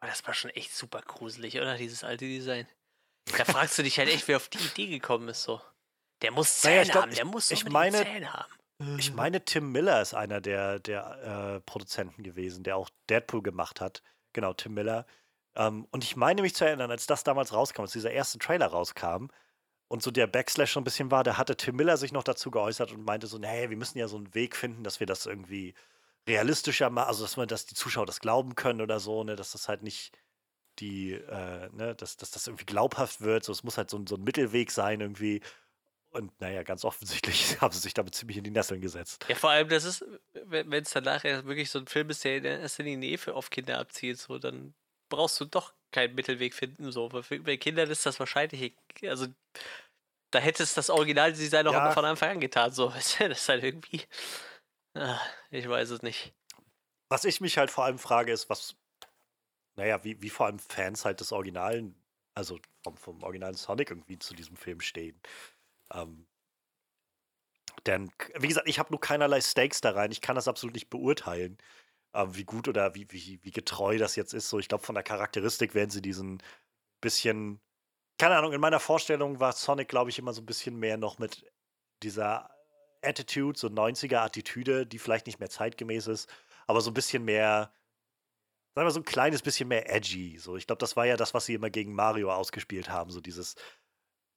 Aber 0.01 0.09
das 0.09 0.25
war 0.27 0.33
schon 0.33 0.51
echt 0.51 0.75
super 0.75 1.01
gruselig, 1.01 1.55
oder? 1.57 1.77
Dieses 1.77 2.03
alte 2.03 2.25
Design. 2.25 2.67
Da 3.37 3.45
fragst 3.45 3.77
du 3.77 3.83
dich 3.83 3.97
halt 3.97 4.09
echt, 4.09 4.27
wer 4.27 4.37
auf 4.37 4.49
die 4.49 4.57
Idee 4.57 4.87
gekommen 4.87 5.29
ist, 5.29 5.43
so. 5.43 5.61
Der 6.21 6.31
muss 6.31 6.59
Zähne 6.59 6.75
naja, 6.75 6.91
glaub, 6.91 7.03
haben, 7.03 7.15
der 7.15 7.25
muss 7.25 7.51
ich 7.51 7.65
meine, 7.65 8.03
Zähne 8.03 8.33
haben. 8.33 8.53
Ich 8.97 9.11
mhm. 9.11 9.15
meine, 9.15 9.45
Tim 9.45 9.71
Miller 9.71 10.01
ist 10.01 10.13
einer 10.13 10.41
der, 10.41 10.79
der 10.79 11.55
äh, 11.55 11.59
Produzenten 11.61 12.23
gewesen, 12.23 12.63
der 12.63 12.77
auch 12.77 12.89
Deadpool 13.09 13.41
gemacht 13.41 13.81
hat. 13.81 14.01
Genau, 14.33 14.53
Tim 14.53 14.73
Miller. 14.73 15.05
Ähm, 15.55 15.87
und 15.91 16.03
ich 16.03 16.15
meine 16.15 16.41
mich 16.41 16.55
zu 16.55 16.65
erinnern, 16.65 16.91
als 16.91 17.05
das 17.05 17.23
damals 17.23 17.53
rauskam, 17.53 17.81
als 17.83 17.91
dieser 17.91 18.11
erste 18.11 18.39
Trailer 18.39 18.67
rauskam 18.67 19.27
und 19.87 20.01
so 20.01 20.11
der 20.11 20.27
Backslash 20.27 20.71
schon 20.71 20.81
ein 20.81 20.85
bisschen 20.85 21.11
war, 21.11 21.23
da 21.23 21.37
hatte 21.37 21.55
Tim 21.55 21.75
Miller 21.75 21.97
sich 21.97 22.11
noch 22.11 22.23
dazu 22.23 22.51
geäußert 22.51 22.91
und 22.91 23.05
meinte 23.05 23.27
so, 23.27 23.37
nee, 23.37 23.69
wir 23.69 23.77
müssen 23.77 23.99
ja 23.99 24.07
so 24.07 24.17
einen 24.17 24.33
Weg 24.33 24.55
finden, 24.55 24.83
dass 24.83 24.99
wir 24.99 25.07
das 25.07 25.25
irgendwie 25.25 25.75
realistischer 26.27 26.89
machen, 26.89 27.07
also 27.09 27.23
dass 27.23 27.37
man, 27.37 27.47
dass 27.47 27.65
die 27.65 27.75
Zuschauer 27.75 28.05
das 28.05 28.19
glauben 28.19 28.55
können 28.55 28.81
oder 28.81 28.99
so, 28.99 29.23
ne, 29.23 29.35
dass 29.35 29.51
das 29.51 29.69
halt 29.69 29.83
nicht 29.83 30.17
die, 30.79 31.13
äh, 31.13 31.69
ne, 31.73 31.95
dass, 31.95 32.17
dass 32.17 32.31
das 32.31 32.47
irgendwie 32.47 32.65
glaubhaft 32.65 33.21
wird. 33.21 33.43
So, 33.43 33.51
es 33.51 33.63
muss 33.63 33.77
halt 33.77 33.89
so, 33.89 34.03
so 34.07 34.15
ein 34.15 34.23
Mittelweg 34.23 34.71
sein 34.71 35.01
irgendwie. 35.01 35.41
Und 36.13 36.39
naja, 36.39 36.61
ganz 36.61 36.85
offensichtlich 36.85 37.57
haben 37.61 37.73
sie 37.73 37.79
sich 37.79 37.95
damit 37.95 38.13
ziemlich 38.13 38.37
in 38.37 38.43
die 38.43 38.51
Nesseln 38.51 38.81
gesetzt. 38.81 39.25
Ja, 39.27 39.35
vor 39.35 39.49
allem, 39.49 39.67
das 39.67 39.83
ist, 39.83 40.05
wenn 40.33 40.71
es 40.71 40.91
dann 40.91 41.03
nachher 41.03 41.43
wirklich 41.45 41.71
so 41.71 41.79
ein 41.79 41.87
Film 41.87 42.09
ist, 42.11 42.23
der 42.23 42.37
in 42.37 42.45
erster 42.45 42.83
Linie 42.83 43.17
für 43.17 43.33
auf 43.33 43.49
Kinder 43.49 43.79
abzielt, 43.79 44.19
so, 44.19 44.37
dann 44.37 44.75
brauchst 45.09 45.39
du 45.39 45.45
doch 45.45 45.73
keinen 45.91 46.13
Mittelweg 46.13 46.53
finden. 46.53 46.91
So. 46.91 47.09
Bei 47.09 47.57
Kindern 47.57 47.89
ist 47.89 48.05
das 48.05 48.19
wahrscheinlich, 48.19 48.75
also 49.03 49.27
da 50.29 50.39
hätte 50.39 50.63
es 50.63 50.75
das 50.75 50.91
Originaldesign 50.91 51.67
auch 51.67 51.73
ja. 51.73 51.91
von 51.91 52.05
Anfang 52.05 52.29
an 52.29 52.39
getan. 52.39 52.71
So, 52.71 52.89
das 52.95 53.19
ist 53.19 53.49
halt 53.49 53.63
irgendwie. 53.63 54.03
Ach, 54.93 55.21
ich 55.49 55.67
weiß 55.67 55.89
es 55.89 56.03
nicht. 56.03 56.31
Was 57.09 57.25
ich 57.25 57.41
mich 57.41 57.57
halt 57.57 57.71
vor 57.71 57.85
allem 57.85 57.97
frage, 57.97 58.31
ist, 58.31 58.49
was, 58.49 58.75
naja, 59.75 60.03
wie, 60.03 60.21
wie 60.21 60.29
vor 60.29 60.45
allem 60.45 60.59
Fans 60.59 61.05
halt 61.05 61.19
des 61.19 61.31
Originalen, 61.31 61.95
also 62.35 62.59
vom, 62.83 62.97
vom 62.97 63.23
originalen 63.23 63.55
Sonic 63.55 63.89
irgendwie 63.89 64.19
zu 64.19 64.35
diesem 64.35 64.55
Film 64.57 64.79
stehen. 64.79 65.19
Ähm, 65.93 66.27
denn, 67.85 68.11
wie 68.39 68.47
gesagt, 68.47 68.67
ich 68.67 68.79
habe 68.79 68.91
nur 68.91 69.01
keinerlei 69.01 69.41
Stakes 69.41 69.81
da 69.81 69.91
rein. 69.91 70.11
Ich 70.11 70.21
kann 70.21 70.35
das 70.35 70.47
absolut 70.47 70.73
nicht 70.73 70.89
beurteilen, 70.89 71.57
ähm, 72.13 72.35
wie 72.35 72.45
gut 72.45 72.67
oder 72.67 72.95
wie, 72.95 73.07
wie, 73.11 73.39
wie 73.43 73.51
getreu 73.51 73.97
das 73.97 74.15
jetzt 74.15 74.33
ist. 74.33 74.49
So, 74.49 74.59
ich 74.59 74.67
glaube, 74.67 74.85
von 74.85 74.95
der 74.95 75.03
Charakteristik 75.03 75.75
werden 75.75 75.89
sie 75.89 76.01
diesen 76.01 76.41
bisschen, 77.01 77.61
keine 78.17 78.37
Ahnung, 78.37 78.53
in 78.53 78.61
meiner 78.61 78.79
Vorstellung 78.79 79.39
war 79.39 79.51
Sonic, 79.53 79.89
glaube 79.89 80.09
ich, 80.09 80.19
immer 80.19 80.33
so 80.33 80.41
ein 80.41 80.45
bisschen 80.45 80.79
mehr 80.79 80.97
noch 80.97 81.19
mit 81.19 81.45
dieser 82.01 82.49
Attitude, 83.01 83.59
so 83.59 83.67
90er-Attitüde, 83.67 84.85
die 84.85 84.99
vielleicht 84.99 85.27
nicht 85.27 85.39
mehr 85.39 85.49
zeitgemäß 85.49 86.07
ist, 86.07 86.29
aber 86.67 86.81
so 86.81 86.89
ein 86.89 86.93
bisschen 86.93 87.25
mehr, 87.25 87.73
sagen 88.75 88.87
wir 88.87 88.91
so 88.91 89.01
ein 89.01 89.05
kleines 89.05 89.41
bisschen 89.41 89.67
mehr 89.67 89.93
edgy. 89.93 90.37
So, 90.37 90.55
ich 90.55 90.67
glaube, 90.67 90.79
das 90.79 90.95
war 90.95 91.05
ja 91.05 91.17
das, 91.17 91.33
was 91.33 91.45
sie 91.45 91.53
immer 91.53 91.69
gegen 91.69 91.93
Mario 91.93 92.31
ausgespielt 92.31 92.89
haben, 92.89 93.11
so 93.11 93.19
dieses 93.19 93.55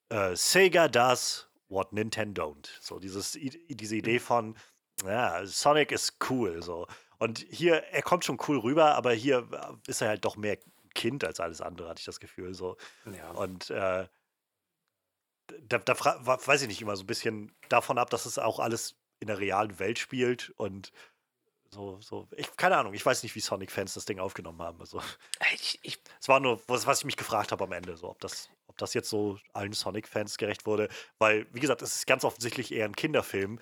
äh, 0.09 0.35
Sega 0.35 0.87
does 0.89 1.46
what 1.69 1.91
Nintendo 1.91 2.43
don't. 2.43 2.69
So 2.81 2.99
dieses, 2.99 3.31
diese 3.33 3.95
Idee 3.95 4.19
mhm. 4.19 4.23
von, 4.23 4.57
ja, 5.05 5.45
Sonic 5.45 5.91
ist 5.91 6.17
cool. 6.29 6.61
So. 6.61 6.87
Und 7.19 7.39
hier, 7.49 7.83
er 7.91 8.01
kommt 8.01 8.25
schon 8.25 8.39
cool 8.47 8.59
rüber, 8.59 8.95
aber 8.95 9.13
hier 9.13 9.47
äh, 9.51 9.89
ist 9.89 10.01
er 10.01 10.09
halt 10.09 10.25
doch 10.25 10.35
mehr 10.35 10.57
Kind 10.93 11.23
als 11.23 11.39
alles 11.39 11.61
andere, 11.61 11.89
hatte 11.89 11.99
ich 11.99 12.05
das 12.05 12.19
Gefühl. 12.19 12.53
So. 12.53 12.77
Ja. 13.05 13.31
Und 13.31 13.69
äh, 13.69 14.07
da, 15.67 15.77
da 15.77 15.95
weiß 15.99 16.63
ich 16.63 16.67
nicht 16.67 16.81
immer 16.81 16.95
so 16.95 17.03
ein 17.03 17.07
bisschen 17.07 17.55
davon 17.69 17.97
ab, 17.97 18.09
dass 18.09 18.25
es 18.25 18.37
auch 18.37 18.59
alles 18.59 18.95
in 19.19 19.27
der 19.27 19.39
realen 19.39 19.79
Welt 19.79 19.99
spielt 19.99 20.51
und 20.57 20.91
so, 21.69 21.99
so, 21.99 22.27
ich, 22.35 22.55
keine 22.55 22.77
Ahnung, 22.77 22.93
ich 22.93 23.05
weiß 23.05 23.23
nicht, 23.23 23.35
wie 23.35 23.41
Sonic-Fans 23.41 23.93
das 23.93 24.05
Ding 24.05 24.19
aufgenommen 24.19 24.61
haben. 24.61 24.79
Also, 24.79 25.01
ich, 25.53 25.79
ich, 25.83 25.99
es 26.19 26.29
war 26.29 26.39
nur, 26.39 26.61
was, 26.67 26.87
was 26.87 26.99
ich 26.99 27.05
mich 27.05 27.17
gefragt 27.17 27.51
habe 27.51 27.63
am 27.65 27.71
Ende, 27.73 27.97
so, 27.97 28.09
ob 28.09 28.19
das, 28.19 28.49
ob 28.77 28.79
das 28.79 28.93
jetzt 28.93 29.09
so 29.09 29.39
allen 29.53 29.73
Sonic-Fans 29.73 30.37
gerecht 30.37 30.65
wurde. 30.67 30.87
Weil, 31.17 31.47
wie 31.51 31.59
gesagt, 31.59 31.81
es 31.81 31.95
ist 31.95 32.07
ganz 32.07 32.23
offensichtlich 32.23 32.71
eher 32.71 32.85
ein 32.85 32.95
Kinderfilm. 32.95 33.59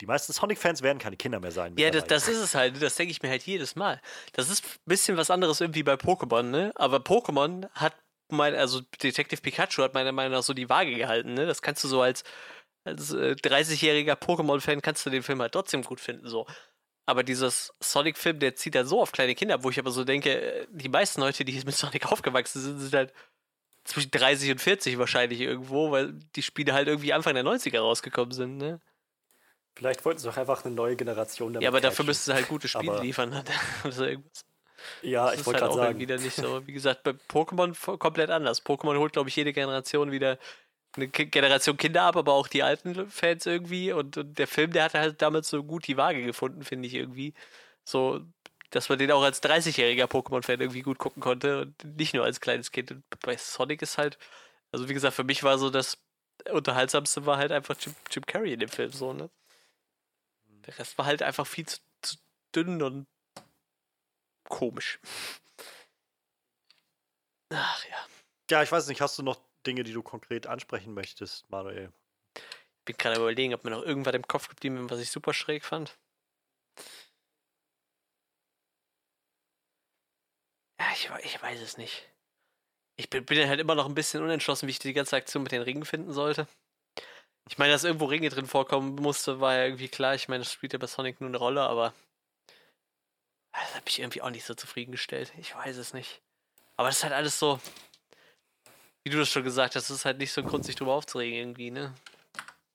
Die 0.00 0.06
meisten 0.06 0.32
Sonic-Fans 0.32 0.82
werden 0.82 0.98
keine 0.98 1.16
Kinder 1.16 1.40
mehr 1.40 1.52
sein. 1.52 1.74
Ja, 1.78 1.90
das, 1.90 2.04
das, 2.04 2.28
ist 2.28 2.38
es 2.38 2.54
halt. 2.54 2.82
Das 2.82 2.96
denke 2.96 3.12
ich 3.12 3.22
mir 3.22 3.30
halt 3.30 3.44
jedes 3.44 3.76
Mal. 3.76 4.02
Das 4.32 4.50
ist 4.50 4.64
ein 4.64 4.78
bisschen 4.84 5.16
was 5.16 5.30
anderes 5.30 5.60
irgendwie 5.60 5.84
bei 5.84 5.94
Pokémon, 5.94 6.42
ne? 6.42 6.72
Aber 6.74 6.98
Pokémon 6.98 7.70
hat 7.72 7.94
mein, 8.28 8.54
also 8.56 8.80
Detective 9.02 9.40
Pikachu 9.40 9.82
hat 9.82 9.94
meiner 9.94 10.12
Meinung 10.12 10.32
nach 10.32 10.42
so 10.42 10.52
die 10.52 10.68
Waage 10.68 10.94
gehalten, 10.96 11.34
ne? 11.34 11.46
Das 11.46 11.62
kannst 11.62 11.84
du 11.84 11.88
so 11.88 12.02
als, 12.02 12.24
als 12.84 13.12
äh, 13.12 13.36
30-jähriger 13.40 14.16
Pokémon-Fan 14.16 14.82
kannst 14.82 15.06
du 15.06 15.10
den 15.10 15.22
Film 15.22 15.40
halt 15.40 15.52
trotzdem 15.52 15.82
gut 15.82 16.00
finden, 16.00 16.28
so. 16.28 16.44
Aber 17.08 17.22
dieses 17.22 17.72
Sonic-Film, 17.80 18.40
der 18.40 18.56
zieht 18.56 18.74
dann 18.74 18.86
so 18.86 19.00
auf 19.00 19.12
kleine 19.12 19.36
Kinder, 19.36 19.62
wo 19.62 19.70
ich 19.70 19.78
aber 19.78 19.92
so 19.92 20.02
denke, 20.02 20.30
äh, 20.30 20.66
die 20.70 20.88
meisten 20.88 21.20
Leute, 21.20 21.44
die 21.44 21.54
mit 21.64 21.74
Sonic 21.74 22.04
aufgewachsen 22.12 22.60
sind, 22.60 22.80
sind 22.80 22.94
halt 22.94 23.14
zwischen 23.86 24.10
30 24.10 24.50
und 24.52 24.60
40 24.60 24.98
wahrscheinlich 24.98 25.40
irgendwo, 25.40 25.90
weil 25.90 26.12
die 26.34 26.42
Spiele 26.42 26.72
halt 26.72 26.88
irgendwie 26.88 27.12
Anfang 27.12 27.34
der 27.34 27.44
90er 27.44 27.78
rausgekommen 27.78 28.32
sind, 28.32 28.58
ne? 28.58 28.80
Vielleicht 29.76 30.04
wollten 30.04 30.18
sie 30.20 30.26
doch 30.26 30.36
einfach 30.36 30.64
eine 30.64 30.74
neue 30.74 30.96
Generation 30.96 31.52
damit 31.52 31.62
Ja, 31.62 31.68
aber 31.68 31.80
dafür 31.80 32.06
müssten 32.06 32.30
sie 32.30 32.34
halt 32.34 32.48
gute 32.48 32.66
Spiele 32.66 32.92
aber 32.92 33.02
liefern. 33.02 33.28
Ne? 33.28 33.44
also 33.84 34.04
irgendwas. 34.04 34.44
Ja, 35.02 35.30
das 35.30 35.40
ich 35.40 35.46
wollte 35.46 35.60
halt 35.60 35.72
gerade 35.72 35.88
sagen. 35.88 35.98
wieder 35.98 36.16
nicht 36.16 36.34
so. 36.34 36.62
Wie 36.66 36.72
gesagt, 36.72 37.02
bei 37.02 37.10
Pokémon 37.10 37.98
komplett 37.98 38.30
anders. 38.30 38.64
Pokémon 38.64 38.98
holt, 38.98 39.12
glaube 39.12 39.28
ich, 39.28 39.36
jede 39.36 39.52
Generation 39.52 40.10
wieder 40.10 40.38
eine 40.94 41.08
Generation 41.08 41.76
Kinder 41.76 42.04
ab, 42.04 42.16
aber 42.16 42.32
auch 42.32 42.48
die 42.48 42.62
alten 42.62 43.10
Fans 43.10 43.44
irgendwie. 43.44 43.92
Und, 43.92 44.16
und, 44.16 44.38
der 44.38 44.46
Film, 44.46 44.72
der 44.72 44.84
hatte 44.84 44.98
halt 44.98 45.20
damals 45.20 45.50
so 45.50 45.62
gut 45.62 45.86
die 45.86 45.98
Waage 45.98 46.24
gefunden, 46.24 46.62
finde 46.62 46.88
ich 46.88 46.94
irgendwie. 46.94 47.34
So, 47.84 48.22
dass 48.70 48.88
man 48.88 48.98
den 48.98 49.12
auch 49.12 49.22
als 49.22 49.42
30-jähriger 49.42 50.06
Pokémon-Fan 50.06 50.60
irgendwie 50.60 50.82
gut 50.82 50.98
gucken 50.98 51.22
konnte 51.22 51.62
und 51.62 51.84
nicht 51.96 52.14
nur 52.14 52.24
als 52.24 52.40
kleines 52.40 52.72
Kind. 52.72 52.90
Und 52.90 53.04
bei 53.20 53.36
Sonic 53.36 53.82
ist 53.82 53.98
halt, 53.98 54.18
also 54.72 54.88
wie 54.88 54.94
gesagt, 54.94 55.14
für 55.14 55.24
mich 55.24 55.42
war 55.42 55.58
so 55.58 55.70
das 55.70 55.98
unterhaltsamste 56.50 57.26
war 57.26 57.38
halt 57.38 57.52
einfach 57.52 57.76
Jim, 57.80 57.94
Jim 58.10 58.26
Carrey 58.26 58.52
in 58.52 58.60
dem 58.60 58.68
Film 58.68 58.92
so, 58.92 59.12
ne? 59.12 59.30
Der 60.66 60.78
Rest 60.78 60.98
war 60.98 61.06
halt 61.06 61.22
einfach 61.22 61.46
viel 61.46 61.66
zu, 61.66 61.78
zu 62.02 62.16
dünn 62.54 62.82
und 62.82 63.06
komisch. 64.48 64.98
Ach 67.50 67.84
ja. 67.84 68.06
Ja, 68.50 68.62
ich 68.62 68.70
weiß 68.70 68.86
nicht, 68.88 69.00
hast 69.00 69.18
du 69.18 69.22
noch 69.22 69.40
Dinge, 69.66 69.84
die 69.84 69.92
du 69.92 70.02
konkret 70.02 70.46
ansprechen 70.46 70.94
möchtest, 70.94 71.48
Manuel? 71.50 71.92
Ich 72.34 72.84
bin 72.84 72.96
gerade 72.96 73.16
überlegen, 73.16 73.54
ob 73.54 73.64
mir 73.64 73.70
noch 73.70 73.82
irgendwas 73.82 74.14
im 74.14 74.26
Kopf 74.26 74.48
geblieben 74.48 74.84
ist, 74.84 74.90
was 74.90 75.00
ich 75.00 75.10
super 75.10 75.34
schräg 75.34 75.64
fand. 75.64 75.96
Ja, 80.78 80.86
ich, 80.92 81.10
ich 81.24 81.42
weiß 81.42 81.60
es 81.60 81.76
nicht. 81.76 82.08
Ich 82.96 83.10
bin, 83.10 83.24
bin 83.24 83.48
halt 83.48 83.60
immer 83.60 83.74
noch 83.74 83.86
ein 83.86 83.94
bisschen 83.94 84.22
unentschlossen, 84.22 84.66
wie 84.66 84.72
ich 84.72 84.78
die 84.78 84.92
ganze 84.92 85.16
Aktion 85.16 85.42
mit 85.42 85.52
den 85.52 85.62
Ringen 85.62 85.84
finden 85.84 86.12
sollte. 86.12 86.46
Ich 87.48 87.58
meine, 87.58 87.72
dass 87.72 87.84
irgendwo 87.84 88.06
Ringe 88.06 88.28
drin 88.28 88.46
vorkommen 88.46 88.96
musste, 88.96 89.40
war 89.40 89.54
ja 89.54 89.64
irgendwie 89.64 89.88
klar. 89.88 90.14
Ich 90.14 90.28
meine, 90.28 90.42
das 90.42 90.52
spielt 90.52 90.72
ja 90.72 90.78
bei 90.78 90.86
Sonic 90.86 91.20
nur 91.20 91.28
eine 91.28 91.36
Rolle, 91.36 91.62
aber 91.62 91.94
das 93.52 93.74
hat 93.74 93.84
mich 93.84 94.00
irgendwie 94.00 94.22
auch 94.22 94.30
nicht 94.30 94.44
so 94.44 94.54
zufriedengestellt. 94.54 95.32
Ich 95.38 95.54
weiß 95.54 95.76
es 95.76 95.94
nicht. 95.94 96.20
Aber 96.76 96.88
das 96.88 96.98
ist 96.98 97.04
halt 97.04 97.14
alles 97.14 97.38
so, 97.38 97.60
wie 99.04 99.10
du 99.10 99.18
das 99.18 99.30
schon 99.30 99.44
gesagt 99.44 99.76
hast, 99.76 99.88
das 99.88 99.96
ist 99.98 100.04
halt 100.04 100.18
nicht 100.18 100.32
so 100.32 100.40
ein 100.40 100.46
Grund, 100.46 100.64
sich 100.64 100.76
drüber 100.76 100.94
aufzuregen 100.94 101.38
irgendwie, 101.38 101.70
ne? 101.70 101.94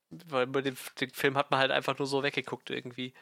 Weil 0.09 0.47
bei 0.47 0.61
dem, 0.61 0.75
dem 0.99 1.11
Film 1.11 1.37
hat 1.37 1.51
man 1.51 1.59
halt 1.59 1.71
einfach 1.71 1.97
nur 1.97 2.07
so 2.07 2.23
weggeguckt 2.23 2.69
irgendwie. 2.69 3.13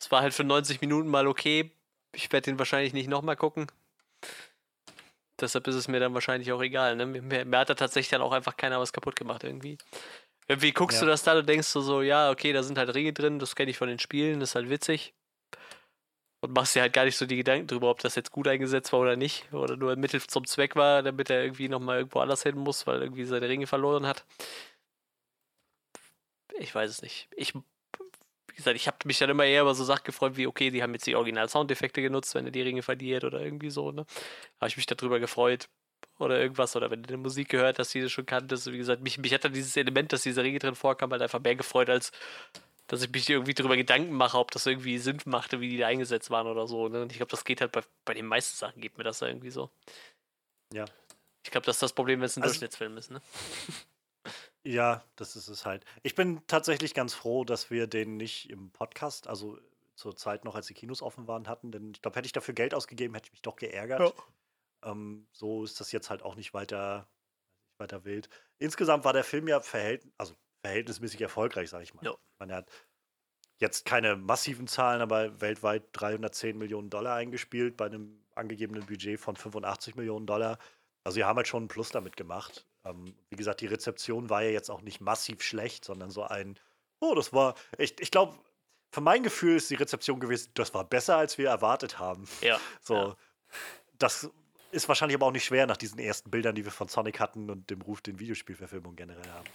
Es 0.00 0.10
war 0.10 0.22
halt 0.22 0.34
für 0.34 0.44
90 0.44 0.80
Minuten 0.80 1.08
mal 1.08 1.26
okay. 1.26 1.70
Ich 2.12 2.30
werde 2.32 2.46
den 2.46 2.58
wahrscheinlich 2.58 2.92
nicht 2.92 3.08
nochmal 3.08 3.36
gucken. 3.36 3.66
Deshalb 5.40 5.66
ist 5.68 5.76
es 5.76 5.88
mir 5.88 6.00
dann 6.00 6.14
wahrscheinlich 6.14 6.50
auch 6.52 6.62
egal. 6.62 6.96
Ne? 6.96 7.06
Mir, 7.06 7.44
mir, 7.44 7.58
hat 7.58 7.70
da 7.70 7.74
tatsächlich 7.74 8.10
dann 8.10 8.22
auch 8.22 8.32
einfach 8.32 8.56
keiner 8.56 8.80
was 8.80 8.92
kaputt 8.92 9.16
gemacht 9.16 9.44
irgendwie. 9.44 9.78
Irgendwie 10.48 10.72
guckst 10.72 10.98
ja. 10.98 11.04
du 11.04 11.10
das 11.10 11.22
da 11.22 11.38
und 11.38 11.48
denkst 11.48 11.72
du 11.72 11.80
so, 11.80 12.02
ja, 12.02 12.30
okay, 12.30 12.52
da 12.52 12.62
sind 12.62 12.78
halt 12.78 12.94
Ringe 12.94 13.12
drin, 13.12 13.38
das 13.38 13.54
kenne 13.54 13.70
ich 13.70 13.78
von 13.78 13.88
den 13.88 13.98
Spielen, 13.98 14.40
das 14.40 14.50
ist 14.50 14.54
halt 14.54 14.70
witzig. 14.70 15.14
Und 16.40 16.54
machst 16.54 16.74
dir 16.74 16.82
halt 16.82 16.92
gar 16.92 17.04
nicht 17.04 17.16
so 17.16 17.26
die 17.26 17.36
Gedanken 17.36 17.66
drüber, 17.66 17.90
ob 17.90 18.00
das 18.00 18.14
jetzt 18.14 18.30
gut 18.30 18.48
eingesetzt 18.48 18.92
war 18.92 19.00
oder 19.00 19.16
nicht. 19.16 19.52
Oder 19.52 19.76
nur 19.76 19.92
ein 19.92 20.00
Mittel 20.00 20.20
zum 20.22 20.46
Zweck 20.46 20.76
war, 20.76 21.02
damit 21.02 21.30
er 21.30 21.42
irgendwie 21.42 21.68
nochmal 21.68 21.98
irgendwo 21.98 22.20
anders 22.20 22.42
hin 22.42 22.56
muss, 22.56 22.86
weil 22.86 22.96
er 22.96 23.02
irgendwie 23.02 23.24
seine 23.24 23.48
Ringe 23.48 23.66
verloren 23.66 24.06
hat. 24.06 24.24
Ich 26.58 26.74
weiß 26.74 26.90
es 26.90 27.02
nicht. 27.02 27.28
Ich 27.36 27.54
gesagt, 28.58 28.76
ich 28.76 28.86
habe 28.86 28.98
mich 29.04 29.18
dann 29.18 29.30
immer 29.30 29.44
eher 29.44 29.62
über 29.62 29.74
so 29.74 29.84
Sachen 29.84 30.04
gefreut, 30.04 30.36
wie, 30.36 30.46
okay, 30.46 30.70
die 30.70 30.82
haben 30.82 30.92
jetzt 30.92 31.06
die 31.06 31.16
Original-Soundeffekte 31.16 32.02
genutzt, 32.02 32.34
wenn 32.34 32.44
er 32.44 32.50
die 32.50 32.62
Ringe 32.62 32.82
verliert 32.82 33.24
oder 33.24 33.40
irgendwie 33.40 33.70
so, 33.70 33.90
ne? 33.90 34.04
Habe 34.60 34.68
ich 34.68 34.76
mich 34.76 34.86
darüber 34.86 35.18
gefreut 35.20 35.68
oder 36.18 36.38
irgendwas. 36.40 36.76
Oder 36.76 36.90
wenn 36.90 37.02
du 37.02 37.08
die 37.08 37.16
Musik 37.16 37.48
gehört 37.48 37.78
hast, 37.78 37.94
die 37.94 38.00
du 38.00 38.10
schon 38.10 38.26
kanntest. 38.26 38.70
Wie 38.70 38.78
gesagt, 38.78 39.02
mich, 39.02 39.18
mich 39.18 39.32
hat 39.32 39.44
dann 39.44 39.52
dieses 39.52 39.76
Element, 39.76 40.12
dass 40.12 40.22
diese 40.22 40.42
Ringe 40.42 40.58
drin 40.58 40.74
vorkam, 40.74 41.10
halt 41.10 41.22
einfach 41.22 41.40
mehr 41.40 41.56
gefreut, 41.56 41.88
als 41.88 42.12
dass 42.88 43.02
ich 43.02 43.10
mich 43.10 43.28
irgendwie 43.28 43.54
darüber 43.54 43.76
Gedanken 43.76 44.12
mache, 44.12 44.38
ob 44.38 44.50
das 44.50 44.66
irgendwie 44.66 44.98
Sinn 44.98 45.18
machte, 45.26 45.60
wie 45.60 45.68
die 45.68 45.76
da 45.78 45.86
eingesetzt 45.86 46.30
waren 46.30 46.46
oder 46.46 46.66
so. 46.66 46.88
Ne? 46.88 47.02
Und 47.02 47.12
ich 47.12 47.18
glaube, 47.18 47.30
das 47.30 47.44
geht 47.44 47.60
halt 47.60 47.72
bei, 47.72 47.82
bei 48.04 48.14
den 48.14 48.26
meisten 48.26 48.56
Sachen, 48.56 48.80
geht 48.80 48.96
mir 48.96 49.04
das 49.04 49.18
da 49.18 49.26
irgendwie 49.26 49.50
so. 49.50 49.70
Ja. 50.72 50.86
Ich 51.44 51.50
glaube, 51.50 51.66
das 51.66 51.76
ist 51.76 51.82
das 51.82 51.92
Problem, 51.92 52.20
wenn 52.20 52.26
es 52.26 52.36
ein 52.36 52.42
also, 52.42 52.52
Durchschnittsfilm 52.52 52.96
ist, 52.96 53.10
ne? 53.10 53.20
Ja, 54.64 55.04
das 55.16 55.36
ist 55.36 55.48
es 55.48 55.64
halt. 55.64 55.84
Ich 56.02 56.14
bin 56.14 56.42
tatsächlich 56.46 56.94
ganz 56.94 57.14
froh, 57.14 57.44
dass 57.44 57.70
wir 57.70 57.86
den 57.86 58.16
nicht 58.16 58.50
im 58.50 58.70
Podcast, 58.70 59.26
also 59.26 59.58
zur 59.94 60.16
Zeit 60.16 60.44
noch, 60.44 60.54
als 60.54 60.66
die 60.66 60.74
Kinos 60.74 61.02
offen 61.02 61.26
waren, 61.26 61.48
hatten, 61.48 61.72
denn 61.72 61.92
ich 61.92 62.02
glaube, 62.02 62.16
hätte 62.16 62.26
ich 62.26 62.32
dafür 62.32 62.54
Geld 62.54 62.74
ausgegeben, 62.74 63.14
hätte 63.14 63.26
ich 63.26 63.32
mich 63.32 63.42
doch 63.42 63.56
geärgert. 63.56 64.00
Ja. 64.00 64.92
Ähm, 64.92 65.26
so 65.32 65.64
ist 65.64 65.80
das 65.80 65.90
jetzt 65.92 66.10
halt 66.10 66.22
auch 66.22 66.36
nicht 66.36 66.54
weiter, 66.54 67.08
nicht 67.70 67.80
weiter 67.80 68.04
wild. 68.04 68.28
Insgesamt 68.58 69.04
war 69.04 69.12
der 69.12 69.24
Film 69.24 69.48
ja 69.48 69.60
verhält 69.60 70.06
also 70.16 70.34
verhältnismäßig 70.60 71.20
erfolgreich, 71.20 71.70
sage 71.70 71.84
ich 71.84 71.94
mal. 71.94 72.04
Ja. 72.04 72.14
Man 72.38 72.52
hat 72.52 72.70
jetzt 73.58 73.84
keine 73.84 74.16
massiven 74.16 74.66
Zahlen, 74.66 75.00
aber 75.00 75.40
weltweit 75.40 75.84
310 75.92 76.56
Millionen 76.58 76.90
Dollar 76.90 77.16
eingespielt 77.16 77.76
bei 77.76 77.86
einem 77.86 78.24
angegebenen 78.34 78.86
Budget 78.86 79.18
von 79.18 79.36
85 79.36 79.96
Millionen 79.96 80.26
Dollar. 80.26 80.58
Also 81.04 81.16
wir 81.16 81.26
haben 81.26 81.36
halt 81.36 81.48
schon 81.48 81.62
einen 81.62 81.68
Plus 81.68 81.90
damit 81.90 82.16
gemacht. 82.16 82.66
Ähm, 82.88 83.14
wie 83.30 83.36
gesagt, 83.36 83.60
die 83.60 83.66
Rezeption 83.66 84.30
war 84.30 84.42
ja 84.42 84.50
jetzt 84.50 84.70
auch 84.70 84.82
nicht 84.82 85.00
massiv 85.00 85.42
schlecht, 85.42 85.84
sondern 85.84 86.10
so 86.10 86.22
ein, 86.22 86.58
oh, 87.00 87.14
das 87.14 87.32
war, 87.32 87.54
ich, 87.76 88.00
ich 88.00 88.10
glaube, 88.10 88.38
für 88.90 89.00
mein 89.00 89.22
Gefühl 89.22 89.56
ist 89.56 89.70
die 89.70 89.74
Rezeption 89.74 90.20
gewesen, 90.20 90.50
das 90.54 90.72
war 90.74 90.84
besser, 90.84 91.16
als 91.16 91.38
wir 91.38 91.48
erwartet 91.48 91.98
haben. 91.98 92.26
Ja. 92.40 92.60
So, 92.80 92.94
ja. 92.94 93.16
das 93.98 94.30
ist 94.70 94.88
wahrscheinlich 94.88 95.16
aber 95.16 95.26
auch 95.26 95.32
nicht 95.32 95.44
schwer 95.44 95.66
nach 95.66 95.76
diesen 95.76 95.98
ersten 95.98 96.30
Bildern, 96.30 96.54
die 96.54 96.64
wir 96.64 96.72
von 96.72 96.88
Sonic 96.88 97.20
hatten 97.20 97.50
und 97.50 97.70
dem 97.70 97.82
Ruf, 97.82 98.00
den 98.00 98.18
Videospielverfilmungen 98.18 98.96
generell 98.96 99.30
haben. 99.30 99.48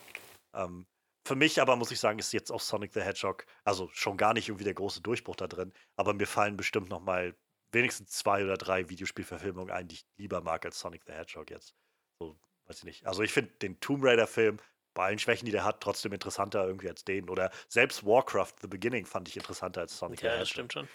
Ähm, 0.53 0.85
für 1.25 1.35
mich 1.35 1.61
aber 1.61 1.75
muss 1.75 1.91
ich 1.91 1.99
sagen, 1.99 2.19
ist 2.19 2.33
jetzt 2.33 2.51
auch 2.51 2.59
Sonic 2.59 2.93
the 2.93 3.01
Hedgehog, 3.01 3.45
also 3.63 3.89
schon 3.93 4.17
gar 4.17 4.33
nicht 4.33 4.49
irgendwie 4.49 4.65
der 4.65 4.73
große 4.73 5.01
Durchbruch 5.01 5.35
da 5.35 5.47
drin, 5.47 5.73
aber 5.95 6.13
mir 6.13 6.27
fallen 6.27 6.57
bestimmt 6.57 6.89
noch 6.89 6.99
mal 6.99 7.35
wenigstens 7.71 8.11
zwei 8.11 8.43
oder 8.43 8.57
drei 8.57 8.89
Videospielverfilmungen 8.89 9.73
ein, 9.73 9.87
die 9.87 9.95
ich 9.95 10.05
lieber 10.17 10.41
mag 10.41 10.65
als 10.65 10.79
Sonic 10.79 11.03
the 11.05 11.13
Hedgehog 11.13 11.49
jetzt. 11.49 11.75
So, 12.19 12.37
weiß 12.67 12.79
ich 12.79 12.83
nicht. 12.83 13.05
Also 13.05 13.23
ich 13.23 13.33
finde 13.33 13.51
den 13.61 13.79
Tomb 13.79 14.03
Raider-Film 14.03 14.59
bei 14.93 15.05
allen 15.05 15.19
Schwächen, 15.19 15.45
die 15.45 15.51
der 15.51 15.63
hat, 15.63 15.81
trotzdem 15.81 16.13
interessanter 16.13 16.65
irgendwie 16.65 16.89
als 16.89 17.03
den. 17.03 17.29
Oder 17.29 17.51
selbst 17.67 18.05
Warcraft 18.05 18.53
The 18.61 18.67
Beginning 18.67 19.05
fand 19.05 19.27
ich 19.27 19.37
interessanter 19.37 19.81
als 19.81 19.97
Sonic 19.97 20.21
Ja, 20.21 20.37
das 20.37 20.49
stimmt 20.49 20.73
schon. 20.73 20.87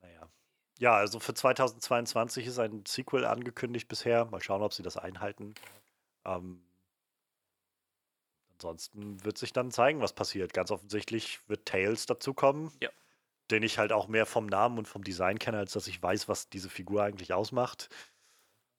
Naja. 0.00 0.28
Ja, 0.78 0.94
also 0.94 1.20
für 1.20 1.34
2022 1.34 2.46
ist 2.46 2.58
ein 2.58 2.84
Sequel 2.86 3.24
angekündigt 3.24 3.88
bisher. 3.88 4.24
Mal 4.26 4.42
schauen, 4.42 4.62
ob 4.62 4.72
sie 4.72 4.82
das 4.82 4.96
einhalten. 4.96 5.54
Ähm, 6.24 6.62
ansonsten 8.54 9.24
wird 9.24 9.38
sich 9.38 9.52
dann 9.52 9.70
zeigen, 9.70 10.00
was 10.00 10.12
passiert. 10.12 10.52
Ganz 10.52 10.70
offensichtlich 10.70 11.40
wird 11.48 11.66
Tails 11.66 12.06
dazukommen. 12.06 12.72
Ja. 12.80 12.90
Den 13.50 13.62
ich 13.62 13.78
halt 13.78 13.92
auch 13.92 14.08
mehr 14.08 14.24
vom 14.24 14.46
Namen 14.46 14.78
und 14.78 14.88
vom 14.88 15.04
Design 15.04 15.38
kenne, 15.38 15.58
als 15.58 15.72
dass 15.72 15.86
ich 15.86 16.02
weiß, 16.02 16.28
was 16.28 16.48
diese 16.48 16.70
Figur 16.70 17.02
eigentlich 17.02 17.32
ausmacht. 17.32 17.88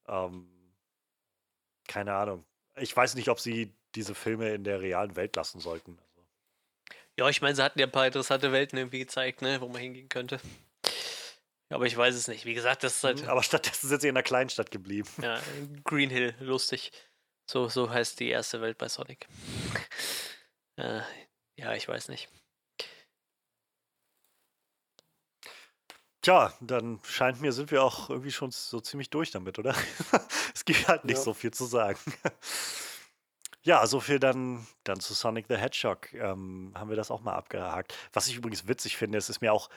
Ähm, 0.08 0.48
keine 1.88 2.14
Ahnung. 2.14 2.46
Ich 2.76 2.96
weiß 2.96 3.16
nicht, 3.16 3.30
ob 3.30 3.40
sie 3.40 3.74
diese 3.96 4.16
Filme 4.16 4.54
in 4.54 4.64
der 4.64 4.82
realen 4.82 5.16
Welt 5.16 5.36
lassen 5.36 5.60
sollten. 5.60 5.98
Also. 6.00 6.28
Ja, 7.18 7.30
ich 7.30 7.42
meine, 7.42 7.56
sie 7.56 7.64
hatten 7.64 7.80
ja 7.80 7.86
ein 7.86 7.92
paar 7.92 8.08
interessante 8.08 8.52
Welten 8.52 8.78
irgendwie 8.78 9.00
gezeigt, 9.00 9.42
ne, 9.42 9.62
wo 9.62 9.68
man 9.68 9.82
hingehen 9.82 10.10
könnte. 10.10 10.40
Aber 11.70 11.86
ich 11.86 11.98
weiß 11.98 12.16
es 12.16 12.28
nicht. 12.28 12.46
Wie 12.46 12.54
gesagt, 12.54 12.84
das 12.84 12.98
ist 12.98 13.04
halt. 13.04 13.22
Mhm, 13.22 13.30
aber 13.30 13.44
stattdessen 13.44 13.88
sind 13.88 14.02
sie 14.02 14.08
in 14.08 14.16
einer 14.16 14.24
Kleinstadt 14.24 14.72
geblieben. 14.72 15.10
Ja, 15.22 15.42
Green 15.84 16.10
Hill, 16.10 16.36
lustig. 16.40 16.92
So, 17.50 17.68
so 17.68 17.90
heißt 17.90 18.20
die 18.20 18.30
erste 18.30 18.62
Welt 18.62 18.78
bei 18.78 18.88
Sonic. 18.88 19.28
äh, 20.78 21.02
ja, 21.58 21.74
ich 21.74 21.88
weiß 21.88 22.10
nicht. 22.10 22.30
Tja, 26.24 26.54
dann 26.62 27.02
scheint 27.04 27.41
mir, 27.41 27.52
sind 27.52 27.70
wir 27.70 27.84
auch 27.84 28.10
irgendwie 28.10 28.32
schon 28.32 28.50
so 28.50 28.80
ziemlich 28.80 29.10
durch 29.10 29.32
damit, 29.32 29.60
oder? 29.60 29.76
es 30.56 30.64
gibt 30.64 30.88
halt 30.88 31.04
nicht 31.04 31.18
ja. 31.18 31.22
so 31.22 31.34
viel 31.34 31.52
zu 31.52 31.66
sagen. 31.66 32.00
ja, 33.64 33.86
so 33.86 34.00
viel 34.00 34.20
dann, 34.20 34.66
dann 34.86 35.02
zu 35.02 35.14
Sonic 35.14 35.48
the 35.50 35.58
Hedgehog. 35.58 36.14
Ähm, 36.14 36.72
haben 36.76 36.90
wir 36.90 36.95
das 36.95 37.12
auch 37.12 37.20
mal 37.20 37.34
abgehakt. 37.34 37.94
Was 38.14 38.28
ich 38.28 38.38
übrigens 38.38 38.70
witzig 38.70 38.95
finde, 38.95 39.18
es 39.18 39.30
ist 39.30 39.41
mir 39.41 39.52
auch, 39.52 39.70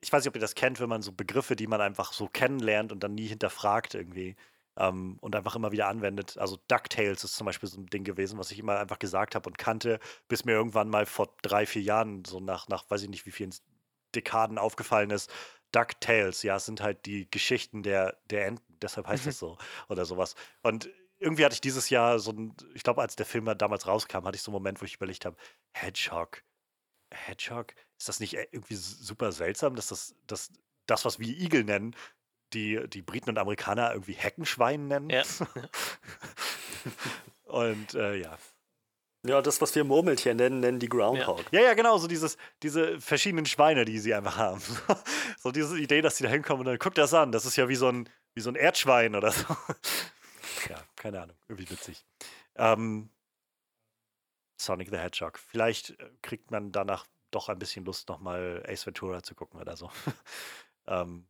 ich 0.00 0.10
weiß 0.10 0.24
nicht, 0.24 0.30
ob 0.30 0.36
ihr 0.36 0.40
das 0.40 0.54
kennt, 0.54 0.80
wenn 0.80 0.88
man 0.88 1.02
so 1.02 1.12
Begriffe, 1.12 1.56
die 1.56 1.66
man 1.66 1.82
einfach 1.82 2.14
so 2.14 2.26
kennenlernt 2.26 2.90
und 2.90 3.04
dann 3.04 3.14
nie 3.14 3.26
hinterfragt 3.26 3.94
irgendwie 3.94 4.36
ähm, 4.78 5.18
und 5.20 5.36
einfach 5.36 5.56
immer 5.56 5.72
wieder 5.72 5.88
anwendet. 5.88 6.38
Also 6.38 6.58
DuckTales 6.68 7.22
ist 7.22 7.36
zum 7.36 7.44
Beispiel 7.44 7.68
so 7.68 7.78
ein 7.78 7.86
Ding 7.86 8.04
gewesen, 8.04 8.38
was 8.38 8.50
ich 8.50 8.58
immer 8.58 8.78
einfach 8.78 8.98
gesagt 8.98 9.34
habe 9.34 9.46
und 9.50 9.58
kannte, 9.58 10.00
bis 10.26 10.46
mir 10.46 10.52
irgendwann 10.52 10.88
mal 10.88 11.04
vor 11.04 11.28
drei, 11.42 11.66
vier 11.66 11.82
Jahren, 11.82 12.24
so 12.24 12.40
nach, 12.40 12.68
nach 12.68 12.88
weiß 12.88 13.02
ich 13.02 13.10
nicht 13.10 13.26
wie 13.26 13.30
vielen 13.30 13.52
Dekaden 14.14 14.58
aufgefallen 14.58 15.10
ist, 15.10 15.30
DuckTales, 15.72 16.42
ja, 16.42 16.56
es 16.56 16.66
sind 16.66 16.80
halt 16.80 17.06
die 17.06 17.30
Geschichten 17.30 17.82
der, 17.82 18.18
der 18.30 18.46
Enten, 18.46 18.76
deshalb 18.82 19.06
heißt 19.06 19.26
es 19.26 19.38
so 19.38 19.56
oder 19.88 20.04
sowas. 20.04 20.34
Und 20.62 20.90
irgendwie 21.18 21.44
hatte 21.44 21.54
ich 21.54 21.60
dieses 21.60 21.90
Jahr 21.90 22.18
so 22.18 22.32
ein, 22.32 22.56
ich 22.74 22.82
glaube, 22.82 23.02
als 23.02 23.14
der 23.14 23.26
Film 23.26 23.44
damals 23.56 23.86
rauskam, 23.86 24.24
hatte 24.24 24.36
ich 24.36 24.42
so 24.42 24.50
einen 24.50 24.54
Moment, 24.54 24.80
wo 24.80 24.84
ich 24.84 24.96
überlegt 24.96 25.24
habe, 25.24 25.36
Hedgehog, 25.72 26.42
Hedgehog, 27.12 27.74
ist 27.98 28.08
das 28.08 28.20
nicht 28.20 28.34
irgendwie 28.34 28.76
super 28.76 29.30
seltsam, 29.32 29.76
dass 29.76 29.88
das, 29.88 30.14
dass 30.26 30.50
das, 30.86 31.04
was 31.04 31.18
wir 31.18 31.28
Igel 31.28 31.64
nennen, 31.64 31.94
die, 32.52 32.80
die 32.88 33.02
Briten 33.02 33.30
und 33.30 33.38
Amerikaner 33.38 33.92
irgendwie 33.92 34.14
Heckenschwein 34.14 34.88
nennen? 34.88 35.10
Ja. 35.10 35.22
und 37.44 37.94
äh, 37.94 38.16
ja, 38.16 38.38
ja, 39.26 39.42
das, 39.42 39.60
was 39.60 39.74
wir 39.74 39.84
Murmeltier 39.84 40.34
nennen, 40.34 40.60
nennen 40.60 40.78
die 40.78 40.88
Groundhog. 40.88 41.44
Ja, 41.52 41.60
ja, 41.60 41.66
ja 41.68 41.74
genau, 41.74 41.98
so 41.98 42.08
dieses, 42.08 42.38
diese 42.62 42.98
verschiedenen 43.00 43.44
Schweine, 43.44 43.84
die 43.84 43.98
sie 43.98 44.14
einfach 44.14 44.36
haben. 44.36 44.62
so 45.38 45.50
diese 45.50 45.78
Idee, 45.78 46.00
dass 46.00 46.16
sie 46.16 46.24
da 46.24 46.30
hinkommen 46.30 46.60
und 46.60 46.66
dann 46.66 46.78
guckt 46.78 46.96
das 46.96 47.12
an. 47.12 47.30
Das 47.30 47.44
ist 47.44 47.56
ja 47.56 47.68
wie 47.68 47.74
so 47.74 47.88
ein, 47.88 48.08
wie 48.34 48.40
so 48.40 48.50
ein 48.50 48.56
Erdschwein 48.56 49.14
oder 49.14 49.30
so. 49.30 49.44
ja, 50.70 50.82
keine 50.96 51.20
Ahnung, 51.20 51.36
irgendwie 51.48 51.70
witzig. 51.70 52.06
Ähm, 52.56 53.10
Sonic 54.58 54.88
the 54.88 54.96
Hedgehog. 54.96 55.38
Vielleicht 55.38 55.90
äh, 55.90 56.10
kriegt 56.22 56.50
man 56.50 56.72
danach 56.72 57.06
doch 57.30 57.50
ein 57.50 57.58
bisschen 57.58 57.84
Lust, 57.84 58.08
nochmal 58.08 58.64
Ace 58.66 58.86
Ventura 58.86 59.22
zu 59.22 59.34
gucken 59.34 59.60
oder 59.60 59.76
so. 59.76 59.90
ähm, 60.86 61.26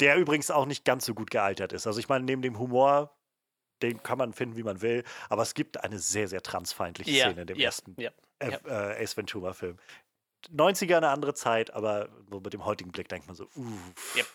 der 0.00 0.16
übrigens 0.16 0.50
auch 0.50 0.66
nicht 0.66 0.84
ganz 0.84 1.04
so 1.04 1.14
gut 1.14 1.30
gealtert 1.30 1.72
ist. 1.72 1.86
Also 1.86 2.00
ich 2.00 2.08
meine, 2.08 2.24
neben 2.24 2.42
dem 2.42 2.58
Humor 2.58 3.16
den 3.82 4.02
kann 4.02 4.18
man 4.18 4.32
finden, 4.32 4.56
wie 4.56 4.62
man 4.62 4.82
will, 4.82 5.04
aber 5.28 5.42
es 5.42 5.54
gibt 5.54 5.82
eine 5.82 5.98
sehr, 5.98 6.28
sehr 6.28 6.42
transfeindliche 6.42 7.10
Ja, 7.10 7.26
Szene 7.26 7.42
in 7.42 7.46
dem 7.46 7.58
ja, 7.58 7.64
ersten 7.66 7.96
ja, 7.98 8.10
äh, 8.38 8.58
äh, 8.64 9.02
Ace 9.02 9.16
Ventura-Film. 9.16 9.78
90er 10.48 10.96
eine 10.96 11.10
andere 11.10 11.34
Zeit, 11.34 11.72
aber 11.74 12.08
so 12.30 12.40
mit 12.40 12.52
dem 12.52 12.64
heutigen 12.64 12.92
Blick 12.92 13.08
denkt 13.08 13.26
man 13.26 13.36
so, 13.36 13.44
uff. 13.54 14.16
Yep. 14.16 14.26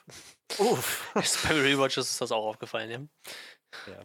Uff. 0.60 1.12
Beim 1.14 1.60
Rewatch 1.60 1.98
ist 1.98 2.22
das 2.22 2.32
auch 2.32 2.46
aufgefallen, 2.46 2.92
ja. 2.92 3.92
Ja. 3.92 4.04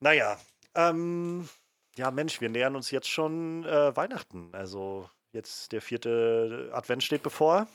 Naja, 0.00 0.38
ähm, 0.74 1.48
ja, 1.96 2.10
Mensch, 2.10 2.40
wir 2.40 2.48
nähern 2.48 2.76
uns 2.76 2.90
jetzt 2.90 3.08
schon 3.08 3.64
äh, 3.64 3.96
Weihnachten. 3.96 4.54
Also 4.54 5.08
jetzt 5.32 5.72
der 5.72 5.80
vierte 5.80 6.70
Advent 6.72 7.02
steht 7.02 7.22
bevor. 7.22 7.66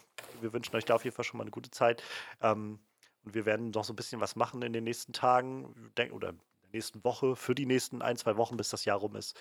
Wir 0.42 0.54
wünschen 0.54 0.76
euch 0.76 0.86
da 0.86 0.96
auf 0.96 1.04
jeden 1.04 1.16
Fall 1.16 1.26
schon 1.26 1.38
mal 1.38 1.44
eine 1.44 1.52
gute 1.52 1.72
Zeit. 1.72 2.04
Ähm, 2.42 2.80
und 3.24 3.34
wir 3.34 3.46
werden 3.46 3.72
noch 3.72 3.84
so 3.84 3.94
ein 3.94 3.96
bisschen 3.96 4.22
was 4.22 4.36
machen 4.36 4.62
in 4.62 4.74
den 4.74 4.84
nächsten 4.84 5.14
Tagen 5.14 5.92
oder 6.12 6.30
in 6.30 6.38
der 6.38 6.70
nächsten 6.74 7.04
Woche, 7.04 7.36
für 7.36 7.56
die 7.56 7.66
nächsten 7.66 8.02
ein, 8.02 8.18
zwei 8.18 8.38
Wochen, 8.38 8.58
bis 8.58 8.70
das 8.70 8.86
Jahr 8.86 9.00
rum 9.00 9.16
ist. 9.16 9.40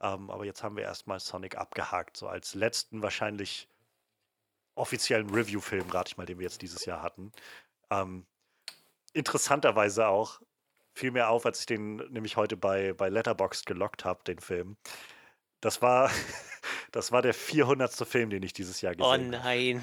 Ähm, 0.00 0.30
aber 0.30 0.44
jetzt 0.44 0.62
haben 0.62 0.76
wir 0.76 0.84
erstmal 0.84 1.20
Sonic 1.20 1.56
abgehakt, 1.56 2.16
so 2.16 2.28
als 2.28 2.54
letzten 2.54 3.02
wahrscheinlich 3.02 3.68
offiziellen 4.76 5.30
Review-Film, 5.30 5.90
rate 5.90 6.10
ich 6.10 6.16
mal, 6.16 6.26
den 6.26 6.38
wir 6.38 6.44
jetzt 6.44 6.62
dieses 6.62 6.84
Jahr 6.84 7.02
hatten. 7.02 7.32
Ähm, 7.90 8.26
interessanterweise 9.12 10.06
auch 10.08 10.40
fiel 10.94 11.10
mir 11.10 11.28
auf, 11.28 11.46
als 11.46 11.60
ich 11.60 11.66
den 11.66 11.96
nämlich 12.12 12.36
heute 12.36 12.56
bei, 12.56 12.92
bei 12.92 13.08
Letterboxd 13.08 13.66
gelockt 13.66 14.04
habe, 14.04 14.22
den 14.24 14.38
Film. 14.38 14.76
Das 15.60 15.82
war, 15.82 16.10
das 16.92 17.12
war 17.12 17.22
der 17.22 17.34
400. 17.34 17.92
Film, 18.06 18.30
den 18.30 18.42
ich 18.42 18.52
dieses 18.52 18.80
Jahr 18.80 18.94
Oh 19.00 19.10
gesehen 19.10 19.36
habe. 19.36 19.44
nein. 19.44 19.82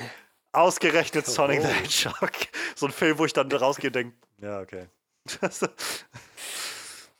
Ausgerechnet 0.55 1.25
Sonic 1.25 1.61
the 1.61 1.67
Oh. 1.67 1.71
Hedgehog. 1.71 2.31
So 2.75 2.85
ein 2.85 2.91
Film, 2.91 3.17
wo 3.17 3.25
ich 3.25 3.33
dann 3.33 3.51
rausgehe 3.51 3.89
und 3.89 3.95
denke, 3.95 4.17
ja, 4.41 4.59
okay. 4.61 4.87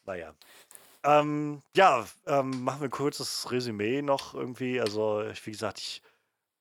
naja. 0.06 0.34
Ähm, 1.04 1.62
ja, 1.76 2.06
ähm, 2.26 2.64
machen 2.64 2.82
wir 2.82 2.88
ein 2.88 2.92
kurzes 2.92 3.52
Resümee 3.52 4.02
noch 4.02 4.34
irgendwie. 4.34 4.80
Also, 4.80 5.24
wie 5.44 5.52
gesagt, 5.52 5.80
ich, 5.80 6.02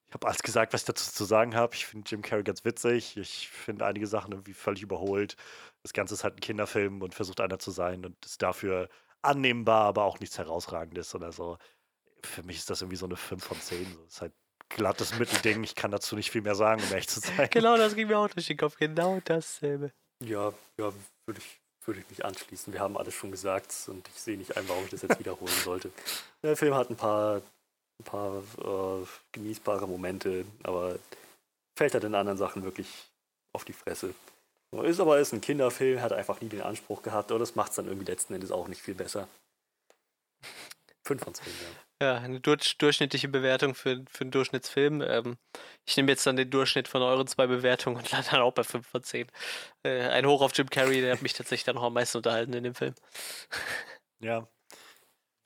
ich 0.08 0.14
habe 0.14 0.26
alles 0.26 0.42
gesagt, 0.42 0.72
was 0.72 0.82
ich 0.82 0.86
dazu 0.86 1.10
zu 1.12 1.24
sagen 1.24 1.54
habe. 1.54 1.74
Ich 1.74 1.86
finde 1.86 2.08
Jim 2.08 2.22
Carrey 2.22 2.42
ganz 2.42 2.64
witzig. 2.64 3.16
Ich 3.16 3.48
finde 3.48 3.86
einige 3.86 4.06
Sachen 4.06 4.32
irgendwie 4.32 4.52
völlig 4.52 4.82
überholt. 4.82 5.36
Das 5.82 5.92
Ganze 5.92 6.14
ist 6.14 6.24
halt 6.24 6.36
ein 6.36 6.40
Kinderfilm 6.40 7.02
und 7.02 7.14
versucht 7.14 7.40
einer 7.40 7.58
zu 7.58 7.70
sein 7.70 8.04
und 8.04 8.24
ist 8.24 8.42
dafür 8.42 8.88
annehmbar, 9.22 9.86
aber 9.86 10.04
auch 10.04 10.20
nichts 10.20 10.38
Herausragendes 10.38 11.14
oder 11.14 11.32
so. 11.32 11.58
Für 12.22 12.42
mich 12.42 12.58
ist 12.58 12.70
das 12.70 12.82
irgendwie 12.82 12.96
so 12.96 13.06
eine 13.06 13.16
5 13.16 13.44
von 13.44 13.60
10. 13.60 13.92
So. 13.94 14.04
ist 14.04 14.20
halt 14.20 14.32
glattes 14.68 15.18
Mittelding. 15.18 15.62
Ich 15.64 15.74
kann 15.74 15.90
dazu 15.90 16.16
nicht 16.16 16.30
viel 16.30 16.42
mehr 16.42 16.54
sagen, 16.54 16.82
um 16.82 16.90
ehrlich 16.90 17.08
zu 17.08 17.20
sein. 17.20 17.48
Genau 17.50 17.76
das 17.76 17.94
ging 17.94 18.08
mir 18.08 18.18
auch 18.18 18.28
durch 18.28 18.46
den 18.46 18.56
Kopf. 18.56 18.76
Genau 18.76 19.20
dasselbe. 19.24 19.92
Ja, 20.22 20.52
ja, 20.78 20.92
würde 21.26 21.40
ich, 21.40 21.60
würde 21.86 22.00
ich 22.00 22.10
mich 22.10 22.24
anschließen. 22.24 22.72
Wir 22.72 22.80
haben 22.80 22.96
alles 22.96 23.14
schon 23.14 23.30
gesagt 23.30 23.72
und 23.88 24.08
ich 24.08 24.20
sehe 24.20 24.36
nicht 24.36 24.56
ein, 24.56 24.68
warum 24.68 24.84
ich 24.84 24.90
das 24.90 25.02
jetzt 25.02 25.18
wiederholen 25.18 25.52
sollte. 25.64 25.90
Der 26.42 26.56
Film 26.56 26.74
hat 26.74 26.90
ein 26.90 26.96
paar, 26.96 27.42
ein 28.00 28.04
paar 28.04 28.42
äh, 28.58 29.06
genießbare 29.32 29.86
Momente, 29.86 30.44
aber 30.62 30.98
fällt 31.76 31.94
halt 31.94 32.04
in 32.04 32.14
anderen 32.14 32.38
Sachen 32.38 32.64
wirklich 32.64 32.88
auf 33.52 33.64
die 33.64 33.72
Fresse. 33.72 34.14
Ist 34.82 34.98
aber 34.98 35.20
ist 35.20 35.32
ein 35.32 35.40
Kinderfilm, 35.40 36.00
hat 36.00 36.12
einfach 36.12 36.40
nie 36.40 36.48
den 36.48 36.62
Anspruch 36.62 37.02
gehabt, 37.02 37.30
aber 37.30 37.38
das 37.38 37.54
macht 37.54 37.70
es 37.70 37.76
dann 37.76 37.86
irgendwie 37.86 38.10
letzten 38.10 38.34
Endes 38.34 38.50
auch 38.50 38.66
nicht 38.66 38.82
viel 38.82 38.94
besser. 38.94 39.28
5 41.04 41.22
von 41.22 41.34
10, 41.34 41.46
ja. 41.46 41.83
Ja, 42.02 42.16
eine 42.18 42.40
durch, 42.40 42.76
durchschnittliche 42.78 43.28
Bewertung 43.28 43.74
für, 43.74 44.04
für 44.10 44.22
einen 44.22 44.30
Durchschnittsfilm. 44.32 45.00
Ähm, 45.00 45.36
ich 45.86 45.96
nehme 45.96 46.10
jetzt 46.10 46.26
dann 46.26 46.36
den 46.36 46.50
Durchschnitt 46.50 46.88
von 46.88 47.02
euren 47.02 47.26
zwei 47.26 47.46
Bewertungen 47.46 47.96
und 47.96 48.10
lande 48.10 48.28
dann 48.30 48.40
auch 48.40 48.52
bei 48.52 48.64
5 48.64 48.86
von 48.86 49.02
10. 49.02 49.28
Äh, 49.84 50.08
ein 50.08 50.26
Hoch 50.26 50.42
auf 50.42 50.52
Jim 50.56 50.68
Carrey, 50.68 51.00
der 51.00 51.12
hat 51.14 51.22
mich 51.22 51.34
tatsächlich 51.34 51.64
dann 51.64 51.78
auch 51.78 51.84
am 51.84 51.94
meisten 51.94 52.18
unterhalten 52.18 52.52
in 52.52 52.64
dem 52.64 52.74
Film. 52.74 52.94
Ja. 54.20 54.48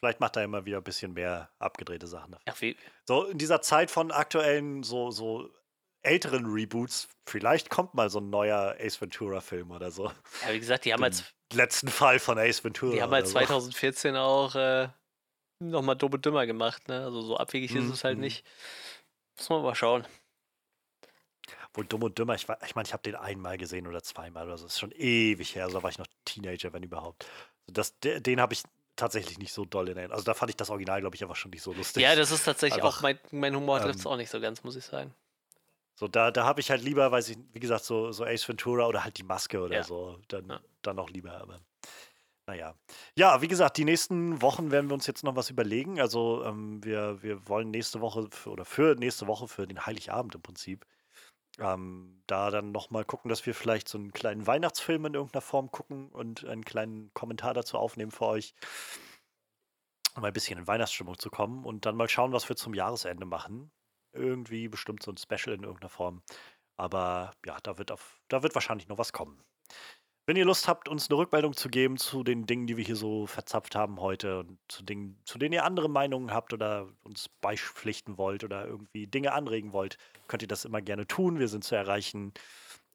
Vielleicht 0.00 0.20
macht 0.20 0.36
er 0.36 0.44
immer 0.44 0.64
wieder 0.64 0.78
ein 0.78 0.84
bisschen 0.84 1.12
mehr 1.12 1.50
abgedrehte 1.58 2.06
Sachen. 2.06 2.36
Ja, 2.46 2.54
wie, 2.60 2.76
So 3.06 3.24
in 3.24 3.36
dieser 3.38 3.60
Zeit 3.60 3.90
von 3.90 4.12
aktuellen, 4.12 4.84
so, 4.84 5.10
so 5.10 5.50
älteren 6.02 6.46
Reboots, 6.46 7.08
vielleicht 7.28 7.68
kommt 7.70 7.94
mal 7.94 8.08
so 8.08 8.20
ein 8.20 8.30
neuer 8.30 8.76
Ace 8.78 9.00
Ventura-Film 9.00 9.72
oder 9.72 9.90
so. 9.90 10.06
ja, 10.46 10.52
wie 10.52 10.60
gesagt, 10.60 10.84
die 10.84 10.92
haben 10.92 11.00
Den 11.00 11.06
als, 11.06 11.24
letzten 11.52 11.88
Fall 11.88 12.18
von 12.20 12.38
Ace 12.38 12.62
Ventura. 12.62 12.94
die 12.94 13.02
haben 13.02 13.10
halt 13.12 13.26
so. 13.26 13.32
2014 13.32 14.16
auch 14.16 14.54
äh, 14.54 14.88
nochmal 15.60 15.96
dumm 15.96 16.12
und 16.12 16.24
dümmer 16.24 16.46
gemacht. 16.46 16.88
Ne? 16.88 17.04
Also 17.04 17.20
so 17.22 17.36
abwegig 17.36 17.74
ist 17.74 17.84
Mhm, 17.84 17.92
es 17.92 18.04
halt 18.04 18.16
mhm. 18.16 18.24
nicht. 18.24 18.44
Muss 19.36 19.48
man 19.50 19.62
mal 19.62 19.74
schauen. 19.74 20.04
Wohl 21.74 21.86
dumm 21.86 22.02
und 22.02 22.18
dümmer. 22.18 22.34
Ich, 22.34 22.48
wa- 22.48 22.58
ich 22.66 22.74
meine, 22.74 22.86
ich 22.86 22.92
habe 22.92 23.02
den 23.02 23.14
einmal 23.14 23.56
gesehen 23.58 23.86
oder 23.86 24.02
zweimal 24.02 24.46
oder 24.46 24.58
so. 24.58 24.64
Das 24.64 24.74
ist 24.74 24.80
schon 24.80 24.92
ewig 24.92 25.54
her. 25.54 25.64
Also 25.64 25.78
da 25.78 25.82
war 25.82 25.90
ich 25.90 25.98
noch 25.98 26.06
Teenager, 26.24 26.72
wenn 26.72 26.82
überhaupt. 26.82 27.24
Also 27.62 27.72
das, 27.72 27.98
de- 28.00 28.20
den 28.20 28.40
habe 28.40 28.52
ich 28.54 28.62
tatsächlich 28.96 29.38
nicht 29.38 29.52
so 29.52 29.64
doll 29.64 29.88
in 29.88 29.96
Erinnerung. 29.96 30.14
Also 30.14 30.24
da 30.24 30.34
fand 30.34 30.50
ich 30.50 30.56
das 30.56 30.70
Original, 30.70 31.00
glaube 31.00 31.14
ich, 31.14 31.22
einfach 31.22 31.36
schon 31.36 31.50
nicht 31.50 31.62
so 31.62 31.72
lustig. 31.72 32.02
Ja, 32.02 32.16
das 32.16 32.30
ist 32.32 32.44
tatsächlich 32.44 32.82
Einfach, 32.82 32.98
auch 32.98 33.02
mein, 33.02 33.18
mein 33.30 33.54
Humor 33.54 33.80
trifft 33.80 34.00
es 34.00 34.04
ähm, 34.06 34.10
auch 34.12 34.16
nicht 34.16 34.30
so 34.30 34.40
ganz, 34.40 34.64
muss 34.64 34.76
ich 34.76 34.84
sagen. 34.84 35.14
So, 35.94 36.08
da, 36.08 36.30
da 36.30 36.44
habe 36.44 36.60
ich 36.60 36.70
halt 36.70 36.82
lieber, 36.82 37.10
weiß 37.10 37.28
ich, 37.30 37.38
wie 37.52 37.60
gesagt, 37.60 37.84
so, 37.84 38.12
so 38.12 38.24
Ace 38.24 38.48
Ventura 38.48 38.86
oder 38.86 39.04
halt 39.04 39.18
die 39.18 39.22
Maske 39.24 39.60
oder 39.60 39.76
Ja. 39.76 39.82
so. 39.84 40.18
Dann, 40.28 40.48
Ja. 40.48 40.60
dann 40.82 40.96
noch 40.96 41.10
lieber, 41.10 41.32
aber. 41.40 41.60
Naja. 42.48 42.74
Ja, 43.14 43.42
wie 43.42 43.48
gesagt, 43.48 43.76
die 43.76 43.84
nächsten 43.84 44.40
Wochen 44.40 44.70
werden 44.70 44.88
wir 44.88 44.94
uns 44.94 45.06
jetzt 45.06 45.22
noch 45.22 45.36
was 45.36 45.50
überlegen. 45.50 46.00
Also, 46.00 46.42
ähm, 46.46 46.82
wir, 46.82 47.22
wir 47.22 47.46
wollen 47.46 47.70
nächste 47.70 48.00
Woche 48.00 48.26
für, 48.30 48.50
oder 48.50 48.64
für 48.64 48.94
nächste 48.94 49.26
Woche, 49.26 49.48
für 49.48 49.66
den 49.66 49.84
Heiligabend 49.84 50.34
im 50.34 50.40
Prinzip, 50.40 50.86
ähm, 51.58 52.22
da 52.26 52.50
dann 52.50 52.72
nochmal 52.72 53.04
gucken, 53.04 53.28
dass 53.28 53.44
wir 53.44 53.54
vielleicht 53.54 53.86
so 53.86 53.98
einen 53.98 54.12
kleinen 54.12 54.46
Weihnachtsfilm 54.46 55.04
in 55.04 55.14
irgendeiner 55.14 55.42
Form 55.42 55.70
gucken 55.70 56.08
und 56.08 56.46
einen 56.46 56.64
kleinen 56.64 57.12
Kommentar 57.12 57.52
dazu 57.52 57.76
aufnehmen 57.76 58.12
für 58.12 58.24
euch, 58.24 58.54
um 60.16 60.24
ein 60.24 60.32
bisschen 60.32 60.58
in 60.58 60.66
Weihnachtsstimmung 60.66 61.18
zu 61.18 61.28
kommen 61.28 61.64
und 61.66 61.84
dann 61.84 61.96
mal 61.96 62.08
schauen, 62.08 62.32
was 62.32 62.48
wir 62.48 62.56
zum 62.56 62.72
Jahresende 62.72 63.26
machen 63.26 63.70
irgendwie 64.14 64.68
bestimmt 64.68 65.02
so 65.02 65.12
ein 65.12 65.18
Special 65.18 65.54
in 65.54 65.64
irgendeiner 65.64 65.90
Form. 65.90 66.22
Aber 66.78 67.32
ja, 67.44 67.58
da 67.62 67.76
wird, 67.76 67.92
auf, 67.92 68.20
da 68.28 68.42
wird 68.42 68.54
wahrscheinlich 68.54 68.88
noch 68.88 68.98
was 68.98 69.12
kommen. 69.12 69.44
Wenn 70.28 70.36
ihr 70.36 70.44
Lust 70.44 70.68
habt, 70.68 70.90
uns 70.90 71.08
eine 71.08 71.16
Rückmeldung 71.16 71.56
zu 71.56 71.70
geben 71.70 71.96
zu 71.96 72.22
den 72.22 72.44
Dingen, 72.44 72.66
die 72.66 72.76
wir 72.76 72.84
hier 72.84 72.96
so 72.96 73.26
verzapft 73.26 73.74
haben 73.74 73.98
heute 73.98 74.40
und 74.40 74.58
zu 74.68 74.82
Dingen, 74.82 75.18
zu 75.24 75.38
denen 75.38 75.54
ihr 75.54 75.64
andere 75.64 75.88
Meinungen 75.88 76.34
habt 76.34 76.52
oder 76.52 76.86
uns 77.02 77.30
beipflichten 77.40 78.18
wollt 78.18 78.44
oder 78.44 78.66
irgendwie 78.66 79.06
Dinge 79.06 79.32
anregen 79.32 79.72
wollt, 79.72 79.96
könnt 80.26 80.42
ihr 80.42 80.48
das 80.48 80.66
immer 80.66 80.82
gerne 80.82 81.06
tun. 81.06 81.38
Wir 81.38 81.48
sind 81.48 81.64
zu 81.64 81.76
erreichen 81.76 82.34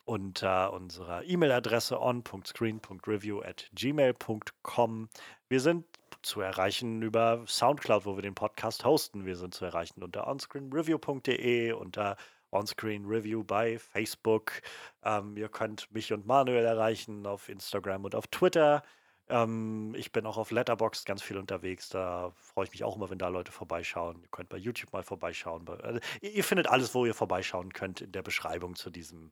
unter 0.06 0.74
unserer 0.74 1.24
E-Mail-Adresse 1.24 2.00
on.screen.review 2.00 3.42
at 3.42 3.68
gmail.com. 3.74 5.10
Wir 5.50 5.60
sind 5.60 5.86
zu 6.22 6.40
erreichen 6.40 7.02
über 7.02 7.46
Soundcloud, 7.48 8.06
wo 8.06 8.16
wir 8.16 8.22
den 8.22 8.36
Podcast 8.36 8.86
hosten. 8.86 9.26
Wir 9.26 9.38
sind 9.38 9.56
zu 9.56 9.66
erreichen 9.66 10.04
unter 10.04 10.28
onscreenreview.de, 10.28 11.72
unter 11.72 12.16
Onscreen 12.54 13.06
Review 13.06 13.44
bei 13.44 13.80
Facebook. 13.80 14.62
Ähm, 15.04 15.36
ihr 15.38 15.50
könnt 15.50 15.92
mich 15.92 16.14
und 16.14 16.26
Manuel 16.26 16.66
erreichen 16.66 17.26
auf 17.26 17.50
Instagram 17.50 18.06
und 18.06 18.16
auf 18.16 18.28
Twitter. 18.28 18.84
Ähm, 19.30 19.96
ich 19.96 20.12
bin 20.12 20.26
auch 20.26 20.38
auf 20.38 20.52
Letterboxd 20.52 21.06
ganz 21.06 21.22
viel 21.24 21.38
unterwegs. 21.38 21.90
Da 21.90 22.32
freue 22.36 22.66
ich 22.66 22.72
mich 22.72 22.84
auch 22.84 22.96
immer, 22.96 23.10
wenn 23.10 23.18
da 23.18 23.30
Leute 23.30 23.52
vorbeischauen. 23.52 24.22
Ihr 24.22 24.28
könnt 24.30 24.50
bei 24.50 24.58
YouTube 24.58 24.92
mal 24.94 25.04
vorbeischauen. 25.04 25.66
Bei- 25.66 25.78
Also, 25.80 26.00
ihr, 26.22 26.32
ihr 26.32 26.44
findet 26.44 26.68
alles, 26.68 26.94
wo 26.94 27.06
ihr 27.06 27.14
vorbeischauen 27.14 27.74
könnt 27.74 28.02
in 28.02 28.12
der 28.12 28.22
Beschreibung 28.22 28.76
zu 28.76 28.90
diesem 28.90 29.32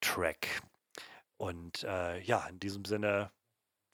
Track. 0.00 0.62
Und 1.38 1.84
äh, 1.84 2.20
ja, 2.20 2.46
in 2.48 2.60
diesem 2.60 2.84
Sinne 2.84 3.32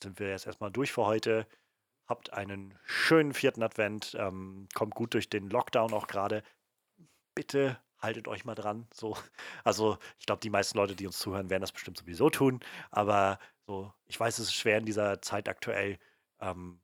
sind 0.03 0.19
wir 0.19 0.29
jetzt 0.29 0.45
erstmal 0.47 0.71
durch 0.71 0.91
für 0.91 1.05
heute. 1.05 1.47
Habt 2.07 2.33
einen 2.33 2.77
schönen 2.83 3.33
vierten 3.33 3.63
Advent. 3.63 4.15
Ähm, 4.19 4.67
kommt 4.73 4.95
gut 4.95 5.13
durch 5.13 5.29
den 5.29 5.49
Lockdown 5.49 5.93
auch 5.93 6.07
gerade. 6.07 6.43
Bitte 7.35 7.79
haltet 8.01 8.27
euch 8.27 8.45
mal 8.45 8.55
dran. 8.55 8.87
So, 8.93 9.17
also 9.63 9.97
ich 10.19 10.25
glaube, 10.25 10.41
die 10.41 10.49
meisten 10.49 10.77
Leute, 10.77 10.95
die 10.95 11.07
uns 11.07 11.19
zuhören, 11.19 11.49
werden 11.49 11.61
das 11.61 11.71
bestimmt 11.71 11.97
sowieso 11.97 12.29
tun. 12.29 12.59
Aber 12.91 13.39
so, 13.67 13.93
ich 14.07 14.19
weiß, 14.19 14.39
es 14.39 14.47
ist 14.47 14.55
schwer 14.55 14.77
in 14.77 14.85
dieser 14.85 15.21
Zeit 15.21 15.47
aktuell. 15.49 15.97
Ähm, 16.39 16.81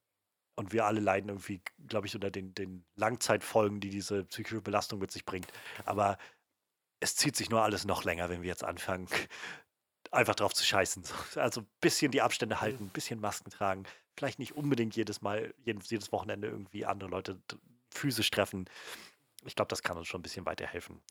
und 0.56 0.73
wir 0.73 0.85
alle 0.85 0.99
leiden 0.99 1.30
irgendwie, 1.30 1.61
glaube 1.88 2.07
ich, 2.07 2.15
unter 2.15 2.31
den, 2.31 2.53
den 2.56 2.84
Langzeitfolgen, 2.95 3.80
die 3.80 3.91
diese 3.91 4.23
psychische 4.26 4.61
Belastung 4.61 4.99
mit 4.99 5.11
sich 5.11 5.23
bringt. 5.23 5.52
Aber 5.85 6.18
es 6.99 7.15
zieht 7.15 7.35
sich 7.35 7.49
nur 7.49 7.61
alles 7.61 7.85
noch 7.85 8.03
länger, 8.03 8.30
wenn 8.30 8.41
wir 8.41 8.49
jetzt 8.49 8.64
anfangen, 8.64 9.07
einfach 10.11 10.35
drauf 10.35 10.53
zu 10.53 10.64
scheißen. 10.64 11.03
So, 11.03 11.39
Also 11.39 11.61
ein 11.61 11.68
bisschen 11.81 12.11
die 12.11 12.22
Abstände 12.22 12.60
halten, 12.61 12.85
ein 12.85 12.89
bisschen 12.89 13.19
Masken 13.19 13.52
tragen. 13.52 13.84
Vielleicht 14.15 14.39
nicht 14.39 14.56
unbedingt 14.56 14.95
jedes 14.95 15.22
Mal, 15.22 15.53
jedes, 15.64 15.89
jedes 15.89 16.11
Wochenende 16.11 16.48
irgendwie 16.48 16.85
andere 16.85 17.10
Leute 17.10 17.39
physisch 17.91 18.31
treffen. 18.31 18.65
Ich 19.48 19.56
glaube, 19.56 19.69
das 19.69 19.82
kann 19.82 19.98
uns 19.98 20.07
schon 20.07 20.19
ein 20.19 20.24
bisschen 20.24 20.45
weiterhelfen. 20.45 21.02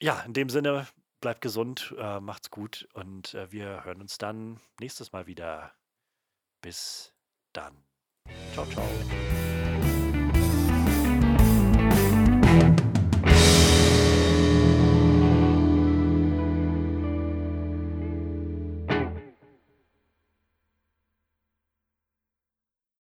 Ja, 0.00 0.20
in 0.20 0.34
dem 0.34 0.50
Sinne, 0.50 0.86
bleibt 1.20 1.40
gesund, 1.40 1.94
äh, 1.98 2.20
macht's 2.20 2.50
gut 2.50 2.86
und 2.92 3.34
äh, 3.34 3.50
wir 3.50 3.84
hören 3.84 4.00
uns 4.00 4.18
dann 4.18 4.60
nächstes 4.78 5.12
Mal 5.12 5.26
wieder. 5.26 5.72
Bis 6.60 7.14
dann. 7.52 7.84
Ciao, 8.52 8.66
ciao. 8.66 8.86